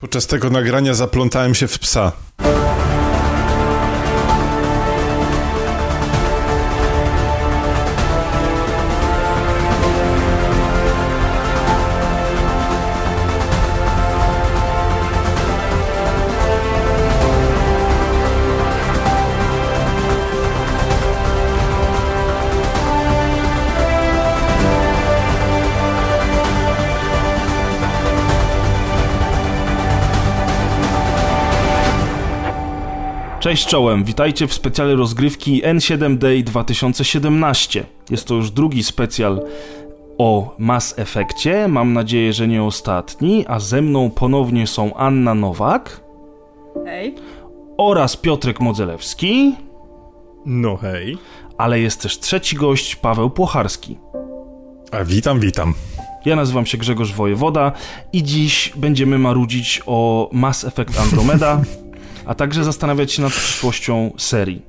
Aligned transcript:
Podczas 0.00 0.26
tego 0.26 0.50
nagrania 0.50 0.94
zaplątałem 0.94 1.54
się 1.54 1.68
w 1.68 1.78
psa. 1.78 2.12
Cześć 33.58 33.70
czołem, 33.70 34.04
witajcie 34.04 34.46
w 34.46 34.54
specjale 34.54 34.96
rozgrywki 34.96 35.62
N7 35.62 36.18
Day 36.18 36.42
2017. 36.42 37.84
Jest 38.10 38.28
to 38.28 38.34
już 38.34 38.50
drugi 38.50 38.82
specjal 38.82 39.42
o 40.18 40.54
Mass 40.58 40.94
Effectie, 40.98 41.68
mam 41.68 41.92
nadzieję, 41.92 42.32
że 42.32 42.48
nie 42.48 42.62
ostatni, 42.62 43.44
a 43.48 43.60
ze 43.60 43.82
mną 43.82 44.10
ponownie 44.10 44.66
są 44.66 44.94
Anna 44.94 45.34
Nowak 45.34 46.00
Hej. 46.84 47.14
oraz 47.78 48.16
Piotrek 48.16 48.60
Modzelewski, 48.60 49.54
No 50.46 50.76
hej. 50.76 51.18
ale 51.56 51.80
jest 51.80 52.02
też 52.02 52.18
trzeci 52.18 52.56
gość, 52.56 52.96
Paweł 52.96 53.30
Płocharski. 53.30 53.98
A 54.92 55.04
witam, 55.04 55.40
witam. 55.40 55.74
Ja 56.24 56.36
nazywam 56.36 56.66
się 56.66 56.78
Grzegorz 56.78 57.12
Wojewoda 57.12 57.72
i 58.12 58.22
dziś 58.22 58.72
będziemy 58.76 59.18
marudzić 59.18 59.82
o 59.86 60.30
Mass 60.32 60.64
Effect 60.64 61.00
Andromeda, 61.00 61.60
a 62.28 62.34
także 62.34 62.64
zastanawiać 62.64 63.12
się 63.12 63.22
nad 63.22 63.32
przyszłością 63.32 64.10
serii. 64.18 64.62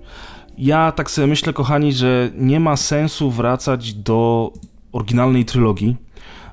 Ja 0.58 0.92
tak 0.92 1.11
sobie 1.11 1.28
myślę, 1.28 1.53
kochani, 1.53 1.94
że 1.94 2.30
nie 2.36 2.59
ma 2.59 2.78
sensu 2.78 3.31
wracać 3.31 3.94
do 3.94 4.52
oryginalnej 4.92 5.45
trylogii, 5.45 5.95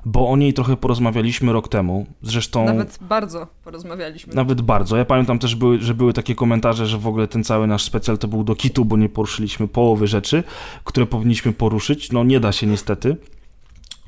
bo 0.05 0.29
o 0.29 0.37
niej 0.37 0.53
trochę 0.53 0.77
porozmawialiśmy 0.77 1.53
rok 1.53 1.67
temu. 1.67 2.05
Zresztą 2.21 2.65
Nawet 2.65 2.97
bardzo 3.01 3.47
porozmawialiśmy. 3.63 4.33
nawet 4.33 4.61
bardzo. 4.61 4.97
Ja 4.97 5.05
pamiętam 5.05 5.39
też, 5.39 5.55
były, 5.55 5.81
że 5.81 5.93
były 5.93 6.13
takie 6.13 6.35
komentarze, 6.35 6.87
że 6.87 6.97
w 6.97 7.07
ogóle 7.07 7.27
ten 7.27 7.43
cały 7.43 7.67
nasz 7.67 7.83
specjal 7.83 8.17
to 8.17 8.27
był 8.27 8.43
do 8.43 8.55
kitu, 8.55 8.85
bo 8.85 8.97
nie 8.97 9.09
poruszyliśmy 9.09 9.67
połowy 9.67 10.07
rzeczy, 10.07 10.43
które 10.83 11.05
powinniśmy 11.05 11.53
poruszyć. 11.53 12.11
No 12.11 12.23
nie 12.23 12.39
da 12.39 12.51
się 12.51 12.67
niestety. 12.67 13.17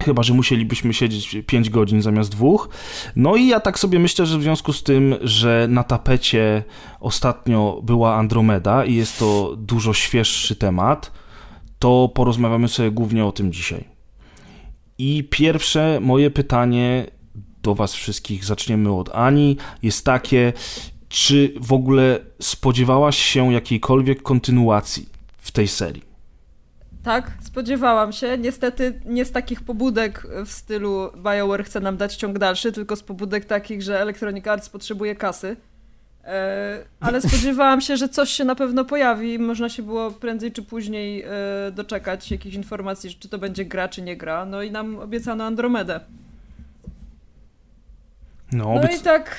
Chyba, 0.04 0.24
że 0.24 0.34
musielibyśmy 0.34 0.94
siedzieć 0.94 1.38
5 1.48 1.70
godzin 1.70 2.02
zamiast 2.02 2.32
dwóch. 2.32 2.70
No 3.16 3.36
i 3.36 3.48
ja 3.48 3.60
tak 3.60 3.80
sobie 3.80 4.00
myślę, 4.00 4.26
że 4.26 4.38
w 4.38 4.42
związku 4.42 4.74
z 4.74 4.84
tym, 4.84 5.16
że 5.22 5.68
na 5.70 5.84
tapecie 5.84 6.64
ostatnio 7.00 7.82
była 7.84 8.16
Andromeda 8.16 8.86
i 8.86 8.96
jest 8.96 9.20
to 9.20 9.56
dużo 9.58 9.94
świeższy 9.94 10.56
temat, 10.56 11.12
to 11.80 12.12
porozmawiamy 12.16 12.68
sobie 12.68 12.92
głównie 12.92 13.26
o 13.26 13.32
tym 13.32 13.52
dzisiaj. 13.52 13.84
I 14.98 15.24
pierwsze 15.24 16.00
moje 16.02 16.32
pytanie 16.32 17.06
do 17.64 17.76
Was 17.76 17.94
wszystkich, 17.94 18.46
zaczniemy 18.46 18.96
od 18.96 19.10
Ani, 19.16 19.58
jest 19.84 20.06
takie, 20.06 20.54
czy 21.10 21.54
w 21.62 21.74
ogóle 21.74 22.20
spodziewałaś 22.42 23.18
się 23.18 23.54
jakiejkolwiek 23.54 24.22
kontynuacji 24.22 25.10
w 25.38 25.52
tej 25.52 25.68
serii? 25.68 26.09
Tak, 27.04 27.32
spodziewałam 27.42 28.12
się. 28.12 28.38
Niestety 28.38 29.02
nie 29.06 29.26
z 29.26 29.32
takich 29.32 29.62
pobudek 29.62 30.28
w 30.46 30.52
stylu 30.52 31.12
BioWare 31.16 31.64
chce 31.64 31.80
nam 31.80 31.98
dać 31.98 32.16
ciąg 32.16 32.40
dalszy, 32.40 32.72
tylko 32.72 32.96
z 32.96 33.04
pobudek 33.04 33.46
takich, 33.46 33.82
że 33.82 34.02
Electronic 34.02 34.48
Arts 34.48 34.70
potrzebuje 34.70 35.16
kasy. 35.16 35.56
E, 36.24 36.86
ale 37.00 37.22
spodziewałam 37.22 37.82
się, 37.82 37.98
że 37.98 38.10
coś 38.10 38.30
się 38.30 38.46
na 38.46 38.56
pewno 38.56 38.86
pojawi 38.86 39.34
i 39.34 39.40
można 39.40 39.70
się 39.70 39.84
było 39.84 40.12
prędzej 40.12 40.52
czy 40.52 40.64
później 40.64 41.24
e, 41.24 41.28
doczekać 41.72 42.32
jakichś 42.32 42.56
informacji, 42.56 43.16
czy 43.20 43.30
to 43.30 43.38
będzie 43.38 43.66
gra, 43.66 43.88
czy 43.88 44.02
nie 44.02 44.18
gra. 44.18 44.46
No 44.46 44.62
i 44.62 44.72
nam 44.72 45.00
obiecano 45.00 45.44
Andromedę. 45.44 46.00
No, 48.52 48.76
No 48.76 48.90
i 48.98 49.00
tak. 49.00 49.36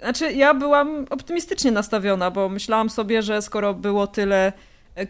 Znaczy, 0.00 0.32
ja 0.32 0.54
byłam 0.54 1.06
optymistycznie 1.10 1.70
nastawiona, 1.72 2.30
bo 2.30 2.48
myślałam 2.48 2.90
sobie, 2.90 3.22
że 3.22 3.42
skoro 3.42 3.74
było 3.74 4.06
tyle 4.06 4.52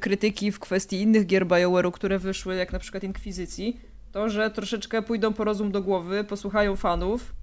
krytyki 0.00 0.52
w 0.52 0.60
kwestii 0.60 1.00
innych 1.00 1.26
gier 1.26 1.46
BioWare'u, 1.46 1.92
które 1.92 2.18
wyszły, 2.18 2.54
jak 2.54 2.72
na 2.72 2.78
przykład 2.78 3.04
Inkwizycji, 3.04 3.80
to 4.12 4.28
że 4.28 4.50
troszeczkę 4.50 5.02
pójdą 5.02 5.32
po 5.32 5.44
rozum 5.44 5.72
do 5.72 5.82
głowy, 5.82 6.24
posłuchają 6.24 6.76
fanów. 6.76 7.34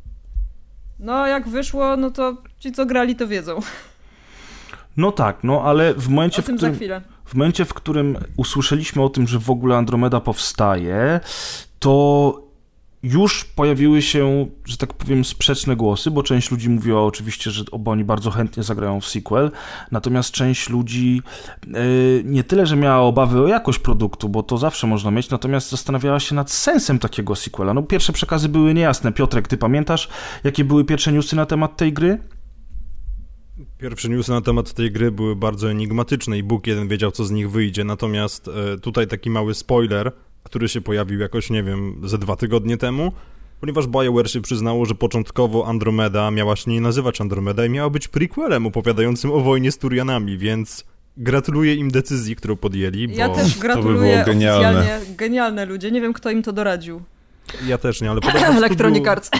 No, 1.00 1.28
jak 1.28 1.50
wyszło, 1.50 1.98
no 1.98 2.12
to 2.12 2.38
ci, 2.60 2.72
co 2.72 2.86
grali, 2.86 3.16
to 3.16 3.28
wiedzą. 3.28 3.60
no 4.98 5.12
tak, 5.12 5.44
no 5.44 5.62
ale 5.62 5.94
w 5.94 6.10
momencie, 6.10 6.42
w 6.42 6.46
którym, 6.46 6.76
w 7.26 7.36
momencie, 7.36 7.66
w 7.66 7.74
którym 7.74 8.18
usłyszeliśmy 8.38 9.02
o 9.04 9.10
tym, 9.10 9.28
że 9.28 9.40
w 9.40 9.50
ogóle 9.50 9.76
Andromeda 9.78 10.20
powstaje, 10.20 11.20
to 11.80 12.43
już 13.04 13.46
pojawiły 13.46 14.02
się, 14.02 14.48
że 14.66 14.78
tak 14.78 14.94
powiem, 14.94 15.26
sprzeczne 15.26 15.76
głosy, 15.76 16.12
bo 16.12 16.24
część 16.24 16.52
ludzi 16.52 16.70
mówiła 16.70 17.06
oczywiście, 17.06 17.52
że 17.52 17.64
obo 17.72 17.92
oni 17.92 18.04
bardzo 18.04 18.32
chętnie 18.32 18.64
zagrają 18.64 19.02
w 19.02 19.08
sequel, 19.08 19.52
natomiast 19.92 20.32
część 20.32 20.70
ludzi 20.70 21.22
yy, 21.68 21.74
nie 22.26 22.44
tyle, 22.44 22.66
że 22.66 22.76
miała 22.76 23.00
obawy 23.00 23.42
o 23.42 23.48
jakość 23.48 23.80
produktu, 23.80 24.30
bo 24.30 24.44
to 24.44 24.58
zawsze 24.58 24.88
można 24.88 25.12
mieć, 25.12 25.30
natomiast 25.30 25.70
zastanawiała 25.70 26.20
się 26.20 26.36
nad 26.36 26.52
sensem 26.52 27.00
takiego 27.00 27.36
sequela. 27.36 27.74
No 27.74 27.84
pierwsze 27.84 28.14
przekazy 28.14 28.50
były 28.50 28.74
niejasne. 28.74 29.12
Piotrek, 29.12 29.48
ty 29.48 29.58
pamiętasz, 29.58 30.10
jakie 30.44 30.64
były 30.64 30.86
pierwsze 30.86 31.14
newsy 31.14 31.36
na 31.36 31.46
temat 31.46 31.78
tej 31.78 31.94
gry? 31.94 32.20
Pierwsze 33.78 34.10
newsy 34.10 34.32
na 34.32 34.42
temat 34.42 34.74
tej 34.74 34.92
gry 34.92 35.12
były 35.12 35.36
bardzo 35.36 35.72
enigmatyczne 35.72 36.38
i 36.38 36.44
Bóg 36.44 36.68
jeden 36.68 36.88
wiedział, 36.88 37.12
co 37.12 37.26
z 37.26 37.32
nich 37.32 37.52
wyjdzie. 37.52 37.84
Natomiast 37.84 38.48
e, 38.48 38.78
tutaj 38.78 39.08
taki 39.08 39.30
mały 39.30 39.54
spoiler, 39.54 40.12
który 40.44 40.70
się 40.70 40.82
pojawił 40.82 41.20
jakoś, 41.20 41.50
nie 41.50 41.64
wiem, 41.64 42.02
ze 42.04 42.18
dwa 42.18 42.36
tygodnie 42.36 42.78
temu, 42.78 43.12
ponieważ 43.60 43.88
BioWare 43.88 44.28
się 44.30 44.42
przyznało, 44.42 44.86
że 44.86 44.96
początkowo 44.96 45.68
Andromeda 45.68 46.32
miała 46.32 46.56
się 46.56 46.72
nie 46.72 46.82
nazywać 46.82 47.22
Andromeda 47.22 47.66
i 47.66 47.70
miała 47.70 47.90
być 47.90 48.08
prequelem 48.08 48.68
opowiadającym 48.68 49.32
o 49.32 49.40
wojnie 49.40 49.72
z 49.72 49.78
Turianami, 49.78 50.38
więc 50.38 50.84
gratuluję 51.18 51.76
im 51.76 51.92
decyzji, 51.92 52.36
którą 52.36 52.56
podjęli, 52.56 53.08
bo 53.08 53.16
Ja 53.16 53.30
też 53.30 53.56
by 53.56 53.62
gratuluję 53.62 54.14
było 54.14 54.26
genialne. 54.26 54.80
oficjalnie. 54.80 55.16
Genialne 55.16 55.66
ludzie. 55.66 55.92
Nie 55.92 56.02
wiem, 56.02 56.14
kto 56.14 56.30
im 56.32 56.44
to 56.44 56.54
doradził. 56.54 57.02
ja 57.68 57.78
też 57.78 58.02
nie, 58.02 58.10
ale 58.12 58.20
Electronic 58.58 59.04
studiu- 59.04 59.10
Arts. 59.10 59.32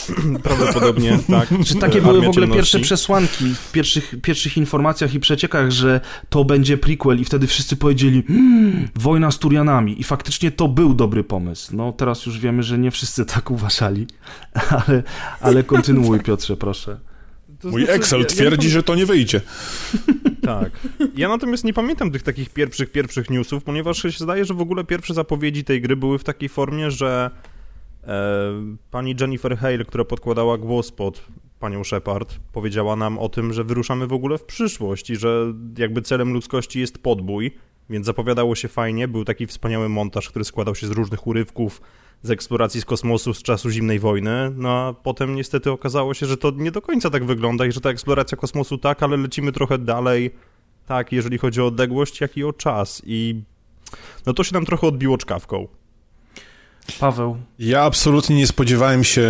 Prawdopodobnie, 0.42 1.18
tak. 1.30 1.48
Czy 1.66 1.74
takie 1.74 1.98
Armia 1.98 2.08
były 2.08 2.14
w 2.14 2.28
ogóle 2.28 2.32
Ciemności. 2.32 2.54
pierwsze 2.54 2.78
przesłanki 2.80 3.54
w 3.54 3.72
pierwszych, 3.72 4.14
pierwszych 4.22 4.56
informacjach 4.56 5.14
i 5.14 5.20
przeciekach, 5.20 5.70
że 5.70 6.00
to 6.28 6.44
będzie 6.44 6.78
prequel 6.78 7.20
i 7.20 7.24
wtedy 7.24 7.46
wszyscy 7.46 7.76
powiedzieli 7.76 8.24
mmm, 8.28 8.88
wojna 8.96 9.30
z 9.30 9.38
Turianami 9.38 10.00
i 10.00 10.04
faktycznie 10.04 10.50
to 10.50 10.68
był 10.68 10.94
dobry 10.94 11.24
pomysł. 11.24 11.76
No 11.76 11.92
teraz 11.92 12.26
już 12.26 12.38
wiemy, 12.38 12.62
że 12.62 12.78
nie 12.78 12.90
wszyscy 12.90 13.24
tak 13.24 13.50
uważali, 13.50 14.06
ale, 14.86 15.02
ale 15.40 15.62
kontynuuj 15.62 16.20
Piotrze, 16.20 16.56
proszę. 16.56 16.98
To 17.60 17.68
Mój 17.68 17.80
znaczy, 17.84 17.96
Excel 17.96 18.18
ja- 18.20 18.24
ja 18.24 18.28
twierdzi, 18.30 18.70
że 18.70 18.82
to 18.82 18.94
nie 18.94 19.06
wyjdzie. 19.06 19.40
Tak. 20.42 20.70
Ja 21.16 21.28
natomiast 21.28 21.64
nie 21.64 21.72
pamiętam 21.72 22.10
tych 22.10 22.22
takich 22.22 22.50
pierwszych, 22.50 22.92
pierwszych 22.92 23.30
newsów, 23.30 23.64
ponieważ 23.64 24.02
się 24.02 24.10
zdaje, 24.10 24.44
że 24.44 24.54
w 24.54 24.60
ogóle 24.60 24.84
pierwsze 24.84 25.14
zapowiedzi 25.14 25.64
tej 25.64 25.80
gry 25.80 25.96
były 25.96 26.18
w 26.18 26.24
takiej 26.24 26.48
formie, 26.48 26.90
że 26.90 27.30
pani 28.90 29.14
Jennifer 29.20 29.56
Hale, 29.56 29.84
która 29.84 30.04
podkładała 30.04 30.58
głos 30.58 30.92
pod 30.92 31.26
panią 31.60 31.84
Shepard, 31.84 32.38
powiedziała 32.52 32.96
nam 32.96 33.18
o 33.18 33.28
tym, 33.28 33.52
że 33.52 33.64
wyruszamy 33.64 34.06
w 34.06 34.12
ogóle 34.12 34.38
w 34.38 34.44
przyszłość 34.44 35.10
i 35.10 35.16
że 35.16 35.54
jakby 35.78 36.02
celem 36.02 36.32
ludzkości 36.32 36.80
jest 36.80 36.98
podbój, 36.98 37.50
więc 37.90 38.06
zapowiadało 38.06 38.54
się 38.54 38.68
fajnie. 38.68 39.08
Był 39.08 39.24
taki 39.24 39.46
wspaniały 39.46 39.88
montaż, 39.88 40.28
który 40.28 40.44
składał 40.44 40.74
się 40.74 40.86
z 40.86 40.90
różnych 40.90 41.26
urywków 41.26 41.82
z 42.22 42.30
eksploracji 42.30 42.80
z 42.80 42.84
kosmosu 42.84 43.34
z 43.34 43.42
czasu 43.42 43.70
zimnej 43.70 43.98
wojny, 43.98 44.52
no 44.56 44.70
a 44.70 44.92
potem 44.92 45.34
niestety 45.34 45.70
okazało 45.70 46.14
się, 46.14 46.26
że 46.26 46.36
to 46.36 46.50
nie 46.50 46.70
do 46.70 46.82
końca 46.82 47.10
tak 47.10 47.24
wygląda 47.24 47.66
i 47.66 47.72
że 47.72 47.80
ta 47.80 47.90
eksploracja 47.90 48.38
kosmosu 48.38 48.78
tak, 48.78 49.02
ale 49.02 49.16
lecimy 49.16 49.52
trochę 49.52 49.78
dalej, 49.78 50.30
tak, 50.86 51.12
jeżeli 51.12 51.38
chodzi 51.38 51.60
o 51.60 51.66
odległość, 51.66 52.20
jak 52.20 52.36
i 52.36 52.44
o 52.44 52.52
czas 52.52 53.02
i 53.06 53.42
no 54.26 54.32
to 54.32 54.44
się 54.44 54.54
nam 54.54 54.64
trochę 54.64 54.86
odbiło 54.86 55.18
czkawką. 55.18 55.68
Paweł, 57.00 57.36
Ja 57.58 57.82
absolutnie 57.82 58.36
nie 58.36 58.46
spodziewałem 58.46 59.04
się 59.04 59.22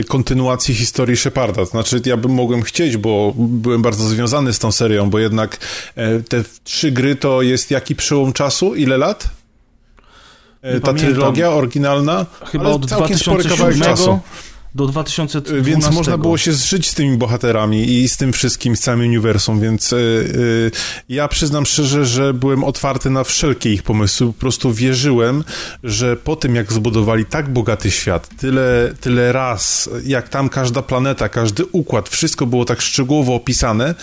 y, 0.00 0.04
kontynuacji 0.04 0.74
historii 0.74 1.16
Sheparda. 1.16 1.54
To 1.56 1.66
znaczy, 1.66 2.00
ja 2.06 2.16
bym 2.16 2.30
mogłem 2.34 2.62
chcieć, 2.62 2.96
bo 2.96 3.32
byłem 3.36 3.82
bardzo 3.82 4.08
związany 4.08 4.52
z 4.52 4.58
tą 4.58 4.72
serią, 4.72 5.10
bo 5.10 5.18
jednak 5.18 5.58
e, 5.96 6.20
te 6.22 6.44
trzy 6.64 6.90
gry 6.92 7.16
to 7.16 7.42
jest 7.42 7.70
jaki 7.70 7.96
przełom 7.96 8.32
czasu? 8.32 8.74
Ile 8.74 8.98
lat? 8.98 9.28
E, 10.62 10.74
Nie 10.74 10.80
Ta 10.80 10.86
pamiętam. 10.86 11.12
trylogia 11.14 11.50
oryginalna? 11.50 12.26
chyba 12.52 12.64
od 12.70 12.86
całkiem 12.88 13.18
spory 13.18 13.44
kawałek 13.44 13.76
2007 13.76 13.96
czasu. 13.96 14.18
Do 14.76 14.86
2012. 14.86 15.70
Więc 15.70 15.90
można 15.90 16.18
było 16.18 16.38
się 16.38 16.52
zżyć 16.52 16.88
z 16.88 16.94
tymi 16.94 17.16
bohaterami 17.16 17.90
i 17.92 18.08
z 18.08 18.16
tym 18.16 18.32
wszystkim, 18.32 18.76
z 18.76 18.80
całym 18.80 19.00
uniwersum, 19.00 19.60
więc 19.60 19.90
yy, 19.90 19.98
yy, 19.98 20.70
ja 21.08 21.28
przyznam 21.28 21.66
szczerze, 21.66 22.06
że 22.06 22.34
byłem 22.34 22.64
otwarty 22.64 23.10
na 23.10 23.24
wszelkie 23.24 23.72
ich 23.72 23.82
pomysły, 23.82 24.26
po 24.26 24.32
prostu 24.32 24.72
wierzyłem, 24.72 25.44
że 25.84 26.16
po 26.16 26.36
tym 26.36 26.54
jak 26.54 26.72
zbudowali 26.72 27.24
tak 27.24 27.52
bogaty 27.52 27.90
świat, 27.90 28.28
tyle, 28.38 28.94
tyle 29.00 29.32
raz, 29.32 29.90
jak 30.04 30.28
tam 30.28 30.48
każda 30.48 30.82
planeta, 30.82 31.28
każdy 31.28 31.64
układ, 31.64 32.08
wszystko 32.08 32.46
było 32.46 32.64
tak 32.64 32.80
szczegółowo 32.80 33.34
opisane, 33.34 33.94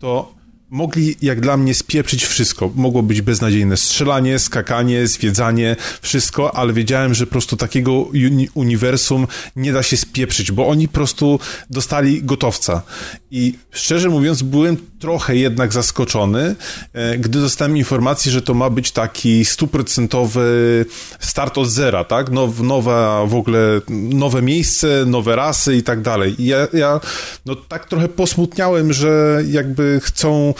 to 0.00 0.39
mogli, 0.70 1.16
jak 1.22 1.40
dla 1.40 1.56
mnie, 1.56 1.74
spieprzyć 1.74 2.24
wszystko. 2.24 2.70
Mogło 2.74 3.02
być 3.02 3.22
beznadziejne 3.22 3.76
strzelanie, 3.76 4.38
skakanie, 4.38 5.06
zwiedzanie, 5.06 5.76
wszystko, 6.02 6.56
ale 6.56 6.72
wiedziałem, 6.72 7.14
że 7.14 7.26
po 7.26 7.32
prostu 7.32 7.56
takiego 7.56 7.92
uni 7.92 8.48
uniwersum 8.54 9.26
nie 9.56 9.72
da 9.72 9.82
się 9.82 9.96
spieprzyć, 9.96 10.52
bo 10.52 10.68
oni 10.68 10.88
po 10.88 10.94
prostu 10.94 11.40
dostali 11.70 12.22
gotowca. 12.22 12.82
I 13.30 13.54
szczerze 13.70 14.08
mówiąc, 14.08 14.42
byłem 14.42 14.76
trochę 14.98 15.36
jednak 15.36 15.72
zaskoczony, 15.72 16.54
e, 16.92 17.18
gdy 17.18 17.40
dostałem 17.40 17.76
informację, 17.76 18.32
że 18.32 18.42
to 18.42 18.54
ma 18.54 18.70
być 18.70 18.92
taki 18.92 19.44
stuprocentowy 19.44 20.86
start 21.20 21.58
od 21.58 21.68
zera, 21.68 22.04
tak? 22.04 22.30
Now, 22.30 22.60
nowa 22.60 23.26
w 23.26 23.34
ogóle, 23.34 23.80
nowe 23.88 24.42
miejsce, 24.42 25.04
nowe 25.06 25.36
rasy 25.36 25.76
i 25.76 25.82
tak 25.82 26.02
dalej. 26.02 26.42
I 26.42 26.46
ja, 26.46 26.68
ja 26.72 27.00
no 27.46 27.54
tak 27.54 27.88
trochę 27.88 28.08
posmutniałem, 28.08 28.92
że 28.92 29.42
jakby 29.48 30.00
chcą 30.02 30.54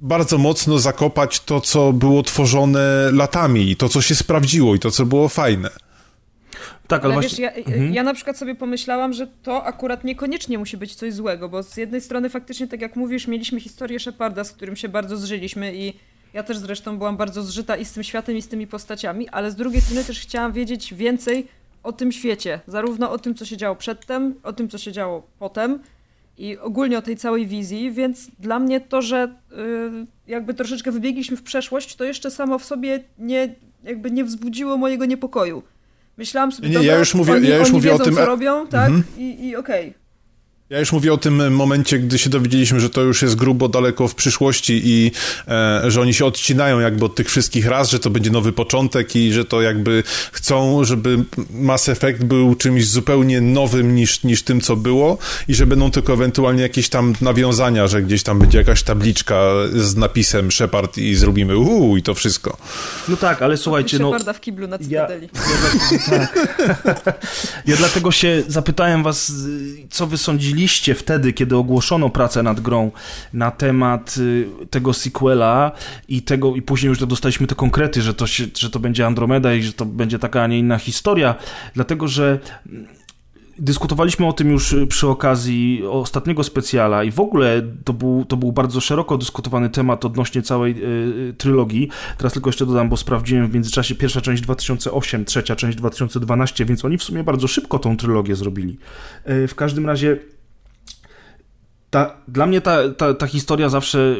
bardzo 0.00 0.38
mocno 0.38 0.78
zakopać 0.78 1.40
to, 1.40 1.60
co 1.60 1.92
było 1.92 2.22
tworzone 2.22 3.10
latami 3.12 3.70
i 3.70 3.76
to, 3.76 3.88
co 3.88 4.02
się 4.02 4.14
sprawdziło 4.14 4.74
i 4.74 4.78
to, 4.78 4.90
co 4.90 5.06
było 5.06 5.28
fajne. 5.28 5.70
Tak, 6.90 7.04
ale, 7.04 7.14
ale 7.14 7.22
właśnie... 7.22 7.50
wiesz, 7.56 7.66
ja, 7.66 7.72
mhm. 7.72 7.94
ja 7.94 8.02
na 8.02 8.14
przykład 8.14 8.38
sobie 8.38 8.54
pomyślałam, 8.54 9.12
że 9.12 9.26
to 9.26 9.64
akurat 9.64 10.04
niekoniecznie 10.04 10.58
musi 10.58 10.76
być 10.76 10.94
coś 10.94 11.14
złego, 11.14 11.48
bo 11.48 11.62
z 11.62 11.76
jednej 11.76 12.00
strony 12.00 12.28
faktycznie, 12.28 12.68
tak 12.68 12.80
jak 12.80 12.96
mówisz, 12.96 13.26
mieliśmy 13.26 13.60
historię 13.60 14.00
Sheparda, 14.00 14.44
z 14.44 14.52
którym 14.52 14.76
się 14.76 14.88
bardzo 14.88 15.16
zżyliśmy 15.16 15.76
i 15.76 15.94
ja 16.34 16.42
też 16.42 16.58
zresztą 16.58 16.98
byłam 16.98 17.16
bardzo 17.16 17.42
zżyta 17.42 17.76
i 17.76 17.84
z 17.84 17.92
tym 17.92 18.02
światem, 18.02 18.36
i 18.36 18.42
z 18.42 18.48
tymi 18.48 18.66
postaciami, 18.66 19.28
ale 19.28 19.50
z 19.50 19.56
drugiej 19.56 19.80
strony 19.80 20.04
też 20.04 20.20
chciałam 20.20 20.52
wiedzieć 20.52 20.94
więcej 20.94 21.46
o 21.82 21.92
tym 21.92 22.12
świecie. 22.12 22.60
Zarówno 22.66 23.10
o 23.10 23.18
tym, 23.18 23.34
co 23.34 23.44
się 23.44 23.56
działo 23.56 23.76
przedtem, 23.76 24.34
o 24.42 24.52
tym, 24.52 24.68
co 24.68 24.78
się 24.78 24.92
działo 24.92 25.22
potem 25.38 25.78
i 26.38 26.58
ogólnie 26.58 26.98
o 26.98 27.02
tej 27.02 27.16
całej 27.16 27.46
wizji, 27.46 27.92
więc 27.92 28.30
dla 28.38 28.58
mnie 28.58 28.80
to, 28.80 29.02
że 29.02 29.34
yy, 29.50 30.06
jakby 30.26 30.54
troszeczkę 30.54 30.92
wybiegliśmy 30.92 31.36
w 31.36 31.42
przeszłość, 31.42 31.96
to 31.96 32.04
jeszcze 32.04 32.30
samo 32.30 32.58
w 32.58 32.64
sobie 32.64 33.04
nie, 33.18 33.54
jakby 33.84 34.10
nie 34.10 34.24
wzbudziło 34.24 34.76
mojego 34.76 35.04
niepokoju. 35.04 35.62
Myślałam 36.20 36.52
sobie, 36.52 36.68
nie, 36.68 36.86
ja 36.86 36.98
już 36.98 37.14
mówię, 37.14 37.32
oni, 37.32 37.48
ja 37.48 37.56
już 37.56 37.72
mówię 37.72 37.90
wiedzą, 37.90 38.02
o 38.02 38.06
tym. 38.06 38.14
co 38.14 38.26
robią, 38.26 38.66
tak? 38.66 38.88
Mhm. 38.88 39.04
I, 39.18 39.48
i 39.48 39.56
okej. 39.56 39.88
Okay. 39.88 40.00
Ja 40.70 40.78
już 40.78 40.92
mówię 40.92 41.12
o 41.12 41.16
tym 41.16 41.54
momencie, 41.54 41.98
gdy 41.98 42.18
się 42.18 42.30
dowiedzieliśmy, 42.30 42.80
że 42.80 42.90
to 42.90 43.02
już 43.02 43.22
jest 43.22 43.34
grubo 43.34 43.68
daleko 43.68 44.08
w 44.08 44.14
przyszłości 44.14 44.80
i 44.84 45.12
e, 45.48 45.90
że 45.90 46.00
oni 46.00 46.14
się 46.14 46.24
odcinają 46.24 46.80
jakby 46.80 47.04
od 47.04 47.14
tych 47.14 47.28
wszystkich 47.28 47.66
raz, 47.66 47.90
że 47.90 47.98
to 47.98 48.10
będzie 48.10 48.30
nowy 48.30 48.52
początek 48.52 49.16
i 49.16 49.32
że 49.32 49.44
to 49.44 49.62
jakby 49.62 50.02
chcą, 50.32 50.84
żeby 50.84 51.24
Mass 51.50 51.88
Effect 51.88 52.24
był 52.24 52.54
czymś 52.54 52.86
zupełnie 52.86 53.40
nowym 53.40 53.94
niż, 53.94 54.22
niż 54.22 54.42
tym, 54.42 54.60
co 54.60 54.76
było 54.76 55.18
i 55.48 55.54
że 55.54 55.66
będą 55.66 55.90
tylko 55.90 56.12
ewentualnie 56.12 56.62
jakieś 56.62 56.88
tam 56.88 57.14
nawiązania, 57.20 57.86
że 57.86 58.02
gdzieś 58.02 58.22
tam 58.22 58.38
będzie 58.38 58.58
jakaś 58.58 58.82
tabliczka 58.82 59.42
z 59.72 59.96
napisem 59.96 60.52
Shepard 60.52 60.98
i 60.98 61.14
zrobimy 61.14 61.56
uuu 61.56 61.96
i 61.96 62.02
to 62.02 62.14
wszystko. 62.14 62.56
No 63.08 63.16
tak, 63.16 63.42
ale 63.42 63.56
słuchajcie, 63.56 63.98
no... 63.98 64.10
Sheparda 64.10 64.32
w 64.32 64.40
kiblu 64.40 64.68
na 64.68 64.78
Cytadeli. 64.78 65.28
Ja, 66.10 66.16
ja, 66.16 66.76
tak. 66.84 67.26
ja 67.66 67.76
dlatego 67.76 68.12
się 68.12 68.42
zapytałem 68.48 69.02
was, 69.02 69.32
co 69.90 70.06
wy 70.06 70.18
sądzili 70.18 70.59
liście 70.60 70.94
wtedy, 70.94 71.32
kiedy 71.32 71.56
ogłoszono 71.56 72.10
pracę 72.10 72.42
nad 72.42 72.60
grą 72.60 72.90
na 73.32 73.50
temat 73.50 74.16
y, 74.18 74.48
tego 74.70 74.92
sequela 74.92 75.72
i 76.08 76.22
tego, 76.22 76.56
i 76.56 76.62
później 76.62 76.88
już 76.88 76.98
dostaliśmy 76.98 77.46
te 77.46 77.54
konkrety, 77.54 78.02
że 78.02 78.14
to, 78.14 78.26
się, 78.26 78.44
że 78.58 78.70
to 78.70 78.78
będzie 78.78 79.06
Andromeda 79.06 79.54
i 79.54 79.62
że 79.62 79.72
to 79.72 79.84
będzie 79.84 80.18
taka, 80.18 80.42
a 80.42 80.46
nie 80.46 80.58
inna 80.58 80.78
historia, 80.78 81.34
dlatego, 81.74 82.08
że 82.08 82.38
Dyskutowaliśmy 83.60 84.26
o 84.26 84.32
tym 84.32 84.50
już 84.50 84.76
przy 84.88 85.08
okazji 85.08 85.82
ostatniego 85.90 86.44
specjala 86.44 87.04
i 87.04 87.10
w 87.10 87.20
ogóle 87.20 87.62
to 87.84 87.92
był, 87.92 88.24
to 88.24 88.36
był 88.36 88.52
bardzo 88.52 88.80
szeroko 88.80 89.18
dyskutowany 89.18 89.70
temat 89.70 90.04
odnośnie 90.04 90.42
całej 90.42 90.74
y, 91.30 91.34
trylogii. 91.38 91.88
Teraz 92.18 92.32
tylko 92.32 92.48
jeszcze 92.48 92.66
dodam, 92.66 92.88
bo 92.88 92.96
sprawdziłem 92.96 93.48
w 93.48 93.54
międzyczasie 93.54 93.94
pierwsza 93.94 94.20
część 94.20 94.42
2008, 94.42 95.24
trzecia 95.24 95.56
część 95.56 95.78
2012, 95.78 96.64
więc 96.64 96.84
oni 96.84 96.98
w 96.98 97.02
sumie 97.02 97.24
bardzo 97.24 97.48
szybko 97.48 97.78
tą 97.78 97.96
trylogię 97.96 98.36
zrobili. 98.36 98.78
Y, 99.30 99.48
w 99.48 99.54
każdym 99.54 99.86
razie 99.86 100.18
ta, 101.90 102.16
dla 102.28 102.46
mnie 102.46 102.60
ta, 102.60 102.76
ta, 102.96 103.14
ta 103.14 103.26
historia 103.26 103.68
zawsze 103.68 104.16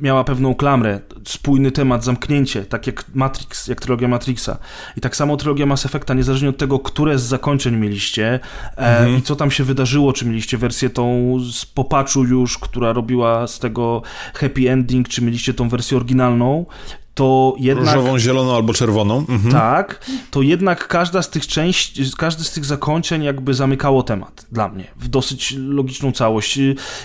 miała 0.00 0.24
pewną 0.24 0.54
klamrę, 0.54 1.00
spójny 1.24 1.72
temat, 1.72 2.04
zamknięcie, 2.04 2.64
tak 2.64 2.86
jak 2.86 3.04
Matrix, 3.14 3.66
jak 3.68 3.80
trylogia 3.80 4.08
Matrixa. 4.08 4.58
I 4.96 5.00
tak 5.00 5.16
samo 5.16 5.36
trylogia 5.36 5.66
Mass 5.66 5.86
Effecta, 5.86 6.14
niezależnie 6.14 6.48
od 6.48 6.56
tego, 6.56 6.78
które 6.78 7.18
z 7.18 7.22
zakończeń 7.22 7.76
mieliście 7.76 8.26
e, 8.34 8.40
mhm. 8.76 9.14
e, 9.14 9.18
i 9.18 9.22
co 9.22 9.36
tam 9.36 9.50
się 9.50 9.64
wydarzyło, 9.64 10.12
czy 10.12 10.26
mieliście 10.26 10.58
wersję 10.58 10.90
tą 10.90 11.36
z 11.52 11.66
popaczu 11.66 12.24
już, 12.24 12.58
która 12.58 12.92
robiła 12.92 13.46
z 13.46 13.58
tego 13.58 14.02
happy 14.34 14.70
ending, 14.70 15.08
czy 15.08 15.22
mieliście 15.22 15.54
tą 15.54 15.68
wersję 15.68 15.96
oryginalną, 15.96 16.66
to 17.18 17.54
jednak... 17.58 17.94
Różową, 17.94 18.18
zieloną 18.18 18.56
albo 18.56 18.74
czerwoną. 18.74 19.18
Mhm. 19.28 19.52
Tak, 19.52 20.06
to 20.30 20.42
jednak 20.42 20.88
każda 20.88 21.22
z 21.22 21.30
tych 21.30 21.46
części, 21.46 22.04
każdy 22.18 22.44
z 22.44 22.52
tych 22.52 22.64
zakończeń 22.64 23.22
jakby 23.22 23.54
zamykało 23.54 24.02
temat 24.02 24.46
dla 24.52 24.68
mnie 24.68 24.84
w 24.96 25.08
dosyć 25.08 25.54
logiczną 25.58 26.12
całość. 26.12 26.58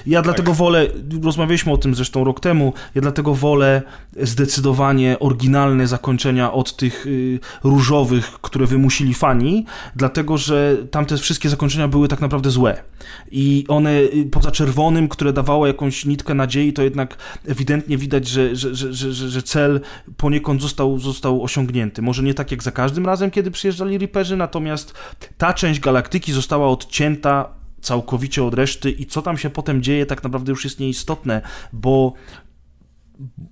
Ja 0.05 0.17
tak. 0.17 0.23
dlatego 0.23 0.53
wolę, 0.53 0.87
rozmawialiśmy 1.23 1.71
o 1.71 1.77
tym 1.77 1.95
zresztą 1.95 2.23
rok 2.23 2.39
temu, 2.39 2.73
ja 2.95 3.01
dlatego 3.01 3.33
wolę 3.33 3.81
zdecydowanie 4.21 5.19
oryginalne 5.19 5.87
zakończenia 5.87 6.53
od 6.53 6.75
tych 6.75 7.07
y, 7.07 7.39
różowych, 7.63 8.31
które 8.41 8.65
wymusili 8.65 9.13
fani, 9.13 9.65
dlatego 9.95 10.37
że 10.37 10.77
tamte 10.91 11.17
wszystkie 11.17 11.49
zakończenia 11.49 11.87
były 11.87 12.07
tak 12.07 12.21
naprawdę 12.21 12.49
złe. 12.49 12.83
I 13.31 13.65
one 13.67 13.91
y, 13.91 14.29
poza 14.31 14.51
czerwonym, 14.51 15.07
które 15.07 15.33
dawało 15.33 15.67
jakąś 15.67 16.05
nitkę 16.05 16.33
nadziei, 16.33 16.73
to 16.73 16.83
jednak 16.83 17.17
ewidentnie 17.47 17.97
widać, 17.97 18.27
że, 18.27 18.55
że, 18.55 18.75
że, 18.75 18.93
że, 18.93 19.13
że 19.13 19.43
cel 19.43 19.81
poniekąd 20.17 20.61
został, 20.61 20.99
został 20.99 21.43
osiągnięty. 21.43 22.01
Może 22.01 22.23
nie 22.23 22.33
tak 22.33 22.51
jak 22.51 22.63
za 22.63 22.71
każdym 22.71 23.05
razem, 23.05 23.31
kiedy 23.31 23.51
przyjeżdżali 23.51 23.97
Reaperzy, 23.97 24.37
natomiast 24.37 24.93
ta 25.37 25.53
część 25.53 25.79
galaktyki 25.79 26.31
została 26.31 26.67
odcięta 26.67 27.49
całkowicie 27.81 28.43
od 28.43 28.53
reszty 28.53 28.91
i 28.91 29.05
co 29.05 29.21
tam 29.21 29.37
się 29.37 29.49
potem 29.49 29.83
dzieje, 29.83 30.05
tak 30.05 30.23
naprawdę 30.23 30.51
już 30.51 30.63
jest 30.63 30.79
nieistotne, 30.79 31.41
bo 31.73 32.13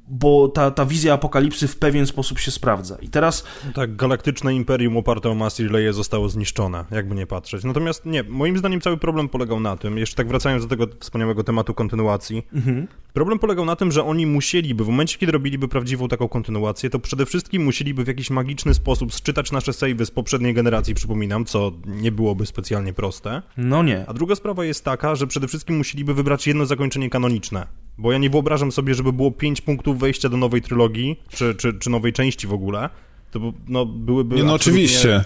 bo 0.07 0.47
ta, 0.47 0.71
ta 0.71 0.85
wizja 0.85 1.13
apokalipsy 1.13 1.67
w 1.67 1.77
pewien 1.77 2.07
sposób 2.07 2.39
się 2.39 2.51
sprawdza. 2.51 2.97
I 3.01 3.09
teraz... 3.09 3.43
Tak, 3.73 3.95
galaktyczne 3.95 4.53
imperium 4.53 4.97
oparte 4.97 5.29
o 5.29 5.35
Mass 5.35 5.61
zostało 5.91 6.29
zniszczone, 6.29 6.85
jakby 6.91 7.15
nie 7.15 7.27
patrzeć. 7.27 7.63
Natomiast 7.63 8.05
nie, 8.05 8.23
moim 8.23 8.57
zdaniem 8.57 8.81
cały 8.81 8.97
problem 8.97 9.29
polegał 9.29 9.59
na 9.59 9.77
tym, 9.77 9.97
jeszcze 9.97 10.15
tak 10.15 10.27
wracając 10.27 10.63
do 10.63 10.69
tego 10.69 10.87
wspaniałego 10.99 11.43
tematu 11.43 11.73
kontynuacji, 11.73 12.43
mhm. 12.53 12.87
problem 13.13 13.39
polegał 13.39 13.65
na 13.65 13.75
tym, 13.75 13.91
że 13.91 14.03
oni 14.03 14.25
musieliby, 14.25 14.83
w 14.83 14.87
momencie 14.87 15.17
kiedy 15.17 15.31
robiliby 15.31 15.67
prawdziwą 15.67 16.07
taką 16.07 16.27
kontynuację, 16.27 16.89
to 16.89 16.99
przede 16.99 17.25
wszystkim 17.25 17.63
musieliby 17.63 18.03
w 18.03 18.07
jakiś 18.07 18.29
magiczny 18.29 18.73
sposób 18.73 19.13
sczytać 19.13 19.51
nasze 19.51 19.73
savey 19.73 20.05
z 20.05 20.11
poprzedniej 20.11 20.53
generacji, 20.53 20.93
przypominam, 20.93 21.45
co 21.45 21.71
nie 21.85 22.11
byłoby 22.11 22.45
specjalnie 22.45 22.93
proste. 22.93 23.41
No 23.57 23.83
nie. 23.83 24.05
A 24.07 24.13
druga 24.13 24.35
sprawa 24.35 24.65
jest 24.65 24.85
taka, 24.85 25.15
że 25.15 25.27
przede 25.27 25.47
wszystkim 25.47 25.77
musieliby 25.77 26.13
wybrać 26.13 26.47
jedno 26.47 26.65
zakończenie 26.65 27.09
kanoniczne. 27.09 27.67
Bo 28.01 28.11
ja 28.11 28.17
nie 28.17 28.29
wyobrażam 28.29 28.71
sobie, 28.71 28.93
żeby 28.93 29.13
było 29.13 29.31
pięć 29.31 29.61
punktów 29.61 29.99
wejścia 29.99 30.29
do 30.29 30.37
nowej 30.37 30.61
trylogii, 30.61 31.19
czy, 31.29 31.55
czy, 31.55 31.73
czy 31.73 31.89
nowej 31.89 32.13
części 32.13 32.47
w 32.47 32.53
ogóle. 32.53 32.89
To 33.31 33.53
no, 33.67 33.85
byłyby. 33.85 34.35
Nie, 34.35 34.43
no 34.43 34.53
oczywiście. 34.53 35.23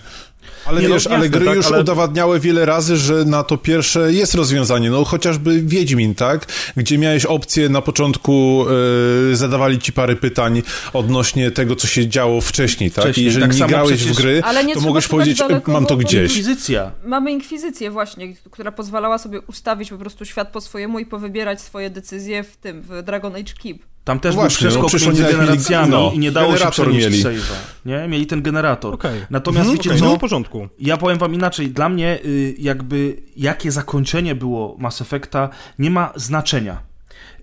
Ale 0.66 0.82
nie, 0.82 0.88
no, 0.88 0.94
wiesz, 0.94 1.06
no, 1.06 1.16
ale 1.16 1.30
gry 1.30 1.46
tak, 1.46 1.56
już 1.56 1.66
ale... 1.66 1.80
udowadniały 1.80 2.40
wiele 2.40 2.66
razy, 2.66 2.98
że 2.98 3.26
na 3.26 3.44
to 3.44 3.58
pierwsze 3.58 4.14
jest 4.14 4.34
rozwiązanie. 4.34 4.90
No 4.90 5.06
chociażby 5.06 5.62
Wiedźmin, 5.62 6.16
tak? 6.16 6.46
Gdzie 6.78 6.98
miałeś 6.98 7.26
opcję 7.26 7.70
na 7.70 7.82
początku, 7.82 8.66
yy, 9.30 9.36
zadawali 9.36 9.80
ci 9.80 9.94
parę 9.94 10.16
pytań 10.16 10.62
odnośnie 10.94 11.52
tego, 11.52 11.76
co 11.76 11.88
się 11.88 12.08
działo 12.08 12.42
wcześniej, 12.42 12.92
tak? 12.92 13.06
wcześniej, 13.06 13.24
I 13.24 13.26
jeżeli 13.26 13.48
tak 13.48 13.60
nie 13.60 13.68
grałeś 13.68 13.98
przecież... 13.98 14.14
w 14.14 14.18
gry, 14.18 14.42
to 14.74 14.82
mogłeś 14.82 15.08
powiedzieć, 15.08 15.38
daleko, 15.38 15.72
mam 15.72 15.86
to 15.86 15.98
gdzieś. 15.98 16.38
Inkwizycja. 16.38 16.92
Mamy 17.06 17.32
inkwizycję 17.32 17.92
właśnie, 17.92 18.34
która 18.52 18.72
pozwalała 18.72 19.18
sobie 19.18 19.42
ustawić 19.42 19.90
po 19.90 19.98
prostu 19.98 20.26
świat 20.26 20.52
po 20.52 20.62
swojemu 20.62 21.00
i 21.00 21.06
powybierać 21.06 21.62
swoje 21.62 21.90
decyzje 21.90 22.44
w 22.44 22.58
tym, 22.58 22.82
w 22.82 23.04
Dragon 23.04 23.36
Age 23.36 23.54
Keep. 23.64 23.95
Tam 24.06 24.20
też 24.20 24.36
no 24.36 24.42
był 24.42 24.50
przeskok 24.50 24.94
no, 24.94 25.06
między 25.06 25.24
generacjami 25.24 25.92
no, 25.92 26.12
i 26.14 26.20
nie 26.20 26.32
dało 26.32 26.58
się 26.58 26.72
przerobić 26.72 27.04
mieli. 27.04 27.24
save'a. 27.24 27.54
Nie? 27.86 28.08
Mieli 28.08 28.28
ten 28.28 28.42
generator. 28.42 28.94
Okay. 28.94 29.26
Natomiast 29.30 29.70
mhm, 29.70 29.78
wiecie 29.78 29.90
okay, 29.90 30.00
co? 30.00 30.06
No, 30.06 30.16
w 30.16 30.20
porządku. 30.20 30.68
Ja 30.80 30.98
powiem 30.98 31.18
wam 31.18 31.34
inaczej. 31.34 31.70
Dla 31.70 31.90
mnie 31.90 32.20
y, 32.26 32.56
jakby 32.60 33.18
jakie 33.38 33.72
zakończenie 33.72 34.36
było 34.36 34.76
Mass 34.80 35.02
Effecta 35.02 35.50
nie 35.80 35.90
ma 35.90 36.14
znaczenia. 36.16 36.78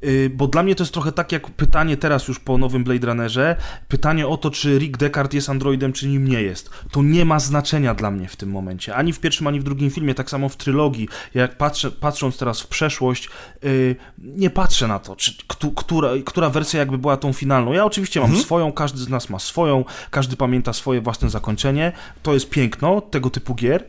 Y, 0.05 0.31
bo 0.35 0.47
dla 0.47 0.62
mnie 0.62 0.75
to 0.75 0.83
jest 0.83 0.93
trochę 0.93 1.12
tak 1.12 1.33
jak 1.33 1.50
pytanie 1.50 1.97
teraz 1.97 2.29
już 2.29 2.41
po 2.41 2.59
nowym 2.59 2.85
Blade 2.85 3.07
Runnerze, 3.07 3.57
pytanie 3.88 4.29
o 4.29 4.37
to, 4.37 4.50
czy 4.50 4.79
Rick 4.79 4.97
Deckard 4.97 5.35
jest 5.35 5.49
androidem, 5.49 5.93
czy 5.93 6.09
nim 6.09 6.29
nie 6.29 6.43
jest. 6.43 6.71
To 6.91 7.02
nie 7.02 7.25
ma 7.25 7.38
znaczenia 7.38 7.95
dla 7.95 8.11
mnie 8.11 8.29
w 8.29 8.37
tym 8.37 8.50
momencie. 8.50 8.95
Ani 8.95 9.12
w 9.12 9.21
pierwszym, 9.21 9.47
ani 9.47 9.61
w 9.61 9.64
drugim 9.64 9.91
filmie, 9.91 10.14
tak 10.14 10.31
samo 10.31 10.49
w 10.49 10.57
trylogii. 10.57 11.09
Jak 11.35 11.57
patrzę, 11.57 11.91
patrząc 11.91 12.38
teraz 12.38 12.61
w 12.61 12.67
przeszłość, 12.67 13.29
yy, 13.62 13.97
nie 14.19 14.50
patrzę 14.50 14.88
na 14.88 14.99
to, 14.99 15.17
czy, 15.17 15.33
która, 15.76 16.09
która 16.25 16.50
wersja 16.50 16.81
jakby 16.81 16.99
była 16.99 17.17
tą 17.17 17.33
finalną. 17.33 17.73
Ja 17.73 17.85
oczywiście 17.85 18.21
mam 18.21 18.29
mhm. 18.29 18.45
swoją, 18.45 18.73
każdy 18.73 18.99
z 18.99 19.09
nas 19.09 19.31
ma 19.31 19.38
swoją, 19.38 19.85
każdy 20.11 20.37
pamięta 20.37 20.73
swoje 20.73 21.00
własne 21.00 21.31
zakończenie. 21.31 21.93
To 22.23 22.35
jest 22.35 22.50
piękno 22.50 23.00
tego 23.00 23.31
typu 23.31 23.55
gier, 23.55 23.85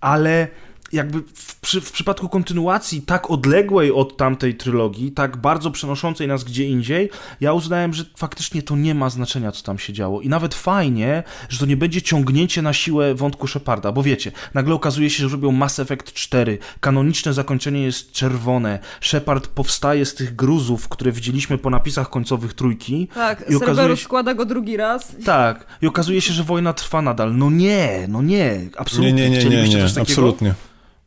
ale 0.00 0.48
jakby 0.92 1.22
w, 1.34 1.60
przy, 1.60 1.80
w, 1.80 1.92
przypadku 1.92 2.28
kontynuacji 2.28 3.02
tak 3.02 3.30
odległej 3.30 3.92
od 3.92 4.16
tamtej 4.16 4.54
trylogii, 4.54 5.12
tak 5.12 5.36
bardzo 5.36 5.70
przenoszącej 5.70 6.28
nas 6.28 6.44
gdzie 6.44 6.64
indziej, 6.64 7.10
ja 7.40 7.52
uznałem, 7.52 7.94
że 7.94 8.04
faktycznie 8.16 8.62
to 8.62 8.76
nie 8.76 8.94
ma 8.94 9.10
znaczenia, 9.10 9.52
co 9.52 9.62
tam 9.62 9.78
się 9.78 9.92
działo. 9.92 10.20
I 10.20 10.28
nawet 10.28 10.54
fajnie, 10.54 11.22
że 11.48 11.58
to 11.58 11.66
nie 11.66 11.76
będzie 11.76 12.02
ciągnięcie 12.02 12.62
na 12.62 12.72
siłę 12.72 13.14
wątku 13.14 13.46
Sheparda, 13.46 13.92
bo 13.92 14.02
wiecie, 14.02 14.32
nagle 14.54 14.74
okazuje 14.74 15.10
się, 15.10 15.22
że 15.22 15.28
robią 15.28 15.52
Mass 15.52 15.78
Effect 15.78 16.12
4, 16.12 16.58
kanoniczne 16.80 17.32
zakończenie 17.32 17.82
jest 17.82 18.12
czerwone, 18.12 18.78
Shepard 19.00 19.46
powstaje 19.46 20.06
z 20.06 20.14
tych 20.14 20.36
gruzów, 20.36 20.88
które 20.88 21.12
widzieliśmy 21.12 21.58
po 21.58 21.70
napisach 21.70 22.10
końcowych 22.10 22.54
trójki. 22.54 23.08
Tak, 23.14 23.50
i 23.50 23.56
okazuje 23.56 23.96
się... 23.96 24.04
składa 24.04 24.34
go 24.34 24.44
drugi 24.44 24.76
raz. 24.76 25.16
Tak, 25.24 25.66
i 25.82 25.86
okazuje 25.86 26.20
się, 26.20 26.32
że 26.32 26.44
wojna 26.44 26.72
trwa 26.72 27.02
nadal. 27.02 27.36
No 27.36 27.50
nie, 27.50 28.06
no 28.08 28.22
nie, 28.22 28.60
absolutnie. 28.76 29.12
Nie, 29.12 29.30
nie, 29.30 29.44
nie, 29.44 29.68
nie, 29.68 29.68
nie, 29.68 29.84
absolutnie. 30.00 30.54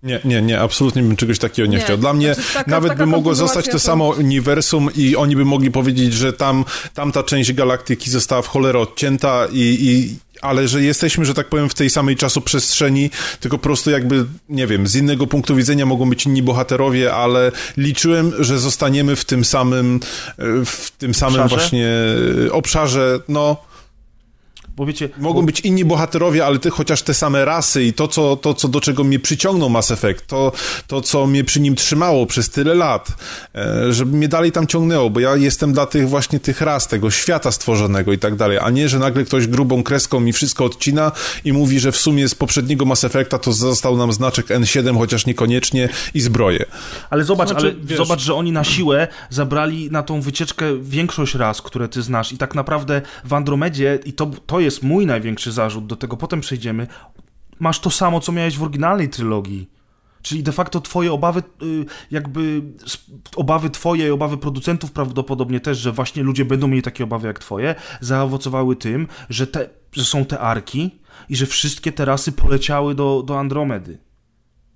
Nie, 0.06 0.20
nie, 0.26 0.42
nie, 0.42 0.60
absolutnie 0.60 1.04
bym 1.04 1.16
czegoś 1.16 1.40
takiego 1.40 1.68
nie, 1.68 1.78
nie. 1.78 1.84
chciał. 1.84 1.98
Dla 1.98 2.14
mnie 2.14 2.34
znaczy, 2.34 2.54
taka, 2.54 2.72
nawet 2.72 2.90
taka 2.90 3.06
by 3.06 3.12
mogło 3.12 3.36
zostać 3.36 3.70
to 3.70 3.80
samo 3.80 4.10
uniwersum 4.10 4.90
i 4.96 5.16
oni 5.16 5.36
by 5.36 5.46
mogli 5.46 5.72
powiedzieć, 5.72 6.14
że 6.14 6.34
tam 6.34 6.66
tamta 6.94 7.24
część 7.24 7.54
galaktyki 7.54 8.10
została 8.10 8.42
w 8.42 8.48
cholerę 8.48 8.80
odcięta 8.80 9.48
i, 9.52 9.78
i 9.82 10.16
ale 10.42 10.68
że 10.68 10.84
jesteśmy, 10.84 11.26
że 11.26 11.34
tak 11.34 11.50
powiem, 11.50 11.70
w 11.70 11.74
tej 11.74 11.90
samej 11.90 12.16
czasoprzestrzeni, 12.16 13.10
tylko 13.40 13.58
po 13.58 13.64
prostu 13.64 13.92
jakby, 13.92 14.26
nie 14.50 14.68
wiem, 14.68 14.88
z 14.88 14.96
innego 14.96 15.28
punktu 15.28 15.56
widzenia 15.56 15.86
mogą 15.86 16.10
być 16.10 16.26
inni 16.26 16.44
bohaterowie, 16.44 17.14
ale 17.14 17.52
liczyłem, 17.78 18.34
że 18.40 18.60
zostaniemy 18.60 19.16
w 19.16 19.26
tym 19.26 19.46
samym, 19.46 20.00
w 20.66 20.92
tym 20.98 21.14
samym 21.14 21.42
obszarze? 21.42 21.56
właśnie 21.56 21.90
obszarze, 22.52 23.20
no 23.28 23.58
bo 24.76 24.86
wiecie, 24.86 25.10
Mogą 25.18 25.40
bo... 25.40 25.46
być 25.46 25.60
inni 25.60 25.86
bohaterowie, 25.86 26.46
ale 26.46 26.60
ty, 26.60 26.70
chociaż 26.70 27.02
te 27.02 27.14
same 27.14 27.46
rasy 27.46 27.84
i 27.84 27.94
to, 27.94 28.08
co, 28.08 28.36
to, 28.36 28.54
co 28.54 28.68
do 28.68 28.82
czego 28.82 29.04
mnie 29.04 29.20
przyciągnął 29.20 29.70
Mass 29.70 29.92
Effect, 29.92 30.28
to, 30.28 30.52
to, 30.88 31.02
co 31.02 31.28
mnie 31.28 31.44
przy 31.44 31.60
nim 31.60 31.76
trzymało 31.76 32.26
przez 32.26 32.50
tyle 32.50 32.76
lat, 32.76 33.08
e, 33.56 33.94
żeby 33.94 34.18
mnie 34.18 34.28
dalej 34.28 34.52
tam 34.52 34.68
ciągnęło, 34.68 35.10
bo 35.10 35.20
ja 35.20 35.36
jestem 35.36 35.74
dla 35.74 35.86
tych 35.86 36.10
właśnie 36.10 36.40
tych 36.40 36.62
ras, 36.62 36.88
tego 36.88 37.12
świata 37.12 37.52
stworzonego 37.52 38.14
i 38.14 38.18
tak 38.18 38.36
dalej, 38.36 38.58
a 38.62 38.70
nie, 38.70 38.90
że 38.90 39.00
nagle 39.00 39.24
ktoś 39.24 39.48
grubą 39.48 39.84
kreską 39.84 40.20
mi 40.20 40.34
wszystko 40.34 40.66
odcina 40.66 41.12
i 41.46 41.54
mówi, 41.54 41.80
że 41.80 41.92
w 41.92 41.98
sumie 41.98 42.30
z 42.30 42.36
poprzedniego 42.36 42.86
Mass 42.86 43.04
Effecta 43.04 43.40
to 43.40 43.54
został 43.54 43.98
nam 43.98 44.14
znaczek 44.14 44.48
N7, 44.48 44.98
chociaż 44.98 45.26
niekoniecznie 45.26 45.90
i 46.14 46.22
zbroje. 46.22 46.66
Ale 47.10 47.24
zobacz, 47.24 47.50
znaczy, 47.50 47.68
ale 47.68 47.76
wiesz... 47.84 47.98
zobacz, 47.98 48.20
że 48.20 48.34
oni 48.34 48.52
na 48.52 48.64
siłę 48.64 49.08
zabrali 49.30 49.92
na 49.92 50.04
tą 50.04 50.22
wycieczkę 50.22 50.66
większość 50.82 51.36
ras, 51.36 51.62
które 51.62 51.88
ty 51.88 52.02
znasz 52.02 52.32
i 52.32 52.38
tak 52.38 52.56
naprawdę 52.56 53.02
w 53.26 53.34
Andromedzie 53.34 54.00
i 54.06 54.14
to, 54.14 54.32
to 54.46 54.60
jest 54.60 54.65
mój 54.84 55.06
największy 55.06 55.52
zarzut, 55.52 55.88
do 55.88 55.96
tego 55.96 56.18
potem 56.18 56.42
przejdziemy, 56.42 56.88
masz 57.60 57.80
to 57.80 57.90
samo, 57.90 58.20
co 58.20 58.32
miałeś 58.32 58.58
w 58.58 58.64
oryginalnej 58.64 59.10
trylogii. 59.10 59.70
Czyli 60.22 60.44
de 60.44 60.52
facto 60.52 60.82
twoje 60.82 61.14
obawy, 61.14 61.44
y, 61.64 61.86
jakby 62.12 62.62
obawy 63.36 63.70
twoje 63.70 64.08
i 64.08 64.12
obawy 64.12 64.38
producentów 64.38 64.92
prawdopodobnie 64.92 65.60
też, 65.60 65.78
że 65.78 65.92
właśnie 65.92 66.24
ludzie 66.24 66.46
będą 66.46 66.68
mieli 66.68 66.82
takie 66.82 67.04
obawy 67.04 67.28
jak 67.28 67.40
twoje, 67.40 67.76
zaowocowały 68.02 68.76
tym, 68.76 69.08
że, 69.30 69.48
te, 69.48 69.70
że 69.92 70.06
są 70.06 70.26
te 70.26 70.40
arki 70.40 71.00
i 71.30 71.36
że 71.36 71.46
wszystkie 71.46 71.92
te 71.92 72.06
rasy 72.06 72.32
poleciały 72.32 72.96
do, 72.96 73.24
do 73.26 73.40
Andromedy. 73.40 74.05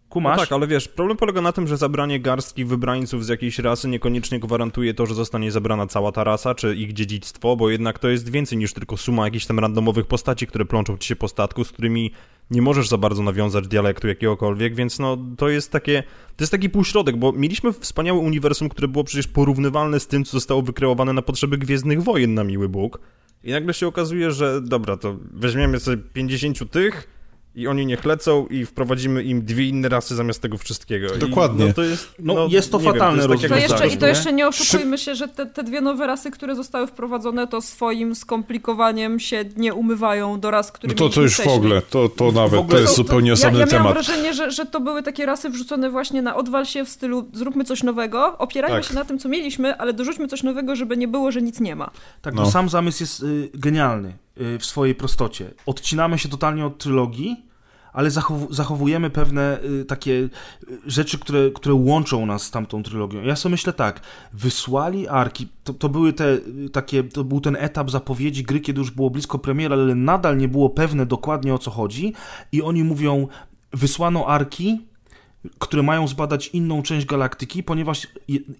Kumasz? 0.10 0.38
No 0.38 0.44
tak, 0.44 0.52
ale 0.52 0.68
wiesz, 0.68 0.88
problem 0.88 1.18
polega 1.18 1.42
na 1.42 1.52
tym, 1.52 1.68
że 1.68 1.78
zabranie 1.78 2.20
garstki 2.20 2.66
wybrańców 2.66 3.26
z 3.26 3.28
jakiejś 3.28 3.60
rasy 3.60 3.88
niekoniecznie 3.88 4.40
gwarantuje 4.40 4.94
to, 4.94 5.06
że 5.06 5.16
zostanie 5.16 5.52
zabrana 5.52 5.88
cała 5.88 6.12
ta 6.12 6.24
rasa, 6.24 6.56
czy 6.56 6.76
ich 6.76 6.94
dziedzictwo, 6.94 7.56
bo 7.56 7.70
jednak 7.70 8.00
to 8.00 8.10
jest 8.10 8.30
więcej 8.30 8.58
niż 8.58 8.74
tylko 8.74 8.98
suma 8.98 9.26
jakichś 9.26 9.46
tam 9.46 9.60
randomowych 9.60 10.08
postaci, 10.08 10.48
które 10.48 10.66
plączą 10.66 10.98
ci 10.98 11.08
się 11.08 11.16
po 11.16 11.28
statku, 11.28 11.64
z 11.64 11.72
którymi 11.72 12.12
nie 12.52 12.62
możesz 12.62 12.88
za 12.88 12.98
bardzo 12.98 13.24
nawiązać 13.24 13.68
dialektu 13.68 14.08
jakiegokolwiek, 14.08 14.76
więc 14.76 15.00
no 15.00 15.18
to 15.38 15.50
jest 15.50 15.72
takie, 15.72 16.04
to 16.36 16.44
jest 16.44 16.52
taki 16.52 16.70
półśrodek, 16.70 17.18
bo 17.18 17.32
mieliśmy 17.32 17.74
wspaniałe 17.74 18.20
uniwersum, 18.20 18.70
które 18.70 18.88
było 18.88 19.04
przecież 19.04 19.28
porównywalne 19.28 20.00
z 20.00 20.08
tym, 20.08 20.26
co 20.26 20.32
zostało 20.32 20.62
wykreowane 20.62 21.14
na 21.14 21.22
potrzeby 21.22 21.58
Gwiezdnych 21.58 22.04
Wojen 22.04 22.34
na 22.34 22.44
miły 22.44 22.70
Bóg. 22.70 23.00
I 23.44 23.52
nagle 23.52 23.74
się 23.74 23.88
okazuje, 23.88 24.32
że 24.32 24.62
dobra, 24.62 24.98
to 24.98 25.18
weźmiemy 25.34 25.80
sobie 25.80 26.04
50 26.14 26.72
tych, 26.72 27.19
i 27.56 27.68
oni 27.68 27.86
niech 27.86 28.06
lecą 28.06 28.48
i 28.48 28.66
wprowadzimy 28.66 29.24
im 29.24 29.46
dwie 29.46 29.68
inne 29.68 29.90
rasy 29.90 30.16
zamiast 30.16 30.42
tego 30.42 30.58
wszystkiego. 30.58 31.08
Dokładnie. 31.18 31.66
I, 31.66 31.68
no, 31.68 31.74
to 31.74 31.84
jest, 31.84 32.16
no, 32.20 32.34
no, 32.34 32.48
jest 32.50 32.72
to 32.72 32.80
fatalne 32.80 33.28
wiem, 33.28 33.28
to, 33.28 33.34
jest 33.34 33.48
to 33.50 33.56
jeszcze, 33.56 33.88
I 33.88 33.98
to 33.98 34.08
jeszcze 34.08 34.34
nie 34.34 34.48
oszukujmy 34.48 34.98
się, 34.98 35.16
że 35.16 35.28
te, 35.28 35.46
te 35.46 35.64
dwie 35.64 35.82
nowe 35.82 36.08
rasy, 36.08 36.32
które 36.32 36.56
zostały 36.56 36.88
wprowadzone, 36.88 37.48
to 37.48 37.62
swoim 37.62 38.16
skomplikowaniem 38.16 39.20
się 39.20 39.46
nie 39.58 39.74
umywają 39.74 40.40
do 40.40 40.52
ras, 40.52 40.72
które 40.72 40.94
no 40.94 40.98
to, 40.98 41.10
to 41.10 41.22
już 41.22 41.34
wcześniej. 41.34 41.56
w 41.56 41.60
ogóle, 41.60 41.82
to, 41.82 42.10
to 42.10 42.32
nawet, 42.32 42.68
to 42.68 42.80
jest 42.80 42.96
zupełnie 42.96 43.34
osobny 43.34 43.60
ja, 43.60 43.66
ja 43.66 43.72
temat. 43.72 43.86
Ja 43.86 43.94
mam 43.94 44.04
wrażenie, 44.04 44.34
że, 44.34 44.52
że 44.52 44.66
to 44.66 44.80
były 44.80 45.04
takie 45.04 45.26
rasy 45.26 45.50
wrzucone 45.50 45.90
właśnie 45.90 46.22
na 46.22 46.36
odwal 46.36 46.66
się 46.66 46.86
w 46.86 46.90
stylu 46.90 47.30
zróbmy 47.34 47.64
coś 47.64 47.84
nowego, 47.84 48.38
opierajmy 48.38 48.78
tak. 48.78 48.86
się 48.86 48.96
na 48.96 49.06
tym, 49.06 49.20
co 49.20 49.30
mieliśmy, 49.30 49.78
ale 49.78 49.94
dorzućmy 49.94 50.28
coś 50.28 50.44
nowego, 50.44 50.76
żeby 50.76 50.98
nie 50.98 51.08
było, 51.08 51.32
że 51.32 51.42
nic 51.42 51.60
nie 51.60 51.76
ma. 51.76 51.92
Tak, 52.22 52.34
no. 52.34 52.52
sam 52.52 52.70
zamysł 52.70 53.04
jest 53.04 53.24
y, 53.24 53.50
genialny 53.54 54.14
y, 54.42 54.60
w 54.60 54.66
swojej 54.66 54.96
prostocie. 54.96 55.52
Odcinamy 55.66 56.20
się 56.20 56.30
totalnie 56.30 56.66
od 56.66 56.78
trylogii, 56.78 57.39
ale 57.94 58.12
zachow 58.12 58.42
zachowujemy 58.50 59.10
pewne 59.10 59.60
y, 59.64 59.86
takie 59.86 60.12
y, 60.12 60.30
rzeczy, 60.86 61.20
które, 61.20 61.52
które 61.52 61.76
łączą 61.76 62.26
nas 62.26 62.44
z 62.44 62.52
tamtą 62.52 62.84
trylogią. 62.84 63.22
Ja 63.22 63.36
sobie 63.36 63.52
myślę 63.52 63.74
tak, 63.74 64.02
wysłali 64.34 65.08
Arki, 65.08 65.48
to, 65.64 65.74
to 65.74 65.90
były 65.90 66.14
te 66.14 66.34
y, 66.34 66.70
takie, 66.72 67.04
to 67.04 67.24
był 67.24 67.42
ten 67.42 67.56
etap 67.56 67.92
zapowiedzi 67.92 68.44
gry, 68.44 68.60
kiedy 68.60 68.80
już 68.80 68.92
było 68.92 69.10
blisko 69.10 69.40
premiery, 69.40 69.74
ale 69.74 69.96
nadal 69.96 70.38
nie 70.38 70.48
było 70.48 70.70
pewne 70.70 71.06
dokładnie 71.06 71.54
o 71.54 71.58
co 71.58 71.72
chodzi 71.72 72.14
i 72.52 72.62
oni 72.62 72.84
mówią, 72.84 73.28
wysłano 73.74 74.28
Arki, 74.28 74.82
które 75.60 75.84
mają 75.84 76.08
zbadać 76.08 76.48
inną 76.48 76.82
część 76.82 77.06
galaktyki, 77.06 77.64
ponieważ 77.64 78.08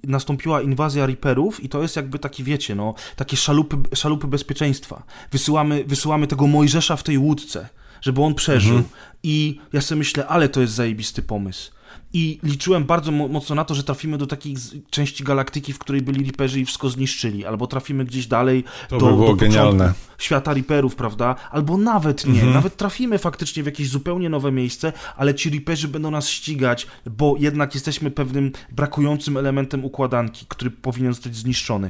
nastąpiła 0.04 0.62
inwazja 0.62 1.06
Reaperów 1.06 1.64
i 1.64 1.70
to 1.70 1.82
jest 1.82 1.96
jakby 1.96 2.20
taki, 2.20 2.44
wiecie, 2.44 2.76
no, 2.76 2.94
takie 3.16 3.38
szalupy, 3.38 3.78
szalupy 3.96 4.28
bezpieczeństwa. 4.28 5.04
Wysyłamy, 5.32 5.84
wysyłamy 5.88 6.28
tego 6.28 6.48
Mojżesza 6.48 6.96
w 6.96 7.04
tej 7.04 7.18
łódce 7.18 7.70
żeby 8.02 8.22
on 8.22 8.36
przeżył. 8.36 8.76
Mhm. 8.76 8.94
I 9.24 9.60
ja 9.74 9.82
sobie 9.82 10.00
myślę, 10.00 10.28
ale 10.28 10.50
to 10.50 10.62
jest 10.62 10.74
zajebisty 10.74 11.22
pomysł. 11.22 11.72
I 12.14 12.40
liczyłem 12.44 12.84
bardzo 12.84 13.12
mocno 13.12 13.56
na 13.56 13.66
to, 13.66 13.76
że 13.76 13.84
trafimy 13.84 14.18
do 14.18 14.28
takiej 14.28 14.56
części 14.90 15.24
galaktyki, 15.24 15.74
w 15.74 15.80
której 15.80 16.02
byli 16.02 16.24
Reaperzy 16.24 16.60
i 16.60 16.66
wszystko 16.66 16.90
zniszczyli, 16.90 17.46
albo 17.46 17.68
trafimy 17.68 18.06
gdzieś 18.06 18.28
dalej 18.28 18.64
to 18.90 18.98
do, 18.98 19.06
by 19.06 19.12
było 19.12 19.36
do 19.36 19.94
świata 20.18 20.54
Reaperów, 20.54 20.96
prawda? 20.96 21.36
Albo 21.52 21.78
nawet 21.78 22.26
nie, 22.26 22.34
mhm. 22.34 22.54
nawet 22.54 22.78
trafimy 22.78 23.18
faktycznie 23.18 23.64
w 23.64 23.66
jakieś 23.66 23.90
zupełnie 23.90 24.30
nowe 24.30 24.52
miejsce, 24.52 24.94
ale 25.18 25.36
ci 25.36 25.50
Reaperzy 25.50 25.88
będą 25.88 26.12
nas 26.12 26.30
ścigać, 26.30 26.88
bo 27.06 27.36
jednak 27.40 27.74
jesteśmy 27.76 28.12
pewnym 28.12 28.52
brakującym 28.72 29.38
elementem 29.38 29.86
układanki, 29.86 30.46
który 30.50 30.72
powinien 30.72 31.14
zostać 31.14 31.36
zniszczony. 31.36 31.90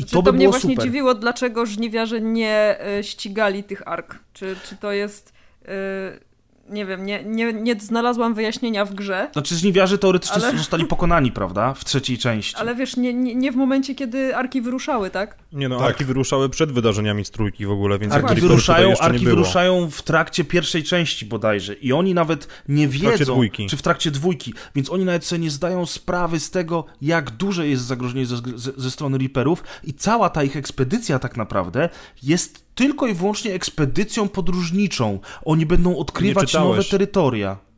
I 0.00 0.04
to, 0.04 0.10
to 0.10 0.22
by 0.22 0.32
mnie 0.32 0.48
właśnie 0.48 0.70
super. 0.70 0.84
dziwiło, 0.84 1.14
dlaczego 1.14 1.66
żniwiarze 1.66 2.20
nie 2.20 2.78
y, 2.98 3.04
ścigali 3.04 3.64
tych 3.64 3.88
ark. 3.88 4.18
Czy, 4.32 4.56
czy 4.64 4.76
to 4.76 4.92
jest. 4.92 5.32
Y, 5.62 6.29
nie 6.70 6.86
wiem, 6.86 7.06
nie, 7.06 7.24
nie, 7.24 7.52
nie 7.52 7.80
znalazłam 7.80 8.34
wyjaśnienia 8.34 8.84
w 8.84 8.94
grze. 8.94 9.30
Znaczy 9.32 9.56
żniwiarze 9.56 9.98
teoretycznie 9.98 10.42
ale... 10.44 10.58
zostali 10.58 10.84
pokonani, 10.84 11.32
prawda? 11.32 11.74
W 11.74 11.84
trzeciej 11.84 12.18
części. 12.18 12.56
Ale 12.56 12.74
wiesz, 12.74 12.96
nie, 12.96 13.14
nie, 13.14 13.34
nie 13.34 13.52
w 13.52 13.56
momencie, 13.56 13.94
kiedy 13.94 14.36
arki 14.36 14.60
wyruszały, 14.60 15.10
tak? 15.10 15.36
Nie 15.52 15.68
no, 15.68 15.78
tak. 15.78 15.88
arki 15.88 16.04
wyruszały 16.04 16.48
przed 16.48 16.72
wydarzeniami 16.72 17.24
z 17.24 17.30
trójki 17.30 17.66
w 17.66 17.70
ogóle, 17.70 17.98
więc 17.98 18.12
arki 18.12 18.40
wyruszają, 18.40 18.94
arki 19.00 19.24
wyruszają 19.24 19.90
w 19.90 20.02
trakcie 20.02 20.44
pierwszej 20.44 20.84
części 20.84 21.26
bodajże 21.26 21.74
i 21.74 21.92
oni 21.92 22.14
nawet 22.14 22.48
nie 22.68 22.88
wiedzą, 22.88 23.40
czy 23.68 23.76
w 23.76 23.82
trakcie 23.82 24.10
dwójki, 24.10 24.54
więc 24.74 24.90
oni 24.90 25.04
nawet 25.04 25.24
sobie 25.24 25.38
nie 25.38 25.50
zdają 25.50 25.86
sprawy 25.86 26.40
z 26.40 26.50
tego, 26.50 26.84
jak 27.02 27.30
duże 27.30 27.68
jest 27.68 27.82
zagrożenie 27.82 28.26
ze, 28.26 28.36
ze, 28.36 28.72
ze 28.76 28.90
strony 28.90 29.18
Reaperów 29.18 29.64
i 29.84 29.94
cała 29.94 30.30
ta 30.30 30.42
ich 30.42 30.56
ekspedycja 30.56 31.18
tak 31.18 31.36
naprawdę 31.36 31.88
jest 32.22 32.69
tylko 32.74 33.06
i 33.06 33.14
wyłącznie 33.14 33.54
ekspedycją 33.54 34.28
podróżniczą. 34.28 35.18
Oni 35.44 35.66
będą 35.66 35.96
odkrywać 35.96 36.54
nowe 36.54 36.84
terytoria. 36.84 37.69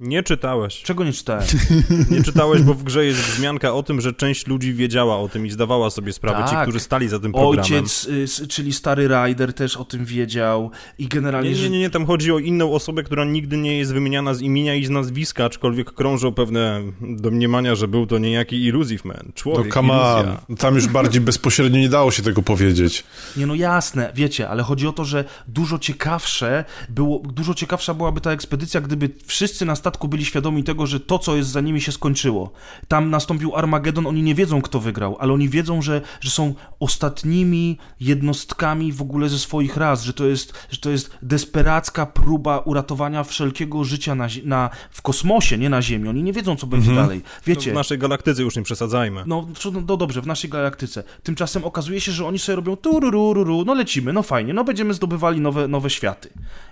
Nie 0.00 0.22
czytałeś. 0.22 0.82
Czego 0.82 1.04
nie 1.04 1.12
czytałem? 1.12 1.44
Nie 2.10 2.22
czytałeś, 2.22 2.62
bo 2.62 2.74
w 2.74 2.82
grze 2.82 3.04
jest 3.06 3.20
wzmianka 3.20 3.74
o 3.74 3.82
tym, 3.82 4.00
że 4.00 4.12
część 4.12 4.46
ludzi 4.46 4.74
wiedziała 4.74 5.18
o 5.18 5.28
tym 5.28 5.46
i 5.46 5.50
zdawała 5.50 5.90
sobie 5.90 6.12
sprawę, 6.12 6.44
ci, 6.44 6.50
Tak. 6.50 6.62
którzy 6.62 6.80
stali 6.80 7.08
za 7.08 7.18
tym 7.18 7.32
programem. 7.32 7.58
Ojciec, 7.60 8.08
y, 8.40 8.48
czyli 8.48 8.72
stary 8.72 9.08
Ryder 9.08 9.52
też 9.54 9.76
o 9.76 9.84
tym 9.84 10.04
wiedział 10.04 10.70
i 10.98 11.08
generalnie... 11.08 11.50
Nie, 11.50 11.56
że- 11.56 11.62
nie, 11.62 11.70
nie, 11.70 11.78
nie, 11.78 11.90
tam 11.90 12.06
chodzi 12.06 12.32
o 12.32 12.38
inną 12.38 12.72
osobę, 12.72 13.02
która 13.02 13.24
nigdy 13.24 13.56
nie 13.56 13.78
jest 13.78 13.92
wymieniana 13.92 14.34
z 14.34 14.40
imienia 14.40 14.74
i 14.74 14.84
z 14.84 14.90
nazwiska, 14.90 15.44
aczkolwiek 15.44 15.92
krążą 15.92 16.32
pewne 16.32 16.82
domniemania, 17.00 17.74
że 17.74 17.88
był 17.88 18.06
to 18.06 18.18
niejaki 18.18 18.64
Illusive 18.64 19.04
Man. 19.04 19.22
No 19.26 19.32
Człowiek, 19.34 19.74
come 19.74 19.92
on. 20.00 20.24
iluzja. 20.26 20.56
Tam 20.58 20.74
już 20.74 20.86
bardziej 20.88 21.20
bezpośrednio 21.20 21.78
nie 21.80 21.88
dało 21.88 22.10
się 22.10 22.22
tego 22.22 22.42
powiedzieć. 22.42 23.04
Nie 23.36 23.46
no 23.46 23.54
jasne, 23.54 24.12
wiecie, 24.14 24.48
ale 24.48 24.62
chodzi 24.62 24.86
o 24.86 24.92
to, 24.92 25.04
że 25.04 25.24
dużo 25.48 25.78
ciekawsze 25.78 26.64
było, 26.88 27.18
dużo 27.18 27.54
ciekawsza 27.54 27.94
byłaby 27.94 28.20
ta 28.20 28.30
ekspedycja, 28.32 28.80
gdyby 28.80 29.10
wszyscy 29.26 29.64
na 29.64 29.76
statku 29.86 30.08
byli 30.08 30.24
świadomi 30.24 30.64
tego, 30.64 30.86
że 30.86 31.00
to, 31.00 31.18
co 31.18 31.36
jest 31.36 31.50
za 31.50 31.60
nimi 31.60 31.80
się 31.80 31.92
skończyło. 31.92 32.50
Tam 32.88 33.10
nastąpił 33.10 33.56
Armagedon, 33.56 34.06
oni 34.06 34.22
nie 34.22 34.34
wiedzą, 34.34 34.62
kto 34.62 34.80
wygrał, 34.80 35.16
ale 35.20 35.32
oni 35.32 35.48
wiedzą, 35.48 35.82
że, 35.82 36.00
że 36.20 36.30
są 36.30 36.54
ostatnimi 36.80 37.78
jednostkami 38.00 38.92
w 38.92 39.02
ogóle 39.02 39.28
ze 39.28 39.38
swoich 39.38 39.76
ras, 39.76 40.02
że 40.02 40.12
to 40.12 40.26
jest, 40.26 40.52
że 40.70 40.78
to 40.78 40.90
jest 40.90 41.18
desperacka 41.22 42.06
próba 42.06 42.58
uratowania 42.58 43.24
wszelkiego 43.24 43.84
życia 43.84 44.14
na, 44.14 44.28
na, 44.44 44.70
w 44.90 45.02
kosmosie, 45.02 45.58
nie 45.58 45.70
na 45.70 45.82
Ziemi. 45.82 46.08
Oni 46.08 46.22
nie 46.22 46.32
wiedzą, 46.32 46.56
co 46.56 46.66
będzie 46.66 46.94
dalej. 46.94 47.20
No, 47.24 47.30
Wiecie, 47.46 47.70
w 47.70 47.74
naszej 47.74 47.98
galaktyce 47.98 48.42
już 48.42 48.56
nie 48.56 48.62
przesadzajmy. 48.62 49.22
no, 49.26 49.46
no, 49.64 49.80
no 49.88 49.96
dobrze, 49.96 50.22
w 50.22 50.26
naszej 50.26 50.50
galaktyce. 50.50 51.02
Tymczasem 51.22 51.64
okazuje 51.64 52.00
się, 52.00 52.12
że 52.12 52.26
oni 52.26 52.38
sobie 52.38 52.56
robią 52.56 52.76
tururururu, 52.76 53.64
no 53.64 53.74
lecimy, 53.74 54.12
no 54.12 54.22
fajnie, 54.22 54.54
no 54.54 54.64
będziemy 54.64 54.94
zdobywali 54.94 55.40
nowe, 55.40 55.68
nowe 55.68 55.90
światy. 55.90 56.28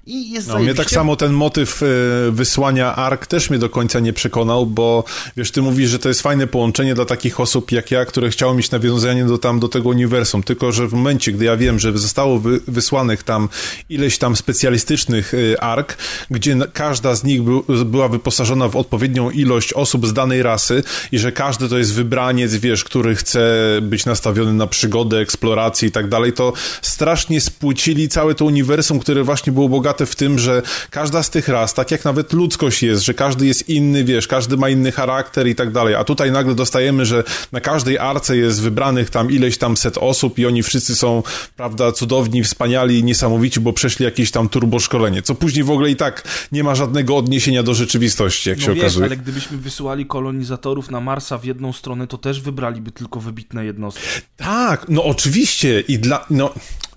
I 0.06 0.30
jest 0.30 0.49
No, 0.49 0.59
mnie 0.59 0.75
tak 0.75 0.90
samo 0.90 1.16
ten 1.16 1.33
motyw 1.33 1.83
e, 1.83 1.87
wysłania 2.30 2.97
ARK 3.06 3.26
też 3.26 3.50
mnie 3.50 3.58
do 3.58 3.68
końca 3.68 4.00
nie 4.00 4.12
przekonał, 4.12 4.66
bo 4.66 5.04
wiesz, 5.37 5.50
ty 5.50 5.62
mówisz, 5.62 5.90
że 5.90 5.99
to 5.99 6.08
jest 6.08 6.23
fajne 6.23 6.46
połączenie 6.46 6.94
dla 6.94 7.04
takich 7.04 7.40
osób 7.40 7.73
jak 7.73 7.90
ja, 7.90 8.04
które 8.04 8.30
chciało 8.30 8.54
mieć 8.54 8.70
nawiązanie 8.70 9.25
do 9.25 9.38
tam, 9.38 9.61
do 9.61 9.68
tego 9.68 9.88
uniwersum, 9.88 10.42
tylko 10.42 10.73
że 10.73 10.88
w 10.88 10.92
momencie, 10.92 11.32
gdy 11.32 11.44
ja 11.44 11.56
wiem, 11.56 11.78
że 11.78 11.99
zostało 11.99 12.38
wy, 12.38 12.61
wysłanych 12.68 13.23
tam 13.23 13.49
ileś 13.88 14.18
tam 14.18 14.37
specjalistycznych 14.37 15.34
e, 15.34 15.61
ARK, 15.61 15.96
gdzie 16.30 16.56
każda 16.73 17.14
z 17.14 17.25
nich 17.25 17.42
był, 17.42 17.64
była 17.84 18.08
wyposażona 18.08 18.68
w 18.68 18.76
odpowiednią 18.76 19.30
ilość 19.30 19.73
osób 19.73 20.06
z 20.06 20.12
danej 20.12 20.42
rasy 20.42 20.82
i 21.12 21.18
że 21.18 21.32
każdy 21.32 21.68
to 21.68 21.78
jest 21.78 21.94
wybraniec, 21.94 22.54
wiesz, 22.54 22.84
który 22.84 23.16
chce 23.16 23.40
być 23.82 24.06
nastawiony 24.06 24.52
na 24.52 24.66
przygodę, 24.66 25.18
eksplorację 25.18 25.88
i 25.88 25.92
tak 25.92 26.08
dalej, 26.08 26.32
to 26.32 26.52
strasznie 26.82 27.40
spłycili 27.40 28.08
całe 28.08 28.34
to 28.34 28.44
uniwersum, 28.44 29.00
które 29.00 29.25
właśnie 29.25 29.52
było 29.52 29.68
bogate 29.68 30.06
w 30.06 30.16
tym, 30.16 30.38
że 30.38 30.62
każda 30.90 31.23
z 31.23 31.30
tych 31.30 31.49
ras, 31.49 31.75
tak 31.75 31.90
jak 31.90 32.04
nawet 32.04 32.32
ludzkość 32.32 32.82
jest, 32.82 32.93
że 33.02 33.14
każdy 33.14 33.46
jest 33.46 33.68
inny, 33.68 34.04
wiesz, 34.04 34.26
każdy 34.28 34.56
ma 34.56 34.68
inny 34.68 34.92
charakter 34.92 35.46
i 35.48 35.54
tak 35.54 35.72
dalej, 35.72 35.94
a 35.94 36.04
tutaj 36.04 36.32
nagle 36.32 36.54
dostajemy, 36.54 37.06
że 37.06 37.24
na 37.52 37.60
każdej 37.60 37.98
arce 37.98 38.36
jest 38.36 38.62
wybranych 38.62 39.10
tam 39.10 39.30
ileś 39.30 39.58
tam 39.58 39.76
set 39.76 39.98
osób 39.98 40.38
i 40.38 40.46
oni 40.46 40.62
wszyscy 40.62 40.96
są, 40.96 41.22
prawda, 41.56 41.92
cudowni, 41.92 42.42
wspaniali 42.44 43.04
niesamowici, 43.04 43.60
bo 43.60 43.72
przeszli 43.72 44.04
jakieś 44.04 44.30
tam 44.30 44.48
turboszkolenie, 44.48 45.22
co 45.22 45.34
później 45.34 45.64
w 45.64 45.70
ogóle 45.70 45.90
i 45.90 45.96
tak 45.96 46.22
nie 46.52 46.64
ma 46.64 46.74
żadnego 46.74 47.16
odniesienia 47.16 47.62
do 47.62 47.74
rzeczywistości, 47.74 48.48
jak 48.48 48.58
No 48.58 48.64
się 48.64 48.72
wiesz, 48.74 48.82
okazuje. 48.82 49.06
ale 49.06 49.16
gdybyśmy 49.16 49.58
wysyłali 49.58 50.06
kolonizatorów 50.06 50.90
na 50.90 51.00
Marsa 51.00 51.38
w 51.38 51.44
jedną 51.44 51.72
stronę, 51.72 52.06
to 52.06 52.18
też 52.18 52.40
wybraliby 52.40 52.90
tylko 52.92 53.20
wybitne 53.20 53.64
jednostki. 53.64 54.02
Tak, 54.36 54.86
no 54.88 55.04
oczywiście 55.04 55.80
i 55.80 55.98
dla, 55.98 56.26
no... 56.30 56.54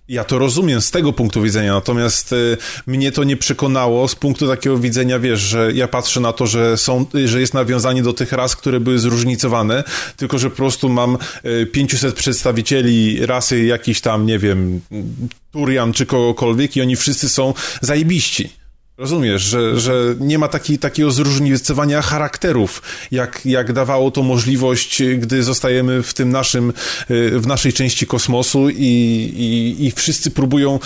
Ja 0.09 0.23
to 0.23 0.39
rozumiem 0.39 0.81
z 0.81 0.91
tego 0.91 1.13
punktu 1.13 1.41
widzenia, 1.41 1.73
natomiast 1.73 2.33
y, 2.33 2.57
mnie 2.87 3.11
to 3.11 3.23
nie 3.23 3.37
przekonało 3.37 4.07
z 4.07 4.15
punktu 4.15 4.47
takiego 4.47 4.77
widzenia, 4.77 5.19
wiesz, 5.19 5.39
że 5.39 5.73
ja 5.73 5.87
patrzę 5.87 6.19
na 6.19 6.33
to, 6.33 6.47
że 6.47 6.77
są, 6.77 7.05
y, 7.15 7.27
że 7.27 7.39
jest 7.39 7.53
nawiązanie 7.53 8.03
do 8.03 8.13
tych 8.13 8.31
ras, 8.31 8.55
które 8.55 8.79
były 8.79 8.99
zróżnicowane, 8.99 9.83
tylko 10.17 10.37
że 10.37 10.49
po 10.49 10.55
prostu 10.55 10.89
mam 10.89 11.17
y, 11.45 11.65
500 11.65 12.15
przedstawicieli 12.15 13.25
rasy 13.25 13.63
jakiś 13.63 14.01
tam, 14.01 14.25
nie 14.25 14.39
wiem, 14.39 14.81
Turian 15.51 15.93
czy 15.93 16.05
kogokolwiek 16.05 16.77
i 16.77 16.81
oni 16.81 16.95
wszyscy 16.95 17.29
są 17.29 17.53
zajebiści. 17.81 18.49
Rozumiesz, 18.97 19.41
że, 19.41 19.79
że 19.79 20.15
nie 20.19 20.39
ma 20.39 20.47
taki, 20.47 20.79
takiego 20.79 21.11
zróżnicowania 21.11 22.01
charakterów, 22.01 22.81
jak, 23.11 23.45
jak 23.45 23.73
dawało 23.73 24.11
to 24.11 24.23
możliwość, 24.23 25.03
gdy 25.17 25.43
zostajemy 25.43 26.03
w 26.03 26.13
tym 26.13 26.29
naszym, 26.31 26.73
y, 27.11 27.39
w 27.39 27.47
naszej 27.47 27.73
części 27.73 28.07
kosmosu 28.07 28.69
i, 28.69 28.75
i, 29.37 29.85
i 29.85 29.91
wszyscy 29.91 30.31
próbują 30.31 30.79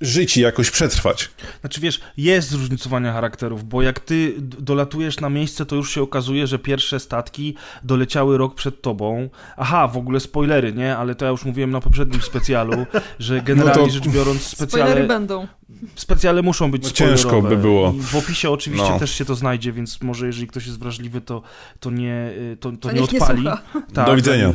żyć 0.00 0.36
i 0.36 0.40
jakoś 0.40 0.70
przetrwać. 0.70 1.30
Znaczy 1.60 1.80
wiesz, 1.80 2.00
jest 2.16 2.48
zróżnicowanie 2.50 3.10
charakterów, 3.12 3.64
bo 3.68 3.82
jak 3.82 4.00
ty 4.00 4.34
dolatujesz 4.38 5.20
na 5.20 5.28
miejsce, 5.30 5.66
to 5.66 5.76
już 5.76 5.94
się 5.94 6.02
okazuje, 6.02 6.46
że 6.46 6.58
pierwsze 6.58 7.00
statki 7.00 7.54
doleciały 7.82 8.38
rok 8.38 8.54
przed 8.54 8.82
tobą. 8.82 9.28
Aha, 9.56 9.88
w 9.88 9.96
ogóle 9.96 10.20
spoilery, 10.20 10.72
nie? 10.72 10.96
Ale 10.96 11.14
to 11.14 11.24
ja 11.24 11.30
już 11.30 11.44
mówiłem 11.44 11.70
na 11.70 11.80
poprzednim 11.80 12.22
specjalu, 12.22 12.86
że 13.18 13.40
generalnie 13.42 13.80
No 13.82 13.86
to- 13.88 13.92
rzecz 13.94 14.08
biorąc 14.08 14.42
Spoilery 14.42 14.70
specjale, 14.70 15.06
będą. 15.06 15.46
specjale 15.94 16.42
muszą 16.42 16.70
być 16.70 16.82
No 16.82 16.88
spoilerowe. 16.88 17.22
Ciężko 17.30 17.48
by 17.48 17.56
było. 17.56 17.92
I 17.96 18.00
w 18.00 18.16
opisie 18.16 18.50
oczywiście 18.50 18.90
No. 18.90 18.98
też 18.98 19.10
się 19.14 19.24
to 19.24 19.34
znajdzie, 19.34 19.72
więc 19.72 20.02
może 20.02 20.26
jeżeli 20.26 20.46
ktoś 20.46 20.66
jest 20.66 20.78
wrażliwy, 20.78 21.20
to, 21.20 21.42
to 21.80 21.90
nie, 21.90 22.30
y, 22.52 22.56
to, 22.60 22.70
to 22.72 22.76
To 22.76 22.92
nie 22.92 22.98
nie 23.00 23.04
odpali. 23.04 23.42
słucha. 23.42 23.62
Tak, 23.94 24.06
Do 24.06 24.16
widzenia. 24.16 24.52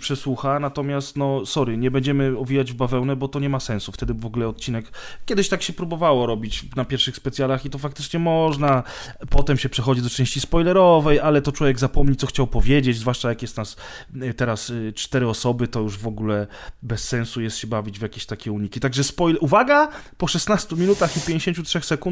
Przesłucha, 0.00 0.60
natomiast 0.60 1.16
no 1.16 1.46
sorry, 1.46 1.76
nie 1.76 1.90
będziemy 1.90 2.38
owijać 2.38 2.72
w 2.72 2.74
bawełnę, 2.74 3.16
bo 3.16 3.28
to 3.28 3.40
nie 3.40 3.48
ma 3.48 3.60
sensu. 3.60 3.92
Wtedy 3.92 4.14
w 4.14 4.26
ogóle 4.26 4.48
odcinek, 4.48 4.90
kiedyś 5.26 5.48
tak 5.48 5.62
się 5.62 5.72
próbowało 5.72 6.26
robić 6.26 6.64
na 6.76 6.84
pierwszych 6.84 7.16
specjalach 7.16 7.64
i 7.64 7.70
to 7.70 7.78
faktycznie 7.78 8.20
można. 8.20 8.82
Potem 9.30 9.58
się 9.58 9.68
przechodzi 9.68 10.02
do 10.02 10.10
części 10.10 10.40
spoilerowej, 10.40 11.20
ale 11.20 11.42
to 11.42 11.52
człowiek 11.52 11.78
zapomni, 11.78 12.16
co 12.16 12.26
chciał 12.26 12.46
powiedzieć, 12.46 12.98
zwłaszcza 12.98 13.28
jak 13.28 13.42
jest 13.42 13.56
nas 13.56 13.76
y, 14.22 14.34
teraz 14.34 14.70
y, 14.70 14.92
cztery 14.96 15.28
osoby, 15.28 15.68
to 15.68 15.80
już 15.80 15.98
w 15.98 16.06
ogóle 16.06 16.46
bez 16.82 17.04
sensu 17.08 17.40
jest 17.40 17.56
się 17.56 17.66
bawić 17.66 17.98
w 17.98 18.02
jakieś 18.02 18.26
takie 18.26 18.52
uniki. 18.52 18.80
Także 18.80 19.04
spoiler, 19.04 19.38
uwaga, 19.44 19.88
po 20.18 20.26
16 20.26 20.76
minutach 20.76 21.16
i 21.16 21.20
53 21.20 21.80
sekundach, 21.80 22.07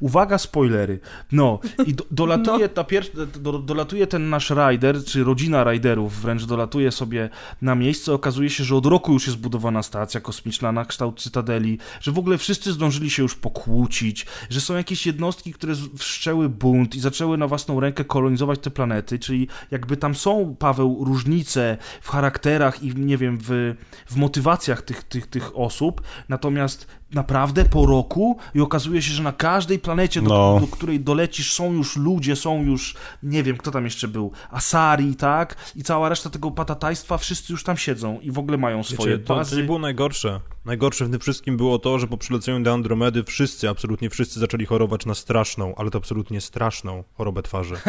uwaga, 0.00 0.38
spoilery. 0.38 1.00
No 1.32 1.58
i 1.86 1.94
do, 1.94 2.04
dolatuje, 2.10 2.68
ta 2.68 2.84
pier... 2.84 3.04
do, 3.40 3.58
dolatuje 3.58 4.06
ten 4.06 4.30
nasz 4.30 4.50
rider, 4.50 5.04
czy 5.04 5.24
rodzina 5.24 5.72
riderów 5.72 6.20
wręcz 6.20 6.44
dolatuje 6.44 6.92
sobie 6.92 7.28
na 7.62 7.74
miejsce. 7.74 8.12
Okazuje 8.12 8.50
się, 8.50 8.64
że 8.64 8.76
od 8.76 8.86
roku 8.86 9.12
już 9.12 9.26
jest 9.26 9.38
budowana 9.38 9.82
stacja 9.82 10.20
kosmiczna 10.20 10.72
na 10.72 10.84
kształt 10.84 11.20
Cytadeli, 11.20 11.78
że 12.00 12.12
w 12.12 12.18
ogóle 12.18 12.38
wszyscy 12.38 12.72
zdążyli 12.72 13.10
się 13.10 13.22
już 13.22 13.34
pokłócić, 13.34 14.26
że 14.50 14.60
są 14.60 14.76
jakieś 14.76 15.06
jednostki, 15.06 15.52
które 15.52 15.74
wszczęły 15.96 16.48
bunt 16.48 16.94
i 16.94 17.00
zaczęły 17.00 17.38
na 17.38 17.46
własną 17.46 17.80
rękę 17.80 18.04
kolonizować 18.04 18.58
te 18.58 18.70
planety, 18.70 19.18
czyli 19.18 19.48
jakby 19.70 19.96
tam 19.96 20.14
są, 20.14 20.56
Paweł, 20.58 21.04
różnice 21.04 21.76
w 22.00 22.08
charakterach 22.10 22.82
i 22.82 22.94
nie 22.94 23.16
wiem, 23.16 23.38
w, 23.40 23.74
w 24.06 24.16
motywacjach 24.16 24.82
tych, 24.82 25.02
tych, 25.02 25.26
tych 25.26 25.58
osób, 25.58 26.02
natomiast 26.28 26.86
naprawdę 27.14 27.64
po 27.64 27.86
roku 27.86 28.38
i 28.54 28.60
okazuje 28.60 29.02
się, 29.02 29.12
że 29.12 29.22
na 29.22 29.32
każdej 29.32 29.78
planecie, 29.78 30.22
do, 30.22 30.28
No. 30.28 30.60
do 30.60 30.66
której 30.66 31.00
dolecisz, 31.00 31.52
są 31.52 31.72
już 31.72 31.96
ludzie, 31.96 32.36
są 32.36 32.62
już, 32.62 32.94
nie 33.22 33.42
wiem, 33.42 33.56
kto 33.56 33.70
tam 33.70 33.84
jeszcze 33.84 34.08
był, 34.08 34.32
Asari, 34.50 35.14
tak? 35.16 35.56
I 35.76 35.82
cała 35.82 36.08
reszta 36.08 36.30
tego 36.30 36.50
patatajstwa, 36.50 37.18
wszyscy 37.18 37.52
już 37.52 37.64
tam 37.64 37.76
siedzą 37.76 38.20
i 38.20 38.30
w 38.30 38.38
ogóle 38.38 38.58
mają 38.58 38.82
swoje 38.82 39.10
Wiecie, 39.12 39.18
to, 39.24 39.28
to 39.28 39.34
bazy. 39.34 39.56
nie 39.56 39.62
było 39.62 39.78
najgorsze. 39.78 40.40
Najgorsze 40.64 41.04
w 41.04 41.10
tym 41.10 41.20
wszystkim 41.20 41.56
było 41.56 41.78
to, 41.78 41.98
że 41.98 42.06
po 42.06 42.18
przyleceniu 42.18 42.60
do 42.64 42.72
Andromedy 42.72 43.24
wszyscy, 43.24 43.68
absolutnie 43.68 44.10
wszyscy 44.10 44.40
zaczęli 44.40 44.66
chorować 44.66 45.06
na 45.06 45.14
straszną, 45.14 45.74
ale 45.76 45.90
to 45.90 45.98
absolutnie 45.98 46.40
straszną 46.40 47.04
chorobę 47.14 47.42
twarzy. 47.42 47.74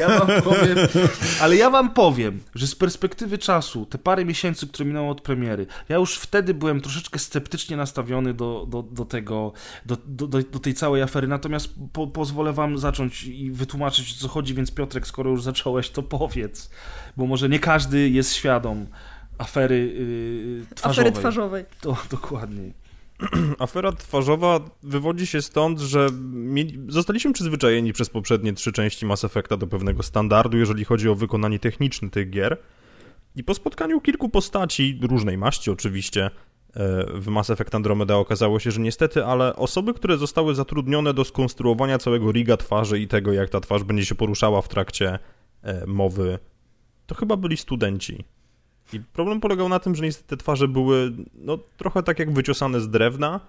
Ja 0.00 0.08
wam 0.18 0.42
powiem, 0.42 0.78
ale 1.40 1.56
ja 1.56 1.70
wam 1.70 1.90
powiem, 1.94 2.40
że 2.54 2.66
z 2.66 2.74
perspektywy 2.74 3.38
czasu, 3.38 3.86
te 3.86 3.98
parę 3.98 4.24
miesięcy, 4.24 4.66
które 4.66 4.86
minęło 4.88 5.10
od 5.10 5.20
premiery, 5.20 5.66
ja 5.88 5.96
już 5.96 6.16
wtedy 6.16 6.54
byłem 6.54 6.80
troszeczkę 6.80 7.18
sceptycznie 7.18 7.75
nastawiony 7.76 8.34
do, 8.34 8.66
do, 8.68 8.82
do 8.82 9.04
tego, 9.04 9.52
do, 9.86 9.96
do, 10.06 10.26
do, 10.26 10.58
tej 10.58 10.74
całej 10.74 11.02
afery, 11.02 11.28
natomiast 11.28 11.74
po, 11.92 12.06
pozwolę 12.06 12.52
wam 12.52 12.78
zacząć 12.78 13.24
i 13.24 13.50
wytłumaczyć, 13.50 14.12
o 14.12 14.20
co 14.20 14.28
chodzi, 14.28 14.54
więc 14.54 14.70
Piotrek, 14.70 15.06
skoro 15.06 15.30
już 15.30 15.42
zacząłeś, 15.42 15.90
to 15.90 16.02
powiedz, 16.02 16.70
bo 17.16 17.26
może 17.26 17.48
nie 17.48 17.58
każdy 17.58 18.08
jest 18.08 18.34
świadom 18.34 18.86
afery 19.38 19.76
yy, 20.68 20.76
twarzowej. 20.76 21.08
Afery 21.08 21.20
twarzowej. 21.20 21.64
To 21.80 21.96
dokładnie. 22.10 22.72
Afera 23.58 23.92
twarzowa 23.92 24.60
wywodzi 24.82 25.26
się 25.26 25.42
stąd, 25.42 25.80
że 25.80 26.08
mieli, 26.32 26.78
zostaliśmy 26.88 27.32
przyzwyczajeni 27.32 27.92
przez 27.92 28.10
poprzednie 28.10 28.52
trzy 28.52 28.72
części 28.72 29.06
Mass 29.06 29.24
Effecta 29.24 29.56
do 29.56 29.66
pewnego 29.66 30.02
standardu, 30.02 30.58
jeżeli 30.58 30.84
chodzi 30.84 31.08
o 31.08 31.14
wykonanie 31.14 31.58
techniczne 31.58 32.10
tych 32.10 32.30
gier. 32.30 32.58
I 33.36 33.44
po 33.44 33.54
spotkaniu 33.54 34.00
kilku 34.00 34.28
postaci, 34.28 34.98
różnej 35.02 35.38
maści 35.38 35.70
oczywiście, 35.70 36.30
w 37.14 37.26
Mass 37.26 37.50
Effect 37.50 37.74
Andromeda 37.74 38.16
okazało 38.16 38.58
się, 38.58 38.70
że 38.70 38.80
niestety, 38.80 39.24
ale 39.24 39.56
osoby, 39.56 39.94
które 39.94 40.16
zostały 40.18 40.54
zatrudnione 40.54 41.14
do 41.14 41.24
skonstruowania 41.24 41.98
całego 41.98 42.32
riga 42.32 42.56
twarzy 42.56 43.00
i 43.00 43.08
tego, 43.08 43.32
jak 43.32 43.50
ta 43.50 43.60
twarz 43.60 43.84
będzie 43.84 44.06
się 44.06 44.14
poruszała 44.14 44.62
w 44.62 44.68
trakcie 44.68 45.18
e, 45.62 45.86
mowy, 45.86 46.38
to 47.06 47.14
chyba 47.14 47.36
byli 47.36 47.56
studenci. 47.56 48.24
I 48.92 49.00
problem 49.00 49.40
polegał 49.40 49.68
na 49.68 49.78
tym, 49.78 49.94
że 49.94 50.04
niestety 50.04 50.28
te 50.28 50.36
twarze 50.36 50.68
były 50.68 51.12
no, 51.34 51.58
trochę 51.76 52.02
tak 52.02 52.18
jak 52.18 52.32
wyciosane 52.32 52.80
z 52.80 52.90
drewna, 52.90 53.40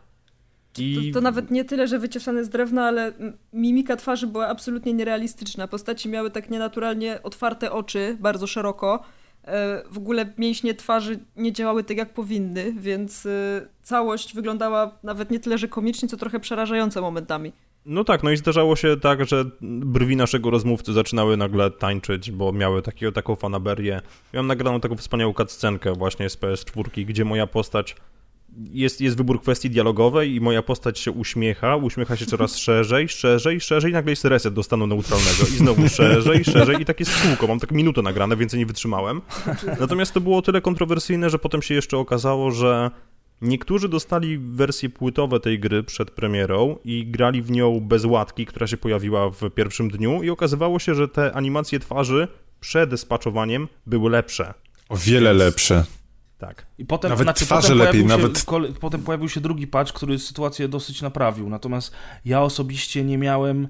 I... 0.77 1.11
To, 1.11 1.19
to, 1.19 1.21
nawet 1.21 1.51
nie 1.51 1.65
tyle, 1.65 1.87
że 1.87 1.99
wycieszane 1.99 2.43
z 2.43 2.49
drewna, 2.49 2.85
ale 2.85 3.13
mimika 3.53 3.95
twarzy 3.95 4.27
była 4.27 4.47
absolutnie 4.47 4.93
nierealistyczna. 4.93 5.67
Postaci 5.67 6.09
miały 6.09 6.31
tak 6.31 6.49
nienaturalnie 6.49 7.23
otwarte 7.23 7.71
oczy, 7.71 8.17
bardzo 8.19 8.47
szeroko. 8.47 9.03
E, 9.47 9.83
w 9.91 9.97
ogóle 9.97 10.33
mięśnie 10.37 10.73
twarzy 10.73 11.19
nie 11.35 11.53
działały 11.53 11.83
tak, 11.83 11.97
jak 11.97 12.13
powinny, 12.13 12.73
więc 12.73 13.25
e, 13.25 13.67
całość 13.83 14.35
wyglądała 14.35 14.91
nawet 15.03 15.31
nie 15.31 15.39
tyle, 15.39 15.57
że 15.57 15.67
komicznie, 15.67 16.07
co 16.09 16.17
trochę 16.17 16.39
przerażająco 16.39 17.01
momentami. 17.01 17.51
No 17.85 18.03
tak, 18.03 18.23
no 18.23 18.31
i 18.31 18.37
zdarzało 18.37 18.75
się 18.75 18.97
tak, 18.97 19.25
że 19.25 19.45
brwi 19.61 20.15
naszego 20.15 20.49
rozmówcy 20.49 20.93
zaczynały 20.93 21.37
nagle 21.37 21.71
tańczyć, 21.71 22.31
bo 22.31 22.51
miały 22.51 22.81
takiego, 22.81 23.11
taką 23.11 23.35
fanaberię. 23.35 24.01
Miałem 24.33 24.47
nagraną 24.47 24.79
taką 24.79 24.95
wspaniałą 24.95 25.33
cutscenkę 25.33 25.93
właśnie 25.93 26.29
z 26.29 26.37
PS4, 26.37 27.05
gdzie 27.05 27.25
moja 27.25 27.47
postać 27.47 27.95
jest, 28.71 29.01
jest 29.01 29.17
wybór 29.17 29.41
kwestii 29.41 29.69
dialogowej 29.69 30.35
i 30.35 30.41
moja 30.41 30.61
postać 30.61 30.99
się 30.99 31.11
uśmiecha, 31.11 31.75
uśmiecha 31.75 32.15
się 32.15 32.25
coraz 32.25 32.57
szerzej, 32.65 33.09
szerzej, 33.09 33.61
szerzej 33.61 33.91
i 33.91 33.93
nagle 33.93 34.11
jest 34.11 34.25
reset 34.25 34.53
do 34.53 34.63
stanu 34.63 34.87
neutralnego 34.87 35.43
i 35.43 35.57
znowu 35.57 35.89
szerzej, 35.89 36.43
szerzej 36.43 36.81
i 36.81 36.85
tak 36.85 36.99
jest 36.99 37.21
kółko. 37.21 37.47
Mam 37.47 37.59
tak 37.59 37.71
minutę 37.71 38.01
nagrane, 38.01 38.37
więcej 38.37 38.59
nie 38.59 38.65
wytrzymałem. 38.65 39.21
Natomiast 39.79 40.13
to 40.13 40.21
było 40.21 40.41
tyle 40.41 40.61
kontrowersyjne, 40.61 41.29
że 41.29 41.39
potem 41.39 41.61
się 41.61 41.73
jeszcze 41.73 41.97
okazało, 41.97 42.51
że 42.51 42.91
Niektórzy 43.41 43.89
dostali 43.89 44.37
wersje 44.37 44.89
płytowe 44.89 45.39
tej 45.39 45.59
gry 45.59 45.83
przed 45.83 46.11
premierą 46.11 46.77
i 46.85 47.07
grali 47.07 47.41
w 47.41 47.51
nią 47.51 47.79
bez 47.79 48.05
łatki, 48.05 48.45
która 48.45 48.67
się 48.67 48.77
pojawiła 48.77 49.29
w 49.29 49.49
pierwszym 49.55 49.89
dniu 49.89 50.23
i 50.23 50.29
okazywało 50.29 50.79
się, 50.79 50.95
że 50.95 51.07
te 51.07 51.33
animacje 51.33 51.79
twarzy 51.79 52.27
przed 52.59 52.99
spaczowaniem 52.99 53.67
były 53.85 54.09
lepsze. 54.09 54.53
O 54.89 54.97
wiele 54.97 55.29
Więc... 55.29 55.39
lepsze. 55.39 55.85
Tak. 56.37 56.65
I 56.77 56.85
potem, 56.85 57.09
nawet 57.09 57.25
znaczy, 57.25 57.45
twarze 57.45 57.67
potem 57.67 57.77
lepiej, 57.77 58.01
się, 58.01 58.07
nawet... 58.07 58.43
Kole, 58.43 58.69
potem 58.79 59.03
pojawił 59.03 59.29
się 59.29 59.41
drugi 59.41 59.67
patch, 59.67 59.93
który 59.93 60.19
sytuację 60.19 60.67
dosyć 60.67 61.01
naprawił. 61.01 61.49
Natomiast 61.49 61.91
ja 62.25 62.41
osobiście 62.41 63.03
nie 63.03 63.17
miałem 63.17 63.67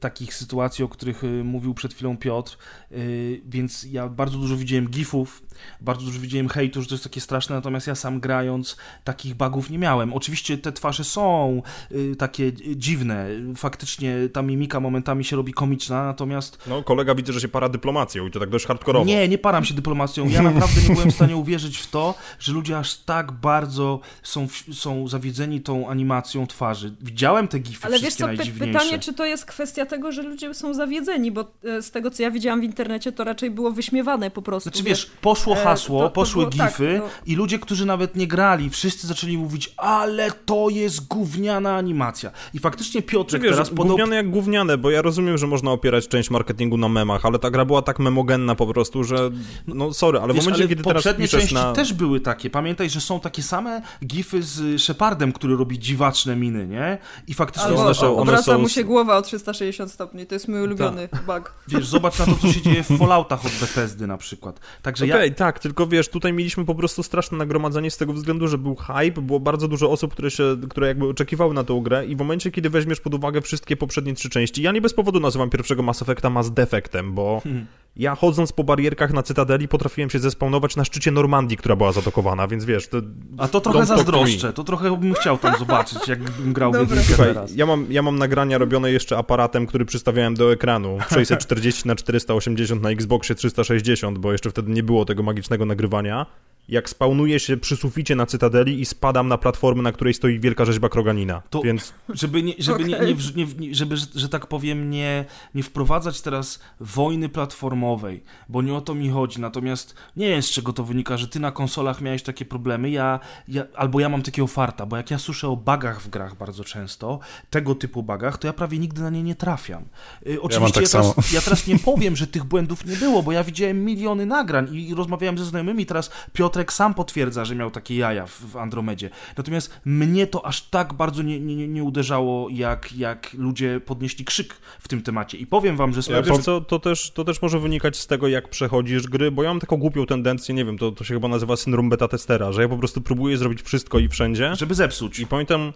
takich 0.00 0.34
sytuacji, 0.34 0.84
o 0.84 0.88
których 0.88 1.24
y, 1.24 1.44
mówił 1.44 1.74
przed 1.74 1.94
chwilą 1.94 2.16
Piotr, 2.16 2.56
y, 2.92 3.40
więc 3.44 3.86
ja 3.90 4.08
bardzo 4.08 4.38
dużo 4.38 4.56
widziałem 4.56 4.88
gifów, 4.88 5.42
bardzo 5.80 6.04
dużo 6.04 6.20
widziałem 6.20 6.48
hejtu, 6.48 6.82
że 6.82 6.88
to 6.88 6.94
jest 6.94 7.04
takie 7.04 7.20
straszne, 7.20 7.56
natomiast 7.56 7.86
ja 7.86 7.94
sam 7.94 8.20
grając 8.20 8.76
takich 9.04 9.34
bugów 9.34 9.70
nie 9.70 9.78
miałem. 9.78 10.12
Oczywiście 10.12 10.58
te 10.58 10.72
twarze 10.72 11.04
są 11.04 11.62
y, 11.92 12.16
takie 12.16 12.52
dziwne, 12.76 13.28
faktycznie 13.56 14.16
ta 14.32 14.42
mimika 14.42 14.80
momentami 14.80 15.24
się 15.24 15.36
robi 15.36 15.52
komiczna, 15.52 16.04
natomiast... 16.04 16.58
No 16.66 16.82
kolega 16.82 17.14
widzę, 17.14 17.32
że 17.32 17.40
się 17.40 17.48
para 17.48 17.68
dyplomacją 17.68 18.26
i 18.26 18.30
to 18.30 18.40
tak 18.40 18.50
dość 18.50 18.66
hardkorowo. 18.66 19.04
Nie, 19.04 19.28
nie 19.28 19.38
param 19.38 19.64
się 19.64 19.74
dyplomacją. 19.74 20.28
Ja 20.28 20.42
naprawdę 20.42 20.80
nie 20.88 20.94
byłem 20.94 21.10
w 21.10 21.14
stanie 21.14 21.36
uwierzyć 21.36 21.78
w 21.78 21.90
to, 21.90 22.14
że 22.38 22.52
ludzie 22.52 22.78
aż 22.78 22.94
tak 22.94 23.32
bardzo 23.32 24.00
są, 24.22 24.46
są 24.72 25.08
zawiedzeni 25.08 25.60
tą 25.60 25.88
animacją 25.88 26.46
twarzy. 26.46 26.94
Widziałem 27.00 27.48
te 27.48 27.58
gify 27.58 27.86
Ale 27.86 27.98
wiesz 27.98 28.14
co, 28.14 28.28
pytanie, 28.58 28.98
czy 28.98 29.12
to 29.12 29.24
jest 29.24 29.41
kwestia 29.44 29.86
tego, 29.86 30.12
że 30.12 30.22
ludzie 30.22 30.54
są 30.54 30.74
zawiedzeni, 30.74 31.32
bo 31.32 31.44
e, 31.64 31.82
z 31.82 31.90
tego, 31.90 32.10
co 32.10 32.22
ja 32.22 32.30
widziałam 32.30 32.60
w 32.60 32.64
internecie, 32.64 33.12
to 33.12 33.24
raczej 33.24 33.50
było 33.50 33.70
wyśmiewane 33.70 34.30
po 34.30 34.42
prostu. 34.42 34.70
Znaczy 34.70 34.84
wiesz, 34.84 35.10
poszło 35.20 35.54
e, 35.54 35.64
hasło, 35.64 36.00
to, 36.00 36.04
to 36.04 36.10
poszły 36.10 36.46
było, 36.46 36.56
tak, 36.58 36.70
gify 36.70 36.92
tak, 36.94 37.02
no. 37.02 37.08
i 37.26 37.36
ludzie, 37.36 37.58
którzy 37.58 37.86
nawet 37.86 38.16
nie 38.16 38.26
grali, 38.26 38.70
wszyscy 38.70 39.06
zaczęli 39.06 39.38
mówić, 39.38 39.74
ale 39.76 40.30
to 40.30 40.68
jest 40.70 41.06
gówniana 41.06 41.76
animacja. 41.76 42.30
I 42.54 42.58
faktycznie 42.58 43.02
Piotrek 43.02 43.42
wiesz, 43.42 43.52
teraz 43.52 43.70
podał... 43.70 43.86
Gówniane 43.86 44.16
jak 44.16 44.30
gówniane, 44.30 44.78
bo 44.78 44.90
ja 44.90 45.02
rozumiem, 45.02 45.38
że 45.38 45.46
można 45.46 45.70
opierać 45.70 46.08
część 46.08 46.30
marketingu 46.30 46.76
na 46.76 46.88
memach, 46.88 47.26
ale 47.26 47.38
ta 47.38 47.50
gra 47.50 47.64
była 47.64 47.82
tak 47.82 47.98
memogenna 47.98 48.54
po 48.54 48.66
prostu, 48.66 49.04
że 49.04 49.30
no 49.66 49.92
sorry, 49.92 50.18
ale 50.18 50.34
wiesz, 50.34 50.42
w 50.42 50.46
momencie, 50.46 50.62
ale 50.62 50.68
kiedy 50.68 50.82
teraz 50.82 51.16
piszesz 51.16 51.30
części 51.30 51.54
na... 51.54 51.72
też 51.72 51.92
były 51.92 52.20
takie. 52.20 52.50
Pamiętaj, 52.50 52.90
że 52.90 53.00
są 53.00 53.20
takie 53.20 53.42
same 53.42 53.82
gify 54.06 54.42
z 54.42 54.82
Shepardem, 54.82 55.32
który 55.32 55.56
robi 55.56 55.78
dziwaczne 55.78 56.36
miny, 56.36 56.66
nie? 56.66 56.98
I 57.26 57.34
faktycznie 57.34 57.68
Albo 57.68 57.82
one 57.82 57.94
są, 57.94 58.16
obraca 58.16 58.42
są... 58.42 58.58
mu 58.58 58.68
się 58.68 58.84
głowa 58.84 59.18
o 59.18 59.22
360 59.32 59.92
stopni. 59.92 60.26
To 60.26 60.34
jest 60.34 60.48
mój 60.48 60.62
ulubiony 60.62 61.08
tak. 61.08 61.22
bug. 61.22 61.54
Wiesz, 61.68 61.86
zobacz 61.86 62.18
na 62.18 62.26
to, 62.26 62.34
co 62.34 62.52
się 62.52 62.62
dzieje 62.62 62.82
w 62.82 62.88
Falloutach 62.98 63.46
od 63.46 63.52
Bethesdy 63.60 64.06
na 64.06 64.16
przykład. 64.16 64.60
Także 64.82 65.04
okay, 65.04 65.26
ja... 65.26 65.34
tak, 65.34 65.58
tylko 65.58 65.86
wiesz, 65.86 66.08
tutaj 66.08 66.32
mieliśmy 66.32 66.64
po 66.64 66.74
prostu 66.74 67.02
straszne 67.02 67.38
nagromadzenie 67.38 67.90
z 67.90 67.96
tego 67.96 68.12
względu, 68.12 68.48
że 68.48 68.58
był 68.58 68.76
hype, 68.76 69.22
było 69.22 69.40
bardzo 69.40 69.68
dużo 69.68 69.90
osób, 69.90 70.12
które 70.12 70.30
się, 70.30 70.56
które 70.70 70.86
jakby 70.86 71.08
oczekiwały 71.08 71.54
na 71.54 71.64
tą 71.64 71.80
grę 71.80 72.06
i 72.06 72.16
w 72.16 72.18
momencie, 72.18 72.50
kiedy 72.50 72.70
weźmiesz 72.70 73.00
pod 73.00 73.14
uwagę 73.14 73.40
wszystkie 73.40 73.76
poprzednie 73.76 74.14
trzy 74.14 74.30
części, 74.30 74.62
ja 74.62 74.72
nie 74.72 74.80
bez 74.80 74.94
powodu 74.94 75.20
nazywam 75.20 75.50
pierwszego 75.50 75.82
Mass 75.82 76.02
Effecta 76.02 76.30
Mass 76.30 76.50
Defectem, 76.50 77.14
bo 77.14 77.40
hmm. 77.44 77.66
ja 77.96 78.14
chodząc 78.14 78.52
po 78.52 78.64
barierkach 78.64 79.12
na 79.12 79.22
Cytadeli 79.22 79.68
potrafiłem 79.68 80.10
się 80.10 80.18
zespawnować 80.18 80.76
na 80.76 80.84
szczycie 80.84 81.10
Normandii, 81.10 81.56
która 81.56 81.76
była 81.76 81.92
zaatakowana, 81.92 82.48
więc 82.48 82.64
wiesz... 82.64 82.88
To, 82.88 82.98
A 83.38 83.48
to 83.48 83.60
trochę 83.60 83.86
zazdroszczę, 83.86 84.52
to 84.52 84.64
trochę 84.64 84.96
bym 84.96 85.14
chciał 85.14 85.38
tam 85.38 85.58
zobaczyć, 85.58 86.08
jakbym 86.08 86.52
grał 86.52 86.72
w 86.72 87.16
teraz. 87.16 87.56
Ja 87.56 87.66
mam, 87.66 87.86
ja 87.90 88.02
mam 88.02 88.18
nagrania 88.18 88.58
robione 88.58 88.92
jeszcze 88.92 89.18
aparatem, 89.22 89.66
który 89.66 89.84
przystawiałem 89.84 90.34
do 90.34 90.52
ekranu. 90.52 90.98
640 91.14 91.88
na 91.88 91.94
480 91.94 92.82
na 92.82 92.90
Xboxie 92.90 93.34
360, 93.34 94.18
bo 94.18 94.32
jeszcze 94.32 94.50
wtedy 94.50 94.72
nie 94.72 94.82
było 94.82 95.04
tego 95.04 95.22
magicznego 95.22 95.66
nagrywania 95.66 96.26
jak 96.72 96.90
spawnuję 96.90 97.40
się 97.40 97.56
przy 97.56 97.76
suficie 97.76 98.16
na 98.16 98.26
Cytadeli 98.26 98.80
i 98.80 98.84
spadam 98.84 99.28
na 99.28 99.38
platformę, 99.38 99.82
na 99.82 99.92
której 99.92 100.14
stoi 100.14 100.40
wielka 100.40 100.64
rzeźba 100.64 100.88
Kroganina. 100.88 101.42
To, 101.50 101.60
Więc... 101.60 101.94
Żeby, 102.08 102.42
nie, 102.42 102.54
żeby, 102.58 102.84
okay. 102.84 103.14
nie, 103.36 103.44
nie, 103.44 103.54
nie, 103.58 103.74
żeby, 103.74 103.96
że 104.14 104.28
tak 104.28 104.46
powiem, 104.46 104.90
nie, 104.90 105.24
nie 105.54 105.62
wprowadzać 105.62 106.20
teraz 106.20 106.60
wojny 106.80 107.28
platformowej, 107.28 108.22
bo 108.48 108.62
nie 108.62 108.74
o 108.74 108.80
to 108.80 108.94
mi 108.94 109.10
chodzi. 109.10 109.40
Natomiast 109.40 109.94
nie 110.16 110.28
wiem, 110.28 110.42
z 110.42 110.50
czego 110.50 110.72
to 110.72 110.84
wynika, 110.84 111.16
że 111.16 111.28
ty 111.28 111.40
na 111.40 111.52
konsolach 111.52 112.00
miałeś 112.00 112.22
takie 112.22 112.44
problemy, 112.44 112.90
ja, 112.90 113.20
ja, 113.48 113.64
albo 113.76 114.00
ja 114.00 114.08
mam 114.08 114.22
takiego 114.22 114.46
farta, 114.46 114.86
bo 114.86 114.96
jak 114.96 115.10
ja 115.10 115.18
słyszę 115.18 115.48
o 115.48 115.56
bugach 115.56 116.02
w 116.02 116.08
grach 116.08 116.36
bardzo 116.36 116.64
często, 116.64 117.18
tego 117.50 117.74
typu 117.74 118.02
bugach, 118.02 118.38
to 118.38 118.46
ja 118.46 118.52
prawie 118.52 118.78
nigdy 118.78 119.02
na 119.02 119.10
nie 119.10 119.22
nie 119.22 119.34
trafiam. 119.34 119.84
Yy, 120.26 120.42
oczywiście 120.42 120.80
ja, 120.80 120.86
tak 120.86 120.94
ja, 120.94 121.12
teraz, 121.12 121.32
ja, 121.32 121.40
teraz, 121.40 121.66
nie 121.66 121.78
powiem, 121.90 122.16
że 122.16 122.26
tych 122.26 122.44
błędów 122.44 122.86
nie 122.86 122.96
było, 122.96 123.22
bo 123.22 123.32
ja 123.32 123.44
widziałem 123.44 123.84
miliony 123.84 124.26
nagrań 124.26 124.74
i, 124.74 124.88
i 124.88 124.94
rozmawiałem 124.94 125.38
ze 125.38 125.44
znajomymi, 125.44 125.86
teraz 125.86 126.10
Piotr 126.32 126.61
Piotrek 126.62 126.72
sam 126.72 126.94
potwierdza, 126.94 127.44
że 127.44 127.54
miał 127.54 127.70
takie 127.70 127.96
jaja 127.96 128.26
w, 128.26 128.40
w 128.40 128.56
Andromedzie. 128.56 129.10
Natomiast 129.36 129.80
mnie 129.84 130.26
to 130.26 130.46
aż 130.46 130.62
tak 130.62 130.92
bardzo 130.92 131.22
nie, 131.22 131.40
nie, 131.40 131.68
nie 131.68 131.84
uderzało, 131.84 132.48
jak, 132.50 132.92
jak 132.92 133.34
ludzie 133.34 133.80
podnieśli 133.86 134.24
krzyk 134.24 134.54
w 134.80 134.88
tym 134.88 135.02
temacie. 135.02 135.38
I 135.38 135.46
powiem 135.46 135.76
wam, 135.76 135.92
że... 135.92 136.12
Ja 136.12 136.22
wiesz 136.22 136.38
co, 136.38 136.60
to 136.60 136.78
też, 136.78 137.10
to 137.10 137.24
też 137.24 137.42
może 137.42 137.58
wynikać 137.58 137.96
z 137.96 138.06
tego, 138.06 138.28
jak 138.28 138.48
przechodzisz 138.48 139.06
gry, 139.06 139.30
bo 139.30 139.42
ja 139.42 139.48
mam 139.48 139.60
taką 139.60 139.76
głupią 139.76 140.06
tendencję, 140.06 140.54
nie 140.54 140.64
wiem, 140.64 140.78
to, 140.78 140.92
to 140.92 141.04
się 141.04 141.14
chyba 141.14 141.28
nazywa 141.28 141.56
syndrom 141.56 141.90
beta 141.90 142.08
testera, 142.08 142.52
że 142.52 142.62
ja 142.62 142.68
po 142.68 142.78
prostu 142.78 143.00
próbuję 143.00 143.36
zrobić 143.36 143.62
wszystko 143.62 143.98
i 143.98 144.08
wszędzie. 144.08 144.56
Żeby 144.56 144.74
zepsuć. 144.74 145.18
I 145.18 145.26
pamiętam 145.26 145.72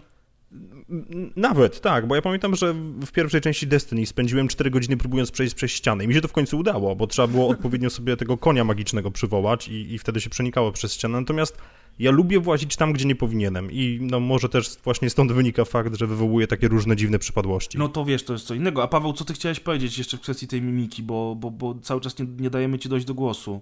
nawet, 1.35 1.81
tak, 1.81 2.07
bo 2.07 2.15
ja 2.15 2.21
pamiętam, 2.21 2.55
że 2.55 2.73
w 3.05 3.11
pierwszej 3.11 3.41
części 3.41 3.67
Destiny 3.67 4.05
spędziłem 4.05 4.47
4 4.47 4.69
godziny 4.69 4.97
próbując 4.97 5.31
przejść 5.31 5.55
przez 5.55 5.71
ścianę 5.71 6.03
i 6.03 6.07
mi 6.07 6.13
się 6.13 6.21
to 6.21 6.27
w 6.27 6.33
końcu 6.33 6.57
udało, 6.57 6.95
bo 6.95 7.07
trzeba 7.07 7.27
było 7.27 7.47
odpowiednio 7.47 7.89
sobie 7.89 8.17
tego 8.17 8.37
konia 8.37 8.63
magicznego 8.63 9.11
przywołać 9.11 9.67
i, 9.67 9.93
i 9.93 9.97
wtedy 9.97 10.21
się 10.21 10.29
przenikało 10.29 10.71
przez 10.71 10.93
ścianę. 10.93 11.19
Natomiast 11.19 11.57
ja 11.99 12.11
lubię 12.11 12.39
włazić 12.39 12.75
tam, 12.75 12.93
gdzie 12.93 13.05
nie 13.05 13.15
powinienem 13.15 13.71
i 13.71 13.99
no 14.01 14.19
może 14.19 14.49
też 14.49 14.77
właśnie 14.83 15.09
stąd 15.09 15.31
wynika 15.31 15.65
fakt, 15.65 15.95
że 15.95 16.07
wywołuje 16.07 16.47
takie 16.47 16.67
różne 16.67 16.95
dziwne 16.95 17.19
przypadłości. 17.19 17.77
No 17.77 17.89
to 17.89 18.05
wiesz, 18.05 18.23
to 18.23 18.33
jest 18.33 18.45
co 18.45 18.53
innego. 18.53 18.83
A 18.83 18.87
Paweł, 18.87 19.13
co 19.13 19.25
ty 19.25 19.33
chciałeś 19.33 19.59
powiedzieć 19.59 19.97
jeszcze 19.97 20.17
w 20.17 20.21
kwestii 20.21 20.47
tej 20.47 20.61
mimiki, 20.61 21.03
bo, 21.03 21.35
bo, 21.35 21.51
bo 21.51 21.75
cały 21.75 22.01
czas 22.01 22.19
nie, 22.19 22.25
nie 22.39 22.49
dajemy 22.49 22.79
ci 22.79 22.89
dojść 22.89 23.05
do 23.05 23.13
głosu. 23.13 23.61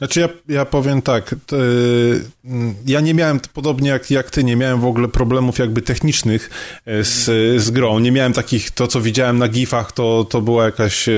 Znaczy 0.00 0.20
ja, 0.20 0.28
ja 0.48 0.64
powiem 0.64 1.02
tak, 1.02 1.34
to, 1.46 1.56
y, 1.56 2.24
ja 2.86 3.00
nie 3.00 3.14
miałem, 3.14 3.40
podobnie 3.54 3.90
jak, 3.90 4.10
jak 4.10 4.30
ty, 4.30 4.44
nie 4.44 4.56
miałem 4.56 4.80
w 4.80 4.84
ogóle 4.84 5.08
problemów 5.08 5.58
jakby 5.58 5.82
technicznych 5.82 6.50
e, 6.86 7.04
z, 7.04 7.24
z 7.62 7.70
grą. 7.70 7.98
Nie 7.98 8.12
miałem 8.12 8.32
takich, 8.32 8.70
to 8.70 8.86
co 8.86 9.00
widziałem 9.00 9.38
na 9.38 9.48
gifach, 9.48 9.92
to, 9.92 10.26
to 10.30 10.40
była 10.40 10.64
jakaś 10.64 11.08
e, 11.08 11.12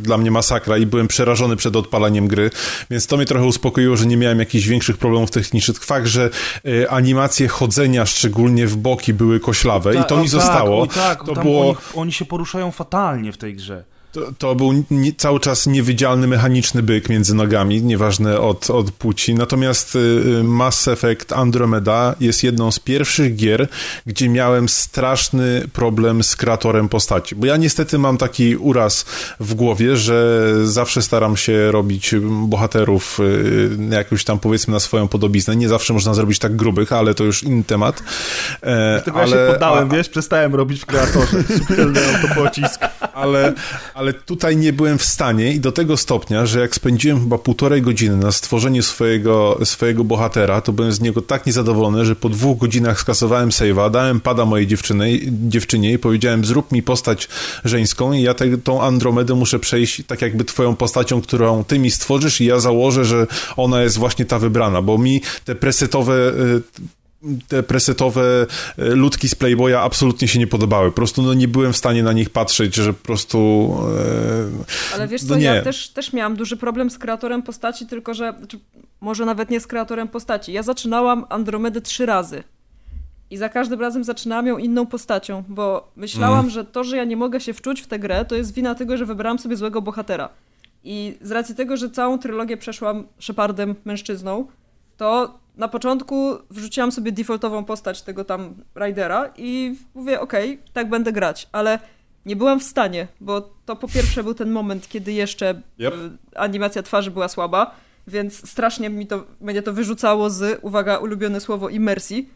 dla 0.00 0.18
mnie 0.18 0.30
masakra 0.30 0.78
i 0.78 0.86
byłem 0.86 1.08
przerażony 1.08 1.56
przed 1.56 1.76
odpalaniem 1.76 2.28
gry, 2.28 2.50
więc 2.90 3.06
to 3.06 3.16
mnie 3.16 3.26
trochę 3.26 3.46
uspokoiło, 3.46 3.96
że 3.96 4.06
nie 4.06 4.16
miałem 4.16 4.38
jakichś 4.38 4.66
większych 4.66 4.96
problemów 4.96 5.30
technicznych. 5.30 5.84
Fakt, 5.84 6.06
że 6.06 6.30
e, 6.64 6.90
animacje 6.90 7.48
chodzenia, 7.48 8.06
szczególnie 8.06 8.66
w 8.66 8.76
boki, 8.76 9.14
były 9.14 9.40
koślawe 9.40 9.94
ta, 9.94 10.00
i 10.00 10.04
to 10.04 10.16
mi 10.16 10.22
tak, 10.22 10.30
zostało. 10.30 10.86
Tak, 10.86 11.24
to 11.24 11.34
było... 11.34 11.68
Oni, 11.68 11.76
oni 11.94 12.12
się 12.12 12.24
poruszają 12.24 12.70
fatalnie 12.70 13.32
w 13.32 13.36
tej 13.36 13.54
grze. 13.54 13.84
To, 14.16 14.32
to 14.38 14.54
był 14.54 14.84
nie, 14.90 15.12
cały 15.12 15.40
czas 15.40 15.66
niewydzialny 15.66 16.26
mechaniczny 16.26 16.82
byk 16.82 17.08
między 17.08 17.34
nogami, 17.34 17.82
nieważne 17.82 18.40
od, 18.40 18.70
od 18.70 18.90
płci. 18.90 19.34
Natomiast 19.34 19.96
y, 19.96 19.98
y, 19.98 20.44
Mass 20.44 20.88
Effect 20.88 21.32
Andromeda 21.32 22.14
jest 22.20 22.44
jedną 22.44 22.70
z 22.70 22.78
pierwszych 22.78 23.36
gier, 23.36 23.68
gdzie 24.06 24.28
miałem 24.28 24.68
straszny 24.68 25.68
problem 25.72 26.22
z 26.22 26.36
kreatorem 26.36 26.88
postaci. 26.88 27.36
Bo 27.36 27.46
ja 27.46 27.56
niestety 27.56 27.98
mam 27.98 28.18
taki 28.18 28.56
uraz 28.56 29.04
w 29.40 29.54
głowie, 29.54 29.96
że 29.96 30.46
zawsze 30.64 31.02
staram 31.02 31.36
się 31.36 31.72
robić 31.72 32.14
bohaterów 32.46 33.20
y, 33.20 33.94
jakąś 33.94 34.24
tam 34.24 34.38
powiedzmy 34.38 34.72
na 34.72 34.80
swoją 34.80 35.08
podobiznę. 35.08 35.56
Nie 35.56 35.68
zawsze 35.68 35.92
można 35.92 36.14
zrobić 36.14 36.38
tak 36.38 36.56
grubych, 36.56 36.92
ale 36.92 37.14
to 37.14 37.24
już 37.24 37.42
inny 37.42 37.64
temat. 37.64 38.02
E, 38.62 39.02
ale, 39.14 39.20
ja 39.20 39.26
się 39.26 39.52
poddałem, 39.52 39.90
a, 39.90 39.94
wiesz, 39.94 40.08
przestałem 40.08 40.54
robić 40.54 40.82
w 40.82 40.86
kreatorze. 40.86 41.42
Subtelny 41.58 42.00
autopocisk. 42.14 42.80
Ale, 43.14 43.52
ale 43.94 44.05
ale 44.06 44.14
tutaj 44.14 44.56
nie 44.56 44.72
byłem 44.72 44.98
w 44.98 45.04
stanie 45.04 45.52
i 45.52 45.60
do 45.60 45.72
tego 45.72 45.96
stopnia, 45.96 46.46
że 46.46 46.60
jak 46.60 46.74
spędziłem 46.74 47.20
chyba 47.20 47.38
półtorej 47.38 47.82
godziny 47.82 48.16
na 48.16 48.32
stworzeniu 48.32 48.82
swojego, 48.82 49.58
swojego 49.64 50.04
bohatera, 50.04 50.60
to 50.60 50.72
byłem 50.72 50.92
z 50.92 51.00
niego 51.00 51.22
tak 51.22 51.46
niezadowolony, 51.46 52.04
że 52.04 52.16
po 52.16 52.28
dwóch 52.28 52.58
godzinach 52.58 53.00
skasowałem 53.00 53.50
save'a, 53.50 53.90
dałem 53.90 54.20
pada 54.20 54.44
mojej 54.44 54.66
dziewczyny, 54.66 55.20
dziewczynie 55.48 55.92
i 55.92 55.98
powiedziałem, 55.98 56.44
zrób 56.44 56.72
mi 56.72 56.82
postać 56.82 57.28
żeńską 57.64 58.12
i 58.12 58.22
ja 58.22 58.34
te, 58.34 58.58
tą 58.58 58.82
Andromedę 58.82 59.34
muszę 59.34 59.58
przejść 59.58 60.02
tak 60.06 60.22
jakby 60.22 60.44
twoją 60.44 60.76
postacią, 60.76 61.20
którą 61.20 61.64
ty 61.64 61.78
mi 61.78 61.90
stworzysz 61.90 62.40
i 62.40 62.44
ja 62.44 62.60
założę, 62.60 63.04
że 63.04 63.26
ona 63.56 63.82
jest 63.82 63.98
właśnie 63.98 64.24
ta 64.24 64.38
wybrana, 64.38 64.82
bo 64.82 64.98
mi 64.98 65.20
te 65.44 65.54
presetowe 65.54 66.14
y, 66.14 66.62
te 67.48 67.62
presetowe 67.62 68.46
e, 68.78 68.84
ludki 68.84 69.28
z 69.28 69.34
Playboya 69.34 69.74
absolutnie 69.74 70.28
się 70.28 70.38
nie 70.38 70.46
podobały. 70.46 70.90
Po 70.90 70.96
prostu 70.96 71.22
no, 71.22 71.34
nie 71.34 71.48
byłem 71.48 71.72
w 71.72 71.76
stanie 71.76 72.02
na 72.02 72.12
nich 72.12 72.30
patrzeć, 72.30 72.74
że 72.74 72.92
po 72.92 73.04
prostu... 73.04 73.70
E, 74.90 74.94
Ale 74.94 75.08
wiesz 75.08 75.22
no 75.22 75.28
co, 75.28 75.34
no 75.34 75.40
ja 75.40 75.62
też, 75.62 75.88
też 75.88 76.12
miałam 76.12 76.36
duży 76.36 76.56
problem 76.56 76.90
z 76.90 76.98
kreatorem 76.98 77.42
postaci, 77.42 77.86
tylko 77.86 78.14
że... 78.14 78.34
Znaczy, 78.38 78.58
może 79.00 79.24
nawet 79.24 79.50
nie 79.50 79.60
z 79.60 79.66
kreatorem 79.66 80.08
postaci. 80.08 80.52
Ja 80.52 80.62
zaczynałam 80.62 81.24
Andromedę 81.28 81.80
trzy 81.80 82.06
razy. 82.06 82.44
I 83.30 83.36
za 83.36 83.48
każdym 83.48 83.80
razem 83.80 84.04
zaczynałam 84.04 84.46
ją 84.46 84.58
inną 84.58 84.86
postacią, 84.86 85.44
bo 85.48 85.92
myślałam, 85.96 86.38
mm. 86.40 86.50
że 86.50 86.64
to, 86.64 86.84
że 86.84 86.96
ja 86.96 87.04
nie 87.04 87.16
mogę 87.16 87.40
się 87.40 87.54
wczuć 87.54 87.80
w 87.80 87.86
tę 87.86 87.98
grę, 87.98 88.24
to 88.24 88.34
jest 88.34 88.54
wina 88.54 88.74
tego, 88.74 88.96
że 88.96 89.06
wybrałam 89.06 89.38
sobie 89.38 89.56
złego 89.56 89.82
bohatera. 89.82 90.28
I 90.84 91.18
z 91.20 91.30
racji 91.30 91.54
tego, 91.54 91.76
że 91.76 91.90
całą 91.90 92.18
trylogię 92.18 92.56
przeszłam 92.56 93.06
Shepardem 93.18 93.74
mężczyzną, 93.84 94.46
to 94.96 95.38
na 95.56 95.68
początku 95.68 96.38
wrzuciłam 96.50 96.92
sobie 96.92 97.12
defaultową 97.12 97.64
postać 97.64 98.02
tego 98.02 98.24
tam 98.24 98.54
Ridera 98.86 99.30
i 99.36 99.76
mówię, 99.94 100.20
okej, 100.20 100.52
okay, 100.52 100.72
tak 100.72 100.88
będę 100.88 101.12
grać, 101.12 101.48
ale 101.52 101.78
nie 102.26 102.36
byłam 102.36 102.60
w 102.60 102.64
stanie, 102.64 103.08
bo 103.20 103.40
to 103.40 103.76
po 103.76 103.88
pierwsze 103.88 104.22
był 104.22 104.34
ten 104.34 104.50
moment, 104.50 104.88
kiedy 104.88 105.12
jeszcze 105.12 105.62
yep. 105.78 105.94
E, 106.34 106.38
animacja 106.38 106.82
twarzy 106.82 107.10
była 107.10 107.28
słaba, 107.28 107.74
więc 108.06 108.50
strasznie 108.50 108.90
mi 108.90 109.06
to, 109.06 109.24
mnie 109.40 109.62
to 109.62 109.72
wyrzucało 109.72 110.30
z, 110.30 110.58
uwaga, 110.62 110.98
ulubione 110.98 111.40
słowo, 111.40 111.68
imersji. 111.68 112.30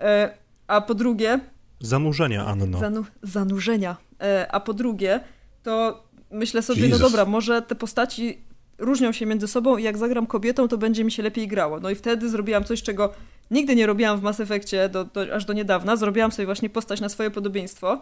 E, 0.00 0.34
a 0.66 0.80
po 0.80 0.94
drugie... 0.94 1.40
Zanurzenia, 1.80 2.46
Anno. 2.46 2.78
Zanu, 2.78 3.04
zanurzenia. 3.22 3.96
E, 4.22 4.52
a 4.52 4.60
po 4.60 4.74
drugie, 4.74 5.20
to 5.62 6.02
myślę 6.30 6.62
sobie, 6.62 6.80
no 6.80 6.86
Jesus. 6.86 7.00
no 7.00 7.06
dobra, 7.06 7.24
może 7.24 7.62
te 7.62 7.74
postaci 7.74 8.45
różnią 8.78 9.12
się 9.12 9.26
między 9.26 9.48
sobą 9.48 9.76
i 9.76 9.82
jak 9.82 9.98
zagram 9.98 10.26
kobietą, 10.26 10.68
to 10.68 10.78
będzie 10.78 11.04
mi 11.04 11.12
się 11.12 11.22
lepiej 11.22 11.48
grało. 11.48 11.80
No 11.80 11.90
i 11.90 11.94
wtedy 11.94 12.28
zrobiłam 12.28 12.64
coś, 12.64 12.82
czego 12.82 13.12
nigdy 13.50 13.76
nie 13.76 13.86
robiłam 13.86 14.20
w 14.20 14.22
Mass 14.22 14.40
Effectie 14.40 14.88
do, 14.88 15.04
do, 15.04 15.34
aż 15.34 15.44
do 15.44 15.52
niedawna. 15.52 15.96
Zrobiłam 15.96 16.32
sobie 16.32 16.46
właśnie 16.46 16.70
postać 16.70 17.00
na 17.00 17.08
swoje 17.08 17.30
podobieństwo, 17.30 18.00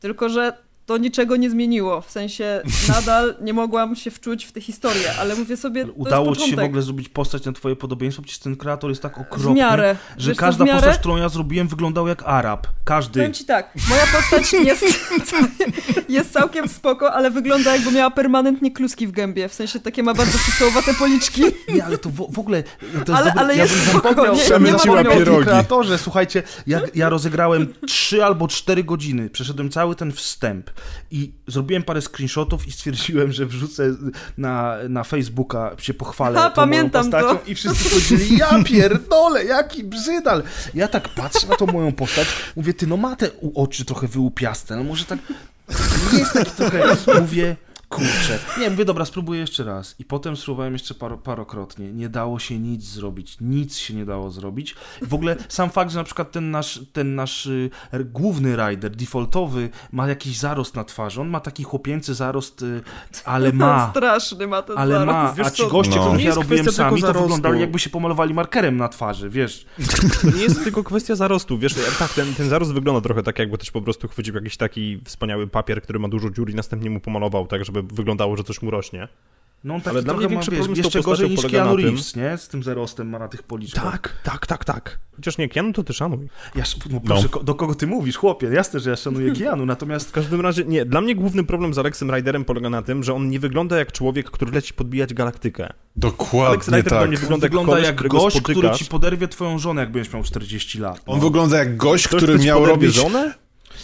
tylko 0.00 0.28
że 0.28 0.52
to 0.88 0.96
niczego 0.96 1.36
nie 1.36 1.50
zmieniło. 1.50 2.00
W 2.00 2.10
sensie 2.10 2.62
nadal 2.88 3.34
nie 3.40 3.52
mogłam 3.52 3.96
się 3.96 4.10
wczuć 4.10 4.44
w 4.44 4.52
tę 4.52 4.60
historię, 4.60 5.12
ale 5.20 5.36
mówię 5.36 5.56
sobie. 5.56 5.82
Ale 5.82 5.92
udało 5.92 6.36
ci 6.36 6.50
się 6.50 6.56
w 6.56 6.58
ogóle 6.58 6.82
zrobić 6.82 7.08
postać 7.08 7.44
na 7.44 7.52
twoje 7.52 7.76
podobieństwo? 7.76 8.22
Przecież 8.22 8.38
ten 8.38 8.56
kreator 8.56 8.90
jest 8.90 9.02
tak 9.02 9.18
okropny, 9.18 9.52
w 9.52 9.56
miarę. 9.56 9.96
że 10.16 10.30
Wiesz, 10.30 10.38
każda 10.38 10.64
miarę... 10.64 10.80
postać, 10.80 10.98
którą 10.98 11.16
ja 11.16 11.28
zrobiłem, 11.28 11.68
wyglądał 11.68 12.08
jak 12.08 12.22
Arab. 12.26 12.66
Każdy. 12.84 13.20
Powiem 13.20 13.32
ci 13.32 13.44
tak, 13.44 13.74
moja 13.88 14.02
postać 14.06 14.52
jest, 14.52 14.84
jest 16.08 16.32
całkiem 16.32 16.68
spoko, 16.68 17.12
ale 17.12 17.30
wygląda 17.30 17.76
jakby 17.76 17.92
miała 17.92 18.10
permanentnie 18.10 18.72
kluski 18.72 19.06
w 19.06 19.10
gębie. 19.10 19.48
W 19.48 19.54
sensie 19.54 19.80
takie 19.80 20.02
ma 20.02 20.14
bardzo 20.14 20.38
pistołowate 20.46 20.94
policzki. 20.94 21.42
Nie, 21.74 21.84
ale 21.84 21.98
to 21.98 22.10
w, 22.10 22.32
w 22.34 22.38
ogóle. 22.38 22.62
To 23.06 23.16
ale, 23.16 23.32
ale 23.32 23.56
ja 23.56 23.62
jest 23.62 23.74
bym 23.74 24.00
spoko. 24.00 24.34
Nie, 24.34 24.42
nie, 24.60 24.72
nie 24.84 24.90
ma 24.90 25.04
pierogi. 25.04 25.44
kreatorze, 25.44 25.98
słuchajcie, 25.98 26.42
ja, 26.66 26.80
ja 26.94 27.08
rozegrałem 27.08 27.74
trzy 27.86 28.24
albo 28.24 28.48
cztery 28.48 28.84
godziny. 28.84 29.30
Przeszedłem 29.30 29.70
cały 29.70 29.94
ten 29.94 30.12
wstęp 30.12 30.70
i 31.10 31.32
zrobiłem 31.46 31.82
parę 31.82 32.00
screenshotów 32.02 32.68
i 32.68 32.72
stwierdziłem, 32.72 33.32
że 33.32 33.46
wrzucę 33.46 33.94
na, 34.38 34.76
na 34.88 35.04
Facebooka, 35.04 35.76
się 35.78 35.94
pochwalę 35.94 36.38
Ha, 36.40 36.50
pamiętam 36.50 37.10
moją 37.10 37.22
postacią 37.22 37.38
to. 37.44 37.50
i 37.50 37.54
wszyscy 37.54 37.90
powiedzieli, 37.90 38.38
ja 38.38 38.62
pierdolę, 38.64 39.44
jaki 39.44 39.84
brzydal. 39.84 40.42
Ja 40.74 40.88
tak 40.88 41.08
patrzę 41.08 41.46
na 41.46 41.56
tą 41.56 41.66
moją 41.66 41.92
postać, 41.92 42.28
mówię, 42.56 42.74
ty 42.74 42.86
no 42.86 42.96
ma 42.96 43.16
te 43.16 43.30
oczy 43.54 43.84
trochę 43.84 44.08
wyłupiaste, 44.08 44.76
no 44.76 44.84
może 44.84 45.04
tak 45.04 45.18
jest 46.12 46.32
taki 46.32 46.50
trochę, 46.50 46.96
mówię, 47.20 47.56
Kurczę. 47.88 48.38
Nie, 48.60 48.70
mówię, 48.70 48.84
dobra, 48.84 49.04
spróbuję 49.04 49.40
jeszcze 49.40 49.64
raz. 49.64 49.94
I 49.98 50.04
potem 50.04 50.36
spróbowałem 50.36 50.72
jeszcze 50.72 50.94
paro, 50.94 51.18
parokrotnie. 51.18 51.92
Nie 51.92 52.08
dało 52.08 52.38
się 52.38 52.58
nic 52.58 52.84
zrobić. 52.84 53.36
Nic 53.40 53.76
się 53.76 53.94
nie 53.94 54.04
dało 54.04 54.30
zrobić. 54.30 54.74
W 55.02 55.14
ogóle 55.14 55.36
sam 55.48 55.70
fakt, 55.70 55.90
że 55.90 55.98
na 55.98 56.04
przykład 56.04 56.32
ten 56.32 56.50
nasz, 56.50 56.80
ten 56.92 57.14
nasz 57.14 57.46
y, 57.46 57.70
główny 58.04 58.56
rider, 58.56 58.90
defaultowy, 58.90 59.70
ma 59.92 60.08
jakiś 60.08 60.38
zarost 60.38 60.74
na 60.74 60.84
twarzy. 60.84 61.20
On 61.20 61.28
ma 61.28 61.40
taki 61.40 61.64
chłopięcy 61.64 62.14
zarost, 62.14 62.62
y, 62.62 62.82
ale 63.24 63.52
ma. 63.62 63.90
Straszny 63.90 64.46
ma 64.46 64.62
ten 64.62 64.78
ale 64.78 64.94
zarost. 64.94 65.38
Ma. 65.38 65.44
A 65.44 65.50
ci 65.50 65.66
goście, 65.68 65.96
no. 65.96 66.06
których 66.06 66.24
ja 66.24 66.34
robiłem 66.34 66.72
sami, 66.72 67.02
to 67.02 67.12
wyglądali 67.12 67.60
jakby 67.60 67.78
się 67.78 67.90
pomalowali 67.90 68.34
markerem 68.34 68.76
na 68.76 68.88
twarzy, 68.88 69.30
wiesz. 69.30 69.66
Nie 70.36 70.42
jest 70.42 70.64
tylko 70.64 70.84
kwestia 70.84 71.16
zarostu, 71.16 71.58
wiesz, 71.58 71.74
tak, 71.98 72.12
ten, 72.12 72.34
ten 72.34 72.48
zarost 72.48 72.72
wygląda 72.72 73.00
trochę 73.00 73.22
tak, 73.22 73.38
jakby 73.38 73.58
też 73.58 73.70
po 73.70 73.82
prostu 73.82 74.08
chwycił 74.08 74.34
jakiś 74.34 74.56
taki 74.56 75.00
wspaniały 75.04 75.46
papier, 75.46 75.82
który 75.82 75.98
ma 75.98 76.08
dużo 76.08 76.30
dziur 76.30 76.50
i 76.50 76.54
następnie 76.54 76.90
mu 76.90 77.00
pomalował, 77.00 77.46
tak, 77.46 77.64
żeby 77.64 77.77
żeby 77.78 77.94
wyglądało, 77.94 78.36
że 78.36 78.44
coś 78.44 78.62
mu 78.62 78.70
rośnie. 78.70 79.08
No 79.64 79.74
on 79.74 79.80
taki 79.80 79.96
Ale 79.96 80.02
dla 80.02 80.14
mnie 80.14 80.28
większy 80.28 80.50
problem 80.50 80.74
z 80.74 80.78
jeszcze 80.78 81.00
gorzej 81.00 81.30
niż 81.30 81.46
Keanu 81.46 81.76
Reeves, 81.76 82.16
nie? 82.16 82.38
Z 82.38 82.48
tym 82.48 82.62
zerostem 82.62 83.08
ma 83.08 83.18
na 83.18 83.28
tych 83.28 83.42
policzkach. 83.42 83.82
Tak, 83.92 84.14
tak, 84.22 84.46
tak, 84.46 84.64
tak. 84.64 84.98
Chociaż 85.16 85.38
nie, 85.38 85.48
Keanu 85.48 85.72
to 85.72 85.84
ty 85.84 85.92
szanuj. 85.92 86.28
Ja, 86.54 86.64
no, 86.90 87.00
proszę, 87.00 87.28
no. 87.34 87.42
do 87.42 87.54
kogo 87.54 87.74
ty 87.74 87.86
mówisz, 87.86 88.16
chłopie? 88.16 88.46
Jasne, 88.46 88.80
że 88.80 88.90
ja 88.90 88.96
szanuję 88.96 89.32
Keanu, 89.38 89.66
natomiast... 89.66 90.08
W 90.08 90.12
każdym 90.12 90.40
razie, 90.40 90.64
nie, 90.64 90.84
dla 90.84 91.00
mnie 91.00 91.14
główny 91.14 91.44
problem 91.44 91.74
z 91.74 91.78
Alexem 91.78 92.10
Riderem 92.14 92.44
polega 92.44 92.70
na 92.70 92.82
tym, 92.82 93.04
że 93.04 93.14
on 93.14 93.28
nie 93.28 93.40
wygląda 93.40 93.78
jak 93.78 93.92
człowiek, 93.92 94.30
który 94.30 94.52
leci 94.52 94.74
podbijać 94.74 95.14
galaktykę. 95.14 95.72
Dokładnie 95.96 96.48
Alex 96.48 96.68
Rider 96.68 96.84
tak. 96.84 97.10
nie 97.10 97.16
wygląda, 97.16 97.46
on 97.46 97.50
wygląda 97.50 97.78
jak, 97.78 98.00
jak 98.00 98.08
gość, 98.08 98.36
spotykasz. 98.36 98.64
który 98.64 98.78
ci 98.78 98.84
poderwie 98.84 99.28
twoją 99.28 99.58
żonę, 99.58 99.80
jak 99.80 99.92
będziesz 99.92 100.12
miał 100.12 100.22
40 100.22 100.78
lat. 100.78 101.02
No. 101.06 101.12
On 101.12 101.20
wygląda 101.20 101.58
jak 101.58 101.76
gość, 101.76 102.08
Ktoś, 102.08 102.22
który 102.22 102.38
miał 102.38 102.66
robić... 102.66 102.94
żonę? 102.94 103.34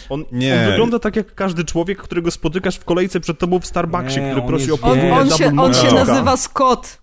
On, 0.09 0.25
nie. 0.31 0.59
on 0.59 0.71
wygląda 0.71 0.99
tak 0.99 1.15
jak 1.15 1.35
każdy 1.35 1.65
człowiek, 1.65 2.01
którego 2.01 2.31
spotykasz 2.31 2.75
w 2.75 2.85
kolejce 2.85 3.19
przed 3.19 3.39
tobą 3.39 3.59
w 3.59 3.65
Starbucksie, 3.65 4.21
nie, 4.21 4.31
który 4.31 4.47
prosi 4.47 4.71
o 4.71 4.77
podwójne 4.77 5.13
On, 5.13 5.31
on, 5.31 5.37
się, 5.37 5.51
on 5.57 5.73
się 5.73 5.93
nazywa 5.93 6.37
Scott. 6.37 7.01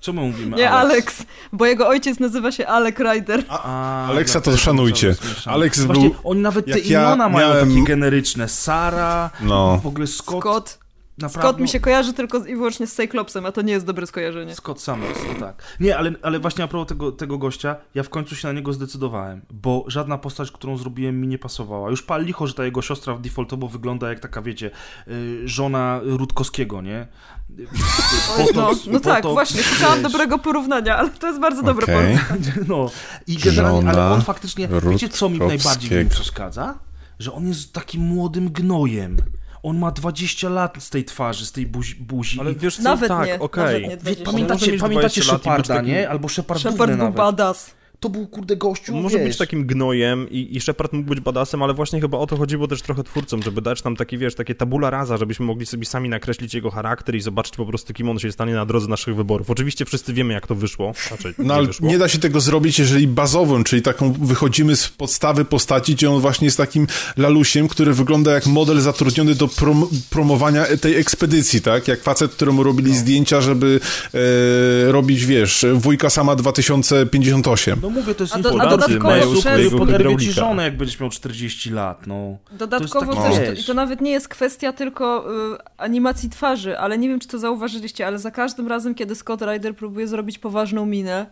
Czemu 0.00 0.26
mówimy 0.26 0.56
Nie 0.56 0.70
Alex? 0.70 1.22
bo 1.52 1.66
jego 1.66 1.88
ojciec 1.88 2.20
nazywa 2.20 2.52
się 2.52 2.66
Alec 2.66 2.98
Ryder. 2.98 3.44
A, 3.48 4.06
Aleksa 4.06 4.40
to 4.40 4.56
szanujcie. 4.56 5.14
Alex 5.46 5.84
był... 5.84 6.14
Oni 6.24 6.40
nawet 6.40 6.66
te 6.66 6.78
imiona 6.78 7.24
ja 7.24 7.28
mają 7.28 7.48
miałem... 7.48 7.68
takie 7.68 7.84
generyczne. 7.84 8.48
Sara, 8.48 9.30
no. 9.40 9.80
w 9.82 9.86
ogóle 9.86 10.06
Scott. 10.06 10.40
Scott. 10.40 10.78
Naprawdę? 11.18 11.48
Scott 11.48 11.60
mi 11.60 11.68
się 11.68 11.80
kojarzy 11.80 12.12
tylko 12.12 12.38
i 12.38 12.56
wyłącznie 12.56 12.86
z 12.86 12.94
Cyclopsem, 12.94 13.46
a 13.46 13.52
to 13.52 13.62
nie 13.62 13.72
jest 13.72 13.86
dobre 13.86 14.06
skojarzenie. 14.06 14.54
Scott 14.54 14.80
Summers, 14.80 15.18
no 15.28 15.40
tak. 15.46 15.62
Nie, 15.80 15.98
ale, 15.98 16.12
ale 16.22 16.40
właśnie 16.40 16.64
a 16.64 16.68
propos 16.68 16.88
tego, 16.88 17.12
tego 17.12 17.38
gościa, 17.38 17.76
ja 17.94 18.02
w 18.02 18.08
końcu 18.08 18.36
się 18.36 18.48
na 18.48 18.54
niego 18.54 18.72
zdecydowałem, 18.72 19.42
bo 19.50 19.84
żadna 19.86 20.18
postać, 20.18 20.50
którą 20.50 20.76
zrobiłem 20.76 21.20
mi 21.20 21.28
nie 21.28 21.38
pasowała. 21.38 21.90
Już 21.90 22.02
pal 22.02 22.24
licho, 22.24 22.46
że 22.46 22.54
ta 22.54 22.64
jego 22.64 22.82
siostra 22.82 23.14
w 23.14 23.20
defaultowo 23.20 23.68
wygląda 23.68 24.08
jak 24.08 24.20
taka, 24.20 24.42
wiecie, 24.42 24.70
y, 25.08 25.48
żona 25.48 26.00
Rutkowskiego, 26.02 26.82
nie? 26.82 27.06
Botox, 28.38 28.86
no, 28.86 28.92
no 28.92 29.00
tak, 29.00 29.24
właśnie, 29.24 29.62
szukałam 29.62 30.02
dobrego 30.02 30.38
porównania, 30.38 30.96
ale 30.96 31.10
to 31.10 31.26
jest 31.26 31.40
bardzo 31.40 31.62
dobre 31.62 31.84
okay. 31.84 31.96
porównanie. 31.96 32.52
No, 32.68 32.90
i 33.26 33.36
generalnie, 33.36 33.90
ale 33.90 34.10
on 34.10 34.22
faktycznie, 34.22 34.68
wiecie 34.90 35.08
co 35.08 35.28
mi 35.28 35.38
najbardziej 35.38 36.04
mi 36.04 36.10
przeszkadza? 36.10 36.78
Że 37.18 37.32
on 37.32 37.48
jest 37.48 37.72
takim 37.72 38.02
młodym 38.02 38.50
gnojem. 38.50 39.16
On 39.62 39.78
ma 39.78 39.90
20 39.90 40.48
lat 40.48 40.76
z 40.78 40.90
tej 40.90 41.04
twarzy, 41.04 41.46
z 41.46 41.52
tej 41.52 41.66
buzi. 41.66 41.94
buzi. 41.94 42.40
Ale 42.40 42.54
wiesz 42.54 42.76
co, 42.76 42.82
nawet 42.82 43.08
tak, 43.08 43.42
okej. 43.42 43.84
Okay. 43.84 44.16
Pamiętacie, 44.24 44.78
pamiętacie 44.78 45.22
Sheparda, 45.22 45.80
nie? 45.80 46.10
Albo 46.10 46.28
Shepard 46.28 46.60
Shepard 46.60 46.92
był 46.92 47.12
badass 47.12 47.77
to 48.00 48.08
był 48.08 48.26
kurde 48.26 48.56
gościu, 48.56 48.94
Może 48.94 49.18
wiesz. 49.18 49.28
być 49.28 49.36
takim 49.36 49.66
gnojem 49.66 50.30
i, 50.30 50.56
i 50.56 50.60
Shepard 50.60 50.92
mógł 50.92 51.08
być 51.08 51.20
badasem, 51.20 51.62
ale 51.62 51.74
właśnie 51.74 52.00
chyba 52.00 52.18
o 52.18 52.26
to 52.26 52.36
chodziło 52.36 52.68
też 52.68 52.82
trochę 52.82 53.04
twórcom, 53.04 53.42
żeby 53.42 53.62
dać 53.62 53.84
nam 53.84 53.96
taki, 53.96 54.18
wiesz, 54.18 54.34
takie 54.34 54.54
tabula 54.54 54.90
rasa, 54.90 55.16
żebyśmy 55.16 55.46
mogli 55.46 55.66
sobie 55.66 55.86
sami 55.86 56.08
nakreślić 56.08 56.54
jego 56.54 56.70
charakter 56.70 57.14
i 57.14 57.20
zobaczyć 57.20 57.56
po 57.56 57.66
prostu, 57.66 57.92
kim 57.92 58.08
on 58.08 58.18
się 58.18 58.32
stanie 58.32 58.54
na 58.54 58.66
drodze 58.66 58.88
naszych 58.88 59.16
wyborów. 59.16 59.50
Oczywiście 59.50 59.84
wszyscy 59.84 60.12
wiemy, 60.12 60.34
jak 60.34 60.46
to 60.46 60.54
wyszło. 60.54 60.92
Znaczy, 61.08 61.34
no 61.38 61.54
ale 61.54 61.66
wyszło. 61.66 61.88
nie 61.88 61.98
da 61.98 62.08
się 62.08 62.18
tego 62.18 62.40
zrobić, 62.40 62.78
jeżeli 62.78 63.08
bazowym, 63.08 63.64
czyli 63.64 63.82
taką 63.82 64.12
wychodzimy 64.12 64.76
z 64.76 64.88
podstawy 64.88 65.44
postaci, 65.44 65.94
gdzie 65.94 66.10
on 66.10 66.20
właśnie 66.20 66.44
jest 66.44 66.56
takim 66.56 66.86
lalusiem, 67.16 67.68
który 67.68 67.92
wygląda 67.92 68.32
jak 68.32 68.46
model 68.46 68.80
zatrudniony 68.80 69.34
do 69.34 69.48
prom 69.48 69.88
promowania 70.10 70.64
tej 70.80 70.96
ekspedycji, 70.96 71.60
tak? 71.60 71.88
Jak 71.88 72.02
facet, 72.02 72.32
któremu 72.32 72.62
robili 72.62 72.90
no. 72.90 72.96
zdjęcia, 72.96 73.40
żeby 73.40 73.80
e, 74.14 74.92
robić, 74.92 75.26
wiesz, 75.26 75.66
wujka 75.74 76.10
sama 76.10 76.36
2058. 76.36 77.80
No 77.82 77.87
mówię, 77.90 78.14
to 78.14 78.24
jest 78.24 78.34
a, 78.34 78.38
a 78.38 78.66
dodatkowo 78.66 79.40
przez... 79.40 79.74
poderwie 79.78 80.16
ci 80.16 80.32
żonę, 80.32 80.62
jak 80.62 80.76
będziesz 80.76 81.00
miał 81.00 81.10
40 81.10 81.70
lat, 81.70 82.06
no. 82.06 82.36
Dodatkowo 82.52 83.14
to 83.14 83.22
też, 83.22 83.36
to, 83.36 83.60
i 83.60 83.64
to 83.64 83.74
nawet 83.74 84.00
nie 84.00 84.10
jest 84.10 84.28
kwestia 84.28 84.72
tylko 84.72 85.26
y, 85.54 85.58
animacji 85.78 86.30
twarzy, 86.30 86.78
ale 86.78 86.98
nie 86.98 87.08
wiem, 87.08 87.20
czy 87.20 87.28
to 87.28 87.38
zauważyliście, 87.38 88.06
ale 88.06 88.18
za 88.18 88.30
każdym 88.30 88.68
razem, 88.68 88.94
kiedy 88.94 89.14
Scott 89.14 89.42
Ryder 89.42 89.76
próbuje 89.76 90.08
zrobić 90.08 90.38
poważną 90.38 90.86
minę, 90.86 91.26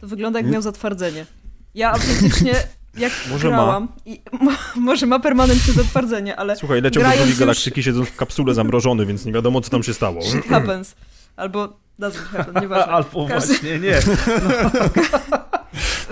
to 0.00 0.06
wygląda 0.06 0.38
jak 0.38 0.48
miał 0.50 0.62
zatwardzenie. 0.62 1.26
Ja 1.74 1.92
autentycznie 1.92 2.54
jak 2.98 3.12
Może 3.30 3.50
ma. 3.50 3.56
grałam, 3.56 3.88
i, 4.06 4.20
mo, 4.40 4.50
może 4.76 5.06
ma 5.06 5.18
permanentne 5.20 5.72
zatwardzenie, 5.72 6.36
ale 6.36 6.56
Słuchaj, 6.56 6.82
leciał 6.82 7.02
do 7.02 7.08
drugiej 7.08 7.28
już- 7.28 7.38
galaktyki 7.38 7.82
siedząc 7.82 8.08
w 8.08 8.16
kapsule 8.16 8.54
zamrożony, 8.54 9.06
więc 9.06 9.24
nie 9.24 9.32
wiadomo, 9.32 9.60
co 9.60 9.70
tam 9.70 9.82
się 9.82 9.94
stało. 9.94 10.22
shit 10.22 10.46
happens. 10.46 10.94
Albo 11.36 11.68
doesn't 12.00 12.12
happen, 12.36 12.62
nieważne. 12.62 12.92
Albo 12.94 13.26
W 13.26 13.28
każdym- 13.28 13.56
właśnie 13.56 13.78
nie. 13.78 13.98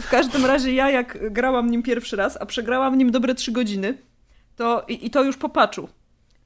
W 0.01 0.09
każdym 0.11 0.47
razie 0.47 0.73
ja 0.73 0.91
jak 0.91 1.33
grałam 1.33 1.71
nim 1.71 1.83
pierwszy 1.83 2.17
raz, 2.17 2.39
a 2.41 2.47
przegrałam 2.47 2.99
nim 2.99 3.11
dobre 3.11 3.35
trzy 3.35 3.53
godziny, 3.53 3.99
to 4.57 4.85
i, 4.89 5.07
i 5.07 5.11
to 5.11 5.25
już 5.25 5.37
po 5.37 5.49
patchu. 5.49 5.89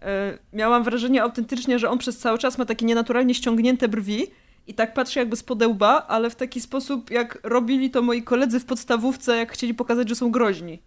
E, 0.02 0.38
miałam 0.52 0.84
wrażenie 0.84 1.22
autentycznie, 1.22 1.78
że 1.78 1.90
on 1.90 1.98
przez 1.98 2.18
cały 2.18 2.38
czas 2.38 2.58
ma 2.58 2.64
takie 2.64 2.86
nienaturalnie 2.86 3.34
ściągnięte 3.34 3.88
brwi 3.88 4.26
i 4.66 4.74
tak 4.74 4.94
patrzy 4.94 5.18
jakby 5.18 5.36
z 5.36 5.42
podełba, 5.42 6.06
ale 6.08 6.30
w 6.30 6.36
taki 6.36 6.60
sposób, 6.60 7.10
jak 7.10 7.38
robili 7.42 7.90
to 7.90 8.02
moi 8.02 8.22
koledzy 8.22 8.60
w 8.60 8.64
podstawówce, 8.64 9.36
jak 9.36 9.52
chcieli 9.52 9.74
pokazać, 9.74 10.08
że 10.08 10.14
są 10.14 10.30
groźni. 10.30 10.82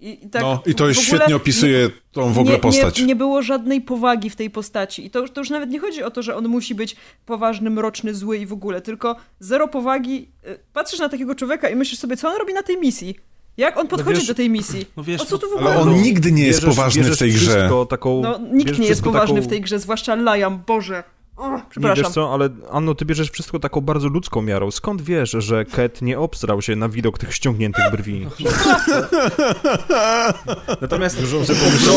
I, 0.00 0.24
i 0.24 0.30
tak 0.30 0.42
no 0.42 0.62
i 0.66 0.74
to 0.74 0.86
w 0.86 0.94
świetnie 0.94 1.36
opisuje 1.36 1.90
tą 2.12 2.32
w 2.32 2.38
ogóle 2.38 2.54
nie, 2.54 2.60
postać. 2.60 3.00
Nie, 3.00 3.06
nie 3.06 3.16
było 3.16 3.42
żadnej 3.42 3.80
powagi 3.80 4.30
w 4.30 4.36
tej 4.36 4.50
postaci. 4.50 5.06
I 5.06 5.10
to, 5.10 5.18
już- 5.18 5.30
to 5.30 5.40
już 5.40 5.50
nawet 5.50 5.70
nie 5.70 5.78
chodzi 5.80 6.02
o 6.02 6.10
to, 6.10 6.22
że 6.22 6.36
on 6.36 6.48
musi 6.48 6.74
być 6.74 6.96
poważny, 7.26 7.70
mroczny, 7.70 8.14
zły 8.14 8.38
i 8.38 8.46
w 8.46 8.52
ogóle, 8.52 8.80
tylko 8.80 9.16
zero 9.40 9.68
powagi. 9.68 10.28
Y, 10.46 10.58
Patrzysz 10.72 11.00
na 11.00 11.08
takiego 11.08 11.34
człowieka 11.34 11.68
i 11.68 11.76
myślisz 11.76 12.00
sobie, 12.00 12.16
co 12.16 12.28
on 12.28 12.36
robi 12.38 12.54
na 12.54 12.62
tej 12.62 12.78
misji? 12.80 13.16
Jak 13.56 13.78
on 13.78 13.88
podchodzi 13.88 14.18
wiesz- 14.18 14.28
do 14.28 14.34
tej 14.34 14.50
misji? 14.50 14.86
no 14.96 15.04
wiesz, 15.04 15.20
o 15.20 15.24
co 15.24 15.38
tu 15.38 15.46
w 15.46 15.50
no- 15.50 15.56
ogóle 15.56 15.70
Ale 15.70 15.80
on 15.80 16.02
nigdy 16.02 16.32
nie 16.32 16.46
jest 16.46 16.60
Bierzesz- 16.60 16.68
poważny 16.76 17.02
w 17.02 17.04
bierzesz 17.04 17.18
tej 17.18 17.32
grze. 17.32 17.70
Taką, 17.88 18.20
No, 18.22 18.38
nikt 18.52 18.78
nie 18.78 18.86
jest 18.88 19.02
poważny 19.02 19.34
taką... 19.34 19.46
w 19.46 19.50
tej 19.50 19.60
grze, 19.60 19.78
zwłaszcza 19.78 20.14
Liam, 20.14 20.62
Boże. 20.66 21.04
Nie, 21.76 21.94
wiesz 21.94 22.08
co, 22.08 22.34
ale 22.34 22.48
Anno, 22.70 22.94
ty 22.94 23.04
bierzesz 23.04 23.30
wszystko 23.30 23.58
taką 23.58 23.80
bardzo 23.80 24.08
ludzką 24.08 24.42
miarą. 24.42 24.70
Skąd 24.70 25.02
wiesz, 25.02 25.30
że 25.30 25.64
Ket 25.64 26.02
nie 26.02 26.18
obstrał 26.18 26.62
się 26.62 26.76
na 26.76 26.88
widok 26.88 27.18
tych 27.18 27.34
ściągniętych 27.34 27.84
brwi? 27.92 28.26
Natomiast, 30.80 31.18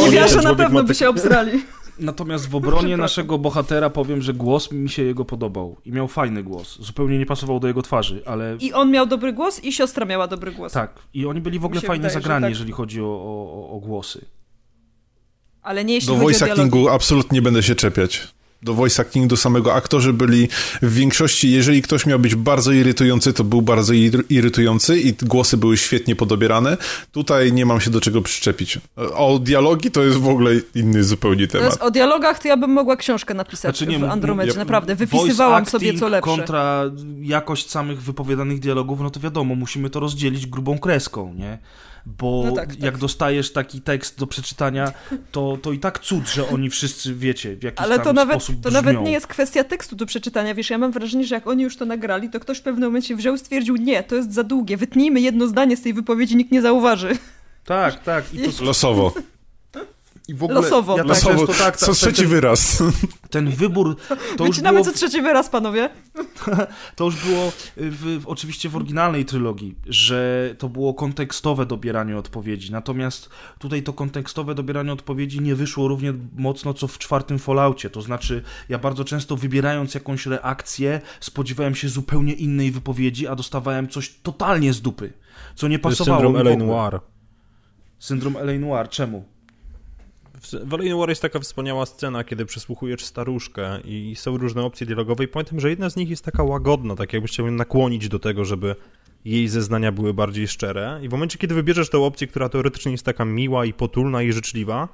Nie 0.04 0.12
wierzę, 0.12 0.42
na 0.42 0.56
pewno 0.56 0.82
by 0.84 0.88
tak- 0.88 0.98
się 0.98 1.10
obstrali. 1.10 1.64
natomiast 2.00 2.50
w 2.50 2.56
obronie 2.56 2.98
naszego 2.98 3.38
bohatera 3.38 3.90
powiem, 3.90 4.22
że 4.22 4.34
głos 4.34 4.72
mi 4.72 4.90
się 4.90 5.04
jego 5.04 5.26
podobał. 5.26 5.78
I 5.86 5.92
miał 5.92 6.08
fajny 6.08 6.44
głos. 6.44 6.78
Zupełnie 6.82 7.20
nie 7.20 7.26
pasował 7.26 7.60
do 7.60 7.68
jego 7.68 7.82
twarzy, 7.82 8.24
ale... 8.26 8.58
I 8.60 8.74
on 8.74 8.92
miał 8.92 9.06
dobry 9.06 9.34
głos 9.34 9.64
i 9.64 9.74
siostra 9.74 10.06
miała 10.06 10.28
dobry 10.28 10.52
głos. 10.52 10.74
Tak, 10.74 11.00
i 11.14 11.26
oni 11.26 11.42
byli 11.42 11.60
w 11.60 11.66
ogóle 11.66 11.82
fajnie 11.82 12.02
wydaje, 12.02 12.14
zagrani, 12.14 12.44
tak. 12.44 12.50
jeżeli 12.50 12.72
chodzi 12.72 13.02
o, 13.02 13.06
o, 13.06 13.70
o- 13.72 13.80
głosy. 13.80 14.26
Ale 15.62 15.86
nie 15.86 15.94
jeśli 15.94 16.08
Do 16.08 16.14
chodzi 16.14 16.24
voice 16.26 16.52
actingu 16.52 16.90
absolutnie 16.90 17.36
nie 17.36 17.42
będę 17.42 17.64
się 17.64 17.76
czepiać. 17.76 18.28
Do 18.64 18.74
voice 18.74 19.02
actingu 19.02 19.36
samego 19.38 19.74
aktorzy 19.74 20.14
byli 20.14 20.48
w 20.82 20.94
większości, 20.94 21.52
jeżeli 21.52 21.82
ktoś 21.82 22.06
miał 22.06 22.20
być 22.20 22.36
bardzo 22.36 22.72
irytujący, 22.72 23.34
to 23.34 23.44
był 23.44 23.62
bardzo 23.62 23.94
ir- 23.94 24.24
irytujący 24.30 25.00
i 25.00 25.14
głosy 25.14 25.58
były 25.58 25.78
świetnie 25.78 26.16
podobierane. 26.16 26.78
Tutaj 27.12 27.54
nie 27.54 27.66
mam 27.66 27.82
się 27.82 27.90
do 27.92 28.02
czego 28.02 28.22
przyczepić. 28.22 28.78
O 29.14 29.40
dialogi 29.40 29.92
to 29.92 30.04
jest 30.04 30.18
w 30.18 30.28
ogóle 30.28 30.52
inny 30.76 31.04
zupełnie 31.04 31.48
temat. 31.48 31.70
jest 31.70 31.82
o 31.82 31.92
dialogach, 31.92 32.40
to 32.40 32.48
ja 32.48 32.58
bym 32.58 32.72
mogła 32.72 32.96
książkę 32.96 33.34
napisać 33.34 33.78
Znaczy, 33.78 33.92
nie, 33.92 34.00
w 34.00 34.04
Andromedzie, 34.04 34.52
ja- 34.52 34.58
naprawdę. 34.58 34.96
voice 34.96 35.12
Wypisywałam 35.18 35.66
sobie 35.66 35.88
acting 35.88 36.00
co 36.00 36.08
lepsze. 36.10 36.32
kontra 36.32 36.84
jakość 37.22 37.70
samych 37.70 38.02
wypowiadanych 38.02 38.60
dialogów, 38.60 39.00
no 39.02 39.10
to 39.10 39.20
wiadomo, 39.20 39.56
musimy 39.56 39.90
to 39.90 40.00
rozdzielić 40.00 40.48
grubą 40.48 40.80
kreską, 40.80 41.34
nie? 41.34 41.58
Bo 42.06 42.44
No 42.46 42.52
tak, 42.52 42.70
tak. 42.70 42.84
jak 42.84 42.98
dostajesz 42.98 43.52
taki 43.54 43.82
tekst 43.82 44.20
do 44.20 44.28
przeczytania, 44.28 44.92
to, 45.32 45.58
to 45.62 45.72
i 45.72 45.80
tak 45.80 46.00
cud, 46.00 46.28
że 46.30 46.48
oni 46.50 46.70
wszyscy 46.70 47.16
wiecie, 47.16 47.56
w 47.56 47.64
jakiś 47.64 47.80
Ale 47.82 47.96
tam 47.96 48.06
to 48.06 48.14
nawet, 48.14 48.36
sposób 48.36 48.56
to 48.56 48.70
brzmią. 48.70 48.82
nawet 48.82 49.04
nie 49.06 49.12
jest 49.12 49.28
kwestia 49.28 49.64
tekstu 49.64 49.96
do 49.96 50.06
przeczytania, 50.06 50.56
wiesz, 50.56 50.70
ja 50.70 50.78
mam 50.78 50.92
wrażenie, 50.92 51.26
że 51.26 51.36
jak 51.36 51.48
oni 51.48 51.64
już 51.64 51.78
to 51.78 51.86
nagrali, 51.86 52.30
to 52.30 52.40
ktoś 52.40 52.58
w 52.58 52.62
pewnym 52.62 52.90
momencie 52.90 53.16
wziął 53.16 53.36
i 53.36 53.40
stwierdził, 53.40 53.76
nie, 53.76 54.04
to 54.04 54.16
jest 54.16 54.34
za 54.34 54.44
długie, 54.44 54.78
wytnijmy 54.78 55.22
jedno 55.22 55.48
zdanie 55.48 55.78
z 55.78 55.82
tej 55.82 55.94
wypowiedzi, 55.94 56.36
nikt 56.36 56.52
nie 56.52 56.62
zauważy. 56.62 57.18
Tak, 57.66 58.04
tak. 58.04 58.34
I 58.34 58.40
to, 58.40 58.64
Losowo. 58.66 59.14
i 60.32 60.34
w 60.34 60.44
ogóle, 60.44 60.62
Losowo, 60.62 60.98
Ja 60.98 61.04
tak. 61.04 61.08
tak 61.08 61.24
Losowo. 61.24 61.48
często, 61.48 61.64
tak, 61.64 61.78
Co 61.78 61.86
tak, 61.86 61.96
trzeci 61.96 62.22
ten, 62.22 62.30
wyraz. 62.30 62.84
ten 63.30 63.50
wybór, 63.50 63.96
to 64.38 64.44
Wycinamy 64.44 64.82
było, 64.82 64.86
co 64.86 64.98
trzeci 64.98 65.22
wyraz, 65.22 65.50
panowie. 65.50 65.90
to 66.96 67.06
już 67.06 67.16
było 67.26 67.52
w, 67.78 68.22
w, 68.22 68.28
oczywiście 68.28 68.70
w 68.70 68.76
oryginalnej 68.76 69.26
trylogii, 69.26 69.76
że 69.86 70.56
to 70.58 70.70
było 70.70 70.94
kontekstowe 70.94 71.66
dobieranie 71.66 72.18
odpowiedzi. 72.18 72.72
Natomiast 72.72 73.30
tutaj 73.60 73.84
to 73.84 73.94
kontekstowe 73.94 74.56
dobieranie 74.56 74.94
odpowiedzi 74.94 75.42
nie 75.42 75.56
wyszło 75.56 75.88
równie 75.88 76.14
mocno 76.38 76.74
co 76.74 76.88
w 76.88 76.98
czwartym 76.98 77.40
Falloutie. 77.40 77.90
To 77.90 78.02
znaczy, 78.02 78.44
ja 78.70 78.80
bardzo 78.80 79.04
często 79.04 79.36
wybierając 79.36 79.94
jakąś 79.94 80.26
reakcję, 80.26 81.02
spodziewałem 81.20 81.76
się 81.76 81.90
zupełnie 81.90 82.34
innej 82.34 82.72
wypowiedzi, 82.72 83.28
a 83.28 83.36
dostawałem 83.36 83.90
coś 83.90 84.16
totalnie 84.24 84.74
z 84.74 84.82
dupy. 84.82 85.14
Co 85.56 85.68
nie 85.68 85.80
To 85.80 85.90
jest 85.90 86.00
pasowało 86.00 86.22
syndrom 86.22 86.48
ogóle. 86.48 86.58
Noir. 86.58 87.00
Syndrom 88.00 88.38
L.A. 88.38 88.60
Noir. 88.60 88.90
Czemu? 88.90 89.31
W 90.42 90.52
w 90.52 90.74
L.A. 90.74 90.90
Noir 90.90 91.10
jest 91.10 91.22
taka 91.22 91.40
wspaniała 91.40 91.86
scena, 91.86 92.24
kiedy 92.24 92.46
przesłuchujesz 92.46 93.06
staruszkę 93.06 93.82
i 93.86 94.16
są 94.16 94.38
różne 94.38 94.64
opcje 94.64 94.88
dialogowe 94.88 95.24
i 95.24 95.28
pamiętam, 95.28 95.60
że 95.60 95.70
jedna 95.70 95.90
z 95.90 95.96
nich 95.96 96.10
jest 96.10 96.26
taka 96.26 96.44
łagodna, 96.44 96.96
tak 96.96 97.14
jakbyś 97.14 97.32
chciał 97.32 97.46
ją 97.46 97.52
nakłonić 97.52 98.10
do 98.10 98.20
tego, 98.20 98.46
żeby 98.46 98.76
jej 99.26 99.48
zeznania 99.48 99.92
były 99.92 100.14
bardziej 100.14 100.48
szczere 100.48 101.00
i 101.04 101.10
w 101.10 101.12
momencie, 101.12 101.38
kiedy 101.38 101.56
wybierzesz 101.56 101.90
tę 101.90 101.98
opcję, 101.98 102.28
która 102.28 102.50
teoretycznie 102.50 102.92
jest 102.92 103.06
taka 103.06 103.26
miła 103.26 103.66
i 103.66 103.74
potulna 103.74 104.22
i 104.22 104.34
życzliwa, 104.34 104.88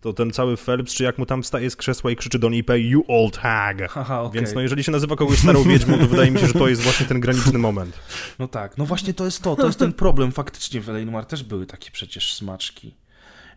to 0.00 0.12
ten 0.12 0.30
cały 0.30 0.56
Phelps, 0.56 0.94
czy 0.94 1.04
jak 1.04 1.18
mu 1.18 1.26
tam 1.26 1.42
wstaje 1.42 1.70
z 1.70 1.76
krzesła 1.76 2.10
i 2.10 2.16
krzyczy 2.16 2.38
do 2.38 2.50
niej 2.50 2.64
"Pay 2.64 2.80
you 2.80 3.04
old 3.08 3.36
hag. 3.36 3.82
Haha, 3.90 4.22
okej. 4.22 4.40
Więc 4.40 4.54
no 4.54 4.60
jeżeli 4.60 4.84
się 4.84 4.92
nazywa 4.92 5.16
kogoś 5.16 5.38
starą 5.38 5.62
wiedźmą, 5.62 5.98
to 5.98 6.06
wydaje 6.06 6.30
mi 6.30 6.40
się, 6.40 6.46
że 6.46 6.52
to 6.52 6.68
jest 6.68 6.82
właśnie 6.82 7.06
ten 7.06 7.20
graniczny 7.20 7.58
moment. 7.58 7.98
No 8.38 8.48
tak, 8.48 8.78
no 8.78 8.86
właśnie 8.86 9.14
to 9.14 9.24
jest 9.24 9.42
to, 9.42 9.56
to 9.56 9.66
jest 9.66 9.78
ten 9.78 9.92
problem. 9.92 10.32
Faktycznie 10.32 10.80
w 10.80 10.88
L.A. 10.88 11.04
Noir 11.04 11.24
też 11.26 11.42
były 11.42 11.66
takie 11.66 11.90
przecież 11.90 12.34
smaczki. 12.34 12.94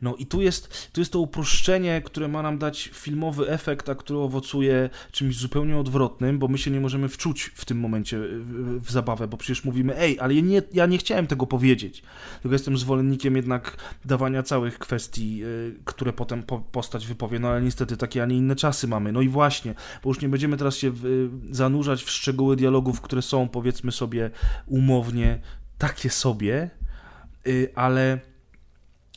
No 0.01 0.15
i 0.15 0.25
tu 0.25 0.41
jest, 0.41 0.91
tu 0.91 1.01
jest 1.01 1.11
to 1.11 1.19
uproszczenie, 1.19 2.01
które 2.05 2.27
ma 2.27 2.41
nam 2.41 2.57
dać 2.57 2.89
filmowy 2.93 3.49
efekt, 3.49 3.89
a 3.89 3.95
które 3.95 4.19
owocuje 4.19 4.89
czymś 5.11 5.37
zupełnie 5.37 5.77
odwrotnym, 5.77 6.39
bo 6.39 6.47
my 6.47 6.57
się 6.57 6.71
nie 6.71 6.79
możemy 6.79 7.09
wczuć 7.09 7.43
w 7.43 7.65
tym 7.65 7.79
momencie 7.79 8.19
w, 8.19 8.79
w 8.85 8.91
zabawę, 8.91 9.27
bo 9.27 9.37
przecież 9.37 9.63
mówimy, 9.63 9.97
ej, 9.97 10.19
ale 10.19 10.33
ja 10.33 10.41
nie, 10.41 10.61
ja 10.73 10.85
nie 10.85 10.97
chciałem 10.97 11.27
tego 11.27 11.47
powiedzieć. 11.47 12.03
Tylko 12.41 12.55
jestem 12.55 12.77
zwolennikiem 12.77 13.35
jednak 13.35 13.77
dawania 14.05 14.43
całych 14.43 14.79
kwestii, 14.79 15.43
y, 15.43 15.75
które 15.85 16.13
potem 16.13 16.43
po, 16.43 16.59
postać 16.59 17.07
wypowie, 17.07 17.39
no 17.39 17.47
ale 17.47 17.61
niestety 17.61 17.97
takie, 17.97 18.23
a 18.23 18.25
nie 18.25 18.37
inne 18.37 18.55
czasy 18.55 18.87
mamy. 18.87 19.11
No 19.11 19.21
i 19.21 19.29
właśnie, 19.29 19.73
bo 20.03 20.09
już 20.09 20.21
nie 20.21 20.29
będziemy 20.29 20.57
teraz 20.57 20.77
się 20.77 20.91
w, 20.91 21.29
zanurzać 21.51 22.03
w 22.03 22.09
szczegóły 22.09 22.55
dialogów, 22.55 23.01
które 23.01 23.21
są, 23.21 23.49
powiedzmy 23.49 23.91
sobie 23.91 24.31
umownie, 24.65 25.39
takie 25.77 26.09
sobie, 26.09 26.69
y, 27.47 27.71
ale 27.75 28.19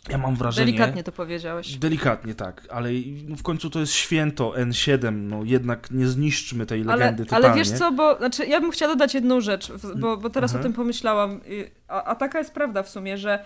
ja 0.08 0.18
mam 0.18 0.36
wrażenie... 0.36 0.66
Delikatnie 0.66 1.04
to 1.04 1.12
powiedziałeś. 1.12 1.76
Delikatnie, 1.78 2.34
tak, 2.34 2.66
ale 2.70 2.90
no 3.28 3.36
w 3.36 3.42
końcu 3.42 3.70
to 3.70 3.80
jest 3.80 3.92
święto 3.92 4.50
N7, 4.56 5.12
no 5.12 5.44
jednak 5.44 5.90
nie 5.90 6.06
zniszczmy 6.08 6.66
tej 6.66 6.80
Ale, 6.82 6.96
legendy 6.96 7.24
totalnie. 7.24 7.46
ale 7.48 7.56
wiesz 7.56 7.70
co, 7.70 7.92
bo 7.92 8.16
znaczy, 8.18 8.46
ja 8.46 8.60
bym 8.60 8.70
chciała 8.70 8.92
dodać 8.94 9.14
jedną 9.14 9.40
rzecz, 9.40 9.72
bo, 9.96 10.16
bo 10.16 10.30
teraz 10.30 10.50
Mhm. 10.50 10.60
o 10.60 10.62
tym 10.62 10.72
pomyślałam, 10.72 11.40
a, 11.88 12.04
a 12.04 12.14
taka 12.14 12.38
jest 12.38 12.52
prawda 12.52 12.82
w 12.82 12.88
sumie, 12.88 13.18
że 13.18 13.44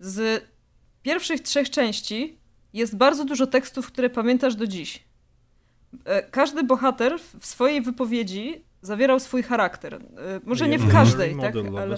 z 0.00 0.44
pierwszych 1.02 1.40
trzech 1.40 1.70
części 1.70 2.38
jest 2.72 2.96
bardzo 2.96 3.24
dużo 3.24 3.46
tekstów, 3.46 3.86
które 3.86 4.10
pamiętasz 4.10 4.54
do 4.54 4.66
dziś. 4.66 5.04
E, 6.04 6.22
Każdy 6.22 6.62
bohater 6.62 7.18
w 7.40 7.46
swojej 7.46 7.82
wypowiedzi 7.82 8.64
zawierał 8.82 9.20
swój 9.20 9.42
charakter. 9.42 9.94
E, 9.94 9.98
Może 10.44 10.68
nie 10.68 10.78
w 10.78 10.92
każdej, 10.92 11.34
tak? 11.42 11.54
Ale, 11.82 11.96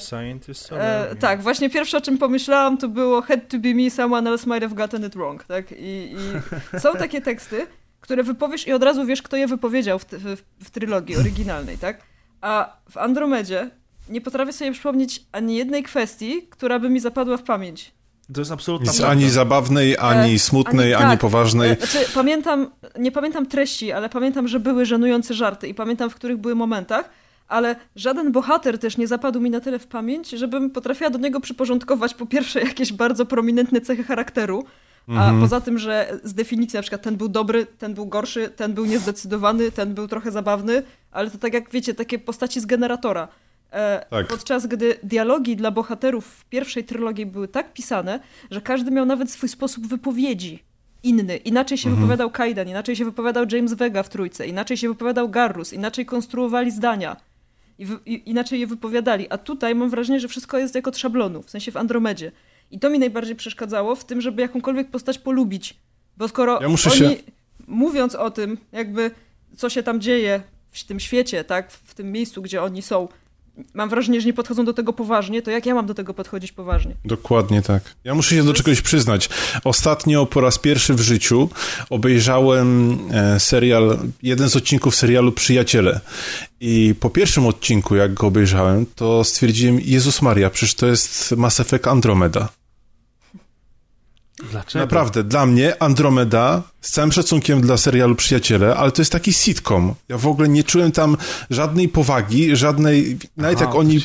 e, 1.10 1.16
tak, 1.16 1.42
właśnie 1.42 1.70
pierwsze 1.70 1.98
o 1.98 2.00
czym 2.00 2.18
pomyślałam 2.18 2.78
to 2.78 2.88
było 2.88 3.22
had 3.22 3.48
to 3.48 3.58
be 3.58 3.74
me, 3.74 3.90
someone 3.90 4.30
else 4.30 4.50
might 4.50 4.62
have 4.62 4.74
gotten 4.74 5.06
it 5.06 5.14
wrong, 5.14 5.44
tak? 5.44 5.72
I, 5.72 6.14
i 6.14 6.18
są 6.80 6.92
takie 6.92 7.20
teksty, 7.20 7.66
które 8.00 8.22
wypowiesz 8.22 8.66
i 8.66 8.72
od 8.72 8.82
razu 8.82 9.06
wiesz, 9.06 9.22
kto 9.22 9.36
je 9.36 9.46
wypowiedział 9.46 9.98
w, 9.98 10.04
w, 10.04 10.42
w 10.64 10.70
trylogii 10.70 11.16
oryginalnej, 11.16 11.78
tak? 11.78 12.02
A 12.40 12.76
w 12.90 12.96
Andromedzie 12.96 13.70
nie 14.08 14.20
potrafię 14.20 14.52
sobie 14.52 14.72
przypomnieć 14.72 15.26
ani 15.32 15.56
jednej 15.56 15.82
kwestii, 15.82 16.42
która 16.50 16.78
by 16.78 16.90
mi 16.90 17.00
zapadła 17.00 17.36
w 17.36 17.42
pamięć. 17.42 17.92
To 18.34 18.40
jest 18.40 18.52
absolutna 18.52 18.90
Nic 18.90 18.96
prawda. 19.00 19.12
ani 19.12 19.30
zabawnej, 19.30 19.96
ani 19.98 20.34
E, 20.34 20.38
smutnej, 20.38 20.94
ani, 20.94 21.10
tak, 21.10 21.20
poważnej. 21.20 21.70
E, 21.70 21.76
Znaczy, 21.76 21.98
pamiętam, 22.14 22.70
nie 22.98 23.12
pamiętam 23.12 23.46
treści, 23.46 23.92
ale 23.92 24.08
pamiętam, 24.08 24.48
że 24.48 24.60
były 24.60 24.86
żenujące 24.86 25.34
żarty 25.34 25.68
i 25.68 25.74
pamiętam, 25.74 26.10
w 26.10 26.14
których 26.14 26.36
były 26.36 26.54
momentach, 26.54 27.10
ale 27.48 27.76
żaden 27.96 28.32
bohater 28.32 28.78
też 28.78 28.96
nie 28.96 29.06
zapadł 29.06 29.40
mi 29.40 29.50
na 29.50 29.60
tyle 29.60 29.78
w 29.78 29.86
pamięć, 29.86 30.30
żebym 30.30 30.70
potrafiła 30.70 31.10
do 31.10 31.18
niego 31.18 31.40
przyporządkować 31.40 32.14
po 32.14 32.26
pierwsze 32.26 32.60
jakieś 32.60 32.92
bardzo 32.92 33.26
prominentne 33.26 33.80
cechy 33.80 34.04
charakteru, 34.04 34.64
a 35.08 35.12
Mhm. 35.12 35.40
poza 35.40 35.60
tym, 35.60 35.78
że 35.78 36.18
z 36.24 36.34
definicji 36.34 36.76
na 36.76 36.82
przykład 36.82 37.02
ten 37.02 37.16
był 37.16 37.28
dobry, 37.28 37.66
ten 37.66 37.94
był 37.94 38.06
gorszy, 38.06 38.48
ten 38.48 38.72
był 38.74 38.84
niezdecydowany, 38.84 39.70
ten 39.72 39.94
był 39.94 40.08
trochę 40.08 40.30
zabawny, 40.32 40.82
ale 41.12 41.30
to 41.30 41.38
tak 41.38 41.54
jak 41.54 41.70
wiecie, 41.70 41.94
takie 41.94 42.18
postaci 42.18 42.60
z 42.60 42.66
generatora. 42.66 43.28
E, 43.72 44.06
Tak. 44.10 44.26
Podczas 44.26 44.66
gdy 44.66 44.98
dialogi 45.02 45.56
dla 45.56 45.70
bohaterów 45.70 46.26
w 46.26 46.44
pierwszej 46.44 46.84
trylogii 46.84 47.26
były 47.26 47.48
tak 47.48 47.72
pisane, 47.72 48.20
że 48.50 48.60
każdy 48.60 48.90
miał 48.90 49.06
nawet 49.06 49.30
swój 49.30 49.48
sposób 49.48 49.86
wypowiedzi 49.86 50.62
inny. 51.02 51.36
Inaczej 51.36 51.78
się 51.78 51.90
wypowiadał 51.94 52.30
Kaidan, 52.30 52.68
inaczej 52.68 52.96
się 52.96 53.04
wypowiadał 53.04 53.44
James 53.52 53.74
Vega 53.74 54.02
w 54.02 54.08
trójce, 54.08 54.46
inaczej 54.46 54.76
się 54.76 54.88
wypowiadał 54.88 55.28
Garrus, 55.28 55.72
inaczej 55.72 56.06
konstruowali 56.06 56.70
zdania. 56.70 57.16
i, 57.78 57.86
wy, 57.86 57.98
i 58.06 58.30
inaczej 58.30 58.60
je 58.60 58.66
wypowiadali. 58.66 59.26
A 59.30 59.38
tutaj 59.38 59.74
mam 59.74 59.90
wrażenie, 59.90 60.20
że 60.20 60.28
wszystko 60.28 60.58
jest 60.58 60.74
jak 60.74 60.88
od 60.88 60.98
szablonu, 60.98 61.42
w 61.42 61.50
sensie 61.50 61.72
w 61.72 61.76
Andromedzie. 61.76 62.32
I 62.70 62.78
to 62.78 62.90
mi 62.90 62.98
najbardziej 62.98 63.36
przeszkadzało 63.36 63.94
w 63.96 64.04
tym, 64.04 64.20
żeby 64.20 64.42
jakąkolwiek 64.42 64.90
postać 64.90 65.18
polubić. 65.18 65.74
Bo 66.16 66.28
skoro 66.28 66.58
Ja 66.60 66.66
oni, 66.66 66.76
się- 66.78 67.16
mówiąc 67.66 68.14
o 68.14 68.30
tym, 68.30 68.58
jakby 68.72 69.10
co 69.56 69.68
się 69.68 69.82
tam 69.82 70.00
dzieje 70.00 70.42
w 70.70 70.84
tym 70.84 71.00
świecie, 71.00 71.44
tak, 71.44 71.70
w 71.72 71.94
tym 71.94 72.12
miejscu, 72.12 72.42
gdzie 72.42 72.62
oni 72.62 72.82
są, 72.82 73.08
mam 73.74 73.88
wrażenie, 73.88 74.20
że 74.20 74.26
nie 74.26 74.32
podchodzą 74.32 74.64
do 74.64 74.72
tego 74.72 74.92
poważnie, 74.92 75.42
to 75.42 75.50
jak 75.50 75.66
ja 75.66 75.74
mam 75.74 75.86
do 75.86 75.94
tego 75.94 76.14
podchodzić 76.14 76.52
poważnie? 76.52 76.94
Dokładnie 77.04 77.62
tak. 77.62 77.82
Ja 78.04 78.14
muszę 78.14 78.34
się 78.34 78.44
do 78.44 78.54
czegoś 78.54 78.80
przyznać. 78.80 79.28
Ostatnio 79.64 80.26
po 80.26 80.40
raz 80.40 80.58
pierwszy 80.58 80.94
w 80.94 81.00
życiu 81.00 81.48
obejrzałem 81.90 82.98
e, 83.10 83.40
serial, 83.40 83.98
jeden 84.22 84.48
z 84.48 84.56
odcinków 84.56 84.96
serialu 84.96 85.32
Przyjaciele. 85.32 86.00
I 86.60 86.94
po 87.00 87.10
pierwszym 87.10 87.46
odcinku, 87.46 87.96
jak 87.96 88.14
go 88.14 88.26
obejrzałem, 88.26 88.86
to 88.94 89.24
stwierdziłem, 89.24 89.80
Jezus 89.80 90.22
Maria, 90.22 90.50
przecież 90.50 90.74
to 90.74 90.86
jest 90.86 91.32
Mass 91.36 91.60
Effect 91.60 91.86
Andromeda. 91.86 92.48
Dlaczego? 94.50 94.84
Naprawdę, 94.84 95.24
dla 95.24 95.46
mnie 95.46 95.82
Andromeda, 95.82 96.62
z 96.80 96.90
całym 96.90 97.12
szacunkiem 97.12 97.60
dla 97.60 97.76
serialu 97.76 98.14
Przyjaciele, 98.14 98.76
ale 98.76 98.92
to 98.92 99.02
jest 99.02 99.12
taki 99.12 99.32
sitcom. 99.32 99.94
Ja 100.08 100.18
w 100.18 100.26
ogóle 100.26 100.48
nie 100.48 100.64
czułem 100.64 100.92
tam 100.92 101.16
żadnej 101.50 101.88
powagi, 101.88 102.56
żadnej, 102.56 103.18
nawet 103.36 103.56
Aha, 103.56 103.64
jak 103.64 103.74
oni 103.74 104.00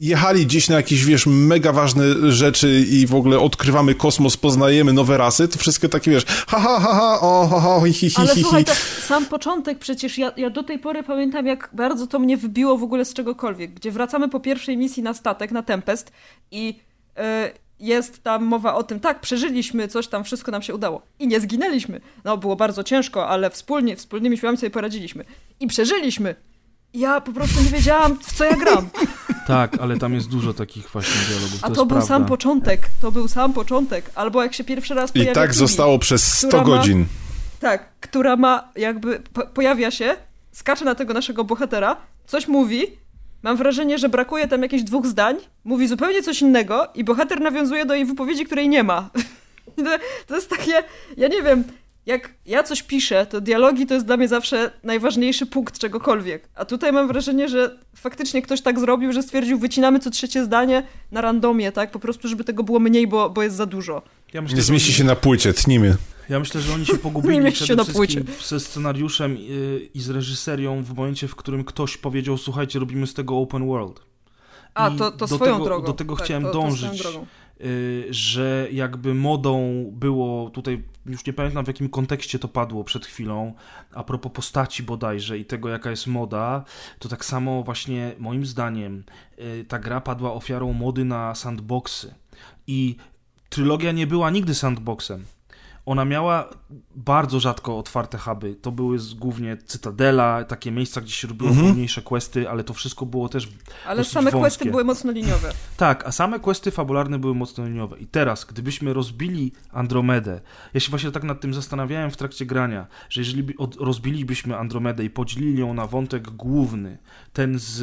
jechali 0.00 0.46
gdzieś 0.46 0.68
na 0.68 0.76
jakieś, 0.76 1.04
wiesz, 1.04 1.26
mega 1.26 1.72
ważne 1.72 2.32
rzeczy 2.32 2.86
i 2.90 3.06
w 3.06 3.14
ogóle 3.14 3.38
odkrywamy 3.38 3.94
kosmos, 3.94 4.36
poznajemy 4.36 4.92
nowe 4.92 5.16
rasy, 5.16 5.48
to 5.48 5.58
wszystko 5.58 5.88
takie, 5.88 6.10
wiesz, 6.10 6.24
ha, 6.26 6.60
ha, 6.60 6.80
ha, 6.80 6.94
ha, 6.94 7.20
o, 7.20 7.46
ho, 7.46 7.60
ho, 7.60 7.84
hi, 7.84 7.92
hi, 7.92 8.10
hi, 8.10 8.16
Ale 8.16 8.34
hi, 8.34 8.42
słuchaj, 8.42 8.64
hi. 8.64 8.70
to 8.70 8.74
sam 9.06 9.26
początek 9.26 9.78
przecież, 9.78 10.18
ja, 10.18 10.32
ja 10.36 10.50
do 10.50 10.62
tej 10.62 10.78
pory 10.78 11.02
pamiętam, 11.02 11.46
jak 11.46 11.70
bardzo 11.72 12.06
to 12.06 12.18
mnie 12.18 12.36
wybiło 12.36 12.78
w 12.78 12.82
ogóle 12.82 13.04
z 13.04 13.14
czegokolwiek, 13.14 13.74
gdzie 13.74 13.92
wracamy 13.92 14.28
po 14.28 14.40
pierwszej 14.40 14.76
misji 14.76 15.02
na 15.02 15.14
statek, 15.14 15.50
na 15.50 15.62
Tempest 15.62 16.12
i 16.50 16.80
e, 17.16 17.52
jest 17.80 18.22
tam 18.22 18.44
mowa 18.44 18.74
o 18.74 18.82
tym, 18.82 19.00
tak, 19.00 19.20
przeżyliśmy, 19.20 19.88
coś 19.88 20.08
tam, 20.08 20.24
wszystko 20.24 20.50
nam 20.50 20.62
się 20.62 20.74
udało. 20.74 21.02
I 21.18 21.28
nie 21.28 21.40
zginęliśmy. 21.40 22.00
No, 22.24 22.36
było 22.36 22.56
bardzo 22.56 22.84
ciężko, 22.84 23.28
ale 23.28 23.50
wspólnie, 23.50 23.96
wspólnymi 23.96 24.38
siłami 24.38 24.58
sobie 24.58 24.70
poradziliśmy. 24.70 25.24
I 25.60 25.66
przeżyliśmy. 25.66 26.34
Ja 26.94 27.20
po 27.20 27.32
prostu 27.32 27.62
nie 27.62 27.70
wiedziałam, 27.70 28.18
w 28.18 28.32
co 28.32 28.44
ja 28.44 28.56
gram. 28.56 28.88
Tak, 29.46 29.78
ale 29.80 29.98
tam 29.98 30.14
jest 30.14 30.28
dużo 30.28 30.54
takich 30.54 30.90
właśnie 30.90 31.14
dialogów. 31.28 31.64
A 31.64 31.68
to, 31.68 31.74
to, 31.74 31.86
był 31.86 31.96
prawda. 31.96 32.06
sam 32.06 32.26
początek. 32.26 32.88
To 33.00 33.12
był 33.12 33.28
sam 33.28 33.52
początek. 33.52 34.10
Albo 34.14 34.42
jak 34.42 34.54
się 34.54 34.64
pierwszy 34.64 34.94
raz 34.94 35.10
I 35.10 35.12
pojawia 35.12 35.34
tak 35.34 35.46
Kiwi. 35.50 35.58
zostało 35.58 35.98
przez 35.98 36.32
100 36.38 36.48
która 36.48 36.62
ma- 36.62 36.68
godzin. 36.68 37.06
Tak, 37.60 37.88
która 38.00 38.36
ma 38.36 38.68
jakby 38.76 39.20
po 39.32 39.46
pojawia 39.46 39.90
się, 39.90 40.16
skacze 40.52 40.84
na 40.84 40.94
tego 40.94 41.14
naszego 41.14 41.44
bohatera, 41.44 41.96
coś 42.26 42.48
mówi. 42.48 42.82
Mam 43.42 43.56
wrażenie, 43.56 43.98
że 43.98 44.08
brakuje 44.08 44.48
tam 44.48 44.62
jakichś 44.62 44.82
dwóch 44.82 45.06
zdań, 45.06 45.36
mówi 45.64 45.88
zupełnie 45.88 46.22
coś 46.22 46.42
innego 46.42 46.88
i 46.94 47.04
bohater 47.04 47.40
nawiązuje 47.40 47.86
do 47.86 47.94
jej 47.94 48.04
wypowiedzi, 48.04 48.44
której 48.46 48.68
nie 48.68 48.82
ma. 48.82 49.10
To, 50.26 50.34
jest 50.34 50.50
takie, 50.50 50.72
ja 51.16 51.28
nie 51.28 51.42
wiem, 51.42 51.64
jak 52.06 52.34
ja 52.46 52.62
coś 52.62 52.82
piszę, 52.82 53.26
to 53.26 53.40
dialogi 53.40 53.86
to 53.86 53.94
jest 53.94 54.06
dla 54.06 54.16
mnie 54.16 54.28
zawsze 54.28 54.70
najważniejszy 54.84 55.46
punkt 55.46 55.78
czegokolwiek. 55.78 56.48
A 56.54 56.64
tutaj 56.64 56.92
mam 56.92 57.08
wrażenie, 57.08 57.48
że 57.48 57.78
faktycznie 57.96 58.42
ktoś 58.42 58.60
tak 58.60 58.80
zrobił, 58.80 59.12
że 59.12 59.22
stwierdził, 59.22 59.58
wycinamy 59.58 59.98
co 59.98 60.10
trzecie 60.10 60.44
zdanie 60.44 60.82
na 61.12 61.20
randomie, 61.20 61.72
tak? 61.72 61.90
Po 61.90 61.98
prostu, 61.98 62.28
żeby 62.28 62.44
tego 62.44 62.62
było 62.62 62.78
mniej, 62.78 63.06
bo, 63.06 63.30
bo 63.30 63.42
jest 63.42 63.56
za 63.56 63.66
dużo. 63.66 64.02
Ja 64.32 64.42
myślę, 64.42 64.56
Nie 64.56 64.62
zmieści 64.62 64.92
się 64.92 65.04
na 65.04 65.16
płycie, 65.16 65.52
tnimy. 65.52 65.96
Ja 66.28 66.38
myślę, 66.38 66.60
że 66.60 66.74
oni 66.74 66.86
się 66.86 66.98
pogubili 67.08 67.44
się 67.46 67.64
przede 67.64 67.76
na 67.76 67.84
wszystkim 67.84 68.24
ze 68.44 68.60
scenariuszem 68.60 69.36
i, 69.38 69.90
i 69.94 70.00
z 70.00 70.10
reżyserią 70.10 70.82
w 70.82 70.94
momencie, 70.94 71.28
w 71.28 71.36
którym 71.36 71.64
ktoś 71.64 71.96
powiedział, 71.96 72.38
słuchajcie, 72.38 72.78
robimy 72.78 73.06
z 73.06 73.14
tego 73.14 73.38
open 73.38 73.66
world. 73.66 74.00
A, 74.74 74.88
I 74.88 74.96
to, 74.96 75.10
to 75.10 75.28
swoją 75.28 75.52
tego- 75.52 75.64
drogą. 75.64 75.86
do 75.86 75.92
tego 75.92 76.16
tak, 76.16 76.24
chciałem 76.24 76.42
to, 76.42 76.52
to 76.52 76.60
dążyć. 76.60 77.02
drogą. 77.02 77.26
Y, 77.60 78.06
że 78.10 78.68
jakby 78.72 79.14
modą 79.14 79.84
było 79.92 80.50
tutaj, 80.50 80.82
już 81.06 81.26
nie 81.26 81.32
pamiętam 81.32 81.64
w 81.64 81.68
jakim 81.68 81.88
kontekście 81.88 82.38
to 82.38 82.48
padło 82.48 82.84
przed 82.84 83.06
chwilą, 83.06 83.54
a 83.94 84.04
propos 84.04 84.32
postaci 84.32 84.82
bodajże 84.82 85.38
i 85.38 85.44
tego 85.44 85.68
jaka 85.68 85.90
jest 85.90 86.06
moda, 86.06 86.64
to 86.98 87.08
tak 87.08 87.24
samo 87.24 87.62
właśnie 87.62 88.12
moim 88.18 88.46
zdaniem 88.46 89.04
y, 89.38 89.64
ta 89.68 89.78
gra 89.78 90.00
padła 90.00 90.32
ofiarą 90.32 90.72
mody 90.72 91.04
na 91.04 91.34
sandboxy 91.34 92.14
i 92.66 92.96
trylogia 93.48 93.92
nie 93.92 94.06
była 94.06 94.30
nigdy 94.30 94.54
sandboxem. 94.54 95.24
Ona 95.88 96.04
miała 96.04 96.48
bardzo 96.96 97.40
rzadko 97.40 97.78
otwarte 97.78 98.18
huby. 98.18 98.54
To 98.54 98.72
były 98.72 98.98
głównie 99.16 99.56
Cytadela, 99.56 100.44
takie 100.44 100.70
miejsca, 100.70 101.00
gdzie 101.00 101.12
się 101.12 101.28
robiło 101.28 101.50
Mhm. 101.50 101.66
wolniejsze 101.68 102.02
questy, 102.02 102.50
ale 102.50 102.64
to 102.64 102.74
wszystko 102.74 103.06
było 103.06 103.28
też 103.28 103.48
Ale 103.86 103.96
dosyć 103.96 104.12
same 104.12 104.30
wąskie. 104.30 104.40
questy 104.40 104.70
były 104.70 104.84
mocno 104.84 105.12
liniowe. 105.12 105.52
tak, 105.76 106.06
a 106.06 106.12
same 106.12 106.38
questy 106.40 106.70
fabularne 106.70 107.18
były 107.18 107.34
mocno 107.34 107.64
liniowe. 107.64 107.98
I 107.98 108.06
teraz, 108.06 108.44
gdybyśmy 108.44 108.92
rozbili 108.94 109.52
Andromedę, 109.72 110.40
ja 110.74 110.80
się 110.80 110.90
właśnie 110.90 111.10
tak 111.10 111.24
nad 111.24 111.40
tym 111.40 111.54
zastanawiałem 111.54 112.10
w 112.10 112.16
trakcie 112.16 112.46
grania, 112.46 112.86
że 113.08 113.20
jeżeli 113.20 113.54
rozbilibyśmy 113.80 114.56
Andromedę 114.56 115.04
i 115.04 115.10
podzielili 115.10 115.60
ją 115.60 115.74
na 115.74 115.86
wątek 115.86 116.30
główny, 116.30 116.98
ten 117.32 117.58
z 117.58 117.82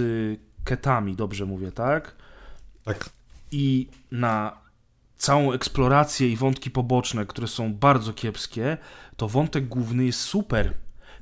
ketami, 0.64 1.16
dobrze 1.16 1.46
mówię, 1.46 1.72
tak? 1.72 2.16
Tak. 2.84 3.10
I 3.52 3.88
na 4.12 4.65
całą 5.26 5.52
eksplorację 5.52 6.30
i 6.30 6.36
wątki 6.36 6.72
poboczne, 6.72 7.26
które 7.26 7.48
są 7.48 7.74
bardzo 7.74 8.14
kiepskie, 8.14 8.78
to 9.18 9.28
wątek 9.28 9.68
główny 9.68 10.06
jest 10.06 10.20
super. 10.20 10.74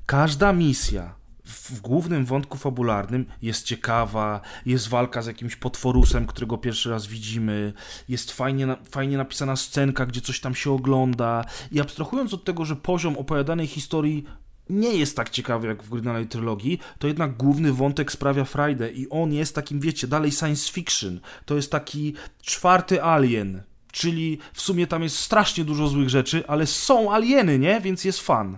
Każda 0.05 0.53
misja 0.53 1.15
w 1.45 1.81
głównym 1.81 2.25
wątku 2.25 2.57
fabularnym 2.57 3.25
jest 3.41 3.65
ciekawa, 3.65 4.41
jest 4.65 4.87
walka 4.87 5.21
z 5.21 5.27
jakimś 5.27 5.55
potworusem, 5.55 6.27
którego 6.27 6.57
pierwszy 6.57 6.89
raz 6.89 7.07
widzimy, 7.07 7.73
jest 8.09 8.31
fajnie, 8.31 8.75
fajnie 8.89 9.17
napisana 9.17 9.55
scenka, 9.55 10.05
gdzie 10.05 10.21
coś 10.21 10.39
tam 10.39 10.55
się 10.55 10.71
ogląda 10.71 11.45
i 11.71 11.81
abstrahując 11.81 12.33
od 12.33 12.43
tego, 12.43 12.65
że 12.65 12.75
poziom 12.75 13.17
opowiadanej 13.17 13.67
historii 13.67 14.25
nie 14.69 14.95
jest 14.95 15.15
tak 15.15 15.29
ciekawy 15.29 15.67
jak 15.67 15.83
w 15.83 15.93
oryginalnej 15.93 16.27
trylogii, 16.27 16.79
to 16.99 17.07
jednak 17.07 17.37
główny 17.37 17.73
wątek 17.73 18.11
sprawia 18.11 18.45
frajdę 18.45 18.91
i 18.91 19.09
on 19.09 19.33
jest 19.33 19.55
takim, 19.55 19.79
wiecie, 19.79 20.07
dalej 20.07 20.31
science 20.31 20.71
fiction. 20.71 21.19
To 21.45 21.55
jest 21.55 21.71
taki 21.71 22.13
czwarty 22.41 23.03
alien, 23.03 23.63
czyli 23.93 24.37
w 24.53 24.61
sumie 24.61 24.87
tam 24.87 25.03
jest 25.03 25.15
strasznie 25.19 25.65
dużo 25.65 25.87
złych 25.87 26.09
rzeczy, 26.09 26.43
ale 26.47 26.67
są 26.67 27.13
alieny, 27.13 27.59
nie? 27.59 27.81
Więc 27.81 28.05
jest 28.05 28.19
fan. 28.19 28.57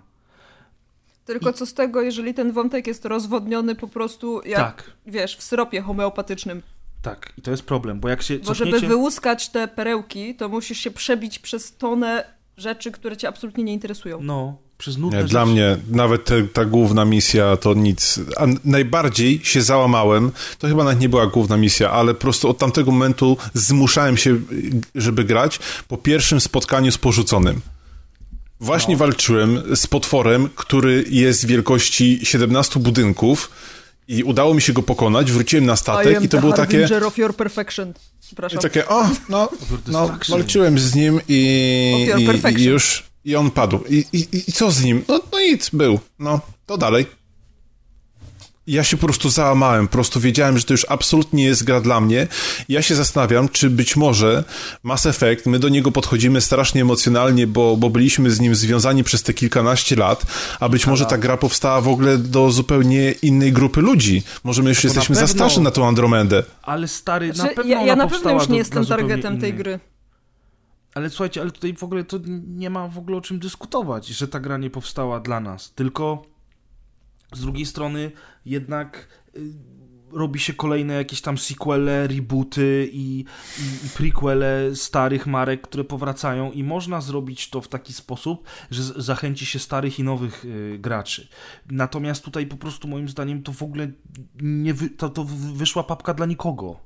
Tylko 1.25 1.53
co 1.53 1.65
z 1.65 1.73
tego, 1.73 2.01
jeżeli 2.01 2.33
ten 2.33 2.51
wątek 2.51 2.88
jest 2.88 3.05
rozwodniony 3.05 3.75
po 3.75 3.88
prostu 3.88 4.41
jak, 4.45 4.75
Tak. 4.75 4.91
wiesz, 5.05 5.38
w 5.38 5.43
syropie 5.43 5.81
homeopatycznym. 5.81 6.61
Tak, 7.01 7.33
i 7.38 7.41
to 7.41 7.51
jest 7.51 7.63
problem, 7.63 7.99
bo 7.99 8.09
jak 8.09 8.21
się 8.21 8.39
Bo 8.39 8.53
żeby 8.53 8.79
wyłuskać 8.79 9.49
te 9.49 9.67
perełki, 9.67 10.36
to 10.36 10.49
musisz 10.49 10.79
się 10.79 10.91
przebić 10.91 11.39
przez 11.39 11.77
tonę 11.77 12.25
rzeczy, 12.57 12.91
które 12.91 13.17
cię 13.17 13.27
absolutnie 13.27 13.63
nie 13.63 13.73
interesują. 13.73 14.21
No, 14.21 14.57
przez 14.78 14.97
nudne 14.97 15.17
Nie, 15.17 15.23
dla 15.23 15.45
mnie 15.45 15.78
nawet 15.89 16.26
te, 16.26 16.43
ta 16.43 16.65
główna 16.65 17.05
misja 17.05 17.57
to 17.57 17.73
nic. 17.73 18.19
A 18.38 18.45
najbardziej 18.65 19.39
się 19.43 19.61
załamałem, 19.61 20.32
to 20.59 20.67
chyba 20.67 20.84
nawet 20.84 20.99
nie 20.99 21.09
była 21.09 21.28
główna 21.28 21.57
misja, 21.57 21.91
ale 21.91 22.13
po 22.13 22.21
prostu 22.21 22.49
od 22.49 22.57
tamtego 22.57 22.91
momentu 22.91 23.38
zmuszałem 23.53 24.17
się, 24.17 24.38
żeby 24.95 25.23
grać 25.23 25.59
po 25.88 25.97
pierwszym 25.97 26.39
spotkaniu 26.41 26.91
z 26.91 26.97
porzuconym. 26.97 27.61
Właśnie 28.59 28.93
No. 28.93 28.99
walczyłem 28.99 29.76
z 29.76 29.88
potworem, 29.88 30.49
który 30.55 31.05
jest 31.09 31.45
wielkości 31.45 32.19
17 32.23 32.80
budynków 32.80 33.51
i 34.07 34.23
udało 34.23 34.53
mi 34.53 34.61
się 34.61 34.73
go 34.73 34.84
pokonać, 34.84 35.32
wróciłem 35.32 35.65
na 35.65 35.76
statek 35.76 36.23
i 36.23 36.30
to 36.30 36.39
było 36.39 36.53
takie... 36.53 37.05
Of 37.05 37.17
your 37.17 37.36
perfection. 37.36 37.93
Przepraszam. 38.21 38.59
I 38.59 38.61
takie, 38.61 38.88
o, 38.88 39.09
no, 39.30 39.49
no, 39.88 40.17
walczyłem 40.30 40.80
z 40.80 40.95
nim 40.95 41.21
i, 41.28 42.11
Of 42.13 42.21
your 42.21 42.36
i, 42.57 42.61
i 42.61 42.63
już, 42.63 43.03
i 43.26 43.36
on 43.36 43.51
padł. 43.51 43.80
I, 43.89 44.05
i, 44.13 44.28
I 44.47 44.51
co 44.53 44.71
z 44.71 44.84
nim? 44.84 45.03
No, 45.07 45.19
no 45.34 45.39
nic, 45.39 45.69
był. 45.69 45.99
No, 46.19 46.39
to 46.65 46.78
dalej. 46.78 47.05
Ja 48.67 48.84
się 48.84 48.97
po 48.97 49.05
prostu 49.07 49.30
załamałem, 49.30 49.88
po 49.88 49.91
prostu 49.91 50.19
wiedziałem, 50.19 50.57
że 50.57 50.63
to 50.63 50.73
już 50.73 50.86
absolutnie 50.89 51.43
jest 51.45 51.63
gra 51.63 51.82
dla 51.82 52.01
mnie. 52.01 52.28
Ja 52.69 52.82
się 52.82 52.95
zastanawiam, 52.95 53.49
czy 53.49 53.69
być 53.69 53.95
może 53.95 54.43
Mass 54.84 55.05
Effect, 55.05 55.45
my 55.45 55.59
do 55.59 55.69
niego 55.69 55.91
podchodzimy 55.91 56.41
strasznie 56.41 56.82
emocjonalnie, 56.82 57.47
bo, 57.47 57.78
bo 57.78 57.89
byliśmy 57.89 58.32
z 58.32 58.39
nim 58.39 58.55
związani 58.55 59.03
przez 59.03 59.23
te 59.23 59.34
kilkanaście 59.34 59.95
lat, 59.95 60.26
a 60.59 60.69
być 60.69 60.88
może 60.88 61.05
ta 61.05 61.17
gra 61.17 61.38
powstała 61.38 61.82
w 61.82 61.88
ogóle 61.88 62.17
do 62.17 62.51
zupełnie 62.51 63.11
innej 63.11 63.53
grupy 63.53 63.82
ludzi. 63.82 64.23
Może 64.43 64.63
my 64.63 64.69
już 64.69 64.82
To 64.82 64.88
jesteśmy 64.88 65.15
za 65.15 65.21
pewno- 65.21 65.36
starzy 65.36 65.61
na 65.61 65.71
tą 65.71 65.88
Andromedę. 65.88 66.43
Ale 66.63 66.88
stary, 66.88 67.28
na 67.28 67.34
Znaczy, 67.34 67.55
pewno 67.55 67.71
ja, 67.71 67.82
ja 67.86 67.95
na 67.95 68.07
pewno 68.07 68.32
już 68.32 68.41
nie 68.43 68.47
do- 68.47 68.55
jestem 68.55 68.86
targetem 68.86 69.39
tej 69.41 69.53
gry. 69.53 69.80
Ale 70.95 71.09
słuchajcie, 71.09 71.41
ale 71.41 71.51
tutaj 71.51 71.73
w 71.73 71.83
ogóle 71.83 72.03
to 72.03 72.19
nie 72.47 72.69
ma 72.69 72.87
w 72.87 72.97
ogóle 72.97 73.17
o 73.17 73.21
czym 73.21 73.39
dyskutować, 73.39 74.07
że 74.07 74.27
ta 74.27 74.39
gra 74.39 74.57
nie 74.57 74.69
powstała 74.69 75.19
dla 75.19 75.39
nas, 75.39 75.73
tylko 75.73 76.25
z 77.33 77.41
drugiej 77.41 77.65
strony 77.65 78.11
jednak 78.45 79.07
y, 79.35 79.53
robi 80.11 80.39
się 80.39 80.53
kolejne 80.53 80.93
jakieś 80.93 81.21
tam 81.21 81.37
sequele, 81.37 82.07
rebooty 82.07 82.89
i, 82.91 83.25
i, 83.59 83.85
i 83.85 83.89
prequele 83.97 84.75
starych 84.75 85.27
marek, 85.27 85.61
które 85.61 85.83
powracają 85.83 86.51
i 86.51 86.63
można 86.63 87.01
zrobić 87.01 87.49
to 87.49 87.61
w 87.61 87.67
taki 87.67 87.93
sposób, 87.93 88.47
że 88.71 88.83
zachęci 88.83 89.45
się 89.45 89.59
starych 89.59 89.99
i 89.99 90.03
nowych 90.03 90.45
y, 90.45 90.77
graczy. 90.79 91.27
Natomiast 91.71 92.23
tutaj 92.23 92.47
po 92.47 92.57
prostu 92.57 92.87
moim 92.87 93.09
zdaniem 93.09 93.43
to 93.43 93.53
w 93.53 93.63
ogóle 93.63 93.91
nie 94.41 94.73
wy, 94.73 94.89
to, 94.89 95.09
to 95.09 95.23
wy- 95.23 95.53
wyszła 95.53 95.83
papka 95.83 96.13
dla 96.13 96.25
nikogo. 96.25 96.79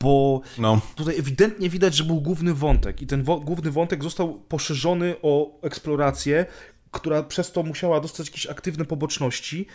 Bo 0.00 0.40
No. 0.58 0.80
tutaj 0.96 1.18
ewidentnie 1.18 1.70
widać, 1.70 1.94
że 1.94 2.04
był 2.04 2.20
główny 2.20 2.54
wątek 2.54 3.02
i 3.02 3.06
ten 3.06 3.22
wo- 3.22 3.40
główny 3.40 3.70
wątek 3.70 4.02
został 4.02 4.34
poszerzony 4.40 5.14
o 5.22 5.60
eksplorację, 5.62 6.46
która 6.90 7.22
przez 7.22 7.52
to 7.52 7.62
musiała 7.62 8.00
dostać 8.00 8.26
jakieś 8.26 8.46
aktywne 8.46 8.84
poboczności 8.84 9.66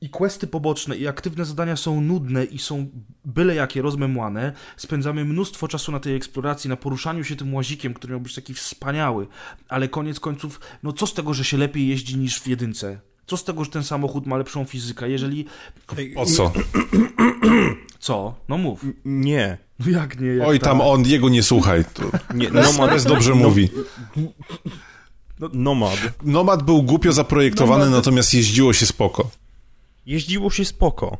i 0.00 0.10
questy 0.10 0.46
poboczne 0.46 0.96
i 0.96 1.06
aktywne 1.06 1.44
zadania 1.44 1.76
są 1.76 2.00
nudne 2.00 2.44
i 2.44 2.58
są 2.58 2.86
byle 3.24 3.54
jakie 3.54 3.82
rozmemłane. 3.82 4.52
Spędzamy 4.76 5.24
mnóstwo 5.24 5.68
czasu 5.68 5.92
na 5.92 6.00
tej 6.00 6.16
eksploracji, 6.16 6.70
na 6.70 6.76
poruszaniu 6.76 7.24
się 7.24 7.36
tym 7.36 7.54
łazikiem, 7.54 7.94
który 7.94 8.10
miał 8.12 8.20
być 8.20 8.34
taki 8.34 8.54
wspaniały, 8.54 9.26
ale 9.68 9.88
koniec 9.88 10.20
końców, 10.20 10.60
no 10.82 10.92
co 10.92 11.06
z 11.06 11.14
tego, 11.14 11.34
że 11.34 11.44
się 11.44 11.56
lepiej 11.56 11.88
jeździ 11.88 12.16
niż 12.16 12.40
w 12.40 12.46
jedynce? 12.46 13.00
Co 13.26 13.36
z 13.36 13.44
tego, 13.44 13.64
że 13.64 13.70
ten 13.70 13.84
samochód 13.84 14.26
ma 14.26 14.36
lepszą 14.36 14.64
fizykę? 14.64 15.10
Jeżeli... 15.10 15.46
O 16.16 16.26
co? 16.26 16.52
Co? 17.98 18.34
No 18.48 18.58
mów. 18.58 18.84
Nie. 19.04 19.58
No 19.78 19.90
jak 19.90 20.20
nie? 20.20 20.28
Jak 20.28 20.48
Oj, 20.48 20.58
tak? 20.58 20.68
tam 20.68 20.80
on, 20.80 21.04
jego 21.06 21.28
nie 21.28 21.42
słuchaj. 21.42 21.84
To 21.94 22.02
Nie, 22.34 22.50
Nomad 22.50 22.76
Nomad, 22.76 23.02
dobrze 23.02 23.34
mówi. 23.34 23.68
Nomad. 25.52 25.98
Nomad 26.22 26.62
był 26.62 26.82
głupio 26.82 27.12
zaprojektowany, 27.12 27.84
Nomad- 27.84 27.90
natomiast 27.98 28.34
jeździło 28.34 28.72
się 28.72 28.86
spoko. 28.86 29.30
Jeździło 30.06 30.50
się 30.50 30.64
spoko. 30.64 31.18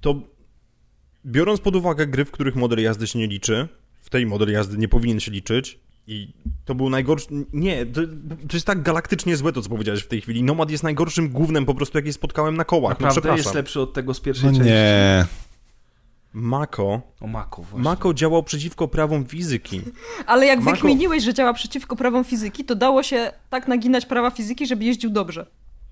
To 0.00 0.20
biorąc 1.26 1.60
pod 1.60 1.76
uwagę 1.76 2.06
gry, 2.06 2.24
w 2.24 2.30
których 2.30 2.56
model 2.56 2.82
jazdy 2.82 3.06
się 3.06 3.18
nie 3.18 3.26
liczy, 3.26 3.68
w 4.00 4.10
tej 4.10 4.26
model 4.26 4.52
jazdy 4.52 4.78
nie 4.78 4.88
powinien 4.88 5.20
się 5.20 5.30
liczyć 5.30 5.78
i 6.06 6.28
to 6.64 6.74
był 6.74 6.90
najgorszy... 6.90 7.26
Nie, 7.52 7.86
to, 7.86 8.00
to 8.48 8.56
jest 8.56 8.66
tak 8.66 8.82
galaktycznie 8.82 9.36
złe 9.36 9.52
to, 9.52 9.62
co 9.62 9.68
powiedziałeś 9.68 10.02
w 10.02 10.08
tej 10.08 10.20
chwili. 10.20 10.42
Nomad 10.42 10.70
jest 10.70 10.84
najgorszym 10.84 11.28
głównym 11.28 11.66
po 11.66 11.74
prostu, 11.74 11.98
jakie 11.98 12.12
spotkałem 12.12 12.56
na 12.56 12.64
kołach. 12.64 12.90
No 13.00 13.06
Naprawdę 13.06 13.20
przepraszam. 13.20 13.36
jest 13.44 13.54
lepszy 13.54 13.80
od 13.80 13.92
tego 13.92 14.14
z 14.14 14.20
pierwszej 14.20 14.46
No 14.46 14.52
części. 14.52 14.70
nie. 14.72 15.24
Mako... 16.34 17.00
O 17.20 17.26
Mako 17.26 17.62
właśnie. 17.62 17.84
Mako 17.84 18.14
działał 18.14 18.42
przeciwko 18.42 18.88
prawom 18.88 19.24
fizyki. 19.24 19.80
Ale 20.26 20.46
jak 20.46 20.60
Mako- 20.60 20.70
wykminiłeś, 20.70 21.22
że 21.24 21.34
działa 21.34 21.52
przeciwko 21.54 21.96
prawom 21.96 22.24
fizyki, 22.24 22.64
to 22.64 22.74
dało 22.74 23.02
się 23.02 23.32
tak 23.50 23.68
naginać 23.68 24.06
prawa 24.06 24.30
fizyki, 24.30 24.66
żeby 24.66 24.84
jeździł 24.84 25.10
dobrze. 25.10 25.46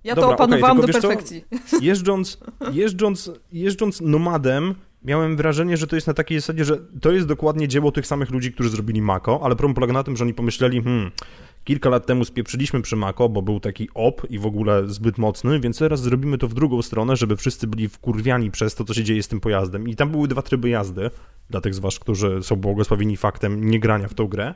Ja 0.04 0.14
Dobra, 0.14 0.28
to 0.28 0.34
opanowałam 0.34 0.76
tylko 0.76 0.92
do 0.92 1.00
co? 1.00 1.08
perfekcji. 1.08 1.44
Jeżdżąc, 1.80 2.38
jeżdżąc, 2.72 3.30
jeżdżąc 3.52 4.00
nomadem, 4.00 4.74
miałem 5.04 5.36
wrażenie, 5.36 5.76
że 5.76 5.86
to 5.86 5.96
jest 5.96 6.06
na 6.06 6.14
takiej 6.14 6.40
zasadzie, 6.40 6.64
że 6.64 6.78
to 7.00 7.12
jest 7.12 7.26
dokładnie 7.26 7.68
dzieło 7.68 7.92
tych 7.92 8.06
samych 8.06 8.30
ludzi, 8.30 8.52
którzy 8.52 8.70
zrobili 8.70 9.02
Mako, 9.02 9.40
ale 9.42 9.56
problem 9.56 9.74
polega 9.74 9.92
na 9.92 10.02
tym, 10.02 10.16
że 10.16 10.24
oni 10.24 10.34
pomyśleli, 10.34 10.82
hmm, 10.82 11.10
kilka 11.64 11.90
lat 11.90 12.06
temu 12.06 12.24
spieprzyliśmy 12.24 12.82
przy 12.82 12.96
Mako, 12.96 13.28
bo 13.28 13.42
był 13.42 13.60
taki 13.60 13.88
op 13.94 14.30
i 14.30 14.38
w 14.38 14.46
ogóle 14.46 14.88
zbyt 14.88 15.18
mocny, 15.18 15.60
więc 15.60 15.78
teraz 15.78 16.00
zrobimy 16.00 16.38
to 16.38 16.48
w 16.48 16.54
drugą 16.54 16.82
stronę, 16.82 17.16
żeby 17.16 17.36
wszyscy 17.36 17.66
byli 17.66 17.88
wkurwiani 17.88 18.50
przez 18.50 18.74
to, 18.74 18.84
co 18.84 18.94
się 18.94 19.04
dzieje 19.04 19.22
z 19.22 19.28
tym 19.28 19.40
pojazdem. 19.40 19.88
I 19.88 19.96
tam 19.96 20.10
były 20.10 20.28
dwa 20.28 20.42
tryby 20.42 20.68
jazdy, 20.68 21.10
dla 21.50 21.60
tych 21.60 21.74
z 21.74 21.78
was, 21.78 21.98
którzy 21.98 22.42
są 22.42 22.56
błogosławieni 22.56 23.16
faktem 23.16 23.70
niegrania 23.70 24.08
w 24.08 24.14
tą 24.14 24.26
grę. 24.26 24.54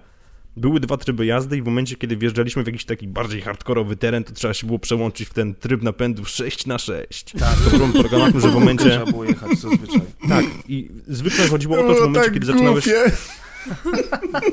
Były 0.57 0.80
dwa 0.80 0.96
tryby 0.96 1.26
jazdy 1.26 1.57
i 1.57 1.62
w 1.62 1.64
momencie, 1.64 1.96
kiedy 1.96 2.16
wjeżdżaliśmy 2.16 2.62
w 2.62 2.66
jakiś 2.66 2.84
taki 2.84 3.09
bardziej 3.09 3.40
hardkorowy 3.40 3.96
teren, 3.96 4.24
to 4.24 4.32
trzeba 4.32 4.55
się 4.55 4.66
było 4.66 4.78
przełączyć 4.78 5.28
w 5.28 5.34
ten 5.34 5.55
tryb 5.55 5.82
napędu 5.82 6.24
6 6.24 6.66
na 6.66 6.78
6 6.78 7.24
Tak. 7.32 7.55
To 7.64 7.70
problem 7.70 7.92
polega 7.92 8.18
na 8.18 8.32
tym, 8.32 8.40
że 8.40 8.48
w 8.48 8.55
momencie... 8.55 8.84
Trzeba 8.84 9.07
było 9.07 9.24
jechać 9.24 9.59
zazwyczaj. 9.59 10.00
Tak, 10.28 10.44
i 10.68 10.90
zwykle 11.09 11.48
chodziło 11.48 11.78
o 11.78 11.82
to, 11.82 11.94
że 11.94 12.00
w 12.00 12.02
momencie, 12.02 12.30
kiedy 12.30 12.46
zaczynałeś... 12.46 12.84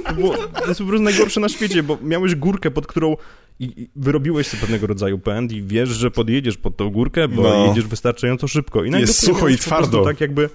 To, 0.08 0.14
było, 0.14 0.38
to 0.38 0.68
jest 0.68 0.80
po 0.80 0.86
prostu 0.88 1.04
najgorsze 1.04 1.40
na 1.40 1.50
świecie, 1.50 1.84
bo 1.84 1.98
miałeś 2.02 2.36
górkę, 2.36 2.72
pod 2.72 2.88
którą 2.88 3.18
i, 3.60 3.90
wyrobiłeś 3.96 4.48
sobie 4.48 4.62
pewnego 4.62 4.88
rodzaju 4.88 5.20
pęd 5.20 5.52
i 5.52 5.64
wiesz, 5.64 5.90
że 5.90 6.12
podjedziesz 6.12 6.58
pod 6.58 6.78
tą 6.78 6.90
górkę, 6.90 7.28
bo 7.28 7.42
No. 7.42 7.68
jedziesz 7.68 7.88
wystarczająco 7.88 8.48
szybko. 8.48 8.84
I 8.84 8.92
Jest 8.92 9.26
sucho 9.26 9.48
i 9.50 9.58
twardo. 9.58 10.06
Tak 10.06 10.22
jakby 10.22 10.50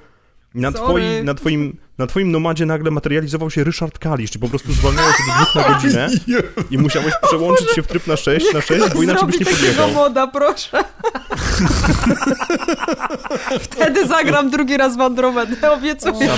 na, 0.57 0.73
twoi, 0.73 1.25
na, 1.25 1.35
twoim, 1.35 1.77
na 1.99 2.07
twoim 2.07 2.31
nomadzie 2.31 2.67
nagle 2.67 2.91
materializował 2.91 3.51
się 3.51 3.65
Ryszard 3.65 3.99
Kalisz 3.99 4.37
i 4.37 4.39
po 4.39 4.49
prostu 4.49 4.73
zwalniało 4.73 5.09
się 5.13 5.19
do 5.29 5.33
dwóch 5.35 5.55
na 5.55 5.75
godzinę 5.75 6.09
i 6.71 6.79
musiałeś 6.79 7.15
przełączyć 7.23 7.71
się 7.71 7.83
w 7.83 7.87
tryb 7.87 8.07
na 8.07 8.17
6 8.17 8.47
na 8.55 8.61
6, 8.61 8.95
bo 8.95 9.03
inaczej 9.03 9.27
byś 9.27 9.41
nie 9.41 9.47
podjechał. 9.47 9.91
moda, 9.91 10.27
proszę. 10.27 10.85
Wtedy 13.61 14.07
zagram 14.07 14.51
drugi 14.51 14.77
raz 14.77 14.97
w 14.97 15.01
Andromedę, 15.01 15.73
obiecuję. 15.73 16.31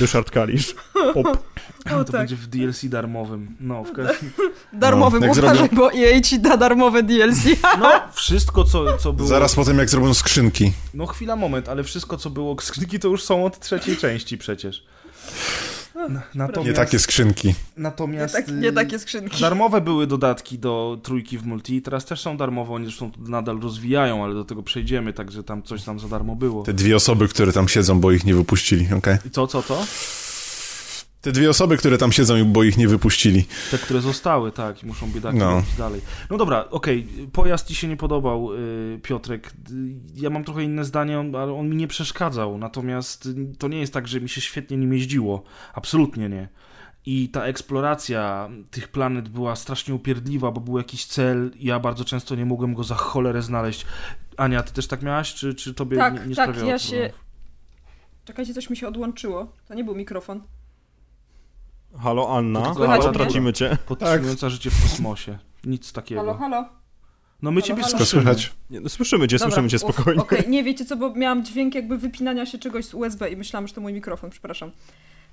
Ryszard 0.00 0.30
Kalisz. 0.30 0.74
Pop. 1.14 1.53
O, 1.86 1.88
To 1.90 2.04
tak. 2.04 2.12
będzie 2.12 2.36
w 2.36 2.46
DLC 2.46 2.84
darmowym. 2.88 3.56
No, 3.60 3.84
w 3.84 3.92
każdym... 3.92 4.30
Darmowym, 4.72 5.20
No, 5.24 5.32
uważaj, 5.32 5.56
zrobią- 5.56 5.76
bo 5.76 5.92
EA 5.92 6.20
ci 6.20 6.40
da 6.40 6.56
darmowe 6.56 7.02
DLC. 7.02 7.44
no 7.80 7.90
wszystko, 8.14 8.64
co, 8.64 8.96
co 8.96 9.12
było... 9.12 9.28
Zaraz 9.28 9.54
potem 9.54 9.78
jak 9.78 9.90
zrobią 9.90 10.14
skrzynki. 10.14 10.72
No 10.94 11.06
chwila, 11.06 11.36
moment, 11.36 11.68
ale 11.68 11.84
wszystko, 11.84 12.16
co 12.16 12.30
było 12.30 12.56
skrzynki, 12.60 12.98
to 12.98 13.08
już 13.08 13.22
są 13.22 13.44
od 13.44 13.60
trzeciej 13.60 13.96
części 13.96 14.38
przecież. 14.38 14.84
Na- 16.08 16.22
Natomiast, 16.34 16.66
Nie 16.68 16.72
takie 16.74 16.98
skrzynki. 16.98 17.48
Nie, 17.48 17.54
natomiast 17.76 18.34
tak, 18.34 18.48
y, 18.48 18.52
nie 18.52 18.72
takie 18.72 18.98
skrzynki. 18.98 19.40
Darmowe 19.40 19.80
były 19.80 20.06
dodatki 20.06 20.58
do 20.58 20.98
trójki 21.02 21.38
w 21.38 21.46
multi, 21.46 21.82
teraz 21.82 22.04
też 22.04 22.20
są 22.20 22.36
darmowe, 22.36 22.72
oni 22.72 22.84
zresztą 22.84 23.10
nadal 23.18 23.60
rozwijają, 23.60 24.24
ale 24.24 24.34
do 24.34 24.44
tego 24.44 24.62
przejdziemy, 24.62 25.12
także 25.12 25.42
tam 25.44 25.62
coś 25.62 25.82
tam 25.82 26.00
za 26.00 26.08
darmo 26.08 26.36
było. 26.36 26.62
Te 26.62 26.72
dwie 26.72 26.96
osoby, 26.96 27.28
które 27.28 27.52
tam 27.52 27.68
siedzą, 27.68 28.00
bo 28.00 28.12
ich 28.12 28.24
nie 28.24 28.34
wypuścili, 28.34 28.88
okej? 28.98 29.16
I 29.26 29.30
co, 29.30 29.46
co, 29.46 29.62
co? 29.62 29.86
Te 31.24 31.32
dwie 31.32 31.50
osoby, 31.50 31.76
które 31.76 31.98
tam 31.98 32.12
siedzą, 32.12 32.44
bo 32.44 32.64
ich 32.64 32.76
nie 32.76 32.88
wypuścili. 32.88 33.44
Te, 33.70 33.78
które 33.78 34.00
zostały, 34.00 34.52
tak, 34.52 34.82
i 34.82 34.86
muszą 34.86 35.10
biedaki 35.12 35.38
No. 35.38 35.50
robić 35.50 35.74
dalej. 35.78 36.00
No 36.30 36.36
dobra, 36.36 36.64
okej, 36.70 37.06
pojazd 37.32 37.66
ci 37.66 37.74
się 37.74 37.88
nie 37.88 37.96
podobał, 37.96 38.54
y, 38.54 39.00
Piotrek. 39.02 39.46
Y, 39.46 39.52
Ja 40.14 40.30
mam 40.30 40.44
trochę 40.44 40.62
inne 40.64 40.84
zdanie, 40.84 41.18
ale 41.18 41.52
on 41.54 41.68
mi 41.68 41.76
nie 41.76 41.88
przeszkadzał, 41.88 42.58
natomiast 42.58 43.26
y, 43.26 43.34
to 43.58 43.68
nie 43.68 43.78
jest 43.80 43.92
tak, 43.92 44.08
że 44.08 44.20
mi 44.20 44.28
się 44.28 44.40
świetnie 44.40 44.76
nim 44.76 44.92
jeździło. 44.92 45.42
Absolutnie 45.74 46.28
nie. 46.28 46.48
I 47.06 47.28
ta 47.28 47.44
eksploracja 47.44 48.48
tych 48.70 48.88
planet 48.88 49.28
była 49.28 49.56
strasznie 49.56 49.94
upierdliwa, 49.94 50.50
bo 50.50 50.60
był 50.60 50.78
jakiś 50.78 51.06
cel 51.06 51.50
i 51.56 51.66
ja 51.66 51.80
bardzo 51.80 52.04
często 52.04 52.34
nie 52.34 52.44
mogłem 52.46 52.74
go 52.74 52.84
za 52.84 52.94
cholerę 52.94 53.42
znaleźć. 53.42 53.86
Ania, 54.36 54.62
ty 54.62 54.72
też 54.72 54.86
tak 54.86 55.02
miałaś, 55.02 55.34
czy, 55.34 55.54
czy 55.54 55.74
tobie 55.74 55.96
Tak, 55.96 56.14
nie, 56.14 56.26
nie 56.28 56.34
tak, 56.36 56.44
sprawiało 56.48 56.70
ja 56.70 56.78
się-? 56.78 57.10
Czekajcie, 58.24 58.54
coś 58.54 58.70
mi 58.70 58.76
się 58.76 58.88
odłączyło. 58.88 59.52
To 59.68 59.74
nie 59.74 59.84
był 59.84 59.94
mikrofon. 59.94 60.40
Halo 61.98 62.36
Anna, 62.36 62.74
halo, 62.74 63.12
tracimy 63.12 63.52
cię. 63.52 63.78
Podtrzymująca 63.86 64.50
życie 64.50 64.70
w 64.70 64.82
kosmosie. 64.82 65.38
Nic 65.64 65.92
takiego. 65.92 66.20
Halo, 66.20 66.34
halo. 66.34 66.68
No 67.42 67.50
my 67.50 67.60
Halo, 67.60 67.66
ciebie 67.66 67.82
halo. 67.82 67.96
Słyszymy. 67.96 68.22
słychać. 68.22 68.52
Nie, 68.70 68.80
no, 68.80 68.88
słyszymy 68.88 69.28
cię, 69.28 69.36
Dobra, 69.38 69.50
słyszymy 69.50 69.68
cię 69.68 69.78
spokojnie. 69.78 70.20
Okej, 70.20 70.44
nie 70.48 70.64
wiecie 70.64 70.84
co, 70.84 70.96
bo 70.96 71.14
miałam 71.14 71.44
dźwięk 71.44 71.74
jakby 71.74 71.98
wypinania 71.98 72.46
się 72.46 72.58
czegoś 72.58 72.84
z 72.84 72.94
USB 72.94 73.30
i 73.30 73.36
myślałam, 73.36 73.68
że 73.68 73.74
to 73.74 73.80
mój 73.80 73.92
mikrofon, 73.92 74.30
przepraszam. 74.30 74.70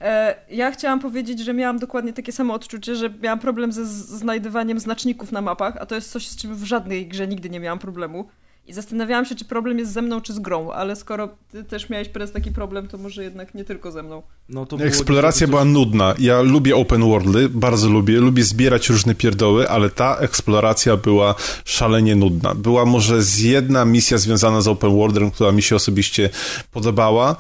E, 0.02 0.36
ja 0.50 0.72
chciałam 0.72 1.00
powiedzieć, 1.00 1.40
że 1.40 1.54
miałam 1.54 1.80
dokładnie 1.80 2.14
takie 2.14 2.32
samo 2.32 2.54
odczucie, 2.54 2.96
że 2.96 3.10
miałam 3.10 3.40
problem 3.40 3.72
ze 3.72 3.86
znajdywaniem 3.86 4.80
znaczników 4.80 5.32
na 5.32 5.42
mapach, 5.42 5.78
a 5.78 5.86
to 5.86 5.96
jest 5.96 6.12
coś, 6.12 6.28
z 6.28 6.36
czym 6.36 6.56
w 6.56 6.64
żadnej 6.64 7.08
grze 7.08 7.28
nigdy 7.28 7.50
nie 7.50 7.60
miałam 7.60 7.80
problemu. 7.80 8.30
I 8.72 8.74
zastanawiałam 8.74 9.26
się, 9.26 9.36
czy 9.36 9.46
problem 9.46 9.80
jest 9.80 9.94
ze 9.94 10.02
mną, 10.02 10.22
czy 10.22 10.34
z 10.34 10.40
grą, 10.40 10.72
ale 10.72 10.96
skoro 10.96 11.30
ty 11.52 11.64
też 11.64 11.90
miałeś 11.90 12.08
teraz 12.08 12.32
taki 12.32 12.52
problem, 12.52 12.88
to 12.88 12.98
może 12.98 13.24
jednak 13.24 13.54
nie 13.56 13.64
tylko 13.64 13.92
ze 13.92 14.04
mną. 14.04 14.22
No, 14.50 14.68
Eksploracja 14.80 15.48
była 15.48 15.66
nudna. 15.66 16.14
Ja 16.20 16.42
lubię 16.42 16.76
open 16.76 17.02
worldy, 17.02 17.50
bardzo 17.50 17.90
lubię, 17.90 18.20
lubię 18.20 18.44
zbierać 18.44 18.90
różne 18.90 19.16
pierdoły, 19.16 19.70
ale 19.70 19.90
ta 19.90 20.18
eksploracja 20.18 20.98
była 20.98 21.36
szalenie 21.66 22.16
nudna. 22.16 22.56
Była 22.56 22.86
może 22.86 23.24
z 23.24 23.40
jedna 23.40 23.86
misja 23.86 24.18
związana 24.18 24.62
z 24.62 24.68
open 24.68 24.96
worldem, 24.96 25.32
która 25.32 25.52
mi 25.52 25.62
się 25.62 25.76
osobiście 25.76 26.30
podobała. 26.72 27.32
E, 27.32 27.36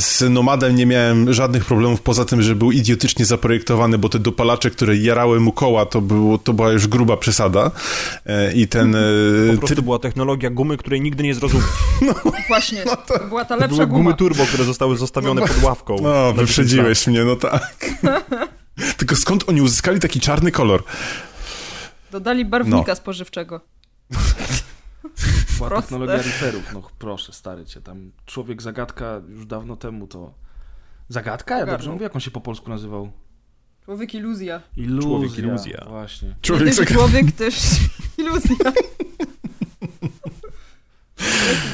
Z 0.00 0.24
Nomadem 0.30 0.76
nie 0.76 0.86
miałem 0.86 1.32
żadnych 1.32 1.64
problemów, 1.64 2.02
poza 2.02 2.24
tym, 2.24 2.42
że 2.42 2.54
był 2.54 2.72
idiotycznie 2.72 3.24
zaprojektowany, 3.24 3.98
bo 3.98 4.08
te 4.08 4.18
dopalacze, 4.18 4.70
które 4.70 4.96
jarały 4.96 5.40
mu 5.40 5.52
koła, 5.52 5.86
to, 5.86 6.00
było, 6.00 6.38
to 6.38 6.52
była 6.52 6.72
już 6.72 6.86
gruba 6.86 7.16
przesada. 7.16 7.70
E, 8.26 8.52
I 8.52 8.68
ten... 8.68 8.94
e, 8.94 8.98
Po 9.54 9.58
prostu 9.58 9.82
była 9.82 9.98
technologia 9.98 10.33
gumy, 10.36 10.76
której 10.76 11.00
nigdy 11.00 11.24
nie 11.24 11.34
zrozumiesz. 11.34 11.66
Właśnie, 12.48 12.84
to 13.06 13.24
była 13.28 13.44
ta 13.44 13.54
To 13.54 13.60
lepsza 13.60 13.76
były 13.76 13.86
gumy 13.88 14.02
guma. 14.04 14.16
turbo, 14.16 14.46
które 14.46 14.64
zostały 14.64 14.96
zostawione 14.96 15.40
pod 15.40 15.62
ławką. 15.62 15.96
No, 16.02 16.32
wyprzedziłeś 16.32 17.06
mnie, 17.06 17.24
no 17.24 17.36
tak. 17.36 17.84
Tylko 18.98 19.16
skąd 19.16 19.48
oni 19.48 19.62
uzyskali 19.62 20.00
taki 20.00 20.20
czarny 20.20 20.52
kolor? 20.52 20.84
Dodali 22.10 22.44
barwnika 22.44 22.84
No. 22.92 22.96
spożywczego. 22.96 23.60
Była 25.58 25.70
technologia 25.82 26.16
Reaperów, 26.22 26.62
no 26.72 26.82
proszę, 26.98 27.32
stary 27.32 27.64
cię, 27.66 27.80
tam 27.80 28.12
człowiek 28.26 28.62
zagadka 28.62 29.20
już 29.28 29.46
dawno 29.46 29.76
temu 29.76 30.06
to... 30.06 30.34
Zagadka? 31.08 31.58
Ja 31.58 31.66
dobrze 31.66 31.90
mówię, 31.90 32.02
jak 32.02 32.14
on 32.14 32.20
się 32.20 32.30
po 32.30 32.40
polsku 32.40 32.70
nazywał? 32.70 33.12
Człowiek 33.84 34.14
iluzja. 34.14 34.60
Iluzja. 34.76 35.02
Człowiek 35.10 35.38
iluzja. 35.38 35.84
Właśnie. 35.88 36.36
Człowiek 36.42 36.74
człowiek 36.92 37.32
też 37.32 37.54
iluzja. 38.18 38.56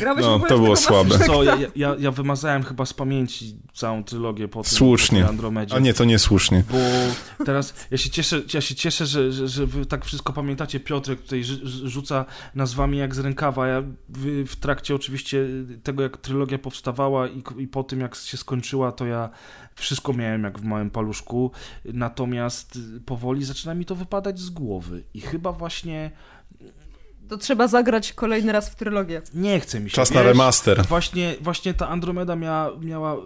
Grałeś 0.00 0.22
No, 0.24 0.38
to 0.38 0.58
było 0.58 0.76
słabe. 0.76 1.18
Co, 1.18 1.42
ja, 1.42 1.56
ja, 1.76 1.96
ja 1.98 2.10
wymazałem 2.10 2.62
chyba 2.62 2.86
z 2.86 2.92
pamięci 2.94 3.56
całą 3.74 4.04
trylogię 4.04 4.48
po 4.48 4.62
tym 4.62 4.72
Słusznie. 4.72 5.22
po 5.22 5.28
Andromedzie. 5.28 5.74
A 5.74 5.78
nie, 5.78 5.94
to 5.94 6.04
niesłusznie. 6.04 6.64
Bo 6.70 7.44
teraz 7.44 7.74
ja 7.90 7.98
się 7.98 8.10
cieszę, 8.10 8.42
ja 8.54 8.60
się 8.60 8.74
cieszę 8.74 9.06
że, 9.06 9.32
że, 9.32 9.48
że 9.48 9.66
wy 9.66 9.86
tak 9.86 10.04
wszystko 10.04 10.32
pamiętacie. 10.32 10.80
Piotrek 10.80 11.22
tutaj 11.22 11.40
rzu- 11.44 11.88
rzuca 11.88 12.24
nazwami 12.54 12.98
jak 12.98 13.14
z 13.14 13.18
rękawa. 13.18 13.66
Ja 13.66 13.82
w, 14.08 14.44
w 14.48 14.56
trakcie 14.56 14.94
oczywiście 14.94 15.46
tego, 15.82 16.02
jak 16.02 16.16
trylogia 16.16 16.58
powstawała 16.58 17.28
i, 17.28 17.42
i 17.58 17.68
po 17.68 17.84
tym, 17.84 18.00
jak 18.00 18.14
się 18.14 18.36
skończyła, 18.36 18.92
to 18.92 19.06
ja 19.06 19.30
wszystko 19.74 20.12
miałem 20.12 20.44
jak 20.44 20.58
w 20.58 20.64
małym 20.64 20.90
paluszku. 20.90 21.50
Natomiast 21.84 22.78
powoli 23.06 23.44
zaczyna 23.44 23.74
mi 23.74 23.84
to 23.84 23.94
wypadać 23.94 24.38
z 24.40 24.50
głowy. 24.50 25.02
I 25.14 25.20
chyba 25.20 25.52
właśnie 25.52 26.10
To 27.30 27.38
trzeba 27.38 27.68
zagrać 27.68 28.12
kolejny 28.12 28.52
raz 28.52 28.70
w 28.70 28.74
trylogię. 28.74 29.22
nie 29.34 29.60
chce 29.60 29.80
mi 29.80 29.90
się. 29.90 29.94
Czas 29.94 30.10
na 30.10 30.20
wiesz? 30.20 30.28
remaster. 30.28 30.86
Właśnie, 30.86 31.34
właśnie 31.40 31.74
ta 31.74 31.88
Andromeda 31.88 32.36
miała, 32.36 32.70
miała 32.80 33.14
y, 33.14 33.18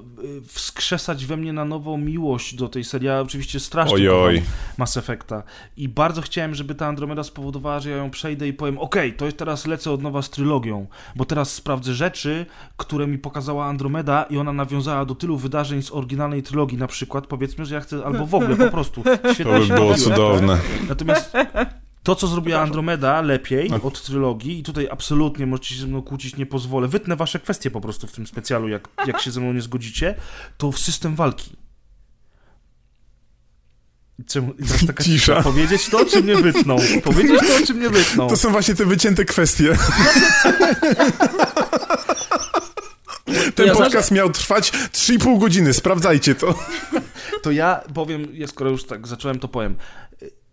wskrzesać 0.46 1.26
we 1.26 1.36
mnie 1.36 1.52
na 1.52 1.64
nowo 1.64 1.98
miłość 1.98 2.54
do 2.54 2.68
tej 2.68 2.84
serii. 2.84 3.06
Ja 3.06 3.20
oczywiście 3.20 3.60
strasznie 3.60 3.94
Ojoj. 3.94 4.42
Mass 4.78 4.96
Effecta 4.96 5.42
i 5.76 5.88
bardzo 5.88 6.22
chciałem, 6.22 6.54
żeby 6.54 6.74
ta 6.74 6.86
Andromeda 6.86 7.24
spowodowała, 7.24 7.80
że 7.80 7.90
ja 7.90 7.96
ją 7.96 8.10
przejdę 8.10 8.48
i 8.48 8.52
powiem, 8.52 8.78
okej, 8.78 9.12
to 9.12 9.24
jest 9.24 9.36
teraz 9.36 9.66
lecę 9.66 9.90
od 9.90 10.02
nowa 10.02 10.22
z 10.22 10.30
trylogią, 10.30 10.86
bo 11.16 11.24
teraz 11.24 11.52
sprawdzę 11.52 11.94
rzeczy, 11.94 12.46
które 12.76 13.06
mi 13.06 13.18
pokazała 13.18 13.66
Andromeda 13.66 14.22
i 14.22 14.38
ona 14.38 14.52
nawiązała 14.52 15.04
do 15.04 15.14
tylu 15.14 15.36
wydarzeń 15.36 15.82
z 15.82 15.92
oryginalnej 15.92 16.42
trylogii 16.42 16.78
na 16.78 16.86
przykład, 16.86 17.26
powiedzmy, 17.26 17.64
że 17.64 17.74
ja 17.74 17.80
chcę, 17.80 18.04
albo 18.04 18.26
w 18.26 18.34
ogóle 18.34 18.56
po 18.56 18.68
prostu. 18.68 19.02
Świetnie 19.34 19.44
To 19.44 19.60
by 19.60 19.74
było 19.74 19.94
cudowne. 19.94 20.58
Natomiast 20.88 21.32
to, 22.04 22.14
co 22.14 22.26
zrobiła 22.26 22.60
Andromeda 22.60 23.20
lepiej 23.20 23.70
od 23.82 24.02
trylogii, 24.02 24.58
i 24.58 24.62
tutaj 24.62 24.88
absolutnie 24.90 25.46
możecie 25.46 25.74
się 25.74 25.80
ze 25.80 25.86
mną 25.86 26.02
kłócić, 26.02 26.36
nie 26.36 26.46
pozwolę, 26.46 26.88
wytnę 26.88 27.16
wasze 27.16 27.40
kwestie 27.40 27.70
po 27.70 27.80
prostu 27.80 28.06
w 28.06 28.12
tym 28.12 28.26
specjalu, 28.26 28.68
jak, 28.68 28.88
jak 29.06 29.20
się 29.20 29.30
ze 29.30 29.40
mną 29.40 29.52
nie 29.52 29.60
zgodzicie, 29.60 30.14
to 30.58 30.72
system 30.72 31.14
walki. 31.14 31.56
Czemu? 34.26 34.54
Teraz 34.54 34.86
taka 34.86 35.04
Cisza. 35.08 35.42
Powiedzieć 35.42 35.88
to, 35.88 36.04
czy 36.04 36.22
mnie 36.22 36.36
wytną? 36.36 36.76
Powiedzieć 37.04 37.40
to, 37.40 37.66
czy 37.66 37.74
mnie 37.74 37.90
wytną? 37.90 38.28
To 38.28 38.36
są 38.36 38.50
właśnie 38.50 38.74
te 38.74 38.84
wycięte 38.84 39.24
kwestie. 39.24 39.76
Ten 43.54 43.66
ja 43.66 43.74
podcast 43.74 44.10
miał 44.10 44.30
trwać 44.30 44.70
3,5 44.70 45.38
godziny, 45.38 45.74
sprawdzajcie 45.74 46.34
to. 46.34 46.54
To 47.42 47.50
ja 47.50 47.80
powiem, 47.94 48.28
ja 48.32 48.46
skoro 48.46 48.70
już 48.70 48.84
tak 48.84 49.06
zacząłem, 49.06 49.38
to 49.38 49.48
powiem. 49.48 49.76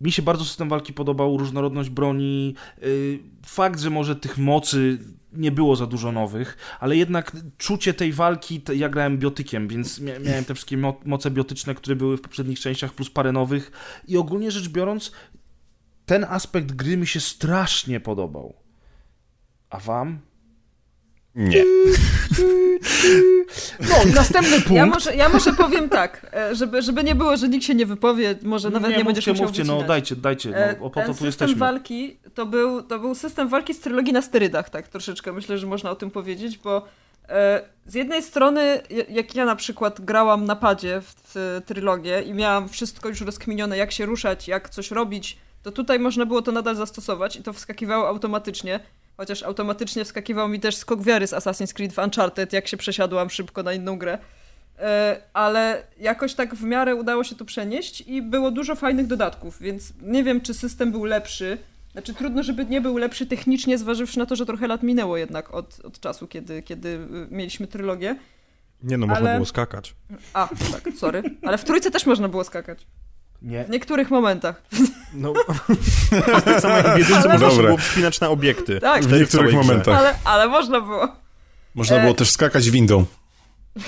Mi 0.02 0.12
się 0.12 0.22
bardzo 0.22 0.44
system 0.44 0.68
walki 0.68 0.92
podobał, 0.92 1.36
różnorodność 1.36 1.90
broni, 1.90 2.54
yy, 2.82 3.18
fakt, 3.46 3.80
że 3.80 3.90
może 3.90 4.16
tych 4.16 4.38
mocy 4.38 4.98
nie 5.32 5.52
było 5.52 5.76
za 5.76 5.86
dużo 5.86 6.12
nowych, 6.12 6.56
ale 6.80 6.96
jednak 6.96 7.36
czucie 7.58 7.94
tej 7.94 8.12
walki, 8.12 8.62
ja 8.74 8.88
grałem 8.88 9.18
biotykiem, 9.18 9.68
więc 9.68 10.00
mia 10.00 10.18
miałem 10.18 10.44
te 10.44 10.54
wszystkie 10.54 10.76
mo 10.76 11.00
moce 11.04 11.30
biotyczne, 11.30 11.74
które 11.74 11.96
były 11.96 12.16
w 12.16 12.20
poprzednich 12.20 12.60
częściach, 12.60 12.92
plus 12.92 13.10
parę 13.10 13.32
nowych 13.32 13.72
i 14.08 14.16
ogólnie 14.16 14.50
rzecz 14.50 14.68
biorąc, 14.68 15.12
ten 16.06 16.24
aspekt 16.24 16.72
gry 16.72 16.96
mi 16.96 17.06
się 17.06 17.20
strasznie 17.20 18.00
podobał. 18.00 18.54
A 19.70 19.78
wam? 19.78 20.18
Nie. 21.34 21.64
No 23.80 24.12
następny 24.14 24.56
punkt. 24.56 24.70
Ja 24.72 24.86
może, 24.86 25.16
ja 25.16 25.28
może 25.28 25.52
powiem 25.52 25.88
tak, 25.88 26.26
e, 26.34 26.54
żeby, 26.54 26.82
żeby 26.82 27.04
nie 27.04 27.14
było, 27.14 27.36
że 27.36 27.48
nikt 27.48 27.64
się 27.64 27.74
nie 27.74 27.86
wypowie, 27.86 28.34
może 28.42 28.70
nawet 28.70 28.90
nie, 28.90 28.96
nie 28.96 29.04
będziesz 29.04 29.26
mówcie, 29.26 29.42
musiał 29.42 29.46
mówcie, 29.48 29.64
no 29.64 29.82
dajcie, 29.88 30.16
dajcie, 30.16 30.56
E, 30.56 30.76
no, 30.80 30.86
o 30.86 30.90
po 30.90 31.00
to 31.00 31.06
tu 31.06 31.12
system 31.12 31.26
jesteśmy. 31.26 31.54
walki 31.54 32.16
to 32.34 32.46
był, 32.46 32.82
to 32.82 32.98
był 32.98 33.14
system 33.14 33.48
walki 33.48 33.74
z 33.74 33.80
trylogii 33.80 34.12
na 34.12 34.22
sterydach, 34.22 34.70
tak 34.70 34.88
troszeczkę. 34.88 35.32
Myślę, 35.32 35.58
że 35.58 35.66
można 35.66 35.90
o 35.90 35.94
tym 35.94 36.10
powiedzieć, 36.10 36.58
bo 36.58 36.84
e, 37.28 37.62
z 37.86 37.94
jednej 37.94 38.22
strony, 38.22 38.80
ja- 38.90 39.04
jak 39.08 39.34
ja 39.34 39.44
na 39.44 39.56
przykład 39.56 40.00
grałam 40.00 40.44
na 40.44 40.56
padzie 40.56 41.00
w, 41.00 41.14
w 41.34 41.60
trylogię 41.66 42.22
i 42.22 42.34
miałam 42.34 42.68
wszystko 42.68 43.08
już 43.08 43.20
rozkminione, 43.20 43.76
jak 43.76 43.92
się 43.92 44.06
ruszać, 44.06 44.48
jak 44.48 44.68
coś 44.70 44.90
robić, 44.90 45.36
to 45.62 45.72
tutaj 45.72 45.98
można 45.98 46.26
było 46.26 46.42
to 46.42 46.52
nadal 46.52 46.76
zastosować 46.76 47.36
i 47.36 47.42
to 47.42 47.52
wskakiwało 47.52 48.08
automatycznie. 48.08 48.80
Chociaż 49.16 49.42
automatycznie 49.42 50.04
wskakiwał 50.04 50.48
mi 50.48 50.60
też 50.60 50.76
skok 50.76 51.02
wiary 51.02 51.26
z 51.26 51.32
Assassin's 51.32 51.72
Creed 51.72 51.92
w 51.92 51.98
Uncharted, 51.98 52.52
jak 52.52 52.68
się 52.68 52.76
przesiadłam 52.76 53.30
szybko 53.30 53.62
na 53.62 53.72
inną 53.72 53.98
grę. 53.98 54.18
E, 54.78 55.22
ale 55.32 55.86
jakoś 55.98 56.34
tak 56.34 56.54
w 56.54 56.62
miarę 56.62 56.94
udało 56.94 57.24
się 57.24 57.36
to 57.36 57.44
przenieść 57.44 58.00
i 58.00 58.22
było 58.22 58.50
dużo 58.50 58.74
fajnych 58.74 59.06
dodatków, 59.06 59.60
więc 59.60 59.92
nie 60.02 60.24
wiem, 60.24 60.40
czy 60.40 60.54
system 60.54 60.92
był 60.92 61.04
lepszy. 61.04 61.58
Znaczy 61.92 62.14
trudno, 62.14 62.42
żeby 62.42 62.64
nie 62.64 62.80
był 62.80 62.96
lepszy 62.96 63.26
technicznie, 63.26 63.78
zważywszy 63.78 64.18
na 64.18 64.26
to, 64.26 64.36
że 64.36 64.46
trochę 64.46 64.66
lat 64.66 64.82
minęło 64.82 65.16
jednak 65.16 65.54
od, 65.54 65.80
od 65.80 66.00
czasu, 66.00 66.26
kiedy, 66.26 66.62
kiedy 66.62 66.88
y, 66.88 67.08
mieliśmy 67.30 67.66
trylogię. 67.66 68.16
Nie 68.82 68.98
no, 68.98 69.06
można 69.06 69.28
Ale- 69.28 69.34
było 69.34 69.46
skakać. 69.46 69.94
A, 70.32 70.48
tak, 70.72 70.94
sorry. 70.98 71.22
Ale 71.42 71.58
w 71.58 71.64
trójce 71.64 71.90
też 71.90 72.06
można 72.06 72.28
było 72.28 72.44
skakać. 72.44 72.86
Nie. 73.42 73.64
W 73.64 73.70
niektórych 73.70 74.10
momentach. 74.10 74.62
No, 75.14 75.32
tak 76.44 76.60
samo 76.60 76.76
jak 76.76 76.94
w 76.94 76.98
jedynce 76.98 77.38
można 77.38 77.62
było 77.62 77.76
wspinać 77.76 78.20
na 78.20 78.28
obiekty. 78.28 78.80
Tak, 78.80 79.04
W 79.04 79.12
niektórych 79.20 79.54
momentach. 79.54 79.98
ale, 79.98 80.14
ale 80.24 80.48
można 80.48 80.80
było. 80.80 81.08
Można 81.74 81.96
E, 81.96 82.00
było 82.02 82.14
też 82.14 82.30
skakać 82.30 82.70
windą. 82.70 83.04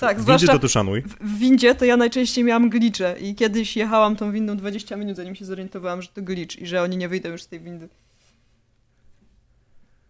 Tak, 0.00 0.20
zwłaszcza 0.20 0.52
to 0.52 0.58
tu 0.58 0.68
szanuj. 0.68 1.02
w, 1.02 1.14
w 1.20 1.38
windzie 1.38 1.74
to 1.74 1.84
ja 1.84 1.96
najczęściej 1.96 2.44
miałam 2.44 2.70
glicze 2.70 3.16
i 3.20 3.34
kiedyś 3.34 3.76
jechałam 3.76 4.16
tą 4.16 4.32
windą 4.32 4.56
20 4.56 4.96
minut, 4.96 5.16
zanim 5.16 5.34
się 5.34 5.44
zorientowałam, 5.44 6.02
że 6.02 6.08
to 6.08 6.22
glitch 6.22 6.56
i 6.58 6.66
że 6.66 6.82
oni 6.82 6.96
nie 6.96 7.08
wyjdą 7.08 7.28
już 7.28 7.42
z 7.42 7.48
tej 7.48 7.60
windy. 7.60 7.88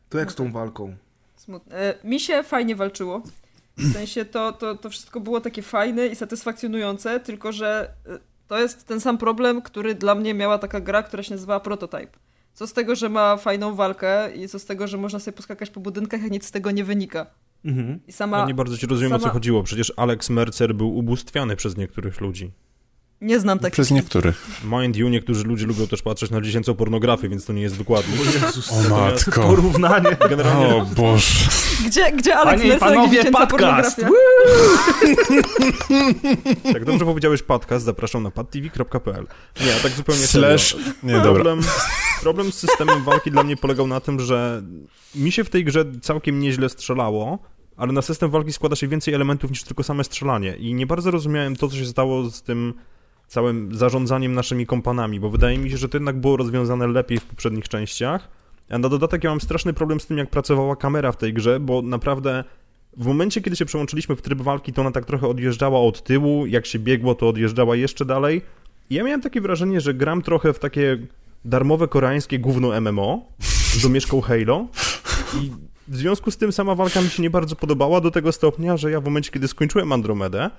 To 0.08 0.18
jak 0.18 0.32
z 0.32 0.34
tą 0.34 0.52
walką? 0.52 0.96
Smutne. 1.36 1.76
E, 1.76 1.94
Mi 2.04 2.20
się 2.20 2.42
fajnie 2.42 2.76
walczyło. 2.76 3.22
W 3.76 3.92
sensie 3.92 4.24
to, 4.24 4.52
to, 4.52 4.74
to 4.74 4.90
wszystko 4.90 5.20
było 5.20 5.40
takie 5.40 5.62
fajne 5.62 6.06
i 6.06 6.16
satysfakcjonujące, 6.16 7.20
tylko 7.20 7.52
że 7.52 7.90
e, 8.06 8.18
to 8.52 8.58
jest 8.58 8.86
ten 8.86 9.00
sam 9.00 9.18
problem, 9.18 9.62
który 9.62 9.94
dla 9.94 10.14
mnie 10.14 10.34
miała 10.34 10.58
taka 10.58 10.80
gra, 10.80 11.02
która 11.02 11.22
się 11.22 11.34
nazywała 11.34 11.60
Prototype. 11.60 12.18
Co 12.52 12.66
z 12.66 12.72
tego, 12.72 12.94
że 12.94 13.08
ma 13.08 13.36
fajną 13.36 13.74
walkę 13.74 14.34
i 14.36 14.48
co 14.48 14.58
z 14.58 14.64
tego, 14.64 14.86
że 14.86 14.98
można 14.98 15.18
sobie 15.18 15.36
poskakać 15.36 15.70
po 15.70 15.80
budynkach, 15.80 16.20
a 16.24 16.28
nic 16.28 16.46
z 16.46 16.50
tego 16.50 16.70
nie 16.70 16.84
wynika. 16.84 17.26
Mhm. 17.64 18.00
I 18.08 18.12
sama 18.12 18.38
Ja 18.38 18.44
nie 18.46 18.54
bardzo 18.54 18.78
ci 18.78 18.86
rozumiem, 18.86 19.12
o 19.12 19.18
co 19.18 19.22
sama- 19.22 19.32
chodziło. 19.32 19.62
Przecież 19.62 19.92
Alex 19.96 20.30
Mercer 20.30 20.74
był 20.74 20.96
ubóstwiany 20.96 21.56
przez 21.56 21.76
niektórych 21.76 22.20
ludzi. 22.20 22.50
Nie 23.22 23.40
znam 23.40 23.58
takich. 23.58 23.72
Przez 23.72 23.90
niektórych. 23.90 24.46
Mind 24.64 24.96
you, 24.96 25.08
niektórzy 25.08 25.44
ludzie 25.44 25.66
lubią 25.66 25.86
też 25.86 26.02
patrzeć 26.02 26.30
na 26.30 26.40
dziecięcą 26.40 26.74
pornografię, 26.74 27.28
więc 27.28 27.44
to 27.44 27.52
nie 27.52 27.62
jest 27.62 27.76
wykładnie. 27.76 28.14
Jezus, 28.16 28.72
O 28.72 28.88
matko. 28.90 29.42
Porównanie. 29.42 30.16
Generalnie 30.28 30.74
O 30.74 30.84
Boże. 30.84 31.50
Gdzie, 31.86 32.12
gdzie 32.12 32.36
Alex 32.36 32.62
Panie 32.62 32.78
panowie, 32.78 33.24
podcast! 33.24 33.96
pornografia? 33.96 34.08
Tak, 36.72 36.84
dobrze 36.84 37.04
powiedziałeś 37.04 37.42
podcast, 37.42 37.84
zapraszam 37.84 38.22
na 38.22 38.30
padtv.pl. 38.30 39.26
Nie, 39.64 39.74
a 39.74 39.80
tak 39.82 39.92
zupełnie 39.92 40.20
Slash... 40.22 40.74
serio. 40.74 40.92
Nie, 41.02 41.12
dobra. 41.12 41.32
Problem, 41.32 41.60
problem 42.20 42.52
z 42.52 42.54
systemem 42.54 43.04
walki 43.04 43.30
dla 43.30 43.42
mnie 43.42 43.56
polegał 43.56 43.86
na 43.86 44.00
tym, 44.00 44.20
że 44.20 44.62
mi 45.14 45.32
się 45.32 45.44
w 45.44 45.50
tej 45.50 45.64
grze 45.64 45.84
całkiem 46.02 46.40
nieźle 46.40 46.68
strzelało, 46.68 47.38
ale 47.76 47.92
na 47.92 48.02
system 48.02 48.30
walki 48.30 48.52
składa 48.52 48.76
się 48.76 48.88
więcej 48.88 49.14
elementów 49.14 49.50
niż 49.50 49.62
tylko 49.62 49.82
same 49.82 50.04
strzelanie 50.04 50.56
i 50.56 50.74
nie 50.74 50.86
bardzo 50.86 51.10
rozumiałem 51.10 51.56
to, 51.56 51.68
co 51.68 51.76
się 51.76 51.86
stało 51.86 52.30
z 52.30 52.42
tym 52.42 52.74
całym 53.32 53.74
zarządzaniem 53.74 54.34
naszymi 54.34 54.66
kompanami, 54.66 55.20
bo 55.20 55.30
wydaje 55.30 55.58
mi 55.58 55.70
się, 55.70 55.76
że 55.76 55.88
to 55.88 55.96
jednak 55.96 56.20
było 56.20 56.36
rozwiązane 56.36 56.86
lepiej 56.86 57.18
w 57.18 57.24
poprzednich 57.24 57.68
częściach, 57.68 58.28
a 58.70 58.78
na 58.78 58.88
dodatek 58.88 59.24
ja 59.24 59.30
mam 59.30 59.40
straszny 59.40 59.72
problem 59.72 60.00
z 60.00 60.06
tym, 60.06 60.18
jak 60.18 60.30
pracowała 60.30 60.76
kamera 60.76 61.12
w 61.12 61.16
tej 61.16 61.32
grze, 61.32 61.60
bo 61.60 61.82
naprawdę 61.82 62.44
w 62.96 63.06
momencie, 63.06 63.40
kiedy 63.40 63.56
się 63.56 63.64
przełączyliśmy 63.64 64.16
w 64.16 64.22
tryb 64.22 64.42
walki, 64.42 64.72
to 64.72 64.80
ona 64.80 64.90
tak 64.90 65.04
trochę 65.04 65.28
odjeżdżała 65.28 65.80
od 65.80 66.02
tyłu, 66.02 66.46
jak 66.46 66.66
się 66.66 66.78
biegło, 66.78 67.14
to 67.14 67.28
odjeżdżała 67.28 67.76
jeszcze 67.76 68.04
dalej. 68.04 68.42
I 68.90 68.94
ja 68.94 69.04
miałem 69.04 69.20
takie 69.20 69.40
wrażenie, 69.40 69.80
że 69.80 69.94
gram 69.94 70.22
trochę 70.22 70.52
w 70.52 70.58
takie 70.58 70.98
darmowe 71.44 71.88
koreańskie 71.88 72.38
gówno 72.38 72.80
MMO 72.80 73.26
z 73.38 73.82
domieszką 73.82 74.20
Halo 74.20 74.66
i 75.42 75.50
w 75.88 75.96
związku 75.96 76.30
z 76.30 76.36
tym 76.36 76.52
sama 76.52 76.74
walka 76.74 77.00
mi 77.00 77.08
się 77.08 77.22
nie 77.22 77.30
bardzo 77.30 77.56
podobała 77.56 78.00
do 78.00 78.10
tego 78.10 78.32
stopnia, 78.32 78.76
że 78.76 78.90
ja 78.90 79.00
w 79.00 79.04
momencie, 79.04 79.30
kiedy 79.30 79.48
skończyłem 79.48 79.92
Andromedę, 79.92 80.50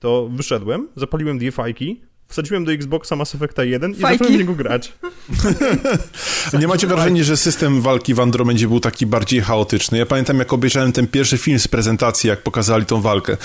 to 0.00 0.28
wyszedłem, 0.32 0.88
zapaliłem 0.96 1.38
dwie 1.38 1.52
fajki, 1.52 2.00
wsadziłem 2.28 2.64
do 2.64 2.72
Xboxa 2.72 3.16
Mass 3.16 3.34
Effecta 3.34 3.64
1 3.64 3.92
i 3.92 3.94
Fajki? 3.94 4.18
zacząłem 4.18 4.34
w 4.34 4.38
niego 4.38 4.54
grać. 4.54 4.92
Nie 6.60 6.68
macie 6.68 6.86
wrażenia, 6.86 7.24
że 7.24 7.36
system 7.36 7.80
walki 7.82 8.14
w 8.14 8.20
Andromedzie 8.20 8.68
był 8.68 8.80
taki 8.80 9.06
bardziej 9.06 9.40
chaotyczny? 9.40 9.98
Ja 9.98 10.06
pamiętam, 10.06 10.38
jak 10.38 10.52
obejrzałem 10.52 10.92
ten 10.92 11.06
pierwszy 11.06 11.38
film 11.38 11.58
z 11.58 11.68
prezentacji, 11.68 12.28
jak 12.28 12.42
pokazali 12.42 12.86
tą 12.86 13.00
walkę. 13.00 13.36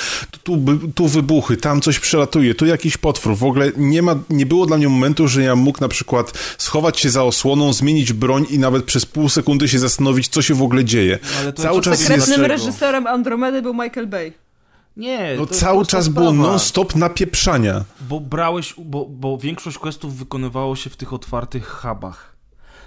Tu, 0.43 0.57
tu, 0.95 1.07
wybuchy, 1.07 1.57
tam 1.57 1.81
coś 1.81 1.99
przelatuje, 1.99 2.55
tu 2.55 2.65
jakiś 2.65 2.97
potwór. 2.97 3.35
W 3.35 3.43
ogóle 3.43 3.71
nie, 3.77 4.01
ma, 4.01 4.15
nie 4.29 4.45
było 4.45 4.65
dla 4.65 4.77
mnie 4.77 4.89
momentu, 4.89 5.27
że 5.27 5.43
ja 5.43 5.55
mógł 5.55 5.81
na 5.81 5.87
przykład 5.87 6.55
schować 6.57 6.99
się 6.99 7.09
za 7.09 7.23
osłoną, 7.23 7.73
zmienić 7.73 8.13
broń 8.13 8.45
i 8.49 8.59
nawet 8.59 8.83
przez 8.85 9.05
pół 9.05 9.29
sekundy 9.29 9.67
się 9.67 9.79
zastanowić, 9.79 10.27
co 10.27 10.41
się 10.41 10.53
w 10.53 10.61
ogle 10.63 10.85
dzieje. 10.85 11.19
Ale 11.41 11.53
to 11.53 11.63
Cały 11.63 11.81
czas 11.81 11.91
jest- 11.99 12.07
Sekretnym 12.07 12.39
dlaczego? 12.39 12.65
reżyserem 12.65 13.07
Andromedy 13.07 13.61
był 13.61 13.73
Michael 13.73 14.07
Bay. 14.07 14.33
Nie, 14.97 15.35
No 15.37 15.45
cały 15.45 15.85
czas 15.85 16.07
było 16.07 16.33
non-stop 16.33 16.95
napieprzania. 16.95 17.83
Bo 18.01 18.19
brałeś, 18.19 18.73
bo, 18.77 19.05
bo 19.05 19.37
większość 19.37 19.77
questów 19.77 20.17
wykonywało 20.17 20.75
się 20.75 20.89
w 20.89 20.97
tych 20.97 21.13
otwartych 21.13 21.67
hubach. 21.67 22.35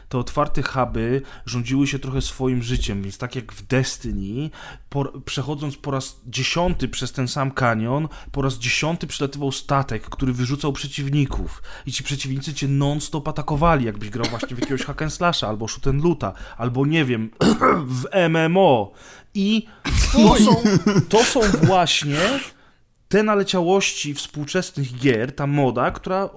te 0.09 0.18
otwarte 0.18 0.62
huby 0.62 1.22
rządziły 1.46 1.86
się 1.86 1.98
trochę 1.98 2.22
swoim 2.22 2.62
życiem, 2.62 3.02
więc 3.02 3.18
tak 3.18 3.36
jak 3.36 3.52
w 3.52 3.66
Destiny, 3.66 4.50
po, 4.88 5.05
przechodząc 5.05 5.76
po 5.76 5.90
raz 5.90 6.20
dziesiąty 6.26 6.88
przez 6.88 7.12
ten 7.12 7.28
sam 7.28 7.50
kanion, 7.50 8.09
po 8.32 8.42
raz 8.42 8.59
dziesiąty 8.59 9.07
przelatywał 9.07 9.52
statek, 9.52 10.02
który 10.02 10.32
wyrzucał 10.32 10.72
przeciwników 10.72 11.62
i 11.86 11.92
ci 11.92 12.05
przeciwnicy 12.05 12.55
cię 12.55 12.68
non-stop 12.68 13.28
atakowali, 13.28 13.86
jakbyś 13.86 14.11
grał 14.11 14.26
właśnie 14.30 14.57
w 14.57 14.61
jakiegoś 14.61 14.84
hack 14.84 15.02
and 15.02 15.12
slasha, 15.12 15.48
albo 15.48 15.68
shoot 15.68 15.86
and 15.86 16.05
loota, 16.05 16.32
albo 16.57 16.86
nie 16.86 17.05
wiem, 17.05 17.30
w 18.00 18.05
MMO. 18.28 18.92
I 19.35 19.66
to 20.12 20.37
są, 20.37 20.62
to 21.09 21.24
są 21.24 21.41
właśnie 21.62 22.41
te 23.09 23.22
naleciałości 23.22 24.14
współczesnych 24.14 24.99
gier, 24.99 25.35
ta 25.35 25.47
moda, 25.47 25.91
która 25.91 26.30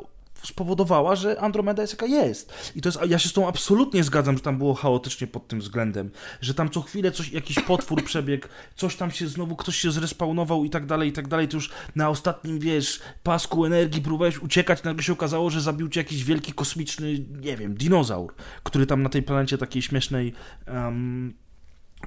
spowodowała, 0.43 1.15
że 1.15 1.41
Andromeda 1.41 1.81
jest 1.81 1.93
jaka 1.93 2.05
jest. 2.05 2.53
I 2.75 2.81
to 2.81 2.89
jest, 2.89 2.99
ja 3.07 3.19
się 3.19 3.29
z 3.29 3.33
tą 3.33 3.47
absolutnie 3.47 4.03
zgadzam, 4.03 4.37
że 4.37 4.43
tam 4.43 4.57
było 4.57 4.73
chaotycznie 4.73 5.27
pod 5.27 5.47
tym 5.47 5.59
względem, 5.59 6.11
że 6.41 6.53
tam 6.53 6.69
co 6.69 6.81
chwilę 6.81 7.11
coś, 7.11 7.31
jakiś 7.31 7.59
potwór 7.59 8.03
przebiegł, 8.03 8.47
coś 8.75 8.95
tam 8.95 9.11
się 9.11 9.27
znowu, 9.27 9.55
ktoś 9.55 9.77
się 9.77 9.91
zrespawnował 9.91 10.65
i 10.65 10.69
tak 10.69 10.85
dalej, 10.85 11.09
i 11.09 11.11
tak 11.11 11.27
dalej, 11.27 11.47
to 11.47 11.57
już 11.57 11.71
na 11.95 12.09
ostatnim, 12.09 12.59
wiesz, 12.59 12.99
pasku 13.23 13.65
energii 13.65 14.01
próbowałeś 14.01 14.39
uciekać, 14.39 14.83
nagle 14.83 15.03
się 15.03 15.13
okazało, 15.13 15.49
że 15.49 15.61
zabił 15.61 15.89
cię 15.89 15.99
jakiś 15.99 16.23
wielki 16.23 16.53
kosmiczny, 16.53 17.25
nie 17.41 17.57
wiem, 17.57 17.75
dinozaur, 17.75 18.33
który 18.63 18.85
tam 18.85 19.03
na 19.03 19.09
tej 19.09 19.23
planecie 19.23 19.57
takiej 19.57 19.81
śmiesznej 19.81 20.33
um, 20.67 21.33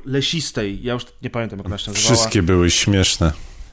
lesistej, 0.04 0.82
ja 0.82 0.92
już 0.92 1.06
nie 1.22 1.30
pamiętam 1.30 1.58
jak 1.58 1.66
ona 1.66 1.78
się 1.78 1.90
nazywała. 1.90 2.16
Wszystkie 2.16 2.42
były 2.42 2.70
śmieszne. 2.70 3.32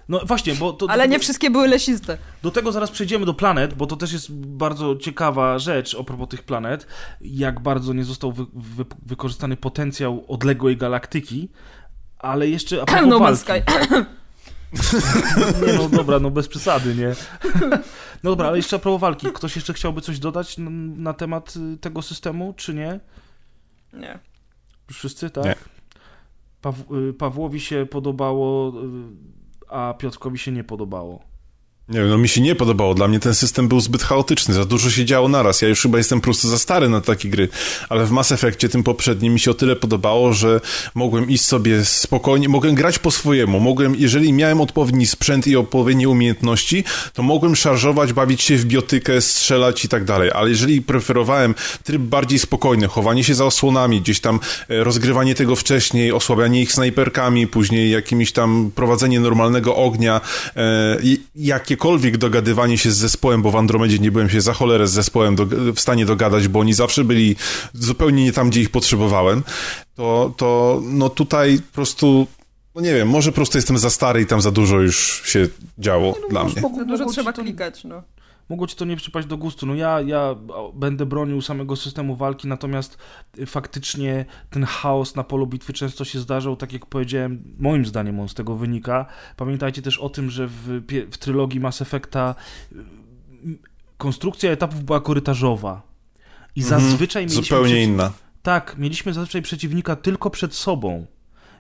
No 0.10 0.22
właśnie, 0.26 0.56
bo 0.56 0.74
to, 0.74 0.90
Ale 0.90 1.08
nie 1.08 1.20
wszystkie 1.20 1.50
były 1.50 1.68
lesiste. 1.68 2.18
Do 2.44 2.52
tego 2.52 2.72
zaraz 2.72 2.92
przejdziemy 2.92 3.26
do 3.26 3.34
planet, 3.34 3.74
bo 3.74 3.88
to 3.88 3.96
też 3.96 4.14
jest 4.14 4.32
bardzo 4.34 4.96
ciekawa 4.96 5.60
rzecz 5.60 5.96
a 6.00 6.04
propos 6.04 6.30
tych 6.30 6.44
planet, 6.44 6.88
jak 7.22 7.60
bardzo 7.60 7.94
nie 7.94 8.04
został 8.04 8.32
wy, 8.32 8.46
wy, 8.54 8.86
wykorzystany 9.06 9.58
potencjał 9.58 10.26
odległej 10.28 10.78
galaktyki, 10.78 11.50
ale 12.20 12.48
jeszcze 12.48 12.82
a 12.82 12.86
propos 12.86 13.10
No 13.10 13.20
walki. 13.20 13.42
Sky. 13.42 13.62
Nie 15.68 15.74
no 15.74 15.90
dobra, 15.90 16.20
no 16.20 16.32
bez 16.32 16.48
przesady, 16.48 16.96
nie? 16.96 17.16
No 18.24 18.30
dobra, 18.30 18.48
ale 18.48 18.58
jeszcze 18.58 18.76
a 18.76 18.80
propos 18.80 19.02
walki. 19.02 19.28
Ktoś 19.34 19.56
jeszcze 19.56 19.74
chciałby 19.74 20.02
coś 20.02 20.20
dodać 20.20 20.58
na, 20.58 20.70
na 20.96 21.14
temat 21.14 21.54
y, 21.74 21.78
tego 21.78 22.02
systemu, 22.02 22.54
czy 22.58 22.74
nie? 22.74 23.00
Nie. 23.94 24.20
Wszyscy, 24.92 25.30
tak? 25.30 25.46
Nie. 25.46 25.56
Paw, 26.62 26.76
y, 27.10 27.14
Pawłowi 27.14 27.60
się 27.60 27.86
podobało, 27.86 28.70
y, 28.70 29.68
a 29.70 29.94
Piotrkowi 29.98 30.38
się 30.38 30.52
nie 30.52 30.64
podobało. 30.64 31.27
Nie 31.90 32.00
wiem, 32.00 32.10
no 32.10 32.18
mi 32.18 32.28
się 32.28 32.42
nie 32.42 32.56
podobało. 32.56 32.94
Dla 32.94 33.08
mnie 33.08 33.20
ten 33.20 33.36
system 33.36 33.68
był 33.68 33.80
zbyt 33.80 34.04
chaotyczny, 34.04 34.54
za 34.54 34.66
dużo 34.66 34.90
się 34.90 35.06
działo 35.06 35.28
naraz. 35.28 35.62
Ja 35.62 35.68
już 35.68 35.82
chyba 35.82 35.98
jestem 35.98 36.20
po 36.20 36.24
prostu 36.24 36.50
za 36.50 36.58
stary 36.58 36.90
na 36.90 37.02
takie 37.02 37.30
gry, 37.30 37.50
ale 37.90 38.06
w 38.06 38.12
Mass 38.12 38.32
Effectie 38.32 38.70
tym 38.70 38.84
poprzednim 38.84 39.34
mi 39.34 39.40
się 39.40 39.52
o 39.52 39.54
tyle 39.54 39.76
podobało, 39.76 40.34
że 40.34 40.62
mogłem 40.96 41.30
iść 41.30 41.46
sobie 41.46 41.86
spokojnie, 41.86 42.50
mogłem 42.50 42.76
grać 42.76 43.00
po 43.00 43.12
swojemu, 43.12 43.60
mogłem, 43.60 43.96
jeżeli 43.96 44.34
miałem 44.34 44.62
odpowiedni 44.62 45.08
sprzęt 45.08 45.48
i 45.48 45.56
odpowiednie 45.56 46.10
umiejętności, 46.10 46.84
to 47.14 47.24
mogłem 47.24 47.56
szarżować, 47.56 48.14
bawić 48.14 48.42
się 48.42 48.58
w 48.58 48.66
biotykę, 48.66 49.22
strzelać 49.22 49.86
i 49.86 49.90
tak 49.90 50.04
dalej, 50.04 50.32
ale 50.32 50.50
jeżeli 50.50 50.82
preferowałem 50.82 51.56
tryb 51.84 52.02
bardziej 52.02 52.40
spokojny, 52.40 52.88
chowanie 52.88 53.24
się 53.24 53.36
za 53.36 53.46
osłonami, 53.46 54.02
gdzieś 54.02 54.20
tam 54.20 54.40
e, 54.70 54.84
rozgrywanie 54.84 55.36
tego 55.36 55.56
wcześniej, 55.56 56.12
osłabianie 56.12 56.62
ich 56.62 56.72
snajperkami, 56.72 57.48
później 57.48 57.92
jakimś 57.92 58.32
tam 58.32 58.72
prowadzenie 58.76 59.20
normalnego 59.20 59.76
ognia, 59.76 60.22
e, 60.56 60.98
i- 61.04 61.22
jakiekolwiek 61.78 62.18
dogadywanie 62.18 62.78
się 62.78 62.92
z 62.92 62.98
zespołem, 62.98 63.42
bo 63.42 63.52
w 63.52 63.56
Andromedzie 63.56 64.00
nie 64.00 64.12
byłem 64.12 64.30
się 64.30 64.42
za 64.42 64.54
cholerę 64.54 64.88
z 64.88 64.92
zespołem 64.92 65.36
do, 65.36 65.46
w 65.74 65.80
stanie 65.80 66.06
dogadać, 66.06 66.48
bo 66.48 66.60
oni 66.60 66.74
zawsze 66.74 67.04
byli 67.04 67.36
zupełnie 67.74 68.24
nie 68.24 68.34
tam, 68.34 68.50
gdzie 68.50 68.62
ich 68.62 68.70
potrzebowałem, 68.70 69.44
to, 69.96 70.34
to 70.38 70.82
no 70.84 71.10
tutaj 71.10 71.60
po 71.60 71.74
prostu, 71.74 72.28
no 72.76 72.82
nie 72.82 72.94
wiem, 72.94 73.08
może 73.10 73.32
po 73.32 73.36
prostu 73.36 73.58
jestem 73.58 73.78
za 73.78 73.90
stary 73.90 74.22
i 74.22 74.26
tam 74.26 74.42
za 74.42 74.52
dużo 74.52 74.82
już 74.82 75.22
się 75.26 75.48
działo 75.78 76.16
dla 76.30 76.44
mnie. 76.44 76.62
Za 76.78 76.86
dużo 76.86 77.06
trzeba 77.06 77.34
klikać, 77.34 77.84
no. 77.84 78.04
Mogło 78.50 78.68
ci 78.68 78.76
to 78.76 78.86
nie 78.86 78.96
przypaść 78.96 79.28
do 79.28 79.38
gustu. 79.38 79.66
No 79.66 79.76
ja, 79.76 80.02
ja 80.02 80.36
będę 80.74 81.06
bronił 81.06 81.42
samego 81.42 81.76
systemu 81.76 82.16
walki, 82.16 82.48
natomiast 82.48 82.98
faktycznie 83.46 84.26
ten 84.50 84.64
chaos 84.66 85.16
na 85.16 85.24
polu 85.24 85.48
bitwy 85.48 85.74
często 85.74 86.06
się 86.06 86.20
zdarzał, 86.20 86.56
tak 86.56 86.74
jak 86.74 86.86
powiedziałem, 86.86 87.56
moim 87.60 87.86
zdaniem 87.86 88.20
on 88.20 88.30
z 88.30 88.34
tego 88.34 88.56
wynika. 88.56 89.06
Pamiętajcie 89.36 89.82
też 89.82 90.00
o 90.00 90.10
tym, 90.10 90.30
że 90.30 90.48
w, 90.48 90.82
w 91.12 91.18
trylogii 91.18 91.60
Mass 91.60 91.82
Effecta 91.82 92.36
y, 92.72 92.76
m, 93.44 93.58
konstrukcja 93.98 94.52
etapów 94.52 94.84
była 94.84 95.02
korytarzowa. 95.02 95.82
I 96.56 96.62
zazwyczaj 96.62 97.24
mieliśmy... 97.24 97.44
Zupełnie 97.44 97.84
inna. 97.84 98.12
Tak, 98.42 98.76
mieliśmy 98.78 99.14
zazwyczaj 99.14 99.42
przeciwnika 99.42 99.96
tylko 99.96 100.30
przed 100.30 100.54
sobą. 100.54 101.06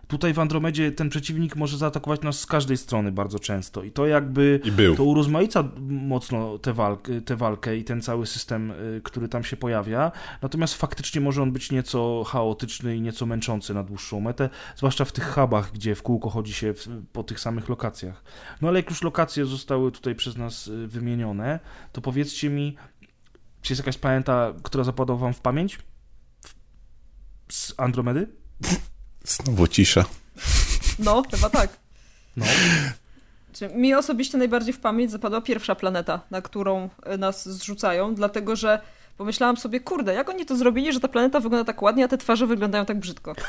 Tutaj 0.07 0.33
w 0.33 0.39
Andromedzie 0.39 0.91
ten 0.91 1.09
przeciwnik 1.09 1.55
może 1.55 1.77
zaatakować 1.77 2.21
nas 2.21 2.39
z 2.39 2.45
każdej 2.45 2.77
strony 2.77 3.11
bardzo 3.11 3.39
często 3.39 3.83
i 3.83 3.91
to 3.91 4.07
jakby 4.07 4.61
I 4.93 4.97
to 4.97 5.03
urozmaica 5.03 5.63
mocno 5.87 6.59
tę 6.59 6.73
walkę, 6.73 7.21
tę 7.21 7.35
walkę 7.35 7.77
i 7.77 7.83
ten 7.83 8.01
cały 8.01 8.27
system, 8.27 8.71
y, 8.71 9.01
który 9.03 9.27
tam 9.27 9.43
się 9.43 9.57
pojawia. 9.57 10.11
Natomiast 10.41 10.75
faktycznie 10.75 11.21
może 11.21 11.41
on 11.43 11.51
być 11.51 11.71
nieco 11.71 12.23
chaotyczny 12.27 12.95
i 12.95 13.01
nieco 13.01 13.25
męczący 13.25 13.73
na 13.73 13.83
dłuższą 13.83 14.19
metę, 14.19 14.49
zwłaszcza 14.75 15.05
w 15.05 15.11
tych 15.11 15.33
hubach, 15.33 15.71
gdzie 15.71 15.95
w 15.95 16.03
kółko 16.03 16.29
chodzi 16.29 16.53
się 16.53 16.73
w, 16.73 16.87
po 17.13 17.23
tych 17.23 17.39
samych 17.39 17.69
lokacjach. 17.69 18.23
No 18.61 18.67
ale 18.67 18.79
jak 18.79 18.89
już 18.89 19.01
lokacje 19.01 19.45
zostały 19.45 19.91
tutaj 19.91 20.15
przez 20.15 20.37
nas 20.37 20.67
y, 20.67 20.87
wymienione, 20.87 21.59
to 21.91 22.01
powiedzcie 22.01 22.49
mi, 22.49 22.77
czy 23.61 23.73
jest 23.73 23.79
jakaś 23.79 23.97
planeta, 23.97 24.53
która 24.63 24.83
zapadła 24.83 25.15
wam 25.15 25.33
w 25.33 25.41
pamięć? 25.41 25.79
Z 27.51 27.73
Andromedy? 27.77 28.27
Znowu 29.27 29.67
cisza. 29.67 30.05
No, 30.99 31.23
chyba 31.31 31.49
tak. 31.49 31.69
No. 32.37 32.45
Mi 33.73 33.93
osobiście 33.93 34.37
najbardziej 34.37 34.73
w 34.73 34.79
pamięć 34.79 35.11
zapadła 35.11 35.41
pierwsza 35.41 35.75
planeta, 35.75 36.21
na 36.31 36.41
którą 36.41 36.89
e, 37.03 37.17
nas 37.17 37.49
zrzucają, 37.49 38.15
dlatego 38.15 38.55
że 38.55 38.81
pomyślałam 39.17 39.57
sobie, 39.57 39.79
kurde, 39.79 40.13
jak 40.13 40.29
oni 40.29 40.45
to 40.45 40.55
zrobili, 40.55 40.93
że 40.93 40.99
ta 40.99 41.07
planeta 41.07 41.39
wygląda 41.39 41.65
tak 41.65 41.81
ładnie, 41.81 42.03
a 42.05 42.07
te 42.07 42.17
twarze 42.17 42.47
wyglądają 42.47 42.85
tak 42.85 42.99
brzydko. 42.99 43.35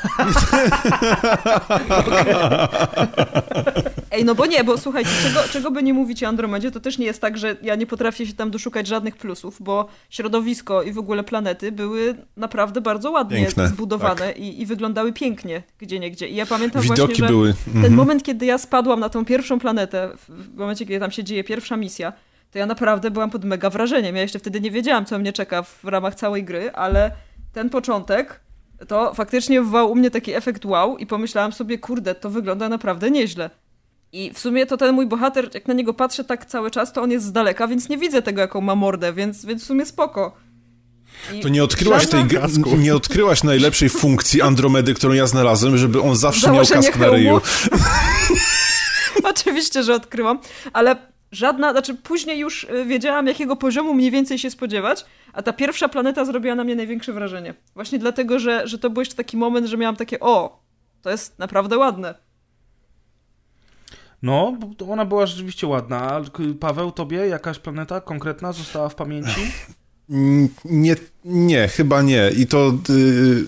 Ej, 4.11 4.25
no 4.25 4.35
bo 4.35 4.45
nie, 4.45 4.63
bo 4.63 4.77
słuchajcie, 4.77 5.09
czego, 5.23 5.39
czego 5.51 5.71
by 5.71 5.83
nie 5.83 5.93
mówić 5.93 6.23
o 6.23 6.27
Andromedzie, 6.27 6.71
to 6.71 6.79
też 6.79 6.97
nie 6.97 7.05
jest 7.05 7.21
tak, 7.21 7.37
że 7.37 7.55
ja 7.61 7.75
nie 7.75 7.85
potrafię 7.85 8.25
się 8.25 8.33
tam 8.33 8.51
doszukać 8.51 8.87
żadnych 8.87 9.17
plusów, 9.17 9.57
bo 9.59 9.87
środowisko 10.09 10.83
i 10.83 10.91
w 10.91 10.97
ogóle 10.97 11.23
planety 11.23 11.71
były 11.71 12.15
naprawdę 12.37 12.81
bardzo 12.81 13.11
ładnie 13.11 13.37
Piękne, 13.37 13.67
zbudowane 13.67 14.31
i, 14.31 14.61
i 14.61 14.65
wyglądały 14.65 15.13
pięknie 15.13 15.63
gdzie 15.79 15.99
niegdzie. 15.99 16.27
I 16.27 16.35
ja 16.35 16.45
pamiętam 16.45 16.81
Widoki 16.81 17.01
właśnie, 17.01 17.15
że 17.15 17.27
były. 17.27 17.53
ten 17.65 17.75
Mhm. 17.75 17.93
moment, 17.93 18.23
kiedy 18.23 18.45
ja 18.45 18.57
spadłam 18.57 18.99
na 18.99 19.09
tą 19.09 19.25
pierwszą 19.25 19.59
planetę, 19.59 20.09
w 20.29 20.55
momencie, 20.57 20.85
kiedy 20.85 20.99
tam 20.99 21.11
się 21.11 21.23
dzieje 21.23 21.43
pierwsza 21.43 21.77
misja, 21.77 22.13
to 22.51 22.59
ja 22.59 22.65
naprawdę 22.65 23.11
byłam 23.11 23.29
pod 23.29 23.45
mega 23.45 23.69
wrażeniem. 23.69 24.15
Ja 24.15 24.21
jeszcze 24.21 24.39
wtedy 24.39 24.61
nie 24.61 24.71
wiedziałam, 24.71 25.05
co 25.05 25.19
mnie 25.19 25.33
czeka 25.33 25.63
w 25.63 25.83
ramach 25.83 26.15
całej 26.15 26.43
gry, 26.43 26.71
ale 26.71 27.11
ten 27.53 27.69
początek 27.69 28.39
to 28.87 29.13
faktycznie 29.13 29.61
wywołał 29.61 29.91
u 29.91 29.95
mnie 29.95 30.11
taki 30.11 30.33
efekt 30.33 30.65
wow 30.65 30.97
i 30.97 31.05
pomyślałam 31.05 31.51
sobie, 31.51 31.77
kurde, 31.77 32.15
to 32.15 32.29
wygląda 32.29 32.69
naprawdę 32.69 33.11
nieźle. 33.11 33.49
I 34.11 34.31
w 34.33 34.39
sumie 34.39 34.65
to 34.65 34.77
ten 34.77 34.95
mój 34.95 35.07
bohater, 35.07 35.49
jak 35.53 35.67
na 35.67 35.73
niego 35.73 35.93
patrzę 35.93 36.23
tak 36.23 36.45
cały 36.45 36.71
czas, 36.71 36.93
to 36.93 37.01
on 37.01 37.11
jest 37.11 37.25
z 37.25 37.31
daleka, 37.31 37.67
więc 37.67 37.89
nie 37.89 37.97
widzę 37.97 38.21
tego, 38.21 38.41
jaką 38.41 38.61
ma 38.61 38.75
mordę, 38.75 39.13
więc, 39.13 39.45
więc 39.45 39.63
w 39.63 39.65
sumie 39.65 39.85
spoko. 39.85 40.37
I 41.33 41.39
To 41.39 41.49
nie 41.49 41.63
odkryłaś 41.63 42.07
tej 42.07 42.25
gry, 42.25 42.41
nie 42.77 42.95
odkryłaś 42.95 43.43
najlepszej 43.43 43.89
funkcji 43.89 44.41
Andromedy, 44.41 44.93
którą 44.93 45.13
ja 45.13 45.27
znalazłem, 45.27 45.77
żeby 45.77 46.01
on 46.01 46.15
zawsze 46.15 46.47
miał 46.51 46.65
Założenie 46.65 46.87
kask 46.87 46.99
na 46.99 47.09
ryju. 47.09 47.41
Oczywiście, 49.31 49.83
że 49.83 49.95
odkryłam, 49.95 50.39
ale 50.73 50.95
żadna, 51.31 51.71
znaczy 51.71 51.95
później 51.95 52.39
już 52.39 52.63
y, 52.63 52.85
wiedziałam, 52.85 53.27
jakiego 53.27 53.55
poziomu 53.55 53.93
mniej 53.93 54.11
więcej 54.11 54.39
się 54.39 54.51
spodziewać, 54.51 55.05
a 55.33 55.41
ta 55.41 55.53
pierwsza 55.53 55.89
planeta 55.89 56.25
zrobiła 56.25 56.55
na 56.55 56.63
mnie 56.63 56.75
największe 56.75 57.13
wrażenie. 57.13 57.53
Właśnie 57.75 57.99
dlatego, 57.99 58.39
że, 58.39 58.67
że 58.67 58.79
to 58.79 58.89
był 58.89 59.01
jeszcze 59.01 59.15
taki 59.15 59.37
moment, 59.37 59.67
że 59.67 59.77
miałam 59.77 59.95
takie, 59.95 60.19
o, 60.19 60.63
to 61.01 61.09
jest 61.09 61.39
naprawdę 61.39 61.77
ładne. 61.77 62.15
No, 64.21 64.57
ona 64.89 65.05
była 65.05 65.25
rzeczywiście 65.25 65.67
ładna. 65.67 66.21
Paweł, 66.59 66.91
tobie 66.91 67.17
jakaś 67.17 67.59
planeta 67.59 68.01
konkretna 68.01 68.51
została 68.51 68.89
w 68.89 68.95
pamięci? 68.95 69.41
Nie, 70.65 70.95
nie, 71.25 71.67
chyba 71.67 72.01
nie. 72.01 72.31
I 72.37 72.47
to 72.47 72.73
y, 72.89 73.45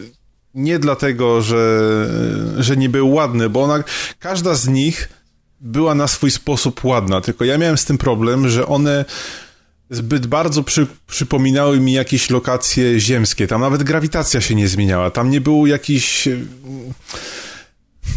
nie 0.53 0.79
dlatego, 0.79 1.41
że, 1.41 2.09
że 2.57 2.77
nie 2.77 2.89
był 2.89 3.13
ładny, 3.13 3.49
bo 3.49 3.63
ona, 3.63 3.84
każda 4.19 4.53
z 4.55 4.67
nich 4.67 5.20
była 5.62 5.95
na 5.95 6.07
swój 6.07 6.32
sposób 6.32 6.86
ładna, 6.86 7.22
tylko 7.22 7.45
ja 7.45 7.57
miałem 7.57 7.78
z 7.78 7.86
tym 7.86 7.97
problem, 7.97 8.49
że 8.49 8.68
one 8.68 9.05
zbyt 9.89 10.28
bardzo 10.28 10.64
przy, 10.64 10.88
przypominały 11.07 11.80
mi 11.80 11.93
jakieś 11.93 12.30
lokacje 12.30 12.99
ziemskie. 12.99 13.47
Tam 13.47 13.62
nawet 13.62 13.84
grawitacja 13.84 14.41
się 14.41 14.55
nie 14.55 14.68
zmieniała. 14.68 15.12
Tam 15.12 15.30
nie 15.30 15.41
było 15.41 15.68
jakiś... 15.68 16.30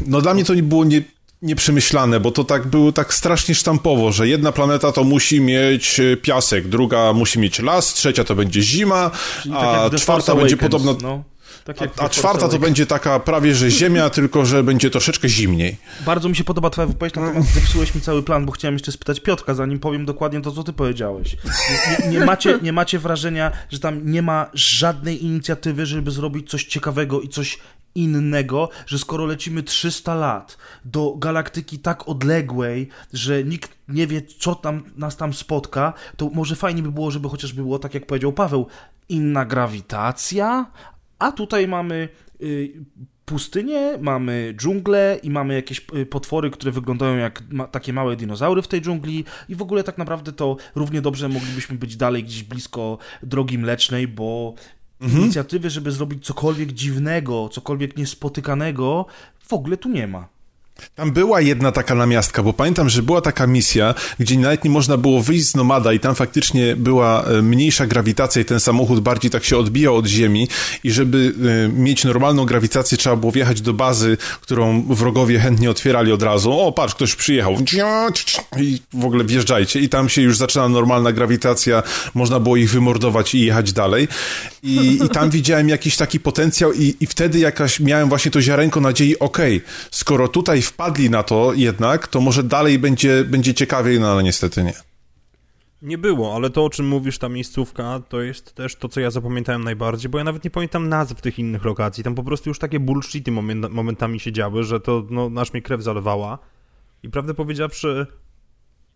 No 0.07 0.21
dla 0.21 0.35
mnie 0.35 0.45
to 0.45 0.55
nie 0.55 0.63
było 0.63 0.85
nie, 0.85 1.03
nieprzemyślane, 1.43 2.21
bo 2.21 2.31
to 2.31 2.45
tak 2.45 2.67
było 2.67 2.93
tak 2.93 3.15
strasznie 3.15 3.55
sztampowo, 3.55 4.13
że 4.13 4.29
jedna 4.29 4.53
planeta 4.53 4.93
to 4.93 5.05
musi 5.05 5.41
mieć 5.41 6.01
e, 6.01 6.17
piasek, 6.17 6.69
druga 6.69 7.13
musi 7.13 7.39
mieć 7.39 7.59
las, 7.59 7.95
trzecia 7.95 8.25
to 8.25 8.35
będzie 8.35 8.63
zima, 8.63 9.11
Czyli 9.43 9.55
tak 9.55 9.65
a 9.65 9.91
The 9.91 9.99
czwarta 9.99 10.35
będzie 10.35 10.57
podobno... 10.57 10.97
No. 11.03 11.34
Tak 11.65 11.77
A, 11.83 12.03
a 12.03 12.09
czwarta 12.09 12.49
to 12.49 12.59
będzie 12.59 12.87
taka 12.87 13.21
prawie, 13.21 13.55
że 13.55 13.71
ziemia, 13.71 14.11
tylko 14.17 14.47
że 14.47 14.63
będzie 14.63 14.91
troszeczkę 14.91 15.29
zimniej. 15.29 15.77
Bardzo 16.07 16.29
mi 16.29 16.37
się 16.37 16.45
podoba 16.45 16.71
twoja 16.71 16.87
wypowiedź, 16.87 17.15
natomiast 17.15 17.55
zepsułeś 17.55 17.95
mi 17.95 18.01
cały 18.01 18.23
plan, 18.23 18.47
bo 18.47 18.53
chciałem 18.53 18.75
jeszcze 18.75 18.93
spytać 18.93 19.21
Piotrka, 19.21 19.55
zanim 19.55 19.79
powiem 19.79 20.05
dokładnie 20.05 20.41
to, 20.41 20.53
co 20.53 20.65
ty 20.65 20.73
powiedziałeś. 20.73 21.37
Nie, 21.45 22.07
nie, 22.07 22.19
nie, 22.19 22.27
macie, 22.27 22.59
nie 22.63 22.73
macie 22.73 22.99
wrażenia, 22.99 23.53
że 23.71 23.79
tam 23.79 24.11
nie 24.11 24.23
ma 24.23 24.47
żadnej 24.55 25.25
inicjatywy, 25.25 25.87
żeby 25.87 26.11
zrobić 26.11 26.51
coś 26.51 26.65
ciekawego 26.65 27.21
i 27.21 27.29
coś 27.29 27.59
innego, 27.95 28.69
że 28.87 28.99
skoro 28.99 29.27
lecimy 29.27 29.63
300 29.63 30.15
lat 30.15 30.59
do 30.85 31.15
galaktyki 31.17 31.79
tak 31.79 32.09
odległej, 32.09 32.89
że 33.13 33.45
nikt 33.45 33.71
nie 33.89 34.07
wie, 34.07 34.23
co 34.39 34.55
tam 34.55 34.83
nas 34.97 35.17
tam 35.17 35.35
spotka, 35.35 35.93
to 36.17 36.31
może 36.35 36.57
fajnie 36.57 36.83
by 36.83 36.93
było, 36.93 37.11
żeby 37.11 37.29
chociażby 37.29 37.63
było, 37.63 37.79
tak 37.79 37.95
jak 37.95 38.07
powiedział 38.07 38.33
Paweł, 38.33 38.67
inna 39.09 39.45
grawitacja, 39.45 40.67
a 41.19 41.33
tutaj 41.33 41.69
mamy 41.69 42.09
y, 42.43 42.73
pustynię, 43.25 43.99
mamy 44.01 44.55
dżunglę 44.57 45.21
i 45.23 45.31
mamy 45.31 45.55
jakieś 45.55 45.87
y, 45.97 46.07
potwory, 46.07 46.51
które 46.51 46.73
wyglądają 46.73 47.17
jak 47.17 47.43
ma, 47.51 47.67
takie 47.67 47.93
małe 47.93 48.17
dinozaury 48.17 48.63
w 48.63 48.69
tej 48.69 48.81
dżungli 48.81 49.25
i 49.49 49.55
w 49.55 49.63
ogóle 49.63 49.85
tak 49.85 49.99
naprawdę 49.99 50.33
to 50.33 50.57
równie 50.75 51.01
dobrze 51.01 51.29
moglibyśmy 51.29 51.79
być 51.79 51.97
dalej 51.97 52.25
gdzieś 52.25 52.43
blisko 52.43 52.99
drogi 53.23 53.59
mlecznej, 53.59 54.09
bo 54.09 54.55
inicjatywy, 55.01 55.71
żeby 55.71 55.91
zrobić 55.91 56.25
cokolwiek 56.25 56.73
dziwnego, 56.73 57.49
cokolwiek 57.49 57.97
niespotykanego, 57.97 59.07
w 59.41 59.53
ogóle 59.53 59.77
tu 59.77 59.89
nie 59.89 60.07
ma. 60.07 60.34
Tam 60.95 61.13
była 61.13 61.41
jedna 61.41 61.73
taka 61.73 61.95
namiastka, 61.95 62.43
bo 62.43 62.53
pamiętam, 62.53 62.89
że 62.89 63.03
była 63.03 63.21
taka 63.21 63.47
misja, 63.47 63.95
gdzie 64.19 64.39
nawet 64.39 64.65
nie 64.65 64.71
można 64.71 64.97
było 64.97 65.23
wyjść 65.23 65.47
z 65.47 65.55
Nomada 65.55 65.93
i 65.93 66.01
tam 66.01 66.15
faktycznie 66.15 66.77
była 66.77 67.25
e, 67.25 67.43
mniejsza 67.43 67.87
grawitacja 67.87 68.43
i 68.43 68.45
ten 68.45 68.61
samochód 68.61 69.01
bardziej 69.01 69.31
tak 69.31 69.45
się 69.45 69.59
odbijał 69.59 69.97
od 69.97 70.07
ziemi 70.07 70.49
i 70.85 70.91
żeby 70.91 71.35
e, 71.67 71.69
mieć 71.69 72.05
normalną 72.05 72.45
grawitację 72.45 72.99
trzeba 72.99 73.17
było 73.17 73.33
wjechać 73.33 73.61
do 73.61 73.73
bazy, 73.73 74.17
którą 74.41 74.83
wrogowie 74.83 75.39
chętnie 75.39 75.71
otwierali 75.71 76.13
od 76.13 76.23
razu. 76.23 76.53
O, 76.53 76.73
patrz, 76.73 76.95
ktoś 76.95 77.15
przyjechał. 77.15 77.57
I 78.57 78.81
w 78.93 79.05
ogóle 79.05 79.25
wjeżdżajcie 79.25 79.81
i 79.81 79.89
tam 79.89 80.09
się 80.09 80.23
już 80.23 80.37
zaczyna 80.37 80.69
normalna 80.69 81.13
grawitacja, 81.13 81.83
można 82.15 82.41
było 82.41 82.57
ich 82.57 82.71
wymordować 82.71 83.35
i 83.35 83.41
jechać 83.41 83.73
dalej. 83.73 84.09
I, 84.63 84.99
i 85.05 85.09
tam 85.09 85.31
widziałem 85.31 85.69
jakiś 85.69 85.97
taki 85.97 86.21
potencjał 86.21 86.73
i, 86.73 86.97
i 87.01 87.07
wtedy 87.07 87.39
jakaś 87.39 87.81
miałem 87.81 88.09
właśnie 88.09 88.31
to 88.31 88.43
ziarenko 88.43 88.81
nadziei, 88.81 89.19
okej, 89.19 89.63
skoro 89.91 90.29
tutaj 90.29 90.64
wpadli 90.67 91.11
na 91.11 91.23
to 91.23 91.53
jednak, 91.55 92.09
to 92.09 92.21
może 92.21 92.43
dalej 92.43 92.79
będzie, 92.79 93.25
będzie 93.25 93.55
ciekawiej, 93.55 94.01
no 94.01 94.13
ale 94.13 94.23
niestety 94.23 94.63
nie. 94.63 94.75
Nie 95.83 95.99
było, 95.99 96.35
ale 96.35 96.51
to, 96.51 96.65
o 96.65 96.71
czym 96.71 96.87
mówisz, 96.87 97.19
ta 97.19 97.29
miejscówka, 97.29 98.01
to 98.09 98.23
jest 98.23 98.55
też 98.55 98.77
to, 98.77 98.89
co 98.89 99.01
ja 99.01 99.11
zapamiętałem 99.11 99.65
najbardziej, 99.65 100.11
bo 100.11 100.19
ja 100.19 100.25
nawet 100.25 100.45
nie 100.45 100.51
pamiętam 100.51 100.89
nazw 100.89 101.21
tych 101.21 101.39
innych 101.39 101.65
lokacji. 101.65 102.05
Tam 102.05 102.15
po 102.15 102.23
prostu 102.23 102.51
już 102.51 102.59
takie 102.59 102.81
bullshity 102.81 103.33
moment, 103.33 103.71
momentami 103.71 104.21
się 104.21 104.33
działy, 104.33 104.65
że 104.65 104.81
to, 104.81 105.07
no, 105.11 105.31
aż 105.41 105.53
mnie 105.53 105.63
krew 105.63 105.83
zalewała. 105.83 106.39
I 107.03 107.11
prawdę 107.11 107.35
powiedziawszy, 107.35 108.07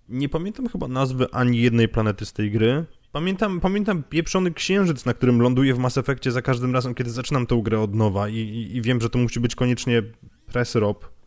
nie 0.09 0.29
pamiętam 0.29 0.69
chyba 0.69 0.89
nazwy 0.89 1.27
ani 1.33 1.61
jednej 1.61 1.89
planety 1.89 2.27
z 2.27 2.33
tej 2.33 2.51
gry. 2.51 2.85
Pamiętam, 3.13 3.61
pamiętam 3.61 4.03
pieprzony 4.03 4.51
księżyc, 4.51 5.05
na 5.05 5.15
którym 5.15 5.43
ląduję 5.43 5.75
w 5.75 5.79
Mass 5.79 5.99
Effectie 5.99 6.31
za 6.31 6.43
każdym 6.43 6.75
razem, 6.75 6.95
kiedy 6.95 7.11
zaczynam 7.11 7.47
tę 7.47 7.61
grę 7.63 7.81
od 7.81 7.95
nowa 7.95 8.29
i, 8.29 8.37
i, 8.37 8.77
i 8.77 8.83
wiem, 8.83 9.01
że 9.01 9.11
to 9.11 9.19
musi 9.19 9.41
być 9.41 9.55
koniecznie 9.55 10.03
press 10.47 10.75
rob, 10.75 11.18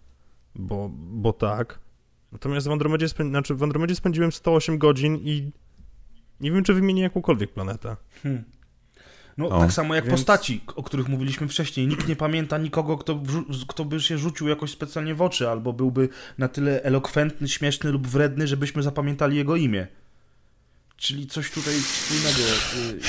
bo, 0.56 0.90
bo 0.94 1.34
tak. 1.34 1.80
Natomiast 2.32 2.68
w 2.68 2.72
Andromedzie, 2.72 3.10
spę... 3.10 3.24
znaczy 3.30 3.56
w 3.56 3.64
Andromedzie 3.64 3.96
spędziłem 3.96 4.32
108 4.32 4.78
godzin 4.78 5.16
i 5.18 5.52
nie 6.42 6.52
wiem, 6.52 6.64
czy 6.64 6.74
wymienię 6.74 7.02
jakąkolwiek 7.02 7.54
planetę. 7.54 7.96
No, 9.38 9.48
O, 9.50 9.60
tak 9.60 9.72
samo 9.74 9.96
jak 9.96 10.06
więc- 10.06 10.20
postaci, 10.20 10.62
o 10.76 10.84
których 10.84 11.10
mówiliśmy 11.10 11.48
wcześniej. 11.48 11.88
Nikt 11.88 12.08
nie 12.08 12.16
pamięta 12.16 12.58
nikogo, 12.58 12.98
kto, 12.98 13.20
kto 13.68 13.86
by 13.86 14.00
się 14.00 14.18
rzucił 14.18 14.48
jakoś 14.48 14.72
specjalnie 14.72 15.16
w 15.16 15.22
oczy, 15.22 15.50
albo 15.50 15.74
byłby 15.74 16.10
na 16.38 16.48
tyle 16.48 16.84
elokwentny, 16.84 17.48
śmieszny 17.50 17.92
lub 17.92 18.08
wredny, 18.08 18.48
żebyśmy 18.48 18.84
zapamiętali 18.84 19.38
jego 19.38 19.56
imię. 19.56 19.88
Czyli 20.98 21.28
coś 21.28 21.52
tutaj 21.52 21.74
wspólnego 21.74 22.40
y, 22.98 23.00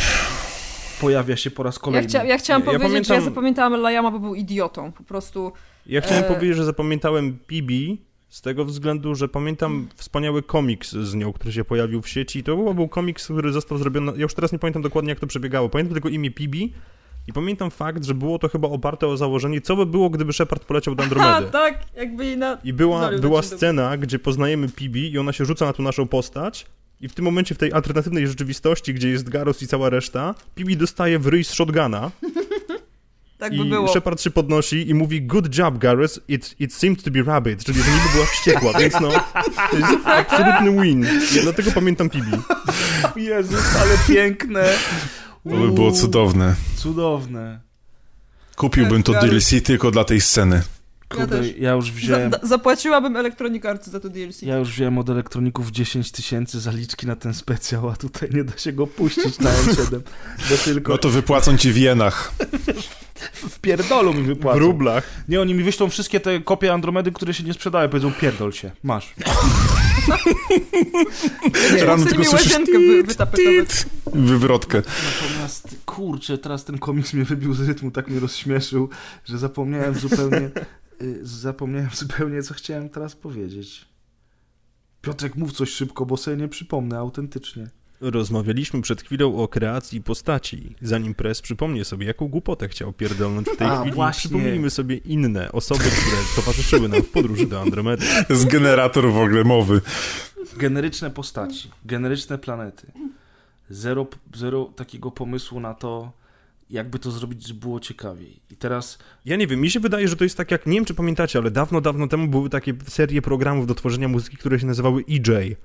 pojawia 1.01 1.36
się 1.36 1.51
po 1.51 1.62
raz 1.62 1.74
Ja, 1.76 1.80
kolejny. 1.82 2.09
chcia, 2.09 2.24
ja 2.24 2.38
chciałam 2.38 2.62
Ja- 2.66 2.72
ja 2.72 2.78
powiedzieć, 2.78 3.07
że 3.09 3.14
ja 3.14 3.20
pamiętam- 3.20 3.34
zapamiętałam 3.34 3.80
Lajama, 3.80 4.11
bo 4.11 4.20
był 4.20 4.34
idiotą. 4.34 4.93
Po 4.93 5.03
prostu 5.05 5.53
Ja 5.86 6.00
chciałem 6.00 6.24
E- 6.24 6.26
powiedzieć, 6.34 6.56
że 6.56 6.64
zapamiętałem 6.64 7.38
Bibi 7.48 8.02
z 8.28 8.40
tego 8.40 8.64
względu, 8.64 9.14
że 9.14 9.28
pamiętam 9.28 9.88
wspaniały 9.94 10.42
komiks 10.42 10.92
z 10.92 11.14
nią, 11.14 11.32
który 11.32 11.52
się 11.52 11.64
pojawił 11.64 12.02
w 12.02 12.08
sieci. 12.08 12.38
I 12.38 12.42
to 12.42 12.56
chyba 12.56 12.74
był 12.74 12.88
komiks, 12.88 13.24
który 13.24 13.52
został 13.52 13.78
zrobiony. 13.78 14.12
Ja 14.12 14.22
już 14.22 14.34
teraz 14.34 14.52
nie 14.52 14.58
pamiętam 14.58 14.82
dokładnie, 14.82 15.10
jak 15.10 15.20
to 15.20 15.26
przebiegało. 15.26 15.68
Pamiętam 15.68 15.92
tylko 15.94 16.08
imię 16.08 16.30
Pibi. 16.30 16.72
I 17.28 17.32
pamiętam 17.32 17.70
fakt, 17.70 18.04
że 18.04 18.14
było 18.14 18.38
to 18.38 18.48
chyba 18.48 18.68
oparte 18.68 19.06
o 19.08 19.16
założenie, 19.16 19.60
co 19.60 19.76
by 19.76 19.86
było, 19.86 20.10
gdyby 20.10 20.32
Shepard 20.32 20.64
poleciał 20.64 20.94
do 20.94 21.02
Andromedy. 21.04 21.46
tak, 21.52 21.78
jakby 21.96 22.24
jej 22.26 22.36
na... 22.36 22.58
I 22.64 22.72
była, 22.72 23.10
była 23.18 23.42
scena, 23.42 23.96
gdzie 23.96 24.18
poznajemy 24.18 24.68
Pibi 24.68 25.12
i 25.12 25.18
ona 25.18 25.32
się 25.32 25.44
rzuca 25.44 25.66
na 25.66 25.72
tą 25.72 25.82
naszą 25.82 26.08
postać. 26.08 26.66
I 27.00 27.08
w 27.08 27.14
tym 27.14 27.24
momencie, 27.24 27.54
w 27.54 27.58
tej 27.58 27.72
alternatywnej 27.72 28.26
rzeczywistości, 28.26 28.94
gdzie 28.94 29.08
jest 29.08 29.28
Garus 29.28 29.62
i 29.62 29.66
cała 29.66 29.90
reszta, 29.90 30.34
Pibi 30.54 30.76
dostaje 30.76 31.18
w 31.18 31.26
ryj 31.26 31.44
z 31.44 31.52
shotguna 31.52 32.10
Tak 33.43 33.57
by 33.57 33.64
i 33.66 33.68
było. 33.68 33.88
Shepard 33.88 34.20
się 34.20 34.30
podnosi 34.30 34.88
i 34.90 34.95
mówi 34.95 35.22
Good 35.22 35.59
job, 35.59 35.78
Garrus, 35.78 36.20
it, 36.28 36.55
it 36.59 36.74
seemed 36.74 37.03
to 37.03 37.11
be 37.11 37.22
rabbit, 37.22 37.64
czyli 37.64 37.82
że 37.82 37.90
niby 37.90 38.09
była 38.14 38.26
wściekła, 38.26 38.72
więc 38.80 38.95
no, 39.01 39.11
to 39.70 39.76
jest 39.76 40.07
absolutny 40.07 40.82
win. 40.82 41.07
Ja 41.36 41.43
dlatego 41.43 41.70
pamiętam 41.70 42.11
Pibi. 42.11 42.30
Jezus, 43.16 43.76
ale 43.76 43.99
piękne. 44.09 44.72
To 45.51 45.57
by 45.57 45.68
było 45.68 45.93
cudowne. 45.93 46.55
Cudowne. 46.76 47.61
Kupiłbym 48.57 49.03
to 49.03 49.12
DLC 49.12 49.51
tylko 49.64 49.90
dla 49.90 50.05
tej 50.05 50.20
sceny. 50.20 50.62
Kurde, 51.16 51.38
też. 51.38 51.56
ja 51.58 51.72
już 51.72 51.86
Za, 51.86 51.92
wziąłem... 51.92 52.30
da, 52.30 52.38
zapłaciłabym 52.42 53.16
Electronic 53.16 53.64
Arts 53.64 53.86
za 53.86 54.00
to 54.00 54.08
DLC. 54.08 54.42
Ja 54.42 54.56
już 54.56 54.68
wziąłem 54.70 54.98
od 54.98 55.10
elektroników 55.10 55.70
10 55.70 56.10
tysięcy 56.12 56.60
zaliczki 56.60 57.06
na 57.06 57.16
ten 57.16 57.34
specjał, 57.34 57.88
a 57.90 57.96
tutaj 57.96 58.28
nie 58.32 58.44
da 58.44 58.58
się 58.58 58.72
go 58.72 58.86
puścić 58.86 59.38
na 59.38 59.50
M7, 59.50 60.00
bo 60.50 60.56
tylko 60.64 60.92
No 60.92 60.98
to 60.98 61.08
wypłacą 61.10 61.56
ci 61.58 61.72
w 61.72 61.76
jenach. 61.76 62.32
w 63.34 63.58
pierdolu 63.60 64.14
mi 64.14 64.22
W 64.22 64.26
wypłacą. 64.26 64.58
rublach. 64.58 65.04
Nie, 65.28 65.40
oni 65.40 65.54
mi 65.54 65.62
wyślą 65.62 65.88
wszystkie 65.90 66.20
te 66.20 66.40
kopie 66.40 66.72
Andromedy, 66.72 67.12
które 67.12 67.34
się 67.34 67.44
nie 67.44 67.52
sprzedają, 67.54 67.88
powiedzą 67.88 68.12
pierdol 68.12 68.52
się, 68.52 68.70
masz. 68.82 69.14
Nie, 71.76 71.84
Rano 71.84 72.04
tylko 72.06 72.24
słyszysz 72.24 72.52
tit, 72.56 72.66
tit, 73.36 73.86
wywrotkę. 74.14 74.82
Natomiast, 75.22 75.68
kurczę, 75.86 76.38
teraz 76.38 76.64
ten 76.64 76.78
komiks 76.78 77.12
mnie 77.14 77.24
wybił 77.24 77.54
z 77.54 77.68
rytmu, 77.68 77.90
tak 77.90 78.08
mnie 78.08 78.20
rozśmieszył, 78.20 78.88
że 79.24 79.38
zapomniałem 79.38 79.94
zupełnie, 79.94 80.50
zapomniałem 81.22 81.90
zupełnie, 82.03 82.42
co 82.42 82.55
chciałem 82.55 82.88
teraz 82.88 83.16
powiedzieć. 83.16 83.88
Piotrek, 85.03 85.36
mów 85.36 85.53
coś 85.53 85.70
szybko, 85.70 86.07
bo 86.07 86.16
sobie 86.16 86.36
nie 86.36 86.48
przypomnę 86.48 86.98
autentycznie. 86.98 87.66
Rozmawialiśmy 88.00 88.82
przed 88.82 89.03
chwilą 89.03 89.36
o 89.36 89.48
kreacji 89.48 90.03
postaci. 90.03 90.76
Zanim 90.82 91.14
Press 91.14 91.42
przypomnie 91.42 91.84
sobie, 91.84 92.07
jaką 92.07 92.28
głupotę 92.28 92.68
chciał 92.68 92.92
pierdolnąć 92.92 93.48
w 93.48 93.57
tej 93.57 93.68
A, 93.70 93.80
chwili, 93.80 93.94
właśnie. 93.94 94.18
przypomnijmy 94.18 94.70
sobie 94.70 94.96
inne 94.96 95.53
osoby, 95.53 95.80
które 95.80 96.16
towarzyszyły 96.36 96.88
nam 96.88 97.03
w 97.03 97.11
podróży 97.11 97.46
do 97.46 97.61
Andromedy. 97.61 98.07
Jest 98.30 98.46
generator 98.46 99.12
w 99.12 99.16
ogóle 99.16 99.44
mowy. 99.44 99.80
Generyczne 100.57 101.11
postaci, 101.11 101.70
generyczne 101.84 102.38
planety. 102.38 102.92
Zero, 103.70 104.07
zero 104.34 104.64
takiego 104.64 105.11
pomysłu 105.11 105.61
na 105.61 105.74
to, 105.74 106.12
jakby 106.72 106.98
to 106.98 107.10
zrobić, 107.10 107.46
żeby 107.46 107.60
było 107.60 107.80
ciekawiej. 107.80 108.40
I 108.50 108.56
teraz 108.56 108.98
Ja 109.24 109.36
nie 109.36 109.46
wiem, 109.46 109.60
mi 109.60 109.70
się 109.70 109.80
wydaje, 109.80 110.08
że 110.08 110.16
to 110.16 110.24
jest 110.24 110.36
tak 110.36 110.50
jak, 110.50 110.66
nie 110.66 110.74
wiem 110.74 110.84
czy 110.84 110.94
pamiętacie, 110.94 111.38
ale 111.38 111.50
dawno, 111.50 111.80
dawno 111.80 112.08
temu 112.08 112.28
były 112.28 112.50
takie 112.50 112.74
serie 112.88 113.22
programów 113.22 113.66
do 113.66 113.74
tworzenia 113.74 114.08
muzyki, 114.08 114.36
które 114.36 114.58
się 114.60 114.66
nazywały 114.66 115.04
EJ. 115.10 115.56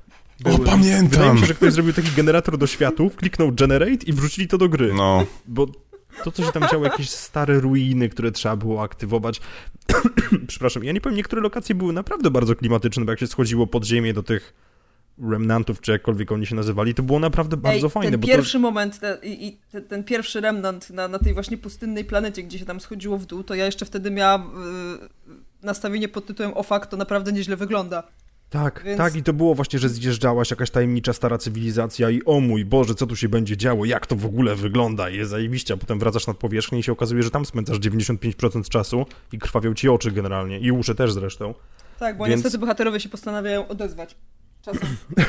O, 0.43 0.43
Były- 0.43 0.58
Wydaje 0.58 0.78
pamiętam. 0.78 1.36
mi 1.36 1.41
się, 1.41 1.45
że 1.47 1.53
ktoś 1.53 1.74
zrobił 1.74 1.93
taki 1.93 2.10
generator 2.16 2.58
do 2.58 2.68
światów, 2.68 3.16
kliknął 3.16 3.51
generate 3.51 3.93
i 4.05 4.14
wrzucili 4.14 4.47
to 4.47 4.58
do 4.58 4.70
gry. 4.70 4.93
No. 4.93 5.26
Bo 5.47 5.68
to, 6.24 6.32
co 6.32 6.43
się 6.45 6.51
tam 6.51 6.64
działo, 6.72 6.84
jakieś 6.84 7.10
stare 7.10 7.60
ruiny, 7.60 8.10
które 8.10 8.32
trzeba 8.32 8.55
było 8.55 8.84
aktywować. 8.84 9.41
Przepraszam, 10.47 10.84
ja 10.84 10.91
nie 10.91 11.01
powiem, 11.01 11.16
niektóre 11.16 11.41
lokacje 11.41 11.76
były 11.76 11.93
naprawdę 11.93 12.32
bardzo 12.32 12.55
klimatyczne, 12.55 13.05
bo 13.05 13.12
jak 13.12 13.20
się 13.20 13.28
schodziło 13.28 13.68
pod 13.68 13.86
ziemię 13.86 14.14
do 14.14 14.24
tych 14.24 14.66
remnantów, 15.30 15.82
czy 15.82 15.91
jakkolwiek 15.91 16.32
oni 16.32 16.45
się 16.45 16.55
nazywali, 16.55 16.93
to 16.93 17.03
było 17.03 17.20
naprawdę 17.20 17.57
bardzo 17.57 17.88
Ej, 17.88 17.91
fajne. 17.91 18.11
ten 18.11 18.20
bo 18.20 18.28
pierwszy 18.28 18.59
moment 18.59 18.99
te, 18.99 19.18
i, 19.24 19.57
ten, 19.72 19.84
ten 19.84 20.03
pierwszy 20.03 20.41
remnant 20.41 20.89
na, 20.89 21.07
na 21.07 21.20
tej 21.20 21.34
właśnie 21.34 21.57
pustynnej 21.57 22.05
planecie, 22.05 22.43
gdzie 22.43 22.59
się 22.59 22.65
tam 22.65 22.80
schodziło 22.80 23.18
w 23.18 23.26
dół, 23.26 23.43
to 23.43 23.55
ja 23.55 23.65
jeszcze 23.65 23.86
wtedy 23.86 24.11
miałam 24.11 24.41
y, 24.41 25.65
nastawienie 25.65 26.07
pod 26.07 26.26
tytułem 26.26 26.51
o 26.57 26.63
fakt, 26.63 26.89
to 26.89 26.97
naprawdę 26.97 27.32
nieźle 27.32 27.55
wygląda. 27.55 28.01
To, 28.49 28.59
tak, 28.59 28.84
Więc- 28.86 28.97
tak, 28.97 29.15
i 29.15 29.24
to 29.24 29.34
było 29.34 29.55
właśnie, 29.55 29.80
że 29.80 29.89
zjeżdżałaś 29.89 30.51
jakaś 30.51 30.70
tajemnicza 30.72 31.13
stara 31.13 31.38
cywilizacja 31.38 32.09
i 32.09 32.22
o 32.26 32.39
mój 32.39 32.65
Boże, 32.65 32.95
co 32.95 33.07
tu 33.07 33.15
się 33.15 33.30
będzie 33.30 33.57
działo, 33.57 33.86
jak 33.86 34.07
to 34.07 34.15
w 34.15 34.26
ogóle 34.26 34.55
wygląda, 34.55 35.09
jest 35.09 35.32
zajebiście, 35.32 35.74
a 35.74 35.78
potem 35.78 35.99
wracasz 35.99 36.28
nad 36.28 36.38
powierzchnię 36.38 36.80
i 36.80 36.84
się 36.84 36.91
okazuje, 36.91 37.24
że 37.24 37.32
tam 37.32 37.45
spędzasz 37.45 37.78
95% 37.80 38.70
czasu 38.70 39.05
i 39.34 39.39
krwawią 39.39 39.74
ci 39.74 39.89
oczy 39.89 40.11
generalnie, 40.11 40.59
i 40.59 40.72
uszy 40.72 40.95
też 40.95 41.13
zresztą. 41.13 41.53
Tak, 41.99 42.18
bo 42.18 42.26
Więc- 42.26 42.36
niestety 42.43 42.57
bohaterowie 42.57 42.99
się 42.99 43.09
postanawiają 43.09 43.68
odezwać. 43.68 44.15
Czasem. 44.68 44.88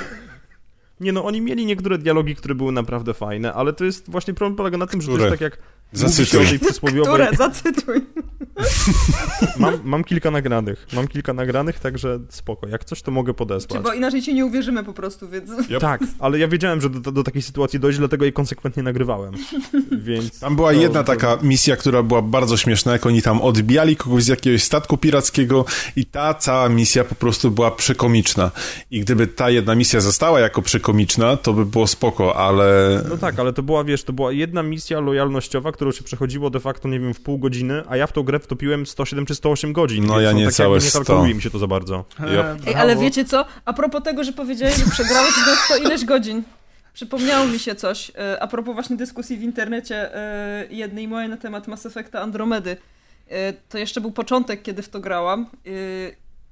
Nie 1.01 1.13
no, 1.13 1.25
oni 1.25 1.41
mieli 1.41 1.67
niektóre 1.67 1.99
dialogi, 1.99 2.35
które 2.37 2.55
były 2.55 2.73
naprawdę 2.73 3.15
fajne, 3.15 3.53
ale 3.53 3.73
to 3.73 3.85
jest 3.85 4.11
właśnie 4.11 4.35
problem 4.35 4.57
polega 4.57 4.79
na 4.79 4.87
tym, 4.87 5.01
że 5.03 5.07
to 5.09 5.13
Które? 5.15 5.29
jest 5.31 5.39
tak 5.41 5.53
jak 5.53 5.63
Zacytuj. 5.93 6.59
przysłowiowej... 6.59 7.13
Które? 7.13 7.37
Zacytuj. 7.37 8.01
Mam, 9.59 9.75
mam 9.85 10.05
kilka 10.05 10.31
nagranych, 10.31 10.87
mam 10.93 11.09
kilka 11.09 11.33
nagranych, 11.33 11.79
także 11.81 12.19
spoko. 12.29 12.69
Jak 12.69 12.85
coś, 12.85 13.03
to 13.03 13.11
mogę 13.11 13.33
Czy, 13.33 13.37
podesłać. 13.37 13.83
bo 13.83 13.93
inaczej 13.93 14.23
ci 14.23 14.35
nie 14.35 14.47
uwierzymy 14.47 14.85
po 14.85 14.93
prostu, 14.93 15.29
więc... 15.29 15.51
Yep. 15.71 15.81
Tak, 15.81 16.01
ale 16.19 16.39
ja 16.39 16.49
wiedziałem, 16.49 16.81
że 16.81 16.91
do, 16.91 17.01
do, 17.01 17.13
do 17.13 17.23
takiej 17.25 17.43
sytuacji 17.43 17.81
dojdzie, 17.81 17.99
dlatego 17.99 18.25
jej 18.25 18.33
konsekwentnie 18.33 18.83
nagrywałem. 18.83 19.35
Więc... 20.07 20.41
Tam 20.41 20.57
była 20.57 20.73
to- 20.73 20.81
jedna 20.81 21.05
to- 21.05 21.13
taka 21.13 21.39
misja, 21.43 21.77
która 21.77 22.03
była 22.03 22.23
bardzo 22.23 22.57
śmieszna, 22.57 22.93
jak 22.93 23.07
oni 23.07 23.23
tam 23.23 23.41
odbijali 23.43 23.97
kogoś 23.97 24.23
z 24.25 24.29
jakiegoś 24.29 24.63
statku 24.63 24.97
pirackiego 24.97 25.65
i 25.97 26.05
ta 26.07 26.35
cała 26.35 26.69
misja 26.69 27.05
po 27.05 27.15
prostu 27.15 27.51
była 27.51 27.71
przekomiczna. 27.71 28.51
I 28.91 29.01
gdyby 29.01 29.27
ta 29.27 29.51
jedna 29.51 29.75
misja 29.75 30.01
została 30.01 30.41
jako 30.41 30.63
przekomiczna, 30.63 31.37
to 31.37 31.53
by 31.53 31.67
było 31.67 31.87
spoko, 31.87 32.37
ale... 32.37 33.01
No 33.09 33.17
tak, 33.17 33.39
ale 33.39 33.53
to 33.53 33.63
była, 33.63 33.85
wiesz, 33.85 34.05
to 34.05 34.13
była 34.13 34.33
jedna 34.33 34.63
misja 34.63 35.01
lojalnościowa, 35.01 35.73
którą 35.79 35.93
się 35.93 36.05
przechodziło 36.05 36.51
de 36.51 36.61
facto, 36.61 36.89
nie 36.89 37.01
wiem, 37.01 37.15
w 37.15 37.21
pół 37.21 37.39
godziny, 37.39 37.83
a 37.89 37.97
ja 37.97 38.07
w 38.07 38.13
tą 38.13 38.23
grę 38.23 38.39
wtopiłem 38.39 38.87
107 38.87 39.27
czy 39.27 39.35
108 39.35 39.73
godzin. 39.73 40.07
No 40.07 40.21
ja 40.21 40.33
niecałe 40.33 40.79
tak 40.79 40.85
jakby 40.85 40.85
nie 40.85 40.91
100. 40.91 40.99
kalkuluje 41.05 41.35
mi 41.35 41.43
się 41.43 41.51
to 41.51 41.59
za 41.59 41.67
bardzo. 41.67 42.05
Yep. 42.21 42.67
Ej, 42.67 42.75
ale 42.75 42.97
wiecie 42.97 43.25
co? 43.25 43.45
A 43.65 43.73
propos 43.73 44.03
tego, 44.03 44.25
że 44.25 44.33
powiedziałeś, 44.33 44.77
że 44.77 44.85
przegrałeś 44.91 45.33
na 45.47 45.57
100 45.77 45.77
ileś 45.77 46.05
godzin. 46.05 46.43
Przypomniało 46.95 47.47
mi 47.47 47.59
się 47.59 47.75
coś, 47.75 48.13
e, 48.19 48.43
a 48.43 48.47
propos 48.47 48.75
właśnie 48.75 48.97
dyskusji 48.97 49.37
w 49.37 49.43
internecie 49.43 50.15
e, 50.15 50.67
jednej 50.71 51.09
mojej 51.09 51.29
na 51.29 51.37
temat 51.37 51.69
Mass 51.69 51.87
Effecta 51.87 52.21
Andromedy. 52.21 52.77
E, 53.29 53.53
To 53.53 53.79
jeszcze 53.79 54.01
był 54.01 54.13
początek, 54.13 54.63
kiedy 54.63 54.83
w 54.83 54.89
to 54.89 55.01
grałam. 55.01 55.47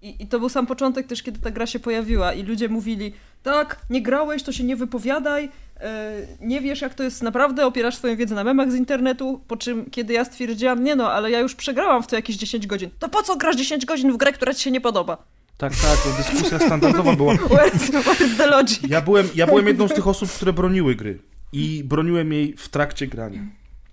I, 0.07 0.23
I 0.23 0.27
to 0.27 0.39
był 0.39 0.49
sam 0.49 0.67
początek 0.67 1.07
też, 1.07 1.23
kiedy 1.23 1.39
ta 1.39 1.51
gra 1.51 1.67
się 1.67 1.79
pojawiła 1.79 2.33
i 2.33 2.43
ludzie 2.43 2.69
mówili, 2.69 3.13
tak, 3.43 3.81
nie 3.91 4.03
grałeś, 4.03 4.43
to 4.43 4.53
się 4.53 4.65
nie 4.65 4.77
wypowiadaj, 4.77 5.49
e, 5.81 6.13
nie 6.41 6.61
wiesz 6.61 6.81
jak 6.81 6.95
to 6.95 7.03
jest 7.03 7.23
naprawdę, 7.23 7.67
opierasz 7.67 7.97
swoją 7.97 8.17
wiedzę 8.17 8.35
na 8.35 8.45
memach 8.45 8.73
z 8.73 8.75
internetu, 8.75 9.41
po 9.49 9.57
czym 9.57 9.91
kiedy 9.91 10.13
ja 10.13 10.25
stwierdziłam, 10.25 10.85
nie 10.85 10.97
no, 10.97 11.13
ale 11.13 11.31
ja 11.31 11.41
już 11.41 11.55
przegrałam 11.55 12.03
w 12.03 12.07
to 12.07 12.17
jakieś 12.17 12.37
10 12.37 12.67
godzin, 12.67 12.91
to 12.99 13.09
po 13.09 13.23
co 13.23 13.37
grasz 13.37 13.57
10 13.57 13.87
godzin 13.87 14.13
w 14.13 14.17
grę, 14.17 14.33
która 14.33 14.55
ci 14.55 14.63
się 14.63 14.71
nie 14.71 14.81
podoba? 14.81 15.25
Tak, 15.57 15.73
tak, 15.73 15.99
to 16.03 16.23
dyskusja 16.23 16.59
standardowa 16.59 17.17
była. 17.17 17.35
Where's, 17.51 17.91
where's 17.91 18.37
the 18.37 18.47
logic? 18.47 18.81
Ja 18.89 19.01
byłem, 19.01 19.29
ja 19.35 19.47
byłem 19.47 19.67
jedną 19.67 19.89
z 19.89 19.95
tych 19.95 20.09
osób, 20.09 20.31
które 20.31 20.53
broniły 20.53 20.95
gry. 20.95 21.19
I 21.53 21.85
broniłem 21.85 22.33
jej 22.33 22.55
w 22.57 22.69
trakcie 22.69 23.07
grania. 23.07 23.41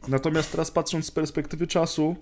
Natomiast 0.07 0.51
teraz 0.51 0.72
patrząc 0.72 1.05
z 1.05 1.11
perspektywy 1.11 1.68
czasu, 1.68 2.16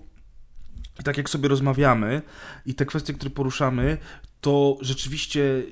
i 1.00 1.02
tak 1.02 1.16
jak 1.16 1.30
sobie 1.30 1.48
rozmawiamy, 1.48 2.22
i 2.66 2.74
te 2.74 2.86
kwestie, 2.86 3.12
które 3.12 3.30
poruszamy, 3.30 3.98
to 4.40 4.78
rzeczywiście 4.80 5.62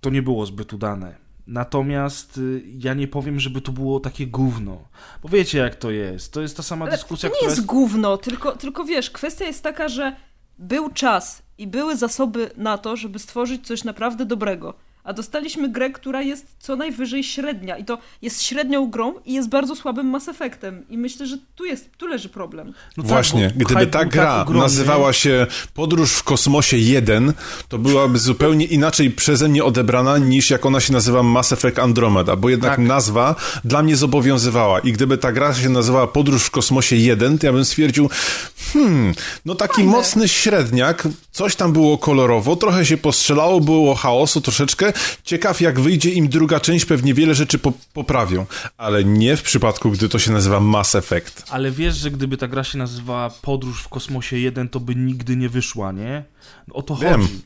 to 0.00 0.10
nie 0.10 0.22
było 0.22 0.46
zbyt 0.46 0.72
udane. 0.72 1.26
Natomiast 1.46 2.38
y, 2.38 2.62
ja 2.78 2.94
nie 2.94 3.08
powiem, 3.08 3.40
żeby 3.40 3.60
to 3.60 3.72
było 3.72 4.00
takie 4.00 4.26
gówno. 4.26 4.88
Bo 5.22 5.28
wiecie, 5.28 5.58
jak 5.58 5.74
to 5.74 5.90
jest. 5.90 6.32
To 6.32 6.40
jest 6.40 6.56
ta 6.56 6.62
sama 6.62 6.84
Ale 6.84 6.94
dyskusja, 6.96 7.28
to 7.28 7.34
nie 7.34 7.38
która 7.38 7.50
jest 7.50 7.66
gówno, 7.66 8.16
tylko, 8.16 8.56
tylko 8.56 8.84
wiesz, 8.84 9.10
kwestia 9.10 9.44
jest 9.44 9.62
taka, 9.62 9.88
że 9.88 10.16
był 10.58 10.90
czas 10.90 11.42
i 11.58 11.66
były 11.66 11.96
zasoby 11.96 12.50
na 12.56 12.78
to, 12.78 12.96
żeby 12.96 13.18
stworzyć 13.18 13.66
coś 13.66 13.84
naprawdę 13.84 14.26
dobrego. 14.26 14.74
A 15.06 15.12
dostaliśmy 15.12 15.68
grę, 15.68 15.90
która 15.90 16.22
jest 16.22 16.46
co 16.58 16.76
najwyżej 16.76 17.24
średnia. 17.24 17.76
I 17.78 17.84
to 17.84 17.98
jest 18.22 18.42
średnią 18.42 18.90
grą 18.90 19.14
i 19.26 19.32
jest 19.32 19.48
bardzo 19.48 19.76
słabym 19.76 20.06
Mass 20.06 20.28
Effectem. 20.28 20.84
I 20.90 20.98
myślę, 20.98 21.26
że 21.26 21.38
tu 21.56 21.64
jest, 21.64 21.88
tu 21.98 22.06
leży 22.06 22.28
problem. 22.28 22.66
No 22.96 23.02
tak, 23.02 23.06
Właśnie, 23.12 23.52
bo 23.56 23.64
gdyby 23.64 23.86
ta 23.86 24.04
gra 24.04 24.24
tak 24.24 24.42
ogromny. 24.42 24.62
nazywała 24.62 25.12
się 25.12 25.46
Podróż 25.74 26.12
w 26.12 26.22
kosmosie 26.22 26.76
1, 26.76 27.32
to 27.68 27.78
byłaby 27.78 28.18
zupełnie 28.18 28.64
inaczej 28.64 29.10
przeze 29.10 29.48
mnie 29.48 29.64
odebrana 29.64 30.18
niż 30.18 30.50
jak 30.50 30.66
ona 30.66 30.80
się 30.80 30.92
nazywa 30.92 31.22
Mass 31.22 31.52
Effect 31.52 31.78
Andromeda, 31.78 32.36
bo 32.36 32.48
jednak 32.48 32.70
Tak. 32.76 32.86
nazwa 32.86 33.34
dla 33.64 33.82
mnie 33.82 33.96
zobowiązywała 33.96 34.80
i 34.80 34.92
gdyby 34.92 35.18
ta 35.18 35.32
gra 35.32 35.54
się 35.54 35.68
nazywała 35.68 36.06
Podróż 36.06 36.42
w 36.44 36.50
kosmosie 36.50 36.96
1, 36.96 37.38
to 37.38 37.46
ja 37.46 37.52
bym 37.52 37.64
stwierdził, 37.64 38.10
hmm, 38.72 39.14
no 39.44 39.54
taki 39.54 39.74
Fajne. 39.74 39.90
mocny 39.90 40.28
średniak, 40.28 41.08
coś 41.32 41.56
tam 41.56 41.72
było 41.72 41.98
kolorowo, 41.98 42.56
trochę 42.56 42.86
się 42.86 42.96
postrzelało, 42.96 43.60
było 43.60 43.94
chaosu 43.94 44.40
troszeczkę, 44.40 44.92
ciekaw 45.24 45.60
jak 45.60 45.80
wyjdzie 45.80 46.10
im 46.10 46.28
druga 46.28 46.60
część, 46.60 46.84
pewnie 46.84 47.14
wiele 47.14 47.34
rzeczy 47.34 47.58
po 47.58 47.72
poprawią, 47.94 48.46
ale 48.76 49.04
nie 49.04 49.36
w 49.36 49.42
przypadku, 49.42 49.90
gdy 49.90 50.08
to 50.08 50.18
się 50.18 50.32
nazywa 50.32 50.60
Mass 50.60 50.94
Effect. 50.94 51.44
Ale 51.50 51.70
wiesz, 51.70 51.96
że 51.96 52.10
gdyby 52.10 52.36
ta 52.36 52.48
gra 52.48 52.64
się 52.64 52.78
nazywała 52.78 53.30
Podróż 53.30 53.82
w 53.82 53.88
kosmosie 53.88 54.38
1, 54.38 54.68
to 54.68 54.80
by 54.80 54.94
nigdy 54.94 55.36
nie 55.36 55.48
wyszła, 55.48 55.92
nie? 55.92 56.24
O 56.72 56.82
to 56.82 56.96
Wiem. 56.96 57.20
chodzi. 57.20 57.42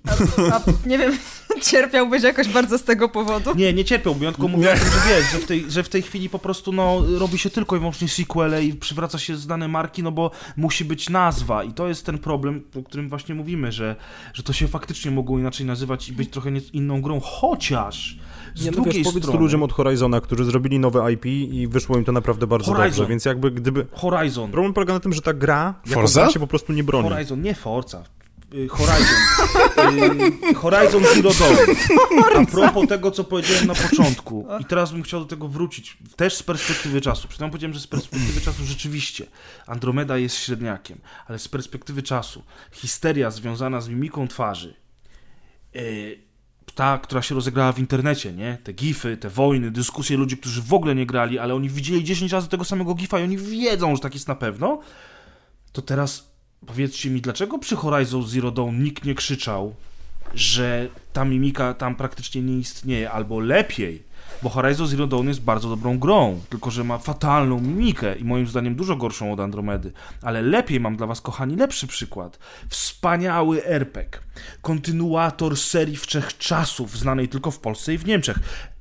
A, 0.53 0.57
a 0.57 0.63
nie 0.87 0.99
wiem, 0.99 1.19
cierpiałbyś 1.71 2.23
jakoś 2.23 2.49
bardzo 2.49 2.79
z 2.79 2.85
tego 2.85 3.09
powodu? 3.09 3.55
Nie, 3.55 3.73
nie 3.73 3.85
cierpiałbym, 3.85 4.23
ja 4.23 4.33
tylko 4.33 4.49
mówię 4.49 4.73
o 4.73 4.77
tym, 4.77 4.85
że 4.85 5.09
wiesz, 5.09 5.33
że 5.33 5.39
w, 5.39 5.47
tej, 5.47 5.71
że 5.71 5.83
w 5.83 5.89
tej 5.89 6.03
chwili 6.03 6.29
po 6.29 6.39
prostu 6.39 6.73
no, 6.73 7.03
robi 7.19 7.39
się 7.39 7.51
tylko 7.51 7.77
i 7.77 7.79
wyłącznie 7.79 8.09
sequele 8.09 8.65
i 8.65 8.75
przywraca 8.75 9.19
się 9.19 9.37
znane 9.37 9.69
marki, 9.69 10.03
no 10.03 10.13
bo 10.13 10.31
musi 10.57 10.85
być 10.85 11.09
nazwa 11.09 11.65
i 11.65 11.73
to 11.73 11.89
jest 11.89 12.07
ten 12.07 12.19
problem, 12.19 12.63
o 12.81 12.83
którym 12.83 13.09
właśnie 13.09 13.35
mówimy, 13.35 13.73
że, 13.73 13.97
że 14.35 14.43
to 14.43 14.53
się 14.53 14.69
faktycznie 14.69 15.11
mogło 15.11 15.39
inaczej 15.39 15.67
nazywać 15.67 16.09
i 16.09 16.13
być 16.13 16.31
trochę 16.31 16.51
nie, 16.51 16.61
inną 16.73 17.03
grą, 17.03 17.21
chociaż 17.21 18.19
z 18.55 18.65
Nie, 18.65 18.71
no 18.71 18.75
drugiej 18.75 18.93
wiesz, 18.93 19.05
powiedz 19.05 19.25
strony 19.25 19.39
to 19.39 19.43
ludziom 19.43 19.63
od 19.63 19.73
Horizona, 19.73 20.21
którzy 20.21 20.45
zrobili 20.45 20.79
nowe 20.79 21.13
IP 21.13 21.27
i 21.27 21.69
wyszło 21.69 21.97
im 21.97 22.05
to 22.05 22.13
naprawdę 22.13 22.47
bardzo 22.47 22.73
Horizon. 22.73 22.91
dobrze, 22.91 23.07
więc 23.07 23.25
jakby 23.25 23.51
gdyby... 23.51 23.87
Horizon, 23.93 24.51
Problem 24.51 24.75
polega 24.75 24.95
na 24.95 25.01
tym, 25.01 25.13
że 25.13 25.23
ta 25.23 25.33
gra 25.33 25.75
Forza? 25.87 26.23
gra 26.23 26.31
się 26.31 26.41
po 26.41 26.47
prostu 26.47 26.73
nie 26.73 26.85
broni. 26.85 27.09
Horizon, 27.09 27.43
nie 27.43 27.55
Forza. 27.55 28.05
Y, 28.55 28.69
Horizon. 28.69 29.17
Y, 30.51 30.55
Horizon 30.55 31.05
Zero 31.15 31.31
Dawn. 31.31 31.57
A 32.37 32.47
propos 32.47 32.89
tego, 32.89 33.11
co 33.11 33.25
powiedziałem 33.25 33.67
na 33.67 33.75
początku. 33.75 34.47
I 34.61 34.65
teraz 34.65 34.93
bym 34.93 35.03
chciał 35.03 35.21
do 35.21 35.27
tego 35.27 35.49
wrócić. 35.49 35.97
Też 36.17 36.35
z 36.35 36.43
perspektywy 36.43 37.01
czasu. 37.01 37.29
Przed 37.29 37.33
chwilą 37.33 37.51
powiedziałem, 37.51 37.75
że 37.75 37.81
z 37.81 37.87
perspektywy 37.87 38.41
czasu 38.41 38.65
rzeczywiście 38.65 39.27
Andromeda 39.67 40.19
jest 40.19 40.37
średniakiem. 40.37 40.99
Ale 41.27 41.39
z 41.39 41.49
perspektywy 41.49 42.03
czasu 42.03 42.43
histeria 42.73 43.31
związana 43.31 43.81
z 43.81 43.89
mimiką 43.89 44.29
twarzy 44.29 44.75
y, 45.77 46.31
ta, 46.75 46.99
która 46.99 47.23
się 47.23 47.35
rozegrała 47.35 47.73
w 47.73 47.79
internecie, 47.79 48.33
nie? 48.33 48.59
Te 48.65 48.73
gify, 48.73 49.17
te 49.17 49.29
wojny, 49.29 49.71
dyskusje 49.71 50.17
ludzi, 50.17 50.37
którzy 50.37 50.63
w 50.63 50.75
ogóle 50.75 50.95
nie 50.95 51.07
grali, 51.07 51.39
ale 51.39 51.55
oni 51.55 51.71
widzieli 51.71 52.05
10 52.05 52.33
razy 52.33 52.49
tego 52.49 52.65
samego 52.65 52.95
gifa 52.95 53.21
i 53.21 53.23
oni 53.23 53.39
wiedzą, 53.39 53.97
że 53.97 54.03
tak 54.03 54.15
jest 54.15 54.29
na 54.29 54.35
pewno. 54.35 54.81
To 55.73 55.83
teraz 55.83 56.30
powiedzcie 56.67 57.11
mi, 57.11 57.21
dlaczego 57.21 57.59
przy 57.59 57.77
Horizon 57.77 58.27
Zero 58.27 58.51
Dawn 58.51 58.83
nikt 58.83 59.05
nie 59.05 59.15
krzyczał, 59.15 59.75
że 60.35 60.89
ta 61.13 61.25
mimika 61.25 61.75
tam 61.75 61.97
praktycznie 61.97 62.43
nie 62.43 62.59
istnieje, 62.59 63.11
albo 63.11 63.41
lepiej, 63.41 64.11
bo 64.43 64.49
Horizon 64.49 64.87
Zero 64.87 65.07
Dawn 65.07 65.29
jest 65.29 65.41
bardzo 65.41 65.69
dobrą 65.69 65.99
grą, 65.99 66.41
tylko 66.49 66.71
że 66.71 66.85
ma 66.85 66.99
fatalną 66.99 67.61
mimikę 67.61 68.17
i 68.17 68.25
moim 68.25 68.47
zdaniem 68.47 68.75
dużo 68.75 68.97
gorszą 68.97 69.33
od 69.33 69.41
Andromedy. 69.41 69.93
Ale 70.23 70.43
lepiej 70.43 70.81
mam 70.81 70.97
dla 70.97 71.07
was, 71.07 71.21
kochani, 71.21 71.57
lepszy 71.57 71.87
przykład. 71.87 72.39
Wspaniały 72.69 73.65
RPG. 73.65 74.21
Kontynuator 74.63 75.57
serii 75.57 75.97
Wszechczasów, 75.97 76.99
znanej 76.99 77.29
tylko 77.29 77.51
w 77.51 77.59
Polsce 77.59 77.95
i 77.95 77.99
w 77.99 78.07
Niemczech. 78.07 78.39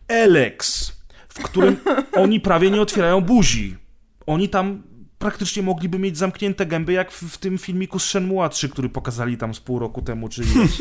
Elex, 0.07 0.91
w 1.30 1.43
którym 1.43 1.77
oni 2.23 2.39
prawie 2.39 2.71
nie 2.71 2.82
otwierają 2.82 3.21
buzi. 3.21 3.77
Oni 4.25 4.49
tam 4.49 4.84
praktycznie 5.20 5.63
mogliby 5.63 5.99
mieć 5.99 6.17
zamknięte 6.17 6.65
gęby, 6.65 6.93
jak 6.93 7.11
w, 7.11 7.24
w 7.24 7.38
tym 7.38 7.57
filmiku 7.57 7.99
z 7.99 8.05
Shenmue 8.05 8.49
3, 8.49 8.70
który 8.70 8.89
pokazali 8.89 9.38
tam 9.38 9.53
z 9.53 9.59
pół 9.59 9.80
roku 9.80 10.01
temu, 10.01 10.30
czy 10.30 10.43
ileś. 10.43 10.72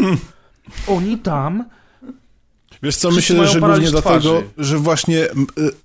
Oni 0.96 1.18
tam 1.18 1.64
Wiesz 2.82 2.96
co, 2.96 3.10
Wszyscy 3.10 3.34
myślę, 3.34 3.48
że 3.48 3.60
głównie 3.60 3.90
dlatego, 3.90 4.20
twarzy. 4.20 4.48
że 4.58 4.78
właśnie, 4.78 5.24
y, 5.24 5.30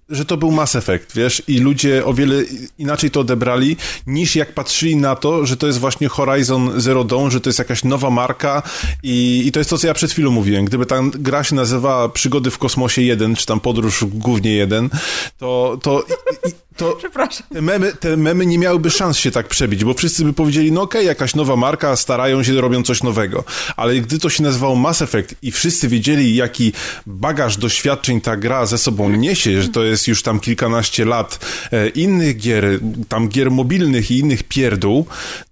że 0.09 0.25
to 0.25 0.37
był 0.37 0.51
Mass 0.51 0.75
Effect, 0.75 1.15
wiesz, 1.15 1.43
i 1.47 1.59
ludzie 1.59 2.05
o 2.05 2.13
wiele 2.13 2.43
inaczej 2.77 3.11
to 3.11 3.19
odebrali, 3.19 3.77
niż 4.07 4.35
jak 4.35 4.53
patrzyli 4.53 4.95
na 4.95 5.15
to, 5.15 5.45
że 5.45 5.57
to 5.57 5.67
jest 5.67 5.79
właśnie 5.79 6.07
Horizon 6.07 6.81
Zero 6.81 7.03
Dawn, 7.03 7.29
że 7.29 7.41
to 7.41 7.49
jest 7.49 7.59
jakaś 7.59 7.83
nowa 7.83 8.09
marka 8.09 8.63
i, 9.03 9.43
i 9.45 9.51
to 9.51 9.59
jest 9.59 9.69
to, 9.69 9.77
co 9.77 9.87
ja 9.87 9.93
przed 9.93 10.11
chwilą 10.11 10.31
mówiłem. 10.31 10.65
Gdyby 10.65 10.85
ta 10.85 10.99
gra 11.13 11.43
się 11.43 11.55
nazywała 11.55 12.09
Przygody 12.09 12.51
w 12.51 12.57
kosmosie 12.57 13.01
1, 13.01 13.35
czy 13.35 13.45
tam 13.45 13.59
Podróż 13.59 14.05
głównie 14.07 14.51
1, 14.51 14.89
to, 15.37 15.77
to, 15.81 16.03
i, 16.45 16.49
i, 16.49 16.53
to 16.77 16.95
Przepraszam. 16.99 17.47
te 17.53 17.61
memy, 17.61 17.93
te 17.93 18.17
memy 18.17 18.45
nie 18.45 18.59
miałyby 18.59 18.91
szans 18.91 19.17
się 19.17 19.31
tak 19.31 19.47
przebić, 19.47 19.83
bo 19.83 19.93
wszyscy 19.93 20.25
by 20.25 20.33
powiedzieli, 20.33 20.71
no 20.71 20.81
okej, 20.81 21.05
jakaś 21.05 21.35
nowa 21.35 21.55
marka, 21.55 21.95
starają 21.95 22.43
się, 22.43 22.61
robią 22.61 22.83
coś 22.83 23.03
nowego. 23.03 23.43
Ale 23.77 23.95
gdy 23.95 24.19
to 24.19 24.29
się 24.29 24.43
nazywało 24.43 24.75
Mass 24.75 25.01
Effect 25.01 25.35
i 25.41 25.51
wszyscy 25.51 25.87
wiedzieli, 25.87 26.35
jaki 26.35 26.73
bagaż 27.05 27.57
doświadczeń 27.57 28.21
ta 28.21 28.37
gra 28.37 28.65
ze 28.65 28.77
sobą 28.77 29.09
niesie, 29.09 29.61
że 29.61 29.69
to 29.69 29.83
jest 29.83 30.07
już 30.07 30.23
tam 30.23 30.39
kilkanaście 30.39 31.05
lat 31.05 31.39
e, 31.71 31.89
innych 31.89 32.37
gier, 32.37 32.79
tam 33.09 33.29
gier 33.29 33.51
mobilnych 33.51 34.11
i 34.11 34.19
innych 34.19 34.43
pierdół, 34.43 35.05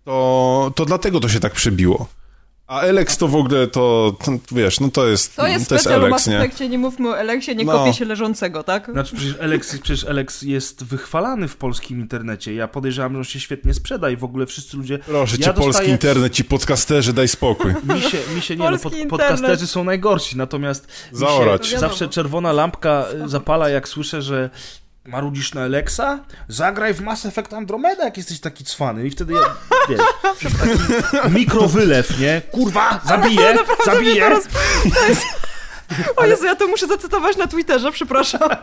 to, 0.06 0.72
to 0.76 0.86
dlatego 0.86 1.20
to 1.20 1.30
się 1.30 1.40
tak 1.40 1.54
przebiło. 1.54 2.21
A 2.72 2.82
Elex 2.82 3.18
to 3.18 3.28
w 3.28 3.36
ogóle 3.36 3.68
to, 3.68 4.16
to 4.26 4.32
wiesz, 4.52 4.80
no 4.80 4.90
to 4.92 5.08
jest 5.08 5.36
To 5.36 5.48
jest 5.48 5.70
to 5.70 5.76
jest 5.76 5.88
Elex, 5.88 6.28
nie? 6.60 6.70
Nie 6.70 6.78
mówmy 6.78 7.10
o 7.10 7.18
Eleksie, 7.18 7.56
nie 7.56 7.66
No. 7.66 7.72
kopie 7.72 7.94
się 7.94 8.06
leżącego, 8.06 8.64
tak? 8.64 8.92
Znaczy 8.92 9.16
przecież 9.16 9.36
Alex, 9.42 9.70
przecież 9.80 10.06
Alex 10.06 10.42
jest 10.42 10.84
wychwalany 10.84 11.48
w 11.48 11.56
polskim 11.58 12.00
internecie. 12.00 12.54
Ja 12.54 12.68
podejrzewam, 12.68 13.12
że 13.14 13.18
on 13.18 13.24
się 13.24 13.40
świetnie 13.40 13.74
sprzeda 13.74 14.10
i 14.10 14.18
w 14.18 14.24
ogóle 14.24 14.46
wszyscy 14.46 14.78
ludzie... 14.78 15.00
Proszę 15.00 15.36
ja 15.40 15.46
cię, 15.46 15.54
polski 15.54 15.68
dostaję- 15.72 15.90
internet, 15.92 16.34
ci 16.34 16.44
podcasterzy, 16.44 17.14
daj 17.14 17.28
spokój. 17.28 17.74
Mi 17.96 18.02
się, 18.02 18.18
mi 18.36 18.42
się 18.42 18.56
nie, 18.56 18.70
no, 18.72 18.78
Polski 18.78 19.02
pod, 19.02 19.10
podcasterzy 19.10 19.68
są 19.68 19.84
najgorsi, 19.84 20.38
natomiast 20.38 20.88
mi 21.12 21.18
Zaorać. 21.20 21.68
się 21.68 21.80
zawsze 21.80 22.08
czerwona 22.08 22.52
lampka 22.52 23.06
zapala, 23.26 23.70
jak 23.70 23.88
słyszę, 23.88 24.22
że 24.22 24.50
marudzisz 25.06 25.54
na 25.54 25.62
Alexa? 25.62 26.20
Zagraj 26.48 26.94
w 26.94 27.02
Mass 27.02 27.26
Effect 27.26 27.54
Andromeda, 27.54 28.04
jak 28.04 28.18
jesteś 28.18 28.40
taki 28.40 28.64
cwany. 28.64 29.08
I 29.08 29.10
wtedy, 29.10 29.34
ja, 29.34 29.56
wiesz, 29.90 30.02
mikrowylew, 31.38 32.20
nie? 32.20 32.42
Kurwa, 32.52 33.02
zabiję, 33.06 33.58
zabiję. 33.86 34.30
O 36.16 36.26
Jezu, 36.26 36.46
ja 36.46 36.56
to 36.56 36.68
muszę 36.68 36.88
zacytować 36.88 37.38
na 37.38 37.48
Twitterze, 37.48 37.92
przepraszam. 37.92 38.50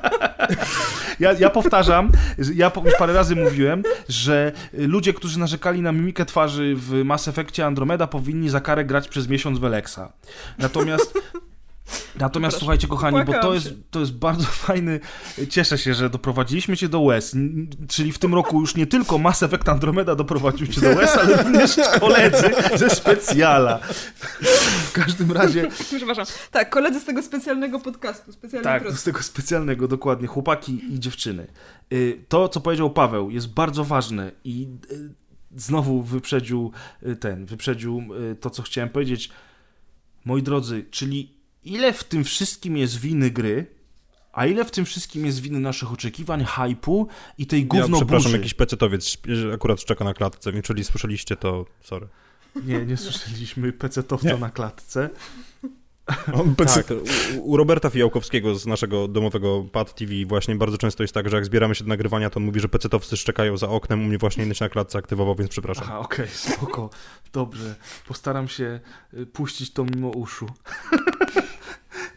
Ja, 1.20 1.32
ja 1.32 1.51
powtarzam, 1.51 2.11
ja 2.55 2.72
już 2.84 2.95
parę 2.99 3.12
razy 3.12 3.36
mówiłem, 3.36 3.82
że 4.09 4.53
ludzie, 4.72 5.14
którzy 5.14 5.39
narzekali 5.39 5.82
na 5.82 5.93
mimikę 5.93 6.24
twarzy 6.24 6.74
w 6.76 7.05
Mass 7.05 7.28
Effectie 7.28 7.66
Andromeda 7.66 8.07
powinni 8.07 8.51
za 8.51 8.61
karę 8.61 8.84
grać 8.84 9.09
przez 9.09 9.28
miesiąc 9.28 9.59
w 9.59 9.64
Alexa. 9.64 10.12
Natomiast 10.59 11.14
Natomiast 12.20 12.59
słuchajcie, 12.59 12.89
kochani, 12.89 13.24
bo 13.24 13.32
to 13.32 13.55
jest, 13.55 13.74
to 13.91 14.01
jest 14.01 14.12
bardzo 14.12 14.45
fajny. 14.66 15.01
Cieszę 15.49 15.78
się, 15.78 15.95
że 15.95 16.11
doprowadziliśmy 16.11 16.76
cię 16.76 16.89
do 16.89 17.01
łez. 17.01 17.36
Czyli 17.89 18.12
w 18.12 18.18
tym 18.18 18.34
roku 18.34 18.61
już 18.61 18.74
nie 18.74 18.86
tylko 18.86 19.18
Mass 19.18 19.43
Effect 19.43 19.68
Andromeda 19.68 20.14
doprowadził 20.14 20.66
cię 20.66 20.80
do 20.80 20.89
łez, 20.89 21.16
ale 21.16 21.43
również 21.43 21.76
koledzy 22.01 22.51
ze 22.76 22.91
specjala. 22.91 23.78
W 24.89 24.93
każdym 24.93 25.32
razie, 25.32 25.68
Przepraszam. 25.97 26.24
Tak, 26.51 26.70
koledzy 26.70 27.01
z 27.01 27.05
tego 27.05 27.22
specjalnego 27.22 27.80
podcastu, 27.80 28.32
tak, 28.62 28.82
prosto. 28.82 29.01
z 29.01 29.05
tego 29.05 29.22
specjalnego, 29.22 29.89
dokładnie, 29.89 30.28
chłopaki 30.28 30.95
i 30.95 31.01
dziewczyny. 31.01 31.47
Y, 31.93 32.24
To, 32.28 32.49
co 32.49 32.61
powiedział 32.61 32.91
Paweł, 32.91 33.30
jest 33.30 33.49
bardzo 33.49 33.84
ważne 33.84 34.32
i 34.45 34.68
y, 34.93 35.11
znowu 35.57 36.03
wyprzedził 36.03 36.72
y, 37.07 37.16
ten, 37.16 37.47
wyprzedził 37.47 38.03
to, 38.41 38.51
co 38.51 38.62
chciałem 38.62 38.91
powiedzieć. 38.91 39.30
Moi 40.24 40.43
drodzy, 40.43 40.84
czyli 40.91 41.38
ile 41.69 41.93
w 41.93 42.05
tym 42.05 42.25
wszystkim 42.25 42.77
jest 42.77 43.01
winy 43.01 43.31
gry, 43.31 43.66
a 44.33 44.47
ile 44.47 44.64
w 44.64 44.71
tym 44.71 44.85
wszystkim 44.85 45.27
jest 45.27 45.41
winy 45.41 45.61
naszych 45.61 45.93
oczekiwań, 45.93 46.45
hypu 46.45 47.09
i 47.39 47.47
tej 47.47 47.61
Ja 47.61 47.66
gówno 47.66 47.97
przepraszam, 47.97 48.25
burzy. 48.31 48.37
jakiś 48.37 48.55
pecetowiec 48.55 49.19
akurat 49.55 49.81
szczeka 49.81 50.05
na 50.05 50.14
klatce, 50.14 50.53
więc 50.53 50.64
jeżeli 50.69 50.85
słyszeliście, 50.85 51.37
to 51.37 51.66
sorry. 51.83 52.09
Nie, 52.64 52.87
nie 52.87 52.97
słyszeliśmy 52.97 53.73
pecetowca 53.73 54.33
Nie. 54.33 54.37
na 54.39 54.51
klatce. 54.51 55.11
On. 56.35 56.55
Tak, 56.75 56.87
u, 57.37 57.51
u 57.51 57.57
Roberta 57.57 57.91
Fijałkowskiego 57.91 58.55
z 58.55 58.66
naszego 58.66 59.09
domowego 59.09 59.64
Pad 59.73 59.95
TV 59.95 60.12
właśnie 60.27 60.57
bardzo 60.57 60.79
często 60.79 61.03
jest 61.03 61.14
tak, 61.14 61.31
że 61.31 61.37
jak 61.37 61.45
zbieramy 61.45 61.75
się 61.75 61.85
do 61.85 61.89
nagrywania, 61.89 62.31
to 62.31 62.37
on 62.37 62.47
mówi, 62.47 62.61
że 62.61 62.69
pecetowcy 62.69 63.16
szczekają 63.16 63.57
za 63.57 63.69
oknem, 63.69 64.01
u 64.01 64.05
mnie 64.05 64.19
właśnie 64.19 64.45
inny 64.45 64.55
się 64.55 64.64
na 64.64 64.69
klatce 64.69 64.99
aktywował, 64.99 65.35
więc 65.35 65.51
przepraszam. 65.51 65.85
Aha, 65.87 65.99
okej, 65.99 66.29
spoko. 66.29 66.91
Dobrze. 67.33 67.75
Postaram 68.07 68.49
się 68.49 68.81
y, 69.14 69.27
puścić 69.27 69.73
to 69.73 69.85
mimo 69.85 70.09
uszu. 70.09 70.47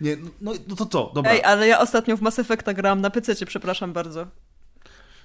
Nie, 0.01 0.15
no, 0.15 0.29
no, 0.41 0.53
no 0.67 0.75
to 0.75 0.85
co? 0.85 1.11
Dobra, 1.15 1.31
Ej, 1.31 1.43
ale 1.43 1.67
ja 1.67 1.79
ostatnio 1.79 2.17
w 2.17 2.21
Mass 2.21 2.39
Effecta 2.39 2.73
grałam 2.73 3.01
na 3.01 3.09
PC, 3.09 3.45
przepraszam 3.45 3.93
bardzo. 3.93 4.27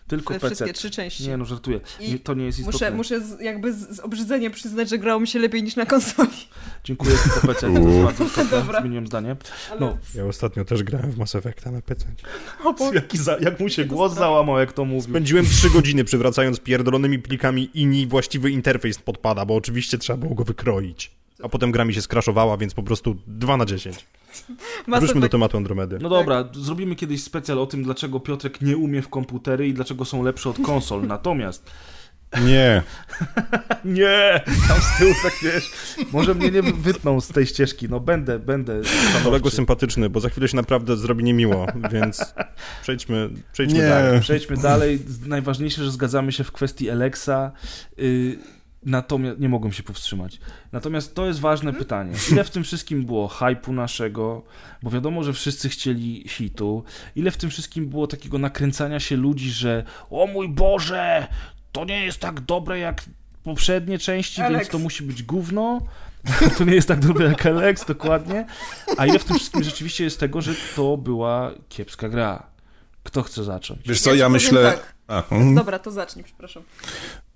tylko 0.06 0.34
Te 0.34 0.40
PC. 0.40 0.54
wszystkie 0.54 0.72
trzy 0.72 0.90
części. 0.90 1.28
Nie 1.28 1.36
no, 1.36 1.44
żartuję. 1.44 1.80
Nie, 2.00 2.18
to 2.18 2.34
nie 2.34 2.44
jest 2.44 2.58
istotne. 2.58 2.90
Muszę, 2.90 2.96
muszę 2.96 3.20
z, 3.20 3.40
jakby 3.40 3.72
z, 3.72 3.96
z 3.96 4.00
obrzydzeniem 4.00 4.52
przyznać, 4.52 4.88
że 4.88 4.98
grało 4.98 5.20
mi 5.20 5.28
się 5.28 5.38
lepiej 5.38 5.62
niż 5.62 5.76
na 5.76 5.86
konsoli. 5.86 6.30
Dziękuję 6.84 7.16
tylko 7.24 7.46
PC, 7.46 7.60
to 7.60 7.78
jest 7.78 8.02
bardzo 8.04 8.24
istotne. 8.24 8.58
Dobra. 8.58 8.80
Zmieniłem 8.80 9.06
zdanie. 9.06 9.36
Ale... 9.70 9.80
No, 9.80 9.98
Ja 10.14 10.24
ostatnio 10.24 10.64
też 10.64 10.82
grałem 10.82 11.10
w 11.12 11.18
Mass 11.18 11.34
Effecta 11.34 11.70
na 11.70 11.82
PC. 11.82 12.06
O, 12.64 12.72
bo... 12.72 12.92
jaki 12.92 13.18
za, 13.18 13.36
jak 13.40 13.60
mu 13.60 13.68
się 13.68 13.84
głos 13.84 14.14
załamał, 14.14 14.58
jak 14.58 14.72
to 14.72 14.84
mówił. 14.84 15.10
Spędziłem 15.10 15.46
trzy 15.46 15.70
godziny 15.70 16.04
przywracając 16.04 16.60
pierdolonymi 16.60 17.18
plikami 17.18 17.70
i 17.74 17.86
ni 17.86 18.06
właściwy 18.06 18.50
interfejs 18.50 18.98
podpada, 18.98 19.44
bo 19.44 19.54
oczywiście 19.54 19.98
trzeba 19.98 20.16
było 20.16 20.34
go 20.34 20.44
wykroić. 20.44 21.16
A 21.42 21.48
potem 21.48 21.72
gra 21.72 21.84
mi 21.84 21.94
się 21.94 22.02
skraszowała, 22.02 22.56
więc 22.56 22.74
po 22.74 22.82
prostu 22.82 23.16
2 23.26 23.56
na 23.56 23.64
10. 23.66 24.06
Mass 24.86 25.00
Wróćmy 25.00 25.20
do 25.20 25.28
tematu 25.28 25.56
Andromedy. 25.56 25.98
No 26.02 26.08
dobra, 26.08 26.44
zrobimy 26.52 26.94
kiedyś 26.96 27.22
specjal 27.22 27.58
o 27.58 27.66
tym, 27.66 27.82
dlaczego 27.82 28.20
Piotrek 28.20 28.60
nie 28.60 28.76
umie 28.76 29.02
w 29.02 29.08
komputery 29.08 29.68
i 29.68 29.74
dlaczego 29.74 30.04
są 30.04 30.22
lepsze 30.22 30.50
od 30.50 30.58
konsol. 30.58 31.06
Natomiast 31.16 31.70
Nie. 32.46 32.82
nie, 33.84 34.40
tam 34.68 34.80
z 34.80 34.98
tyłu 34.98 35.12
tak 35.22 35.32
wiesz, 35.42 35.70
może 36.12 36.34
mnie 36.34 36.50
nie 36.50 36.62
wytną 36.62 37.20
z 37.20 37.28
tej 37.28 37.46
ścieżki. 37.46 37.88
No 37.88 38.00
będę, 38.00 38.38
będę 38.38 38.80
Kolego 39.24 39.50
sympatyczny, 39.50 40.10
bo 40.10 40.20
za 40.20 40.28
chwilę 40.28 40.48
się 40.48 40.56
naprawdę 40.56 40.96
zrobi 40.96 41.24
niemiło, 41.24 41.66
więc 41.92 42.34
przejdźmy, 42.82 43.30
przejdźmy 43.52 43.78
Nie. 43.78 43.88
dalej. 43.88 44.20
Przejdźmy 44.20 44.56
dalej. 44.56 44.98
Najważniejsze, 45.26 45.84
że 45.84 45.90
zgadzamy 45.90 46.32
się 46.32 46.44
w 46.44 46.52
kwestii 46.52 46.90
Alexa. 46.90 47.52
Yy, 47.96 48.38
natomiast 48.86 49.40
nie 49.40 49.48
mogłem 49.48 49.72
się 49.72 49.82
powstrzymać. 49.82 50.40
Natomiast 50.72 51.14
to 51.14 51.26
jest 51.26 51.40
ważne 51.40 51.72
pytanie. 51.72 52.12
Ile 52.32 52.44
w 52.44 52.50
tym 52.50 52.64
wszystkim 52.64 53.04
było 53.04 53.28
hypu 53.28 53.72
naszego? 53.72 54.42
Bo 54.82 54.90
wiadomo, 54.90 55.22
że 55.24 55.32
wszyscy 55.32 55.68
chcieli 55.68 56.24
hitu. 56.28 56.84
Ile 57.16 57.30
w 57.30 57.36
tym 57.36 57.50
wszystkim 57.50 57.88
było 57.88 58.06
takiego 58.06 58.38
nakręcania 58.38 59.00
się 59.00 59.16
ludzi, 59.16 59.50
że 59.50 59.84
o 60.10 60.26
mój 60.26 60.48
Boże, 60.48 61.26
to 61.72 61.84
nie 61.84 62.04
jest 62.04 62.18
tak 62.20 62.40
dobre 62.40 62.78
jak 62.78 63.02
poprzednie 63.42 63.98
części, 63.98 64.42
Alex. 64.42 64.60
więc 64.60 64.68
to 64.72 64.78
musi 64.78 65.02
być 65.02 65.22
gówno. 65.22 65.80
To 66.58 66.64
nie 66.64 66.74
jest 66.74 66.88
tak 66.88 67.00
dobre 67.00 67.28
jak 67.28 67.46
Alex, 67.46 67.84
dokładnie. 67.84 68.46
A 68.96 69.06
ile 69.06 69.18
w 69.18 69.24
tym 69.24 69.36
wszystkim 69.36 69.62
rzeczywiście 69.64 70.04
jest 70.04 70.20
tego, 70.20 70.40
że 70.40 70.54
to 70.76 70.96
była 70.96 71.50
kiepska 71.68 72.08
gra? 72.08 72.46
Kto 73.02 73.22
chce 73.22 73.44
zacząć? 73.44 73.80
Wiesz 73.88 74.00
co, 74.00 74.10
Ja 74.10 74.16
ja 74.16 74.28
myślę... 74.28 74.72
tak. 74.72 74.94
Mhm. 75.08 75.54
Dobra, 75.54 75.78
to 75.78 75.90
zacznij, 75.90 76.24
przepraszam. 76.24 76.62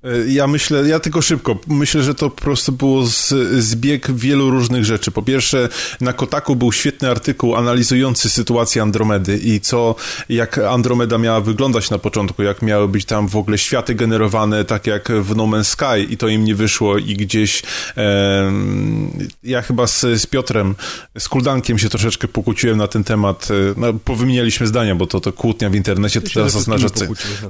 Y, 0.05 0.33
Ja 0.33 0.47
myślę, 0.47 0.89
ja 0.89 1.01
tylko 1.01 1.23
szybko, 1.23 1.59
myślę, 1.69 2.03
że 2.03 2.15
to 2.15 2.31
po 2.31 2.43
prostu 2.43 2.73
było 2.73 3.07
z, 3.07 3.29
zbieg 3.65 4.13
wielu 4.13 4.51
różnych 4.51 4.85
rzeczy. 4.85 5.11
Po 5.11 5.23
pierwsze, 5.23 5.69
na 6.01 6.13
Kotaku 6.13 6.57
był 6.57 6.73
świetny 6.73 7.11
artykuł 7.11 7.57
analizujący 7.57 8.31
sytuację 8.31 8.83
Andromedy 8.83 9.39
i 9.39 9.61
co, 9.61 9.95
jak 10.29 10.59
Andromeda 10.59 11.19
miała 11.19 11.41
wyglądać 11.41 11.91
na 11.91 11.99
początku, 11.99 12.43
jak 12.43 12.63
miały 12.63 12.89
być 12.89 13.05
tam 13.05 13.29
w 13.29 13.37
ogóle 13.37 13.59
światy 13.59 13.95
generowane, 13.95 14.65
tak 14.65 14.87
jak 14.87 15.09
w 15.13 15.37
No 15.37 15.45
Man's 15.45 15.65
Sky 15.65 16.13
i 16.13 16.17
to 16.17 16.29
im 16.29 16.45
nie 16.45 16.55
wyszło 16.55 16.99
i 16.99 17.15
gdzieś 17.15 17.63
em, 17.97 19.29
ja 19.43 19.63
chyba 19.63 19.87
z, 19.87 20.01
z 20.01 20.27
Piotrem, 20.27 20.75
z 21.19 21.29
Kuldankiem 21.29 21.79
się 21.79 21.89
troszeczkę 21.89 22.29
pokłóciłem 22.29 22.77
na 22.79 22.89
ten 22.89 23.05
temat, 23.05 23.49
y, 23.51 23.75
no, 23.77 23.93
powymienialiśmy 23.93 24.67
zdania, 24.67 24.95
bo 24.95 25.07
to, 25.07 25.21
to 25.21 25.33
kłótnia 25.33 25.71
w 25.71 25.75
internecie, 25.75 26.21
to 26.21 26.31
teraz 26.35 26.57
oznacza... 26.57 26.87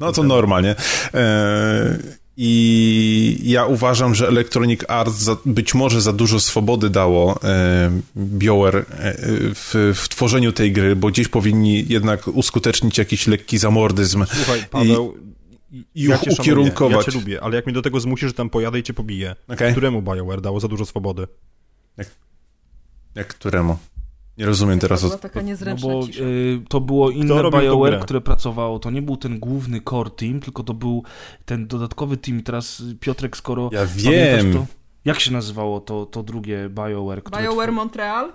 No 0.01 0.13
to 0.13 0.23
normalnie. 0.23 0.77
E, 1.15 2.20
I 2.43 3.41
ja 3.43 3.67
uważam, 3.67 4.15
że 4.15 4.29
Electronic 4.29 4.81
Arts 4.89 5.19
za, 5.19 5.37
być 5.45 5.75
może 5.75 6.01
za 6.01 6.13
dużo 6.13 6.41
swobody 6.41 6.91
dało 6.91 7.41
e, 7.45 8.01
BioWare 8.17 8.77
e, 8.77 8.85
w, 9.55 9.95
w 9.95 10.09
tworzeniu 10.09 10.53
tej 10.53 10.73
gry, 10.73 10.97
bo 10.97 11.09
gdzieś 11.09 11.29
powinni 11.29 11.85
jednak 11.89 12.29
uskutecznić 12.29 12.99
jakiś 12.99 13.27
lekki 13.27 13.59
zamordyzm. 13.59 14.25
Słuchaj, 14.35 14.65
Paweł, 14.71 15.15
I 15.73 16.03
ja 16.03 16.17
uch- 16.17 16.25
cię 16.25 16.31
szanuję, 16.31 16.41
ukierunkować. 16.41 17.07
Ja 17.07 17.13
cię 17.13 17.19
lubię, 17.19 17.41
ale 17.43 17.57
jak 17.57 17.67
mnie 17.67 17.75
do 17.75 17.83
tego 17.83 18.01
zmusisz, 18.01 18.29
że 18.29 18.35
tam 18.35 18.51
pojadę 18.51 18.79
i 18.79 18.83
cię 18.83 18.95
pobiję. 18.95 19.37
Okej. 19.49 19.73
Któremu 19.73 20.03
BioWare 20.03 20.41
dało 20.41 20.61
za 20.61 20.69
dużo 20.69 20.87
swobody? 20.87 21.27
Jak 23.15 23.29
któremu? 23.29 23.79
Nie 24.39 24.47
rozumiem 24.47 24.79
teraz. 24.79 25.01
była 25.03 25.15
O... 25.15 25.19
taka 25.19 25.41
No 25.41 25.47
niezręczna 25.47 25.89
bo 25.89 26.07
cisza. 26.07 26.23
y, 26.23 26.61
to 26.69 26.81
było 26.81 27.11
inne 27.11 27.51
BioWare, 27.51 28.01
które 28.01 28.21
pracowało. 28.21 28.79
To 28.79 28.91
nie 28.91 29.03
był 29.03 29.17
ten 29.17 29.39
główny 29.39 29.81
core 29.91 30.11
team, 30.11 30.41
tylko 30.41 30.63
to 30.63 30.75
był 30.75 31.03
ten 31.45 31.67
dodatkowy 31.67 32.17
team. 32.17 32.39
I 32.39 32.43
Teraz 32.43 32.81
y, 32.81 32.95
Piotrek, 33.01 33.37
skoro 33.37 33.71
Ja 33.73 33.87
wiem. 33.87 34.53
To, 34.53 34.67
jak 35.05 35.21
się 35.21 35.33
nazywało 35.33 35.81
to, 35.81 36.07
to 36.07 36.23
drugie 36.23 36.69
BioWare? 36.69 37.23
Które 37.23 37.43
BioWare 37.43 37.71
tw- 37.71 37.75
Montreal? 37.75 38.33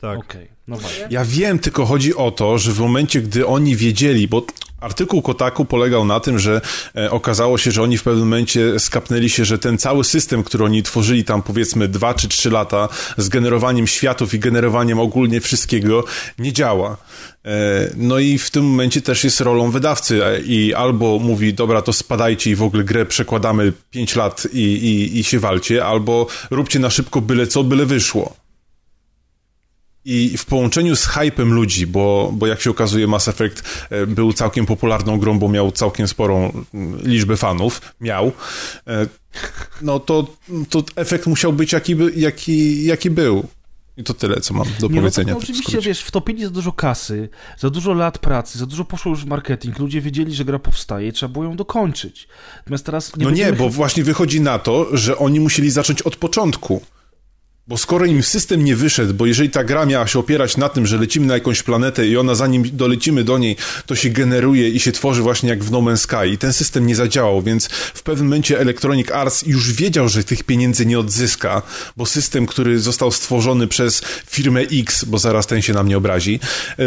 Tak. 0.00 0.18
Okej, 0.18 0.48
no 0.68 0.76
właśnie. 0.76 1.06
Ja 1.10 1.24
wiem, 1.24 1.58
tylko 1.58 1.86
chodzi 1.86 2.14
o 2.14 2.30
to, 2.30 2.58
że 2.58 2.72
w 2.72 2.80
momencie, 2.80 3.20
gdy 3.22 3.46
oni 3.46 3.76
wiedzieli, 3.76 4.28
bo 4.28 4.42
artykuł 4.80 5.22
Kotaku 5.22 5.64
polegał 5.64 6.04
na 6.04 6.20
tym, 6.20 6.38
że 6.38 6.60
e, 6.96 7.10
okazało 7.10 7.58
się, 7.58 7.70
że 7.70 7.82
oni 7.82 7.98
w 7.98 8.02
pewnym 8.02 8.24
momencie 8.24 8.80
skapnęli 8.80 9.28
się, 9.28 9.44
że 9.44 9.58
ten 9.58 9.78
cały 9.78 10.04
system, 10.04 10.44
który 10.44 10.64
oni 10.64 10.82
tworzyli 10.82 11.24
tam 11.24 11.42
powiedzmy 11.42 11.88
dwa 11.88 12.14
czy 12.14 12.28
trzy 12.28 12.50
lata 12.50 12.88
z 13.16 13.28
generowaniem 13.28 13.86
światów 13.86 14.34
i 14.34 14.38
generowaniem 14.38 15.00
ogólnie 15.00 15.40
wszystkiego 15.40 16.04
nie 16.38 16.52
działa. 16.52 16.96
E, 17.44 17.90
No 17.96 18.18
i 18.18 18.38
w 18.38 18.50
tym 18.50 18.64
momencie 18.64 19.02
też 19.02 19.24
jest 19.24 19.40
rolą 19.40 19.70
wydawcy 19.70 20.20
i 20.44 20.74
albo 20.74 21.18
mówi, 21.18 21.54
dobra, 21.54 21.82
to 21.82 21.92
spadajcie 21.92 22.50
i 22.50 22.54
w 22.54 22.62
ogóle 22.62 22.84
grę 22.84 23.06
przekładamy 23.06 23.72
pięć 23.90 24.16
lat 24.16 24.48
i, 24.52 24.58
i, 24.58 25.18
i 25.18 25.24
się 25.24 25.38
walcie, 25.38 25.84
albo 25.84 26.26
róbcie 26.50 26.78
na 26.78 26.90
szybko 26.90 27.20
byle 27.20 27.46
co, 27.46 27.64
byle 27.64 27.86
wyszło. 27.86 28.47
I 30.10 30.36
w 30.38 30.44
połączeniu 30.44 30.96
z 30.96 31.06
hypem 31.06 31.52
ludzi, 31.52 31.86
bo, 31.86 32.30
bo 32.32 32.46
jak 32.46 32.60
się 32.60 32.70
okazuje 32.70 33.06
Mass 33.06 33.28
Effect 33.28 33.86
e, 33.90 34.06
był 34.06 34.32
całkiem 34.32 34.66
popularną 34.66 35.18
grą, 35.18 35.38
bo 35.38 35.48
miał 35.48 35.72
całkiem 35.72 36.08
sporą 36.08 36.64
liczbę 37.02 37.36
fanów, 37.36 37.80
miał, 38.00 38.32
e, 38.86 39.06
no 39.82 40.00
to, 40.00 40.26
to 40.70 40.84
efekt 40.96 41.26
musiał 41.26 41.52
być 41.52 41.72
jaki, 41.72 41.96
jaki, 42.16 42.84
jaki 42.84 43.10
był. 43.10 43.48
I 43.96 44.04
to 44.04 44.14
tyle, 44.14 44.40
co 44.40 44.54
mam 44.54 44.66
do 44.80 44.86
Nie, 44.88 44.94
no 44.94 45.00
powiedzenia. 45.00 45.26
tak, 45.26 45.34
no 45.34 45.40
oczywiście, 45.42 45.80
wiesz, 45.80 46.02
wtopili 46.02 46.44
za 46.44 46.50
dużo 46.50 46.72
kasy, 46.72 47.28
za 47.58 47.70
dużo 47.70 47.92
lat 47.92 48.18
pracy, 48.18 48.58
za 48.58 48.66
dużo 48.66 48.84
poszło 48.84 49.10
już 49.10 49.24
w 49.24 49.26
marketing, 49.26 49.78
ludzie 49.78 50.00
wiedzieli, 50.00 50.34
że 50.34 50.44
gra 50.44 50.58
powstaje 50.58 51.12
trzeba 51.12 51.32
było 51.32 51.44
ją 51.44 51.56
dokończyć. 51.56 52.28
Natomiast 52.56 52.86
teraz 52.86 53.16
nie 53.16 53.24
no 53.24 53.30
nie, 53.30 53.52
bo 53.52 53.68
właśnie 53.68 54.04
wychodzi 54.04 54.40
na 54.40 54.58
to, 54.58 54.96
że 54.96 55.18
oni 55.18 55.40
musieli 55.40 55.70
zacząć 55.70 56.02
od 56.02 56.16
początku. 56.16 56.82
Bo 57.68 57.76
skoro 57.76 58.04
im 58.04 58.22
system 58.22 58.64
nie 58.64 58.76
wyszedł, 58.76 59.14
bo 59.14 59.26
jeżeli 59.26 59.50
ta 59.50 59.64
gra 59.64 59.86
miała 59.86 60.06
się 60.06 60.18
opierać 60.18 60.56
na 60.56 60.68
tym, 60.68 60.86
że 60.86 60.98
lecimy 60.98 61.26
na 61.26 61.34
jakąś 61.34 61.62
planetę 61.62 62.06
i 62.06 62.16
ona 62.16 62.34
zanim 62.34 62.64
dolecimy 62.72 63.24
do 63.24 63.38
niej, 63.38 63.56
to 63.86 63.96
się 63.96 64.10
generuje 64.10 64.68
i 64.68 64.80
się 64.80 64.92
tworzy 64.92 65.22
właśnie 65.22 65.48
jak 65.48 65.64
w 65.64 65.70
No 65.70 65.78
Man's 65.78 65.96
Sky 65.96 66.32
i 66.32 66.38
ten 66.38 66.52
system 66.52 66.86
nie 66.86 66.96
zadziałał, 66.96 67.42
więc 67.42 67.68
w 67.94 68.02
pewnym 68.02 68.26
momencie 68.26 68.60
Electronic 68.60 69.10
Arts 69.10 69.42
już 69.46 69.72
wiedział, 69.72 70.08
że 70.08 70.24
tych 70.24 70.42
pieniędzy 70.42 70.86
nie 70.86 70.98
odzyska, 70.98 71.62
bo 71.96 72.06
system, 72.06 72.46
który 72.46 72.80
został 72.80 73.12
stworzony 73.12 73.66
przez 73.66 74.02
firmę 74.26 74.60
X, 74.60 75.04
bo 75.04 75.18
zaraz 75.18 75.46
ten 75.46 75.62
się 75.62 75.72
na 75.72 75.82
mnie 75.82 75.96
obrazi, 75.96 76.40
yy, 76.78 76.84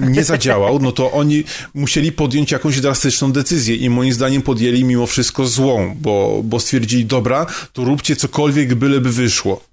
yy, 0.00 0.10
nie 0.10 0.24
zadziałał, 0.24 0.78
no 0.80 0.92
to 0.92 1.12
oni 1.12 1.44
musieli 1.74 2.12
podjąć 2.12 2.52
jakąś 2.52 2.80
drastyczną 2.80 3.32
decyzję 3.32 3.76
i 3.76 3.90
moim 3.90 4.12
zdaniem 4.12 4.42
podjęli 4.42 4.84
mimo 4.84 5.06
wszystko 5.06 5.46
złą, 5.46 5.96
bo, 6.00 6.40
bo 6.44 6.60
stwierdzili, 6.60 7.06
dobra, 7.06 7.46
to 7.72 7.84
róbcie 7.84 8.16
cokolwiek, 8.16 8.74
byleby 8.74 9.12
wyszło. 9.12 9.67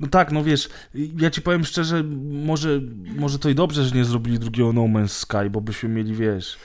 No 0.00 0.08
tak, 0.08 0.32
no 0.32 0.44
wiesz, 0.44 0.68
ja 0.94 1.30
ci 1.30 1.42
powiem 1.42 1.64
szczerze, 1.64 2.02
może, 2.30 2.80
może 3.16 3.38
to 3.38 3.48
i 3.48 3.54
dobrze, 3.54 3.84
że 3.84 3.96
nie 3.96 4.04
zrobili 4.04 4.38
drugiego 4.38 4.72
No 4.72 4.82
Man's 4.82 5.08
Sky, 5.08 5.50
bo 5.50 5.60
byśmy 5.60 5.88
mieli, 5.88 6.14
wiesz, 6.14 6.58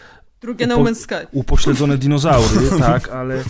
Drugie 0.45 0.67
No 0.67 0.75
Upo- 0.77 0.83
Man's 0.91 0.95
Sky. 0.95 1.27
upośledzone 1.31 1.97
dinozaury, 1.97 2.69
tak, 2.79 3.09
ale, 3.09 3.43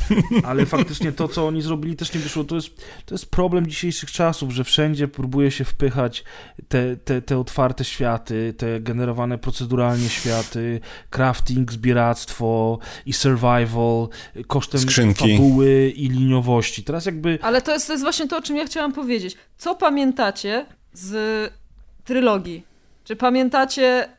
ale 0.43 0.65
faktycznie 0.65 1.11
to, 1.11 1.27
co 1.27 1.47
oni 1.47 1.61
zrobili, 1.61 1.95
też 1.95 2.13
nie 2.13 2.19
wyszło. 2.19 2.43
To 2.43 2.55
jest, 2.55 2.69
to 3.05 3.13
jest 3.15 3.31
problem 3.31 3.67
dzisiejszych 3.67 4.11
czasów, 4.11 4.51
że 4.51 4.63
wszędzie 4.63 5.07
próbuje 5.07 5.51
się 5.51 5.63
wpychać 5.65 6.23
te, 6.67 6.97
te, 6.97 7.21
te 7.21 7.37
otwarte 7.39 7.83
światy, 7.85 8.53
te 8.57 8.79
generowane 8.81 9.37
proceduralnie 9.37 10.09
światy, 10.09 10.79
crafting, 11.09 11.71
zbieractwo 11.71 12.79
i 13.05 13.13
survival 13.13 14.07
kosztem 14.47 14.81
Skrzynki. 14.81 15.37
fabuły 15.37 15.89
i 15.95 16.09
liniowości. 16.09 16.83
Teraz 16.83 17.05
jakby... 17.05 17.39
Ale 17.41 17.61
to 17.61 17.71
jest, 17.73 17.87
to 17.87 17.93
jest 17.93 18.03
właśnie 18.03 18.27
to, 18.27 18.37
o 18.37 18.41
czym 18.41 18.55
ja 18.57 18.65
chciałam 18.65 18.93
powiedzieć. 18.93 19.35
Co 19.57 19.75
pamiętacie 19.75 20.65
z 20.93 21.13
trylogii? 22.03 22.63
Czy 23.03 23.15
pamiętacie 23.15 24.09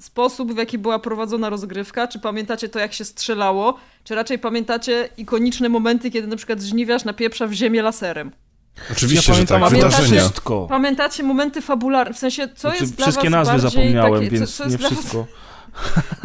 sposób, 0.00 0.52
w 0.54 0.56
jaki 0.56 0.78
była 0.78 0.98
prowadzona 0.98 1.50
rozgrywka? 1.50 2.08
Czy 2.08 2.18
pamiętacie 2.18 2.68
to, 2.68 2.78
jak 2.78 2.92
się 2.92 3.04
strzelało? 3.04 3.76
Czy 4.04 4.14
raczej 4.14 4.38
pamiętacie 4.38 5.08
ikoniczne 5.16 5.68
momenty, 5.68 6.10
kiedy 6.10 6.26
na 6.26 6.36
przykład 6.36 6.60
żniwiarz 6.60 7.04
napieprza 7.04 7.46
w 7.46 7.52
ziemię 7.52 7.82
laserem? 7.82 8.32
Oczywiście, 8.92 9.32
ja 9.32 9.38
że 9.38 9.46
tak, 9.46 9.60
Pamiętacie- 9.60 9.96
wydarzenia. 9.96 10.20
wszystko. 10.20 10.66
Pamiętacie 10.68 11.22
momenty 11.22 11.62
fabularne? 11.62 12.14
W 12.14 12.18
sensie, 12.18 12.48
co 12.48 12.60
Znaczy, 12.68 12.76
jest 12.80 12.94
dla 12.96 13.06
wszystkie 13.06 13.30
was 13.30 13.48
nazwy 13.48 13.62
bardziej 13.62 13.70
zapomniałem, 13.70 14.14
takie, 14.14 14.30
więc 14.30 14.56
co, 14.56 14.56
co 14.56 14.64
jest 14.64 14.72
nie 14.72 14.78
dla 14.78 14.88
was 14.88 14.98
wszystko. 14.98 15.26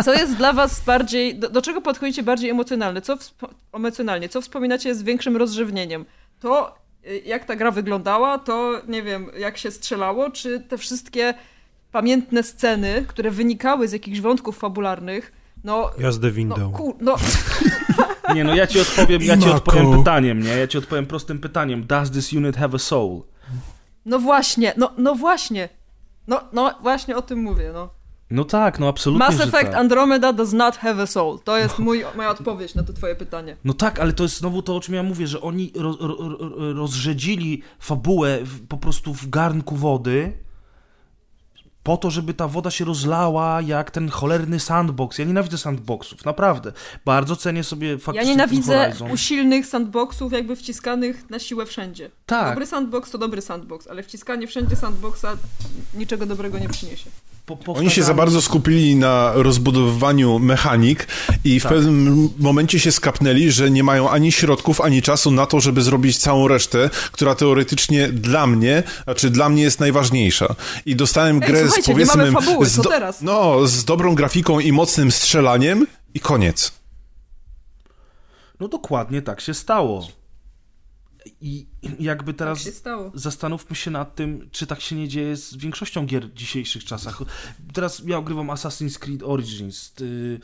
Co 0.03 0.13
jest 0.13 0.35
dla 0.35 0.53
was 0.53 0.81
bardziej, 0.85 1.35
do, 1.39 1.49
do 1.49 1.61
czego 1.61 1.81
podchodzicie 1.81 2.23
bardziej 2.23 2.49
emocjonalnie? 2.49 3.01
Co, 3.01 3.17
emocjonalnie? 3.73 4.29
Co 4.29 4.41
wspominacie 4.41 4.95
z 4.95 5.03
większym 5.03 5.37
rozrzewnieniem? 5.37 6.05
To, 6.39 6.75
y, 7.07 7.21
jak 7.25 7.45
ta 7.45 7.55
gra 7.55 7.71
wyglądała, 7.71 8.37
to, 8.39 8.81
nie 8.87 9.03
wiem, 9.03 9.27
jak 9.37 9.57
się 9.57 9.71
strzelało, 9.71 10.31
czy 10.31 10.59
te 10.59 10.77
wszystkie 10.77 11.33
pamiętne 11.91 12.43
sceny, 12.43 13.05
które 13.07 13.31
wynikały 13.31 13.87
z 13.87 13.91
jakichś 13.91 14.19
wątków 14.19 14.57
fabularnych, 14.57 15.31
no... 15.63 15.91
Jazdę 15.99 16.27
No, 16.27 16.33
windą. 16.33 16.71
kur, 16.71 16.95
no, 17.01 17.15
Nie, 18.35 18.43
no 18.43 18.55
ja 18.55 18.67
ci 18.67 18.79
odpowiem, 18.79 19.21
ja 19.21 19.37
ci 19.37 19.49
odpowiem 19.49 19.97
pytaniem, 19.97 20.43
nie? 20.43 20.49
Ja 20.49 20.67
ci 20.67 20.77
odpowiem 20.77 21.05
prostym 21.05 21.39
pytaniem. 21.39 21.87
Does 21.87 22.11
this 22.11 22.33
unit 22.33 22.57
have 22.57 22.75
a 22.75 22.79
soul? 22.79 23.21
no 24.05 24.19
właśnie, 24.19 24.73
no, 24.77 24.91
no 24.97 25.15
właśnie. 25.15 25.69
No, 26.27 26.41
no 26.53 26.73
właśnie 26.81 27.17
o 27.17 27.21
tym 27.21 27.39
mówię, 27.39 27.71
no. 27.73 27.89
No 28.31 28.45
tak, 28.45 28.79
no 28.79 28.87
absolutnie, 28.87 29.25
Mass 29.27 29.37
że 29.37 29.43
Effect 29.43 29.71
tak. 29.71 29.75
Andromeda 29.75 30.33
does 30.33 30.53
not 30.53 30.77
have 30.77 31.03
a 31.03 31.05
soul. 31.07 31.39
To 31.43 31.57
jest 31.57 31.79
mój, 31.79 32.03
moja 32.15 32.29
odpowiedź 32.29 32.75
na 32.75 32.83
to 32.83 32.93
twoje 32.93 33.15
pytanie. 33.15 33.57
No 33.63 33.73
tak, 33.73 33.99
ale 33.99 34.13
to 34.13 34.23
jest 34.23 34.37
znowu 34.37 34.61
to, 34.61 34.75
o 34.75 34.79
czym 34.79 34.95
ja 34.95 35.03
mówię, 35.03 35.27
że 35.27 35.41
oni 35.41 35.71
ro, 35.75 35.97
ro, 35.99 36.15
ro, 36.19 36.73
rozrzedzili 36.73 37.61
fabułę 37.79 38.39
w, 38.43 38.67
po 38.67 38.77
prostu 38.77 39.13
w 39.13 39.29
garnku 39.29 39.75
wody 39.75 40.33
po 41.83 41.97
to, 41.97 42.11
żeby 42.11 42.33
ta 42.33 42.47
woda 42.47 42.71
się 42.71 42.85
rozlała 42.85 43.61
jak 43.61 43.91
ten 43.91 44.09
cholerny 44.09 44.59
sandbox. 44.59 45.17
Ja 45.17 45.25
nienawidzę 45.25 45.57
sandboxów, 45.57 46.25
naprawdę. 46.25 46.71
Bardzo 47.05 47.35
cenię 47.35 47.63
sobie 47.63 47.91
Ja 47.91 47.97
faktycznie 47.97 48.29
nienawidzę 48.31 48.83
Horizon. 48.85 49.11
usilnych 49.11 49.65
sandboxów, 49.65 50.33
jakby 50.33 50.55
wciskanych 50.55 51.29
na 51.29 51.39
siłę 51.39 51.65
wszędzie. 51.65 52.11
Tak. 52.25 52.49
Dobry 52.49 52.65
sandbox 52.65 53.11
to 53.11 53.17
dobry 53.17 53.41
sandbox, 53.41 53.87
ale 53.87 54.03
wciskanie 54.03 54.47
wszędzie 54.47 54.75
sandboxa 54.75 55.25
niczego 55.93 56.25
dobrego 56.25 56.59
nie 56.59 56.69
przyniesie. 56.69 57.09
Po, 57.45 57.73
Oni 57.73 57.89
się 57.89 58.03
za 58.03 58.13
bardzo 58.13 58.41
skupili 58.41 58.95
na 58.95 59.31
rozbudowywaniu 59.35 60.39
mechanik 60.39 61.07
i 61.43 61.59
w 61.59 61.63
Tak. 61.63 61.71
pewnym 61.71 62.29
momencie 62.39 62.79
się 62.79 62.91
skapnęli, 62.91 63.51
że 63.51 63.71
nie 63.71 63.83
mają 63.83 64.09
ani 64.09 64.31
środków, 64.31 64.81
ani 64.81 65.01
czasu 65.01 65.31
na 65.31 65.45
to, 65.45 65.59
żeby 65.59 65.81
zrobić 65.81 66.17
całą 66.17 66.47
resztę, 66.47 66.89
która 67.11 67.35
teoretycznie 67.35 68.07
dla 68.09 68.47
mnie, 68.47 68.83
znaczy 69.03 69.29
dla 69.29 69.49
mnie 69.49 69.63
jest 69.63 69.79
najważniejsza. 69.79 70.55
I 70.85 70.95
dostałem 70.95 71.35
Ej, 71.43 71.49
grę 71.49 71.69
z 71.69 71.85
powiedzmy... 71.85 72.31
fabuły, 72.31 72.65
z 72.65 72.75
co 72.75 72.83
teraz? 72.89 73.21
No, 73.21 73.67
z 73.67 73.85
dobrą 73.85 74.15
grafiką 74.15 74.59
i 74.59 74.71
mocnym 74.71 75.11
strzelaniem 75.11 75.87
i 76.13 76.19
koniec. 76.19 76.71
No 78.59 78.67
dokładnie 78.67 79.21
tak 79.21 79.41
się 79.41 79.53
stało. 79.53 80.07
I 81.41 81.67
jakby 81.99 82.33
teraz 82.33 82.63
Tak 82.63 82.73
się 82.73 83.11
zastanówmy 83.13 83.75
się 83.75 83.91
nad 83.91 84.15
tym, 84.15 84.49
czy 84.51 84.67
tak 84.67 84.81
się 84.81 84.95
nie 84.95 85.07
dzieje 85.07 85.35
z 85.35 85.55
większością 85.57 86.05
gier 86.05 86.29
w 86.29 86.33
dzisiejszych 86.33 86.85
czasach. 86.85 87.19
Teraz 87.73 88.01
ja 88.05 88.17
ogrywam 88.17 88.47
Assassin's 88.47 88.99
Creed 88.99 89.23
Origins 89.23 89.93
yy, 89.99 90.39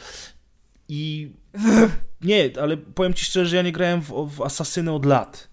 i 0.87 1.31
nie, 2.21 2.51
ale 2.61 2.77
powiem 2.77 3.13
ci 3.13 3.25
szczerze, 3.25 3.49
że 3.49 3.55
ja 3.55 3.61
nie 3.61 3.71
grałem 3.71 4.01
w, 4.01 4.29
w 4.35 4.41
Asasyny 4.41 4.91
od 4.91 5.05
lat. 5.05 5.49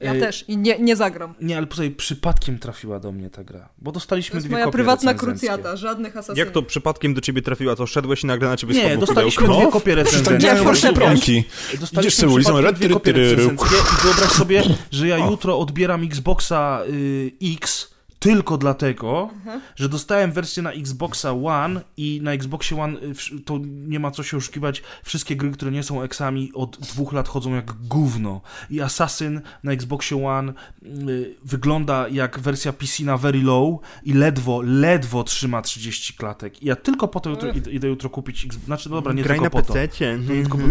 Ja 0.00 0.14
też 0.14 0.44
i 0.48 0.56
nie, 0.56 0.78
nie 0.78 0.96
zagram. 0.96 1.34
Nie, 1.40 1.56
ale 1.56 1.66
tutaj 1.66 1.90
przypadkiem 1.90 2.58
trafiła 2.58 3.00
do 3.00 3.12
mnie 3.12 3.30
ta 3.30 3.44
gra, 3.44 3.68
bo 3.78 3.90
To 3.90 3.94
dostaliśmy 3.94 4.36
jest 4.36 4.46
dwie 4.46 4.56
moja 4.56 4.70
prywatna 4.70 5.14
krucjata, 5.14 5.76
żadnych 5.76 6.16
asasynów. 6.16 6.38
Jak 6.38 6.50
to 6.50 6.62
przypadkiem 6.62 7.14
do 7.14 7.20
ciebie 7.20 7.42
trafiła? 7.42 7.76
To 7.76 7.86
szedłeś 7.86 8.22
i 8.22 8.26
nagle 8.26 8.48
na 8.48 8.56
ciebie 8.56 8.74
Nie, 8.74 8.98
dostaliśmy 8.98 9.46
pudełko? 9.46 9.62
dwie 9.62 9.72
kopie 9.72 9.96
tak 9.96 10.04
recenzenckie. 10.04 10.46
Nie, 10.46 10.62
właśnie 10.62 10.64
proszę 10.64 10.92
promki. 10.92 11.44
Dostaliśmy 11.80 12.00
Idziesz 12.00 12.14
sobie 12.14 12.32
ulicą, 12.32 12.52
przypadkiem 12.52 12.72
dwie 12.72 12.88
kopie 12.88 13.12
recenzenckie 13.12 13.66
i 13.76 14.02
wyobraź 14.02 14.30
sobie, 14.30 14.62
że 14.90 15.08
ja 15.08 15.18
jutro 15.30 15.58
odbieram 15.58 16.04
Xboxa 16.04 16.80
y, 16.88 17.32
X 17.54 17.90
tylko 18.18 18.58
dlatego, 18.58 19.30
że 19.76 19.88
dostałem 19.88 20.32
wersję 20.32 20.62
na 20.62 20.72
Xboxa 20.72 21.32
One 21.32 21.80
i 21.96 22.20
na 22.22 22.32
Xboxie 22.32 22.80
One 22.82 22.98
y, 22.98 23.40
to 23.44 23.58
nie 23.64 24.00
ma 24.00 24.10
co 24.10 24.22
się 24.22 24.36
oszukiwać. 24.36 24.82
Wszystkie 25.04 25.36
gry, 25.36 25.50
które 25.50 25.70
nie 25.70 25.82
są 25.82 26.02
eksami 26.02 26.50
od 26.54 26.78
dwóch 26.78 27.12
lat 27.12 27.28
chodzą 27.28 27.54
jak 27.54 27.72
gówno. 27.72 28.40
I 28.70 28.80
Assassin 28.80 29.40
na 29.62 29.72
Xboxie 29.72 30.26
One 30.26 30.52
y, 30.82 31.36
wygląda 31.44 32.08
jak 32.08 32.38
wersja 32.40 32.72
PC 32.72 33.04
na 33.04 33.16
very 33.18 33.42
low 33.42 33.80
i 34.04 34.12
ledwo, 34.12 34.62
ledwo 34.62 35.24
trzyma 35.24 35.62
30 35.62 36.14
klatek. 36.14 36.62
I 36.62 36.66
ja 36.66 36.76
tylko 36.76 37.08
po 37.08 37.20
to 37.20 37.30
jutro, 37.30 37.52
idę, 37.52 37.70
idę 37.70 37.88
jutro 37.88 38.10
kupić 38.10 38.44
Xbox. 38.44 38.66
Znaczy, 38.66 38.88
dobra, 38.88 39.12
nie 39.12 39.22
Graj 39.22 39.38
tylko 39.38 39.44
na 39.56 39.62
po 39.62 39.68
to. 39.68 39.74
PC-cie. 39.74 40.18
Tylko 40.26 40.58
po- 40.58 40.64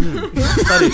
Stary, 0.65 0.89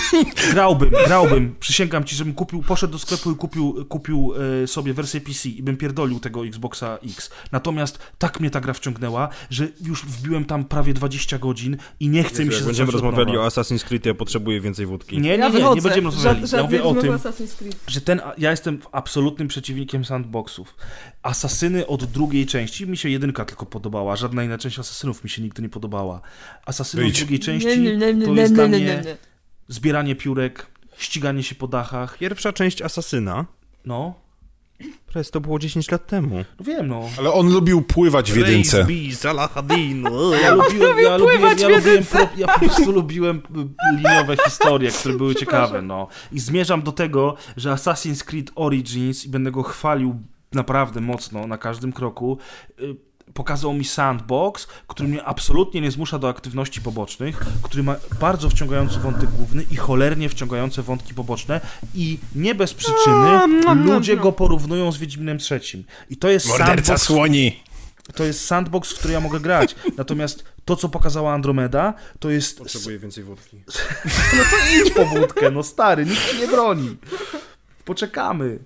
grałbym, 0.52 0.90
grałbym. 1.06 1.56
Przysięgam 1.60 2.04
ci, 2.04 2.16
żebym 2.16 2.34
kupił, 2.34 2.64
poszedł 2.64 2.94
do 2.94 3.00
sklepu 3.00 3.32
i 3.32 3.36
kupił, 3.36 3.86
kupił 3.90 4.34
e, 4.64 4.68
sobie 4.68 4.94
wersję 4.94 5.22
PC 5.22 5.50
i 5.50 5.64
bym 5.64 5.78
pierdolił 5.78 6.20
tego 6.20 6.43
Xboxa 6.44 6.98
X. 7.06 7.30
Natomiast 7.52 8.00
tak 8.18 8.40
mnie 8.40 8.50
ta 8.50 8.62
gra 8.62 8.74
wciągnęła, 8.74 9.30
że 9.50 9.68
już 9.82 10.06
wbiłem 10.06 10.46
tam 10.46 10.66
prawie 10.66 10.94
20 10.94 11.38
godzin 11.40 11.78
i 12.00 12.10
nie 12.10 12.24
chce 12.24 12.46
mi 12.46 12.52
się 12.52 12.56
Jak 12.58 12.66
będziemy 12.66 12.92
rozmawiali 12.92 13.38
o 13.38 13.48
Assassin's 13.48 13.84
Creed, 13.84 14.06
ja 14.06 14.14
potrzebuję 14.14 14.62
więcej 14.62 14.86
wódki. 14.86 15.16
Nie, 15.16 15.22
nie, 15.22 15.38
nie, 15.38 15.44
nie 15.44 15.52
wychodzę. 15.52 15.82
będziemy 15.82 16.10
rozmawiali. 16.10 16.48
Ja 16.54 16.64
mówię 16.64 16.84
o 16.84 16.96
tym, 16.96 17.20
że 17.88 18.02
ten, 18.02 18.22
ja 18.38 18.52
jestem 18.52 18.80
absolutnym 18.92 19.48
przeciwnikiem 19.48 20.06
sandboxów. 20.06 20.76
Asasyny 21.24 21.88
od 21.88 22.06
drugiej 22.06 22.46
części, 22.46 22.88
mi 22.88 22.98
się 22.98 23.10
jedynka 23.10 23.46
tylko 23.46 23.66
podobała, 23.66 24.16
żadna 24.16 24.44
inna 24.44 24.58
część 24.58 24.80
Asasynów 24.80 25.24
mi 25.24 25.30
się 25.30 25.42
nigdy 25.42 25.62
nie 25.62 25.70
podobała. 25.70 26.22
Asasyny 26.66 27.06
od 27.06 27.12
drugiej 27.12 27.40
części 27.40 27.68
Nie, 27.68 27.78
nie, 27.78 27.98
nie, 27.98 28.14
nie, 28.14 28.26
to 28.26 28.34
nie, 28.34 28.42
jest 28.42 28.52
nie, 28.52 28.56
dla 28.56 28.68
nie, 28.68 28.78
mnie 28.78 28.86
nie, 28.86 29.02
nie. 29.02 29.18
zbieranie 29.68 30.16
piórek, 30.16 30.68
ściganie 30.98 31.44
się 31.44 31.56
po 31.56 31.68
dachach, 31.68 32.18
Pierwsza 32.18 32.54
część 32.54 32.82
Asasyna, 32.82 33.46
no, 33.86 34.23
Prez, 35.08 35.32
to 35.32 35.42
było 35.42 35.60
10 35.60 35.92
lat 35.92 36.08
temu. 36.08 36.36
no 36.60 36.66
wiem, 36.66 36.88
no. 36.88 37.10
Ale 37.20 37.32
on 37.34 37.54
lubił 37.54 37.82
pływać 37.82 38.32
w 38.32 38.36
jedynce. 38.36 38.88
Salahadin. 39.14 40.04
Ja 40.44 40.54
lubiłem, 40.54 41.00
ja 41.00 41.18
lubiłem, 41.18 41.40
pływać 41.40 41.62
ja 41.62 41.68
w 41.68 41.72
lubiłem, 41.72 42.06
pro, 42.06 42.28
ja 42.38 42.48
po 42.48 42.60
prostu 42.60 42.92
lubiłem 42.92 43.38
y, 43.38 43.98
liniowe 43.98 44.38
historie, 44.46 44.92
które 44.92 45.16
były 45.18 45.36
ciekawe, 45.46 45.82
no. 45.82 46.08
I 46.32 46.40
zmierzam 46.40 46.82
do 46.82 46.92
tego, 46.92 47.36
że 47.58 47.70
Assassin's 47.70 48.24
Creed 48.24 48.52
Origins 48.56 49.26
i 49.26 49.30
będę 49.30 49.52
go 49.52 49.64
chwalił 49.64 50.16
naprawdę 50.54 51.02
mocno 51.02 51.48
na 51.48 51.58
każdym 51.58 51.94
kroku. 51.94 52.38
Pokazał 53.34 53.74
mi 53.74 53.86
sandbox, 53.86 54.68
który 54.88 55.10
mnie 55.10 55.24
absolutnie 55.24 55.82
nie 55.82 55.92
zmusza 55.92 56.20
do 56.20 56.30
aktywności 56.30 56.82
pobocznych, 56.82 57.40
który 57.62 57.84
ma 57.84 57.96
bardzo 58.20 58.50
wciągający 58.50 59.00
wątek 59.00 59.30
główny 59.30 59.66
i 59.72 59.76
cholernie 59.76 60.30
wciągające 60.30 60.82
wątki 60.82 61.14
poboczne 61.14 61.62
i 61.96 62.20
nie 62.36 62.56
bez 62.56 62.74
przyczyny 62.74 63.40
ludzie 63.76 64.18
go 64.18 64.32
porównują 64.32 64.92
z 64.92 64.98
Wiedźminem 64.98 65.38
trzecim. 65.38 65.84
I 66.10 66.18
to 66.18 66.30
jest 66.30 66.48
Morderca 66.48 66.86
sandbox, 66.86 67.04
słoni! 67.04 67.64
to 68.16 68.24
jest 68.24 68.46
sandbox, 68.46 68.92
w 68.92 69.00
który 69.00 69.14
ja 69.14 69.20
mogę 69.20 69.40
grać. 69.40 69.76
Natomiast 69.98 70.44
to, 70.66 70.76
co 70.76 70.90
pokazała 70.90 71.34
Andromeda, 71.34 71.94
to 72.20 72.30
jest 72.30 72.58
Potrzebuję 72.58 73.00
więcej 73.00 73.24
wódki. 73.24 73.58
no 74.38 74.44
to 74.52 74.84
idź 74.84 74.94
po 74.94 75.06
wódkę, 75.06 75.52
no 75.52 75.64
stary, 75.64 76.06
nikt 76.06 76.32
ci 76.32 76.40
nie 76.40 76.48
broni. 76.48 76.98
Poczekamy. 77.86 78.60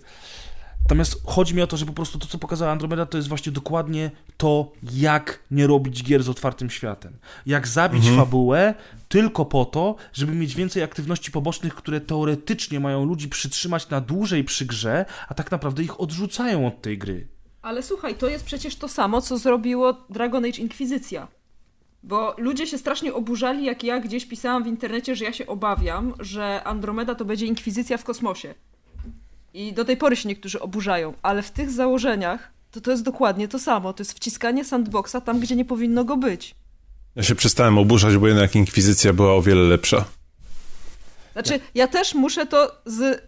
Natomiast 0.88 1.22
chodzi 1.26 1.56
mi 1.56 1.62
o 1.62 1.68
to, 1.68 1.78
że 1.78 1.86
po 1.86 1.94
prostu 1.94 2.20
to, 2.20 2.28
co 2.28 2.38
pokazała 2.38 2.72
Andromeda, 2.72 3.06
to 3.06 3.18
jest 3.18 3.28
właśnie 3.30 3.52
dokładnie 3.52 4.12
to, 4.38 4.72
jak 4.94 5.40
nie 5.52 5.68
robić 5.68 6.04
gier 6.04 6.24
z 6.24 6.30
otwartym 6.30 6.70
światem. 6.70 7.14
Jak 7.46 7.68
zabić 7.68 8.10
fabułę 8.10 8.74
tylko 9.10 9.46
po 9.46 9.66
to, 9.66 9.96
żeby 10.14 10.34
mieć 10.34 10.56
więcej 10.56 10.84
aktywności 10.84 11.32
pobocznych, 11.32 11.76
które 11.76 12.02
teoretycznie 12.02 12.80
mają 12.80 13.06
ludzi 13.06 13.30
przytrzymać 13.30 13.90
na 13.90 14.02
dłużej 14.02 14.44
przy 14.44 14.66
grze, 14.66 15.06
a 15.28 15.34
tak 15.34 15.52
naprawdę 15.52 15.84
ich 15.84 16.02
odrzucają 16.02 16.68
od 16.68 16.82
tej 16.82 16.98
gry. 16.98 17.28
Ale 17.62 17.84
słuchaj, 17.84 18.16
to 18.16 18.28
jest 18.28 18.46
przecież 18.46 18.76
to 18.76 18.88
samo, 18.88 19.22
co 19.22 19.38
zrobiło 19.38 19.94
Dragon 20.10 20.46
Age 20.46 20.62
Inkwizycja. 20.62 21.28
Bo 22.04 22.36
ludzie 22.38 22.68
się 22.68 22.78
strasznie 22.78 23.14
oburzali, 23.14 23.66
jak 23.66 23.84
ja 23.84 24.00
gdzieś 24.00 24.26
pisałam 24.26 24.64
w 24.64 24.68
internecie, 24.68 25.16
że 25.16 25.26
ja 25.26 25.34
się 25.34 25.48
obawiam, 25.48 26.14
że 26.20 26.64
Andromeda 26.64 27.16
to 27.16 27.26
będzie 27.26 27.46
Inkwizycja 27.46 27.98
w 27.98 28.04
kosmosie. 28.04 28.54
I 29.58 29.74
do 29.74 29.86
tej 29.86 29.98
pory 29.98 30.16
się 30.16 30.30
niektórzy 30.30 30.60
oburzają, 30.60 31.14
ale 31.22 31.42
w 31.42 31.52
tych 31.52 31.72
założeniach 31.72 32.52
to 32.72 32.82
to 32.82 32.92
jest 32.92 33.04
dokładnie 33.04 33.48
to 33.48 33.60
samo. 33.60 33.94
To 33.94 34.02
jest 34.02 34.14
wciskanie 34.14 34.66
sandboxa 34.66 35.16
tam, 35.26 35.40
gdzie 35.40 35.56
nie 35.56 35.66
powinno 35.66 36.04
go 36.04 36.18
być. 36.18 36.56
Ja 37.16 37.24
się 37.24 37.36
przestałem 37.36 37.78
oburzać, 37.78 38.18
bo 38.18 38.28
jednak 38.28 38.56
Inkwizycja 38.56 39.14
była 39.14 39.34
o 39.34 39.42
wiele 39.42 39.62
lepsza. 39.62 40.06
Znaczy, 41.34 41.60
ja 41.76 41.88
też 41.88 42.14
muszę 42.14 42.46
to 42.46 42.82
z 42.86 43.22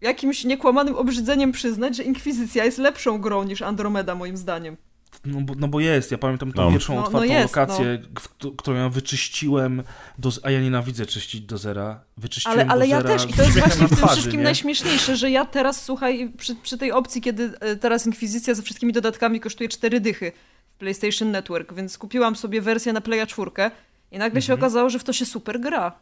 jakimś 0.00 0.44
niekłamanym 0.44 0.96
obrzydzeniem 0.96 1.52
przyznać, 1.52 1.96
że 1.96 2.02
Inkwizycja 2.02 2.64
jest 2.64 2.78
lepszą 2.78 3.18
grą 3.18 3.44
niż 3.44 3.62
Andromeda, 3.62 4.14
moim 4.14 4.36
zdaniem. 4.36 4.76
No 5.24 5.40
bo, 5.40 5.54
no 5.54 5.68
bo 5.68 5.80
jest, 5.80 6.10
ja 6.12 6.18
pamiętam 6.18 6.52
tą 6.52 6.64
No. 6.64 6.70
pierwszą 6.70 6.94
No, 6.94 7.00
no 7.00 7.06
otwartą 7.06 7.28
jest, 7.32 7.56
lokację, 7.56 8.02
któ- 8.14 8.52
którą 8.56 8.76
ja 8.76 8.88
wyczyściłem, 8.88 9.82
do, 10.18 10.30
a 10.42 10.50
ja 10.50 10.60
nienawidzę 10.60 11.06
czyścić 11.06 11.40
do 11.40 11.58
zera. 11.58 12.00
Wyczyściłem 12.16 12.58
Ale, 12.60 12.70
ale 12.70 12.80
do 12.80 12.90
ja 12.90 12.96
zera 13.02 13.08
też 13.18 13.30
i 13.30 13.32
to 13.32 13.42
jest 13.42 13.58
właśnie 13.58 13.86
w 13.86 13.88
tym 13.88 13.96
twarzy, 13.98 14.12
wszystkim 14.12 14.40
nie? 14.40 14.44
najśmieszniejsze, 14.44 15.16
że 15.16 15.30
ja 15.30 15.44
teraz, 15.44 15.84
słuchaj, 15.84 16.32
przy, 16.38 16.54
przy 16.54 16.78
tej 16.78 16.92
opcji, 16.92 17.20
kiedy 17.20 17.52
e, 17.60 17.76
teraz 17.76 18.06
Inkwizycja 18.06 18.54
ze 18.54 18.62
wszystkimi 18.62 18.92
dodatkami 18.92 19.40
kosztuje 19.40 19.68
4 19.68 20.00
dychy 20.00 20.32
w 20.74 20.78
PlayStation 20.78 21.30
Network, 21.30 21.74
więc 21.74 21.98
kupiłam 21.98 22.36
sobie 22.36 22.60
wersję 22.60 22.92
na 22.92 23.00
Playa 23.00 23.26
4 23.26 23.50
i 24.12 24.18
nagle 24.18 24.42
się 24.42 24.52
Mhm. 24.52 24.60
okazało, 24.60 24.90
że 24.90 24.98
w 24.98 25.04
to 25.04 25.12
się 25.12 25.26
super 25.26 25.60
gra. 25.60 25.92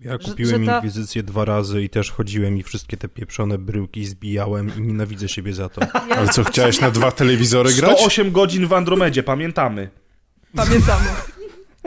Ja 0.00 0.12
Że- 0.12 0.18
kupiłem 0.18 0.60
że 0.60 0.66
ta- 0.66 0.74
Inkwizycję 0.74 1.22
dwa 1.22 1.44
razy 1.44 1.82
i 1.82 1.88
też 1.88 2.10
chodziłem 2.10 2.56
i 2.58 2.62
wszystkie 2.62 2.96
te 2.96 3.08
pieprzone 3.08 3.58
bryłki 3.58 4.04
zbijałem 4.04 4.72
i 4.78 4.80
nienawidzę 4.80 5.28
siebie 5.28 5.52
za 5.54 5.68
to. 5.68 5.80
Ja 6.08 6.16
Ale 6.16 6.28
co, 6.28 6.44
chciałeś 6.44 6.80
na 6.80 6.90
dwa 6.90 7.10
telewizory 7.12 7.72
grać? 7.72 7.98
108 7.98 8.32
godzin 8.32 8.66
w 8.66 8.72
Andromedzie, 8.72 9.22
pamiętamy. 9.22 9.88
pamiętamy. 10.56 11.06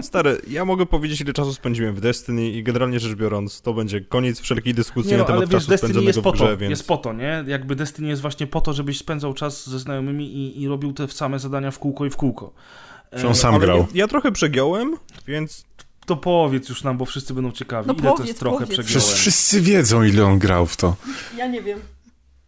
Stary, 0.02 0.42
ja 0.48 0.66
mogę 0.66 0.86
powiedzieć, 0.86 1.22
ile 1.22 1.34
czasu 1.34 1.54
spędziłem 1.54 1.96
w 1.96 2.02
Destiny 2.02 2.50
i 2.50 2.64
generalnie 2.64 3.00
rzecz 3.00 3.16
biorąc, 3.16 3.62
to 3.62 3.74
będzie 3.74 4.02
koniec 4.02 4.40
wszelkiej 4.40 4.74
dyskusji 4.74 5.12
Nie 5.12 5.18
na 5.18 5.24
no, 5.24 5.30
ale 5.30 5.38
temat 5.38 5.50
wiesz, 5.50 5.60
czasu 5.62 5.70
Destiny 5.70 5.88
spędzonego 5.90 6.10
jest 6.10 6.22
po 6.22 6.32
w 6.32 6.36
grze, 6.36 6.46
to, 6.46 6.58
więc... 6.58 6.70
jest 6.70 6.88
po 6.88 6.98
to, 6.98 7.14
nie? 7.14 7.44
Jakby 7.48 7.76
Destiny 7.76 8.08
jest 8.08 8.22
właśnie 8.22 8.48
po 8.48 8.62
to, 8.62 8.74
żebyś 8.74 8.98
spędzał 8.98 9.34
czas 9.34 9.70
ze 9.70 9.80
znajomymi 9.80 10.36
i, 10.38 10.62
i 10.62 10.68
robił 10.68 10.94
te 10.94 11.08
same 11.08 11.40
zadania 11.40 11.72
w 11.72 11.80
kółko 11.80 12.06
i 12.06 12.10
w 12.10 12.16
kółko. 12.16 12.54
E, 13.12 13.20
Czy 13.22 13.28
on 13.28 13.36
sam 13.36 13.56
Ale 13.56 13.66
grał? 13.66 13.78
Ja, 13.80 13.86
ja 13.94 14.08
trochę 14.08 14.32
przegiąłem, 14.32 14.96
więc 15.28 15.66
To 16.08 16.16
powiedz 16.16 16.70
już 16.70 16.84
nam, 16.84 16.98
bo 16.98 17.06
wszyscy 17.06 17.34
będą 17.34 17.52
ciekawi. 17.52 17.88
No 17.88 17.94
Ile 17.94 18.04
to 18.04 18.10
powiedz, 18.12 18.28
jest 18.28 18.40
trochę 18.40 18.66
powiedz. 18.66 18.70
przegiąłem? 18.70 19.02
Przecież 19.02 19.20
wszyscy 19.20 19.62
wiedzą, 19.62 20.04
ile 20.04 20.26
on 20.26 20.40
grał 20.40 20.66
w 20.66 20.78
to. 20.78 20.96
Ja 21.38 21.48
nie 21.48 21.62
wiem. 21.62 21.80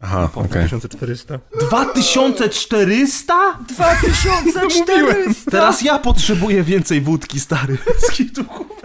Aha, 0.01 0.29
okej. 0.35 0.63
1400. 0.63 1.39
2400? 1.59 3.57
2400! 3.67 5.51
Teraz 5.51 5.81
ja 5.81 5.99
potrzebuję 5.99 6.63
więcej 6.63 7.01
wódki, 7.01 7.39
stary. 7.39 7.77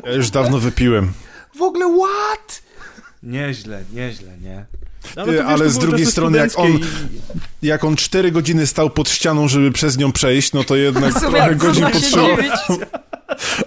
Ja 0.05 0.13
już 0.13 0.31
dawno 0.31 0.59
wypiłem. 0.59 1.13
W 1.57 1.63
ogóle 1.63 1.99
what? 1.99 2.63
Nieźle, 3.23 3.85
nieźle, 3.93 4.39
nie? 4.39 4.67
No, 5.17 5.25
Ty, 5.25 5.39
to 5.39 5.45
ale 5.45 5.65
to 5.65 5.71
z 5.71 5.79
drugiej 5.79 6.07
strony, 6.07 6.39
jak 6.39 6.53
studenckie 6.53 6.87
Jak 7.63 7.85
on 7.85 7.97
cztery 7.97 8.31
godziny 8.33 8.67
stał 8.67 8.91
pod 8.91 9.09
ścianą, 9.09 9.49
żeby 9.49 9.73
przez 9.73 9.99
nią 9.99 10.13
przejść, 10.13 10.53
no 10.53 10.65
to 10.65 10.77
jednak 10.77 11.21
trochę 11.21 11.55
godzin 11.55 11.87
dziwić. 11.93 12.81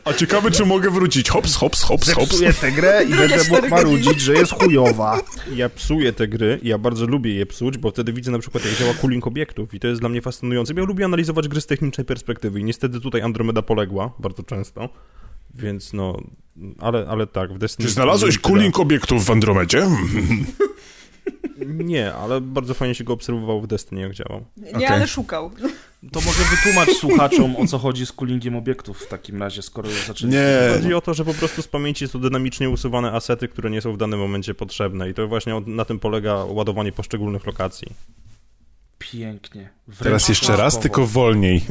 A 0.05 0.13
ciekawe, 0.13 0.51
czy 0.51 0.65
mogę 0.65 0.91
wrócić. 0.91 1.29
Hops, 1.29 1.55
hops, 1.55 1.83
hops, 1.83 2.11
hops. 2.11 2.29
Zepsuję 2.29 2.53
tę 2.53 2.71
grę 2.71 3.03
i 3.03 3.09
będę 3.09 3.37
mógł 3.49 3.67
marudzić, 3.67 4.21
że 4.21 4.33
jest 4.33 4.51
chujowa. 4.51 5.19
ja 5.55 5.69
psuję 5.69 6.13
te 6.13 6.27
gry 6.27 6.59
i 6.63 6.67
ja 6.67 6.77
bardzo 6.77 7.05
lubię 7.05 7.33
je 7.33 7.45
psuć, 7.45 7.77
bo 7.77 7.91
wtedy 7.91 8.13
widzę 8.13 8.31
na 8.31 8.39
przykład, 8.39 8.65
jak 8.65 8.75
działa 8.75 8.93
cooling 8.93 9.27
obiektów 9.27 9.73
i 9.73 9.79
to 9.79 9.87
jest 9.87 10.01
dla 10.01 10.09
mnie 10.09 10.21
fascynujące. 10.21 10.73
Ja 10.77 10.83
lubię 10.83 11.05
analizować 11.05 11.47
gry 11.47 11.61
z 11.61 11.65
technicznej 11.65 12.05
perspektywy 12.05 12.59
i 12.59 12.63
niestety 12.63 13.01
tutaj 13.01 13.21
Andromeda 13.21 13.61
poległa 13.61 14.13
bardzo 14.19 14.43
często, 14.43 14.89
więc 15.55 15.93
no, 15.93 16.21
ale, 16.79 17.05
ale 17.09 17.27
tak, 17.27 17.53
w 17.53 17.57
Destiny... 17.57 17.87
Czy 17.87 17.93
znalazłeś 17.93 18.39
cooling 18.39 18.79
obiektów 18.79 19.25
w 19.25 19.31
Andromedzie? 19.31 19.87
Nie, 21.65 22.13
ale 22.13 22.41
bardzo 22.41 22.73
fajnie 22.73 22.95
się 22.95 23.03
go 23.03 23.13
obserwowało 23.13 23.61
w 23.61 23.67
Destiny, 23.67 24.01
jak 24.01 24.13
działał. 24.13 24.45
Nie, 24.57 24.71
Okej. 24.71 24.85
ale 24.85 25.07
szukał. 25.07 25.51
To 26.11 26.21
może 26.21 26.43
wytłumacz 26.43 26.89
słuchaczom, 26.89 27.55
o 27.55 27.67
co 27.67 27.77
chodzi 27.77 28.05
z 28.05 28.11
coolingiem 28.11 28.55
obiektów 28.55 28.99
w 29.01 29.07
takim 29.07 29.39
razie, 29.39 29.61
skoro 29.61 29.89
zaczęliśmy. 30.07 30.41
Nie. 30.41 30.73
Chodzi 30.73 30.93
o 30.93 31.01
to, 31.01 31.13
że 31.13 31.25
po 31.25 31.33
prostu 31.33 31.61
z 31.61 31.67
pamięci 31.67 32.07
są 32.07 32.21
dynamicznie 32.21 32.69
usuwane 32.69 33.11
asety, 33.11 33.47
które 33.47 33.69
nie 33.69 33.81
są 33.81 33.93
w 33.93 33.97
danym 33.97 34.19
momencie 34.19 34.53
potrzebne 34.53 35.09
i 35.09 35.13
to 35.13 35.27
właśnie 35.27 35.61
na 35.65 35.85
tym 35.85 35.99
polega 35.99 36.35
ładowanie 36.35 36.91
poszczególnych 36.91 37.45
lokacji. 37.45 37.87
Pięknie. 38.99 39.69
Wręcz 39.87 40.03
Teraz 40.03 40.29
jeszcze 40.29 40.57
raz, 40.57 40.79
tylko 40.79 41.07
wolniej. 41.07 41.61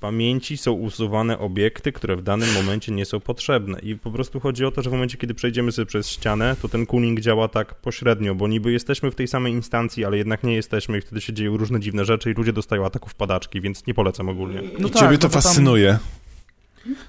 Pamięci 0.00 0.56
są 0.56 0.72
usuwane 0.72 1.38
obiekty, 1.38 1.92
które 1.92 2.16
w 2.16 2.22
danym 2.22 2.52
momencie 2.54 2.92
nie 2.92 3.04
są 3.04 3.20
potrzebne 3.20 3.78
i 3.78 3.96
po 3.96 4.10
prostu 4.10 4.40
chodzi 4.40 4.64
o 4.64 4.70
to, 4.70 4.82
że 4.82 4.90
w 4.90 4.92
momencie, 4.92 5.18
kiedy 5.18 5.34
przejdziemy 5.34 5.72
sobie 5.72 5.86
przez 5.86 6.08
ścianę, 6.10 6.56
to 6.62 6.68
ten 6.68 6.86
cooling 6.86 7.20
działa 7.20 7.48
tak 7.48 7.74
pośrednio, 7.74 8.34
bo 8.34 8.48
niby 8.48 8.72
jesteśmy 8.72 9.10
w 9.10 9.14
tej 9.14 9.28
samej 9.28 9.52
instancji, 9.52 10.04
ale 10.04 10.18
jednak 10.18 10.44
nie 10.44 10.54
jesteśmy 10.54 10.98
i 10.98 11.00
wtedy 11.00 11.20
się 11.20 11.32
dzieją 11.32 11.56
różne 11.56 11.80
dziwne 11.80 12.04
rzeczy 12.04 12.30
i 12.30 12.34
ludzie 12.34 12.52
dostają 12.52 12.86
ataków 12.86 13.14
padaczki, 13.14 13.60
więc 13.60 13.86
nie 13.86 13.94
polecam 13.94 14.28
ogólnie. 14.28 14.62
No 14.78 14.88
I 14.88 14.90
tak, 14.90 15.02
ciebie 15.02 15.12
no 15.12 15.18
to 15.18 15.28
tam- 15.28 15.42
fascynuje. 15.42 15.98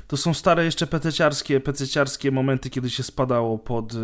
To 0.07 0.17
są 0.17 0.33
stare 0.33 0.65
jeszcze 0.65 0.87
pececiarskie, 0.87 1.59
pececiarskie 1.59 2.31
momenty, 2.31 2.69
kiedy 2.69 2.89
się 2.89 3.03
spadało 3.03 3.57
pod, 3.57 3.93
y, 3.93 3.97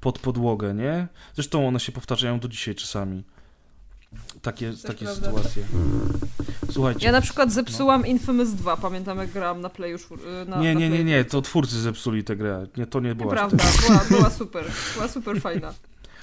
pod 0.00 0.18
podłogę, 0.18 0.74
nie? 0.74 1.06
Zresztą 1.34 1.68
one 1.68 1.80
się 1.80 1.92
powtarzają 1.92 2.40
do 2.40 2.48
dzisiaj 2.48 2.74
czasami. 2.74 3.22
Takie, 4.42 4.72
takie 4.86 5.04
prawda. 5.04 5.26
sytuacje. 5.26 5.64
Słuchajcie. 6.70 7.06
Ja 7.06 7.12
na 7.12 7.20
przykład 7.20 7.52
zepsułam 7.52 8.06
Infamous 8.06 8.50
2, 8.50 8.76
pamiętam 8.76 9.18
jak 9.18 9.30
grałam 9.30 9.60
na 9.60 9.68
Playu 9.68 9.96
czwór- 9.98 10.46
na, 10.48 10.60
nie, 10.60 10.74
na 10.74 10.80
nie, 10.80 10.88
nie, 10.88 10.96
Playu. 10.96 11.04
nie, 11.04 11.24
to 11.24 11.42
twórcy 11.42 11.80
zepsuli 11.80 12.24
tę 12.24 12.36
grę. 12.36 12.66
Nie, 12.76 12.86
to 12.86 13.00
nie 13.00 13.14
była. 13.14 13.26
Nieprawda, 13.32 13.64
była, 13.88 14.04
była 14.10 14.30
super. 14.40 14.64
Była 14.94 15.08
super 15.08 15.40
fajna. 15.40 15.74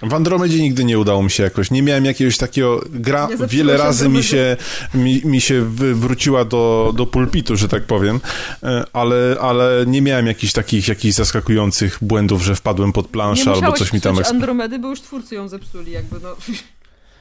W 0.01 0.13
Andromedzie 0.13 0.61
nigdy 0.61 0.83
nie 0.83 0.99
udało 0.99 1.23
mi 1.23 1.31
się 1.31 1.43
jakoś. 1.43 1.71
Nie 1.71 1.81
miałem 1.83 2.05
jakiegoś 2.05 2.37
takiego... 2.37 2.81
Gra 2.89 3.27
Nie 3.39 3.47
wiele 3.47 3.77
się 3.77 3.83
razy 3.83 4.09
mi 4.09 4.23
się, 4.23 4.57
mi, 4.93 5.21
mi 5.25 5.41
się 5.41 5.61
wróciła 5.93 6.45
do, 6.45 6.93
do 6.95 7.05
pulpitu, 7.05 7.55
że 7.57 7.67
tak 7.67 7.83
powiem, 7.83 8.19
E, 8.63 8.85
ale, 8.93 9.37
ale 9.41 9.85
nie 9.87 10.01
miałem 10.01 10.27
jakichś 10.27 10.53
takich 10.53 10.87
jakichś 10.87 11.15
zaskakujących 11.15 11.97
błędów, 12.01 12.41
że 12.41 12.55
wpadłem 12.55 12.93
pod 12.93 13.05
Nie 13.05 13.11
planszę 13.11 13.51
albo 13.51 13.71
coś 13.71 13.93
mi 13.93 14.01
tam... 14.01 14.19
Eksp... 14.19 14.31
Andromedy, 14.31 14.79
bo 14.79 14.89
już 14.89 15.01
twórcy 15.01 15.35
ją 15.35 15.47
zepsuli 15.47 15.91
jakby, 15.91 16.19
no. 16.19 16.29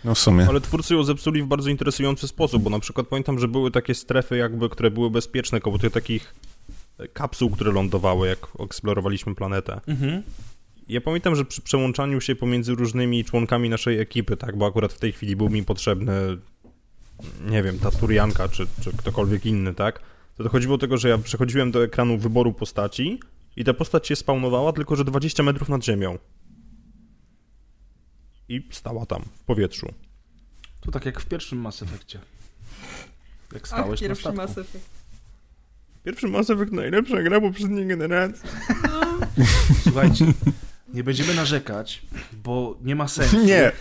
No 0.06 0.14
w 0.14 0.18
sumie. 0.18 0.46
Ale 0.48 0.60
twórcy 0.60 0.94
ją 0.94 1.04
zepsuli 1.04 1.42
w 1.42 1.46
bardzo 1.46 1.70
interesujący 1.70 2.28
sposób, 2.28 2.62
bo 2.62 2.70
na 2.70 2.80
przykład 2.80 3.06
pamiętam, 3.06 3.38
że 3.38 3.48
były 3.48 3.70
takie 3.70 3.94
strefy 3.94 4.36
jakby, 4.36 4.68
które 4.68 4.90
były 4.90 5.10
bezpieczne 5.10 5.60
koło 5.60 5.78
tych 5.78 5.92
takich 5.92 6.34
e, 6.98 7.08
kapsuł, 7.08 7.50
które 7.50 7.72
lądowały, 7.72 8.28
jak 8.28 8.38
eksplorowaliśmy 8.60 9.34
planetę. 9.34 9.80
Mhm. 9.86 10.22
Ja 10.88 11.00
pamiętam, 11.00 11.36
że 11.36 11.44
przy 11.44 11.62
przełączaniu 11.62 12.20
się 12.20 12.36
pomiędzy 12.36 12.74
różnymi 12.74 13.24
członkami 13.24 13.70
naszej 13.70 14.00
ekipy, 14.00 14.36
tak, 14.36 14.56
bo 14.56 14.66
akurat 14.66 14.92
w 14.92 14.98
tej 14.98 15.12
chwili 15.12 15.36
był 15.36 15.50
mi 15.50 15.62
potrzebny, 15.62 16.12
nie 17.50 17.62
wiem, 17.62 17.78
ta 17.78 17.90
Turianka, 17.90 18.48
czy, 18.48 18.66
czy 18.80 18.92
ktokolwiek 18.96 19.46
inny, 19.46 19.74
tak, 19.74 20.00
to 20.36 20.42
dochodziło 20.44 20.76
do 20.76 20.80
tego, 20.80 20.96
że 20.96 21.08
ja 21.08 21.18
przechodziłem 21.18 21.70
do 21.70 21.84
ekranu 21.84 22.18
wyboru 22.18 22.52
postaci 22.52 23.20
i 23.56 23.64
ta 23.64 23.74
postać 23.74 24.08
się 24.08 24.16
spawnowała 24.16 24.72
tylko, 24.72 24.96
że 24.96 25.04
20 25.04 25.42
metrów 25.42 25.68
nad 25.68 25.84
ziemią. 25.84 26.18
I 28.48 28.68
stała 28.70 29.06
tam, 29.06 29.22
w 29.22 29.44
powietrzu. 29.44 29.92
To 30.80 30.90
tak 30.90 31.06
jak 31.06 31.20
w 31.20 31.26
pierwszym 31.26 31.58
Mass 31.58 31.82
Effectie. 31.82 32.18
Jak 33.52 33.62
Ach, 33.62 33.68
stałeś 33.68 34.00
na 34.00 34.08
pierwszy 34.08 34.22
statku. 34.22 34.36
Mass 34.36 34.58
Effect. 34.58 34.88
Pierwszy 36.04 36.28
Mass 36.28 36.50
Effect 36.50 36.72
najlepsza 36.72 37.22
gra 37.22 37.40
poprzedniej 37.40 37.86
generacji. 37.86 38.48
Słuchajcie, 39.82 40.24
nie 40.94 41.04
będziemy 41.04 41.34
narzekać, 41.34 42.02
bo 42.44 42.78
nie 42.82 42.96
ma 42.96 43.08
sensu. 43.18 43.44
Nie, 43.44 43.72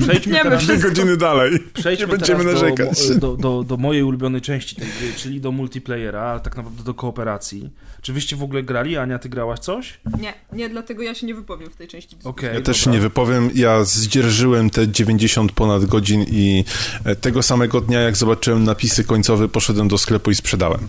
Przejdźmy 0.00 0.32
Nie, 0.32 0.42
teraz, 0.42 0.64
dwie 0.64 0.78
godziny 0.78 1.16
dalej. 1.16 1.58
przejdźmy 1.72 2.06
nie 2.06 2.12
będziemy 2.12 2.44
teraz 2.44 2.62
narzekać. 2.62 3.08
Do, 3.08 3.14
do, 3.14 3.36
do, 3.36 3.62
do 3.64 3.76
mojej 3.76 4.02
ulubionej 4.02 4.40
części 4.40 4.76
tej 4.76 4.88
gry, 4.88 5.12
czyli 5.16 5.40
do 5.40 5.52
multiplayera, 5.52 6.20
ale 6.22 6.40
tak 6.40 6.56
naprawdę 6.56 6.82
do 6.82 6.94
kooperacji. 6.94 7.70
Czy 8.02 8.12
wyście 8.12 8.36
w 8.36 8.42
ogóle 8.42 8.62
grali? 8.62 8.96
Ania, 8.96 9.18
ty 9.18 9.28
grałaś 9.28 9.58
coś? 9.58 10.00
Nie, 10.20 10.34
nie, 10.52 10.68
dlatego 10.68 11.02
ja 11.02 11.14
się 11.14 11.26
nie 11.26 11.34
wypowiem 11.34 11.70
w 11.70 11.76
tej 11.76 11.88
części. 11.88 12.16
Okej. 12.24 12.54
Ja 12.54 12.60
też 12.60 12.76
się 12.76 12.84
dobra. 12.84 12.96
nie 12.96 13.00
wypowiem. 13.02 13.50
Ja 13.54 13.84
zdzierżyłem 13.84 14.70
te 14.70 14.88
90 14.88 15.52
ponad 15.52 15.84
godzin 15.84 16.24
i 16.28 16.64
e, 17.04 17.16
tego 17.16 17.42
samego 17.42 17.80
dnia, 17.80 18.00
jak 18.00 18.16
zobaczyłem 18.16 18.64
napisy 18.64 19.04
końcowe, 19.04 19.48
poszedłem 19.48 19.88
do 19.88 19.98
sklepu 19.98 20.30
i 20.30 20.34
sprzedałem. 20.34 20.80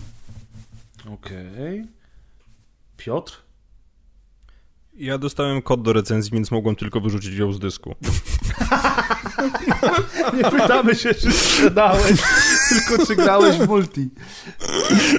Okej. 1.13 1.85
Piotr? 2.97 3.40
Ja 5.01 5.17
dostałem 5.17 5.61
kod 5.61 5.81
do 5.81 5.93
recenzji, 5.93 6.31
więc 6.33 6.51
mogłem 6.51 6.75
tylko 6.75 7.01
wyrzucić 7.01 7.37
ją 7.37 7.53
z 7.53 7.59
dysku. 7.59 7.95
Nie 10.37 10.43
pytamy 10.43 10.95
się, 10.95 11.13
czy 11.13 11.31
sprzedałeś, 11.31 12.21
tylko 12.69 13.05
czy 13.05 13.15
grałeś 13.15 13.57
w 13.57 13.67
multi. 13.67 14.09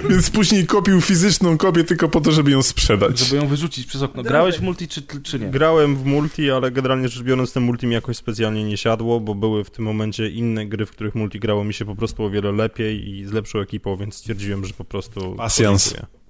Więc 0.09 0.31
później 0.31 0.67
kopił 0.67 1.01
fizyczną 1.01 1.59
kopię 1.59 1.85
tylko 1.85 2.09
po 2.09 2.21
to, 2.21 2.33
żeby 2.33 2.51
ją 2.51 2.63
sprzedać. 2.63 3.19
Żeby 3.19 3.37
ją 3.37 3.49
wyrzucić 3.49 3.87
przez 3.87 4.03
okno. 4.03 4.23
Grałeś 4.23 4.59
w 4.59 4.63
multi, 4.63 4.89
czy, 4.89 5.03
czy 5.23 5.39
nie? 5.39 5.47
Grałem 5.47 5.97
w 5.97 6.05
multi, 6.05 6.51
ale 6.51 6.71
generalnie 6.71 7.09
rzecz 7.09 7.23
biorąc 7.23 7.53
ten 7.53 7.63
multi 7.63 7.87
mi 7.87 7.95
jakoś 7.95 8.17
specjalnie 8.17 8.65
nie 8.65 8.77
siadło, 8.77 9.21
bo 9.21 9.35
były 9.35 9.65
w 9.65 9.71
tym 9.71 9.85
momencie 9.85 10.29
inne 10.29 10.67
gry, 10.67 10.87
w 10.87 10.91
których 10.91 11.15
multi 11.15 11.41
grało 11.41 11.65
mi 11.65 11.75
się 11.75 11.85
po 11.85 11.97
prostu 11.97 12.25
o 12.25 12.31
wiele 12.31 12.53
lepiej 12.53 13.09
i 13.09 13.27
z 13.27 13.33
lepszą 13.33 13.61
ekipą, 13.61 13.97
więc 13.97 14.15
stwierdziłem, 14.15 14.65
że 14.65 14.75
po 14.75 14.85
prostu... 14.85 15.35
Pasjans. 15.37 15.85
podziękuję. 15.85 16.22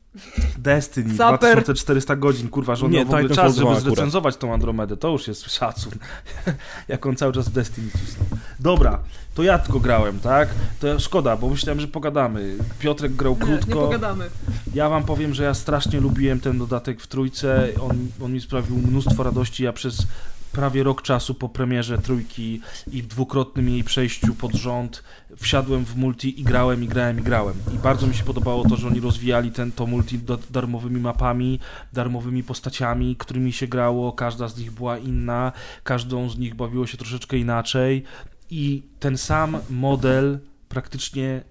Destiny, 0.58 1.16
Saper. 1.16 1.38
2400 1.38 2.16
godzin, 2.16 2.48
kurwa, 2.48 2.76
że 2.76 2.86
on 2.86 2.92
Nie, 2.92 2.98
miał 2.98 3.06
w 3.06 3.08
ogóle 3.08 3.22
Titanfall 3.22 3.46
czas, 3.46 3.56
2 3.56 3.74
żeby 3.74 3.80
zrecenzować 3.80 4.36
tą 4.36 4.54
Andromedę, 4.54 4.96
to 4.96 5.08
już 5.08 5.28
jest 5.28 5.52
szacun. 5.52 5.92
Jak 6.88 7.06
on 7.06 7.16
cały 7.16 7.32
czas 7.32 7.48
w 7.48 7.52
Destiny 7.52 7.90
cisnął. 7.90 8.26
Dobra, 8.60 8.98
to 9.34 9.42
ja 9.42 9.58
tylko 9.58 9.80
grałem, 9.80 10.20
tak? 10.20 10.48
To 10.80 11.00
szkoda, 11.00 11.36
bo 11.36 11.48
myślałem, 11.48 11.80
że 11.80 11.88
pogadamy. 11.88 12.56
Piotrek 12.78 13.12
grał 13.12 13.36
Nie, 13.40 13.40
nie 13.40 13.58
krótko. 13.58 13.80
pogadamy. 13.80 14.30
Ja 14.74 14.88
wam 14.88 15.04
powiem, 15.04 15.34
że 15.34 15.44
ja 15.44 15.54
strasznie 15.54 16.00
lubiłem 16.00 16.40
ten 16.40 16.58
dodatek 16.58 17.00
w 17.00 17.06
trójce. 17.06 17.68
On, 17.80 18.08
on 18.24 18.32
mi 18.32 18.40
sprawił 18.40 18.76
mnóstwo 18.76 19.22
radości. 19.22 19.64
Ja 19.64 19.72
przez 19.72 20.06
prawie 20.52 20.82
rok 20.82 21.02
czasu 21.02 21.34
po 21.34 21.48
premierze 21.48 21.98
trójki 21.98 22.60
i 22.92 23.02
dwukrotnym 23.02 23.68
jej 23.68 23.84
przejściu 23.84 24.34
pod 24.34 24.52
rząd 24.52 25.02
wsiadłem 25.36 25.84
w 25.84 25.96
multi 25.96 26.40
i 26.40 26.44
grałem, 26.44 26.84
i 26.84 26.88
grałem, 26.88 27.20
i 27.20 27.22
grałem. 27.22 27.54
I 27.74 27.78
bardzo 27.78 28.06
mi 28.06 28.14
się 28.14 28.24
podobało 28.24 28.68
to, 28.68 28.76
że 28.76 28.86
oni 28.86 29.00
rozwijali 29.00 29.52
ten, 29.52 29.72
to 29.72 29.86
multi 29.86 30.20
darmowymi 30.50 31.00
mapami, 31.00 31.58
darmowymi 31.92 32.42
postaciami, 32.42 33.16
którymi 33.16 33.52
się 33.52 33.66
grało. 33.66 34.12
Każda 34.12 34.48
z 34.48 34.58
nich 34.58 34.70
była 34.70 34.98
inna, 34.98 35.52
każdą 35.84 36.28
z 36.28 36.38
nich 36.38 36.54
bawiło 36.54 36.86
się 36.86 36.98
troszeczkę 36.98 37.36
inaczej. 37.36 38.02
I 38.50 38.82
ten 39.00 39.18
sam 39.18 39.58
model 39.70 40.38
praktycznie 40.68 41.42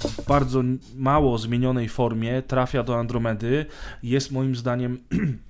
w 0.00 0.26
bardzo 0.26 0.62
mało 0.96 1.38
zmienionej 1.38 1.88
formie 1.88 2.42
trafia 2.42 2.82
do 2.82 2.98
Andromedy 2.98 3.66
jest 4.02 4.32
moim 4.32 4.56
zdaniem 4.56 4.98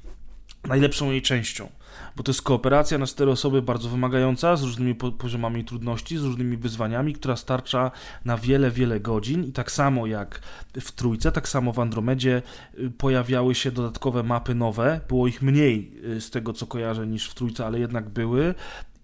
najlepszą 0.68 1.10
jej 1.10 1.22
częścią. 1.22 1.68
Bo 2.16 2.22
to 2.22 2.30
jest 2.30 2.42
kooperacja 2.42 2.98
na 2.98 3.06
cztery 3.06 3.30
osoby 3.30 3.62
bardzo 3.62 3.88
wymagająca, 3.88 4.56
z 4.56 4.62
różnymi 4.62 4.94
po 4.94 5.12
poziomami 5.12 5.64
trudności, 5.64 6.18
z 6.18 6.22
różnymi 6.22 6.56
wyzwaniami, 6.56 7.12
która 7.12 7.36
starcza 7.36 7.90
na 8.24 8.36
wiele, 8.36 8.70
wiele 8.70 9.00
godzin. 9.00 9.44
I 9.44 9.52
tak 9.52 9.72
samo 9.72 10.06
jak 10.06 10.40
w 10.80 10.92
trójce, 10.92 11.32
tak 11.32 11.48
samo 11.48 11.72
w 11.72 11.78
Andromedzie 11.78 12.42
y, 12.78 12.90
pojawiały 12.90 13.54
się 13.54 13.70
dodatkowe 13.70 14.22
mapy 14.22 14.54
nowe. 14.54 15.00
Było 15.08 15.26
ich 15.26 15.42
mniej 15.42 15.92
y, 16.04 16.20
z 16.20 16.30
tego, 16.30 16.52
co 16.52 16.66
kojarzę, 16.66 17.06
niż 17.06 17.30
w 17.30 17.34
trójce, 17.34 17.66
ale 17.66 17.78
jednak 17.78 18.08
były. 18.08 18.54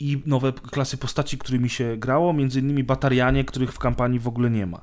I 0.01 0.23
nowe 0.27 0.53
klasy 0.53 0.97
postaci, 0.97 1.39
którymi 1.39 1.71
się 1.71 1.97
grało, 1.97 2.33
między 2.33 2.61
innymi 2.61 2.85
Batarianie, 2.85 3.45
których 3.45 3.73
w 3.73 3.79
kampanii 3.79 4.19
w 4.19 4.29
ogóle 4.29 4.51
nie 4.51 4.67
ma. 4.67 4.81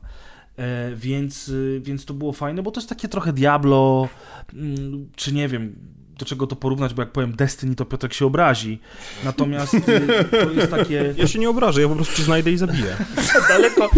E, 0.57 0.95
więc, 0.95 1.47
y, 1.47 1.81
więc 1.83 2.05
to 2.05 2.13
było 2.13 2.33
fajne, 2.33 2.63
bo 2.63 2.71
to 2.71 2.79
jest 2.79 2.89
takie 2.89 3.07
trochę 3.07 3.33
Diablo, 3.33 4.09
mm, 4.53 5.09
czy 5.15 5.33
nie 5.33 5.47
wiem, 5.47 5.75
do 6.23 6.29
czego 6.29 6.47
to 6.47 6.55
porównać, 6.55 6.93
bo 6.93 7.01
jak 7.01 7.11
powiem 7.11 7.35
Destiny, 7.35 7.75
to 7.75 7.85
Piotrek 7.85 8.13
się 8.13 8.25
obrazi. 8.25 8.79
Natomiast 9.23 9.73
y, 9.73 9.79
to 10.31 10.51
jest 10.51 10.71
takie 10.71 11.13
Ja 11.17 11.27
się 11.27 11.39
nie 11.39 11.49
obrażę, 11.49 11.81
ja 11.81 11.87
po 11.87 11.95
prostu 11.95 12.15
cię 12.17 12.23
znajdę 12.23 12.51
i 12.51 12.57
zabiję. 12.57 12.97
daleko. 13.49 13.89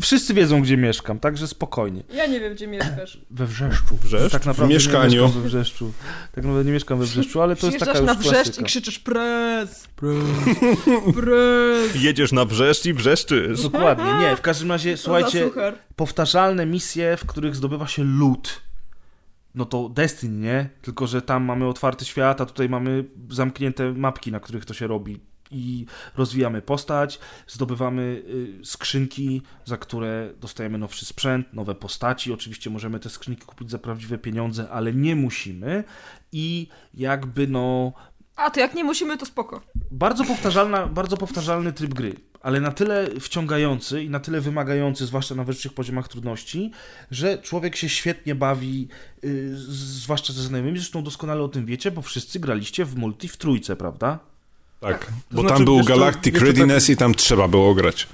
Wszyscy 0.00 0.34
wiedzą, 0.34 0.62
gdzie 0.62 0.76
mieszkam, 0.76 1.18
także 1.18 1.48
spokojnie. 1.48 2.02
Ja 2.14 2.26
nie 2.26 2.40
wiem, 2.40 2.54
gdzie 2.54 2.66
mieszkasz. 2.66 3.18
We 3.30 3.46
Wrzeszczu. 3.46 3.96
Wrzeszcz? 4.02 4.32
Tak 4.32 4.46
naprawdę 4.46 4.74
W 4.74 4.76
mieszkaniu. 4.76 5.26
nie 5.26 5.32
we 5.32 5.40
Wrzeszczu. 5.40 5.92
Tak 6.34 6.44
naprawdę 6.44 6.64
nie 6.64 6.72
mieszkam 6.72 6.98
we 6.98 7.04
Wrzeszczu, 7.04 7.42
ale 7.42 7.56
to 7.56 7.66
jest 7.66 7.78
taka 7.78 7.98
już 7.98 8.06
na 8.06 8.14
wrzeszcz 8.14 8.34
klasyka. 8.34 8.62
i 8.62 8.64
krzyczysz 8.64 8.98
prez, 8.98 9.88
prez. 11.16 11.94
Jedziesz 12.02 12.32
na 12.32 12.44
wrzeszcz 12.44 12.86
i 12.86 12.94
wrzeszczysz. 12.94 13.62
Dokładnie, 13.62 14.12
nie, 14.20 14.36
w 14.36 14.40
każdym 14.40 14.70
razie, 14.72 14.96
słuchajcie, 14.96 15.50
powtarzalne 15.96 16.66
misje, 16.66 17.16
w 17.16 17.26
których 17.26 17.56
zdobywa 17.56 17.86
się 17.86 18.04
loot. 18.04 18.66
No 19.56 19.64
to 19.64 19.88
Destiny, 19.88 20.38
nie? 20.38 20.68
Tylko, 20.82 21.06
że 21.06 21.22
tam 21.22 21.44
mamy 21.44 21.66
otwarty 21.66 22.04
świat, 22.04 22.40
a 22.40 22.46
tutaj 22.46 22.68
mamy 22.68 23.04
zamknięte 23.30 23.92
mapki, 23.92 24.32
na 24.32 24.40
których 24.40 24.64
to 24.64 24.74
się 24.74 24.86
robi. 24.86 25.20
I 25.50 25.86
rozwijamy 26.16 26.62
postać, 26.62 27.18
zdobywamy 27.46 28.22
y, 28.62 28.64
skrzynki, 28.64 29.42
za 29.64 29.76
które 29.76 30.32
dostajemy 30.40 30.78
nowszy 30.78 31.06
sprzęt, 31.06 31.52
nowe 31.52 31.74
postaci. 31.74 32.32
Oczywiście 32.32 32.70
możemy 32.70 33.00
te 33.00 33.10
skrzynki 33.10 33.42
kupić 33.46 33.70
za 33.70 33.78
prawdziwe 33.78 34.18
pieniądze, 34.18 34.70
ale 34.70 34.92
nie 34.92 35.16
musimy. 35.16 35.84
I 36.32 36.68
jakby 36.94 37.46
no 37.46 37.92
A, 38.36 38.50
to 38.50 38.60
jak 38.60 38.74
nie 38.74 38.84
musimy, 38.84 39.18
to 39.18 39.26
spoko. 39.26 39.60
bardzo, 39.90 40.24
powtarzalna, 40.24 40.86
bardzo 40.86 41.16
powtarzalny 41.16 41.72
tryb 41.72 41.94
gry, 41.94 42.14
ale 42.40 42.60
na 42.60 42.72
tyle 42.72 43.06
wciągający 43.20 44.02
i 44.02 44.10
na 44.10 44.20
tyle 44.20 44.40
wymagający, 44.40 45.06
zwłaszcza 45.06 45.34
na 45.34 45.44
wyższych 45.44 45.72
poziomach 45.72 46.08
trudności, 46.08 46.70
że 47.10 47.38
człowiek 47.38 47.76
się 47.76 47.88
świetnie 47.88 48.34
bawi, 48.34 48.88
yy, 49.22 49.56
zwłaszcza 49.68 50.32
ze 50.32 50.42
znajomymi. 50.42 50.78
Zresztą 50.78 51.02
doskonale 51.02 51.42
o 51.42 51.48
tym 51.48 51.66
wiecie, 51.66 51.90
bo 51.90 52.02
wszyscy 52.02 52.40
graliście 52.40 52.84
w 52.84 52.96
multi 52.96 53.28
w 53.28 53.36
trójce, 53.36 53.76
prawda? 53.76 54.18
Tak, 54.80 55.04
To 55.06 55.12
bo 55.30 55.40
znaczy, 55.40 55.56
tam 55.56 55.64
był 55.64 55.80
co, 55.82 55.88
Galactic 55.88 56.38
co, 56.38 56.44
Readiness 56.44 56.90
i 56.90 56.96
tam 56.96 57.14
trzeba 57.14 57.48
było 57.48 57.74
grać. 57.74 58.08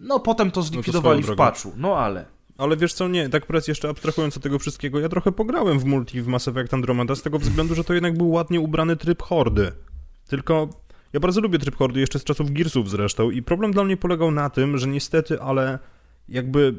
No 0.00 0.20
potem 0.20 0.50
to 0.50 0.62
zlikwidowali 0.62 1.22
swoją 1.22 1.34
w 1.34 1.36
drogą. 1.36 1.50
patchu, 1.50 1.72
no 1.76 1.96
ale... 1.98 2.24
Ale 2.60 2.76
wiesz 2.76 2.92
co, 2.92 3.08
nie, 3.08 3.28
tak 3.28 3.46
teraz 3.46 3.68
jeszcze 3.68 3.88
abstrahując 3.88 4.36
od 4.36 4.42
tego 4.42 4.58
wszystkiego, 4.58 5.00
ja 5.00 5.08
trochę 5.08 5.32
pograłem 5.32 5.78
w 5.78 5.84
multi 5.84 6.22
w 6.22 6.26
Mass 6.26 6.48
Effect 6.48 6.74
Andromeda 6.74 7.14
z 7.14 7.22
tego 7.22 7.38
względu, 7.38 7.74
że 7.74 7.84
to 7.84 7.94
jednak 7.94 8.18
był 8.18 8.30
ładnie 8.30 8.60
ubrany 8.60 8.96
tryb 8.96 9.22
hordy. 9.22 9.72
Tylko 10.28 10.68
ja 11.12 11.20
bardzo 11.20 11.40
lubię 11.40 11.58
tryb 11.58 11.76
hordy, 11.76 12.00
jeszcze 12.00 12.18
z 12.18 12.24
czasów 12.24 12.50
Gearsów 12.50 12.90
zresztą 12.90 13.30
i 13.30 13.42
problem 13.42 13.72
dla 13.72 13.84
mnie 13.84 13.96
polegał 13.96 14.30
na 14.30 14.50
tym, 14.50 14.78
że 14.78 14.88
niestety, 14.88 15.40
ale 15.40 15.78
jakby 16.28 16.74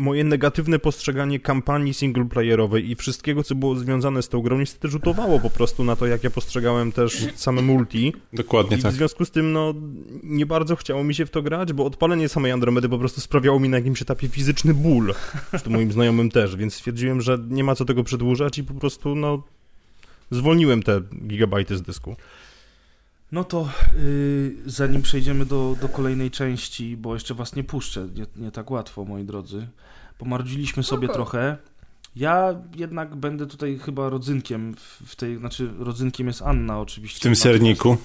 moje 0.00 0.24
negatywne 0.24 0.78
postrzeganie 0.78 1.40
kampanii 1.40 1.94
singleplayerowej 1.94 2.90
i 2.90 2.96
wszystkiego, 2.96 3.44
co 3.44 3.54
było 3.54 3.76
związane 3.76 4.22
z 4.22 4.28
tą 4.28 4.40
grą, 4.40 4.58
niestety 4.58 4.88
rzutowało 4.88 5.40
po 5.40 5.50
prostu 5.50 5.84
na 5.84 5.96
to, 5.96 6.06
jak 6.06 6.24
ja 6.24 6.30
postrzegałem 6.30 6.92
też 6.92 7.26
same 7.34 7.62
multi. 7.62 8.12
Dokładnie 8.32 8.76
I 8.76 8.82
tak. 8.82 8.92
w 8.92 8.96
związku 8.96 9.24
z 9.24 9.30
tym, 9.30 9.52
no, 9.52 9.74
nie 10.22 10.46
bardzo 10.46 10.76
chciało 10.76 11.04
mi 11.04 11.14
się 11.14 11.26
w 11.26 11.30
to 11.30 11.42
grać, 11.42 11.72
bo 11.72 11.84
odpalenie 11.84 12.28
samej 12.28 12.52
Andromedy 12.52 12.88
po 12.88 12.98
prostu 12.98 13.20
sprawiało 13.20 13.60
mi 13.60 13.68
na 13.68 13.76
jakimś 13.76 14.02
etapie 14.02 14.28
fizyczny 14.28 14.74
ból. 14.74 15.14
Zresztą 15.50 15.70
moim 15.70 15.92
znajomym 15.92 16.30
też, 16.30 16.56
więc 16.56 16.74
stwierdziłem, 16.74 17.20
że 17.20 17.38
nie 17.48 17.64
ma 17.64 17.74
co 17.74 17.84
tego 17.84 18.04
przedłużać 18.04 18.58
i 18.58 18.64
po 18.64 18.74
prostu, 18.74 19.14
no, 19.14 19.42
zwolniłem 20.30 20.82
te 20.82 21.00
gigabajty 21.26 21.76
z 21.76 21.82
dysku. 21.82 22.16
No 23.32 23.44
to 23.44 23.68
yy, 23.94 24.56
zanim 24.66 25.02
przejdziemy 25.02 25.46
do, 25.46 25.76
do 25.80 25.88
kolejnej 25.88 26.30
części, 26.30 26.96
bo 26.96 27.14
jeszcze 27.14 27.34
was 27.34 27.56
nie 27.56 27.64
puszczę, 27.64 28.08
nie, 28.14 28.26
nie 28.36 28.50
tak 28.50 28.70
łatwo, 28.70 29.04
moi 29.04 29.24
drodzy. 29.24 29.66
Pomardziliśmy 30.20 30.82
sobie 30.82 31.06
Spoko. 31.06 31.14
trochę. 31.14 31.56
Ja 32.16 32.54
jednak 32.76 33.16
będę 33.16 33.46
tutaj 33.46 33.78
chyba 33.78 34.08
rodzynkiem 34.08 34.74
w, 35.06 35.16
tej, 35.16 35.38
znaczy 35.38 35.70
rodzynkiem 35.78 36.26
jest 36.26 36.42
Anna 36.42 36.80
oczywiście. 36.80 37.18
W 37.18 37.22
tym 37.22 37.32
Natomiast 37.32 37.42
serniku. 37.42 37.96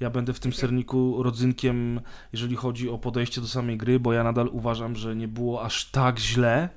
Ja 0.00 0.10
będę 0.10 0.32
w 0.32 0.40
tym 0.40 0.52
serniku 0.52 1.22
rodzynkiem, 1.22 2.00
jeżeli 2.32 2.56
chodzi 2.56 2.88
o 2.88 2.98
podejście 2.98 3.40
do 3.40 3.46
samej 3.46 3.76
gry, 3.76 4.00
bo 4.00 4.12
ja 4.12 4.24
nadal 4.24 4.48
uważam, 4.52 4.96
że 4.96 5.16
nie 5.16 5.28
było 5.28 5.62
aż 5.62 5.90
tak 5.90 6.18
źle, 6.18 6.68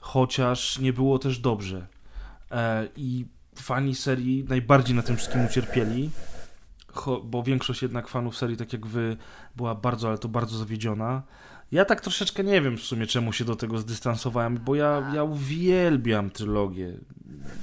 chociaż 0.00 0.78
nie 0.78 0.92
było 0.92 1.18
też 1.18 1.38
dobrze. 1.38 1.86
E, 2.50 2.88
I 2.96 3.26
fani 3.54 3.94
serii 3.94 4.44
najbardziej 4.48 4.96
na 4.96 5.02
tym 5.02 5.16
wszystkim 5.16 5.44
ucierpieli, 5.46 6.10
bo 7.24 7.42
większość 7.42 7.82
jednak 7.82 8.08
fanów 8.08 8.36
serii, 8.36 8.56
tak 8.56 8.72
jak 8.72 8.86
wy, 8.86 9.16
była 9.56 9.74
bardzo, 9.74 10.08
ale 10.08 10.18
to 10.18 10.28
bardzo 10.28 10.58
zawiedziona. 10.58 11.22
Ja 11.72 11.84
tak 11.84 12.00
troszeczkę 12.00 12.44
nie 12.44 12.62
wiem 12.62 12.76
w 12.76 12.82
sumie, 12.82 13.06
czemu 13.06 13.32
się 13.32 13.44
do 13.44 13.56
tego 13.56 13.78
zdystansowałem, 13.78 14.58
bo 14.64 14.74
ja, 14.74 15.12
ja 15.14 15.24
uwielbiam 15.24 16.30
trylogię. 16.30 16.92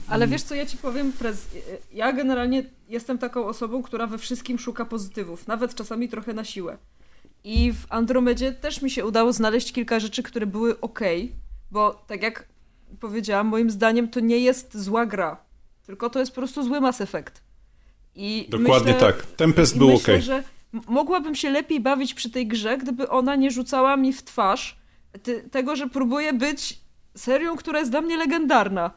Ale 0.08 0.28
wiesz 0.28 0.44
co, 0.44 0.56
ja 0.56 0.66
ci 0.66 0.78
powiem, 0.78 1.12
prez... 1.12 1.48
ja 1.94 2.14
generalnie 2.14 2.64
jestem 2.90 3.18
taką 3.18 3.46
osobą, 3.46 3.84
która 3.84 4.08
we 4.08 4.18
wszystkim 4.18 4.60
szuka 4.60 4.86
pozytywów, 4.86 5.48
nawet 5.48 5.76
czasami 5.76 6.10
trochę 6.10 6.34
na 6.34 6.44
siłę. 6.44 6.78
I 7.44 7.74
w 7.74 7.86
Andromedzie 7.90 8.52
też 8.52 8.82
mi 8.82 8.90
się 8.90 9.06
udało 9.06 9.34
znaleźć 9.34 9.72
kilka 9.74 10.00
rzeczy, 10.00 10.24
które 10.24 10.46
były 10.46 10.80
ok, 10.80 11.00
bo 11.72 12.04
tak 12.08 12.24
jak 12.24 12.48
powiedziałam, 13.00 13.48
moim 13.48 13.70
zdaniem 13.70 14.10
to 14.10 14.20
nie 14.20 14.40
jest 14.40 14.78
zła 14.78 15.06
gra. 15.06 15.38
tylko 15.86 16.10
to 16.10 16.20
jest 16.20 16.32
po 16.32 16.42
prostu 16.42 16.64
zły 16.64 16.82
Mass 16.82 17.02
Effect. 17.02 17.49
I 18.16 18.48
Dokładnie 18.50 18.94
myślę, 18.94 19.08
tak. 19.08 19.26
Tempest 19.26 19.76
i 19.76 19.80
był 19.80 19.90
myślę, 19.90 20.16
ok. 20.16 20.22
że 20.22 20.44
mogłabym 20.88 21.36
się 21.36 21.50
lepiej 21.50 21.80
bawić 21.80 22.14
przy 22.14 22.30
tej 22.30 22.48
grze, 22.48 22.78
gdyby 22.78 23.10
ona 23.10 23.36
nie 23.36 23.52
rzucała 23.52 23.98
mi 23.98 24.14
w 24.14 24.24
twarz 24.24 24.80
ty, 25.24 25.50
tego, 25.52 25.76
że 25.76 25.88
próbuję 25.88 26.34
być 26.34 26.80
serią, 27.16 27.56
która 27.56 27.80
jest 27.80 27.92
dla 27.92 28.02
mnie 28.02 28.18
legendarna. 28.18 28.92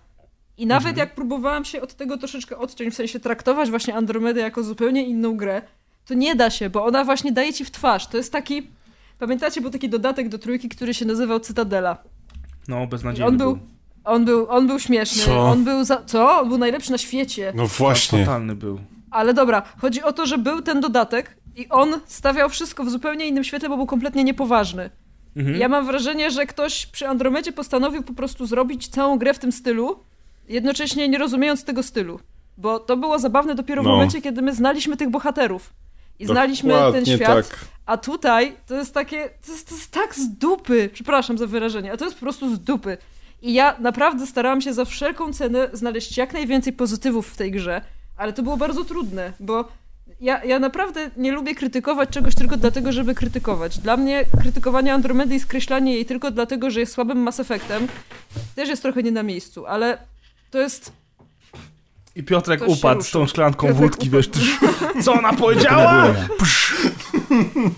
I 0.59 0.67
nawet 0.67 0.89
Mhm. 0.89 0.99
jak 1.09 1.15
próbowałam 1.15 1.65
się 1.65 1.81
od 1.81 1.95
tego 1.95 2.19
troszeczkę 2.19 2.59
odciąć, 2.59 2.95
w 2.95 2.97
sensie 2.97 3.21
traktować 3.21 3.71
właśnie 3.71 3.95
Andromedę 3.95 4.41
jako 4.41 4.63
zupełnie 4.63 5.07
inną 5.07 5.37
grę, 5.37 5.63
to 6.07 6.15
nie 6.15 6.37
da 6.37 6.51
się, 6.51 6.71
bo 6.71 6.85
ona 6.85 7.05
właśnie 7.05 7.33
daje 7.33 7.53
ci 7.53 7.65
w 7.65 7.71
twarz. 7.71 8.07
To 8.07 8.17
jest 8.17 8.33
taki... 8.33 8.71
Pamiętacie, 9.19 9.61
był 9.61 9.71
taki 9.71 9.89
dodatek 9.89 10.29
do 10.29 10.39
trójki, 10.39 10.69
który 10.69 10.95
się 10.95 11.05
nazywał 11.05 11.41
Cytadela. 11.41 12.03
No, 12.69 12.87
beznadziejny 12.87 13.29
On 13.29 13.37
był, 13.37 13.59
on 14.05 14.25
był, 14.25 14.51
on 14.51 14.67
był 14.67 14.79
śmieszny. 14.79 15.23
Co? 15.25 15.41
On 15.41 15.65
był 15.65 15.85
za... 15.85 16.03
Co? 16.07 16.41
On 16.41 16.49
był 16.49 16.59
najlepszy 16.59 16.93
na 16.93 16.99
świecie. 16.99 17.53
No 17.57 17.67
właśnie. 17.67 18.19
Totalny 18.25 18.55
był. 18.55 18.81
Ale 19.13 19.35
dobra, 19.35 19.63
chodzi 19.79 20.03
o 20.03 20.13
to, 20.13 20.27
że 20.27 20.39
był 20.39 20.63
ten 20.63 20.81
dodatek 20.81 21.37
i 21.57 21.69
on 21.69 22.01
stawiał 22.07 22.49
wszystko 22.49 22.85
w 22.85 22.91
zupełnie 22.91 23.27
innym 23.27 23.45
świetle, 23.45 23.69
bo 23.69 23.77
był 23.77 23.87
kompletnie 23.87 24.25
niepoważny. 24.25 24.91
Mhm. 25.37 25.57
Ja 25.57 25.69
mam 25.69 25.87
wrażenie, 25.87 26.31
że 26.31 26.47
ktoś 26.47 26.87
przy 26.87 27.09
Andromedzie 27.09 27.53
postanowił 27.53 28.03
po 28.03 28.15
prostu 28.15 28.47
zrobić 28.47 28.89
całą 28.89 29.19
grę 29.19 29.35
w 29.35 29.39
tym 29.39 29.53
stylu, 29.53 29.99
jednocześnie 30.49 31.09
nie 31.09 31.19
rozumiejąc 31.19 31.65
tego 31.65 31.83
stylu. 31.83 32.21
Bo 32.59 32.79
to 32.81 32.97
było 32.97 33.19
zabawne 33.19 33.55
dopiero 33.55 33.83
w 33.83 33.85
No. 33.87 33.91
momencie, 33.93 34.23
kiedy 34.23 34.43
my 34.43 34.55
znaliśmy 34.55 34.97
tych 34.97 35.11
bohaterów. 35.11 35.73
I 36.19 36.27
znaliśmy 36.27 36.71
ten 36.75 36.83
Dokładnie 36.85 37.17
świat. 37.17 37.49
tak. 37.49 37.59
A 37.87 37.97
tutaj 37.97 38.57
to 38.67 38.75
jest 38.75 38.95
takie. 38.95 39.29
To 39.47 39.53
jest, 39.53 39.69
to 39.69 39.75
jest 39.75 39.91
tak 39.91 40.15
z 40.15 40.29
dupy. 40.29 40.91
Przepraszam 40.93 41.39
za 41.39 41.47
wyrażenie, 41.47 41.93
a 41.93 41.97
to 41.97 42.05
jest 42.05 42.17
po 42.17 42.21
prostu 42.21 42.55
z 42.55 42.61
dupy. 42.61 42.99
I 43.43 43.53
ja 43.55 43.77
naprawdę 43.81 44.27
starałam 44.27 44.61
się 44.61 44.73
za 44.73 44.85
wszelką 44.85 45.33
cenę 45.33 45.69
znaleźć 45.73 46.17
jak 46.17 46.33
najwięcej 46.33 46.73
pozytywów 46.73 47.29
w 47.29 47.37
tej 47.37 47.51
grze, 47.51 47.81
ale 48.23 48.33
to 48.33 48.43
było 48.43 48.57
bardzo 48.57 48.85
trudne, 48.85 49.33
bo 49.41 49.69
ja, 50.21 50.45
ja 50.45 50.59
naprawdę 50.59 51.11
nie 51.17 51.33
lubię 51.33 51.55
krytykować 51.55 52.09
czegoś 52.09 52.35
tylko 52.35 52.57
dlatego, 52.57 52.93
żeby 52.93 53.15
krytykować. 53.15 53.79
Dla 53.79 53.97
mnie 53.97 54.25
krytykowanie 54.41 54.95
Andromedy 54.95 55.35
i 55.35 55.41
skreślanie 55.41 55.95
jej 55.95 56.07
tylko 56.07 56.31
dlatego, 56.31 56.71
że 56.71 56.81
jest 56.81 56.93
słabym 56.93 57.19
Mass 57.19 57.41
Effectem 57.41 57.89
też 58.55 58.69
jest 58.69 58.83
trochę 58.83 59.03
nie 59.03 59.13
na 59.13 59.23
miejscu, 59.23 59.67
ale 59.67 59.99
to 60.51 60.59
jest. 60.59 60.93
I 62.17 62.23
Piotrek 62.23 62.61
Ktoś 62.63 62.79
upadł 62.79 63.03
z 63.03 63.11
tą 63.11 63.27
szklanką 63.27 63.67
Piotrek 63.67 63.83
wódki, 63.91 64.09
upadł. 64.09 64.17
wiesz, 64.17 65.05
co 65.05 65.13
ona 65.13 65.33
powiedziała? 65.33 66.15
Psz. 66.39 66.62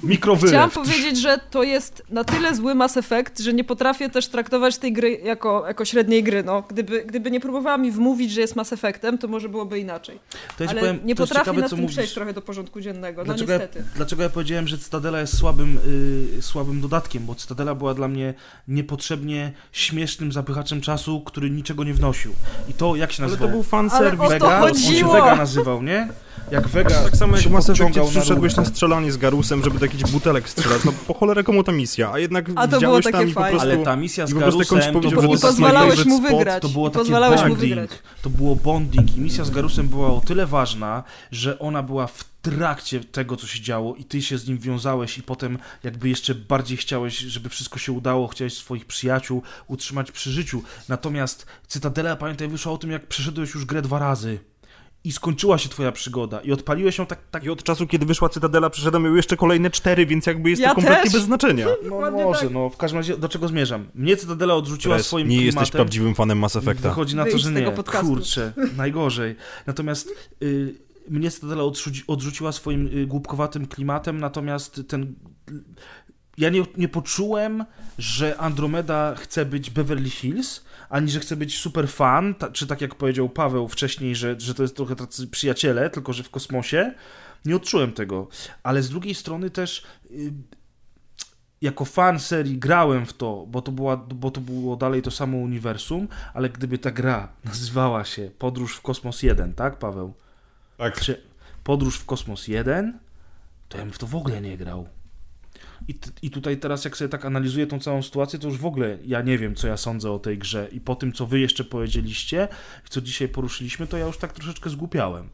Mikrowylew. 0.03 0.51
Chciałam 0.51 0.71
powiedzieć, 0.71 1.19
że 1.21 1.39
to 1.51 1.63
jest 1.63 2.03
na 2.11 2.25
tyle 2.25 2.55
zły 2.55 2.75
Mass 2.75 2.97
Effect, 2.97 3.41
że 3.41 3.53
nie 3.53 3.65
potrafię 3.65 4.11
też 4.11 4.29
traktować 4.29 4.79
tej 4.79 4.93
gry 4.93 5.11
jako, 5.25 5.65
jako 5.67 5.85
średniej 5.85 6.23
gry. 6.23 6.43
No, 6.45 6.63
gdyby, 6.69 7.05
gdyby 7.05 7.31
nie 7.31 7.41
próbowała 7.41 7.79
mi 7.79 7.91
wmówić, 7.93 8.33
że 8.33 8.41
jest 8.41 8.57
Mass 8.57 8.73
Effectem, 8.73 9.19
to 9.19 9.29
może 9.29 9.49
byłoby 9.49 9.79
inaczej. 9.79 10.19
To 10.59 10.65
ja 10.65 10.71
Ale 10.71 10.81
powiem, 10.81 11.01
nie 11.05 11.15
to 11.15 11.23
potrafię 11.23 11.45
ciekawe, 11.45 11.61
nad 11.61 11.71
co 11.71 11.77
tym 11.77 11.83
mówisz. 11.83 11.97
przejść 11.97 12.15
trochę 12.15 12.33
do 12.33 12.43
porządku 12.43 12.81
dziennego. 12.81 13.21
No 13.21 13.25
Dlaczego 13.25 13.53
ja, 13.53 13.59
niestety. 13.59 13.85
dlaczego 13.97 14.23
ja 14.23 14.29
powiedziałem, 14.29 14.69
że 14.69 14.79
Cytadela 14.79 15.21
jest 15.21 15.39
słabym, 15.39 15.79
y, 16.39 16.43
słabym 16.43 16.81
dodatkiem? 16.81 17.27
Bo 17.27 17.35
Cytadela 17.35 17.75
była 17.75 17.95
dla 17.95 18.09
mnie 18.09 18.35
niepotrzebnie 18.69 19.53
śmiesznym 19.73 20.33
zapychaczem 20.33 20.81
czasu, 20.81 21.21
który 21.21 21.51
niczego 21.51 21.85
nie 21.85 21.95
wnosił. 21.95 22.33
I 22.69 22.73
to 22.73 22.97
jak 22.97 23.13
się 23.13 23.23
Ale 23.23 23.31
nazywał? 23.31 23.49
to 23.49 23.53
był 23.55 23.63
fan 23.63 23.89
Ale 23.93 24.01
serwis. 24.11 24.21
o 24.21 24.25
to 24.25 24.31
Vega? 24.31 24.61
On 24.63 24.75
się! 24.75 25.05
Vega 25.13 25.37
nazywał, 25.37 25.83
nie? 25.83 26.09
Jak 26.51 26.69
Vega 26.69 27.03
Tak 27.03 27.17
samo 27.17 27.37
jak 27.37 27.47
Mass 27.51 27.71
Effectie 27.71 28.01
przyszedłeś 28.11 28.57
na 28.57 28.65
strzelanie 28.65 29.13
z 29.13 29.17
Garusem, 29.45 29.65
żeby 29.65 29.79
do 29.79 29.85
jakichś 29.85 30.11
butelek 30.11 30.49
strzelać. 30.49 30.85
No 30.85 30.93
po 31.07 31.15
cholerę 31.15 31.45
komu 31.45 31.65
ta 31.65 31.73
misja? 31.73 32.13
A 32.13 32.19
jednak 32.19 32.51
A 32.57 32.69
to 32.69 32.81
było 32.81 32.97
widziałeś 32.97 33.05
takie 33.05 33.19
tam 33.19 33.29
i 33.29 33.35
po 33.35 33.41
fajne. 33.41 33.51
prostu... 33.59 33.75
Ale 33.75 33.85
ta 33.85 33.97
misja 33.97 34.27
z 34.27 34.35
Garusem 34.35 34.93
to 34.93 35.11
było 35.11 35.39
pozwalałeś 35.39 36.05
mu 36.05 36.21
wygrać. 36.21 36.63
To 36.63 36.69
było 36.69 36.91
takie 36.91 36.99
pozwalałeś 36.99 37.41
mu 37.41 37.49
bonding. 37.49 37.71
wygrać. 37.71 37.91
To 38.23 38.31
było 38.31 38.57
bonding 38.57 39.17
i 39.17 39.21
misja 39.21 39.45
z 39.45 39.51
Garusem 39.51 39.89
była 39.89 40.07
o 40.09 40.21
tyle 40.21 40.47
ważna, 40.47 41.03
że 41.31 41.59
ona 41.59 41.83
była 41.83 42.07
w 42.07 42.25
trakcie 42.43 43.01
tego, 43.01 43.37
co 43.37 43.47
się 43.47 43.61
działo 43.61 43.95
i 43.95 44.05
ty 44.05 44.23
się 44.23 44.39
z 44.39 44.49
nim 44.49 44.59
wiązałeś 44.59 45.19
i 45.19 45.23
potem 45.23 45.59
jakby 45.83 46.09
jeszcze 46.09 46.35
bardziej 46.35 46.77
chciałeś, 46.77 47.19
żeby 47.19 47.49
wszystko 47.49 47.79
się 47.79 47.93
udało, 47.93 48.29
chciałeś 48.29 48.55
swoich 48.55 48.85
przyjaciół 48.85 49.43
utrzymać 49.67 50.13
przy 50.13 50.31
życiu. 50.31 50.63
Natomiast 50.89 51.47
Cytadela, 51.69 52.17
pamiętaj, 52.17 52.49
wyszła 52.49 52.73
o 52.73 52.79
tym, 52.79 52.91
jak 52.91 53.07
przeszedłeś 53.07 53.55
już 53.55 53.65
grę 53.65 53.83
dwa 53.83 53.99
razy. 53.99 54.39
I 55.05 55.13
skończyła 55.13 55.59
się 55.59 55.69
twoja 55.69 55.93
przygoda. 55.93 56.41
I 56.41 56.53
odpaliłeś 56.53 56.99
ją 56.99 57.07
tak, 57.07 57.19
tak 57.31 57.45
I 57.45 57.51
od 57.51 57.63
czasu, 57.63 57.87
kiedy 57.87 58.07
wyszła 58.07 58.29
Cytadela, 58.29 58.71
przeszedłem 58.71 59.05
ją 59.05 59.15
jeszcze 59.15 59.37
kolejne 59.37 59.71
cztery, 59.71 60.07
więc 60.07 60.27
jakby 60.27 60.51
jest 60.51 60.63
Ja 60.63 60.69
to 60.69 60.75
kompletnie 60.75 61.05
też. 61.05 61.13
bez 61.13 61.23
znaczenia. 61.23 61.67
No 61.83 61.91
Dokładnie 61.91 62.25
może, 62.25 62.41
tak. 62.41 62.51
no 62.51 62.69
w 62.71 62.77
każdym 62.77 62.99
razie 62.99 63.17
do 63.17 63.29
czego 63.29 63.49
zmierzam? 63.49 63.87
Mnie 63.95 64.17
Cytadela 64.17 64.55
odrzuciła 64.55 64.99
swoim 64.99 65.29
nie 65.29 65.37
klimatem. 65.37 65.61
jesteś 65.61 65.71
prawdziwym 65.71 66.15
fanem 66.15 66.39
Mass 66.39 66.57
Effecta. 66.57 66.89
Wychodzi 66.89 67.17
na 67.17 67.25
to, 67.25 67.39
że 67.39 67.53
nie. 67.53 67.73
Kurczę, 68.01 68.53
najgorzej. 68.77 69.37
Natomiast 69.67 70.09
y, 70.43 70.75
mnie 71.09 71.31
Cytadela 71.31 71.63
odrzuci, 71.63 72.03
odrzuciła 72.07 72.53
swoim 72.53 72.87
y, 72.99 73.07
głupkowatym 73.07 73.67
klimatem, 73.67 74.21
natomiast 74.21 74.83
ten... 74.89 75.15
Ja 76.39 76.51
nie, 76.51 76.63
nie 76.77 76.89
poczułem, 76.89 77.65
że 77.99 78.37
Andromeda 78.39 79.15
chce 79.15 79.45
być 79.45 79.71
Beverly 79.71 80.11
Hills, 80.11 80.65
ani 80.95 81.11
że 81.11 81.21
chce 81.21 81.37
być 81.37 81.59
super 81.59 81.89
fan, 81.89 82.35
ta, 82.35 82.51
czy 82.51 82.67
tak 82.67 82.81
jak 82.81 82.95
powiedział 82.95 83.29
Paweł 83.29 83.69
wcześniej, 83.69 84.17
że, 84.17 84.41
że 84.41 84.55
to 84.55 84.63
jest 84.63 84.77
trochę 84.77 84.97
tacy 84.97 85.27
przyjaciele, 85.27 85.91
tylko 85.91 86.13
że 86.13 86.23
w 86.23 86.31
kosmosie. 86.31 86.95
Nie 87.45 87.57
odczułem 87.57 87.93
tego. 87.93 88.29
Ale 88.63 88.83
z 88.83 88.91
drugiej 88.91 89.15
strony 89.15 89.51
też 89.51 89.85
y, 90.11 90.33
jako 91.61 91.85
fan 91.85 92.21
serii 92.21 92.59
grałem 92.59 93.07
w 93.07 93.13
to, 93.13 93.47
bo 93.49 93.63
to, 93.63 93.73
była, 93.73 93.97
bo 93.97 94.31
to 94.31 94.41
było 94.41 94.77
dalej 94.77 95.03
to 95.03 95.11
samo 95.11 95.39
uniwersum, 95.39 96.09
ale 96.35 96.51
gdyby 96.51 96.79
ta 96.79 96.91
gra 96.91 97.29
nazywała 97.45 98.05
się 98.05 98.31
Podróż 98.39 98.77
w 98.77 98.83
Kosmos 98.83 99.23
1, 99.23 99.55
tak 99.55 99.79
Paweł? 99.79 100.15
Tak. 100.77 101.01
Czy 101.01 101.23
Podróż 101.65 101.99
w 101.99 102.05
Kosmos 102.05 102.49
1, 102.49 102.99
to 103.69 103.79
ja 103.79 103.85
bym 103.85 103.93
w 103.93 103.99
to 103.99 104.07
w 104.07 104.17
ogóle 104.17 104.41
nie 104.41 104.57
grał. 104.57 104.89
I, 105.89 105.95
I 106.23 106.31
tutaj 106.31 106.57
teraz 106.57 106.85
jak 106.85 106.97
sobie 106.97 107.09
tak 107.09 107.25
analizuję 107.25 107.67
tą 107.67 107.81
całą 107.81 108.03
sytuację, 108.03 108.39
to 108.39 108.49
już 108.49 108.59
w 108.59 108.67
ogóle 108.67 108.99
ja 109.07 109.23
nie 109.23 109.39
wiem, 109.39 109.55
co 109.55 109.67
ja 109.69 109.77
sądzę 109.77 110.11
o 110.11 110.19
tej 110.19 110.39
grze 110.39 110.69
i 110.73 110.81
po 110.81 110.95
tym, 110.95 111.13
co 111.13 111.27
wy 111.27 111.41
jeszcze 111.41 111.65
powiedzieliście 111.65 112.49
i 112.87 112.91
co 112.91 113.01
dzisiaj 113.01 113.29
poruszyliśmy, 113.29 113.87
to 113.87 113.97
ja 113.99 114.07
już 114.07 114.19
tak 114.19 114.33
troszeczkę 114.33 114.71
zgłupiałem. 114.71 115.29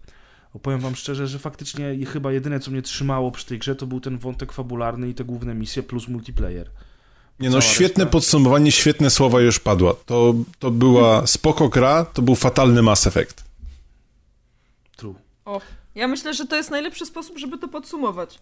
Bo 0.55 0.61
powiem 0.61 0.81
wam 0.81 0.97
szczerze, 0.97 1.27
że 1.27 1.39
faktycznie 1.39 2.07
chyba 2.07 2.33
jedyne, 2.33 2.61
co 2.61 2.71
mnie 2.71 2.83
trzymało 2.83 3.31
przy 3.31 3.47
tej 3.47 3.59
grze, 3.59 3.77
to 3.77 3.87
był 3.87 4.01
ten 4.01 4.19
wątek 4.19 4.53
fabularny 4.53 5.09
i 5.09 5.15
te 5.15 5.25
główne 5.25 5.55
misje 5.55 5.83
plus 5.83 6.09
multiplayer. 6.09 6.71
Nie 7.41 7.51
no, 7.51 7.61
Cała 7.61 7.73
świetne 7.73 8.05
reszta. 8.05 8.13
podsumowanie, 8.13 8.73
świetne 8.73 9.11
słowa 9.11 9.41
już 9.41 9.59
padła. 9.59 9.95
To, 10.07 10.35
to 10.59 10.71
była 10.71 11.27
spoko 11.27 11.69
gra, 11.69 12.05
to 12.05 12.23
był 12.23 12.35
fatalny 12.35 12.83
Mass 12.83 13.07
Effect. 13.07 13.45
True. 14.97 15.15
O, 15.45 15.61
ja 15.95 16.09
myślę, 16.09 16.35
że 16.35 16.47
to 16.47 16.57
jest 16.57 16.71
najlepszy 16.71 17.07
sposób, 17.07 17.39
żeby 17.39 17.59
to 17.59 17.69
podsumować. 17.69 18.39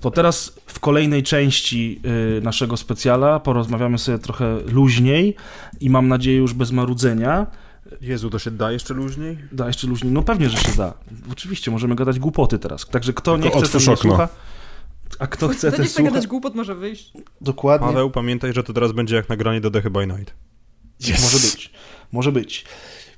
To 0.00 0.10
teraz 0.10 0.52
w 0.66 0.80
kolejnej 0.80 1.22
części 1.22 2.00
y, 2.38 2.40
naszego 2.42 2.76
specjala 2.76 3.40
porozmawiamy 3.40 3.98
sobie 3.98 4.18
trochę 4.18 4.58
luźniej 4.66 5.36
i 5.80 5.90
mam 5.90 6.08
nadzieję 6.08 6.36
już 6.38 6.54
bez 6.54 6.72
marudzenia. 6.72 7.46
Jezu, 8.00 8.30
to 8.30 8.38
się 8.38 8.50
da 8.50 8.72
jeszcze 8.72 8.94
luźniej? 8.94 9.38
Da 9.52 9.66
jeszcze 9.66 9.86
luźniej. 9.86 10.12
No 10.12 10.22
pewnie, 10.22 10.48
że 10.48 10.58
się 10.58 10.72
da. 10.76 10.94
Oczywiście, 11.32 11.70
możemy 11.70 11.94
gadać 11.94 12.18
głupoty 12.18 12.58
teraz. 12.58 12.86
Także 12.86 13.12
kto 13.12 13.36
nie 13.36 13.42
Tylko 13.42 13.60
chce, 13.60 13.78
ten 13.78 13.90
nie 13.90 13.96
słucha. 13.96 14.28
A 15.18 15.26
kto 15.26 15.48
chce, 15.48 15.70
ten 15.70 15.80
nie 15.80 15.86
chce 15.86 15.94
słucha. 15.94 16.10
gadać 16.10 16.26
głupot, 16.26 16.54
może 16.54 16.74
wyjść. 16.74 17.12
Dokładnie. 17.40 17.86
Paweł, 17.86 18.10
pamiętaj, 18.10 18.52
że 18.52 18.62
to 18.62 18.72
teraz 18.72 18.92
będzie 18.92 19.16
jak 19.16 19.28
nagranie 19.28 19.60
do 19.60 19.70
Dechy 19.70 19.90
by 19.90 20.06
Night. 20.06 20.34
Może 21.22 21.38
być. 21.38 21.70
Może 22.12 22.32
być. 22.32 22.64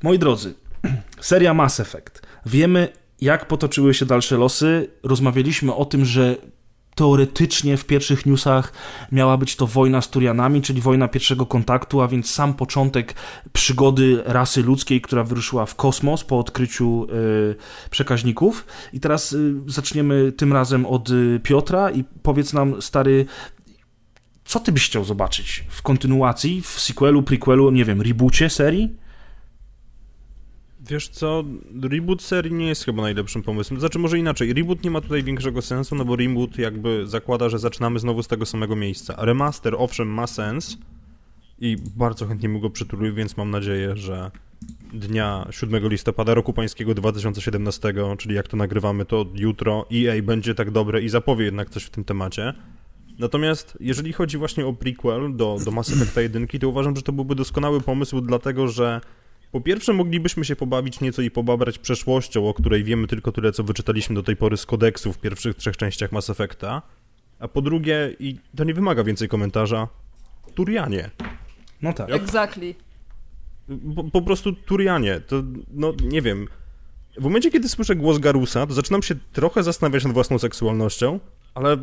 Moi 0.02 0.18
drodzy, 0.18 0.54
seria 1.20 1.54
Mass 1.54 1.80
Effect. 1.80 2.22
Wiemy, 2.46 2.88
jak 3.20 3.48
potoczyły 3.48 3.94
się 3.94 4.06
dalsze 4.06 4.36
losy. 4.36 4.90
Rozmawialiśmy 5.02 5.74
o 5.74 5.84
tym, 5.84 6.04
że 6.04 6.36
teoretycznie 6.94 7.76
w 7.76 7.84
pierwszych 7.84 8.26
newsach 8.26 8.72
miała 9.12 9.36
być 9.36 9.56
to 9.56 9.66
wojna 9.66 10.02
z 10.02 10.10
Turianami, 10.10 10.62
czyli 10.62 10.80
wojna 10.80 11.08
pierwszego 11.08 11.46
kontaktu, 11.46 12.00
a 12.00 12.08
więc 12.08 12.30
sam 12.30 12.54
początek 12.54 13.14
przygody 13.52 14.22
rasy 14.24 14.62
ludzkiej, 14.62 15.00
która 15.00 15.24
wyruszyła 15.24 15.66
w 15.66 15.74
kosmos 15.74 16.24
po 16.24 16.38
odkryciu 16.38 17.04
y, 17.04 17.56
przekaźników. 17.90 18.66
I 18.92 19.00
teraz 19.00 19.32
y, 19.32 19.54
zaczniemy 19.66 20.32
tym 20.32 20.52
razem 20.52 20.86
od 20.86 21.10
y, 21.10 21.40
Piotra 21.42 21.90
i 21.90 22.04
powiedz 22.22 22.52
nam, 22.52 22.82
stary, 22.82 23.26
co 24.44 24.60
ty 24.60 24.72
byś 24.72 24.86
chciał 24.86 25.04
zobaczyć 25.04 25.64
w 25.68 25.82
kontynuacji, 25.82 26.62
w 26.62 26.80
sequelu, 26.80 27.22
prequelu, 27.22 27.70
nie 27.70 27.84
wiem, 27.84 28.02
reboocie 28.02 28.50
serii? 28.50 28.96
Wiesz 30.90 31.08
co, 31.08 31.44
reboot 31.82 32.22
serii 32.22 32.52
nie 32.52 32.68
jest 32.68 32.84
chyba 32.84 33.02
najlepszym 33.02 33.42
pomysłem. 33.42 33.80
Znaczy 33.80 33.98
może 33.98 34.18
inaczej, 34.18 34.52
reboot 34.52 34.84
nie 34.84 34.90
ma 34.90 35.00
tutaj 35.00 35.22
większego 35.22 35.62
sensu, 35.62 35.94
no 35.94 36.04
bo 36.04 36.16
reboot 36.16 36.58
jakby 36.58 37.06
zakłada, 37.06 37.48
że 37.48 37.58
zaczynamy 37.58 37.98
znowu 37.98 38.22
z 38.22 38.28
tego 38.28 38.46
samego 38.46 38.76
miejsca. 38.76 39.14
Remaster 39.18 39.74
owszem 39.78 40.08
ma 40.08 40.26
sens 40.26 40.78
i 41.58 41.76
bardzo 41.96 42.26
chętnie 42.26 42.48
mu 42.48 42.60
go 42.60 42.70
przytuluję, 42.70 43.12
więc 43.12 43.36
mam 43.36 43.50
nadzieję, 43.50 43.96
że 43.96 44.30
dnia 44.92 45.46
7 45.50 45.88
listopada 45.88 46.34
roku 46.34 46.52
pańskiego 46.52 46.94
2017, 46.94 47.94
czyli 48.18 48.34
jak 48.34 48.48
to 48.48 48.56
nagrywamy, 48.56 49.04
to 49.04 49.26
jutro 49.34 49.86
EA 49.94 50.22
będzie 50.22 50.54
tak 50.54 50.70
dobre 50.70 51.02
i 51.02 51.08
zapowie 51.08 51.44
jednak 51.44 51.70
coś 51.70 51.84
w 51.84 51.90
tym 51.90 52.04
temacie. 52.04 52.54
Natomiast 53.18 53.78
jeżeli 53.80 54.12
chodzi 54.12 54.38
właśnie 54.38 54.66
o 54.66 54.72
prequel 54.72 55.36
do, 55.36 55.58
do 55.64 55.70
Mass 55.70 55.92
Effecta 55.92 56.20
1, 56.20 56.46
to 56.46 56.68
uważam, 56.68 56.96
że 56.96 57.02
to 57.02 57.12
byłby 57.12 57.34
doskonały 57.34 57.80
pomysł, 57.80 58.20
dlatego 58.20 58.68
że 58.68 59.00
Po 59.52 59.60
pierwsze, 59.60 59.92
moglibyśmy 59.92 60.44
się 60.44 60.56
pobawić 60.56 61.00
nieco 61.00 61.22
i 61.22 61.30
pobabrać 61.30 61.78
przeszłością, 61.78 62.48
o 62.48 62.54
której 62.54 62.84
wiemy 62.84 63.06
tylko 63.06 63.32
tyle, 63.32 63.52
co 63.52 63.64
wyczytaliśmy 63.64 64.14
do 64.14 64.22
tej 64.22 64.36
pory 64.36 64.56
z 64.56 64.66
kodeksu 64.66 65.12
w 65.12 65.18
pierwszych 65.18 65.56
trzech 65.56 65.76
częściach 65.76 66.12
Mass 66.12 66.30
Effecta. 66.30 66.82
A 67.38 67.48
po 67.48 67.62
drugie, 67.62 68.16
i 68.18 68.38
to 68.56 68.64
nie 68.64 68.74
wymaga 68.74 69.04
więcej 69.04 69.28
komentarza, 69.28 69.88
Turianie. 70.54 71.10
No 71.82 71.92
tak. 71.92 72.10
Exactly. 72.10 72.74
Po, 73.96 74.04
po 74.04 74.22
prostu 74.22 74.52
Turianie. 74.52 75.20
To, 75.20 75.42
no, 75.72 75.92
nie 76.04 76.22
wiem. 76.22 76.46
W 77.16 77.22
momencie, 77.22 77.50
kiedy 77.50 77.68
słyszę 77.68 77.96
głos 77.96 78.18
Garusa, 78.18 78.66
to 78.66 78.74
zaczynam 78.74 79.02
się 79.02 79.14
trochę 79.32 79.62
zastanawiać 79.62 80.04
nad 80.04 80.12
własną 80.12 80.38
seksualnością, 80.38 81.20
ale 81.54 81.76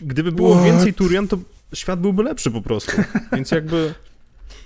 gdyby 0.00 0.32
było 0.32 0.54
What? 0.54 0.64
więcej 0.64 0.94
Turian, 0.94 1.28
to 1.28 1.38
świat 1.74 2.00
byłby 2.00 2.22
lepszy 2.22 2.50
po 2.50 2.62
prostu. 2.62 2.92
Więc 3.32 3.50
jakby... 3.50 3.94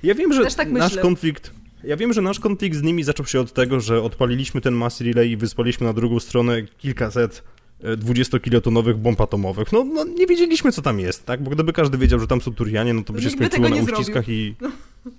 Ja 0.02 0.14
wiem, 0.14 0.32
że 0.32 0.46
tak 0.46 0.70
nasz 0.70 0.84
myślę. 0.84 1.02
konflikt... 1.02 1.63
Ja 1.86 1.96
wiem, 1.96 2.12
że 2.12 2.22
nasz 2.22 2.40
konflikt 2.40 2.76
z 2.76 2.82
nimi 2.82 3.02
zaczął 3.04 3.26
się 3.26 3.40
od 3.40 3.52
tego, 3.52 3.80
że 3.80 4.02
odpaliliśmy 4.02 4.60
ten 4.60 4.74
mass 4.74 5.00
relay 5.00 5.30
i 5.30 5.36
wysłaliśmy 5.36 5.86
na 5.86 5.92
drugą 5.92 6.20
stronę 6.20 6.62
kilkaset 6.62 7.42
e, 7.82 7.96
20-kilotonowych 7.96 8.94
bomb 8.96 9.20
atomowych. 9.20 9.72
No, 9.72 9.84
no 9.84 10.04
nie 10.04 10.26
wiedzieliśmy, 10.26 10.72
co 10.72 10.82
tam 10.82 11.00
jest, 11.00 11.26
tak? 11.26 11.42
Bo 11.42 11.50
gdyby 11.50 11.72
każdy 11.72 11.98
wiedział, 11.98 12.20
że 12.20 12.26
tam 12.26 12.40
są 12.40 12.54
Turianie, 12.54 12.94
no 12.94 13.02
to 13.04 13.12
by 13.12 13.22
się 13.22 13.26
Nikt 13.28 13.38
by 13.38 13.46
skończyło 13.46 13.68
na 13.68 13.76
uściskach 14.00 14.28
i, 14.28 14.54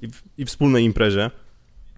i, 0.02 0.08
w- 0.08 0.24
i 0.38 0.46
wspólnej 0.46 0.84
imprezie. 0.84 1.32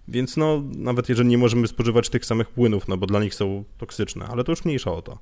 Więc 0.08 0.36
no, 0.36 0.62
nawet 0.76 1.08
jeżeli 1.08 1.28
nie 1.28 1.38
możemy 1.38 1.68
spożywać 1.68 2.08
tych 2.08 2.24
samych 2.26 2.48
płynów, 2.48 2.88
no 2.88 2.96
bo 2.96 3.06
dla 3.06 3.20
nich 3.20 3.34
są 3.34 3.64
toksyczne, 3.78 4.26
ale 4.26 4.44
to 4.44 4.52
już 4.52 4.64
mniejsza 4.64 4.92
o 4.92 5.02
to. 5.02 5.18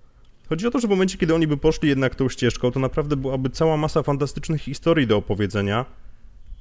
Chodzi 0.49 0.67
o 0.67 0.71
to, 0.71 0.81
że 0.81 0.87
w 0.87 0.91
momencie, 0.91 1.19
kiedy 1.19 1.35
oni 1.35 1.47
by 1.47 1.57
poszli 1.57 1.89
jednak 1.89 2.15
tą 2.15 2.29
ścieżką, 2.29 2.71
to 2.71 2.81
naprawdę 2.81 3.17
byłaby 3.17 3.51
cała 3.51 3.77
masa 3.77 4.03
fantastycznych 4.03 4.63
historii 4.63 5.07
do 5.07 5.17
opowiedzenia 5.17 5.85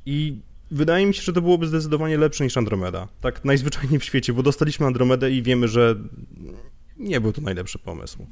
i 0.06 0.38
wydaje 0.72 1.06
mi 1.06 1.14
się, 1.14 1.22
że 1.22 1.34
to 1.34 1.42
byłoby 1.42 1.68
zdecydowanie 1.68 2.18
lepsze 2.18 2.44
niż 2.44 2.58
Andromeda. 2.58 3.08
Tak 3.22 3.46
najzwyczajniej 3.46 4.00
w 4.00 4.04
świecie, 4.04 4.34
bo 4.34 4.44
dostaliśmy 4.44 4.86
Andromedę 4.86 5.32
i 5.32 5.44
wiemy, 5.44 5.68
że 5.68 5.96
nie 6.98 7.22
był 7.22 7.34
to 7.34 7.42
najlepszy 7.42 7.80
pomysł. 7.80 8.26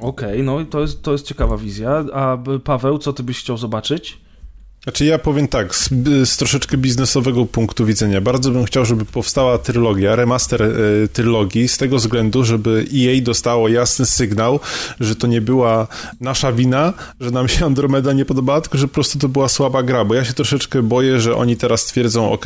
Okej, 0.00 0.42
no 0.42 0.60
i 0.60 0.66
to 0.66 0.80
jest, 0.80 1.02
to 1.02 1.12
jest 1.12 1.26
ciekawa 1.26 1.56
wizja. 1.56 2.04
A 2.12 2.38
Paweł, 2.64 2.98
co 2.98 3.12
ty 3.12 3.22
byś 3.22 3.38
chciał 3.38 3.56
zobaczyć? 3.56 4.20
Znaczy 4.82 5.04
ja 5.04 5.18
powiem 5.18 5.48
tak, 5.48 5.74
z, 5.74 5.88
z 6.24 6.36
troszeczkę 6.36 6.76
biznesowego 6.76 7.46
punktu 7.46 7.86
widzenia. 7.86 8.20
Bardzo 8.20 8.50
bym 8.50 8.64
chciał, 8.64 8.84
żeby 8.84 9.04
powstała 9.04 9.58
trylogia, 9.58 10.16
remaster 10.16 10.62
e, 10.62 10.68
trylogii, 11.12 11.68
z 11.68 11.78
tego 11.78 11.96
względu, 11.96 12.44
żeby 12.44 12.86
EA 12.94 13.22
dostało 13.22 13.68
jasny 13.68 14.06
sygnał, 14.06 14.60
że 15.00 15.16
to 15.16 15.26
nie 15.26 15.40
była 15.40 15.86
nasza 16.20 16.52
wina, 16.52 16.92
że 17.20 17.30
nam 17.30 17.48
się 17.48 17.66
Andromeda 17.66 18.12
nie 18.12 18.24
podobała, 18.24 18.60
tylko 18.60 18.78
że 18.78 18.88
po 18.88 18.94
prostu 18.94 19.18
to 19.18 19.28
była 19.28 19.48
słaba 19.48 19.82
gra, 19.82 20.04
bo 20.04 20.14
ja 20.14 20.24
się 20.24 20.32
troszeczkę 20.32 20.82
boję, 20.82 21.20
że 21.20 21.36
oni 21.36 21.56
teraz 21.56 21.84
twierdzą, 21.84 22.32
ok, 22.32 22.44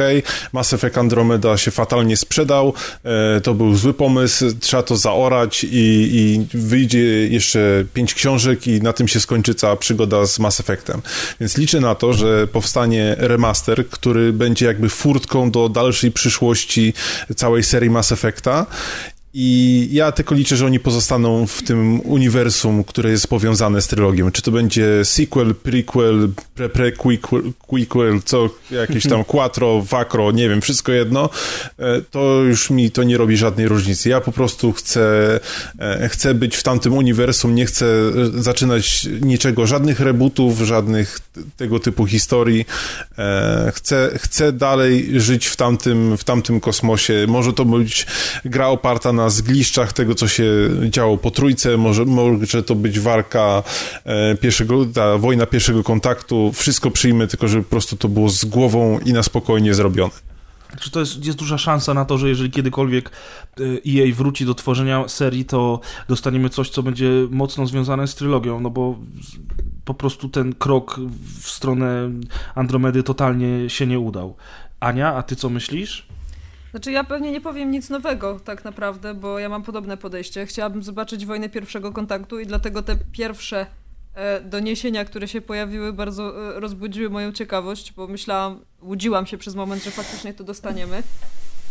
Mass 0.52 0.72
Effect 0.72 0.98
Andromeda 0.98 1.56
się 1.56 1.70
fatalnie 1.70 2.16
sprzedał, 2.16 2.72
e, 3.04 3.40
to 3.40 3.54
był 3.54 3.74
zły 3.74 3.94
pomysł, 3.94 4.44
trzeba 4.60 4.82
to 4.82 4.96
zaorać 4.96 5.64
i, 5.64 5.68
i 6.12 6.46
wyjdzie 6.58 7.28
jeszcze 7.28 7.84
pięć 7.94 8.14
książek 8.14 8.66
i 8.66 8.82
na 8.82 8.92
tym 8.92 9.08
się 9.08 9.20
skończy 9.20 9.54
cała 9.54 9.76
przygoda 9.76 10.26
z 10.26 10.38
Mass 10.38 10.60
Effectem. 10.60 11.02
Więc 11.40 11.58
liczę 11.58 11.80
na 11.80 11.94
to, 11.94 12.12
że 12.12 12.23
powstanie 12.52 13.14
remaster, 13.18 13.88
który 13.88 14.32
będzie 14.32 14.66
jakby 14.66 14.88
furtką 14.88 15.50
do 15.50 15.68
dalszej 15.68 16.12
przyszłości 16.12 16.94
całej 17.36 17.62
serii 17.62 17.90
Mass 17.90 18.12
Effecta. 18.12 18.66
I 19.36 19.88
ja 19.92 20.12
tylko 20.12 20.34
liczę, 20.34 20.56
że 20.56 20.66
oni 20.66 20.80
pozostaną 20.80 21.46
w 21.46 21.62
tym 21.62 22.00
uniwersum, 22.00 22.84
które 22.84 23.10
jest 23.10 23.28
powiązane 23.28 23.82
z 23.82 23.86
trylogią. 23.86 24.30
Czy 24.30 24.42
to 24.42 24.50
będzie 24.50 25.04
sequel, 25.04 25.54
prequel, 25.54 26.28
pre, 26.54 26.68
pre 26.68 26.92
quiquel, 26.92 27.42
quiquel, 27.66 28.20
co 28.24 28.50
jakieś 28.70 29.06
tam 29.08 29.24
quattro, 29.24 29.82
vacro, 29.82 30.32
nie 30.32 30.48
wiem, 30.48 30.60
wszystko 30.60 30.92
jedno, 30.92 31.30
e, 31.78 32.00
to 32.10 32.42
już 32.42 32.70
mi 32.70 32.90
to 32.90 33.02
nie 33.02 33.16
robi 33.16 33.36
żadnej 33.36 33.68
różnicy. 33.68 34.08
Ja 34.08 34.20
po 34.20 34.32
prostu 34.32 34.72
chcę, 34.72 35.40
e, 35.78 36.08
chcę 36.08 36.34
być 36.34 36.56
w 36.56 36.62
tamtym 36.62 36.92
uniwersum, 36.92 37.54
nie 37.54 37.66
chcę 37.66 37.86
e, 37.86 38.42
zaczynać 38.42 39.08
niczego, 39.20 39.66
żadnych 39.66 40.00
rebootów, 40.00 40.58
żadnych 40.60 41.20
tego 41.56 41.80
typu 41.80 42.06
historii. 42.06 42.64
Chcę, 43.72 44.10
chcę 44.16 44.52
dalej 44.52 45.20
żyć 45.20 45.46
w 45.46 45.56
tamtym, 45.56 46.16
w 46.16 46.24
tamtym 46.24 46.60
kosmosie. 46.60 47.26
Może 47.28 47.52
to 47.52 47.64
być 47.64 48.06
gra 48.44 48.68
oparta 48.68 49.12
na 49.24 49.30
zgliszczach 49.30 49.92
tego, 49.92 50.14
co 50.14 50.28
się 50.28 50.44
działo 50.88 51.16
po 51.16 51.30
trójce, 51.30 51.76
może, 51.76 52.04
może 52.04 52.62
to 52.62 52.74
być 52.74 53.00
walka 53.00 53.62
e, 54.04 54.34
pierwszego, 54.34 54.86
ta 54.86 55.18
wojna 55.18 55.46
pierwszego 55.46 55.82
kontaktu. 55.82 56.52
Wszystko 56.52 56.90
przyjmę, 56.90 57.26
tylko 57.26 57.48
żeby 57.48 57.62
po 57.62 57.70
prostu 57.70 57.96
to 57.96 58.08
było 58.08 58.28
z 58.28 58.44
głową 58.44 58.98
i 58.98 59.12
na 59.12 59.22
spokojnie 59.22 59.74
zrobione. 59.74 60.12
Czy 60.80 60.90
to 60.90 61.00
jest, 61.00 61.24
jest 61.24 61.38
duża 61.38 61.58
szansa 61.58 61.94
na 61.94 62.04
to, 62.04 62.18
że 62.18 62.28
jeżeli 62.28 62.50
kiedykolwiek 62.50 63.10
EA 63.60 64.14
wróci 64.14 64.46
do 64.46 64.54
tworzenia 64.54 65.08
serii, 65.08 65.44
to 65.44 65.80
dostaniemy 66.08 66.50
coś, 66.50 66.70
co 66.70 66.82
będzie 66.82 67.10
mocno 67.30 67.66
związane 67.66 68.06
z 68.08 68.14
trylogią, 68.14 68.60
no 68.60 68.70
bo 68.70 68.98
po 69.84 69.94
prostu 69.94 70.28
ten 70.28 70.54
krok 70.54 71.00
w 71.40 71.48
stronę 71.48 72.10
Andromedy 72.54 73.02
totalnie 73.02 73.70
się 73.70 73.86
nie 73.86 73.98
udał. 73.98 74.36
Ania, 74.80 75.14
a 75.14 75.22
ty 75.22 75.36
co 75.36 75.50
myślisz? 75.50 76.06
Znaczy 76.74 76.92
ja 76.92 77.04
pewnie 77.04 77.32
nie 77.32 77.40
powiem 77.40 77.70
nic 77.70 77.90
nowego 77.90 78.40
tak 78.44 78.64
naprawdę, 78.64 79.14
bo 79.14 79.38
ja 79.38 79.48
mam 79.48 79.62
podobne 79.62 79.96
podejście. 79.96 80.46
Chciałabym 80.46 80.82
zobaczyć 80.82 81.26
wojnę 81.26 81.48
pierwszego 81.48 81.92
kontaktu 81.92 82.40
i 82.40 82.46
dlatego 82.46 82.82
te 82.82 82.96
pierwsze 83.12 83.66
e, 84.14 84.40
doniesienia, 84.40 85.04
które 85.04 85.28
się 85.28 85.40
pojawiły, 85.40 85.92
bardzo 85.92 86.56
e, 86.56 86.60
rozbudziły 86.60 87.10
moją 87.10 87.32
ciekawość, 87.32 87.92
bo 87.92 88.06
myślałam, 88.06 88.60
łudziłam 88.82 89.26
się 89.26 89.38
przez 89.38 89.54
moment, 89.54 89.84
że 89.84 89.90
faktycznie 89.90 90.34
to 90.34 90.44
dostaniemy. 90.44 91.02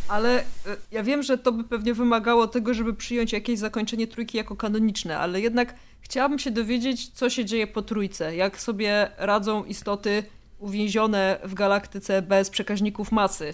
Ale 0.07 0.39
e, 0.39 0.43
ja 0.91 1.03
wiem, 1.03 1.23
że 1.23 1.37
to 1.37 1.51
by 1.51 1.63
pewnie 1.63 1.93
wymagało 1.93 2.47
tego, 2.47 2.73
żeby 2.73 2.93
przyjąć 2.93 3.33
jakieś 3.33 3.59
zakończenie 3.59 4.07
trójki 4.07 4.37
jako 4.37 4.55
kanoniczne, 4.55 5.17
ale 5.17 5.41
jednak 5.41 5.75
chciałabym 6.01 6.39
się 6.39 6.51
dowiedzieć, 6.51 7.09
co 7.09 7.29
się 7.29 7.45
dzieje 7.45 7.67
po 7.67 7.81
trójce, 7.81 8.35
jak 8.35 8.59
sobie 8.59 9.09
radzą 9.17 9.63
istoty 9.63 10.23
uwięzione 10.59 11.39
w 11.43 11.53
galaktyce 11.53 12.21
bez 12.21 12.49
przekaźników 12.49 13.11
masy. 13.11 13.53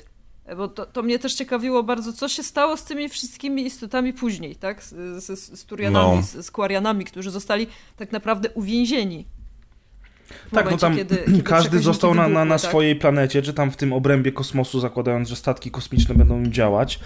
Bo 0.57 0.67
to, 0.67 0.85
to 0.85 1.03
mnie 1.03 1.19
też 1.19 1.33
ciekawiło 1.33 1.83
bardzo, 1.83 2.13
co 2.13 2.27
się 2.29 2.43
stało 2.43 2.77
z 2.77 2.83
tymi 2.83 3.09
wszystkimi 3.09 3.65
istotami 3.65 4.13
później, 4.13 4.55
tak? 4.55 4.83
Z, 4.83 5.23
z, 5.23 5.59
z 5.59 5.65
Turianami, 5.65 6.17
No. 6.17 6.23
z, 6.23 6.45
z 6.45 6.51
Quarianami, 6.51 7.05
którzy 7.05 7.31
zostali 7.31 7.67
tak 7.97 8.11
naprawdę 8.11 8.49
uwięzieni. 8.49 9.25
W 10.29 10.51
Tak, 10.51 10.53
no 10.53 10.61
momencie, 10.61 10.79
tam 10.79 10.95
kiedy, 10.95 11.17
kiedy 11.25 11.43
każdy 11.43 11.79
został 11.79 12.13
na, 12.15 12.21
na, 12.21 12.29
na 12.29 12.39
wybuchły, 12.39 12.59
tak? 12.61 12.69
swojej 12.69 12.95
planecie, 12.95 13.41
czy 13.41 13.53
tam 13.53 13.71
w 13.71 13.77
tym 13.77 13.93
obrębie 13.93 14.31
kosmosu, 14.31 14.79
zakładając, 14.79 15.29
że 15.29 15.35
statki 15.35 15.71
kosmiczne 15.71 16.15
będą 16.15 16.37
im 16.37 16.51
działać. 16.53 16.99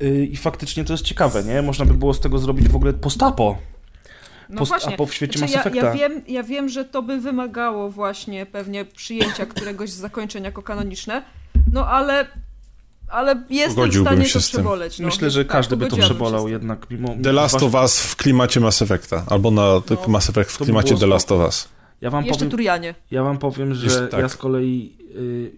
Yy, 0.00 0.26
I 0.26 0.36
faktycznie 0.36 0.84
to 0.84 0.92
jest 0.92 1.04
ciekawe, 1.04 1.44
nie? 1.44 1.62
Można 1.62 1.84
by 1.84 1.94
było 1.94 2.14
z 2.14 2.20
tego 2.20 2.38
zrobić 2.38 2.68
w 2.68 2.76
ogóle 2.76 2.92
postapo. 2.92 3.58
No 4.48 4.58
post- 4.58 4.68
właśnie. 4.68 4.94
a 4.94 4.96
po 4.96 5.06
w 5.06 5.14
świecie 5.14 5.38
Znaczy, 5.38 5.54
Mass 5.56 5.64
ja, 5.64 5.70
ja, 5.82 5.88
Effecta. 5.88 6.08
wiem, 6.08 6.22
ja 6.28 6.42
wiem, 6.42 6.68
że 6.68 6.84
to 6.84 7.02
by 7.02 7.20
wymagało 7.20 7.90
właśnie 7.90 8.46
pewnie 8.46 8.84
przyjęcia 8.84 9.46
któregoś 9.46 9.90
z 9.90 9.96
zakończeń 9.96 10.44
jako 10.44 10.62
kanoniczne, 10.62 11.22
no 11.72 11.86
ale, 11.86 12.26
ale 13.08 13.42
jestem 13.50 13.90
w 13.90 14.00
stanie 14.00 14.24
się 14.24 14.32
to 14.32 14.40
z 14.40 14.50
tym. 14.50 14.60
przeboleć. 14.60 14.98
No. 14.98 15.06
Myślę, 15.06 15.30
że 15.30 15.44
Tak, 15.44 15.52
każdy 15.52 15.76
by 15.76 15.86
to 15.86 15.96
przebolał 15.96 16.48
jednak. 16.48 16.90
Mimo, 16.90 17.08
The 17.22 17.32
Last 17.32 17.62
of 17.62 17.74
Us 17.74 18.00
w 18.00 18.16
klimacie 18.16 18.60
Mass 18.60 18.82
Effecta, 18.82 19.24
albo 19.26 19.50
na 19.50 19.80
tylko 19.80 20.08
Mass 20.08 20.30
Effect 20.30 20.52
w 20.52 20.58
klimacie 20.58 20.96
The 20.96 21.06
Last 21.06 21.32
of 21.32 21.40
Us. 21.40 21.68
Ja 22.00 22.10
wam 22.10 22.24
Jeszcze 22.24 22.38
powiem, 22.38 22.50
Turianie. 22.50 22.94
Ja 23.10 23.22
wam 23.22 23.38
powiem, 23.38 23.74
że 23.74 24.08
tak. 24.08 24.20
ja 24.20 24.28
z 24.28 24.36
kolei 24.36 24.96
y, 25.16 25.52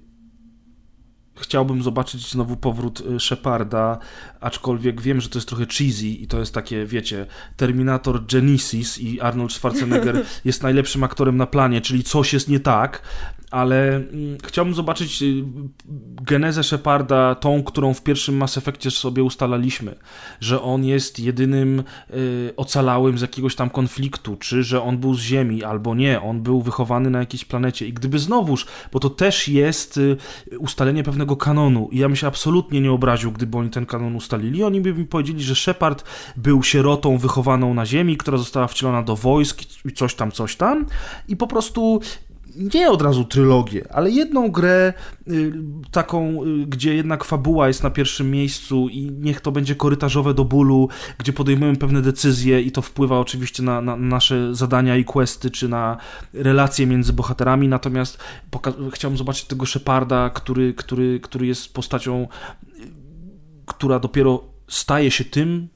chciałbym 1.41 1.83
zobaczyć 1.83 2.31
znowu 2.31 2.57
powrót 2.57 3.01
y, 3.01 3.21
Sheparda, 3.21 3.99
aczkolwiek 4.41 5.01
wiem, 5.01 5.21
że 5.21 5.29
to 5.29 5.39
jest 5.39 5.49
trochę 5.49 5.67
cheesy 5.67 6.07
i 6.07 6.27
to 6.27 6.41
jest 6.41 6.55
takie, 6.55 6.87
wiecie, 6.87 7.27
Terminator 7.57 8.27
Genesis 8.27 8.99
i 8.99 9.21
Arnold 9.21 9.53
Schwarzenegger 9.53 10.25
jest 10.45 10.63
najlepszym 10.63 11.05
aktorem 11.05 11.37
na 11.37 11.47
planie, 11.47 11.81
czyli 11.81 12.05
coś 12.05 12.33
jest 12.33 12.49
nie 12.49 12.61
tak, 12.61 13.03
ale 13.51 13.97
mm, 13.97 14.39
chciałbym 14.45 14.75
zobaczyć 14.75 15.23
y, 15.23 15.45
genezę 16.23 16.65
Sheparda, 16.65 17.35
tą, 17.35 17.63
którą 17.63 17.95
w 17.95 18.03
pierwszym 18.03 18.37
Mass 18.37 18.59
Effectie 18.59 18.91
sobie 18.91 19.25
ustalaliśmy, 19.25 19.95
że 20.41 20.63
on 20.63 20.85
jest 20.85 21.19
jedynym 21.19 21.83
y, 22.11 22.53
ocalałym 22.57 23.19
z 23.19 23.21
jakiegoś 23.21 23.55
tam 23.55 23.71
konfliktu, 23.71 24.37
czy 24.37 24.63
że 24.65 24.83
on 24.83 24.99
był 24.99 25.15
z 25.15 25.21
Ziemi, 25.21 25.65
albo 25.65 25.95
nie, 25.95 26.21
on 26.21 26.43
był 26.43 26.63
wychowany 26.63 27.11
na 27.11 27.19
jakiejś 27.19 27.45
planecie. 27.45 27.87
I 27.87 27.93
gdyby 27.93 28.19
znowuż, 28.19 28.67
bo 28.93 29.01
to 29.01 29.11
też 29.11 29.49
jest 29.49 29.97
y, 29.97 30.17
ustalenie 30.59 31.03
pewnego 31.03 31.37
kanonu. 31.37 31.89
I 31.93 31.99
ja 31.99 32.09
bym 32.09 32.17
się 32.17 32.27
absolutnie 32.27 32.81
nie 32.81 32.93
obraził, 32.93 33.33
gdyby 33.33 33.59
oni 33.59 33.71
ten 33.71 33.87
kanon 33.87 34.17
ustalili, 34.17 34.65
oni 34.65 34.81
by 34.81 34.95
mi 34.95 35.05
powiedzieli, 35.05 35.43
że 35.43 35.55
Shepard 35.55 36.05
był 36.37 36.63
sierotą 36.63 37.19
wychowaną 37.19 37.75
na 37.75 37.87
Ziemi, 37.87 38.17
która 38.17 38.39
została 38.39 38.67
wcielona 38.67 39.03
do 39.03 39.17
wojsk 39.17 39.63
i 39.85 39.93
coś 39.93 40.15
tam, 40.15 40.33
coś 40.33 40.57
tam. 40.57 40.87
I 41.29 41.37
po 41.37 41.47
prostu 41.47 42.01
nie 42.57 42.91
od 42.91 43.03
razu 43.03 43.25
trylogię, 43.25 43.85
ale 43.91 44.11
jedną 44.11 44.51
grę 44.51 44.93
y, 45.29 45.53
taką, 45.91 46.45
y, 46.45 46.67
gdzie 46.67 46.95
jednak 46.95 47.25
fabuła 47.25 47.69
jest 47.69 47.83
na 47.83 47.91
pierwszym 47.91 48.31
miejscu 48.31 48.89
i 48.89 49.11
niech 49.11 49.41
to 49.41 49.53
będzie 49.53 49.75
korytarzowe 49.75 50.35
do 50.35 50.45
bólu, 50.45 50.89
gdzie 51.19 51.33
podejmujemy 51.33 51.79
pewne 51.79 52.03
decyzje 52.03 52.61
i 52.61 52.73
to 52.73 52.83
wpływa 52.83 53.19
oczywiście 53.19 53.63
na, 53.63 53.81
na 53.81 53.97
nasze 53.97 54.55
zadania 54.55 54.97
i 54.97 55.05
questy, 55.05 55.51
czy 55.51 55.69
na 55.69 55.97
relacje 56.33 56.87
między 56.87 57.13
bohaterami, 57.13 57.69
natomiast 57.69 58.19
chciałbym 58.93 59.19
zobaczyć 59.19 59.45
tego 59.45 59.67
Sheparda, 59.67 60.31
który, 60.31 60.75
który, 60.75 61.21
który 61.21 61.47
jest 61.47 61.75
postacią, 61.75 62.23
y, 62.23 62.29
która 63.67 63.99
dopiero 63.99 64.45
staje 64.69 65.11
się 65.11 65.25
tym, 65.25 65.69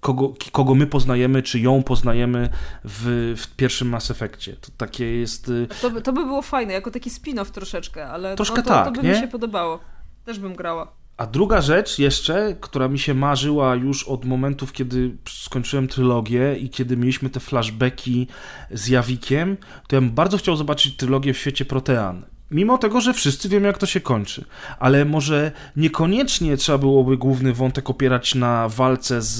kogo, 0.00 0.34
kogo 0.52 0.74
my 0.74 0.86
poznajemy, 0.86 1.42
czy 1.42 1.60
ją 1.60 1.82
poznajemy 1.82 2.48
w, 2.84 3.34
w 3.36 3.56
pierwszym 3.56 3.88
Mass 3.88 4.10
Effectie. 4.10 4.52
To 4.52 4.68
takie 4.76 5.04
jest... 5.04 5.48
Y, 5.48 5.68
to, 5.82 5.90
by, 5.90 6.02
to 6.02 6.12
by 6.12 6.24
było 6.24 6.42
fajne, 6.42 6.72
jako 6.72 6.90
taki 6.90 7.10
spin-off 7.10 7.50
troszeczkę, 7.50 8.08
ale 8.08 8.36
Troszkę 8.36 8.56
no, 8.56 8.62
to, 8.62 8.68
tak, 8.68 8.84
to 8.84 8.92
by 8.92 9.02
nie? 9.02 9.14
mi 9.14 9.20
się 9.20 9.28
podobało. 9.28 9.80
Też 10.24 10.38
bym 10.38 10.54
grała. 10.54 10.92
A 11.16 11.26
druga 11.26 11.60
rzecz 11.60 11.98
jeszcze, 11.98 12.56
która 12.60 12.88
mi 12.88 12.98
się 12.98 13.14
marzyła 13.14 13.74
już 13.74 14.04
od 14.04 14.24
momentów, 14.24 14.72
kiedy 14.72 15.16
skończyłem 15.28 15.88
trylogię 15.88 16.56
i 16.56 16.70
kiedy 16.70 16.96
mieliśmy 16.96 17.30
te 17.30 17.40
flashbacki 17.40 18.26
z 18.70 18.88
Jawikiem, 18.88 19.56
to 19.88 19.96
ja 19.96 20.00
bym 20.00 20.10
bardzo 20.10 20.38
chciał 20.38 20.56
zobaczyć 20.56 20.96
trylogię 20.96 21.32
w 21.32 21.38
świecie 21.38 21.64
Protean. 21.64 22.24
Mimo 22.50 22.78
tego, 22.78 23.00
że 23.00 23.14
wszyscy 23.14 23.48
wiemy, 23.48 23.66
jak 23.66 23.78
to 23.78 23.86
się 23.86 24.00
kończy. 24.00 24.44
Ale 24.78 25.04
może 25.04 25.52
niekoniecznie 25.76 26.56
trzeba 26.56 26.78
byłoby 26.78 27.16
główny 27.16 27.52
wątek 27.52 27.90
opierać 27.90 28.34
na 28.34 28.68
walce 28.68 29.22
z, 29.22 29.36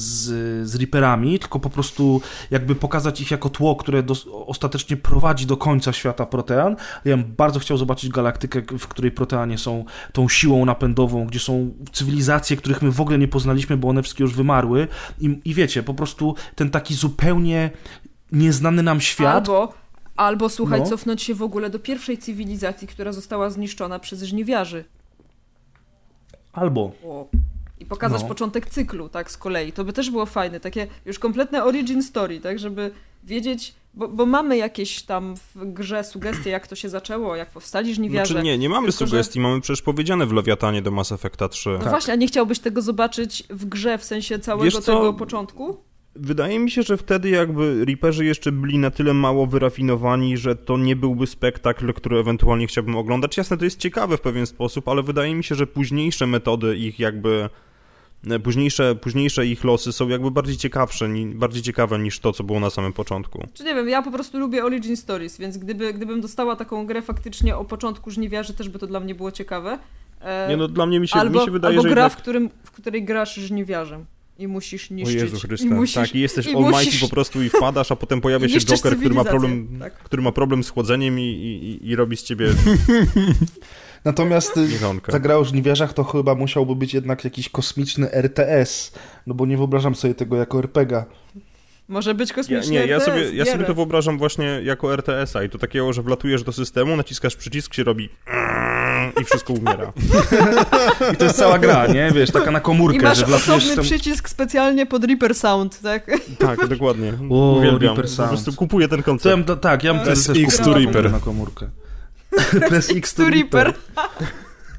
z, 0.00 0.68
z 0.68 0.74
Reaperami, 0.74 1.38
tylko 1.38 1.60
po 1.60 1.70
prostu 1.70 2.20
jakby 2.50 2.74
pokazać 2.74 3.20
ich 3.20 3.30
jako 3.30 3.48
tło, 3.48 3.76
które 3.76 4.02
do, 4.02 4.14
ostatecznie 4.46 4.96
prowadzi 4.96 5.46
do 5.46 5.56
końca 5.56 5.92
świata 5.92 6.26
Protean. 6.26 6.76
Ja 7.04 7.16
bym 7.16 7.34
bardzo 7.36 7.60
chciał 7.60 7.76
zobaczyć 7.76 8.10
galaktykę, 8.10 8.62
w 8.78 8.88
której 8.88 9.10
Proteanie 9.10 9.58
są 9.58 9.84
tą 10.12 10.28
siłą 10.28 10.64
napędową, 10.64 11.26
gdzie 11.26 11.38
są 11.38 11.74
cywilizacje, 11.92 12.56
których 12.56 12.82
my 12.82 12.90
w 12.90 13.00
ogóle 13.00 13.18
nie 13.18 13.28
poznaliśmy, 13.28 13.76
bo 13.76 13.88
one 13.88 14.02
wszystkie 14.02 14.24
już 14.24 14.34
wymarły. 14.34 14.88
I, 15.20 15.40
i 15.44 15.54
wiecie, 15.54 15.82
po 15.82 15.94
prostu 15.94 16.34
ten 16.54 16.70
taki 16.70 16.94
zupełnie 16.94 17.70
nieznany 18.32 18.82
nam 18.82 19.00
świat. 19.00 19.48
Albo 19.48 19.79
Albo 20.20 20.48
słuchaj, 20.48 20.80
no. 20.80 20.86
cofnąć 20.86 21.22
się 21.22 21.34
w 21.34 21.42
ogóle 21.42 21.70
do 21.70 21.78
pierwszej 21.78 22.18
cywilizacji, 22.18 22.88
która 22.88 23.12
została 23.12 23.50
zniszczona 23.50 23.98
przez 23.98 24.22
żniwiarzy. 24.22 24.84
Albo. 26.52 26.92
O. 27.04 27.28
I 27.78 27.86
pokazać 27.86 28.22
no. 28.22 28.28
początek 28.28 28.66
cyklu, 28.66 29.08
tak, 29.08 29.30
z 29.30 29.36
kolei. 29.36 29.72
To 29.72 29.84
by 29.84 29.92
też 29.92 30.10
było 30.10 30.26
fajne, 30.26 30.60
takie 30.60 30.86
już 31.04 31.18
kompletne 31.18 31.64
origin 31.64 32.02
story, 32.02 32.40
tak, 32.40 32.58
żeby 32.58 32.90
wiedzieć, 33.24 33.74
bo, 33.94 34.08
bo 34.08 34.26
mamy 34.26 34.56
jakieś 34.56 35.02
tam 35.02 35.36
w 35.36 35.72
grze 35.72 36.04
sugestie, 36.04 36.50
jak 36.50 36.66
to 36.66 36.76
się 36.76 36.88
zaczęło, 36.88 37.36
jak 37.36 37.50
powstali 37.50 37.94
żniwiarze. 37.94 38.34
Znaczy 38.34 38.44
nie, 38.44 38.58
nie 38.58 38.68
mamy 38.68 38.88
Tylko, 38.88 39.06
sugestii, 39.06 39.38
że... 39.38 39.40
mamy 39.40 39.60
przecież 39.60 39.82
powiedziane 39.82 40.26
w 40.26 40.32
Lewiatanie 40.32 40.82
do 40.82 40.90
Mass 40.90 41.12
Effecta 41.12 41.48
3. 41.48 41.70
No 41.70 41.78
tak. 41.78 41.88
właśnie, 41.88 42.12
a 42.12 42.16
nie 42.16 42.26
chciałbyś 42.26 42.58
tego 42.58 42.82
zobaczyć 42.82 43.44
w 43.50 43.64
grze, 43.64 43.98
w 43.98 44.04
sensie 44.04 44.38
całego 44.38 44.80
tego 44.80 45.12
początku? 45.12 45.89
Wydaje 46.16 46.58
mi 46.58 46.70
się, 46.70 46.82
że 46.82 46.96
wtedy 46.96 47.30
jakby 47.30 47.84
Reaperzy 47.84 48.24
jeszcze 48.24 48.52
byli 48.52 48.78
na 48.78 48.90
tyle 48.90 49.14
mało 49.14 49.46
wyrafinowani, 49.46 50.36
że 50.36 50.56
to 50.56 50.78
nie 50.78 50.96
byłby 50.96 51.26
spektakl, 51.26 51.92
który 51.92 52.18
ewentualnie 52.18 52.66
chciałbym 52.66 52.96
oglądać. 52.96 53.36
Jasne, 53.36 53.56
to 53.56 53.64
jest 53.64 53.78
ciekawe 53.78 54.16
w 54.16 54.20
pewien 54.20 54.46
sposób, 54.46 54.88
ale 54.88 55.02
wydaje 55.02 55.34
mi 55.34 55.44
się, 55.44 55.54
że 55.54 55.66
późniejsze 55.66 56.26
metody 56.26 56.76
ich 56.76 56.98
jakby 56.98 57.48
e, 58.30 58.38
późniejsze, 58.38 58.94
późniejsze 58.94 59.46
ich 59.46 59.64
losy 59.64 59.92
są 59.92 60.08
jakby 60.08 60.30
bardziej 60.30 60.56
ciekawsze, 60.56 61.08
bardziej 61.34 61.62
ciekawe 61.62 61.98
niż 61.98 62.20
to, 62.20 62.32
co 62.32 62.44
było 62.44 62.60
na 62.60 62.70
samym 62.70 62.92
początku. 62.92 63.46
Czy 63.54 63.64
nie 63.64 63.74
wiem, 63.74 63.88
ja 63.88 64.02
po 64.02 64.10
prostu 64.10 64.38
lubię 64.38 64.64
Origin 64.64 64.96
Stories, 64.96 65.38
więc 65.38 65.58
gdyby, 65.58 65.94
gdybym 65.94 66.20
dostała 66.20 66.56
taką 66.56 66.86
grę 66.86 67.02
faktycznie 67.02 67.56
o 67.56 67.64
początku 67.64 68.10
żniwiarzy, 68.10 68.54
też 68.54 68.68
by 68.68 68.78
to 68.78 68.86
dla 68.86 69.00
mnie 69.00 69.14
było 69.14 69.32
ciekawe. 69.32 69.78
E, 70.20 70.48
nie 70.48 70.56
no, 70.56 70.68
dla 70.68 70.86
mnie 70.86 71.00
mi 71.00 71.08
się, 71.08 71.20
albo, 71.20 71.38
mi 71.40 71.44
się 71.44 71.50
wydaje, 71.50 71.76
albo 71.76 71.82
że 71.82 71.94
gra, 71.94 72.02
jednak... 72.02 72.18
w, 72.18 72.22
którym, 72.22 72.50
w 72.64 72.70
której 72.70 73.04
grasz 73.04 73.34
żniwiarzem 73.34 74.06
i 74.40 74.48
musisz 74.48 74.90
niszczyć. 74.90 75.20
O 75.20 75.24
Jezu 75.24 75.38
Chryste, 75.38 75.66
I 75.66 75.70
musisz, 75.70 75.94
tak, 75.94 76.14
i 76.14 76.20
jesteś 76.20 76.46
i 76.46 76.54
Almighty 76.54 76.84
musisz... 76.84 77.00
po 77.00 77.08
prostu 77.08 77.42
i 77.42 77.48
wpadasz, 77.48 77.92
a 77.92 77.96
potem 77.96 78.20
pojawia 78.20 78.48
się 78.48 78.60
Joker, 78.60 78.96
który 78.96 79.14
ma 79.14 79.24
problem, 79.24 79.68
tak. 79.80 79.94
który 79.94 80.22
ma 80.22 80.32
problem 80.32 80.64
z 80.64 80.70
chłodzeniem 80.70 81.18
i, 81.18 81.22
i, 81.22 81.88
i 81.88 81.96
robi 81.96 82.16
z 82.16 82.22
ciebie... 82.22 82.46
Natomiast 84.04 84.54
ta 85.06 85.18
gra 85.18 85.36
o 85.36 85.44
żniwiarzach 85.44 85.92
to 85.92 86.04
chyba 86.04 86.34
musiałby 86.34 86.76
być 86.76 86.94
jednak 86.94 87.24
jakiś 87.24 87.48
kosmiczny 87.48 88.12
RTS, 88.12 88.92
no 89.26 89.34
bo 89.34 89.46
nie 89.46 89.56
wyobrażam 89.56 89.94
sobie 89.94 90.14
tego 90.14 90.36
jako 90.36 90.58
RPGa. 90.58 91.06
Może 91.88 92.14
być 92.14 92.32
kosmiczny 92.32 92.74
ja, 92.74 92.86
nie, 92.86 92.94
RTS, 92.94 93.06
ja 93.06 93.12
sobie, 93.12 93.36
ja 93.36 93.44
sobie 93.44 93.64
to 93.64 93.74
wyobrażam 93.74 94.18
właśnie 94.18 94.60
jako 94.64 94.94
RTS-a 94.94 95.44
i 95.44 95.48
to 95.48 95.58
takiego, 95.58 95.92
że 95.92 96.02
wlatujesz 96.02 96.42
do 96.42 96.52
systemu, 96.52 96.96
naciskasz 96.96 97.36
przycisk, 97.36 97.74
się 97.74 97.84
robi 97.84 98.08
i 99.20 99.24
wszystko 99.24 99.52
umiera. 99.52 99.92
I 101.12 101.16
to 101.16 101.24
jest 101.24 101.38
cała 101.38 101.58
gra, 101.58 101.86
nie? 101.86 102.10
Wiesz, 102.14 102.30
taka 102.30 102.50
na 102.50 102.60
komórkę, 102.60 102.98
I 102.98 103.02
masz 103.02 103.18
że 103.18 103.36
osobny 103.36 103.74
tam... 103.74 103.84
przycisk 103.84 104.28
specjalnie 104.28 104.86
pod 104.86 105.04
Reaper 105.04 105.34
Sound, 105.34 105.80
tak? 105.80 106.10
Tak, 106.38 106.66
dokładnie. 106.68 107.12
O, 107.30 107.56
Uwielbiam. 107.58 107.96
Reaper 107.96 108.08
Sound. 108.08 108.30
Po 108.30 108.36
prostu 108.36 108.52
kupuję 108.52 108.88
ten 108.88 109.02
koncept. 109.02 109.48
Ja, 109.48 109.56
tak, 109.56 109.84
ja 109.84 109.94
bym 109.94 110.04
też 110.04 110.18
X 110.36 110.58
to 110.58 110.74
Reaper. 110.74 111.12
na 111.12 111.20
komórkę. 111.20 111.68
Press 112.68 112.90
X 112.90 113.14
to 113.14 113.28
Reaper. 113.28 113.74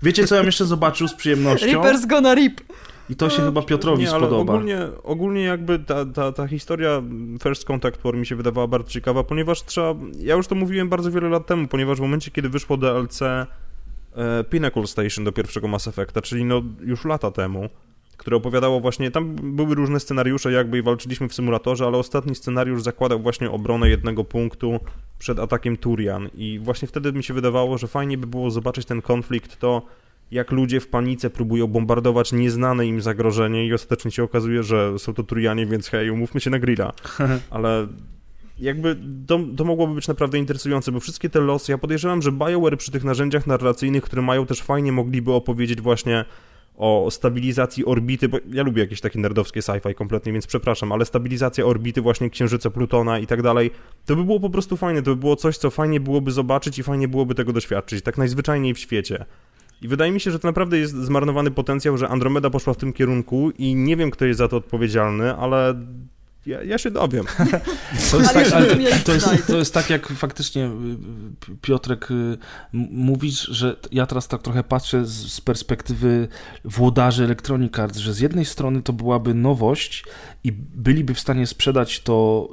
Wiecie, 0.04 0.28
co 0.28 0.36
ja 0.36 0.44
jeszcze 0.44 0.66
zobaczył 0.66 1.08
z 1.08 1.14
przyjemnością? 1.14 1.68
Reaper's 1.68 2.08
gonna 2.08 2.36
rip. 2.36 2.62
I 3.10 3.16
to 3.16 3.30
się 3.30 3.42
chyba 3.42 3.62
Piotrowi 3.62 4.04
nie, 4.04 4.10
spodoba. 4.10 4.54
Ogólnie, 4.54 4.78
ogólnie 5.04 5.42
jakby 5.44 5.80
ta, 5.80 6.06
ta, 6.06 6.32
ta 6.32 6.48
historia 6.48 7.02
First 7.44 7.66
Contact 7.66 8.04
War 8.04 8.16
mi 8.16 8.26
się 8.26 8.36
wydawała 8.36 8.68
bardzo 8.68 8.90
ciekawa, 8.90 9.24
ponieważ 9.24 9.64
trzeba, 9.64 9.96
ja 10.20 10.36
już 10.36 10.48
to 10.48 10.56
mówiłem 10.56 10.90
bardzo 10.90 11.12
wiele 11.12 11.30
lat 11.30 11.46
temu, 11.46 11.68
ponieważ 11.68 11.98
w 11.98 12.02
momencie, 12.02 12.32
kiedy 12.32 12.50
wyszło 12.50 12.78
DLC 12.78 13.20
Pinnacle 14.50 14.88
Station 14.88 15.26
do 15.26 15.32
pierwszego 15.32 15.68
Mass 15.68 15.88
Effecta, 15.88 16.22
czyli 16.22 16.46
no 16.46 16.62
już 16.82 17.06
lata 17.06 17.32
temu, 17.32 17.70
które 18.18 18.38
opowiadało 18.38 18.80
właśnie, 18.80 19.12
tam 19.12 19.36
były 19.36 19.76
różne 19.76 20.00
scenariusze 20.00 20.52
jakby 20.52 20.78
i 20.78 20.82
walczyliśmy 20.82 21.30
w 21.30 21.34
symulatorze, 21.34 21.86
ale 21.86 21.98
ostatni 21.98 22.36
scenariusz 22.36 22.84
zakładał 22.84 23.20
właśnie 23.20 23.52
obronę 23.52 23.90
jednego 23.90 24.24
punktu 24.24 24.80
przed 25.20 25.40
atakiem 25.40 25.78
Turian 25.78 26.30
i 26.36 26.60
właśnie 26.60 26.88
wtedy 26.88 27.14
mi 27.14 27.24
się 27.24 27.34
wydawało, 27.34 27.78
że 27.78 27.88
fajnie 27.88 28.18
by 28.18 28.28
było 28.28 28.52
zobaczyć 28.52 28.86
ten 28.86 29.02
konflikt, 29.02 29.60
to 29.60 29.82
jak 30.32 30.52
ludzie 30.52 30.80
w 30.80 30.88
panice 30.88 31.30
próbują 31.30 31.68
bombardować 31.68 32.34
nieznane 32.34 32.88
im 32.88 33.02
zagrożenie 33.02 33.66
i 33.66 33.74
ostatecznie 33.74 34.12
się 34.12 34.24
okazuje, 34.24 34.64
że 34.64 35.00
są 35.00 35.14
to 35.14 35.24
Turianie, 35.24 35.66
więc 35.66 35.88
hej, 35.90 36.10
umówmy 36.10 36.42
się 36.42 36.50
na 36.50 36.60
grilla. 36.60 36.94
Ale 37.50 37.88
jakby 38.62 38.98
to, 39.28 39.40
to 39.58 39.64
mogłoby 39.64 39.96
być 39.96 40.08
naprawdę 40.08 40.38
interesujące, 40.38 40.92
bo 40.92 41.00
wszystkie 41.00 41.30
te 41.30 41.40
losy, 41.40 41.72
ja 41.72 41.78
podejrzewam, 41.78 42.22
że 42.22 42.32
BioWare 42.32 42.78
przy 42.78 42.92
tych 42.92 43.04
narzędziach 43.04 43.48
narracyjnych, 43.48 44.04
które 44.04 44.22
mają 44.22 44.46
też 44.46 44.62
fajnie 44.62 44.92
mogliby 44.92 45.34
opowiedzieć 45.34 45.82
właśnie 45.82 46.26
o 46.78 47.08
stabilizacji 47.12 47.86
orbity, 47.86 48.30
bo 48.30 48.38
ja 48.54 48.64
lubię 48.64 48.82
jakieś 48.82 49.02
takie 49.02 49.20
nerdowskie 49.20 49.60
sci-fi 49.60 49.96
kompletnie, 49.96 50.34
więc 50.34 50.48
przepraszam, 50.48 50.92
ale 50.92 51.06
stabilizacja 51.06 51.66
orbity 51.66 52.02
właśnie 52.02 52.30
Księżyca 52.30 52.70
Plutona 52.70 53.20
i 53.20 53.28
tak 53.28 53.42
dalej, 53.42 53.72
to 54.06 54.16
by 54.16 54.24
było 54.24 54.40
po 54.40 54.50
prostu 54.50 54.78
fajne, 54.78 55.02
to 55.02 55.12
by 55.12 55.16
było 55.16 55.36
coś, 55.36 55.58
co 55.58 55.70
fajnie 55.70 56.00
byłoby 56.00 56.32
zobaczyć 56.32 56.80
i 56.80 56.84
fajnie 56.84 57.08
byłoby 57.08 57.36
tego 57.36 57.54
doświadczyć, 57.54 58.04
tak 58.04 58.18
najzwyczajniej 58.18 58.74
w 58.74 58.80
świecie. 58.80 59.26
I 59.82 59.88
wydaje 59.88 60.12
mi 60.12 60.20
się, 60.20 60.32
że 60.32 60.40
to 60.40 60.48
naprawdę 60.48 60.78
jest 60.78 60.96
zmarnowany 60.96 61.52
potencjał, 61.52 61.98
że 61.98 62.10
Andromeda 62.10 62.50
poszła 62.50 62.74
w 62.74 62.78
tym 62.78 62.94
kierunku 62.94 63.52
i 63.58 63.76
nie 63.76 63.98
wiem, 63.98 64.12
kto 64.12 64.26
jest 64.26 64.38
za 64.38 64.48
to 64.48 64.58
odpowiedzialny, 64.58 65.36
ale 65.36 65.76
ja, 66.46 66.64
ja 66.64 66.78
się 66.78 66.92
dowiem. 66.92 67.26
To 68.12 68.20
jest, 68.20 68.34
tak, 68.34 68.52
ale 68.52 68.76
to, 69.06 69.14
jest, 69.14 69.48
to 69.48 69.58
jest 69.58 69.74
tak, 69.74 69.90
jak 69.90 70.08
faktycznie 70.08 70.66
y, 70.66 70.70
Piotrek 71.62 72.12
y, 72.12 72.38
mówisz, 72.74 73.42
że 73.42 73.76
ja 73.92 74.06
teraz 74.06 74.28
tak 74.28 74.42
trochę 74.42 74.64
patrzę 74.64 75.06
z 75.06 75.42
perspektywy 75.42 76.28
włodarzy 76.66 77.24
Electronic 77.24 77.80
Arts, 77.80 77.98
że 77.98 78.14
z 78.14 78.20
jednej 78.20 78.46
strony 78.46 78.82
to 78.82 78.94
byłaby 78.94 79.34
nowość 79.34 80.06
i 80.44 80.52
byliby 80.76 81.14
w 81.14 81.20
stanie 81.20 81.48
sprzedać 81.48 82.00
to 82.00 82.48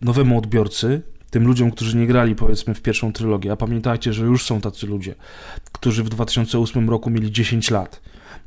nowemu 0.00 0.38
odbiorcy, 0.38 1.02
tym 1.30 1.46
ludziom, 1.46 1.70
którzy 1.70 1.96
nie 1.96 2.06
grali 2.06 2.34
powiedzmy 2.34 2.74
w 2.74 2.82
pierwszą 2.82 3.12
trylogię, 3.12 3.52
a 3.52 3.56
pamiętajcie, 3.56 4.12
że 4.12 4.24
już 4.24 4.44
są 4.44 4.60
tacy 4.60 4.86
ludzie, 4.86 5.14
którzy 5.72 6.04
w 6.04 6.08
2008 6.08 6.90
roku 6.90 7.10
mieli 7.10 7.32
10 7.32 7.70
lat 7.70 8.00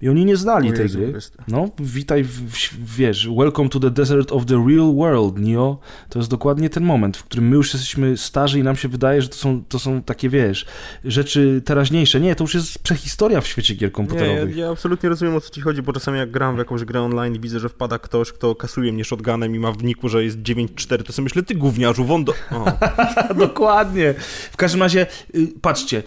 i 0.03 0.09
oni 0.09 0.25
nie 0.25 0.37
znali 0.37 0.73
tej 0.73 0.89
gry. 0.89 1.13
No, 1.47 1.69
witaj, 1.79 2.23
w, 2.23 2.29
w, 2.29 2.95
wiesz, 2.95 3.29
welcome 3.37 3.69
to 3.69 3.79
the 3.79 3.91
desert 3.91 4.31
of 4.31 4.45
the 4.45 4.65
real 4.67 4.95
world, 4.95 5.37
Neo. 5.37 5.77
To 6.09 6.19
jest 6.19 6.31
dokładnie 6.31 6.69
ten 6.69 6.83
moment, 6.83 7.17
w 7.17 7.23
którym 7.23 7.47
my 7.47 7.55
już 7.55 7.73
jesteśmy 7.73 8.17
starzy 8.17 8.59
i 8.59 8.63
nam 8.63 8.75
się 8.75 8.87
wydaje, 8.87 9.21
że 9.21 9.29
to 9.29 9.35
są, 9.35 9.63
to 9.69 9.79
są 9.79 10.01
takie, 10.01 10.29
wiesz, 10.29 10.65
rzeczy 11.05 11.61
teraźniejsze. 11.65 12.19
Nie, 12.19 12.35
to 12.35 12.43
już 12.43 12.53
jest 12.53 12.79
prehistoria 12.79 13.41
w 13.41 13.47
świecie 13.47 13.75
gier 13.75 13.91
komputerowych. 13.91 14.55
Nie, 14.55 14.61
ja, 14.61 14.65
ja 14.65 14.71
absolutnie 14.71 15.09
rozumiem, 15.09 15.35
o 15.35 15.41
co 15.41 15.49
ci 15.49 15.61
chodzi, 15.61 15.81
bo 15.81 15.93
czasami 15.93 16.17
jak 16.17 16.31
gram 16.31 16.55
w 16.55 16.57
jakąś 16.57 16.83
grę 16.83 17.01
online 17.01 17.35
i 17.35 17.39
widzę, 17.39 17.59
że 17.59 17.69
wpada 17.69 17.99
ktoś, 17.99 18.31
kto 18.31 18.55
kasuje 18.55 18.93
mnie 18.93 19.03
shotgunem 19.03 19.55
i 19.55 19.59
ma 19.59 19.71
w 19.71 19.83
niku, 19.83 20.09
że 20.09 20.23
jest 20.23 20.37
9-4, 20.37 21.03
to 21.03 21.13
sobie 21.13 21.23
myślę, 21.23 21.43
ty 21.43 21.55
gówniarzu, 21.55 22.05
wondo... 22.05 22.33
Dokładnie. 23.37 24.13
W 24.51 24.57
każdym 24.57 24.81
razie, 24.81 25.07
y, 25.35 25.47
patrzcie, 25.61 26.03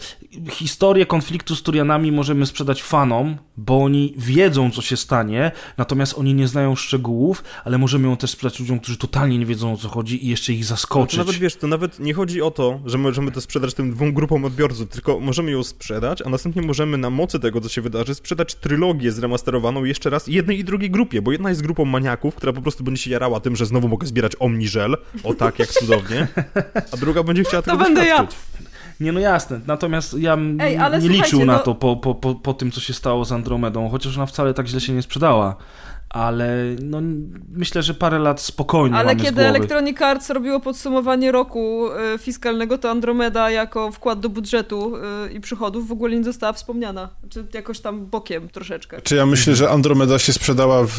historię 0.51 1.07
konfliktu 1.07 1.57
z 1.57 1.63
Turianami 1.63 2.13
możemy 2.13 2.47
sprzedać 2.47 2.83
fanom, 2.83 3.37
bo 3.57 3.85
oni 3.85 4.15
wiedzą, 4.17 4.71
co 4.71 4.83
się 4.83 4.97
stanie, 4.97 5.53
natomiast 5.77 6.19
oni 6.19 6.35
nie 6.35 6.49
znają 6.49 6.77
szczegółów, 6.77 7.45
ale 7.65 7.79
możemy 7.79 8.09
ją 8.09 8.17
też 8.17 8.31
sprzedać 8.31 8.61
ludziom, 8.61 8.81
którzy 8.81 8.99
totalnie 8.99 9.39
nie 9.39 9.47
wiedzą, 9.47 9.73
o 9.73 9.77
co 9.77 9.89
chodzi 9.89 10.27
i 10.27 10.29
jeszcze 10.29 10.53
ich 10.53 10.65
zaskoczyć. 10.65 11.19
No 11.19 11.25
to 11.25 11.27
nawet 11.27 11.41
wiesz, 11.41 11.57
to 11.57 11.67
nawet 11.67 12.01
nie 12.01 12.15
chodzi 12.15 12.43
o 12.43 12.51
to, 12.51 12.81
że 12.85 12.99
możemy 12.99 13.33
to 13.33 13.41
sprzedać 13.41 13.75
tym 13.75 13.91
dwóm 13.91 14.13
grupom 14.13 14.45
odbiorców, 14.45 14.89
tylko 14.89 15.21
możemy 15.21 15.51
ją 15.51 15.63
sprzedać, 15.65 16.23
a 16.23 16.29
następnie 16.29 16.63
możemy 16.63 16.99
na 16.99 17.11
mocy 17.11 17.41
tego, 17.41 17.61
co 17.61 17.69
się 17.69 17.81
wydarzy, 17.81 18.15
sprzedać 18.15 18.55
trylogię 18.55 19.13
zremasterowaną 19.13 19.85
jeszcze 19.85 20.11
raz 20.11 20.27
jednej 20.27 20.59
i 20.59 20.65
drugiej 20.65 20.91
grupie, 20.91 21.23
bo 21.23 21.33
jedna 21.33 21.49
jest 21.49 21.63
grupą 21.63 21.85
maniaków, 21.85 22.35
która 22.35 22.53
po 22.53 22.63
prostu 22.63 22.85
będzie 22.85 23.03
się 23.03 23.11
jarała 23.11 23.41
tym, 23.41 23.57
że 23.57 23.67
znowu 23.67 23.89
mogę 23.89 24.07
zbierać 24.07 24.33
omniżel, 24.39 24.97
o 25.25 25.35
tak, 25.35 25.59
jak 25.59 25.69
cudownie, 25.69 26.29
a 26.93 26.97
druga 26.97 27.23
będzie 27.23 27.45
chciała 27.45 27.63
To 27.63 27.71
tego 27.71 27.85
będę 27.85 28.07
ja. 28.07 28.29
Nie, 29.01 29.13
no 29.13 29.21
jasne. 29.21 29.61
Natomiast 29.67 30.15
ja 30.19 30.37
Ej, 30.59 30.79
nie 30.79 30.89
liczył 30.89 31.11
słuchajcie, 31.11 31.45
na 31.45 31.53
no- 31.53 31.59
to 31.59 31.75
po, 31.75 31.97
po, 31.97 32.15
po, 32.15 32.35
po 32.35 32.55
tym, 32.55 32.71
co 32.71 32.81
się 32.81 32.93
stało 32.93 33.25
z 33.25 33.33
Andromedą, 33.33 33.89
chociaż 33.89 34.17
ona 34.17 34.27
wcale 34.27 34.55
tak 34.55 34.67
źle 34.67 34.81
się 34.81 34.93
nie 34.93 35.03
sprzedała. 35.03 35.57
Ale 36.09 36.77
no, 36.83 36.99
myślę, 37.53 37.83
że 37.83 37.95
parę 37.95 38.19
lat 38.19 38.41
spokojnie 38.41 38.97
Ale 38.97 39.07
mamy 39.07 39.21
z 39.21 39.23
kiedy 39.23 39.35
głowy. 39.35 39.49
Electronic 39.49 40.03
Arts 40.03 40.31
robiło 40.31 40.61
podsumowanie 40.61 41.33
roku 41.33 41.89
y, 42.15 42.19
fiskalnego, 42.19 42.79
to 42.79 42.91
Andromeda 42.91 43.51
jako 43.51 43.93
wkład 43.93 44.21
do 44.21 44.29
budżetu 44.29 44.97
y, 44.97 45.33
i 45.33 45.41
przychodów 45.41 45.89
w 45.89 45.93
ogóle 45.93 46.17
nie 46.17 46.25
została 46.25 46.53
wspomniana. 46.53 47.09
Czy 47.31 47.47
jakoś 47.55 47.81
tam 47.81 48.07
bokiem 48.07 48.49
troszeczkę. 48.49 49.03
Czy 49.03 49.17
ja 49.17 49.27
myślę, 49.27 49.57
że 49.57 49.71
Andromeda 49.71 50.19
się 50.19 50.33
sprzedała 50.33 50.85
w, 50.85 50.91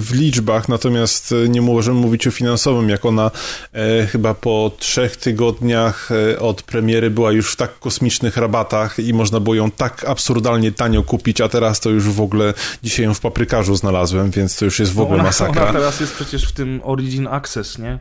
w 0.00 0.14
liczbach, 0.14 0.68
natomiast 0.68 1.32
e, 1.32 1.48
nie 1.48 1.62
możemy 1.62 2.00
mówić 2.00 2.26
o 2.26 2.30
finansowym, 2.30 2.88
jak 2.88 3.04
ona 3.04 3.30
e, 3.72 4.06
chyba 4.06 4.34
po 4.34 4.70
trzech 4.78 5.16
tygodniach 5.16 6.10
e, 6.32 6.38
od 6.38 6.62
premiery 6.62 7.10
była 7.10 7.32
już 7.32 7.52
w 7.52 7.56
tak 7.56 7.78
kosmicznych 7.78 8.36
rabatach 8.36 8.98
i 8.98 9.14
można 9.14 9.40
było 9.40 9.54
ją 9.54 9.70
tak 9.70 10.04
absurdalnie 10.08 10.72
tanio 10.72 11.02
kupić, 11.02 11.40
a 11.40 11.48
teraz 11.48 11.80
to 11.80 11.90
już 11.90 12.04
w 12.08 12.20
ogóle 12.20 12.54
dzisiaj 12.82 13.06
ją 13.06 13.14
w 13.14 13.20
paprykarzu 13.20 13.76
znalazłem, 13.76 14.30
więc 14.30 14.53
to 14.56 14.64
już 14.64 14.78
jest 14.78 14.92
w 14.92 15.00
ogóle 15.00 15.14
ona, 15.14 15.28
masakra. 15.28 15.62
Ona 15.62 15.72
teraz 15.72 16.00
jest 16.00 16.14
przecież 16.14 16.44
w 16.48 16.52
tym 16.52 16.80
Origin 16.84 17.26
Access, 17.26 17.78
nie? 17.78 17.98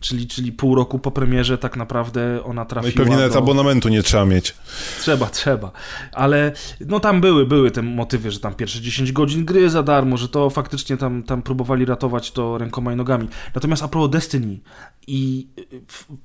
Czyli, 0.00 0.26
czyli 0.26 0.52
pół 0.52 0.74
roku 0.74 0.98
po 0.98 1.10
premierze 1.10 1.58
tak 1.58 1.76
naprawdę 1.76 2.44
ona 2.44 2.62
No 2.62 2.66
trafiła 2.68 2.90
i 2.92 2.94
pewnie 2.94 3.16
nawet 3.16 3.32
do... 3.32 3.38
abonamentu 3.38 3.88
nie 3.88 4.02
trzeba 4.02 4.24
mieć. 4.24 4.54
Trzeba, 5.00 5.26
trzeba. 5.26 5.72
Ale 6.12 6.52
no 6.86 7.00
tam 7.00 7.20
były, 7.20 7.46
były 7.46 7.70
te 7.70 7.82
motywy, 7.82 8.30
że 8.30 8.40
tam 8.40 8.54
pierwsze 8.54 8.80
10 8.80 9.12
godzin 9.12 9.44
gry 9.44 9.70
za 9.70 9.82
darmo, 9.82 10.16
że 10.16 10.28
to 10.28 10.50
faktycznie 10.50 10.96
tam, 10.96 11.22
tam 11.22 11.42
próbowali 11.42 11.84
ratować 11.84 12.30
to 12.32 12.58
rękoma 12.58 12.92
i 12.92 12.96
nogami. 12.96 13.28
Natomiast 13.54 13.82
a 13.82 13.88
propos 13.88 14.10
Destiny 14.10 14.58
i 15.06 15.46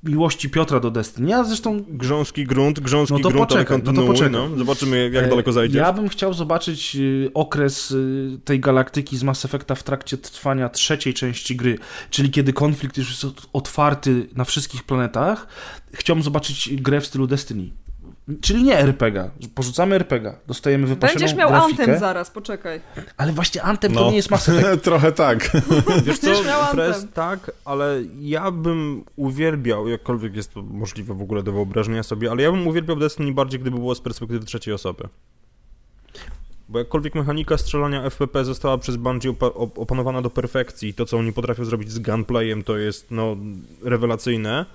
miłości 0.02 0.50
Piotra 0.50 0.80
do 0.80 0.90
Destiny, 0.90 1.30
ja 1.30 1.44
zresztą 1.44 1.84
Grząski 1.88 2.44
grunt, 2.44 2.80
grząski 2.80 3.14
No 3.14 3.20
to 3.20 3.28
grunt, 3.30 3.52
ale 3.52 3.64
poczekaj, 3.64 3.78
no 3.78 3.80
to 3.84 3.86
kontynuuj, 3.86 4.14
poczekaj. 4.16 4.32
no. 4.50 4.58
Zobaczymy, 4.58 5.10
jak 5.12 5.24
E, 5.24 5.28
daleko 5.28 5.52
zajdziesz. 5.52 5.76
Ja 5.80 5.92
bym 5.92 6.08
chciał 6.08 6.34
zobaczyć 6.34 6.96
y, 6.96 7.30
okres 7.34 7.90
y, 7.90 8.38
tej 8.44 8.60
galaktyki 8.60 9.16
z 9.16 9.22
Mass 9.22 9.44
Effecta 9.44 9.74
w 9.74 9.82
trakcie 9.82 10.18
trwania 10.18 10.68
trzeciej 10.68 11.14
części 11.14 11.56
gry, 11.56 11.78
czyli 12.10 12.30
kiedy 12.30 12.52
konflikt 12.52 12.98
już 12.98 13.08
jest 13.10 13.24
ot- 13.24 13.46
otwarty 13.62 14.28
na 14.36 14.44
wszystkich 14.44 14.82
planetach. 14.82 15.46
Chciałbym 15.92 16.22
zobaczyć 16.22 16.76
grę 16.76 17.00
w 17.00 17.06
stylu 17.06 17.26
Destiny. 17.26 17.70
Czyli 18.40 18.62
nie 18.62 18.78
RPG. 18.78 19.30
Porzucamy 19.54 19.94
RPG. 19.94 20.34
Dostajemy 20.46 20.86
wypasioną 20.86 21.20
Będziesz 21.20 21.38
miał 21.38 21.48
grafikę. 21.48 21.82
Anthem 21.82 22.00
zaraz, 22.00 22.30
poczekaj. 22.30 22.80
Ale 23.16 23.32
właśnie 23.32 23.62
Anthem 23.62 23.92
to 23.92 24.10
nie 24.10 24.16
jest 24.16 24.30
Mass 24.30 24.48
Effect. 24.48 24.84
Trochę 24.84 25.12
tak. 25.12 25.50
Wiesz 26.04 26.18
co, 26.18 26.30
Press, 26.72 27.06
tak, 27.14 27.50
ale 27.64 28.02
ja 28.20 28.50
bym 28.50 29.04
uwielbiał, 29.16 29.88
jakkolwiek 29.88 30.36
jest 30.36 30.54
to 30.54 30.62
możliwe 30.62 31.14
w 31.14 31.22
ogóle 31.22 31.42
do 31.42 31.52
wyobrażenia 31.52 32.02
sobie, 32.02 32.30
ale 32.30 32.42
ja 32.42 32.50
bym 32.50 32.66
uwielbiał 32.66 32.96
Destiny 32.96 33.32
bardziej, 33.32 33.60
gdyby 33.60 33.78
było 33.78 33.94
z 33.94 34.00
perspektywy 34.00 34.46
trzeciej 34.46 34.74
osoby. 34.74 35.08
Bo 36.72 36.78
jakkolwiek 36.78 37.14
mechanika 37.14 37.58
strzelania 37.58 38.02
FPP 38.02 38.44
została 38.44 38.78
przez 38.78 38.96
Bungie 38.96 39.30
opa- 39.32 39.52
op- 39.52 39.78
opanowana 39.80 40.22
do 40.22 40.30
perfekcji 40.30 40.88
i 40.88 40.94
to, 40.94 41.06
co 41.06 41.18
oni 41.18 41.32
potrafią 41.32 41.64
zrobić 41.64 41.90
z 41.90 41.98
gunplayem, 41.98 42.62
to 42.62 42.76
jest, 42.76 43.10
no, 43.10 43.36
rewelacyjne, 43.82 44.66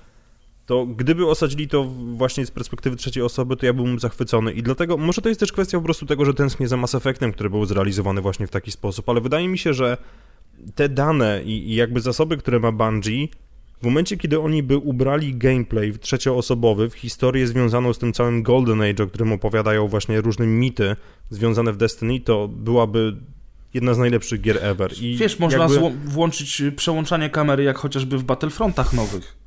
to 0.66 0.86
gdyby 0.86 1.28
osadzili 1.28 1.68
to 1.68 1.84
właśnie 2.16 2.46
z 2.46 2.52
perspektywy 2.52 2.96
trzeciej 2.96 3.24
osoby, 3.24 3.58
to 3.58 3.66
ja 3.66 3.74
byłbym 3.74 4.00
zachwycony. 4.00 4.52
I 4.54 4.64
dlatego, 4.64 4.98
może 4.98 5.22
to 5.22 5.30
jest 5.30 5.40
też 5.40 5.52
kwestia 5.52 5.78
po 5.78 5.84
prostu 5.84 6.06
tego, 6.06 6.26
że 6.26 6.34
tęsknię 6.34 6.68
za 6.68 6.78
Mass 6.78 6.96
Effectem, 6.96 7.32
który 7.32 7.50
był 7.50 7.66
zrealizowany 7.66 8.22
właśnie 8.22 8.48
w 8.48 8.52
taki 8.52 8.72
sposób, 8.72 9.10
ale 9.10 9.22
wydaje 9.22 9.48
mi 9.48 9.58
się, 9.58 9.74
że 9.74 9.98
te 10.76 10.90
dane 10.90 11.42
i, 11.44 11.72
i 11.72 11.76
jakby 11.76 12.02
zasoby, 12.02 12.38
które 12.38 12.60
ma 12.60 12.72
Bungie, 12.72 13.28
w 13.82 13.86
momencie, 13.86 14.18
kiedy 14.18 14.40
oni 14.40 14.64
by 14.64 14.78
ubrali 14.78 15.36
gameplay 15.36 15.92
w 15.92 16.00
trzecioosobowy, 16.00 16.90
w 16.90 16.94
historię 16.94 17.48
związaną 17.48 17.94
z 17.94 17.98
tym 17.98 18.14
całym 18.14 18.44
Golden 18.44 18.82
Age, 18.82 19.04
o 19.04 19.08
którym 19.08 19.34
opowiadają 19.34 19.88
właśnie 19.88 20.22
różne 20.22 20.48
mity 20.48 20.96
związane 21.30 21.74
w 21.74 21.78
Destiny, 21.78 22.20
to 22.20 22.48
byłaby 22.48 23.18
jedna 23.74 23.94
z 23.94 23.98
najlepszych 23.98 24.42
gier 24.42 24.60
ever. 24.62 24.94
I 25.02 25.18
Wiesz, 25.18 25.40
można 25.40 25.64
jakby... 25.64 26.10
włączyć 26.10 26.62
y, 26.62 26.72
przełączanie 26.72 27.30
kamery, 27.30 27.64
jak 27.64 27.78
chociażby 27.78 28.18
w 28.18 28.24
Battlefrontach 28.24 28.94
nowych. 28.94 29.38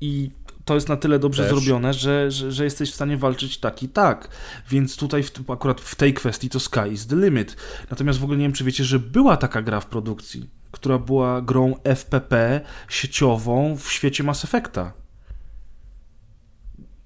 I 0.00 0.30
to 0.64 0.74
jest 0.74 0.88
na 0.88 0.96
tyle 0.96 1.18
dobrze 1.18 1.42
Też. 1.42 1.52
zrobione, 1.52 1.94
że, 1.94 2.30
że, 2.30 2.52
że 2.52 2.64
jesteś 2.64 2.90
w 2.90 2.94
stanie 2.94 3.16
walczyć 3.16 3.58
tak 3.58 3.82
i 3.82 3.88
tak. 3.88 4.28
Więc 4.70 4.96
tutaj 4.96 5.22
w, 5.22 5.50
akurat 5.50 5.80
w 5.80 5.94
tej 5.94 6.14
kwestii 6.14 6.48
to 6.48 6.60
sky 6.60 6.92
is 6.92 7.06
the 7.06 7.16
limit. 7.16 7.56
Natomiast 7.90 8.18
w 8.18 8.24
ogóle 8.24 8.38
nie 8.38 8.44
wiem, 8.44 8.52
czy 8.52 8.64
wiecie, 8.64 8.84
że 8.84 8.98
była 8.98 9.36
taka 9.36 9.62
gra 9.62 9.80
w 9.80 9.86
produkcji, 9.86 10.48
która 10.74 10.98
była 10.98 11.42
grą 11.42 11.74
FPP 11.84 12.60
sieciową 12.88 13.76
w 13.76 13.92
świecie 13.92 14.24
Mass 14.24 14.44
Effecta. 14.44 14.92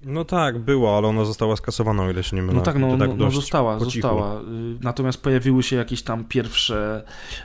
No 0.01 0.25
tak, 0.25 0.59
była, 0.59 0.97
ale 0.97 1.07
ona 1.07 1.25
została 1.25 1.55
skasowana, 1.55 2.03
o 2.03 2.09
ile 2.09 2.23
się 2.23 2.35
nie 2.35 2.41
mylę. 2.41 2.53
No 2.53 2.61
tak, 2.61 2.79
no, 2.79 2.89
To 2.89 2.97
no, 2.97 3.15
no 3.17 3.31
została, 3.31 3.77
po 3.77 3.85
została. 3.85 4.41
Y, 4.41 4.43
Natomiast 4.81 5.21
pojawiły 5.23 5.63
się 5.63 5.75
jakieś 5.75 6.03
tam 6.03 6.25
pierwsze, 6.25 7.03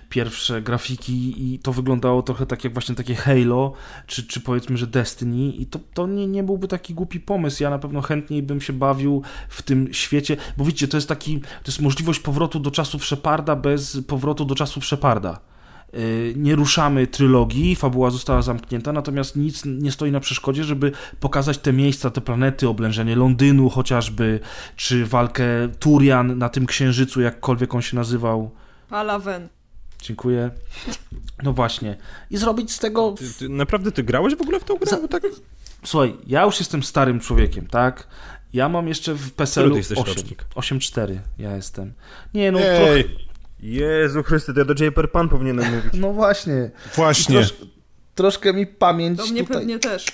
pierwsze 0.09 0.63
grafiki 0.63 1.35
i 1.55 1.59
to 1.59 1.73
wyglądało 1.73 2.23
trochę 2.23 2.47
tak 2.47 2.65
jak 2.65 2.73
właśnie 2.73 2.95
takie 2.95 3.15
Halo, 3.15 3.73
czy, 4.07 4.27
czy 4.27 4.41
powiedzmy, 4.41 4.77
że 4.77 4.87
Destiny 4.87 5.53
i 5.53 5.67
to, 5.67 5.79
to 5.95 6.07
nie, 6.07 6.27
nie 6.27 6.43
byłby 6.43 6.69
taki 6.69 6.95
głupi 6.95 7.21
pomysł. 7.21 7.63
Ja 7.63 7.71
na 7.71 7.79
pewno 7.79 8.03
chętniej 8.03 8.43
bym 8.43 8.61
się 8.61 8.73
bawił 8.73 9.23
w 9.49 9.63
tym 9.63 9.93
świecie, 9.93 10.37
bo 10.57 10.65
widzicie, 10.65 10.89
to 10.89 10.97
jest 10.97 11.09
taki, 11.09 11.41
to 11.41 11.67
jest 11.67 11.81
możliwość 11.81 12.21
powrotu 12.21 12.61
do 12.61 12.71
czasów 12.71 13.05
Sheparda 13.05 13.57
bez 13.57 14.01
powrotu 14.07 14.45
do 14.45 14.55
czasów 14.55 14.85
Sheparda. 14.85 15.54
Y, 15.95 16.35
Nie 16.37 16.55
ruszamy 16.55 17.07
trylogii, 17.07 17.77
fabuła 17.77 18.11
została 18.11 18.43
zamknięta, 18.43 18.93
natomiast 18.93 19.37
nic 19.37 19.63
nie 19.65 19.93
stoi 19.93 20.11
na 20.11 20.21
przeszkodzie, 20.21 20.65
żeby 20.65 20.93
pokazać 21.21 21.59
te 21.59 21.73
miejsca, 21.73 22.11
te 22.11 22.21
planety, 22.21 22.69
oblężenie 22.69 23.17
Londynu 23.17 23.71
chociażby, 23.71 24.41
czy 24.77 25.07
walkę 25.07 25.45
Turian 25.79 26.39
na 26.39 26.49
tym 26.49 26.67
księżycu, 26.67 27.21
jakkolwiek 27.21 27.75
on 27.75 27.83
się 27.83 27.97
nazywał. 27.97 28.51
Palaven. 28.89 29.49
Dziękuję. 30.03 30.51
No 31.43 31.53
właśnie. 31.53 31.97
I 32.31 32.37
zrobić 32.37 32.73
z 32.73 32.79
tego. 32.79 33.15
Ty, 33.19 33.25
ty, 33.39 33.49
naprawdę 33.49 33.93
ty 33.93 34.03
grałeś 34.03 34.35
w 34.35 34.43
ogóle 34.43 34.61
w 34.61 34.65
tą 34.65 34.75
grę? 34.77 34.91
Za- 34.91 35.09
tak... 35.09 35.23
Słuchaj, 35.85 36.15
ja 36.27 36.45
już 36.45 36.59
jestem 36.59 36.83
starym 36.83 37.21
człowiekiem, 37.21 37.67
tak? 37.67 38.09
Ja 38.53 38.69
mam 38.69 38.89
jeszcze 38.89 39.15
w 39.15 39.33
PESEL-u 39.33 39.71
ty 39.71 39.77
jesteś 39.77 39.99
8. 39.99 40.15
rocznik? 40.15 40.45
8.4 40.55 41.19
ja 41.39 41.57
jestem. 41.57 41.93
Nie 42.35 42.53
no, 42.53 42.59
trochę... 42.59 43.05
Jezu 43.65 44.23
Chryste, 44.23 44.55
to 44.55 44.61
ja 44.61 44.65
do 44.65 44.93
per 44.93 45.11
pan 45.11 45.29
powinienem 45.29 45.75
mówić. 45.75 45.93
No 45.95 46.13
właśnie. 46.13 46.71
właśnie. 46.97 47.35
Trosz, 47.35 47.55
troszkę 48.15 48.53
mi 48.53 48.67
pamięć 48.67 49.19
Do 49.19 49.27
mnie 49.27 49.41
tutaj 49.41 49.57
pewnie 49.57 49.79
też. 49.79 50.07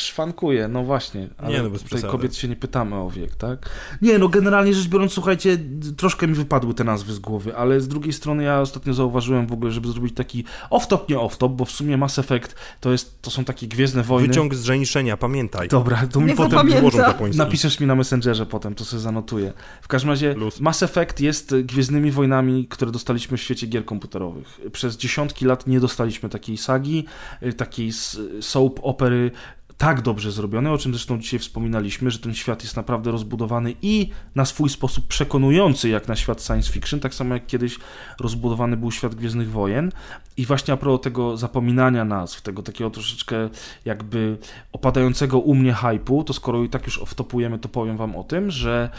Szwankuje, 0.00 0.68
no 0.68 0.84
właśnie. 0.84 1.28
Ale 1.38 1.50
Nie, 1.50 1.62
no 1.62 1.70
bez 1.70 1.82
tutaj 1.82 2.02
kobiet 2.02 2.36
się 2.36 2.48
nie 2.48 2.56
pytamy 2.56 2.96
o 2.96 3.10
wiek, 3.10 3.36
tak? 3.36 3.70
Nie, 4.02 4.18
no 4.18 4.28
generalnie 4.28 4.74
rzecz 4.74 4.88
biorąc, 4.88 5.12
słuchajcie, 5.12 5.58
troszkę 5.96 6.28
mi 6.28 6.34
wypadły 6.34 6.74
te 6.74 6.84
nazwy 6.84 7.12
z 7.12 7.18
głowy, 7.18 7.56
ale 7.56 7.80
z 7.80 7.88
drugiej 7.88 8.12
strony 8.12 8.44
ja 8.44 8.60
ostatnio 8.60 8.94
zauważyłem 8.94 9.46
w 9.46 9.52
ogóle, 9.52 9.72
żeby 9.72 9.88
zrobić 9.88 10.14
taki 10.14 10.44
off-top, 10.70 11.08
nie 11.08 11.16
off-top, 11.16 11.48
bo 11.48 11.64
w 11.64 11.70
sumie 11.70 11.96
Mass 11.96 12.18
Effect 12.18 12.54
to, 12.80 12.92
jest, 12.92 13.22
to 13.22 13.30
są 13.30 13.44
takie 13.44 13.68
Gwiezdne 13.68 14.02
Wojny. 14.02 14.28
Wyciąg 14.28 14.54
z 14.54 14.64
żeniszenia, 14.64 15.16
pamiętaj. 15.16 15.68
Dobra, 15.68 16.06
to 16.06 16.20
mi 16.20 16.26
Nie 16.26 16.34
potem. 16.34 16.70
Złożą 16.80 16.98
japoński. 16.98 17.38
Napiszesz 17.38 17.80
mi 17.80 17.86
na 17.86 17.94
Messengerze 17.94 18.46
potem, 18.46 18.74
to 18.74 18.84
sobie 18.84 19.00
zanotuję. 19.00 19.52
W 19.82 19.88
każdym 19.88 20.10
razie 20.10 20.34
Plus. 20.34 20.60
Mass 20.60 20.82
Effect 20.82 21.20
jest 21.20 21.54
Gwiezdnymi 21.62 22.10
Wojnami, 22.10 22.66
które 22.68 22.90
dostaliśmy 22.90 23.36
w 23.36 23.40
świecie 23.40 23.66
gier 23.66 23.84
komputerowych. 23.84 24.60
Przez 24.72 24.96
dziesiątki 24.96 25.44
lat 25.44 25.66
nie 25.66 25.80
dostaliśmy 25.80 26.28
takiej 26.28 26.56
sagi, 26.56 27.04
y, 27.42 27.52
takiej 27.52 27.92
soap 28.40 28.80
opery 28.82 29.30
tak 29.78 30.02
dobrze 30.02 30.32
zrobionej, 30.32 30.72
o 30.72 30.78
czym 30.78 30.92
zresztą 30.92 31.18
dzisiaj 31.18 31.38
wspominaliśmy, 31.38 32.10
że 32.10 32.18
ten 32.18 32.34
świat 32.34 32.62
jest 32.62 32.76
naprawdę 32.76 33.10
rozbudowany 33.10 33.74
i 33.82 34.10
na 34.34 34.44
swój 34.44 34.68
sposób 34.68 35.06
przekonujący 35.06 35.88
jak 35.88 36.08
na 36.08 36.16
świat 36.16 36.42
science 36.42 36.72
fiction, 36.72 37.00
tak 37.00 37.14
samo 37.14 37.34
jak 37.34 37.46
kiedyś 37.46 37.78
rozbudowany 38.20 38.76
był 38.76 38.90
świat 38.90 39.14
Gwiezdnych 39.14 39.50
Wojen. 39.50 39.92
I 40.36 40.46
właśnie 40.46 40.74
a 40.74 40.76
propos 40.76 41.04
tego 41.04 41.36
zapominania 41.36 42.04
nazw, 42.04 42.42
tego 42.42 42.62
takiego 42.62 42.90
troszeczkę 42.90 43.48
jakby 43.84 44.38
opadającego 44.72 45.38
u 45.38 45.54
mnie 45.54 45.74
hypu, 45.74 46.24
to 46.24 46.32
skoro 46.32 46.64
i 46.64 46.68
tak 46.68 46.86
już 46.86 47.00
wtopujemy, 47.06 47.58
to 47.58 47.68
powiem 47.68 47.96
wam 47.96 48.16
o 48.16 48.24
tym, 48.24 48.50
że 48.50 48.90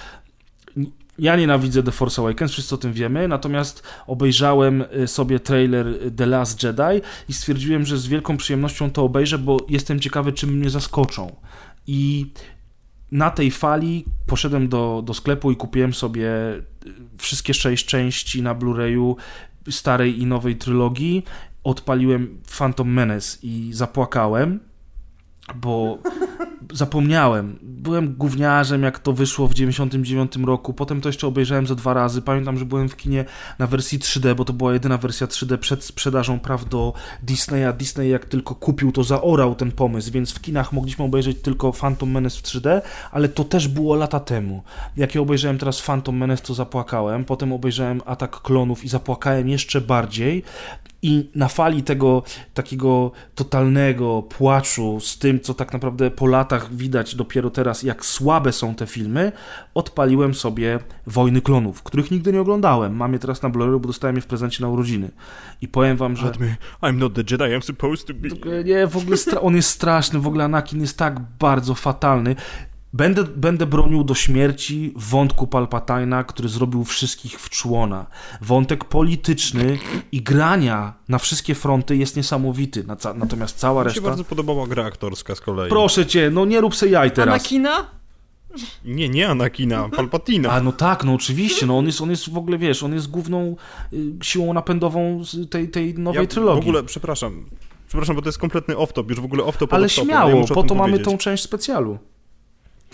ja 1.20 1.36
nienawidzę 1.36 1.84
The 1.84 1.91
Force 1.91 2.22
Awakens, 2.22 2.52
wszyscy 2.52 2.76
o 2.76 2.78
tym 2.78 2.94
wiemy, 2.94 3.28
natomiast 3.28 3.84
obejrzałem 4.08 4.84
y, 5.04 5.08
sobie 5.08 5.40
trailer 5.40 5.86
The 6.16 6.26
Last 6.26 6.64
Jedi 6.64 7.02
i 7.30 7.34
stwierdziłem, 7.34 7.86
że 7.86 7.98
z 7.98 8.08
wielką 8.08 8.38
przyjemnością 8.38 8.91
to 8.91 9.04
obejrzę, 9.04 9.38
bo 9.38 9.58
jestem 9.70 10.00
ciekawy, 10.00 10.34
czym 10.34 10.50
mnie 10.50 10.70
zaskoczą. 10.70 11.36
I 11.88 12.32
na 13.12 13.32
tej 13.32 13.52
fali 13.52 14.06
poszedłem 14.26 14.70
do, 14.70 15.04
do 15.06 15.14
sklepu 15.14 15.52
i 15.52 15.56
kupiłem 15.56 15.94
sobie 15.94 16.30
wszystkie 17.18 17.54
sześć 17.54 17.86
części 17.86 18.41
na 18.41 18.56
Blu-rayu 18.56 19.16
starej 19.70 20.22
i 20.22 20.26
nowej 20.26 20.56
trylogii. 20.56 21.24
Odpaliłem 21.64 22.41
Phantom 22.58 22.94
Menace 22.94 23.38
i 23.44 23.70
zapłakałem, 23.74 24.60
bo 25.56 25.98
zapomniałem. 26.74 27.60
Byłem 27.62 28.16
gówniarzem, 28.16 28.84
jak 28.84 29.00
to 29.00 29.14
wyszło 29.14 29.48
w 29.48 29.54
99 29.54 30.36
roku. 30.46 30.74
Potem 30.74 31.02
to 31.02 31.10
jeszcze 31.10 31.28
obejrzałem 31.28 31.68
ze 31.68 31.76
dwa 31.76 31.94
razy. 31.94 32.22
Pamiętam, 32.22 32.58
że 32.58 32.66
byłem 32.66 32.90
w 32.90 32.96
kinie 32.96 33.26
na 33.60 33.68
wersji 33.68 34.00
3D, 34.00 34.36
bo 34.36 34.46
to 34.46 34.54
była 34.54 34.74
jedyna 34.74 34.98
wersja 34.98 35.28
3D 35.28 35.58
przed 35.58 35.84
sprzedażą 35.84 36.40
praw 36.40 36.70
do 36.70 36.94
Disneya. 37.24 37.74
Disney 37.78 38.10
jak 38.10 38.26
tylko 38.26 38.56
kupił, 38.56 38.92
to 38.92 39.04
zaorał 39.04 39.56
ten 39.56 39.72
pomysł, 39.72 40.12
więc 40.12 40.32
w 40.32 40.42
kinach 40.42 40.74
mogliśmy 40.74 41.06
obejrzeć 41.06 41.42
tylko 41.42 41.72
Phantom 41.72 42.12
Menace 42.12 42.38
w 42.38 42.44
3D, 42.44 42.82
ale 43.12 43.30
to 43.30 43.44
też 43.44 43.68
było 43.68 43.96
lata 43.96 44.20
temu. 44.20 44.64
Jak 44.98 45.16
ja 45.16 45.22
obejrzałem 45.22 45.58
teraz 45.58 45.82
Phantom 45.82 46.18
Menace, 46.18 46.44
to 46.44 46.54
zapłakałem. 46.54 47.26
Potem 47.26 47.54
obejrzałem 47.54 48.02
Atak 48.06 48.42
Klonów 48.42 48.86
i 48.86 48.90
zapłakałem 48.90 49.50
jeszcze 49.50 49.82
bardziej. 49.82 50.44
I 51.02 51.30
na 51.36 51.48
fali 51.48 51.84
tego 51.84 52.24
takiego 52.54 53.12
totalnego 53.36 54.22
płaczu 54.22 55.00
z 55.00 55.20
tym, 55.20 55.40
co 55.40 55.54
tak 55.54 55.74
naprawdę 55.74 56.12
po 56.12 56.28
latach 56.28 56.76
widać 56.76 57.16
dopiero 57.16 57.50
teraz, 57.50 57.84
jak 57.84 58.06
słabe 58.06 58.52
są 58.52 58.76
te 58.76 58.88
filmy, 58.88 59.32
odpaliłem 59.74 60.34
sobie 60.34 60.80
Wojny 61.08 61.42
Klonów, 61.42 61.84
których 61.84 62.12
nigdy 62.12 62.34
nie 62.34 62.42
oglądałem. 62.42 62.96
Mam 62.96 63.14
je 63.14 63.20
teraz 63.20 63.42
na 63.42 63.50
Blu-rayu, 63.50 63.80
bo 63.80 63.88
dostałem 63.88 64.16
je 64.16 64.22
w 64.22 64.28
prezencie 64.28 64.64
na 64.64 64.70
urodziny. 64.70 65.12
I 65.62 65.68
powiem 65.68 65.98
wam, 65.98 66.16
że... 66.16 66.32
I'm 66.82 66.96
not 66.96 67.14
the 67.14 67.22
Jedi 67.32 67.44
I'm 67.44 67.62
supposed 67.62 68.08
to 68.08 68.14
be. 68.14 68.30
Nie, 68.64 68.88
w 68.88 68.98
ogóle 68.98 69.18
on 69.42 69.56
jest 69.56 69.70
straszny, 69.70 70.20
w 70.20 70.28
ogóle 70.28 70.44
Anakin 70.44 70.82
jest 70.82 70.98
tak 70.98 71.20
bardzo 71.40 71.76
fatalny. 71.76 72.36
Będę, 72.94 73.24
będę 73.24 73.66
bronił 73.66 74.03
do 74.03 74.14
śmierci 74.14 74.94
wątku 74.95 75.48
Palpatina, 75.48 76.24
który 76.24 76.49
zrobił 76.49 76.84
wszystkich 76.84 77.40
w 77.40 77.49
człona. 77.49 78.06
Wątek 78.41 78.86
polityczny 78.86 79.80
i 80.11 80.22
grania 80.22 80.94
na 81.10 81.18
wszystkie 81.18 81.56
fronty 81.56 81.98
jest 81.98 82.16
niesamowity. 82.16 82.86
Natomiast 83.16 83.57
cała 83.57 83.82
Mi 83.82 83.86
reszta... 83.86 84.02
się 84.02 84.07
bardzo 84.07 84.24
podobała 84.24 84.68
gra 84.68 84.86
aktorska 84.86 85.36
z 85.36 85.41
kolei. 85.41 85.70
Proszę 85.70 86.06
cię, 86.06 86.30
no 86.34 86.45
nie 86.45 86.61
rób 86.61 86.76
se 86.76 86.88
jaj 86.88 87.11
teraz. 87.11 87.34
Anakina? 87.34 87.86
Nie, 88.86 89.10
nie 89.10 89.30
Anakina, 89.30 89.90
Palpatina. 89.90 90.49
A 90.49 90.61
no 90.61 90.72
tak, 90.72 91.03
no 91.03 91.14
oczywiście, 91.14 91.66
no 91.66 91.78
on 91.78 91.86
jest, 91.86 92.02
on 92.02 92.10
jest 92.10 92.30
w 92.30 92.38
ogóle, 92.38 92.57
wiesz, 92.57 92.84
on 92.84 92.94
jest 92.94 93.10
główną 93.10 93.56
y, 93.94 93.98
siłą 94.22 94.53
napędową 94.53 95.24
z 95.24 95.49
tej, 95.49 95.70
tej 95.70 95.94
nowej 95.94 96.22
ja 96.22 96.28
trylogii. 96.28 96.61
w 96.61 96.68
ogóle, 96.68 96.84
przepraszam, 96.84 97.45
przepraszam, 97.88 98.16
bo 98.16 98.22
to 98.22 98.28
jest 98.28 98.38
kompletny 98.38 98.76
off-top, 98.76 99.10
już 99.10 99.20
w 99.20 99.26
ogóle 99.26 99.44
off-top 99.44 99.68
Ale 99.72 99.86
off 99.86 99.91
śmiało, 99.91 100.48
po 100.48 100.64
to 100.64 100.76
mamy 100.76 100.99
tą 100.99 101.18
część 101.18 101.44
specjalu. 101.44 101.99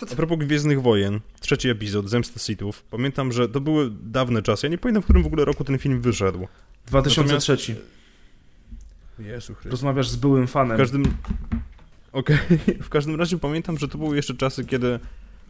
A 0.02 0.16
propos 0.16 0.38
Gwiezdnych 0.38 0.82
Wojen, 0.82 1.20
trzeci 1.40 1.70
epizod, 1.70 2.10
Zemsta 2.10 2.40
Sithów. 2.40 2.84
Pamiętam, 2.84 3.32
że 3.32 3.50
to 3.50 3.62
były 3.62 3.92
dawne 4.04 4.42
czasy. 4.42 4.68
Ja 4.68 4.72
nie 4.72 4.78
pamiętam, 4.78 5.02
w 5.02 5.06
którym 5.06 5.24
w 5.24 5.26
ogóle 5.26 5.46
roku 5.46 5.64
ten 5.64 5.78
film 5.78 6.02
wyszedł. 6.02 6.48
2003. 6.88 7.52
Natomiast... 7.52 7.96
Jezu 9.20 9.54
Chryste. 9.54 9.70
Rozmawiasz 9.70 10.10
z 10.10 10.16
byłym 10.16 10.48
fanem. 10.48 10.78
W 10.78 10.80
każdym... 10.80 11.04
Okej. 12.12 12.38
Okay. 12.46 12.78
W 12.88 12.90
każdym 12.90 13.16
razie 13.16 13.38
pamiętam, 13.38 13.78
że 13.78 13.88
to 13.88 13.98
były 13.98 14.16
jeszcze 14.16 14.34
czasy, 14.34 14.66
kiedy... 14.66 15.00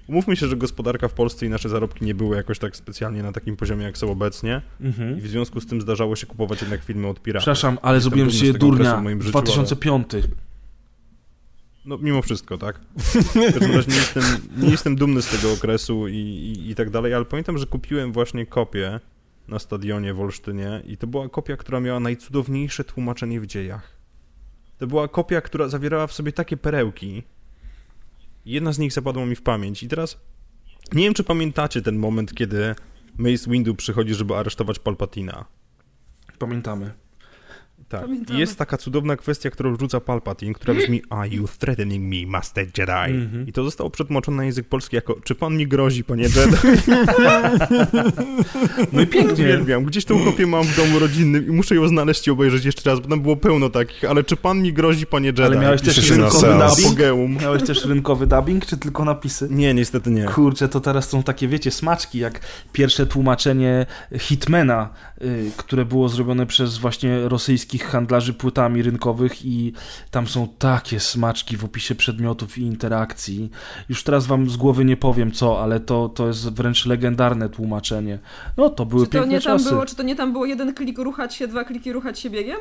Umówmy 0.07 0.35
się, 0.35 0.47
że 0.47 0.57
gospodarka 0.57 1.07
w 1.07 1.13
Polsce 1.13 1.45
i 1.45 1.49
nasze 1.49 1.69
zarobki 1.69 2.05
nie 2.05 2.15
były 2.15 2.35
jakoś 2.35 2.59
tak 2.59 2.75
specjalnie 2.75 3.23
na 3.23 3.31
takim 3.31 3.55
poziomie, 3.57 3.83
jak 3.85 3.97
są 3.97 4.11
obecnie. 4.11 4.61
Mhm. 4.81 5.17
I 5.17 5.21
w 5.21 5.27
związku 5.27 5.61
z 5.61 5.67
tym 5.67 5.81
zdarzało 5.81 6.15
się 6.15 6.27
kupować 6.27 6.61
jednak 6.61 6.83
filmy 6.83 7.07
od 7.07 7.21
piratów. 7.21 7.43
Przepraszam, 7.43 7.77
ale 7.81 8.01
zrobiłem 8.01 8.31
się 8.31 8.53
durnia. 8.53 8.97
w 8.97 9.03
moim 9.03 9.21
życiu, 9.21 9.31
2005. 9.31 10.07
No, 11.85 11.97
mimo 11.97 12.21
wszystko, 12.21 12.57
tak? 12.57 12.79
Razie 13.75 13.91
nie 13.91 13.95
jestem, 13.95 14.23
nie 14.57 14.69
jestem 14.69 14.95
dumny 14.95 15.21
z 15.21 15.29
tego 15.29 15.53
okresu 15.53 16.07
i, 16.07 16.15
i, 16.15 16.69
i 16.69 16.75
tak 16.75 16.89
dalej, 16.89 17.13
ale 17.13 17.25
pamiętam, 17.25 17.57
że 17.57 17.65
kupiłem 17.65 18.11
właśnie 18.11 18.45
kopię 18.45 18.99
na 19.47 19.59
stadionie 19.59 20.13
w 20.13 20.19
Olsztynie 20.19 20.81
i 20.87 20.97
to 20.97 21.07
była 21.07 21.29
kopia, 21.29 21.57
która 21.57 21.79
miała 21.79 21.99
najcudowniejsze 21.99 22.83
tłumaczenie 22.83 23.41
w 23.41 23.47
dziejach. 23.47 23.95
To 24.77 24.87
była 24.87 25.07
kopia, 25.07 25.41
która 25.41 25.67
zawierała 25.67 26.07
w 26.07 26.13
sobie 26.13 26.31
takie 26.31 26.57
perełki. 26.57 27.23
Jedna 28.45 28.73
z 28.73 28.79
nich 28.79 28.93
zapadła 28.93 29.25
mi 29.25 29.35
w 29.35 29.41
pamięć 29.41 29.83
i 29.83 29.87
teraz 29.87 30.17
nie 30.93 31.03
wiem, 31.03 31.13
czy 31.13 31.23
pamiętacie 31.23 31.81
ten 31.81 31.97
moment, 31.97 32.33
kiedy 32.33 32.75
Mace 33.17 33.51
Windu 33.51 33.75
przychodzi, 33.75 34.13
żeby 34.13 34.35
aresztować 34.35 34.79
Palpatina. 34.79 35.45
Pamiętamy. 36.39 37.04
Tak. 37.89 38.01
Pamiętamy. 38.01 38.39
Jest 38.39 38.57
taka 38.57 38.77
cudowna 38.77 39.15
kwestia, 39.15 39.49
którą 39.49 39.75
rzuca 39.79 39.99
Palpatine, 39.99 40.53
która 40.53 40.73
brzmi 40.73 41.01
Are 41.09 41.29
you 41.29 41.47
threatening 41.59 42.13
me, 42.13 42.31
Master 42.31 42.65
Jedi? 42.77 42.91
Mhm. 42.91 43.47
I 43.47 43.53
to 43.53 43.63
zostało 43.63 43.89
przetłumaczone 43.89 44.37
na 44.37 44.45
język 44.45 44.67
polski 44.67 44.95
jako 44.95 45.15
Czy 45.23 45.35
pan 45.35 45.57
mi 45.57 45.67
grozi, 45.67 46.03
panie 46.03 46.23
Jedi? 46.23 46.37
No 48.93 49.01
i 49.01 49.07
pięknie. 49.07 49.33
Uwielbiam. 49.43 49.83
Gdzieś 49.85 50.05
tą 50.05 50.25
kopię 50.25 50.47
mam 50.47 50.63
w 50.63 50.75
domu 50.77 50.99
rodzinnym 50.99 51.47
i 51.47 51.51
muszę 51.51 51.75
ją 51.75 51.87
znaleźć 51.87 52.27
i 52.27 52.31
obejrzeć 52.31 52.65
jeszcze 52.65 52.89
raz, 52.89 52.99
bo 52.99 53.07
tam 53.07 53.21
było 53.21 53.35
pełno 53.35 53.69
takich, 53.69 54.03
ale 54.03 54.23
czy 54.23 54.35
pan 54.35 54.61
mi 54.61 54.73
grozi, 54.73 55.05
panie 55.05 55.27
Jedi? 55.27 55.41
Ale 55.41 55.59
miałeś 55.59 55.81
też 55.81 56.09
rynkowy 56.09 56.47
dubbing? 56.47 57.41
Miałeś 57.41 57.63
też 57.63 57.85
rynkowy 57.85 58.27
dubbing, 58.27 58.65
czy 58.65 58.77
tylko 58.77 59.05
napisy? 59.05 59.47
Nie, 59.51 59.73
niestety 59.73 60.11
nie. 60.11 60.25
Kurczę, 60.25 60.69
to 60.69 60.79
teraz 60.79 61.09
są 61.09 61.23
takie, 61.23 61.47
wiecie, 61.47 61.71
smaczki, 61.71 62.19
jak 62.19 62.39
pierwsze 62.73 63.05
tłumaczenie 63.05 63.85
Hitmana, 64.19 64.89
y, 65.21 65.51
które 65.57 65.85
było 65.85 66.09
zrobione 66.09 66.45
przez 66.45 66.77
właśnie 66.77 67.29
rosyjskich 67.75 67.91
handlarzy 67.91 68.33
płytami 68.33 68.81
rynkowych 68.81 69.45
i 69.45 69.73
tam 70.11 70.27
są 70.27 70.47
takie 70.59 70.99
smaczki 70.99 71.57
w 71.57 71.65
opisie 71.65 71.95
przedmiotów 71.95 72.57
i 72.57 72.61
interakcji. 72.61 73.49
Już 73.89 74.03
teraz 74.03 74.25
wam 74.27 74.49
z 74.49 74.57
głowy 74.57 74.85
nie 74.85 74.97
powiem 74.97 75.31
co, 75.31 75.63
ale 75.63 75.79
to, 75.79 76.09
to 76.09 76.27
jest 76.27 76.49
wręcz 76.53 76.85
legendarne 76.85 77.49
tłumaczenie. 77.49 78.19
No, 78.57 78.69
to 78.69 78.85
były 78.85 79.05
Czy 79.05 79.11
to, 79.11 79.17
piękne 79.19 79.33
nie 79.33 79.41
tam 79.41 79.57
czasy. 79.57 79.69
było, 79.69 79.85
czy 79.85 79.95
to 79.95 80.03
nie 80.03 80.15
tam 80.15 80.31
było 80.31 80.45
jeden 80.45 80.73
klik 80.73 80.97
ruchać 80.99 81.35
się, 81.35 81.47
dwa 81.47 81.63
kliki 81.63 81.93
ruchać 81.93 82.19
się 82.19 82.29
biegiem? 82.29 82.57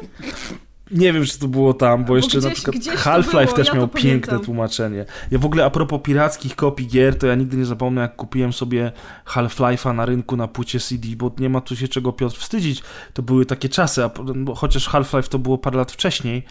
Nie 0.91 1.13
wiem, 1.13 1.25
czy 1.25 1.39
to 1.39 1.49
było 1.49 1.75
tam, 1.75 2.03
bo 2.05 2.09
Bo 2.09 2.17
jeszcze 2.17 2.39
na 2.39 2.43
gdzieś- 2.47 2.55
przykład 2.55 2.77
gdzieś 2.77 2.95
to 2.95 3.01
Half-Life 3.01 3.53
też 3.53 3.69
ja 3.69 3.75
miał 3.75 3.89
piękne 3.89 4.03
pamiętam. 4.21 4.41
tłumaczenie. 4.41 5.05
Ja 5.31 5.39
w 5.39 5.45
ogóle 5.45 5.65
a 5.65 5.71
propos 5.71 6.01
pirackich 6.03 6.57
kopii 6.57 6.87
gier, 6.87 7.19
to 7.19 7.27
ja 7.27 7.35
nigdy 7.35 7.57
nie 7.57 7.65
zapomnę, 7.65 8.01
jak 8.01 8.17
kupiłem 8.17 8.53
sobie 8.53 8.93
Half-Life'a 9.27 9.95
na 9.95 10.07
rynku 10.07 10.37
na 10.37 10.49
płycie 10.49 10.81
CD, 10.81 11.09
bo 11.17 11.31
nie 11.39 11.49
ma 11.49 11.61
tu 11.61 11.77
się 11.77 11.89
czego 11.89 12.13
Piotr 12.13 12.37
wstydzić. 12.37 12.83
To 13.15 13.23
były 13.23 13.47
takie 13.47 13.69
czasy, 13.69 14.05
a, 14.05 14.11
bo 14.37 14.55
chociaż 14.55 14.89
Half-Life 14.89 15.29
to 15.29 15.39
było 15.39 15.59
parę 15.59 15.77
lat 15.77 15.93
wcześniej 15.93 16.43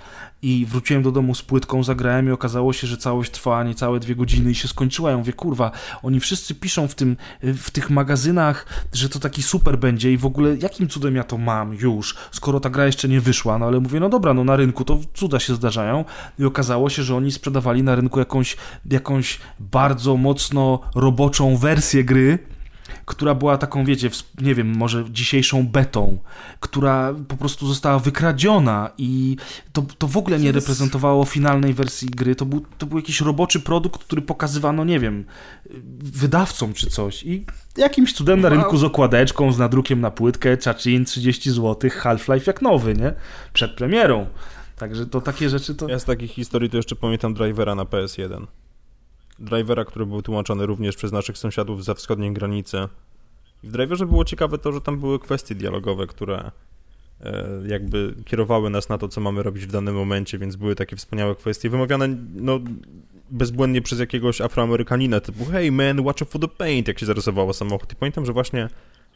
i 0.43 0.65
wróciłem 0.65 1.03
do 1.03 1.11
domu 1.11 1.35
z 1.35 1.41
płytką, 1.41 1.83
zagrałem 1.83 2.27
i 2.27 2.31
okazało 2.31 2.73
się, 2.73 2.87
że 2.87 2.97
całość 2.97 3.31
trwała 3.31 3.63
niecałe 3.63 3.99
dwie 3.99 4.15
godziny 4.15 4.51
i 4.51 4.55
się 4.55 4.67
skończyła. 4.67 5.11
Ja 5.11 5.17
mówię, 5.17 5.33
kurwa, 5.33 5.71
oni 6.03 6.19
wszyscy 6.19 6.55
piszą 6.55 6.87
w, 6.87 6.95
tym, 6.95 7.17
w 7.43 7.71
tych 7.71 7.89
magazynach, 7.89 8.65
że 8.93 9.09
to 9.09 9.19
taki 9.19 9.43
super 9.43 9.79
będzie 9.79 10.13
i 10.13 10.17
w 10.17 10.25
ogóle 10.25 10.55
jakim 10.57 10.87
cudem 10.87 11.15
ja 11.15 11.23
to 11.23 11.37
mam 11.37 11.73
już, 11.73 12.15
skoro 12.31 12.59
ta 12.59 12.69
gra 12.69 12.85
jeszcze 12.85 13.09
nie 13.09 13.21
wyszła, 13.21 13.57
no 13.57 13.65
ale 13.65 13.79
mówię, 13.79 13.99
no 13.99 14.09
dobra, 14.09 14.33
no 14.33 14.43
na 14.43 14.55
rynku 14.55 14.85
to 14.85 14.99
cuda 15.13 15.39
się 15.39 15.55
zdarzają. 15.55 16.05
I 16.39 16.45
okazało 16.45 16.89
się, 16.89 17.03
że 17.03 17.15
oni 17.15 17.31
sprzedawali 17.31 17.83
na 17.83 17.95
rynku 17.95 18.19
jakąś, 18.19 18.57
jakąś 18.91 19.39
bardzo 19.59 20.17
mocno 20.17 20.79
roboczą 20.95 21.57
wersję 21.57 22.03
gry, 22.03 22.39
która 23.05 23.35
była 23.35 23.57
taką, 23.57 23.85
wiecie, 23.85 24.09
nie 24.41 24.55
wiem, 24.55 24.77
może 24.77 25.05
dzisiejszą 25.09 25.67
betą, 25.67 26.17
która 26.59 27.13
po 27.27 27.37
prostu 27.37 27.67
została 27.67 27.99
wykradziona 27.99 28.89
i 28.97 29.37
to, 29.73 29.85
to 29.97 30.07
w 30.07 30.17
ogóle 30.17 30.39
nie 30.39 30.51
reprezentowało 30.51 31.25
finalnej 31.25 31.73
wersji 31.73 32.09
gry. 32.09 32.35
To 32.35 32.45
był, 32.45 32.65
to 32.77 32.85
był 32.85 32.97
jakiś 32.97 33.21
roboczy 33.21 33.59
produkt, 33.59 34.03
który 34.03 34.21
pokazywano, 34.21 34.83
nie 34.83 34.99
wiem, 34.99 35.25
wydawcom 35.99 36.73
czy 36.73 36.89
coś. 36.89 37.23
I 37.23 37.45
jakimś 37.77 38.13
cudem 38.13 38.41
na 38.41 38.49
rynku 38.49 38.77
z 38.77 38.83
okładeczką, 38.83 39.51
z 39.51 39.57
nadrukiem 39.57 40.01
na 40.01 40.11
płytkę, 40.11 40.57
czacin, 40.57 41.05
30 41.05 41.51
zł, 41.51 41.89
Half-Life 41.89 42.43
jak 42.47 42.61
nowy, 42.61 42.93
nie? 42.93 43.13
Przed 43.53 43.71
premierą. 43.71 44.27
Także 44.77 45.05
to 45.05 45.21
takie 45.21 45.49
rzeczy 45.49 45.75
to... 45.75 45.89
Ja 45.89 45.99
z 45.99 46.05
takich 46.05 46.31
historii 46.31 46.69
to 46.69 46.77
jeszcze 46.77 46.95
pamiętam 46.95 47.33
Drivera 47.33 47.75
na 47.75 47.83
PS1. 47.83 48.45
Drivera, 49.39 49.85
który 49.85 50.05
był 50.05 50.21
tłumaczony 50.21 50.65
również 50.65 50.95
przez 50.95 51.11
naszych 51.11 51.37
sąsiadów 51.37 51.83
za 51.83 51.93
wschodniej 51.93 52.33
granicy. 52.33 52.87
W 53.63 53.71
Driverze 53.71 54.05
było 54.05 54.25
ciekawe 54.25 54.57
to, 54.57 54.71
że 54.71 54.81
tam 54.81 54.99
były 54.99 55.19
kwestie 55.19 55.55
dialogowe, 55.55 56.07
które 56.07 56.51
e, 57.21 57.47
jakby 57.67 58.15
kierowały 58.25 58.69
nas 58.69 58.89
na 58.89 58.97
to, 58.97 59.07
co 59.07 59.21
mamy 59.21 59.43
robić 59.43 59.65
w 59.65 59.71
danym 59.71 59.95
momencie, 59.95 60.37
więc 60.37 60.55
były 60.55 60.75
takie 60.75 60.95
wspaniałe 60.95 61.35
kwestie, 61.35 61.69
wymawiane 61.69 62.07
no, 62.35 62.59
bezbłędnie 63.31 63.81
przez 63.81 63.99
jakiegoś 63.99 64.41
afroamerykanina, 64.41 65.19
typu 65.19 65.45
hey 65.45 65.71
man, 65.71 66.01
watch 66.01 66.21
out 66.21 66.31
for 66.31 66.41
the 66.41 66.47
paint, 66.47 66.87
jak 66.87 66.99
się 66.99 67.05
zarysowało 67.05 67.53
samochód. 67.53 67.93
I 67.93 67.95
pamiętam, 67.95 68.25
że 68.25 68.33
właśnie 68.33 68.69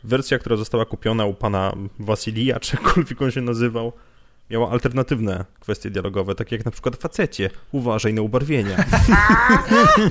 wersja, 0.04 0.40
która 0.40 0.56
została 0.56 0.86
kupiona 0.86 1.26
u 1.26 1.34
pana 1.34 1.74
Wasilija, 2.00 2.60
czy 2.64 2.76
jakkolwiek 2.76 3.22
on 3.22 3.32
się 3.32 3.42
nazywał, 3.42 3.94
miała 4.50 4.70
alternatywne 4.72 5.46
kwestie 5.60 5.90
dialogowe, 5.90 6.36
takie 6.36 6.56
jak 6.56 6.66
na 6.66 6.72
przykład 6.72 6.96
facecie, 6.96 7.50
uważaj 7.72 8.14
na 8.14 8.22
ubarwienia. 8.22 8.78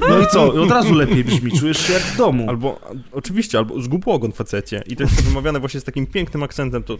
No 0.08 0.18
i 0.20 0.26
co? 0.26 0.52
I 0.52 0.58
od 0.58 0.70
razu 0.70 0.94
lepiej 0.94 1.24
brzmi, 1.24 1.58
czujesz 1.58 1.86
się 1.86 1.92
jak 1.92 2.02
w 2.02 2.16
domu. 2.16 2.46
Albo, 2.48 2.80
oczywiście, 3.12 3.58
albo 3.58 3.82
zgub 3.82 4.08
ogon 4.08 4.32
facecie. 4.32 4.82
I 4.86 4.96
to 4.96 5.02
jest 5.02 5.22
wymawiane 5.22 5.60
właśnie 5.60 5.80
z 5.80 5.84
takim 5.84 6.06
pięknym 6.06 6.42
akcentem, 6.42 6.82
to 6.82 6.96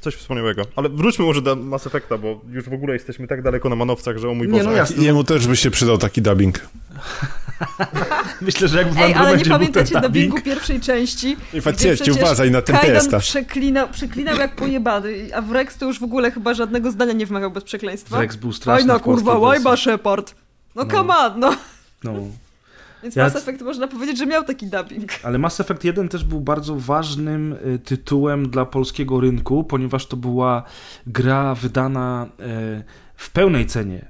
coś 0.00 0.14
wspaniałego. 0.14 0.62
Ale 0.76 0.88
wróćmy 0.88 1.24
może 1.24 1.42
do 1.42 1.56
Mass 1.56 1.86
Effecta, 1.86 2.18
bo 2.18 2.40
już 2.48 2.64
w 2.68 2.72
ogóle 2.72 2.92
jesteśmy 2.92 3.26
tak 3.26 3.42
daleko 3.42 3.68
na 3.68 3.76
manowcach, 3.76 4.18
że 4.18 4.28
o 4.28 4.34
mój 4.34 4.46
Nie, 4.46 4.52
Boże. 4.52 4.64
no 4.64 4.72
jasne. 4.72 5.04
Jemu 5.04 5.24
też 5.24 5.46
by 5.46 5.56
się 5.56 5.70
przydał 5.70 5.98
taki 5.98 6.22
dubbing. 6.22 6.68
Myślę, 8.40 8.68
że 8.68 8.78
jak 8.78 8.92
w 8.92 8.98
Ej, 8.98 9.14
ale 9.14 9.36
nie 9.36 9.44
pamiętacie 9.44 9.94
dubbing, 9.94 10.06
dubbingu 10.06 10.40
pierwszej 10.40 10.80
części? 10.80 11.36
I 11.54 11.60
facecie, 11.60 12.12
uważaj 12.12 12.50
na 12.50 12.62
ten 12.62 12.76
testa. 12.76 13.18
przeklinał, 13.18 13.88
przeklinał 13.88 14.36
jak 14.36 14.56
pojebany, 14.56 15.28
a 15.34 15.42
w 15.42 15.52
Rex 15.52 15.76
to 15.76 15.86
już 15.86 16.00
w 16.00 16.02
ogóle 16.02 16.30
chyba 16.30 16.54
żadnego 16.54 16.90
zdania 16.90 17.12
nie 17.12 17.26
wymawiał 17.26 17.50
bez 17.50 17.64
przekleństwa. 17.64 18.20
Rex 18.20 18.36
był 18.36 18.52
straszny 18.52 18.88
Fajna 18.88 19.04
kurwa, 19.04 19.38
łajba 19.38 19.76
Shepard. 19.76 20.34
No, 20.74 20.84
No. 20.84 20.90
come 20.90 21.16
on, 21.16 21.40
no. 21.40 21.56
No. 22.04 22.12
Więc 23.02 23.16
Ja- 23.16 23.24
Mass 23.24 23.36
Effect 23.36 23.62
można 23.62 23.88
powiedzieć, 23.88 24.18
że 24.18 24.26
miał 24.26 24.44
taki 24.44 24.66
dubbing. 24.66 25.10
Ale 25.22 25.38
Mass 25.38 25.60
Effect 25.60 25.84
1 25.84 26.08
też 26.08 26.24
był 26.24 26.40
bardzo 26.40 26.76
ważnym 26.76 27.52
y, 27.52 27.78
tytułem 27.78 28.50
dla 28.50 28.64
polskiego 28.66 29.20
rynku, 29.20 29.64
ponieważ 29.64 30.06
to 30.06 30.16
była 30.16 30.62
gra 31.06 31.54
wydana 31.54 32.26
e, 32.38 32.82
w 33.16 33.30
pełnej 33.30 33.66
cenie 33.66 34.08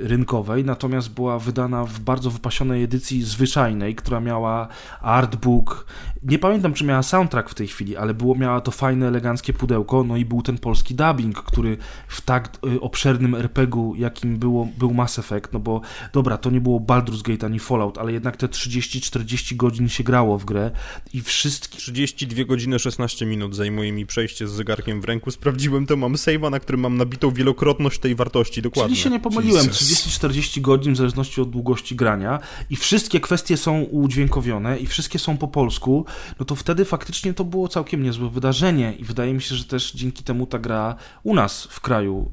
rynkowej, 0.00 0.64
natomiast 0.64 1.14
była 1.14 1.38
wydana 1.38 1.84
w 1.84 2.00
bardzo 2.00 2.30
wypasionej 2.30 2.84
edycji 2.84 3.22
zwyczajnej, 3.22 3.94
która 3.94 4.20
miała 4.20 4.68
artbook. 5.00 5.86
Nie 6.24 6.38
pamiętam, 6.38 6.74
czy 6.74 6.84
miała 6.84 7.02
soundtrack 7.02 7.50
w 7.50 7.54
tej 7.54 7.68
chwili, 7.68 7.96
ale 7.96 8.14
było, 8.14 8.34
miała 8.34 8.60
to 8.60 8.70
fajne, 8.70 9.08
eleganckie 9.08 9.52
pudełko, 9.52 10.04
no 10.04 10.16
i 10.16 10.24
był 10.24 10.42
ten 10.42 10.58
polski 10.58 10.94
dubbing, 10.94 11.42
który 11.42 11.76
w 12.08 12.20
tak 12.20 12.58
y, 12.66 12.80
obszernym 12.80 13.34
RPG-u, 13.34 13.94
jakim 13.94 14.36
było, 14.36 14.68
był 14.78 14.94
Mass 14.94 15.18
Effect, 15.18 15.52
no 15.52 15.58
bo 15.58 15.80
dobra, 16.12 16.38
to 16.38 16.50
nie 16.50 16.60
było 16.60 16.80
Baldur's 16.80 17.22
Gate 17.22 17.46
ani 17.46 17.58
Fallout, 17.58 17.98
ale 17.98 18.12
jednak 18.12 18.36
te 18.36 18.46
30-40 18.46 19.56
godzin 19.56 19.88
się 19.88 20.04
grało 20.04 20.38
w 20.38 20.44
grę 20.44 20.70
i 21.12 21.20
wszystkie 21.20 21.78
32 21.78 22.44
godziny 22.44 22.78
16 22.78 23.26
minut 23.26 23.54
zajmuje 23.54 23.92
mi 23.92 24.06
przejście 24.06 24.48
z 24.48 24.52
zegarkiem 24.52 25.00
w 25.00 25.04
ręku. 25.04 25.30
Sprawdziłem 25.30 25.86
to, 25.86 25.96
mam 25.96 26.12
save'a, 26.12 26.50
na 26.50 26.60
którym 26.60 26.80
mam 26.80 26.96
nabitą 26.96 27.30
wielokrotność 27.30 27.98
tej 27.98 28.14
wartości, 28.14 28.62
dokładnie. 28.62 28.96
Czyli 28.96 29.02
się 29.04 29.10
nie 29.10 29.20
pomyliłem, 29.20 29.66
Jesus. 29.66 30.18
30-40 30.18 30.60
godzin 30.60 30.94
w 30.94 30.96
zależności 30.96 31.40
od 31.40 31.50
długości 31.50 31.96
grania 31.96 32.40
i 32.70 32.76
wszystkie 32.76 33.20
kwestie 33.20 33.56
są 33.56 33.82
udźwiękowione 33.82 34.78
i 34.78 34.86
wszystkie 34.86 35.18
są 35.18 35.36
po 35.36 35.48
polsku, 35.48 36.06
no 36.38 36.44
to 36.44 36.54
wtedy 36.54 36.84
faktycznie 36.84 37.34
to 37.34 37.44
było 37.44 37.68
całkiem 37.68 38.02
niezłe 38.02 38.30
wydarzenie 38.30 38.94
i 38.94 39.04
wydaje 39.04 39.34
mi 39.34 39.42
się, 39.42 39.54
że 39.54 39.64
też 39.64 39.92
dzięki 39.92 40.24
temu 40.24 40.46
ta 40.46 40.58
gra 40.58 40.96
u 41.22 41.34
nas 41.34 41.64
w 41.64 41.80
kraju 41.80 42.30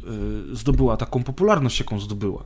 y, 0.52 0.56
zdobyła 0.56 0.98
taką 0.98 1.24
popularność, 1.24 1.80
jaką 1.80 2.00
zdobyła. 2.00 2.46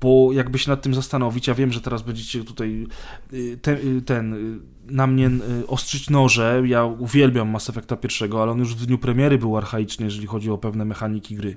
Bo 0.00 0.32
jakby 0.32 0.58
się 0.58 0.70
nad 0.70 0.82
tym 0.82 0.94
zastanowić, 0.94 1.46
ja 1.46 1.54
wiem, 1.54 1.72
że 1.72 1.80
teraz 1.80 2.02
będziecie 2.02 2.44
tutaj 2.44 2.86
y, 3.32 3.58
y, 3.68 4.02
ten 4.02 4.34
y, 4.34 4.60
na 4.92 5.06
mnie 5.06 5.30
ostrzyć 5.66 6.10
noże. 6.10 6.62
Ja 6.66 6.84
uwielbiam 6.84 7.48
Mass 7.50 7.70
Effecta 7.70 7.96
pierwszego, 7.96 8.42
ale 8.42 8.52
on 8.52 8.58
już 8.58 8.74
w 8.74 8.86
dniu 8.86 8.98
premiery 8.98 9.38
był 9.38 9.56
archaiczny, 9.56 10.04
jeżeli 10.04 10.26
chodzi 10.26 10.50
o 10.50 10.58
pewne 10.58 10.84
mechaniki 10.84 11.34
gry. 11.34 11.56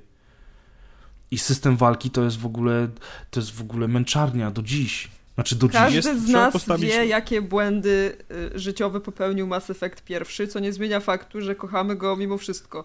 I 1.31 1.37
system 1.37 1.77
walki 1.77 2.09
to 2.09 2.23
jest 2.23 2.37
w 2.39 2.45
ogóle 2.45 2.87
to 3.31 3.39
jest 3.39 3.51
w 3.51 3.61
ogóle 3.61 3.87
męczarnia 3.87 4.51
do 4.51 4.61
dziś. 4.61 5.11
Znaczy 5.35 5.55
do. 5.55 5.69
Każdy 5.69 5.95
jest- 6.09 6.25
z 6.27 6.29
nas 6.29 6.53
postawić- 6.53 6.89
wie, 6.91 7.05
jakie 7.05 7.41
błędy 7.41 8.17
y, 8.55 8.59
życiowe 8.59 8.99
popełnił 8.99 9.47
Mass 9.47 9.69
Effect 9.69 10.01
pierwszy, 10.03 10.47
co 10.47 10.59
nie 10.59 10.73
zmienia 10.73 10.99
faktu, 10.99 11.41
że 11.41 11.55
kochamy 11.55 11.95
go 11.95 12.15
mimo 12.15 12.37
wszystko. 12.37 12.79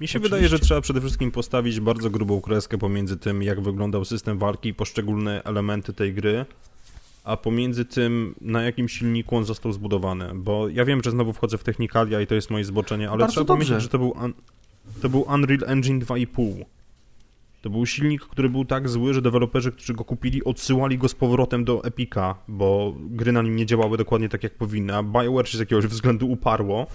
Mi 0.00 0.08
się 0.08 0.18
Oczywiście. 0.18 0.18
wydaje, 0.18 0.48
że 0.48 0.58
trzeba 0.58 0.80
przede 0.80 1.00
wszystkim 1.00 1.30
postawić 1.30 1.80
bardzo 1.80 2.10
grubą 2.10 2.40
kreskę 2.40 2.78
pomiędzy 2.78 3.16
tym, 3.16 3.42
jak 3.42 3.60
wyglądał 3.60 4.04
system 4.04 4.38
walki 4.38 4.68
i 4.68 4.74
poszczególne 4.74 5.42
elementy 5.44 5.92
tej 5.92 6.14
gry, 6.14 6.46
a 7.24 7.36
pomiędzy 7.36 7.84
tym, 7.84 8.34
na 8.40 8.62
jakim 8.62 8.88
silniku 8.88 9.36
on 9.36 9.44
został 9.44 9.72
zbudowany. 9.72 10.30
Bo 10.34 10.68
ja 10.68 10.84
wiem, 10.84 11.00
że 11.04 11.10
znowu 11.10 11.32
wchodzę 11.32 11.58
w 11.58 11.64
technikalia 11.64 12.20
i 12.20 12.26
to 12.26 12.34
jest 12.34 12.50
moje 12.50 12.64
zboczenie, 12.64 13.08
ale 13.10 13.18
Bardzo 13.18 13.32
trzeba 13.32 13.44
dobrze. 13.46 13.64
pamiętać, 13.66 13.82
że 13.82 13.88
to 13.88 13.98
był, 13.98 14.10
un... 14.24 14.32
to 15.02 15.08
był 15.08 15.20
Unreal 15.34 15.60
Engine 15.66 16.00
2,5. 16.00 16.64
To 17.62 17.70
był 17.70 17.86
silnik, 17.86 18.22
który 18.22 18.48
był 18.48 18.64
tak 18.64 18.88
zły, 18.88 19.14
że 19.14 19.22
deweloperzy, 19.22 19.72
którzy 19.72 19.94
go 19.94 20.04
kupili, 20.04 20.44
odsyłali 20.44 20.98
go 20.98 21.08
z 21.08 21.14
powrotem 21.14 21.64
do 21.64 21.84
Epica, 21.84 22.34
bo 22.48 22.94
gry 22.98 23.32
na 23.32 23.42
nim 23.42 23.56
nie 23.56 23.66
działały 23.66 23.98
dokładnie 23.98 24.28
tak, 24.28 24.42
jak 24.42 24.54
powinny, 24.54 24.96
a 24.96 25.02
BioWare 25.02 25.48
się 25.48 25.56
z 25.56 25.60
jakiegoś 25.60 25.86
względu 25.86 26.30
uparło 26.30 26.86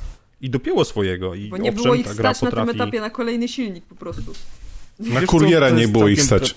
i 0.42 0.50
dopięło 0.50 0.86
swojego. 0.86 1.36
I 1.36 1.50
Bo 1.50 1.58
nie 1.58 1.70
owszem, 1.70 1.84
było 1.84 1.96
ich 1.96 2.08
ta 2.08 2.14
gra 2.14 2.34
stać 2.34 2.42
na 2.42 2.50
tym 2.50 2.60
potrafi... 2.60 2.82
etapie 2.82 3.02
na 3.02 3.10
kolejny 3.10 3.48
silnik 3.48 3.86
po 3.86 3.96
prostu. 3.96 4.34
Na 5.00 5.20
Wiesz 5.20 5.30
kuriera 5.30 5.70
nie 5.70 5.88
było 5.88 6.08
ich 6.08 6.22
stać. 6.22 6.56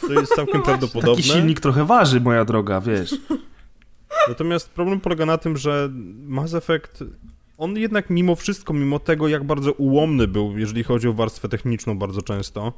To 0.00 0.12
jest 0.12 0.34
całkiem 0.34 0.56
No 0.56 0.62
prawdopodobne. 0.62 1.16
Taki 1.16 1.28
silnik 1.28 1.60
trochę 1.60 1.84
waży, 1.84 2.20
moja 2.20 2.44
droga, 2.44 2.80
wiesz. 2.80 3.14
Natomiast 4.28 4.70
problem 4.70 5.00
polega 5.00 5.26
na 5.26 5.38
tym, 5.38 5.56
że 5.56 5.90
Mass 6.26 6.54
Effect, 6.54 7.04
on 7.58 7.76
jednak 7.76 8.10
mimo 8.10 8.36
wszystko, 8.36 8.72
mimo 8.72 8.98
tego, 8.98 9.28
jak 9.28 9.44
bardzo 9.44 9.72
ułomny 9.72 10.28
był, 10.28 10.58
jeżeli 10.58 10.84
chodzi 10.84 11.08
o 11.08 11.12
warstwę 11.12 11.48
techniczną 11.48 11.98
bardzo 11.98 12.22
często, 12.22 12.72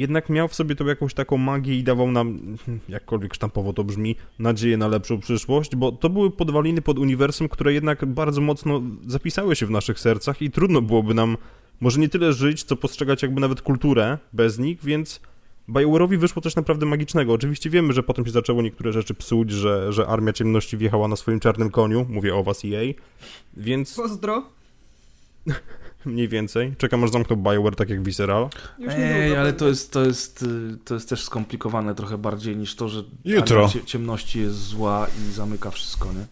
jednak 0.00 0.28
miał 0.28 0.48
w 0.48 0.54
sobie 0.54 0.74
tą 0.76 0.86
jakąś 0.86 1.14
taką 1.14 1.36
magię 1.36 1.78
i 1.78 1.84
dawał 1.84 2.10
nam, 2.10 2.56
jakkolwiek 2.88 3.34
sztampowo 3.34 3.72
to 3.72 3.84
brzmi, 3.84 4.16
nadzieję 4.38 4.76
na 4.76 4.88
lepszą 4.88 5.20
przyszłość, 5.20 5.76
bo 5.76 5.92
to 5.92 6.10
były 6.10 6.30
podwaliny 6.30 6.82
pod 6.82 6.98
uniwersum, 6.98 7.48
które 7.48 7.72
jednak 7.72 8.06
bardzo 8.06 8.40
mocno 8.40 8.82
zapisały 9.06 9.56
się 9.56 9.66
w 9.66 9.70
naszych 9.70 10.00
sercach 10.00 10.42
i 10.42 10.50
trudno 10.50 10.82
byłoby 10.82 11.14
nam 11.14 11.36
może 11.80 12.00
nie 12.00 12.08
tyle 12.08 12.32
żyć, 12.32 12.62
co 12.62 12.76
postrzegać 12.76 13.22
jakby 13.22 13.40
nawet 13.40 13.62
kulturę 13.62 14.18
bez 14.32 14.58
nich, 14.58 14.84
więc 14.84 15.20
BioWare'owi 15.68 16.18
wyszło 16.18 16.42
coś 16.42 16.56
naprawdę 16.56 16.86
magicznego. 16.86 17.32
Oczywiście 17.32 17.70
wiemy, 17.70 17.92
że 17.92 18.02
potem 18.02 18.26
się 18.26 18.30
zaczęło 18.30 18.62
niektóre 18.62 18.92
rzeczy 18.92 19.14
psuć, 19.14 19.50
że, 19.50 19.92
że 19.92 20.06
Armia 20.06 20.32
Ciemności 20.32 20.76
wjechała 20.76 21.08
na 21.08 21.16
swoim 21.16 21.40
czarnym 21.40 21.70
koniu, 21.70 22.06
mówię 22.08 22.34
o 22.34 22.44
was 22.44 22.62
EA, 22.64 22.94
więc 23.56 23.94
Pozdro. 23.94 24.42
mniej 26.04 26.28
więcej. 26.28 26.74
Czekam 26.78 27.04
aż 27.04 27.10
zamkną 27.10 27.36
BioWare 27.36 27.76
tak 27.76 27.90
jak 27.90 28.02
Visceral. 28.02 28.48
Ej, 28.88 29.36
ale 29.36 29.52
to 29.52 29.68
jest, 29.68 29.92
to, 29.92 30.04
jest, 30.04 30.42
y, 30.42 30.76
to 30.84 30.94
jest 30.94 31.08
też 31.08 31.24
skomplikowane 31.24 31.94
trochę 31.94 32.18
bardziej 32.18 32.56
niż 32.56 32.74
to, 32.76 32.88
że 32.88 33.02
Jutro. 33.24 33.68
ciemności 33.86 34.40
jest 34.40 34.56
zła 34.56 35.06
i 35.28 35.32
zamyka 35.32 35.70
wszystko, 35.70 36.12
nie? 36.12 36.26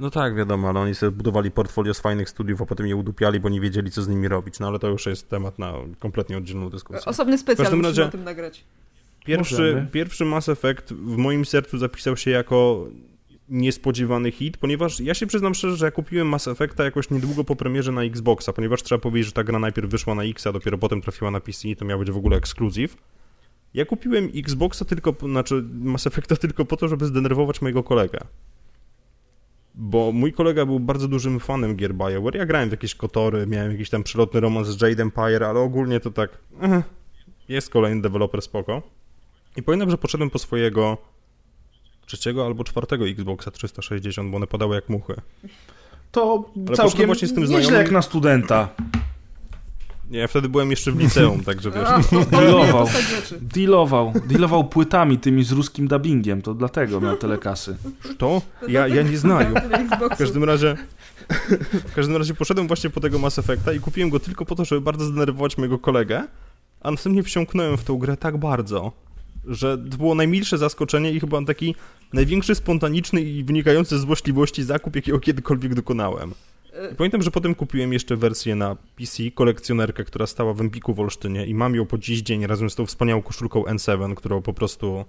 No 0.00 0.10
tak, 0.10 0.36
wiadomo, 0.36 0.68
ale 0.68 0.80
oni 0.80 0.94
sobie 0.94 1.10
budowali 1.12 1.50
portfolio 1.50 1.94
z 1.94 2.00
fajnych 2.00 2.30
studiów, 2.30 2.62
a 2.62 2.66
potem 2.66 2.86
je 2.86 2.96
udupiali, 2.96 3.40
bo 3.40 3.48
nie 3.48 3.60
wiedzieli, 3.60 3.90
co 3.90 4.02
z 4.02 4.08
nimi 4.08 4.28
robić. 4.28 4.60
No 4.60 4.66
ale 4.66 4.78
to 4.78 4.88
już 4.88 5.06
jest 5.06 5.28
temat 5.28 5.58
na 5.58 5.72
kompletnie 5.98 6.36
oddzielną 6.38 6.70
dyskusję. 6.70 7.04
Osobny 7.04 7.38
specjal 7.38 7.66
musimy 7.66 7.82
razie- 7.88 8.04
o 8.04 8.08
tym 8.08 8.24
nagrać. 8.24 8.64
Pierwszy, 9.24 9.54
Możemy. 9.54 9.86
pierwszy 9.92 10.24
Mass 10.24 10.48
Effect 10.48 10.92
w 10.92 11.16
moim 11.16 11.44
sercu 11.44 11.78
zapisał 11.78 12.16
się 12.16 12.30
jako 12.30 12.86
niespodziewany 13.48 14.30
hit, 14.30 14.56
ponieważ 14.56 15.00
ja 15.00 15.14
się 15.14 15.26
przyznam 15.26 15.54
szczerze, 15.54 15.76
że 15.76 15.84
ja 15.84 15.90
kupiłem 15.90 16.28
Mass 16.28 16.48
Effecta 16.48 16.84
jakoś 16.84 17.10
niedługo 17.10 17.44
po 17.44 17.56
premierze 17.56 17.92
na 17.92 18.02
Xboxa, 18.02 18.52
ponieważ 18.52 18.82
trzeba 18.82 18.98
powiedzieć, 18.98 19.26
że 19.26 19.32
ta 19.32 19.44
gra 19.44 19.58
najpierw 19.58 19.90
wyszła 19.90 20.14
na 20.14 20.22
X, 20.22 20.46
a 20.46 20.52
dopiero 20.52 20.78
potem 20.78 21.02
trafiła 21.02 21.30
na 21.30 21.40
PC 21.40 21.68
i 21.68 21.76
to 21.76 21.84
miał 21.84 21.98
być 21.98 22.10
w 22.10 22.16
ogóle 22.16 22.36
ekskluzyw. 22.36 22.96
Ja 23.74 23.84
kupiłem 23.84 24.30
Xboxa 24.34 24.84
tylko, 24.84 25.14
znaczy 25.20 25.64
Mass 25.72 26.06
Effecta 26.06 26.36
tylko 26.46 26.64
po 26.64 26.76
to, 26.76 26.88
żeby 26.88 27.06
zdenerwować 27.06 27.62
mojego 27.62 27.82
kolegę. 27.82 28.18
Bo 29.74 30.12
mój 30.12 30.32
kolega 30.32 30.66
był 30.66 30.80
bardzo 30.80 31.08
dużym 31.08 31.40
fanem 31.40 31.76
gier 31.76 31.94
BioWare. 31.94 32.36
Ja 32.36 32.46
grałem 32.46 32.68
w 32.68 32.72
jakieś 32.72 32.94
kotory, 32.94 33.46
miałem 33.46 33.72
jakiś 33.72 33.90
tam 33.90 34.02
przylotny 34.02 34.40
romans 34.40 34.68
z 34.68 34.82
Jade 34.82 35.02
Empire, 35.02 35.44
ale 35.44 35.60
ogólnie 35.60 36.00
to 36.00 36.10
tak... 36.10 36.38
eh, 36.62 36.82
jest 37.48 37.70
kolejny 37.70 38.02
deweloper, 38.02 38.42
spoko. 38.42 38.82
I 39.56 39.62
pamiętam, 39.62 39.90
że 39.90 39.98
poszedłem 39.98 40.30
po 40.30 40.38
swojego 40.38 40.98
trzeciego 42.06 42.46
albo 42.46 42.64
czwartego 42.64 43.08
Xboxa 43.08 43.50
360, 43.50 44.30
bo 44.30 44.36
one 44.36 44.46
padały 44.46 44.74
jak 44.74 44.88
muchy. 44.88 45.14
To 46.12 46.50
poszedłem 46.54 46.74
całkiem 46.74 47.06
właśnie 47.06 47.28
z 47.28 47.34
tym 47.34 47.42
nieźle 47.42 47.60
znajomym- 47.60 47.78
jak 47.78 47.90
na 47.90 48.02
studenta. 48.02 48.68
Nie, 50.10 50.18
ja 50.18 50.28
wtedy 50.28 50.48
byłem 50.48 50.70
jeszcze 50.70 50.92
w 50.92 50.98
liceum, 50.98 51.44
także 51.44 51.70
wiesz... 51.70 51.88
A, 51.88 52.02
to 52.02 52.24
Dealował. 52.24 52.88
Dealował. 53.40 54.12
Dealował 54.26 54.64
płytami 54.64 55.18
tymi 55.18 55.44
z 55.44 55.52
ruskim 55.52 55.88
dubbingiem, 55.88 56.42
to 56.42 56.54
dlatego 56.54 57.00
miał 57.00 57.16
tyle 57.16 57.38
kasy. 57.38 57.76
To? 58.18 58.42
Ja, 58.68 58.88
ja 58.88 59.02
nie 59.02 59.18
dlatego 59.18 60.08
W 60.14 60.18
każdym 60.18 60.44
razie... 60.44 60.76
W 61.72 61.94
każdym 61.94 62.16
razie 62.16 62.34
poszedłem 62.34 62.66
właśnie 62.66 62.90
po 62.90 63.00
tego 63.00 63.18
Mass 63.18 63.38
Effecta 63.38 63.72
i 63.72 63.80
kupiłem 63.80 64.10
go 64.10 64.20
tylko 64.20 64.44
po 64.44 64.54
to, 64.54 64.64
żeby 64.64 64.80
bardzo 64.80 65.04
zdenerwować 65.04 65.58
mojego 65.58 65.78
kolegę, 65.78 66.24
a 66.80 66.90
następnie 66.90 67.22
wsiąknąłem 67.22 67.76
w 67.76 67.84
tą 67.84 67.98
grę 67.98 68.16
tak 68.16 68.36
bardzo, 68.36 68.92
że 69.46 69.78
to 69.78 69.96
było 69.96 70.14
najmilsze 70.14 70.58
zaskoczenie 70.58 71.12
i 71.12 71.20
chyba 71.20 71.44
taki 71.44 71.74
największy 72.12 72.54
spontaniczny 72.54 73.22
i 73.22 73.44
wynikający 73.44 73.98
z 73.98 74.00
złośliwości 74.00 74.62
zakup, 74.62 74.96
jakiego 74.96 75.20
kiedykolwiek 75.20 75.74
dokonałem. 75.74 76.34
E, 76.74 76.92
I 76.92 76.94
pamiętam, 76.94 77.22
że 77.22 77.30
potem 77.30 77.54
kupiłem 77.54 77.92
jeszcze 77.92 78.16
wersję 78.16 78.54
na 78.54 78.76
PC, 78.98 79.30
kolekcjonerkę, 79.34 80.04
która 80.04 80.26
stała 80.26 80.54
w 80.54 80.60
Empiku 80.60 80.94
w 80.94 81.00
Olsztynie 81.00 81.46
i 81.46 81.54
mam 81.54 81.74
ją 81.74 81.86
po 81.86 81.98
dziś 81.98 82.22
dzień 82.22 82.46
razem 82.46 82.70
z 82.70 82.74
tą 82.74 82.86
wspaniałą 82.86 83.22
koszulką 83.22 83.62
N7, 83.62 84.14
którą 84.14 84.42
po 84.42 84.52
prostu 84.52 85.04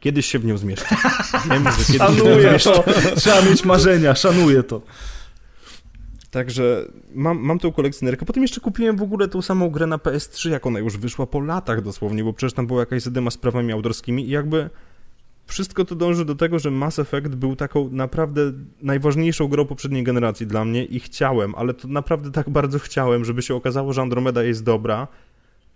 kiedyś 0.00 0.26
się 0.26 0.38
w 0.38 0.44
nią 0.44 0.58
zmieszczę. 0.58 0.96
Wiem, 1.50 1.64
że 1.64 1.84
kiedyś 1.84 1.96
Szanuję 1.96 2.58
to. 2.58 2.84
Trzeba 3.16 3.42
mieć 3.42 3.64
marzenia, 3.64 4.14
szanuję 4.14 4.62
to. 4.62 4.80
Także 6.30 6.88
mam, 7.14 7.38
mam 7.38 7.58
tą 7.58 7.72
kolekcjonerkę. 7.72 8.26
Potem 8.26 8.42
jeszcze 8.42 8.60
kupiłem 8.60 8.96
w 8.96 9.02
ogóle 9.02 9.28
tą 9.28 9.42
samą 9.42 9.70
grę 9.70 9.86
na 9.86 9.96
PS3, 9.96 10.50
jak 10.50 10.66
ona 10.66 10.78
już 10.78 10.96
wyszła 10.96 11.26
po 11.26 11.40
latach 11.40 11.82
dosłownie, 11.82 12.24
bo 12.24 12.32
przecież 12.32 12.52
tam 12.52 12.66
była 12.66 12.80
jakaś 12.80 13.02
zadyma 13.02 13.30
z 13.30 13.36
prawami 13.36 13.72
autorskimi 13.72 14.26
i 14.26 14.30
jakby 14.30 14.70
wszystko 15.46 15.84
to 15.84 15.94
dąży 15.94 16.24
do 16.24 16.34
tego, 16.34 16.58
że 16.58 16.70
Mass 16.70 16.98
Effect 16.98 17.28
był 17.28 17.56
taką 17.56 17.90
naprawdę 17.90 18.52
najważniejszą 18.82 19.48
grą 19.48 19.64
poprzedniej 19.64 20.04
generacji 20.04 20.46
dla 20.46 20.64
mnie 20.64 20.84
i 20.84 21.00
chciałem, 21.00 21.54
ale 21.54 21.74
to 21.74 21.88
naprawdę 21.88 22.30
tak 22.30 22.50
bardzo 22.50 22.78
chciałem, 22.78 23.24
żeby 23.24 23.42
się 23.42 23.54
okazało, 23.54 23.92
że 23.92 24.02
Andromeda 24.02 24.42
jest 24.42 24.64
dobra 24.64 25.08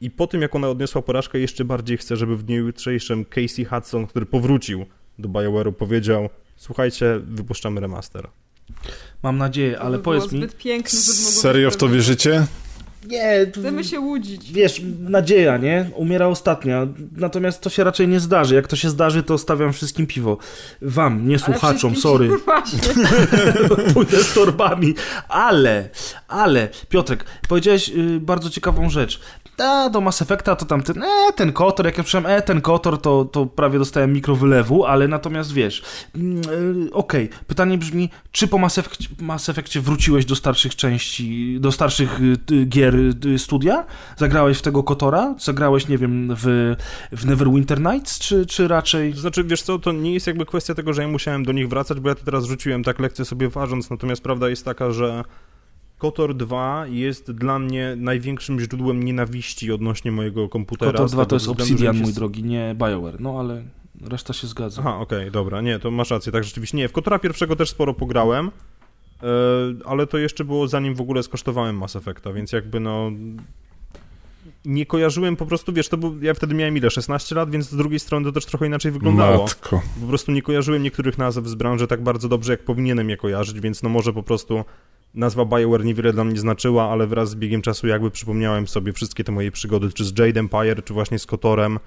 i 0.00 0.10
po 0.10 0.26
tym, 0.26 0.42
jak 0.42 0.54
ona 0.54 0.68
odniosła 0.68 1.02
porażkę, 1.02 1.38
jeszcze 1.38 1.64
bardziej 1.64 1.96
chcę, 1.96 2.16
żeby 2.16 2.36
w 2.36 2.42
dniu 2.42 2.66
jutrzejszym 2.66 3.24
Casey 3.24 3.64
Hudson, 3.64 4.06
który 4.06 4.26
powrócił 4.26 4.84
do 5.18 5.28
BioWare'u 5.28 5.72
powiedział 5.72 6.28
słuchajcie, 6.60 7.20
wypuszczamy 7.24 7.80
remaster. 7.80 8.28
Mam 9.22 9.38
nadzieję, 9.38 9.80
ale 9.80 9.96
by 9.98 10.02
powiedz 10.04 10.32
mi... 10.32 10.48
piękne, 10.48 10.98
Serio 10.98 11.70
w 11.70 11.76
to 11.76 11.88
wierzycie? 11.88 12.46
Nie, 13.06 13.46
Chcemy 13.52 13.84
się 13.84 14.00
łudzić. 14.00 14.52
Wiesz, 14.52 14.82
nadzieja, 15.00 15.56
nie? 15.56 15.90
Umiera 15.94 16.26
ostatnia. 16.26 16.86
Natomiast 17.16 17.60
to 17.60 17.70
się 17.70 17.84
raczej 17.84 18.08
nie 18.08 18.20
zdarzy. 18.20 18.54
Jak 18.54 18.66
to 18.66 18.76
się 18.76 18.90
zdarzy, 18.90 19.22
to 19.22 19.38
stawiam 19.38 19.72
wszystkim 19.72 20.06
piwo. 20.06 20.38
Wam, 20.82 21.28
nie 21.28 21.38
słuchaczom, 21.38 21.96
sorry. 21.96 22.30
Właśnie. 22.44 22.78
Pójdę 23.94 24.24
z 24.24 24.34
torbami. 24.34 24.94
Ale, 25.28 25.88
ale, 26.28 26.68
Piotrek, 26.88 27.24
powiedziałeś 27.48 27.88
y, 27.88 28.20
bardzo 28.20 28.50
ciekawą 28.50 28.90
rzecz. 28.90 29.20
A, 29.58 29.90
do 29.90 30.00
Mass 30.00 30.22
Effecta 30.22 30.56
to 30.56 30.66
tam 30.66 30.82
ten, 30.82 31.02
e, 31.02 31.32
ten 31.36 31.52
kotor, 31.52 31.86
jak 31.86 31.98
ja 31.98 32.04
przyszedłem, 32.04 32.32
e, 32.32 32.42
ten 32.42 32.60
kotor, 32.60 33.00
to, 33.00 33.24
to 33.24 33.46
prawie 33.46 33.78
dostałem 33.78 34.12
mikrowylewu, 34.12 34.84
ale 34.84 35.08
natomiast 35.08 35.52
wiesz, 35.52 35.82
mm, 36.14 36.42
y, 36.86 36.92
okej, 36.92 37.28
pytanie 37.46 37.78
brzmi, 37.78 38.10
czy 38.32 38.48
po 38.48 38.58
Mass, 38.58 38.78
Effect, 38.78 38.98
Mass 39.20 39.48
Effectie 39.48 39.80
wróciłeś 39.80 40.24
do 40.24 40.36
starszych 40.36 40.76
części, 40.76 41.56
do 41.60 41.72
starszych 41.72 42.20
y, 42.20 42.54
y, 42.54 42.66
gier 42.90 43.26
y, 43.26 43.38
studia? 43.38 43.86
Zagrałeś 44.16 44.58
w 44.58 44.62
tego 44.62 44.82
kotora? 44.82 45.34
Zagrałeś, 45.38 45.88
nie 45.88 45.98
wiem, 45.98 46.34
w, 46.36 46.74
w 47.12 47.26
Neverwinter 47.26 47.80
Nights, 47.80 48.18
czy, 48.18 48.46
czy 48.46 48.68
raczej... 48.68 49.14
To 49.14 49.20
znaczy, 49.20 49.44
wiesz 49.44 49.62
co, 49.62 49.78
to 49.78 49.92
nie 49.92 50.14
jest 50.14 50.26
jakby 50.26 50.46
kwestia 50.46 50.74
tego, 50.74 50.92
że 50.92 51.02
ja 51.02 51.08
musiałem 51.08 51.44
do 51.44 51.52
nich 51.52 51.68
wracać, 51.68 52.00
bo 52.00 52.08
ja 52.08 52.14
to 52.14 52.24
teraz 52.24 52.44
rzuciłem 52.44 52.84
tak 52.84 52.98
lekcję 52.98 53.24
sobie 53.24 53.48
ważąc, 53.48 53.90
natomiast 53.90 54.22
prawda 54.22 54.48
jest 54.48 54.64
taka, 54.64 54.90
że 54.90 55.24
KOTOR 55.98 56.36
2 56.36 56.86
jest 56.86 57.32
dla 57.32 57.58
mnie 57.58 57.94
największym 57.96 58.60
źródłem 58.60 59.02
nienawiści 59.02 59.72
odnośnie 59.72 60.12
mojego 60.12 60.48
komputera. 60.48 60.92
Kotor 60.92 61.08
z 61.08 61.12
2 61.12 61.22
tego 61.22 61.28
to 61.28 61.36
jest 61.36 61.46
względu, 61.46 61.62
Obsidian, 61.62 61.96
się 61.96 62.02
mój 62.02 62.12
drogi, 62.12 62.44
nie 62.44 62.74
BioWare, 62.78 63.20
no 63.20 63.40
ale 63.40 63.62
reszta 64.02 64.32
się 64.32 64.46
zgadza. 64.46 64.82
Aha, 64.84 64.98
okej, 64.98 65.30
dobra, 65.30 65.60
nie, 65.60 65.78
to 65.78 65.90
masz 65.90 66.10
rację, 66.10 66.32
tak 66.32 66.44
rzeczywiście. 66.44 66.76
Nie, 66.76 66.88
w 66.88 66.92
Kotora 66.92 67.18
pierwszego 67.18 67.56
też 67.56 67.70
sporo 67.70 67.94
pograłem, 67.94 68.50
ale 69.84 70.06
to 70.06 70.18
jeszcze 70.18 70.44
było 70.44 70.68
zanim 70.68 70.94
w 70.94 71.00
ogóle 71.00 71.22
skosztowałem 71.22 71.76
Mass 71.78 71.96
Effecta, 71.96 72.32
więc 72.32 72.52
jakby 72.52 72.80
no... 72.80 73.10
Nie 74.64 74.86
kojarzyłem 74.86 75.36
po 75.36 75.46
prostu, 75.46 75.72
wiesz, 75.72 75.88
to 75.88 75.96
był, 75.96 76.22
ja 76.22 76.34
wtedy 76.34 76.54
miałem 76.54 76.76
ile, 76.76 76.90
16 76.90 77.34
lat, 77.34 77.50
więc 77.50 77.70
z 77.70 77.76
drugiej 77.76 78.00
strony 78.00 78.26
to 78.26 78.32
też 78.32 78.46
trochę 78.46 78.66
inaczej 78.66 78.92
wyglądało. 78.92 79.42
Matko. 79.42 79.82
Po 80.00 80.06
prostu 80.06 80.32
nie 80.32 80.42
kojarzyłem 80.42 80.82
niektórych 80.82 81.18
nazw 81.18 81.46
z 81.46 81.54
branży 81.54 81.86
tak 81.86 82.02
bardzo 82.02 82.28
dobrze, 82.28 82.52
jak 82.52 82.64
powinienem 82.64 83.10
je 83.10 83.16
kojarzyć, 83.16 83.60
więc 83.60 83.82
no 83.82 83.88
może 83.88 84.12
po 84.12 84.22
prostu 84.22 84.64
nazwa 85.14 85.44
BioWare 85.44 85.84
niewiele 85.84 86.12
dla 86.12 86.24
mnie 86.24 86.38
znaczyła, 86.40 86.90
ale 86.90 87.06
wraz 87.06 87.30
z 87.30 87.34
biegiem 87.34 87.62
czasu 87.62 87.86
jakby 87.86 88.10
przypomniałem 88.10 88.68
sobie 88.68 88.92
wszystkie 88.92 89.24
te 89.24 89.32
moje 89.32 89.50
przygody, 89.50 89.92
czy 89.92 90.04
z 90.04 90.18
Jade 90.18 90.40
Empire, 90.40 90.84
czy 90.84 90.94
właśnie 90.94 91.18
z 91.18 91.26
Kotorem, 91.26 91.78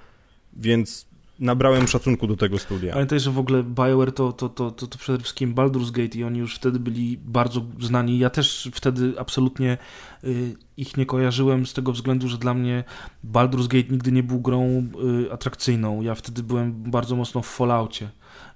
więc 0.52 1.06
nabrałem 1.38 1.88
szacunku 1.88 2.26
do 2.26 2.36
tego 2.36 2.58
studia. 2.58 2.92
Pamiętaj, 2.92 3.20
że 3.20 3.30
w 3.30 3.38
ogóle 3.38 3.62
BioWare 3.62 4.12
to, 4.12 4.32
to, 4.32 4.48
to, 4.48 4.70
to, 4.70 4.86
to 4.86 4.98
przede 4.98 5.18
wszystkim 5.18 5.54
Baldur's 5.54 5.90
Gate 5.90 6.18
i 6.18 6.24
oni 6.24 6.38
już 6.38 6.56
wtedy 6.56 6.78
byli 6.78 7.18
bardzo 7.24 7.60
znani. 7.80 8.18
Ja 8.18 8.30
też 8.30 8.70
wtedy 8.74 9.14
absolutnie 9.18 9.78
y, 10.24 10.56
ich 10.76 10.96
nie 10.96 11.06
kojarzyłem 11.06 11.66
z 11.66 11.72
tego 11.72 11.92
względu, 11.92 12.28
że 12.28 12.38
dla 12.38 12.54
mnie 12.54 12.84
Baldur's 13.32 13.68
Gate 13.68 13.92
nigdy 13.92 14.12
nie 14.12 14.22
był 14.22 14.40
grą 14.40 14.86
y, 15.26 15.32
atrakcyjną. 15.32 16.02
Ja 16.02 16.14
wtedy 16.14 16.42
byłem 16.42 16.72
bardzo 16.90 17.16
mocno 17.16 17.42
w 17.42 17.46
Falloutie. 17.46 18.08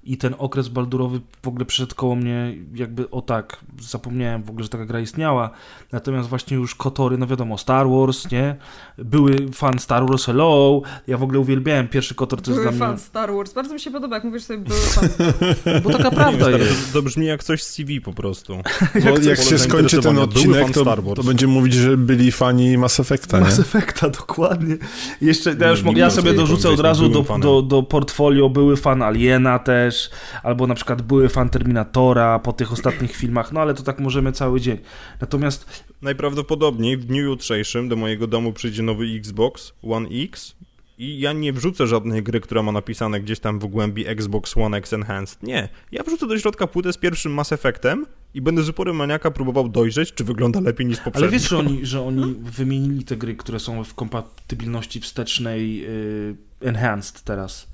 I 0.08 0.16
ten 0.16 0.34
okres 0.38 0.68
baldurowy 0.68 1.20
w 1.42 1.48
ogóle 1.48 1.64
przyszedł 1.64 1.94
koło 1.94 2.14
mnie 2.16 2.54
jakby 2.74 3.10
o 3.10 3.22
tak, 3.22 3.60
zapomniałem 3.80 4.42
w 4.42 4.50
ogóle, 4.50 4.62
że 4.64 4.68
taka 4.68 4.86
gra 4.86 5.00
istniała. 5.00 5.50
Natomiast 5.92 6.28
właśnie 6.28 6.56
już 6.56 6.74
Kotory, 6.74 7.18
no 7.18 7.26
wiadomo, 7.26 7.58
Star 7.58 7.88
Wars, 7.88 8.30
nie? 8.30 8.56
Były 8.98 9.36
fan 9.54 9.78
Star 9.78 10.06
Wars 10.06 10.24
Hello. 10.24 10.82
Ja 11.06 11.18
w 11.18 11.22
ogóle 11.22 11.38
uwielbiałem 11.38 11.88
pierwszy 11.88 12.14
Kotor, 12.14 12.42
to 12.42 12.50
jest 12.50 12.62
Były 12.62 12.72
dla 12.72 12.86
fan 12.86 12.94
mnie... 12.94 13.04
Star 13.04 13.34
Wars. 13.34 13.52
Bardzo 13.52 13.74
mi 13.74 13.80
się 13.80 13.90
podoba, 13.90 14.16
jak 14.16 14.24
mówisz 14.24 14.42
sobie, 14.42 14.58
były 14.58 14.80
fan 14.80 15.08
Star 15.08 15.34
Wars. 15.40 15.82
Bo 15.84 15.90
taka 15.90 16.10
prawda 16.10 16.50
jest. 16.50 16.92
to, 16.92 16.98
to 16.98 17.02
brzmi 17.02 17.26
jak 17.26 17.44
coś 17.44 17.62
z 17.62 17.70
CV 17.70 18.00
po 18.00 18.12
prostu. 18.12 18.52
Jak 19.04 19.14
pole 19.14 19.36
się 19.36 19.58
skończy 19.58 20.00
ten 20.02 20.18
odcinek, 20.18 20.62
fan 20.62 20.72
to, 20.72 20.80
Star 20.80 21.02
Wars. 21.02 21.16
to 21.16 21.22
będzie 21.22 21.46
mówić, 21.46 21.74
że 21.74 21.96
byli 21.96 22.32
fani 22.32 22.78
Mass 22.78 23.00
Effecta, 23.00 23.38
nie? 23.38 23.44
Mass 23.44 23.58
Effecta, 23.58 24.10
dokładnie. 24.20 24.76
Jeszcze, 25.20 25.56
ja, 25.60 25.70
już 25.70 25.78
Nie, 25.78 25.84
mogę, 25.86 25.96
nie 25.96 26.02
ja 26.02 26.10
sobie 26.10 26.32
dorzucę 26.32 26.70
od 26.70 26.80
razu 26.80 27.08
do, 27.08 27.38
do, 27.38 27.62
do 27.62 27.82
portfolio 27.82 28.50
były 28.50 28.76
fan 28.76 29.02
Aliena 29.02 29.58
też, 29.58 29.97
albo 30.42 30.66
na 30.66 30.74
przykład 30.74 31.02
były 31.02 31.28
fan 31.28 31.48
Terminatora 31.48 32.38
po 32.38 32.52
tych 32.52 32.72
ostatnich 32.72 33.16
filmach, 33.16 33.52
no 33.52 33.60
ale 33.60 33.74
to 33.74 33.82
tak 33.82 33.98
możemy 33.98 34.32
cały 34.32 34.60
dzień. 34.60 34.78
Natomiast 35.20 35.84
Najprawdopodobniej 36.02 36.96
w 36.96 37.04
dniu 37.04 37.22
jutrzejszym 37.22 37.88
do 37.88 37.96
mojego 37.96 38.26
domu 38.26 38.52
przyjdzie 38.52 38.82
nowy 38.82 39.04
Xbox 39.06 39.72
One 39.82 40.08
X 40.08 40.56
i 40.98 41.20
ja 41.20 41.32
nie 41.32 41.52
wrzucę 41.52 41.86
żadnej 41.86 42.22
gry, 42.22 42.40
która 42.40 42.62
ma 42.62 42.72
napisane 42.72 43.20
gdzieś 43.20 43.40
tam 43.40 43.58
w 43.58 43.66
głębi 43.66 44.06
Xbox 44.06 44.56
One 44.56 44.76
X 44.76 44.92
Enhanced. 44.92 45.42
Nie. 45.42 45.68
Ja 45.92 46.02
wrzucę 46.02 46.26
do 46.26 46.38
środka 46.38 46.66
płytę 46.66 46.92
z 46.92 46.96
pierwszym 46.96 47.34
Mass 47.34 47.52
Effectem 47.52 48.06
i 48.34 48.40
będę 48.40 48.62
z 48.62 48.68
uporem 48.68 48.96
maniaka 48.96 49.30
próbował 49.30 49.68
dojrzeć, 49.68 50.12
czy 50.12 50.24
wygląda 50.24 50.60
lepiej 50.60 50.86
niż 50.86 50.98
poprzednio. 50.98 51.28
Ale 51.28 51.32
wiesz, 51.32 51.48
że 51.48 51.58
oni, 51.58 51.86
że 51.86 52.02
oni 52.02 52.34
wymienili 52.58 53.04
te 53.04 53.16
gry, 53.16 53.36
które 53.36 53.60
są 53.60 53.84
w 53.84 53.94
kompatybilności 53.94 55.00
wstecznej 55.00 55.84
y, 55.84 56.36
Enhanced 56.60 57.22
teraz. 57.22 57.66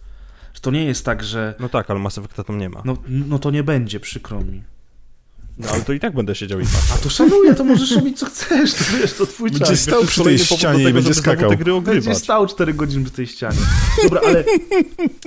To 0.65 0.71
nie 0.71 0.85
jest 0.85 1.05
tak, 1.05 1.25
że 1.25 1.55
No 1.61 1.69
tak, 1.69 1.91
ale 1.91 2.01
Mass 2.01 2.19
Effecta 2.19 2.45
tam 2.45 2.59
nie 2.59 2.69
ma. 2.69 2.83
no, 2.85 2.97
no 3.09 3.39
to 3.39 3.51
nie 3.51 3.63
będzie, 3.63 4.01
przykro 4.01 4.41
mi. 4.41 4.63
No, 5.59 5.69
ale 5.71 5.83
to 5.83 5.93
i 5.93 6.01
tak 6.01 6.15
będę 6.15 6.35
siedział 6.35 6.61
i 6.61 6.63
patrzył. 6.65 6.95
A 6.95 6.99
to 6.99 7.11
szanuję, 7.11 7.55
to 7.55 7.65
możesz 7.65 7.93
robić 7.97 8.19
co 8.19 8.27
chcesz, 8.27 8.75
to 8.75 8.85
wiesz, 8.99 9.13
to 9.13 9.27
twój 9.27 9.51
Będzie 9.51 9.67
czas. 9.67 9.81
stał 9.81 10.05
przy 10.05 10.25
tej 10.25 10.39
ścianie 10.39 10.83
i 10.83 10.85
tego, 10.87 10.95
będzie 10.95 11.15
żeby 11.15 11.23
znowu 11.23 11.37
skakał. 11.39 11.51
te 11.51 11.57
gry 11.57 11.81
Będzie 11.81 12.15
stał 12.15 12.47
4 12.47 12.75
godziny 12.75 13.05
przy 13.05 13.13
tej 13.13 13.27
ścianie. 13.27 13.59
Dobra, 14.05 14.21
ale 14.27 14.45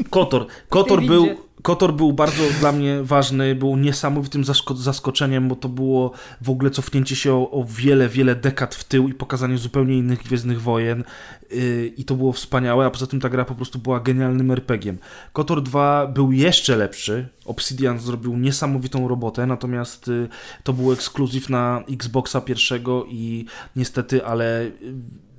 Kotor. 0.09 0.45
Kotor 0.69 1.01
był. 1.05 1.46
Kotor 1.67 1.93
był 1.93 2.13
bardzo 2.13 2.43
dla 2.59 2.71
mnie 2.71 3.03
ważny, 3.03 3.55
był 3.55 3.77
niesamowitym 3.77 4.43
zasko- 4.43 4.75
zaskoczeniem, 4.75 5.47
bo 5.47 5.55
to 5.55 5.69
było 5.69 6.11
w 6.41 6.49
ogóle 6.49 6.71
cofnięcie 6.71 7.15
się 7.15 7.33
o, 7.33 7.51
o 7.51 7.65
wiele, 7.69 8.09
wiele 8.09 8.35
dekad 8.35 8.75
w 8.75 8.83
tył 8.83 9.09
i 9.09 9.13
pokazanie 9.13 9.57
zupełnie 9.57 9.97
innych 9.97 10.23
Gwiezdnych 10.23 10.61
Wojen 10.61 11.03
yy, 11.51 11.87
i 11.97 12.05
to 12.05 12.15
było 12.15 12.33
wspaniałe, 12.33 12.85
a 12.85 12.89
poza 12.89 13.07
tym 13.07 13.19
ta 13.19 13.29
gra 13.29 13.45
po 13.45 13.55
prostu 13.55 13.79
była 13.79 13.99
genialnym 13.99 14.51
RPG-iem. 14.51 14.97
Kotor 15.33 15.63
2 15.63 16.07
był 16.07 16.31
jeszcze 16.31 16.75
lepszy, 16.75 17.27
Obsidian 17.45 17.99
zrobił 17.99 18.37
niesamowitą 18.37 19.07
robotę, 19.07 19.45
natomiast 19.45 20.07
y, 20.07 20.27
to 20.63 20.73
był 20.73 20.91
ekskluzyw 20.91 21.49
na 21.49 21.83
Xboxa 21.91 22.41
pierwszego 22.41 23.05
i 23.09 23.45
niestety, 23.75 24.25
ale 24.25 24.63
y, 24.63 24.71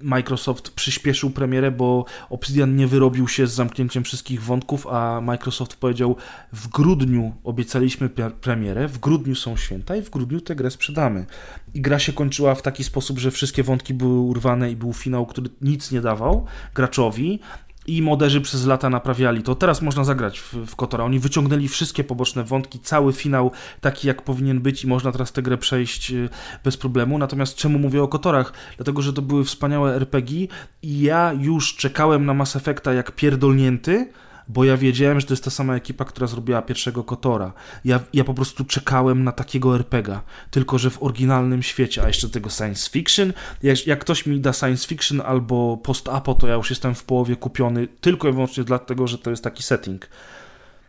Microsoft 0.03 0.71
przyspieszył 0.71 1.31
premierę, 1.31 1.71
bo 1.71 2.05
Obsidian 2.31 2.77
nie 2.77 2.87
wyrobił 2.87 3.29
się 3.29 3.47
z 3.47 3.53
zamknięciem 3.53 4.05
wszystkich 4.05 4.43
wątków, 4.43 4.87
a 4.87 5.21
Microsoft 5.21 5.77
powiedział 5.77 6.17
w 6.53 6.69
grudniu 6.69 7.33
obiecaliśmy 7.45 8.09
pre- 8.09 8.31
premierę, 8.31 8.89
w 8.89 8.99
grudniu 8.99 9.35
są 9.35 9.57
święta 9.57 9.97
i 9.97 10.03
w 10.03 10.11
grudniu 10.11 10.41
tę 10.41 10.57
grę 10.57 10.71
sprzedamy. 10.71 11.27
I 11.75 11.81
gra 11.81 11.99
się 11.99 12.13
kończyła 12.13 12.55
w 12.55 12.63
taki 12.63 12.85
sposób, 12.85 13.19
że 13.19 13.31
wszystkie 13.31 13.63
wątki 13.63 13.95
były 13.95 14.21
urwane 14.21 14.71
i 14.71 14.77
był 14.77 14.93
finał, 14.93 15.27
który 15.27 15.51
nic 15.61 15.93
nie 15.93 16.01
dawał 16.01 16.47
graczowi. 16.75 17.41
I 17.89 18.03
moderzy 18.03 18.41
przez 18.41 18.67
lata 18.67 18.91
naprawiali 18.91 19.43
to. 19.43 19.55
Teraz 19.55 19.83
można 19.83 20.05
zagrać 20.05 20.41
w, 20.41 20.55
w 20.55 20.77
Kotora. 20.77 21.05
Oni 21.05 21.19
wyciągnęli 21.19 21.69
wszystkie 21.69 22.05
poboczne 22.05 22.45
wątki, 22.45 22.81
cały 22.81 23.13
finał 23.13 23.51
taki, 23.81 24.09
jak 24.09 24.23
powinien 24.23 24.61
być, 24.61 24.85
i 24.85 24.87
można 24.87 25.13
teraz 25.13 25.33
tę 25.33 25.43
grę 25.43 25.59
przejść 25.59 26.11
y, 26.11 26.29
bez 26.65 26.77
problemu. 26.77 27.19
Natomiast 27.19 27.57
czemu 27.57 27.79
mówię 27.79 28.03
o 28.03 28.09
Kotorach? 28.09 28.53
Dlatego, 28.77 29.03
że 29.03 29.13
to 29.13 29.23
były 29.23 29.45
wspaniałe 29.45 29.95
RPG 29.95 30.47
i 30.83 31.01
ja 31.01 31.33
już 31.33 31.77
czekałem 31.77 32.27
na 32.27 32.35
Mass 32.35 32.57
Effecta 32.57 32.93
jak 32.93 33.13
pierdolnięty, 33.13 34.13
bo 34.49 34.65
ja 34.65 34.77
wiedziałem, 34.77 35.21
że 35.21 35.27
to 35.27 35.33
jest 35.33 35.45
ta 35.45 35.51
sama 35.51 35.77
ekipa, 35.77 36.05
która 36.05 36.27
zrobiła 36.27 36.63
pierwszego 36.63 37.05
Kotora. 37.05 37.53
Ja, 37.85 38.01
ja 38.13 38.25
po 38.25 38.35
prostu 38.35 38.65
czekałem 38.65 39.25
na 39.25 39.33
takiego 39.33 39.75
RPGa, 39.75 40.23
tylko 40.51 40.79
że 40.79 40.91
w 40.91 41.03
oryginalnym 41.03 41.63
świecie, 41.63 42.03
a 42.05 42.07
jeszcze 42.07 42.27
do 42.27 42.33
tego 42.33 42.51
science 42.51 42.91
fiction. 42.91 43.33
Jak, 43.63 43.87
jak 43.87 44.01
ktoś 44.01 44.27
mi 44.27 44.41
da 44.41 44.53
science 44.53 44.89
fiction 44.89 45.21
albo 45.21 45.77
post-apo, 45.77 46.35
to 46.35 46.47
ja 46.47 46.55
już 46.55 46.71
jestem 46.71 46.95
w 46.95 47.05
połowie 47.05 47.37
kupiony 47.37 47.89
tylko 48.01 48.29
i 48.29 48.33
wyłącznie 48.33 48.65
dlatego, 48.65 49.07
że 49.07 49.19
to 49.19 49.31
jest 49.31 49.45
taki 49.45 49.63
setting. 49.63 50.09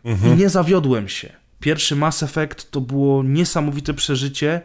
I 0.04 0.36
nie 0.36 0.48
zawiodłem 0.48 1.08
się. 1.08 1.32
Pierwszy 1.60 1.96
Mass 1.96 2.22
Effect 2.22 2.70
to 2.70 2.80
było 2.80 3.22
niesamowite 3.22 3.94
przeżycie. 3.94 4.60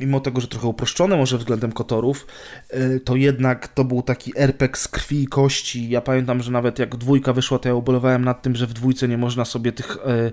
Mimo 0.00 0.20
tego, 0.20 0.40
że 0.40 0.48
trochę 0.48 0.66
uproszczone 0.66 1.16
może 1.16 1.38
względem 1.38 1.72
Kotorów, 1.72 2.26
y, 2.74 3.00
to 3.00 3.16
jednak 3.16 3.68
to 3.68 3.84
był 3.84 4.02
taki 4.02 4.32
RPG 4.36 4.76
z 4.76 4.88
krwi 4.88 5.22
i 5.22 5.26
kości. 5.26 5.90
Ja 5.90 6.00
pamiętam, 6.00 6.42
że 6.42 6.50
nawet 6.50 6.78
jak 6.78 6.96
dwójka 6.96 7.32
wyszła, 7.32 7.58
to 7.58 7.68
ja 7.68 7.74
ubolewałem 7.74 8.24
nad 8.24 8.42
tym, 8.42 8.56
że 8.56 8.66
w 8.66 8.72
dwójce 8.72 9.08
nie 9.08 9.18
można 9.18 9.44
sobie 9.44 9.72
tych 9.72 9.96
e, 10.06 10.30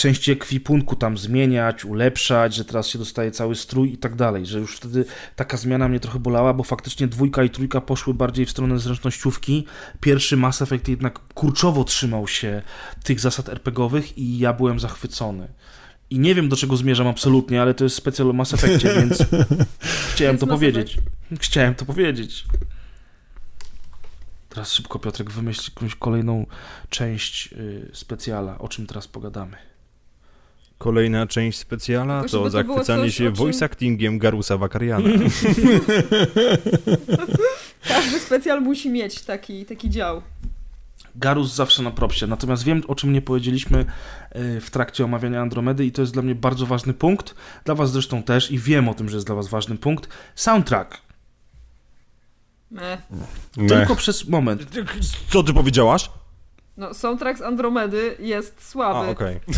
części 0.00 0.32
ekwipunku 0.32 0.96
tam 0.96 1.18
zmieniać, 1.18 1.84
ulepszać, 1.84 2.54
że 2.54 2.64
teraz 2.64 2.86
się 2.86 2.98
dostaje 2.98 3.30
cały 3.30 3.56
strój 3.56 3.92
i 3.92 3.98
tak 3.98 4.16
dalej, 4.16 4.46
że 4.46 4.58
już 4.58 4.76
wtedy 4.76 5.04
taka 5.36 5.56
zmiana 5.56 5.88
mnie 5.88 6.00
trochę 6.00 6.18
bolała, 6.18 6.54
bo 6.54 6.62
faktycznie 6.64 7.08
dwójka 7.08 7.42
i 7.42 7.50
trójka 7.50 7.80
poszły 7.80 8.14
bardziej 8.14 8.46
w 8.46 8.50
stronę 8.50 8.78
zręcznościówki. 8.78 9.66
Pierwszy 10.00 10.36
Mass 10.36 10.62
Effect 10.62 10.88
jednak 10.88 11.18
kurczowo 11.34 11.84
trzymał 11.84 12.28
się 12.28 12.62
tych 13.04 13.20
zasad 13.20 13.48
RPGowych 13.48 14.18
i 14.18 14.38
ja 14.38 14.52
byłem 14.52 14.80
zachwycony. 14.80 15.48
I 16.10 16.18
nie 16.18 16.34
wiem, 16.34 16.48
do 16.48 16.56
czego 16.56 16.76
zmierzam 16.76 17.06
absolutnie, 17.06 17.62
ale 17.62 17.74
to 17.74 17.84
jest 17.84 17.96
specjal 17.96 18.30
o 18.30 18.32
Mass 18.32 18.54
Effectie, 18.54 18.94
więc 19.00 19.18
chciałem 20.12 20.38
to 20.38 20.46
powiedzieć. 20.46 20.98
Chciałem 21.40 21.74
to 21.74 21.84
powiedzieć. 21.84 22.44
Teraz 24.48 24.72
szybko, 24.72 24.98
Piotrek, 24.98 25.30
wymyśl 25.30 25.70
jakąś 25.74 25.94
kolejną 25.94 26.46
część 26.88 27.52
y, 27.52 27.90
specjala. 27.92 28.58
O 28.58 28.68
czym 28.68 28.86
teraz 28.86 29.08
pogadamy? 29.08 29.56
Kolejna 30.78 31.26
część 31.26 31.58
specjala 31.58 32.22
to 32.22 32.28
to 32.28 32.50
zachwycanie 32.50 33.04
coś, 33.04 33.14
się 33.14 33.24
czym- 33.24 33.34
voice 33.34 33.64
actingiem 33.64 34.18
Garusa 34.18 34.56
Wakariana. 34.56 35.08
Każdy 37.88 38.20
specjal 38.20 38.62
musi 38.62 38.90
mieć 38.90 39.20
taki, 39.20 39.64
taki 39.64 39.90
dział. 39.90 40.22
Garus 41.16 41.54
zawsze 41.54 41.82
na 41.82 41.90
propsie. 41.90 42.26
Natomiast 42.26 42.64
wiem, 42.64 42.82
o 42.88 42.94
czym 42.94 43.12
nie 43.12 43.22
powiedzieliśmy 43.22 43.84
y, 44.36 44.60
w 44.60 44.70
trakcie 44.70 45.04
omawiania 45.04 45.40
Andromedy 45.40 45.86
i 45.86 45.92
to 45.92 46.02
jest 46.02 46.12
dla 46.12 46.22
mnie 46.22 46.34
bardzo 46.34 46.66
ważny 46.66 46.94
punkt. 46.94 47.34
Dla 47.64 47.74
was 47.74 47.92
zresztą 47.92 48.22
też 48.22 48.50
i 48.50 48.58
wiem 48.58 48.88
o 48.88 48.94
tym, 48.94 49.08
że 49.08 49.16
jest 49.16 49.26
dla 49.26 49.36
was 49.36 49.48
ważny 49.48 49.76
punkt. 49.76 50.08
Soundtrack. 50.34 51.00
Meh. 52.70 53.00
Nie. 53.56 53.68
Tylko 53.68 53.96
przez 53.96 54.28
moment. 54.28 54.66
Co 55.28 55.42
ty 55.42 55.52
powiedziałaś? 55.52 56.10
No, 56.80 56.94
soundtrack 56.94 57.38
z 57.38 57.42
Andromedy 57.42 58.16
jest 58.18 58.68
słaby. 58.70 59.08
A, 59.08 59.10
okej. 59.10 59.40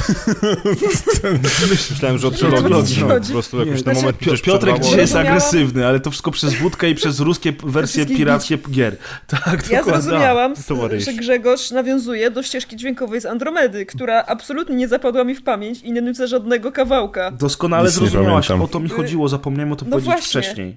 Myślałem, 1.91 2.19
że 2.19 2.29
o 2.29 2.31
Nie 2.31 2.37
trylogii 2.37 2.95
wiem, 2.97 3.11
o 3.11 3.13
co 3.15 3.21
no, 3.21 3.21
po 3.21 3.33
prostu 3.33 3.59
jakoś 3.59 3.77
Nie. 3.79 3.85
ten 3.85 3.95
Znaczy, 3.95 4.01
moment 4.01 4.19
Piotrek 4.19 4.43
przerwało. 4.61 4.79
dzisiaj 4.79 4.99
jest 4.99 5.17
agresywny, 5.17 5.87
ale 5.87 6.01
to 6.01 6.11
wszystko 6.11 6.31
przez 6.31 6.55
wódkę 6.55 6.91
i 6.91 6.95
przez 6.95 7.21
ruskie 7.21 7.53
wersje 7.65 8.07
pirackie 8.07 8.59
gier. 8.71 8.97
Tak, 9.27 9.71
Ja 9.71 9.79
dokładnie. 9.79 10.03
zrozumiałam, 10.03 10.55
Da, 10.55 10.99
że 11.01 11.13
Grzegorz 11.13 11.71
nawiązuje 11.71 12.31
do 12.31 12.43
ścieżki 12.43 12.77
dźwiękowej 12.77 13.21
z 13.21 13.27
Andromedy, 13.27 13.87
która 13.87 14.25
absolutnie 14.27 14.77
nie 14.77 14.89
zapadła 14.89 15.25
mi 15.25 15.35
w 15.35 15.43
pamięć 15.43 15.81
i 15.83 15.93
nie 15.93 16.03
nucę 16.03 16.29
żadnego 16.29 16.73
kawałka. 16.73 17.31
Doskonale 17.31 17.85
Nic 17.85 17.95
zrozumiałaś, 17.95 18.51
o 18.51 18.69
to 18.69 18.81
mi 18.81 18.89
chodziło, 18.89 19.29
zapomniałem 19.29 19.73
o 19.73 19.77
tym 19.77 19.89
No 19.89 19.97
powiedzieć 19.97 20.15
właśnie. 20.15 20.43
wcześniej. 20.43 20.77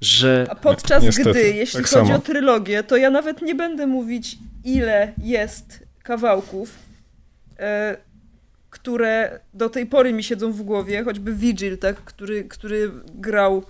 Że 0.00 0.46
A 0.50 0.54
podczas 0.54 1.02
Niestety, 1.02 1.30
gdy, 1.30 1.42
jeśli 1.42 1.80
tak 1.80 1.88
chodzi 1.90 2.06
samo. 2.06 2.18
o 2.18 2.22
trylogię, 2.22 2.82
to 2.82 2.96
ja 2.96 3.10
nawet 3.10 3.42
nie 3.42 3.54
będę 3.54 3.86
mówić, 3.86 4.38
ile 4.64 5.12
jest 5.22 5.85
kawałków, 6.06 6.78
e, 7.58 7.96
które 8.70 9.40
do 9.54 9.68
tej 9.68 9.86
pory 9.86 10.12
mi 10.12 10.22
siedzą 10.22 10.52
w 10.52 10.62
głowie, 10.62 11.04
choćby 11.04 11.34
Vigil, 11.34 11.78
tak, 11.78 11.96
który, 11.96 12.44
który 12.44 12.92
grał, 13.14 13.64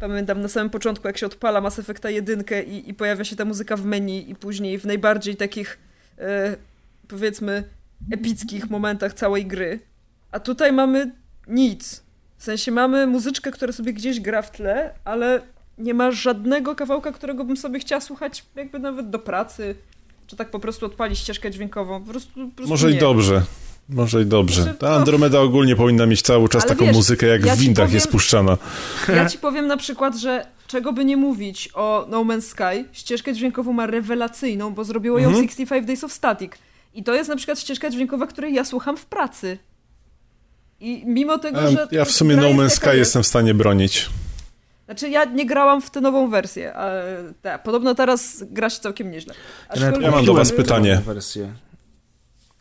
pamiętam 0.00 0.40
na 0.40 0.48
samym 0.48 0.70
początku, 0.70 1.06
jak 1.06 1.18
się 1.18 1.26
odpala 1.26 1.60
Mass 1.60 1.78
Effecta 1.78 2.10
1 2.10 2.44
i, 2.66 2.88
i 2.90 2.94
pojawia 2.94 3.24
się 3.24 3.36
ta 3.36 3.44
muzyka 3.44 3.76
w 3.76 3.84
menu 3.84 4.30
i 4.30 4.34
później 4.34 4.78
w 4.78 4.84
najbardziej 4.84 5.36
takich, 5.36 5.78
e, 6.18 6.56
powiedzmy, 7.08 7.64
epickich 8.12 8.70
momentach 8.70 9.14
całej 9.14 9.46
gry. 9.46 9.80
A 10.32 10.40
tutaj 10.40 10.72
mamy 10.72 11.12
nic. 11.46 12.02
W 12.36 12.44
sensie 12.44 12.72
mamy 12.72 13.06
muzyczkę, 13.06 13.50
która 13.50 13.72
sobie 13.72 13.92
gdzieś 13.92 14.20
gra 14.20 14.42
w 14.42 14.50
tle, 14.50 14.94
ale 15.04 15.40
nie 15.78 15.94
ma 15.94 16.10
żadnego 16.10 16.74
kawałka, 16.74 17.12
którego 17.12 17.44
bym 17.44 17.56
sobie 17.56 17.78
chciała 17.80 18.00
słuchać 18.00 18.44
jakby 18.56 18.78
nawet 18.78 19.10
do 19.10 19.18
pracy, 19.18 19.74
czy 20.30 20.36
tak 20.36 20.50
po 20.50 20.58
prostu 20.58 20.86
odpalić 20.86 21.18
ścieżkę 21.18 21.50
dźwiękową. 21.50 22.00
Po 22.04 22.10
prostu, 22.10 22.30
po 22.48 22.56
prostu 22.56 22.68
Może 22.70 22.90
nie. 22.90 22.96
i 22.96 22.98
dobrze. 22.98 23.42
Może 23.88 24.22
i 24.22 24.26
dobrze. 24.26 24.62
Znaczy, 24.62 24.78
Ta 24.78 24.90
no- 24.90 24.96
Andromeda 24.96 25.40
ogólnie 25.40 25.76
powinna 25.76 26.06
mieć 26.06 26.22
cały 26.22 26.48
czas 26.48 26.62
Ale 26.62 26.68
taką 26.68 26.84
wiesz, 26.84 26.96
muzykę, 26.96 27.26
jak 27.26 27.44
ja 27.44 27.56
w 27.56 27.58
windach 27.58 27.84
powiem- 27.86 27.94
jest 27.94 28.08
puszczana. 28.08 28.58
Ja 29.08 29.28
ci 29.28 29.38
powiem 29.38 29.66
na 29.66 29.76
przykład, 29.76 30.16
że 30.16 30.46
czego 30.66 30.92
by 30.92 31.04
nie 31.04 31.16
mówić 31.16 31.68
o 31.74 32.06
No 32.08 32.24
Man's 32.24 32.40
Sky, 32.42 32.84
ścieżkę 32.92 33.34
dźwiękową 33.34 33.72
ma 33.72 33.86
rewelacyjną, 33.86 34.74
bo 34.74 34.84
zrobiło 34.84 35.18
ją 35.18 35.28
Mhm. 35.28 35.44
65 35.44 35.86
Days 35.86 36.04
of 36.04 36.12
Static. 36.12 36.52
I 36.94 37.04
to 37.04 37.14
jest 37.14 37.28
na 37.28 37.36
przykład 37.36 37.58
ścieżka 37.60 37.90
dźwiękowa, 37.90 38.26
której 38.26 38.54
ja 38.54 38.64
słucham 38.64 38.96
w 38.96 39.06
pracy. 39.06 39.58
I 40.80 41.02
mimo 41.06 41.38
tego, 41.38 41.70
że. 41.70 41.88
ja 41.92 42.04
w 42.04 42.10
sumie 42.10 42.36
No 42.36 42.42
Man's 42.42 42.70
Sky 42.70 42.86
jest- 42.86 42.98
jestem 42.98 43.22
w 43.22 43.26
stanie 43.26 43.54
bronić. 43.54 44.10
Znaczy, 44.90 45.08
ja 45.08 45.24
nie 45.24 45.46
grałam 45.46 45.82
w 45.82 45.90
tę 45.90 46.00
nową 46.00 46.30
wersję. 46.30 46.74
Ale 46.74 47.16
ta, 47.42 47.58
podobno 47.58 47.94
teraz 47.94 48.44
gra 48.50 48.70
się 48.70 48.80
całkiem 48.80 49.10
nieźle. 49.10 49.34
Aczkolwiek- 49.68 50.02
Ja 50.02 50.10
mam 50.10 50.24
do 50.24 50.34
was 50.34 50.52
pytanie. 50.52 51.00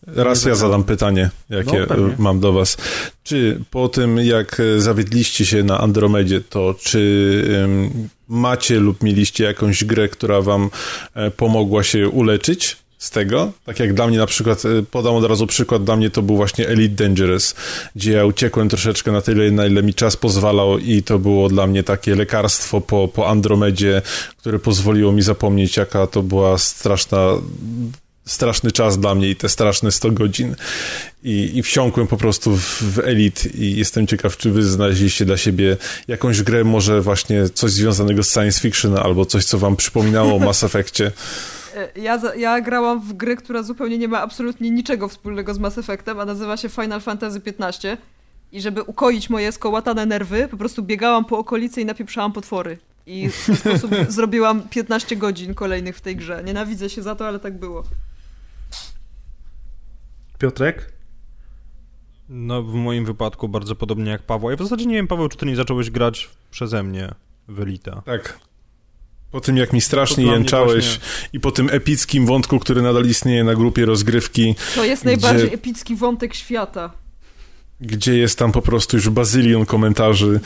Raz 0.07 0.45
ja 0.45 0.56
zadam 0.56 0.84
pytanie, 0.84 1.30
jakie 1.49 1.85
No, 1.89 2.10
mam 2.18 2.39
do 2.39 2.53
was. 2.53 2.77
Czy 3.23 3.60
po 3.72 3.89
tym, 3.89 4.18
jak 4.18 4.60
e, 4.60 4.81
zawiedliście 4.81 5.45
się 5.45 5.64
na 5.64 5.77
Andromedzie, 5.80 6.41
to 6.41 6.76
czy 6.80 7.69
macie 8.27 8.80
lub 8.80 9.03
mieliście 9.03 9.43
jakąś 9.43 9.84
grę, 9.84 10.10
która 10.10 10.41
wam 10.41 10.69
e, 11.15 11.31
pomogła 11.31 11.84
się 11.84 12.10
uleczyć 12.10 12.77
z 12.99 13.09
tego? 13.09 13.51
Tak 13.65 13.80
jak 13.80 13.93
dla 13.93 14.07
mnie 14.07 14.17
na 14.17 14.26
przykład, 14.26 14.65
e, 14.65 14.84
podam 14.84 15.15
od 15.15 15.26
razu 15.26 15.47
przykład, 15.47 15.84
dla 15.84 15.95
mnie 15.95 16.09
to 16.09 16.21
był 16.21 16.35
właśnie 16.35 16.67
Elite 16.67 17.03
Dangerous, 17.03 17.55
gdzie 17.95 18.11
ja 18.11 18.26
uciekłem 18.26 18.69
troszeczkę 18.69 19.11
na 19.11 19.21
tyle, 19.21 19.51
na 19.51 19.65
ile 19.65 19.84
mi 19.84 19.93
czas 19.93 20.17
pozwalał 20.17 20.80
i 20.80 21.03
to 21.03 21.19
było 21.19 21.49
dla 21.49 21.67
mnie 21.67 21.84
takie 21.84 22.15
lekarstwo 22.15 22.81
po, 22.81 23.07
po 23.07 23.27
Andromedzie, 23.27 24.01
które 24.38 24.59
pozwoliło 24.59 25.11
mi 25.11 25.21
zapomnieć, 25.21 25.77
jaka 25.77 26.07
to 26.07 26.23
była 26.23 26.57
straszna 26.57 27.19
straszny 28.26 28.71
czas 28.71 28.99
dla 28.99 29.15
mnie 29.15 29.30
i 29.30 29.35
te 29.35 29.49
straszne 29.49 29.91
100 29.91 30.11
godzin. 30.11 30.55
I, 31.23 31.51
i 31.53 31.63
wsiąkłem 31.63 32.07
po 32.07 32.17
prostu 32.17 32.57
w, 32.57 32.81
w 32.81 32.99
Elite 32.99 33.49
i 33.49 33.76
jestem 33.76 34.07
ciekaw, 34.07 34.38
czy 34.38 34.51
wy 34.51 34.63
znaleźliście 34.63 35.26
dla 35.26 35.38
siebie 35.38 35.77
jakąś 36.07 36.41
grę, 36.41 36.63
może 36.63 37.01
właśnie 37.01 37.49
coś 37.49 37.71
związanego 37.71 38.23
z 38.23 38.34
science 38.34 38.61
fiction, 38.61 38.97
albo 38.97 39.26
coś, 39.26 39.45
co 39.45 39.57
wam 39.57 39.76
przypominało 39.76 40.35
o 40.35 40.39
Mass 40.39 40.63
Effectie. 40.63 41.11
E, 41.80 41.99
Ja, 42.01 42.22
ja 42.38 42.61
grałam 42.61 42.99
w 43.01 43.14
grę, 43.14 43.35
która 43.35 43.64
zupełnie 43.64 43.97
nie 43.97 44.07
ma 44.07 44.22
absolutnie 44.22 44.72
niczego 44.72 45.07
wspólnego 45.07 45.53
z 45.53 45.60
Mass 45.60 45.77
Effectem, 45.77 46.19
a 46.19 46.26
nazywa 46.26 46.57
się 46.57 46.69
Final 46.69 47.01
Fantasy 47.01 47.41
XV. 47.45 47.97
I 48.51 48.61
żeby 48.61 48.84
ukoić 48.84 49.30
moje 49.30 49.51
skołatane 49.51 50.06
nerwy, 50.06 50.47
po 50.47 50.57
prostu 50.57 50.84
biegałam 50.84 51.26
po 51.26 51.38
okolicy 51.38 51.81
i 51.81 51.85
napieprzałam 51.85 52.31
potwory. 52.34 52.77
I 53.06 53.30
w 53.30 53.45
ten 53.45 53.56
sposób 53.56 53.91
zrobiłam 54.10 54.61
15 54.69 55.15
godzin 55.15 55.53
kolejnych 55.53 55.97
w 55.97 56.01
tej 56.01 56.15
grze. 56.15 56.43
Nienawidzę 56.45 56.89
się 56.89 57.01
za 57.01 57.15
to, 57.15 57.27
ale 57.27 57.39
tak 57.39 57.60
było. 57.60 57.84
Piotrek? 60.38 60.93
No, 62.30 62.64
w 62.64 62.73
moim 62.73 63.06
wypadku 63.06 63.49
bardzo 63.49 63.76
podobnie 63.76 64.11
jak 64.11 64.23
Paweł. 64.23 64.49
Ja 64.49 64.56
w 64.56 64.60
zasadzie 64.61 64.85
nie 64.85 64.95
wiem, 64.95 65.07
Paweł, 65.07 65.30
czy 65.30 65.38
ty 65.38 65.45
nie 65.45 65.56
zacząłeś 65.56 65.89
grać 65.89 66.30
przeze 66.51 66.84
mnie 66.84 67.14
w 67.47 67.60
Elita. 67.60 68.01
Tak. 68.06 68.39
Po 69.31 69.41
tym, 69.41 69.57
jak 69.57 69.73
mi 69.73 69.81
strasznie 69.81 70.26
jęczałeś 70.26 70.85
właśnie- 70.85 71.30
i 71.34 71.39
po 71.39 71.51
tym 71.51 71.69
epickim 71.72 72.26
wątku, 72.26 72.60
który 72.60 72.81
nadal 72.81 73.06
istnieje 73.06 73.43
na 73.43 73.56
grupie 73.56 73.85
rozgrywki, 73.85 74.56
To 74.76 74.84
jest 74.85 75.01
Gdzie- 75.01 75.11
najbardziej 75.11 75.53
epicki 75.53 75.95
wątek 75.95 76.35
świata. 76.35 76.91
gdzie 77.81 78.18
jest 78.18 78.39
tam 78.39 78.51
po 78.51 78.61
prostu 78.61 78.97
już 78.97 79.10
bazylion 79.10 79.65
komentarzy, 79.65 80.39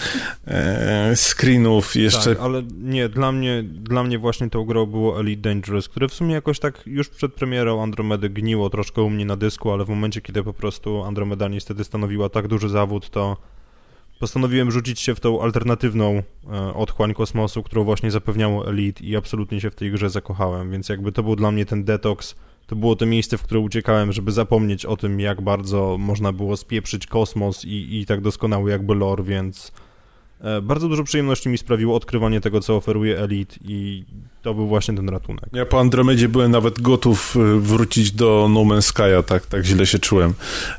e, 0.47 1.13
screenów, 1.15 1.95
jeszcze 1.95 2.35
Tak, 2.35 2.43
ale 2.45 2.63
nie, 2.81 3.09
dla 3.09 3.31
mnie, 3.31 3.63
dla 3.63 4.03
mnie 4.03 4.19
właśnie 4.19 4.49
tą 4.49 4.63
grą 4.65 4.85
było 4.85 5.19
Elite 5.19 5.41
Dangerous, 5.49 5.89
które 5.89 6.07
w 6.09 6.13
sumie 6.13 6.33
jakoś 6.33 6.59
tak 6.59 6.81
już 6.85 7.09
przed 7.09 7.33
premierą 7.33 7.83
Andromedy 7.83 8.29
gniło 8.29 8.69
troszkę 8.69 9.01
u 9.01 9.09
mnie 9.09 9.25
na 9.25 9.35
dysku, 9.37 9.71
ale 9.71 9.85
w 9.85 9.89
momencie, 9.89 10.21
kiedy 10.21 10.43
po 10.43 10.53
prostu 10.53 11.03
Andromeda 11.03 11.47
niestety 11.47 11.83
stanowiła 11.83 12.29
tak 12.29 12.47
duży 12.47 12.69
zawód, 12.69 13.09
to 13.09 13.37
postanowiłem 14.23 14.71
rzucić 14.71 14.99
się 14.99 15.15
w 15.15 15.19
tą 15.19 15.41
alternatywną 15.41 16.23
e, 16.51 16.73
otchłań 16.73 17.13
kosmosu, 17.13 17.63
którą 17.63 17.83
właśnie 17.83 18.11
zapewniało 18.11 18.67
Elite 18.67 19.03
i 19.03 19.15
absolutnie 19.15 19.61
się 19.61 19.71
w 19.71 19.75
tej 19.75 19.91
grze 19.91 20.09
zakochałem, 20.09 20.71
więc 20.71 20.89
jakby 20.89 21.11
to 21.11 21.23
był 21.23 21.35
dla 21.35 21.51
mnie 21.51 21.65
ten 21.65 21.83
detoks, 21.83 22.35
to 22.67 22.75
było 22.75 22.95
to 22.95 23.05
miejsce, 23.05 23.37
w 23.37 23.41
które 23.41 23.59
uciekałem, 23.59 24.11
żeby 24.11 24.31
zapomnieć 24.31 24.85
o 24.85 24.97
tym, 24.97 25.19
jak 25.19 25.41
bardzo 25.41 25.97
można 25.99 26.33
było 26.33 26.57
spieprzyć 26.57 27.07
kosmos 27.07 27.65
i, 27.65 27.99
i 27.99 28.05
tak 28.05 28.21
doskonały 28.21 28.71
jakby 28.71 28.95
lore, 28.95 29.23
więc 29.23 29.71
e, 30.41 30.61
bardzo 30.61 30.89
dużo 30.89 31.03
przyjemności 31.03 31.49
mi 31.49 31.57
sprawiło 31.57 31.95
odkrywanie 31.95 32.41
tego, 32.41 32.59
co 32.59 32.75
oferuje 32.75 33.19
Elite 33.19 33.55
i 33.65 34.03
to 34.41 34.53
był 34.53 34.67
właśnie 34.67 34.95
ten 34.95 35.09
ratunek. 35.09 35.45
Ja 35.53 35.65
po 35.65 35.79
Andromedzie 35.79 36.29
byłem 36.29 36.51
nawet 36.51 36.81
gotów 36.81 37.35
y, 37.35 37.59
wrócić 37.59 38.11
do 38.11 38.47
No 38.49 38.59
Man's 38.59 38.93
Sky'a, 38.93 39.23
tak, 39.23 39.45
tak 39.45 39.65
źle 39.65 39.85
się 39.85 39.99
czułem, 39.99 40.33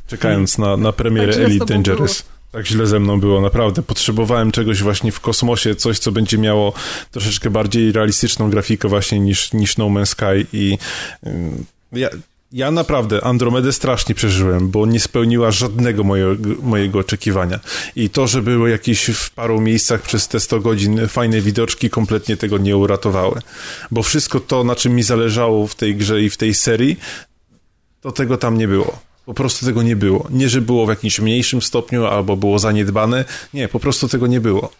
czekając 0.06 0.58
na, 0.58 0.76
na 0.76 0.92
premierę 0.92 1.34
Elite 1.34 1.66
Dangerous. 1.66 2.33
Tak 2.54 2.66
źle 2.66 2.86
ze 2.86 3.00
mną 3.00 3.20
było, 3.20 3.40
naprawdę. 3.40 3.82
Potrzebowałem 3.82 4.52
czegoś 4.52 4.82
właśnie 4.82 5.12
w 5.12 5.20
kosmosie, 5.20 5.74
coś, 5.74 5.98
co 5.98 6.12
będzie 6.12 6.38
miało 6.38 6.72
troszeczkę 7.10 7.50
bardziej 7.50 7.92
realistyczną 7.92 8.50
grafikę 8.50 8.88
właśnie 8.88 9.20
niż, 9.20 9.52
niż 9.52 9.76
No 9.76 9.84
Man's 9.84 10.06
Sky 10.06 10.46
i 10.52 10.78
ja, 11.92 12.08
ja 12.52 12.70
naprawdę 12.70 13.24
Andromedę 13.24 13.72
strasznie 13.72 14.14
przeżyłem, 14.14 14.70
bo 14.70 14.86
nie 14.86 15.00
spełniła 15.00 15.50
żadnego 15.50 16.04
mojego, 16.04 16.54
mojego 16.62 16.98
oczekiwania. 16.98 17.60
I 17.96 18.10
to, 18.10 18.26
że 18.26 18.42
były 18.42 18.70
jakieś 18.70 19.04
w 19.04 19.30
paru 19.30 19.60
miejscach 19.60 20.02
przez 20.02 20.28
te 20.28 20.40
100 20.40 20.60
godzin 20.60 21.08
fajne 21.08 21.40
widoczki, 21.40 21.90
kompletnie 21.90 22.36
tego 22.36 22.58
nie 22.58 22.76
uratowały. 22.76 23.40
Bo 23.90 24.02
wszystko 24.02 24.40
to, 24.40 24.64
na 24.64 24.76
czym 24.76 24.94
mi 24.94 25.02
zależało 25.02 25.66
w 25.66 25.74
tej 25.74 25.96
grze 25.96 26.22
i 26.22 26.30
w 26.30 26.36
tej 26.36 26.54
serii, 26.54 26.96
to 28.00 28.12
tego 28.12 28.36
tam 28.36 28.58
nie 28.58 28.68
było. 28.68 29.13
Po 29.26 29.34
prostu 29.34 29.66
tego 29.66 29.82
nie 29.82 29.96
było. 29.96 30.26
Nie, 30.30 30.48
że 30.48 30.60
było 30.60 30.86
w 30.86 30.88
jakimś 30.88 31.18
mniejszym 31.20 31.62
stopniu 31.62 32.06
albo 32.06 32.36
było 32.36 32.58
zaniedbane. 32.58 33.24
Nie, 33.54 33.68
po 33.68 33.80
prostu 33.80 34.08
tego 34.08 34.26
nie 34.26 34.40
było. 34.40 34.70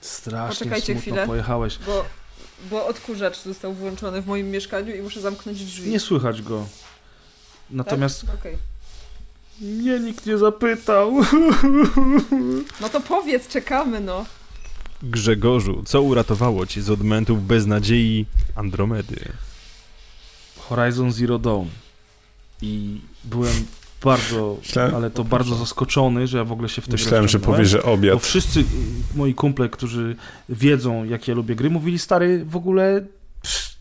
Strasznie 0.00 0.48
Poczekajcie 0.58 0.86
smutno 0.86 1.00
chwilę. 1.02 1.26
pojechałeś. 1.26 1.78
Bo, 1.86 2.04
bo 2.70 2.86
odkurzacz 2.86 3.38
został 3.38 3.74
włączony 3.74 4.22
w 4.22 4.26
moim 4.26 4.50
mieszkaniu 4.50 4.94
i 4.96 5.02
muszę 5.02 5.20
zamknąć 5.20 5.64
drzwi. 5.64 5.90
Nie 5.90 6.00
słychać 6.00 6.42
go. 6.42 6.58
Tak? 6.60 6.68
Natomiast 7.70 8.24
Okej. 8.40 8.56
mnie 9.60 10.00
nikt 10.00 10.26
nie 10.26 10.38
zapytał. 10.38 11.12
No 12.80 12.88
to 12.88 13.00
powiedz, 13.00 13.48
czekamy, 13.48 14.00
no. 14.00 14.26
Grzegorzu, 15.02 15.82
co 15.86 16.02
uratowało 16.02 16.66
cię 16.66 16.82
z 16.82 16.90
odmętów 16.90 17.46
beznadziei 17.46 18.26
Andromedy? 18.54 19.32
Horizon 20.68 21.12
Zero 21.12 21.38
Dawn. 21.38 21.66
I 22.62 23.00
byłem 23.24 23.52
bardzo, 24.04 24.56
Myślałem- 24.62 24.94
ale 24.94 25.10
to 25.10 25.24
bardzo 25.24 25.54
zaskoczony, 25.54 26.26
że 26.26 26.38
ja 26.38 26.44
w 26.44 26.52
ogóle 26.52 26.68
się 26.68 26.82
w 26.82 26.84
tym 26.84 26.92
Myślałem, 26.92 27.28
że 27.28 27.38
powie, 27.40 27.64
że 27.64 27.78
Bo 27.78 27.92
obiad. 27.92 28.22
wszyscy 28.22 28.60
y, 28.60 28.64
moi 29.14 29.34
kumple, 29.34 29.68
którzy 29.68 30.16
wiedzą, 30.48 31.04
jak 31.04 31.28
ja 31.28 31.34
lubię 31.34 31.56
gry, 31.56 31.70
mówili, 31.70 31.98
stary, 31.98 32.44
w 32.44 32.56
ogóle 32.56 33.02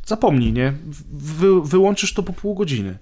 zapomnij, 0.06 0.54
nie? 0.54 0.74
Wy, 1.14 1.62
wyłączysz 1.62 2.14
to 2.14 2.24
po 2.24 2.34
pół 2.34 2.56
godziny. 2.56 2.98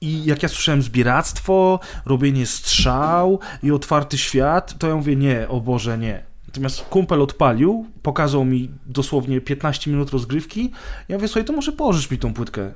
I 0.00 0.24
jak 0.24 0.42
ja 0.42 0.48
słyszałem 0.48 0.82
zbieractwo, 0.82 1.80
robienie 2.06 2.46
strzał 2.46 3.38
i 3.62 3.70
otwarty 3.70 4.18
świat, 4.18 4.78
to 4.78 4.88
ja 4.88 4.96
mówię, 4.96 5.16
nie, 5.16 5.48
o 5.48 5.60
Boże, 5.60 5.98
nie. 5.98 6.24
Natomiast 6.46 6.80
kumpel 6.80 7.22
odpalił, 7.22 7.86
pokazał 8.02 8.44
mi 8.44 8.70
dosłownie 8.86 9.40
15 9.40 9.90
minut 9.90 10.10
rozgrywki. 10.10 10.70
Ja 11.08 11.16
mówię, 11.16 11.28
słuchaj, 11.28 11.44
to 11.44 11.52
może 11.52 11.72
położysz 11.72 12.10
mi 12.10 12.18
tą 12.18 12.34
płytkę. 12.34 12.72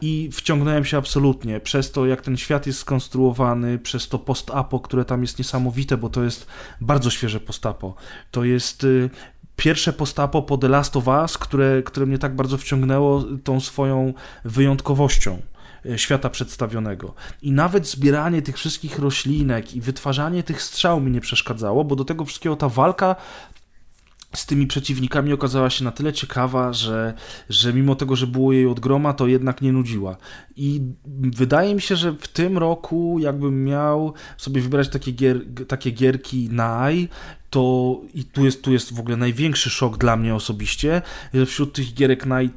I 0.00 0.30
wciągnąłem 0.32 0.84
się 0.84 0.98
absolutnie 0.98 1.60
przez 1.60 1.92
to, 1.92 2.06
jak 2.06 2.22
ten 2.22 2.36
świat 2.36 2.66
jest 2.66 2.78
skonstruowany, 2.78 3.78
przez 3.78 4.08
to 4.08 4.18
post-apo, 4.18 4.80
które 4.80 5.04
tam 5.04 5.22
jest 5.22 5.38
niesamowite, 5.38 5.96
bo 5.96 6.08
to 6.08 6.22
jest 6.22 6.46
bardzo 6.80 7.10
świeże 7.10 7.40
post-apo. 7.40 7.94
To 8.30 8.44
jest 8.44 8.84
y, 8.84 9.10
pierwsze 9.56 9.92
post-apo 9.92 10.42
po 10.42 10.58
The 10.58 10.68
Last 10.68 10.96
of 10.96 11.06
Us, 11.06 11.38
które, 11.38 11.82
które 11.82 12.06
mnie 12.06 12.18
tak 12.18 12.36
bardzo 12.36 12.58
wciągnęło 12.58 13.24
tą 13.44 13.60
swoją 13.60 14.14
wyjątkowością 14.44 15.42
y, 15.86 15.98
świata 15.98 16.30
przedstawionego. 16.30 17.14
I 17.42 17.52
nawet 17.52 17.86
zbieranie 17.86 18.42
tych 18.42 18.56
wszystkich 18.56 18.98
roślinek 18.98 19.74
i 19.74 19.80
wytwarzanie 19.80 20.42
tych 20.42 20.62
strzał 20.62 21.00
mi 21.00 21.10
nie 21.10 21.20
przeszkadzało, 21.20 21.84
bo 21.84 21.96
do 21.96 22.04
tego 22.04 22.24
wszystkiego 22.24 22.56
ta 22.56 22.68
walka 22.68 23.16
z 24.34 24.46
tymi 24.46 24.66
przeciwnikami 24.66 25.32
okazała 25.32 25.70
się 25.70 25.84
na 25.84 25.92
tyle 25.92 26.12
ciekawa, 26.12 26.72
że, 26.72 27.14
że 27.48 27.72
mimo 27.72 27.94
tego, 27.94 28.16
że 28.16 28.26
było 28.26 28.52
jej 28.52 28.66
od 28.66 28.80
groma, 28.80 29.12
to 29.12 29.26
jednak 29.26 29.62
nie 29.62 29.72
nudziła. 29.72 30.16
I 30.56 30.80
wydaje 31.16 31.74
mi 31.74 31.80
się, 31.80 31.96
że 31.96 32.12
w 32.12 32.28
tym 32.28 32.58
roku, 32.58 33.18
jakbym 33.20 33.64
miał 33.64 34.14
sobie 34.36 34.60
wybrać 34.60 34.88
takie, 34.88 35.12
gier, 35.12 35.40
takie 35.68 35.90
gierki 35.90 36.48
naj, 36.50 37.08
to 37.50 38.00
i 38.14 38.24
tu 38.24 38.44
jest, 38.44 38.62
tu 38.62 38.72
jest 38.72 38.94
w 38.94 39.00
ogóle 39.00 39.16
największy 39.16 39.70
szok 39.70 39.98
dla 39.98 40.16
mnie 40.16 40.34
osobiście, 40.34 41.02
że 41.34 41.46
wśród 41.46 41.72
tych 41.72 41.94
gierek 41.94 42.26
naj, 42.26 42.50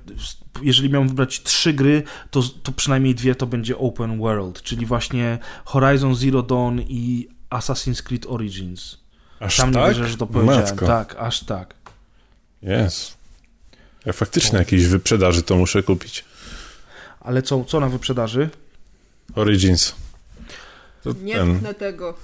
jeżeli 0.61 0.89
miałem 0.89 1.07
wybrać 1.07 1.43
trzy 1.43 1.73
gry, 1.73 2.03
to, 2.31 2.41
to 2.63 2.71
przynajmniej 2.71 3.15
dwie 3.15 3.35
to 3.35 3.47
będzie 3.47 3.77
open 3.77 4.19
world, 4.19 4.61
czyli 4.61 4.85
właśnie 4.85 5.37
Horizon 5.65 6.15
Zero 6.15 6.43
Dawn 6.43 6.79
i 6.87 7.27
Assassin's 7.49 8.03
Creed 8.03 8.25
Origins. 8.25 9.00
Aż 9.41 9.55
Sam 9.55 9.69
nie 9.69 9.73
tak? 9.73 9.87
wierzę, 9.87 10.07
że 10.07 10.17
to 10.17 10.27
powiedziałem. 10.27 10.61
Matko. 10.61 10.87
Tak, 10.87 11.15
aż 11.19 11.43
tak. 11.43 11.73
Jest. 12.61 13.17
Ja 14.05 14.13
faktycznie 14.13 14.59
jakiejś 14.59 14.85
wyprzedaży 14.85 15.43
to 15.43 15.55
muszę 15.57 15.83
kupić. 15.83 16.25
Ale 17.19 17.41
co, 17.41 17.63
co 17.63 17.79
na 17.79 17.89
wyprzedaży? 17.89 18.49
Origins. 19.35 19.95
To 21.03 21.13
Nie 21.23 21.35
ten. 21.35 21.57
tknę 21.57 21.73
tego. 21.73 22.17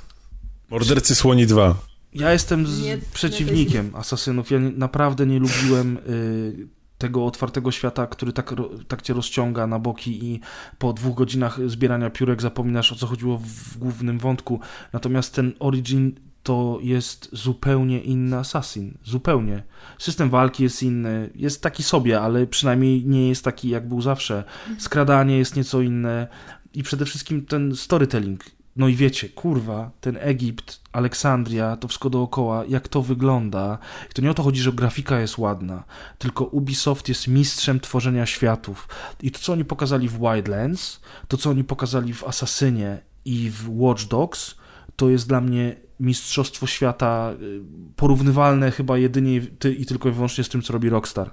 Mordercy 0.70 1.16
Słoni 1.16 1.48
2. 1.48 1.76
Ja 2.14 2.32
jestem 2.34 2.68
z 2.68 2.82
Nie, 2.82 2.98
przeciwnikiem 3.14 3.96
asasynów. 3.96 4.52
Ja 4.52 4.60
nie, 4.60 4.70
naprawdę 4.70 5.26
nie 5.26 5.40
lubiłem 5.40 5.98
y, 5.98 6.68
tego 6.98 7.26
otwartego 7.26 7.72
świata, 7.72 8.08
który 8.08 8.34
tak, 8.34 8.52
ro, 8.52 8.70
tak 8.88 9.02
cię 9.02 9.14
rozciąga 9.14 9.68
na 9.68 9.80
boki 9.80 10.26
i 10.26 10.40
po 10.78 10.94
dwóch 10.94 11.16
godzinach 11.16 11.70
zbierania 11.70 12.10
piórek 12.10 12.42
zapominasz 12.42 12.92
o 12.92 12.96
co 12.96 13.08
chodziło 13.08 13.38
w 13.38 13.78
głównym 13.78 14.20
wątku. 14.20 14.60
Natomiast 14.94 15.34
ten 15.36 15.54
Origin 15.60 16.16
to 16.48 16.80
jest 16.82 17.30
zupełnie 17.32 18.00
inny 18.00 18.38
Assassin. 18.38 18.98
Zupełnie. 19.04 19.64
System 19.98 20.30
walki 20.30 20.64
jest 20.64 20.84
inny. 20.84 21.30
Jest 21.36 21.64
taki 21.64 21.84
sobie, 21.84 22.22
ale 22.22 22.48
przynajmniej 22.48 23.06
nie 23.06 23.30
jest 23.30 23.44
taki 23.44 23.70
jak 23.70 23.88
był 23.88 24.02
zawsze. 24.02 24.44
Skradanie 24.78 25.38
jest 25.38 25.56
nieco 25.56 25.82
inne 25.82 26.28
i 26.74 26.84
przede 26.84 27.06
wszystkim 27.06 27.46
ten 27.46 27.76
storytelling. 27.76 28.46
No 28.76 28.88
i 28.88 28.96
wiecie, 28.96 29.30
kurwa, 29.30 29.92
ten 30.02 30.18
Egipt, 30.22 30.82
Aleksandria, 30.92 31.78
to 31.78 31.88
wszystko 31.88 32.10
dookoła, 32.10 32.66
jak 32.66 32.88
to 32.88 33.02
wygląda. 33.02 33.78
I 34.12 34.14
to 34.14 34.22
nie 34.22 34.32
o 34.32 34.34
to 34.34 34.44
chodzi, 34.44 34.62
że 34.62 34.74
grafika 34.74 35.20
jest 35.20 35.38
ładna, 35.38 35.84
tylko 36.18 36.46
Ubisoft 36.46 37.10
jest 37.10 37.28
mistrzem 37.28 37.80
tworzenia 37.80 38.26
światów. 38.26 38.88
I 39.22 39.32
to, 39.32 39.40
co 39.40 39.54
oni 39.54 39.66
pokazali 39.66 40.10
w 40.10 40.20
Wildlands, 40.20 41.02
to, 41.28 41.38
co 41.38 41.50
oni 41.50 41.64
pokazali 41.64 42.14
w 42.14 42.24
Assassinie 42.24 43.02
i 43.26 43.50
w 43.50 43.80
Watch 43.80 44.04
Dogs, 44.04 44.56
to 44.96 45.10
jest 45.10 45.28
dla 45.28 45.42
mnie 45.42 45.87
mistrzostwo 46.00 46.68
świata 46.68 47.34
y, 47.42 47.62
porównywalne 47.96 48.72
chyba 48.72 48.98
jedynie 48.98 49.42
ty 49.60 49.74
i 49.74 49.86
tylko 49.86 50.10
i 50.10 50.12
wyłącznie 50.12 50.44
z 50.44 50.50
tym, 50.50 50.62
co 50.62 50.74
robi 50.74 50.90
Rockstar. 50.90 51.32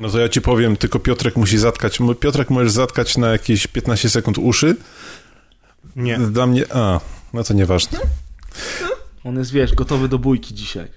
No 0.00 0.10
to 0.10 0.18
ja 0.18 0.28
ci 0.28 0.40
powiem, 0.40 0.76
tylko 0.76 0.98
Piotrek 0.98 1.36
musi 1.36 1.58
zatkać. 1.58 1.98
Piotrek 2.20 2.50
możesz 2.50 2.72
zatkać 2.72 3.16
na 3.16 3.28
jakieś 3.28 3.66
15 3.66 4.10
sekund 4.10 4.38
uszy. 4.38 4.76
Nie. 5.96 6.18
Dla 6.18 6.46
mnie. 6.46 6.64
A, 6.72 7.00
no 7.32 7.44
to 7.44 7.54
nieważne. 7.54 7.98
On 9.24 9.38
jest, 9.38 9.52
wiesz, 9.52 9.74
gotowy 9.74 10.08
do 10.08 10.18
bójki 10.18 10.54
dzisiaj. 10.54 10.88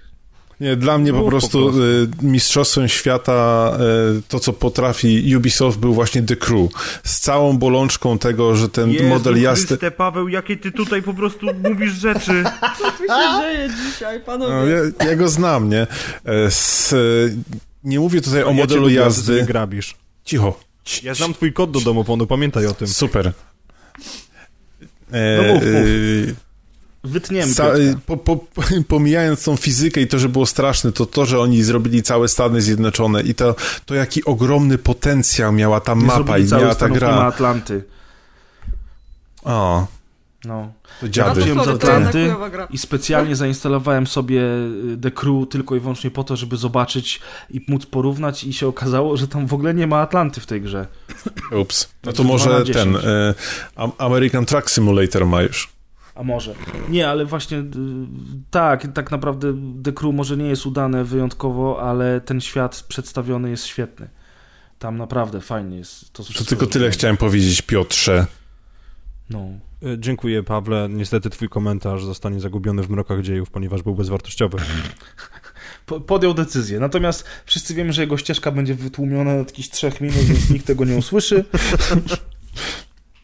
Nie, 0.62 0.76
dla 0.76 0.98
mnie 0.98 1.10
po 1.12 1.16
Mów 1.16 1.24
po 1.26 1.30
prostu, 1.30 1.62
prostu. 1.62 1.82
y, 1.82 2.08
mistrzostwem 2.22 2.88
świata 2.88 3.72
y, 4.18 4.22
to, 4.28 4.40
co 4.40 4.52
potrafi 4.52 5.36
Ubisoft, 5.36 5.78
był 5.78 5.94
właśnie 5.94 6.22
The 6.22 6.36
Crew. 6.36 6.70
Z 7.04 7.20
całą 7.20 7.58
bolączką 7.58 8.18
tego, 8.18 8.56
że 8.56 8.68
ten 8.68 9.08
model 9.08 9.42
jazdy. 9.42 9.66
Chryste, 9.66 9.90
Paweł, 9.90 10.28
jakie 10.28 10.56
ty 10.56 10.72
tutaj 10.72 11.02
po 11.02 11.14
prostu 11.14 11.46
mówisz 11.70 11.92
rzeczy. 11.92 12.44
Co 12.78 12.90
tu 12.90 12.98
się 13.02 13.40
dzieje 13.40 13.70
dzisiaj, 13.86 14.20
panowie? 14.20 14.52
No, 14.52 14.66
ja, 14.66 15.10
ja 15.10 15.16
go 15.16 15.28
znam, 15.28 15.68
nie? 15.70 15.86
E, 16.24 16.50
Z, 16.50 16.92
e, 16.92 16.96
nie 17.84 18.00
mówię 18.00 18.20
tutaj 18.20 18.42
o 18.42 18.46
Ja 18.46 18.52
cię 18.54 18.60
modelu 18.60 18.82
lubię, 18.82 18.94
a 19.00 19.02
ty 19.02 19.04
jazdy. 19.06 19.26
sobie 19.32 19.44
grabisz. 19.46 19.94
Cicho. 20.24 20.60
Ci- 20.84 21.06
Ja 21.06 21.14
znam 21.14 21.34
twój 21.34 21.52
kod 21.52 21.70
do 21.70 21.80
domofonu, 21.80 22.26
pamiętaj 22.26 22.66
o 22.66 22.74
tym. 22.74 22.88
Super. 22.88 23.32
E, 25.12 25.36
No 25.36 25.54
mów, 25.54 25.62
mów. 25.64 25.72
Wytniemy 27.04 27.54
Piotrka. 27.54 28.00
po, 28.06 28.16
po, 28.16 28.44
pomijając 28.88 29.44
tą 29.44 29.56
fizykę 29.56 30.00
i 30.00 30.06
to, 30.06 30.18
że 30.18 30.28
było 30.28 30.46
straszne, 30.46 30.92
to 30.92 31.06
to, 31.06 31.26
że 31.26 31.40
oni 31.40 31.62
zrobili 31.62 32.02
całe 32.02 32.28
Stany 32.28 32.62
Zjednoczone 32.62 33.22
i 33.22 33.34
to, 33.34 33.54
to 33.86 33.94
jaki 33.94 34.24
ogromny 34.24 34.78
potencjał 34.78 35.52
miała 35.52 35.80
ta 35.80 35.94
Nie 35.94 36.04
mapa 36.04 36.38
i 36.38 36.44
miała 36.44 36.68
ta 36.68 36.74
Stanów, 36.74 37.00
Nie 37.00 37.06
ma 37.06 37.12
gra. 37.16 37.26
Atlanty. 37.26 37.84
O, 39.44 39.86
No. 40.44 40.72
to 41.00 41.06
Ja 41.06 41.12
dziady. 41.12 41.34
wróciłem 41.34 41.64
z 41.64 41.68
Atlanty 41.68 42.34
gra. 42.50 42.66
i 42.70 42.78
specjalnie 42.78 43.36
zainstalowałem 43.36 44.06
sobie 44.06 44.40
y, 44.94 44.98
The 45.02 45.10
Crew 45.10 45.48
tylko 45.50 45.76
i 45.76 45.80
wyłącznie 45.80 46.10
po 46.10 46.24
to, 46.24 46.36
żeby 46.36 46.56
zobaczyć 46.56 47.20
i 47.50 47.60
móc 47.68 47.86
porównać 47.86 48.44
i 48.44 48.52
się 48.52 48.66
okazało, 48.66 49.16
że 49.16 49.28
tam 49.28 49.46
w 49.46 49.54
ogóle 49.54 49.74
nie 49.74 49.86
ma 49.86 49.96
Atlanty 50.00 50.40
w 50.40 50.46
tej 50.46 50.60
grze. 50.60 50.86
Ups. 51.60 51.88
No 52.04 52.12
to 52.12 52.16
Znaczy 52.22 52.28
może 52.28 52.64
ten 52.64 52.64
10. 52.64 52.96
Am- 53.76 53.92
American 53.98 54.46
Truck 54.46 54.70
Simulator 54.70 55.26
ma 55.26 55.42
już. 55.42 55.71
A 56.14 56.22
może. 56.22 56.54
Nie, 56.88 57.08
ale 57.08 57.24
właśnie 57.24 57.58
y, 57.58 57.64
tak, 58.50 58.92
tak 58.94 59.10
naprawdę 59.10 59.54
The 59.84 59.92
Crew 59.92 60.14
może 60.14 60.36
nie 60.36 60.46
jest 60.48 60.66
udane 60.66 61.04
wyjątkowo, 61.04 61.82
ale 61.82 62.20
ten 62.20 62.40
świat 62.40 62.84
przedstawiony 62.88 63.50
jest 63.50 63.66
świetny. 63.66 64.08
Tam 64.78 64.98
naprawdę 64.98 65.40
fajnie 65.40 65.76
jest. 65.76 66.12
To, 66.12 66.24
To 66.24 66.44
tylko 66.44 66.66
tyle 66.66 66.90
chciałem 66.90 67.16
powiedzieć, 67.16 67.62
Piotrze. 67.62 68.26
No. 69.30 69.38
E, 69.82 69.98
Dziękuję, 69.98 70.42
Pawle. 70.42 70.88
Niestety 70.90 71.30
twój 71.30 71.48
komentarz 71.48 72.04
zostanie 72.04 72.40
zagubiony 72.40 72.82
w 72.82 72.90
mrokach 72.90 73.22
dziejów, 73.22 73.50
ponieważ 73.50 73.82
był 73.82 73.94
bezwartościowy. 73.94 74.58
Po- 75.86 76.00
podjął 76.00 76.34
decyzję. 76.34 76.80
Natomiast 76.80 77.24
wszyscy 77.46 77.74
wiemy, 77.74 77.92
że 77.92 78.02
jego 78.02 78.16
ścieżka 78.16 78.50
będzie 78.50 78.74
wytłumiona 78.74 79.24
na 79.24 79.32
jakichś 79.38 79.68
trzech 79.68 80.00
minut, 80.00 80.16
więc 80.18 80.50
nikt 80.50 80.66
tego 80.66 80.84
nie 80.84 80.96
usłyszy. 80.96 81.44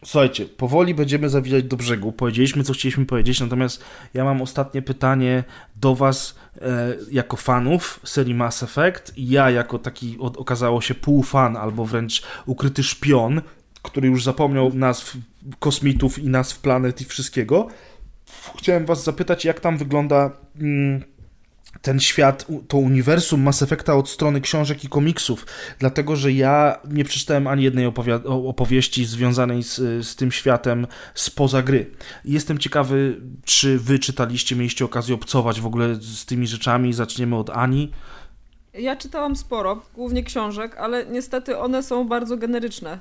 Słuchajcie, 0.05 0.45
powoli 0.45 0.95
będziemy 0.95 1.29
zawijać 1.29 1.63
do 1.63 1.77
brzegu. 1.77 2.11
Powiedzieliśmy, 2.11 2.63
co 2.63 2.73
chcieliśmy 2.73 3.05
powiedzieć, 3.05 3.39
natomiast 3.39 3.83
ja 4.13 4.23
mam 4.23 4.41
ostatnie 4.41 4.81
pytanie 4.81 5.43
do 5.75 5.95
Was 5.95 6.35
e, 6.61 6.95
jako 7.11 7.37
fanów 7.37 7.99
serii 8.03 8.33
Mass 8.35 8.63
Effect 8.63 9.13
ja 9.17 9.49
jako 9.49 9.79
taki 9.79 10.17
o, 10.19 10.25
okazało 10.25 10.81
się 10.81 10.95
półfan 10.95 11.57
albo 11.57 11.85
wręcz 11.85 12.23
ukryty 12.45 12.83
szpion, 12.83 13.41
który 13.81 14.07
już 14.07 14.23
zapomniał 14.23 14.73
nazw 14.73 15.17
kosmitów 15.59 16.19
i 16.19 16.29
nazw 16.29 16.59
planet 16.59 17.01
i 17.01 17.05
wszystkiego. 17.05 17.67
Chciałem 18.57 18.85
Was 18.85 19.03
zapytać, 19.03 19.45
jak 19.45 19.59
tam 19.59 19.77
wygląda 19.77 20.31
mm, 20.61 21.03
ten 21.81 21.99
świat, 21.99 22.45
to 22.67 22.77
uniwersum 22.77 23.41
Mass 23.41 23.61
Effecta 23.61 23.95
od 23.95 24.09
strony 24.09 24.41
książek 24.41 24.83
i 24.83 24.89
komiksów, 24.89 25.45
dlatego 25.79 26.15
że 26.15 26.31
ja 26.31 26.79
nie 26.89 27.03
przeczytałem 27.05 27.47
ani 27.47 27.63
jednej 27.63 27.85
opowieści 28.25 29.05
związanej 29.05 29.63
z, 29.63 29.75
z 30.07 30.15
tym 30.15 30.31
światem 30.31 30.87
spoza 31.15 31.61
gry. 31.61 31.91
Jestem 32.25 32.57
ciekawy, 32.57 33.21
czy 33.45 33.79
wy 33.79 33.99
czytaliście, 33.99 34.55
mieliście 34.55 34.85
okazję 34.85 35.15
obcować 35.15 35.61
w 35.61 35.65
ogóle 35.65 35.95
z 35.95 36.25
tymi 36.25 36.47
rzeczami. 36.47 36.93
Zaczniemy 36.93 37.35
od 37.35 37.49
Ani. 37.49 37.91
Ja 38.73 38.95
czytałam 38.95 39.35
sporo, 39.35 39.81
głównie 39.95 40.23
książek, 40.23 40.77
ale 40.77 41.05
niestety 41.05 41.57
one 41.57 41.83
są 41.83 42.07
bardzo 42.07 42.37
generyczne. 42.37 42.99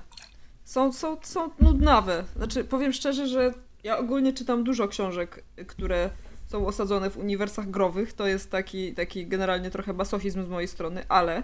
Są, 0.65 0.93
są, 0.93 1.17
są 1.23 1.51
nudnawe. 1.61 2.25
Znaczy, 2.37 2.65
powiem 2.65 2.93
szczerze, 2.93 3.29
że 3.29 3.55
ja 3.85 3.99
ogólnie 3.99 4.33
czytam 4.33 4.65
dużo 4.65 4.89
książek, 4.89 5.45
które 5.67 6.11
są 6.49 6.67
osadzone 6.67 7.11
w 7.11 7.17
uniwersach 7.17 7.71
growych. 7.71 8.13
To 8.13 8.27
jest 8.27 8.51
taki, 8.51 8.95
taki 8.95 9.27
generalnie 9.27 9.71
trochę 9.71 9.93
masochizm 9.93 10.45
z 10.45 10.49
mojej 10.49 10.69
strony, 10.69 11.05
ale 11.09 11.43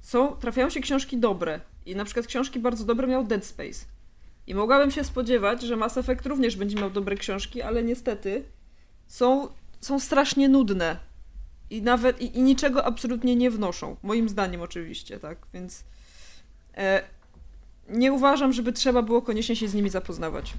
są, 0.00 0.36
trafiają 0.36 0.70
się 0.70 0.80
książki 0.80 1.18
dobre. 1.18 1.60
I 1.86 1.96
na 1.96 2.04
przykład 2.04 2.26
książki 2.26 2.60
bardzo 2.60 2.84
dobre 2.84 3.06
miał 3.06 3.24
Dead 3.24 3.44
Space. 3.44 3.84
I 4.46 4.54
mogłabym 4.54 4.90
się 4.90 5.04
spodziewać, 5.04 5.62
że 5.62 5.76
Mass 5.76 5.98
Effect 5.98 6.26
również 6.26 6.56
będzie 6.56 6.76
miał 6.76 6.90
dobre 6.90 7.16
książki, 7.16 7.62
ale 7.62 7.82
niestety 7.82 8.44
są, 9.06 9.48
są 9.80 10.00
strasznie 10.00 10.48
nudne. 10.48 10.96
I 11.70 11.82
nawet 11.82 12.20
i, 12.20 12.38
i 12.38 12.42
niczego 12.42 12.84
absolutnie 12.84 13.36
nie 13.36 13.50
wnoszą. 13.50 13.96
Moim 14.02 14.28
zdaniem 14.28 14.62
oczywiście, 14.62 15.20
tak? 15.20 15.38
Więc 15.54 15.84
e, 16.76 17.02
nie 17.88 18.12
uważam, 18.12 18.52
żeby 18.52 18.72
trzeba 18.72 19.02
było 19.02 19.22
koniecznie 19.22 19.56
się 19.56 19.68
z 19.68 19.74
nimi 19.74 19.90
zapoznawać. 19.90 20.54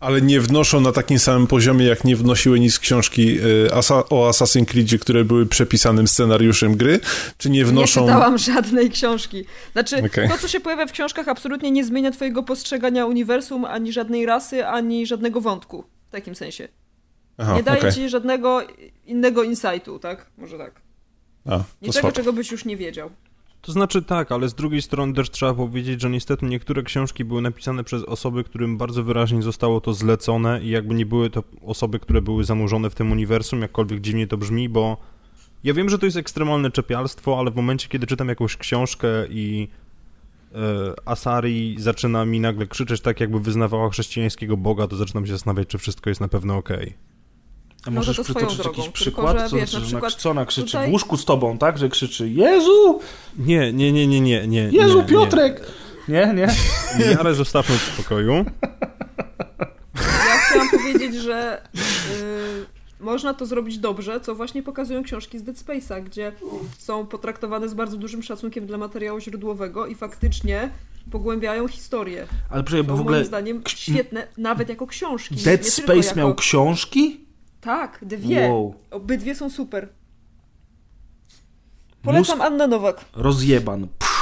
Ale 0.00 0.22
nie 0.22 0.40
wnoszą 0.40 0.80
na 0.80 0.92
takim 0.92 1.18
samym 1.18 1.46
poziomie, 1.46 1.86
jak 1.86 2.04
nie 2.04 2.16
wnosiły 2.16 2.60
nic 2.60 2.78
książki 2.78 3.38
Asa 3.72 4.08
o 4.08 4.30
Assassin's 4.30 4.64
Creed, 4.66 5.00
które 5.00 5.24
były 5.24 5.46
przepisanym 5.46 6.08
scenariuszem 6.08 6.76
gry, 6.76 7.00
czy 7.38 7.50
nie 7.50 7.64
wnoszą... 7.64 8.00
Nie 8.00 8.06
czytałam 8.06 8.38
żadnej 8.38 8.90
książki. 8.90 9.44
Znaczy, 9.72 10.04
Okej. 10.04 10.28
to, 10.28 10.38
co 10.38 10.48
się 10.48 10.60
pojawia 10.60 10.86
w 10.86 10.92
książkach, 10.92 11.28
absolutnie 11.28 11.70
nie 11.70 11.84
zmienia 11.84 12.10
twojego 12.10 12.42
postrzegania 12.42 13.06
uniwersum, 13.06 13.64
ani 13.64 13.92
żadnej 13.92 14.26
rasy, 14.26 14.66
ani 14.66 15.06
żadnego 15.06 15.40
wątku. 15.40 15.84
W 16.08 16.10
takim 16.10 16.34
sensie. 16.34 16.68
Aha, 17.38 17.56
nie 17.56 17.62
daje 17.62 17.78
okej. 17.78 17.92
ci 17.92 18.08
żadnego 18.08 18.62
innego 19.06 19.42
insightu, 19.42 19.98
tak? 19.98 20.26
Może 20.38 20.58
tak. 20.58 20.80
A, 21.46 21.62
Niczego, 21.82 21.98
spoko. 21.98 22.12
czego 22.12 22.32
byś 22.32 22.52
już 22.52 22.64
nie 22.64 22.76
wiedział. 22.76 23.10
To 23.64 23.72
znaczy 23.72 24.02
tak, 24.02 24.32
ale 24.32 24.48
z 24.48 24.54
drugiej 24.54 24.82
strony 24.82 25.14
też 25.14 25.30
trzeba 25.30 25.54
powiedzieć, 25.54 26.00
że 26.00 26.10
niestety 26.10 26.46
niektóre 26.46 26.82
książki 26.82 27.24
były 27.24 27.42
napisane 27.42 27.84
przez 27.84 28.02
osoby, 28.02 28.44
którym 28.44 28.78
bardzo 28.78 29.04
wyraźnie 29.04 29.42
zostało 29.42 29.80
to 29.80 29.94
zlecone 29.94 30.62
i 30.62 30.68
jakby 30.68 30.94
nie 30.94 31.06
były 31.06 31.30
to 31.30 31.42
osoby, 31.62 31.98
które 31.98 32.22
były 32.22 32.44
zanurzone 32.44 32.90
w 32.90 32.94
tym 32.94 33.12
uniwersum, 33.12 33.62
jakkolwiek 33.62 34.00
dziwnie 34.00 34.26
to 34.26 34.36
brzmi, 34.36 34.68
bo 34.68 34.96
ja 35.64 35.74
wiem, 35.74 35.88
że 35.88 35.98
to 35.98 36.06
jest 36.06 36.16
ekstremalne 36.16 36.70
czepialstwo, 36.70 37.38
ale 37.38 37.50
w 37.50 37.56
momencie, 37.56 37.88
kiedy 37.88 38.06
czytam 38.06 38.28
jakąś 38.28 38.56
książkę 38.56 39.08
i 39.30 39.68
e, 40.54 40.58
Asari 41.04 41.76
zaczyna 41.78 42.24
mi 42.24 42.40
nagle 42.40 42.66
krzyczeć 42.66 43.00
tak, 43.00 43.20
jakby 43.20 43.40
wyznawała 43.40 43.90
chrześcijańskiego 43.90 44.56
Boga, 44.56 44.86
to 44.86 44.96
zaczynam 44.96 45.26
się 45.26 45.32
zastanawiać, 45.32 45.68
czy 45.68 45.78
wszystko 45.78 46.10
jest 46.10 46.20
na 46.20 46.28
pewno 46.28 46.56
okej. 46.56 46.94
A 47.86 47.90
No 47.90 47.96
możesz 47.96 48.16
to 48.16 48.24
swoją 48.24 48.34
przytoczyć 48.46 48.62
drogą, 48.62 48.82
jakiś 48.82 49.04
tylko 49.04 49.22
przykład? 49.22 49.38
że, 49.38 49.48
co, 49.48 49.56
wiesz, 49.56 49.70
znaczy, 49.70 49.82
na 49.84 49.88
że 49.88 49.96
przykład 49.96 50.14
co 50.14 50.30
ona 50.30 50.46
krzyczy? 50.46 50.66
tutaj- 50.66 50.88
W 50.88 50.92
łóżku 50.92 51.16
z 51.16 51.24
tobą, 51.24 51.58
tak? 51.58 51.78
Że 51.78 51.88
krzyczy 51.88 52.28
Jezu! 52.28 53.00
Nie, 53.38 53.72
nie, 53.72 53.92
nie, 53.92 54.06
nie, 54.06 54.20
nie, 54.20 54.46
nie. 54.46 54.62
Jezu, 54.72 54.98
nie, 54.98 55.04
Piotrek! 55.04 55.60
Nie, 56.08 56.34
nie. 56.36 56.48
Nie, 56.98 57.18
ale 57.18 57.34
zostawmy 57.34 57.76
w 57.78 57.80
spokoju. 57.82 58.32
Ja 59.94 60.38
chciałam 60.48 60.68
powiedzieć, 60.70 61.14
że 61.14 61.62
y, 62.20 63.04
można 63.04 63.34
to 63.34 63.46
zrobić 63.46 63.78
dobrze, 63.78 64.20
co 64.20 64.34
właśnie 64.34 64.62
pokazują 64.62 65.02
książki 65.02 65.38
z 65.38 65.42
Dead 65.42 65.56
Space'a, 65.56 66.02
gdzie 66.04 66.32
są 66.78 67.06
potraktowane 67.06 67.68
z 67.68 67.74
bardzo 67.74 67.96
dużym 67.96 68.22
szacunkiem 68.22 68.66
dla 68.66 68.78
materiału 68.78 69.20
źródłowego 69.20 69.86
i 69.86 69.94
faktycznie 69.94 70.70
pogłębiają 71.10 71.68
historię. 71.68 72.26
Ale 72.50 72.64
przecież, 72.64 72.86
w 72.86 72.90
ogóle 73.00 73.16
moim 73.18 73.26
zdaniem 73.26 73.62
świetne, 73.68 74.26
nawet 74.38 74.68
jako 74.68 74.86
książki. 74.86 75.34
Dead 75.36 75.64
nie 75.64 75.70
Space 75.70 75.96
jako... 76.08 76.16
miał 76.18 76.34
książki? 76.34 77.23
Tak, 77.64 77.98
dwie. 78.02 78.48
Wow. 78.48 78.74
Obydwie 78.90 79.34
są 79.34 79.50
super. 79.50 79.88
Polecam 82.02 82.38
Mózg 82.38 82.50
Anna 82.52 82.66
Nowak. 82.66 83.04
rozjeban. 83.12 83.88
Pff. 83.98 84.14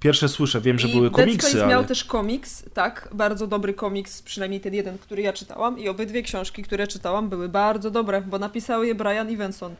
Pierwsze 0.00 0.28
słyszę, 0.28 0.60
wiem, 0.60 0.78
że 0.78 0.88
I 0.88 0.92
były 0.92 1.10
Dead 1.10 1.16
komiksy, 1.16 1.48
Space 1.48 1.64
ale... 1.64 1.70
miał 1.74 1.84
też 1.84 2.04
komiks, 2.04 2.64
tak, 2.74 3.08
bardzo 3.14 3.46
dobry 3.46 3.74
komiks, 3.74 4.22
przynajmniej 4.22 4.60
ten 4.60 4.74
jeden, 4.74 4.98
który 4.98 5.22
ja 5.22 5.32
czytałam 5.32 5.78
i 5.78 5.88
obydwie 5.88 6.22
książki, 6.22 6.62
które 6.62 6.86
czytałam 6.86 7.28
były 7.28 7.48
bardzo 7.48 7.90
dobre, 7.90 8.22
bo 8.22 8.38
napisały 8.38 8.86
je 8.86 8.94
Brian 8.94 9.28
Evenson, 9.28 9.74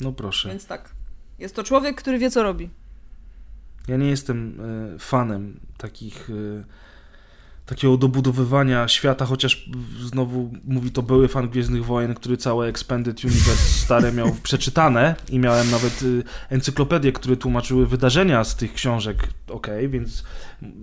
No 0.00 0.12
proszę. 0.12 0.48
więc 0.48 0.66
tak. 0.66 0.90
Jest 1.38 1.56
to 1.56 1.62
człowiek, 1.64 1.96
który 1.96 2.18
wie 2.18 2.30
co 2.30 2.42
robi. 2.42 2.70
Ja 3.88 3.96
nie 3.96 4.08
jestem 4.08 4.60
e, 4.94 4.98
fanem 4.98 5.60
takich 5.78 6.30
e, 6.30 6.64
takiego 7.66 7.96
dobudowywania 7.96 8.88
świata, 8.88 9.26
chociaż 9.26 9.68
znowu 10.00 10.50
mówi 10.64 10.90
to 10.90 11.02
były 11.02 11.28
fan 11.28 11.48
Gwiezdnych 11.48 11.84
Wojen, 11.84 12.14
który 12.14 12.36
całe 12.36 12.68
Expanded 12.68 13.24
Universe 13.24 13.84
stare 13.84 14.12
miał 14.12 14.32
przeczytane 14.42 15.14
i 15.28 15.38
miałem 15.38 15.70
nawet 15.70 16.02
y, 16.02 16.22
encyklopedię, 16.50 17.12
które 17.12 17.36
tłumaczyły 17.36 17.86
wydarzenia 17.86 18.44
z 18.44 18.56
tych 18.56 18.74
książek, 18.74 19.28
okej, 19.48 19.88
więc 19.88 20.24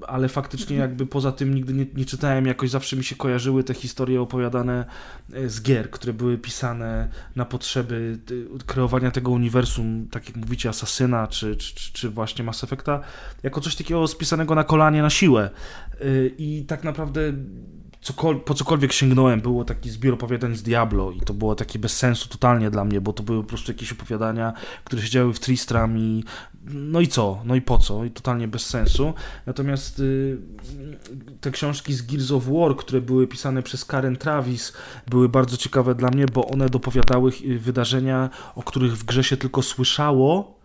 ale 0.07 0.29
faktycznie 0.29 0.77
jakby 0.77 1.05
poza 1.05 1.31
tym 1.31 1.55
nigdy 1.55 1.73
nie, 1.73 1.85
nie 1.95 2.05
czytałem, 2.05 2.45
jakoś 2.45 2.69
zawsze 2.69 2.95
mi 2.95 3.03
się 3.03 3.15
kojarzyły 3.15 3.63
te 3.63 3.73
historie 3.73 4.21
opowiadane 4.21 4.85
e, 5.33 5.49
z 5.49 5.61
gier, 5.61 5.91
które 5.91 6.13
były 6.13 6.37
pisane 6.37 7.09
na 7.35 7.45
potrzeby 7.45 8.19
y, 8.31 8.65
kreowania 8.65 9.11
tego 9.11 9.31
uniwersum, 9.31 10.07
tak 10.11 10.27
jak 10.27 10.35
mówicie, 10.35 10.69
Asasyna, 10.69 11.27
czy, 11.27 11.55
czy, 11.55 11.93
czy 11.93 12.09
właśnie 12.09 12.43
Mass 12.43 12.63
Effecta, 12.63 13.01
jako 13.43 13.61
coś 13.61 13.75
takiego 13.75 14.07
spisanego 14.07 14.55
na 14.55 14.63
kolanie, 14.63 15.01
na 15.01 15.09
siłę. 15.09 15.49
Y, 16.01 16.35
I 16.37 16.65
tak 16.73 16.83
naprawdę 16.83 17.33
po 18.45 18.53
cokolwiek 18.53 18.93
sięgnąłem, 18.93 19.41
było 19.41 19.65
taki 19.65 19.89
zbiór 19.89 20.13
opowiadań 20.13 20.55
z 20.55 20.63
Diablo 20.63 21.11
i 21.11 21.19
to 21.19 21.33
było 21.33 21.55
takie 21.55 21.79
bez 21.79 21.97
sensu 21.97 22.29
totalnie 22.29 22.69
dla 22.69 22.85
mnie, 22.85 23.01
bo 23.01 23.13
to 23.13 23.23
były 23.23 23.43
po 23.43 23.49
prostu 23.49 23.71
jakieś 23.71 23.91
opowiadania, 23.91 24.53
które 24.83 25.01
się 25.01 25.09
działy 25.09 25.33
w 25.33 25.39
Tristram 25.39 25.97
i 25.97 26.23
no 26.65 26.99
i 26.99 27.07
co, 27.07 27.41
no 27.45 27.55
i 27.55 27.61
po 27.61 27.77
co, 27.77 28.05
i 28.05 28.11
totalnie 28.11 28.47
bez 28.47 28.65
sensu. 28.65 29.13
Natomiast 29.45 29.99
y, 29.99 30.37
te 31.41 31.51
książki 31.51 31.93
z 31.93 32.01
Gears 32.01 32.31
of 32.31 32.45
War, 32.45 32.75
które 32.75 33.01
były 33.01 33.27
pisane 33.27 33.63
przez 33.63 33.85
Karen 33.85 34.15
Travis, 34.15 34.73
były 35.07 35.29
bardzo 35.29 35.57
ciekawe 35.57 35.95
dla 35.95 36.09
mnie, 36.09 36.25
bo 36.33 36.47
one 36.47 36.69
dopowiadały 36.69 37.31
y, 37.45 37.59
wydarzenia, 37.59 38.29
o 38.55 38.63
których 38.63 38.97
w 38.97 39.03
grze 39.03 39.23
się 39.23 39.37
tylko 39.37 39.61
słyszało 39.61 40.59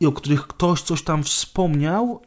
i 0.00 0.06
o 0.06 0.12
których 0.12 0.46
ktoś 0.46 0.82
coś 0.82 1.02
tam 1.02 1.22
wspomniał, 1.24 2.20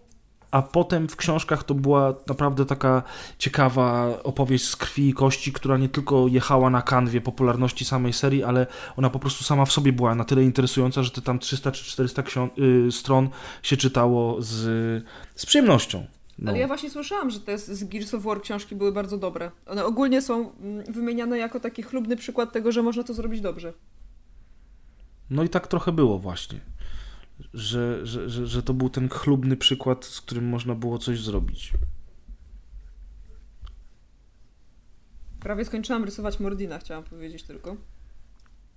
a 0.55 0.61
potem 0.61 1.07
w 1.07 1.15
książkach 1.15 1.63
to 1.63 1.73
była 1.73 2.13
naprawdę 2.27 2.65
taka 2.65 3.03
ciekawa 3.37 4.07
opowieść 4.23 4.65
z 4.65 4.75
krwi 4.75 5.09
i 5.09 5.13
kości, 5.13 5.53
która 5.53 5.77
nie 5.77 5.89
tylko 5.89 6.27
jechała 6.27 6.69
na 6.69 6.81
kanwie 6.81 7.21
popularności 7.21 7.85
samej 7.85 8.13
serii, 8.13 8.43
ale 8.43 8.67
ona 8.97 9.09
po 9.09 9.19
prostu 9.19 9.43
sama 9.43 9.65
w 9.65 9.71
sobie 9.71 9.93
była 9.93 10.15
na 10.15 10.23
tyle 10.23 10.43
interesująca, 10.43 11.03
że 11.03 11.11
te 11.11 11.21
tam 11.21 11.39
300 11.39 11.71
czy 11.71 11.83
400 11.85 12.21
ksią- 12.23 12.49
y, 12.87 12.91
stron 12.91 13.29
się 13.63 13.77
czytało 13.77 14.41
z, 14.41 14.51
z 15.35 15.45
przyjemnością. 15.45 16.05
No. 16.39 16.51
Ale 16.51 16.59
ja 16.59 16.67
właśnie 16.67 16.89
słyszałam, 16.89 17.29
że 17.29 17.39
te 17.39 17.57
z- 17.57 17.69
z 17.71 17.83
Gears 17.83 18.13
of 18.13 18.23
War 18.23 18.41
książki 18.41 18.75
były 18.75 18.91
bardzo 18.91 19.17
dobre. 19.17 19.51
One 19.67 19.85
ogólnie 19.85 20.21
są 20.21 20.51
mm, 20.51 20.93
wymieniane 20.93 21.37
jako 21.37 21.59
taki 21.59 21.83
chlubny 21.83 22.15
przykład 22.15 22.51
tego, 22.53 22.71
że 22.71 22.83
można 22.83 23.03
to 23.03 23.13
zrobić 23.13 23.41
dobrze. 23.41 23.73
no 25.29 25.43
i 25.43 25.49
tak 25.49 25.67
trochę 25.67 25.91
było 25.91 26.19
właśnie. 26.19 26.59
Że, 27.53 28.05
że, 28.05 28.29
że, 28.29 28.47
że 28.47 28.63
to 28.63 28.73
był 28.73 28.89
ten 28.89 29.09
chlubny 29.09 29.57
przykład, 29.57 30.05
z 30.05 30.21
którym 30.21 30.49
można 30.49 30.75
było 30.75 30.97
coś 30.97 31.19
zrobić. 31.19 31.73
Prawie 35.39 35.65
skończyłam 35.65 36.03
rysować 36.03 36.39
Mordina, 36.39 36.79
chciałam 36.79 37.03
powiedzieć 37.03 37.43
tylko. 37.43 37.77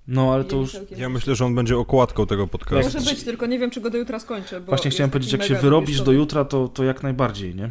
No 0.08 0.34
ale 0.34 0.44
to 0.44 0.56
już 0.56 0.76
Ja 0.96 1.08
myślę, 1.08 1.34
że 1.34 1.44
on 1.44 1.54
będzie 1.54 1.78
okładką 1.78 2.26
tego 2.26 2.46
podcastu. 2.46 2.98
Może 2.98 3.10
być, 3.10 3.24
tylko 3.24 3.46
nie 3.46 3.58
wiem, 3.58 3.70
czy 3.70 3.80
go 3.80 3.90
do 3.90 3.98
jutra 3.98 4.20
skończę. 4.20 4.60
Bo 4.60 4.66
właśnie 4.66 4.90
chciałem 4.90 5.10
powiedzieć, 5.10 5.32
jak 5.32 5.42
się 5.42 5.54
wyrobisz 5.54 6.02
do 6.02 6.12
jutra, 6.12 6.44
to, 6.44 6.68
to 6.68 6.84
jak 6.84 7.02
najbardziej, 7.02 7.54
nie? 7.54 7.70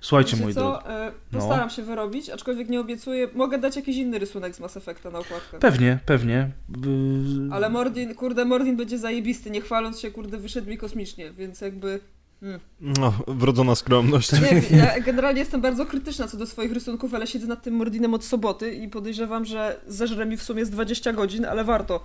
Słuchajcie, 0.00 0.30
Wiecie 0.32 0.44
moi 0.44 0.54
co? 0.54 0.60
drodzy. 0.60 0.86
E, 0.88 1.12
No. 1.32 1.38
Postaram 1.38 1.70
się 1.70 1.82
wyrobić, 1.82 2.30
aczkolwiek 2.30 2.68
nie 2.68 2.80
obiecuję. 2.80 3.28
Mogę 3.34 3.58
dać 3.58 3.76
jakiś 3.76 3.96
inny 3.96 4.18
rysunek 4.18 4.54
z 4.56 4.60
Mass 4.60 4.76
Effecta 4.76 5.10
na 5.10 5.18
okładkę. 5.18 5.58
Pewnie, 5.58 5.98
pewnie. 6.06 6.50
Yy, 6.84 7.54
Ale 7.54 7.70
Mordin, 7.70 8.14
kurde, 8.14 8.44
Mordin 8.44 8.76
będzie 8.76 8.98
zajebisty, 8.98 9.50
nie 9.50 9.60
chwaląc 9.60 10.00
się, 10.00 10.10
kurde, 10.10 10.38
wyszedł 10.38 10.70
mi 10.70 10.78
kosmicznie, 10.78 11.30
więc 11.30 11.60
jakby... 11.60 12.00
No, 12.80 13.12
wrodzona 13.28 13.74
skromność. 13.74 14.32
Nie, 14.32 14.62
ja 14.78 15.00
generalnie 15.00 15.40
jestem 15.40 15.60
bardzo 15.60 15.86
krytyczna 15.86 16.28
co 16.28 16.36
do 16.36 16.46
swoich 16.46 16.72
rysunków, 16.72 17.14
ale 17.14 17.26
siedzę 17.26 17.46
nad 17.46 17.62
tym 17.62 17.74
Mordinem 17.74 18.14
od 18.14 18.24
soboty 18.24 18.74
i 18.74 18.88
podejrzewam, 18.88 19.44
że 19.44 19.80
zeżre 19.86 20.26
mi 20.26 20.36
w 20.36 20.42
sumie 20.42 20.64
z 20.64 20.70
20 20.70 21.12
godzin, 21.12 21.44
ale 21.44 21.64
warto. 21.64 22.04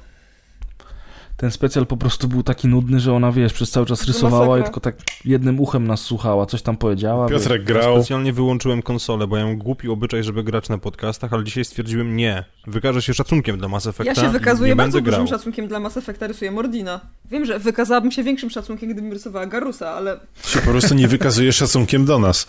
Ten 1.38 1.52
specjal 1.52 1.86
po 1.86 1.98
prostu 1.98 2.28
był 2.28 2.44
taki 2.44 2.68
nudny, 2.68 3.00
że 3.00 3.14
ona, 3.14 3.32
wiesz, 3.32 3.54
przez 3.54 3.72
cały 3.72 3.86
czas 3.86 4.04
rysowała 4.06 4.60
i 4.60 4.64
tylko 4.64 4.80
tak 4.80 4.96
jednym 5.26 5.60
uchem 5.60 5.88
nas 5.88 6.02
słuchała, 6.02 6.46
coś 6.46 6.62
tam 6.62 6.78
powiedziała. 6.78 7.28
wiesz. 7.30 7.42
Piotrek 7.42 7.62
Ja 7.62 7.68
grał. 7.68 7.96
specjalnie 7.96 8.34
wyłączyłem 8.34 8.82
konsolę, 8.82 9.28
bo 9.28 9.38
ja 9.38 9.46
mam 9.46 9.58
głupi 9.58 9.90
obyczaj, 9.90 10.24
żeby 10.24 10.44
grać 10.44 10.70
na 10.70 10.78
podcastach, 10.78 11.34
ale 11.34 11.44
dzisiaj 11.44 11.66
stwierdziłem 11.66 12.16
nie. 12.16 12.44
Wykażę 12.68 13.02
się 13.02 13.14
szacunkiem 13.14 13.58
dla 13.58 13.68
Mass 13.68 13.88
Effecta 13.88 14.12
Ja 14.22 14.28
się 14.28 14.30
wykazuję 14.34 14.70
nie 14.70 14.76
bardzo 14.76 15.02
grał. 15.02 15.20
dużym 15.22 15.38
szacunkiem 15.38 15.68
dla 15.68 15.80
Mass 15.80 15.98
Effecta, 15.98 16.28
rysuję 16.28 16.52
Mordina. 16.52 17.00
Wiem, 17.32 17.46
że 17.46 17.60
wykazałabym 17.60 18.12
się 18.12 18.24
większym 18.24 18.50
szacunkiem, 18.50 18.90
gdybym 18.90 19.14
rysowała 19.14 19.46
Garusa, 19.46 19.90
ale 19.92 20.20
Się 20.46 20.60
po 20.60 20.70
prostu 20.72 20.96
nie 20.96 21.08
wykazuje 21.08 21.54
szacunkiem 21.62 22.06
do 22.06 22.20
nas. 22.20 22.48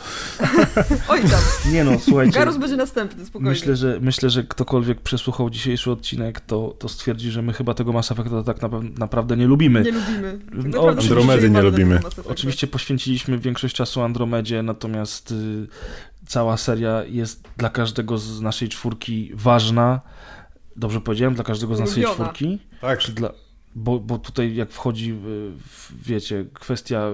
oj 1.09 1.21
tam, 1.21 1.73
Nie 1.73 1.85
no, 1.85 1.93
słuchajcie. 1.99 2.39
Garus 2.39 2.57
będzie 2.57 2.77
następny, 2.77 3.27
spokojnie. 3.27 3.51
Myślę 3.51 3.77
że, 3.77 3.99
myślę, 4.01 4.31
że 4.31 4.43
ktokolwiek 4.45 5.01
przesłuchał 5.01 5.51
dzisiejszy 5.51 5.91
odcinek, 5.91 6.41
to, 6.41 6.75
to 6.79 6.89
stwierdzi, 6.89 7.31
że 7.31 7.43
my 7.43 7.53
chyba 7.53 7.75
tego 7.75 7.93
Mass 7.93 8.13
Effecta 8.13 8.43
tak 8.43 8.63
na, 8.63 8.69
naprawdę 8.99 9.37
nie 9.37 9.47
lubimy. 9.47 9.83
Nie 9.83 9.93
lubimy. 9.93 10.39
Tak 10.39 10.55
No, 10.55 10.63
naprawdę 10.63 11.03
Andromedy 11.03 11.51
nie 11.51 11.63
lubimy. 11.63 12.01
Oczywiście 12.25 12.67
poświęciliśmy 12.67 13.39
większość 13.39 13.75
czasu 13.75 14.03
Andromedzie, 14.03 14.63
natomiast 14.63 15.31
y, 15.31 15.67
cała 16.27 16.57
seria 16.57 17.05
jest 17.05 17.49
dla 17.57 17.71
każdego 17.71 18.19
z 18.19 18.41
naszej 18.41 18.69
czwórki 18.69 19.31
ważna. 19.35 20.01
Dobrze 20.77 21.01
powiedziałem? 21.01 21.35
Dla 21.35 21.45
każdego 21.45 21.77
z 21.77 21.81
naszej 21.81 22.05
czwórki? 22.05 22.59
Tak. 22.81 22.99
Czy 22.99 23.13
dla, 23.13 23.33
bo, 23.75 24.01
bo 24.01 24.19
tutaj 24.19 24.55
jak 24.55 24.71
wchodzi, 24.71 25.13
w, 25.13 25.53
w, 25.67 26.07
wiecie, 26.07 26.45
kwestia 26.55 27.11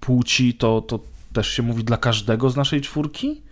płci, 0.00 0.54
to, 0.54 0.80
to 0.80 1.00
też 1.32 1.48
się 1.48 1.62
mówi 1.62 1.84
dla 1.84 1.96
każdego 1.96 2.50
z 2.50 2.56
naszej 2.56 2.80
czwórki? 2.80 3.42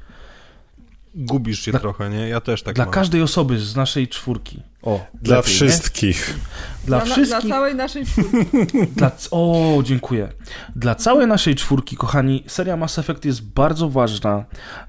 Gubisz 1.17 1.61
się 1.61 1.71
Dla- 1.71 1.81
trochę, 1.81 2.11
nie? 2.11 2.29
Ja 2.29 2.41
też 2.41 2.63
tak 2.63 2.75
dla 2.75 2.85
mam. 2.85 2.95
każdej 2.95 3.23
osoby 3.23 3.59
z 3.59 3.77
naszej 3.77 4.09
czwórki. 4.09 4.63
O, 4.83 5.01
Dla 5.23 5.37
lepiej, 5.37 5.53
nie? 5.53 5.57
wszystkich. 5.57 6.39
Dla 6.87 7.01
Dla, 7.01 7.15
wszystkich. 7.15 7.41
dla 7.47 7.57
całej 7.57 7.75
naszej 7.75 8.07
czwórki. 8.07 8.47
Dla, 8.97 9.11
o, 9.31 9.79
dziękuję. 9.85 10.29
Dla 10.77 10.95
całej 10.95 11.27
naszej 11.27 11.55
czwórki, 11.55 11.97
kochani, 11.97 12.45
seria 12.47 12.77
Mass 12.77 12.99
Effect 12.99 13.25
jest 13.25 13.43
bardzo 13.43 13.89
ważna. 13.91 14.45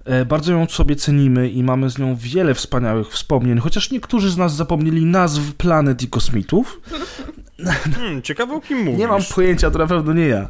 E, 0.05 0.25
bardzo 0.25 0.51
ją 0.53 0.65
sobie 0.67 0.95
cenimy 0.95 1.49
i 1.49 1.63
mamy 1.63 1.89
z 1.89 1.97
nią 1.97 2.15
wiele 2.15 2.53
wspaniałych 2.53 3.11
wspomnień, 3.11 3.57
chociaż 3.59 3.91
niektórzy 3.91 4.31
z 4.31 4.37
nas 4.37 4.55
zapomnieli 4.55 5.05
nazw 5.05 5.53
planet 5.53 6.01
i 6.03 6.07
kosmitów. 6.07 6.81
Hmm, 7.63 8.21
ciekawe 8.21 8.53
o 8.53 8.61
kim 8.61 8.77
mówisz. 8.77 8.99
Nie 8.99 9.07
mam 9.07 9.21
pojęcia, 9.35 9.71
to 9.71 9.79
na 9.79 9.87
pewno 9.87 10.13
nie 10.13 10.27
ja. 10.27 10.39
E, 10.39 10.49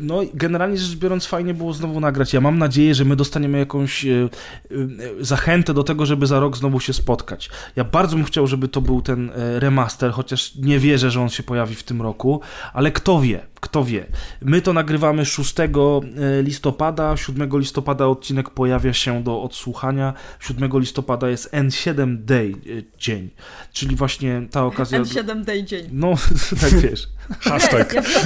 No, 0.00 0.20
generalnie 0.34 0.78
rzecz 0.78 0.96
biorąc, 0.98 1.26
fajnie 1.26 1.54
było 1.54 1.72
znowu 1.72 2.00
nagrać. 2.00 2.32
Ja 2.32 2.40
mam 2.40 2.58
nadzieję, 2.58 2.94
że 2.94 3.04
my 3.04 3.16
dostaniemy 3.16 3.58
jakąś 3.58 4.06
e, 4.06 4.10
e, 4.10 4.28
zachętę 5.20 5.74
do 5.74 5.84
tego, 5.84 6.06
żeby 6.06 6.26
za 6.26 6.40
rok 6.40 6.56
znowu 6.56 6.80
się 6.80 6.92
spotkać. 6.92 7.50
Ja 7.76 7.84
bardzo 7.84 8.16
bym 8.16 8.24
chciał, 8.24 8.46
żeby 8.46 8.68
to 8.68 8.80
był 8.80 9.02
ten 9.02 9.30
remaster, 9.34 10.12
chociaż 10.12 10.54
nie 10.54 10.78
wierzę, 10.78 11.10
że 11.10 11.20
on 11.20 11.28
się 11.28 11.42
pojawi 11.42 11.74
w 11.74 11.82
tym 11.82 12.02
roku, 12.02 12.40
ale 12.72 12.92
kto 12.92 13.20
wie, 13.20 13.40
kto 13.62 13.84
wie. 13.84 14.06
My 14.40 14.62
to 14.62 14.72
nagrywamy 14.72 15.24
6 15.24 15.54
e, 15.60 15.70
listopada, 16.42 17.16
7 17.16 17.58
listopada 17.58 18.06
odcinek 18.06 18.50
pojawia 18.50 18.92
się 18.92 19.22
do 19.22 19.42
odsłuchania, 19.42 20.14
7 20.40 20.70
listopada 20.80 21.28
jest 21.28 21.52
N7 21.52 22.16
Day 22.24 22.52
e, 22.52 22.82
dzień, 22.98 23.30
czyli 23.72 23.96
właśnie 23.96 24.42
ta 24.50 24.64
okazja... 24.64 25.00
N7 25.02 25.44
Day 25.44 25.64
dzień. 25.64 25.88
No, 25.92 26.14
tak 26.60 26.70
wiesz. 26.80 27.08
Hashtag. 27.40 27.92
Ja 27.92 28.02
wiem, 28.02 28.22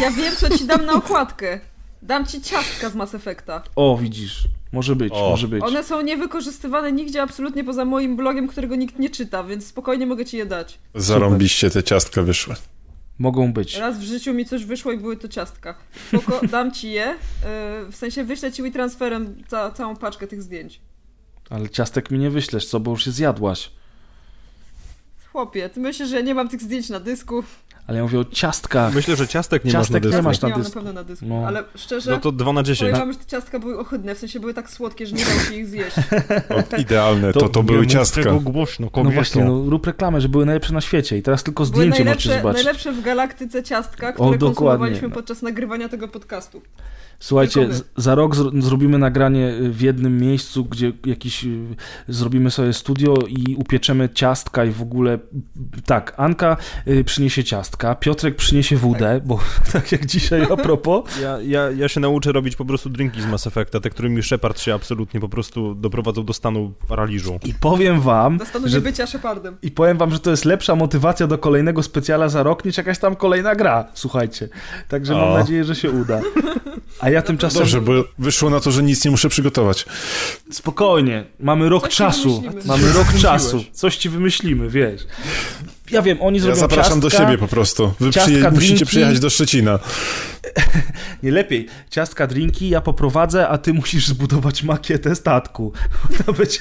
ja 0.00 0.10
wiem, 0.10 0.36
co 0.36 0.58
ci 0.58 0.66
dam 0.66 0.86
na 0.86 0.92
okładkę. 0.92 1.60
Dam 2.02 2.26
ci 2.26 2.42
ciastka 2.42 2.90
z 2.90 2.94
Mass 2.94 3.14
Effecta. 3.14 3.62
O, 3.76 3.98
widzisz. 4.02 4.48
Może 4.72 4.96
być, 4.96 5.12
O. 5.12 5.30
może 5.30 5.48
być. 5.48 5.62
One 5.62 5.84
są 5.84 6.00
niewykorzystywane 6.00 6.92
nigdzie 6.92 7.22
absolutnie 7.22 7.64
poza 7.64 7.84
moim 7.84 8.16
blogiem, 8.16 8.48
którego 8.48 8.76
nikt 8.76 8.98
nie 8.98 9.10
czyta, 9.10 9.44
więc 9.44 9.66
spokojnie 9.66 10.06
mogę 10.06 10.24
ci 10.24 10.36
je 10.36 10.46
dać. 10.46 10.78
Zarąbiście 10.94 11.70
te 11.70 11.82
ciastka 11.82 12.22
wyszły. 12.22 12.54
Mogą 13.18 13.52
być. 13.52 13.76
Raz 13.76 13.98
w 13.98 14.02
życiu 14.02 14.34
mi 14.34 14.44
coś 14.44 14.64
wyszło 14.64 14.92
i 14.92 14.98
były 14.98 15.16
to 15.16 15.28
ciastka. 15.28 15.74
Spoko, 16.08 16.40
dam 16.52 16.72
ci 16.72 16.90
je, 16.90 17.06
yy, 17.06 17.92
w 17.92 17.96
sensie 17.96 18.24
wyślę 18.24 18.52
ci 18.52 18.72
transferem 18.72 19.42
ca 19.48 19.70
całą 19.70 19.96
paczkę 19.96 20.26
tych 20.26 20.42
zdjęć. 20.42 20.80
Ale 21.50 21.68
ciastek 21.68 22.10
mi 22.10 22.18
nie 22.18 22.30
wyślesz, 22.30 22.66
co, 22.66 22.80
bo 22.80 22.90
już 22.90 23.04
się 23.04 23.10
zjadłaś. 23.10 23.70
Chłopie, 25.32 25.68
ty 25.68 25.80
myślisz, 25.80 26.08
że 26.08 26.16
ja 26.16 26.22
nie 26.22 26.34
mam 26.34 26.48
tych 26.48 26.62
zdjęć 26.62 26.88
na 26.88 27.00
dysku? 27.00 27.44
Ale 27.86 27.96
ja 27.98 28.02
mówię 28.04 28.20
o 28.20 28.24
ciastkach. 28.24 28.94
Myślę, 28.94 29.16
że 29.16 29.28
ciastek 29.28 29.64
nie 29.64 29.72
Ciastek 29.72 29.94
masz 29.94 30.02
na 30.02 30.08
nie 30.08 30.12
dysku. 30.12 30.24
masz 30.28 30.40
na 30.40 30.48
nie 30.48 30.52
mam 30.52 30.60
na 30.60 30.64
dysku. 30.64 30.78
pewno 30.78 30.92
na 30.92 31.04
dysku, 31.04 31.26
No. 31.28 31.46
ale 31.46 31.64
szczerze, 31.76 32.10
No 32.10 32.18
to 32.18 32.32
2 32.32 32.52
na 32.52 32.62
10. 32.62 32.90
powiem 32.92 33.06
wam, 33.06 33.12
że 33.12 33.18
te 33.18 33.26
ciastka 33.26 33.58
były 33.58 33.78
ohydne, 33.78 34.14
w 34.14 34.18
sensie 34.18 34.40
były 34.40 34.54
tak 34.54 34.70
słodkie, 34.70 35.06
że 35.06 35.12
nie 35.16 35.24
dało 35.24 35.40
się 35.40 35.54
ich 35.54 35.66
zjeść. 35.66 35.96
O, 36.74 36.76
idealne, 36.76 37.32
to, 37.32 37.48
to 37.48 37.60
Nie 37.60 37.66
były 37.66 37.86
ciastka. 37.86 38.22
tego 38.22 38.40
głośno, 38.40 38.88
No 38.96 39.10
właśnie, 39.10 39.44
no, 39.44 39.64
rób 39.70 39.86
reklamę, 39.86 40.20
że 40.20 40.28
były 40.28 40.46
najlepsze 40.46 40.72
na 40.72 40.80
świecie 40.80 41.18
i 41.18 41.22
teraz 41.22 41.42
tylko 41.42 41.64
Były 41.64 41.76
zdjęcie 41.84 42.04
możecie 42.04 42.28
zobaczyć. 42.36 42.64
najlepsze 42.64 42.92
w 42.92 43.02
galaktyce 43.02 43.62
ciastka, 43.62 44.08
O, 44.08 44.12
które 44.12 44.38
dokładnie. 44.38 44.54
konsumowaliśmy 44.56 45.10
podczas 45.10 45.42
nagrywania 45.42 45.88
tego 45.88 46.08
podcastu. 46.08 46.62
Słuchajcie, 47.20 47.72
z- 47.74 47.84
za 47.96 48.14
rok 48.14 48.36
zro- 48.36 48.62
zrobimy 48.62 48.98
nagranie 48.98 49.48
y, 49.48 49.70
w 49.70 49.80
jednym 49.80 50.18
miejscu, 50.18 50.64
gdzie 50.64 50.92
jakiś 51.06 51.44
y, 51.44 51.58
zrobimy 52.08 52.50
sobie 52.50 52.72
studio 52.72 53.14
i 53.28 53.56
upieczemy 53.56 54.08
ciastka 54.08 54.64
i 54.64 54.70
w 54.70 54.82
ogóle 54.82 55.18
tak, 55.86 56.14
Anka 56.16 56.56
y, 56.88 57.04
przyniesie 57.04 57.44
ciastka, 57.44 57.94
Piotrek 57.94 58.36
przyniesie 58.36 58.76
wódę, 58.76 59.20
bo 59.24 59.38
tak 59.72 59.92
jak 59.92 60.06
dzisiaj 60.06 60.42
a 60.52 60.56
propos. 60.56 61.04
Ja, 61.22 61.38
ja, 61.40 61.70
ja 61.70 61.88
się 61.88 62.00
nauczę 62.00 62.32
robić 62.32 62.56
po 62.56 62.64
prostu 62.64 62.90
drinki 62.90 63.22
z 63.22 63.26
Mass 63.26 63.46
Effecta, 63.46 63.80
te, 63.80 63.90
którymi 63.90 64.22
Shepard 64.22 64.60
się 64.60 64.74
absolutnie 64.74 65.20
po 65.20 65.28
prostu 65.28 65.74
doprowadzał 65.74 66.24
do 66.24 66.32
stanu 66.32 66.72
paraliżu. 66.88 67.38
I 67.44 67.54
powiem 67.54 68.00
wam, 68.00 68.38
Do 68.38 68.44
stanu 68.46 68.68
że 68.68 68.76
niebycia 68.78 69.06
Shepardem. 69.06 69.56
I 69.62 69.70
powiem 69.70 69.98
wam, 69.98 70.10
że 70.10 70.18
to 70.18 70.30
jest 70.30 70.44
lepsza 70.44 70.74
motywacja 70.76 71.26
do 71.26 71.38
kolejnego 71.38 71.82
specjala 71.82 72.28
za 72.28 72.42
rok 72.42 72.64
niż 72.64 72.76
jakaś 72.76 72.98
tam 72.98 73.16
kolejna 73.16 73.54
gra, 73.54 73.84
słuchajcie. 73.94 74.48
Także 74.88 75.14
mam 75.14 75.22
O. 75.32 75.38
nadzieję, 75.38 75.64
że 75.64 75.74
się 75.74 75.90
uda. 75.90 76.20
A 77.00 77.05
ja 77.10 77.22
tymczasem... 77.22 77.58
Dobrze, 77.60 77.80
bo 77.80 77.92
wyszło 78.18 78.50
na 78.50 78.60
to, 78.60 78.70
że 78.72 78.82
nic 78.82 79.04
nie 79.04 79.10
muszę 79.10 79.28
przygotować. 79.28 79.86
Spokojnie, 80.50 81.24
mamy 81.40 81.68
rok 81.68 81.88
czasu. 81.88 82.42
Mamy 82.64 82.86
rok 82.86 82.94
Wymyśliłeś. 82.94 83.22
czasu. 83.22 83.64
Coś 83.72 83.96
ci 83.96 84.08
wymyślimy, 84.08 84.70
wiesz. 84.70 85.06
Ja 85.90 86.02
wiem, 86.02 86.18
oni 86.22 86.38
Ja 86.38 86.42
zrobią 86.44 86.60
zapraszam 86.60 87.00
do 87.00 87.10
ciastka, 87.10 87.26
siebie 87.26 87.38
po 87.38 87.48
prostu. 87.48 87.94
Wy 88.00 88.10
ciastka, 88.10 88.30
przyje- 88.32 88.50
musicie 88.52 88.66
drinki. 88.74 88.86
przyjechać 88.86 89.20
do 89.20 89.30
Szczecina. 89.30 89.78
Nie 91.22 91.32
lepiej. 91.32 91.66
Ciastka, 91.90 92.26
drinki, 92.26 92.68
ja 92.68 92.80
poprowadzę, 92.80 93.48
a 93.48 93.58
ty 93.58 93.72
musisz 93.74 94.06
zbudować 94.06 94.62
makietę 94.62 95.14
statku. 95.16 95.72
To 96.26 96.32
będzie... 96.32 96.58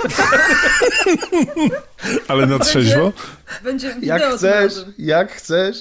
Ale 2.27 2.45
na 2.45 2.59
trzeźwo? 2.59 3.13
Będzie 3.63 3.95
wideo 3.95 4.17
Jak 4.17 4.35
chcesz, 4.37 4.73
jak 4.97 5.31
chcesz. 5.31 5.75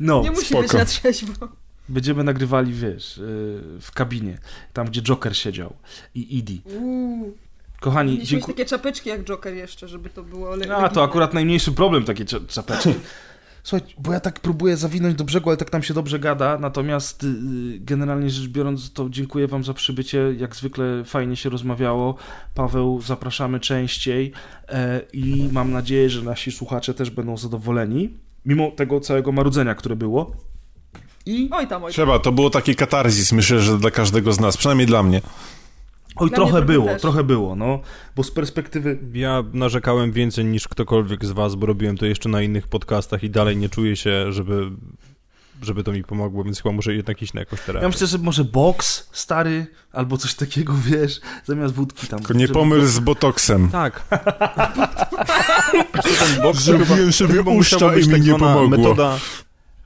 No. 0.00 0.22
Nie 0.22 0.30
musi 0.30 0.46
spoko. 0.46 0.62
być 0.62 0.72
na 0.72 0.84
trzeźwo. 0.84 1.48
Będziemy 1.90 2.24
nagrywali, 2.24 2.72
wiesz, 2.72 3.16
yy, 3.16 3.80
w 3.80 3.90
kabinie, 3.94 4.38
tam 4.72 4.86
gdzie 4.86 5.02
Joker 5.02 5.36
siedział 5.36 5.74
i 6.14 6.38
Idi. 6.38 6.62
Uuu. 6.80 7.34
Kochani, 7.80 8.12
Mieliśmy 8.12 8.26
dziękuję. 8.30 8.54
takie 8.56 8.68
czapeczki 8.68 9.08
jak 9.08 9.24
Joker 9.24 9.54
jeszcze, 9.54 9.88
żeby 9.88 10.10
to 10.10 10.22
było... 10.22 10.56
le- 10.56 10.76
A, 10.76 10.88
to 10.88 11.02
akurat 11.02 11.34
najmniejszy 11.34 11.72
problem, 11.72 12.04
takie 12.04 12.24
cza- 12.24 12.46
czapeczki. 12.46 12.94
Słuchaj, 13.62 13.88
bo 13.98 14.12
ja 14.12 14.20
tak 14.20 14.40
próbuję 14.40 14.76
zawinąć 14.76 15.14
do 15.14 15.24
brzegu, 15.24 15.50
ale 15.50 15.56
tak 15.56 15.72
nam 15.72 15.82
się 15.82 15.94
dobrze 15.94 16.18
gada, 16.18 16.58
natomiast 16.58 17.22
yy, 17.22 17.30
generalnie 17.80 18.30
rzecz 18.30 18.48
biorąc, 18.48 18.92
to 18.92 19.08
dziękuję 19.10 19.46
wam 19.48 19.64
za 19.64 19.74
przybycie, 19.74 20.34
jak 20.38 20.56
zwykle 20.56 21.04
fajnie 21.04 21.36
się 21.36 21.50
rozmawiało. 21.50 22.14
Paweł, 22.54 23.00
zapraszamy 23.02 23.60
częściej 23.60 24.32
e, 24.68 25.00
i 25.12 25.48
mam 25.52 25.72
nadzieję, 25.72 26.10
że 26.10 26.22
nasi 26.22 26.52
słuchacze 26.52 26.94
też 26.94 27.10
będą 27.10 27.36
zadowoleni, 27.36 28.14
mimo 28.46 28.70
tego 28.70 29.00
całego 29.00 29.32
marudzenia, 29.32 29.74
które 29.74 29.96
było. 29.96 30.36
I 31.30 31.48
Oj 31.52 31.66
tam, 31.66 31.84
oj 31.84 31.88
tam. 31.88 31.92
Trzeba, 31.92 32.18
to 32.18 32.32
było 32.32 32.50
taki 32.50 32.74
katarzis, 32.76 33.32
myślę, 33.32 33.60
że 33.60 33.78
dla 33.78 33.90
każdego 33.90 34.32
z 34.32 34.40
nas, 34.40 34.56
przynajmniej 34.56 34.86
dla 34.86 35.02
mnie. 35.02 35.22
oj, 36.16 36.28
Dla 36.28 36.36
trochę 36.36 36.62
było, 36.62 36.86
też. 36.86 37.02
trochę 37.02 37.24
było, 37.24 37.56
no, 37.56 37.80
bo 38.16 38.22
z 38.22 38.30
perspektywy 38.30 38.98
Ja 39.12 39.44
narzekałem 39.52 40.12
więcej 40.12 40.44
niż 40.44 40.68
ktokolwiek 40.68 41.24
z 41.24 41.30
was, 41.30 41.54
bo 41.54 41.66
robiłem 41.66 41.96
to 41.98 42.06
jeszcze 42.06 42.28
na 42.28 42.42
innych 42.42 42.68
podcastach 42.68 43.22
i 43.24 43.30
dalej 43.30 43.56
nie 43.56 43.68
czuję 43.68 43.96
się, 43.96 44.32
żeby, 44.32 44.70
żeby 45.62 45.84
to 45.84 45.92
mi 45.92 46.04
pomogło, 46.04 46.44
więc 46.44 46.62
chyba 46.62 46.72
muszę 46.72 46.94
jednak 46.94 47.22
iść 47.22 47.32
na 47.34 47.40
jakąś 47.40 47.60
terapię. 47.60 47.82
Ja 47.82 47.88
myślę, 47.88 48.06
że 48.06 48.18
może 48.18 48.44
boks 48.44 49.08
stary, 49.12 49.66
albo 49.92 50.16
coś 50.16 50.34
takiego, 50.34 50.72
wiesz, 50.90 51.20
zamiast 51.44 51.74
wódki 51.74 52.06
tam. 52.06 52.18
Tylko 52.18 52.34
nie 52.34 52.48
pomyl 52.48 52.86
z 52.86 52.98
botoksem. 52.98 53.68
Tak. 53.68 54.02
to 56.42 56.52
Zrobiłem 56.54 57.12
sobie 57.12 57.44
to 57.44 57.50
uszcza 57.50 57.96
i 57.96 57.98
mi 57.98 58.08
tak 58.08 58.22
nie 58.22 58.32
pomogło. 58.32 58.68
metoda... 58.68 59.18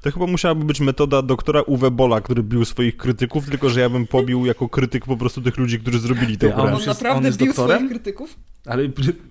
To 0.04 0.10
chyba 0.10 0.26
musiałaby 0.26 0.64
być 0.64 0.80
metoda 0.80 1.22
doktora 1.22 1.62
Uwe 1.62 1.90
Bola, 1.90 2.20
który 2.20 2.42
bił 2.42 2.64
swoich 2.64 2.96
krytyków, 2.96 3.50
tylko 3.50 3.68
że 3.70 3.80
ja 3.80 3.88
bym 3.90 4.06
pobił 4.06 4.46
jako 4.46 4.68
krytyk 4.68 5.04
po 5.06 5.16
prostu 5.16 5.40
tych 5.42 5.58
ludzi, 5.58 5.80
którzy 5.80 5.98
zrobili 5.98 6.38
tę 6.38 6.46
grę. 6.46 6.56
on 6.56 6.66
On 6.68 6.74
jest- 6.74 6.86
naprawdę 6.86 7.18
on 7.18 7.24
jest 7.24 7.38
bił 7.38 7.46
doktorem? 7.46 7.76
swoich 7.76 7.90
krytyków? 7.90 8.36
Ale 8.66 8.88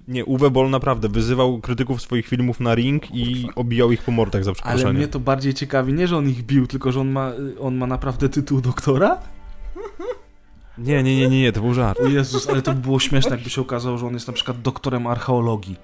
Nie, 0.08 0.26
Uwe 0.26 0.50
Boll 0.52 0.70
naprawdę 0.70 1.10
wyzywał 1.10 1.60
krytyków 1.62 2.02
swoich 2.02 2.28
filmów 2.28 2.60
na 2.60 2.76
ring 2.76 3.16
i 3.16 3.48
obijał 3.56 3.92
ich 3.92 4.02
po 4.04 4.12
mordach 4.12 4.44
za 4.44 4.50
Ale 4.50 4.56
przeproszeniem. 4.56 4.96
mnie 4.96 5.08
to 5.08 5.20
bardziej 5.20 5.54
ciekawi, 5.54 5.94
nie, 5.94 6.08
że 6.08 6.18
on 6.18 6.30
ich 6.30 6.44
bił, 6.44 6.68
tylko 6.68 6.92
że 6.92 7.00
on 7.00 7.12
ma, 7.12 7.32
on 7.60 7.76
ma 7.76 7.88
naprawdę 7.88 8.30
tytuł 8.30 8.62
doktora? 8.62 9.18
Nie, 10.78 11.04
nie, 11.04 11.16
nie, 11.18 11.30
nie, 11.30 11.42
nie, 11.42 11.52
to 11.52 11.62
był 11.62 11.74
żart. 11.74 12.00
Jezus, 12.10 12.50
ale 12.50 12.62
to 12.62 12.74
by 12.74 12.82
było 12.82 13.00
śmieszne, 13.00 13.32
jakby 13.32 13.50
się 13.50 13.62
okazało, 13.62 13.98
że 13.98 14.08
on 14.08 14.14
jest 14.14 14.28
na 14.28 14.34
przykład 14.34 14.62
doktorem 14.62 15.08
archeologii. 15.08 15.76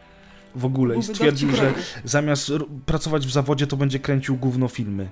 W 0.55 0.65
ogóle. 0.65 0.97
I 0.97 1.03
stwierdził, 1.03 1.55
że 1.55 1.73
zamiast 2.03 2.51
pracować 2.85 3.27
w 3.27 3.31
zawodzie, 3.31 3.67
to 3.67 3.77
będzie 3.77 3.99
kręcił 3.99 4.35
gówno 4.35 4.67
filmy. 4.67 5.09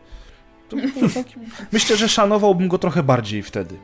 To 0.69 0.77
Myślę, 1.71 1.97
że 1.97 2.09
szanowałbym 2.09 2.67
go 2.67 2.77
trochę 2.77 3.03
bardziej 3.03 3.43
wtedy. 3.43 3.75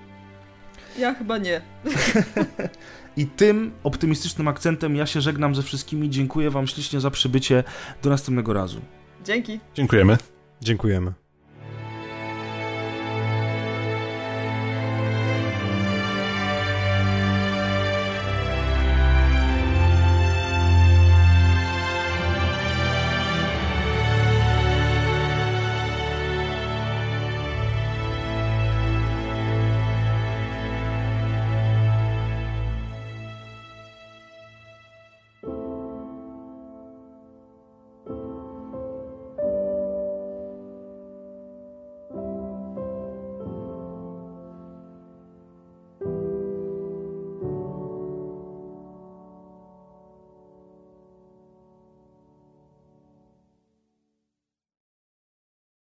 Ja 0.99 1.13
chyba 1.13 1.37
nie. 1.37 1.61
I 3.17 3.27
tym 3.27 3.71
optymistycznym 3.83 4.47
akcentem 4.47 4.95
ja 4.95 5.05
się 5.05 5.21
żegnam 5.21 5.55
ze 5.55 5.63
wszystkimi. 5.63 6.09
Dziękuję 6.09 6.51
Wam 6.51 6.67
ślicznie 6.67 6.99
za 6.99 7.11
przybycie. 7.11 7.63
Do 8.01 8.09
następnego 8.09 8.53
razu. 8.53 8.81
Dzięki. 9.25 9.59
Dziękujemy. 9.75 10.17
Dziękujemy. 10.61 11.22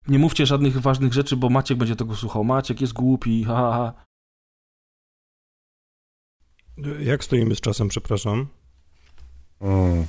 Nie 0.07 0.19
mówcie 0.19 0.45
żadnych 0.45 0.81
ważnych 0.81 1.13
rzeczy, 1.13 1.37
bo 1.37 1.49
Maciek 1.49 1.77
będzie 1.77 1.95
tego 1.95 2.15
słuchał. 2.15 2.43
Maciek 2.43 2.81
jest 2.81 2.93
głupi, 2.93 3.43
ha, 3.43 3.53
ha, 3.53 3.71
ha. 3.71 4.05
Jak 6.99 7.23
stoimy 7.23 7.55
z 7.55 7.61
czasem, 7.61 7.87
przepraszam? 7.87 8.47
Mm. 9.61 10.05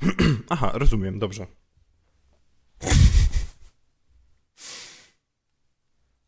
Aha, 0.50 0.70
rozumiem, 0.74 1.18
dobrze. 1.18 1.46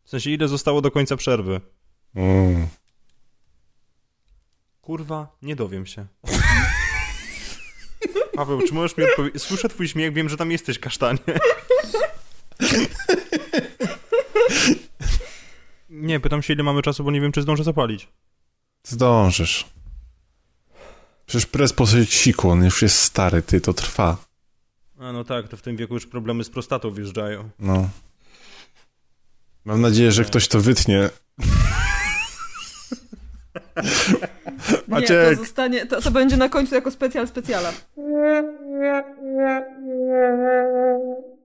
W 0.04 0.10
sensie, 0.10 0.30
ile 0.30 0.48
zostało 0.48 0.80
do 0.80 0.90
końca 0.90 1.16
przerwy? 1.16 1.60
Mm. 2.14 2.68
Kurwa, 4.80 5.36
nie 5.42 5.56
dowiem 5.56 5.86
się. 5.86 6.06
Paweł, 8.34 8.62
czy 8.68 8.74
możesz 8.74 8.96
mi 8.96 9.04
odpowiedzieć? 9.04 9.42
Słyszę 9.42 9.68
twój 9.68 9.88
śmiech, 9.88 10.12
wiem, 10.12 10.28
że 10.28 10.36
tam 10.36 10.50
jesteś, 10.50 10.78
kasztanie. 10.78 11.18
Nie, 15.90 16.20
pytam 16.20 16.42
się, 16.42 16.54
ile 16.54 16.62
mamy 16.62 16.82
czasu, 16.82 17.04
bo 17.04 17.10
nie 17.10 17.20
wiem, 17.20 17.32
czy 17.32 17.42
zdążę 17.42 17.64
zapalić. 17.64 18.08
Zdążysz. 18.84 19.66
Przecież 21.26 21.46
pres 21.46 21.72
posyć 21.72 22.12
siku, 22.12 22.50
on 22.50 22.64
już 22.64 22.82
jest 22.82 22.98
stary, 22.98 23.42
ty, 23.42 23.60
to 23.60 23.74
trwa. 23.74 24.16
A 24.98 25.12
no 25.12 25.24
tak, 25.24 25.48
to 25.48 25.56
w 25.56 25.62
tym 25.62 25.76
wieku 25.76 25.94
już 25.94 26.06
problemy 26.06 26.44
z 26.44 26.50
prostatą 26.50 26.90
wjeżdżają. 26.90 27.50
No. 27.58 27.88
Mam 29.64 29.80
nadzieję, 29.80 30.12
że 30.12 30.24
ktoś 30.24 30.48
to 30.48 30.60
wytnie. 30.60 31.10
Nie, 34.88 35.06
to 35.06 35.34
zostanie, 35.36 35.86
to, 35.86 36.00
to 36.00 36.10
będzie 36.10 36.36
na 36.36 36.48
końcu 36.48 36.74
jako 36.74 36.90
specjal 36.90 37.28
specjala. 37.28 37.72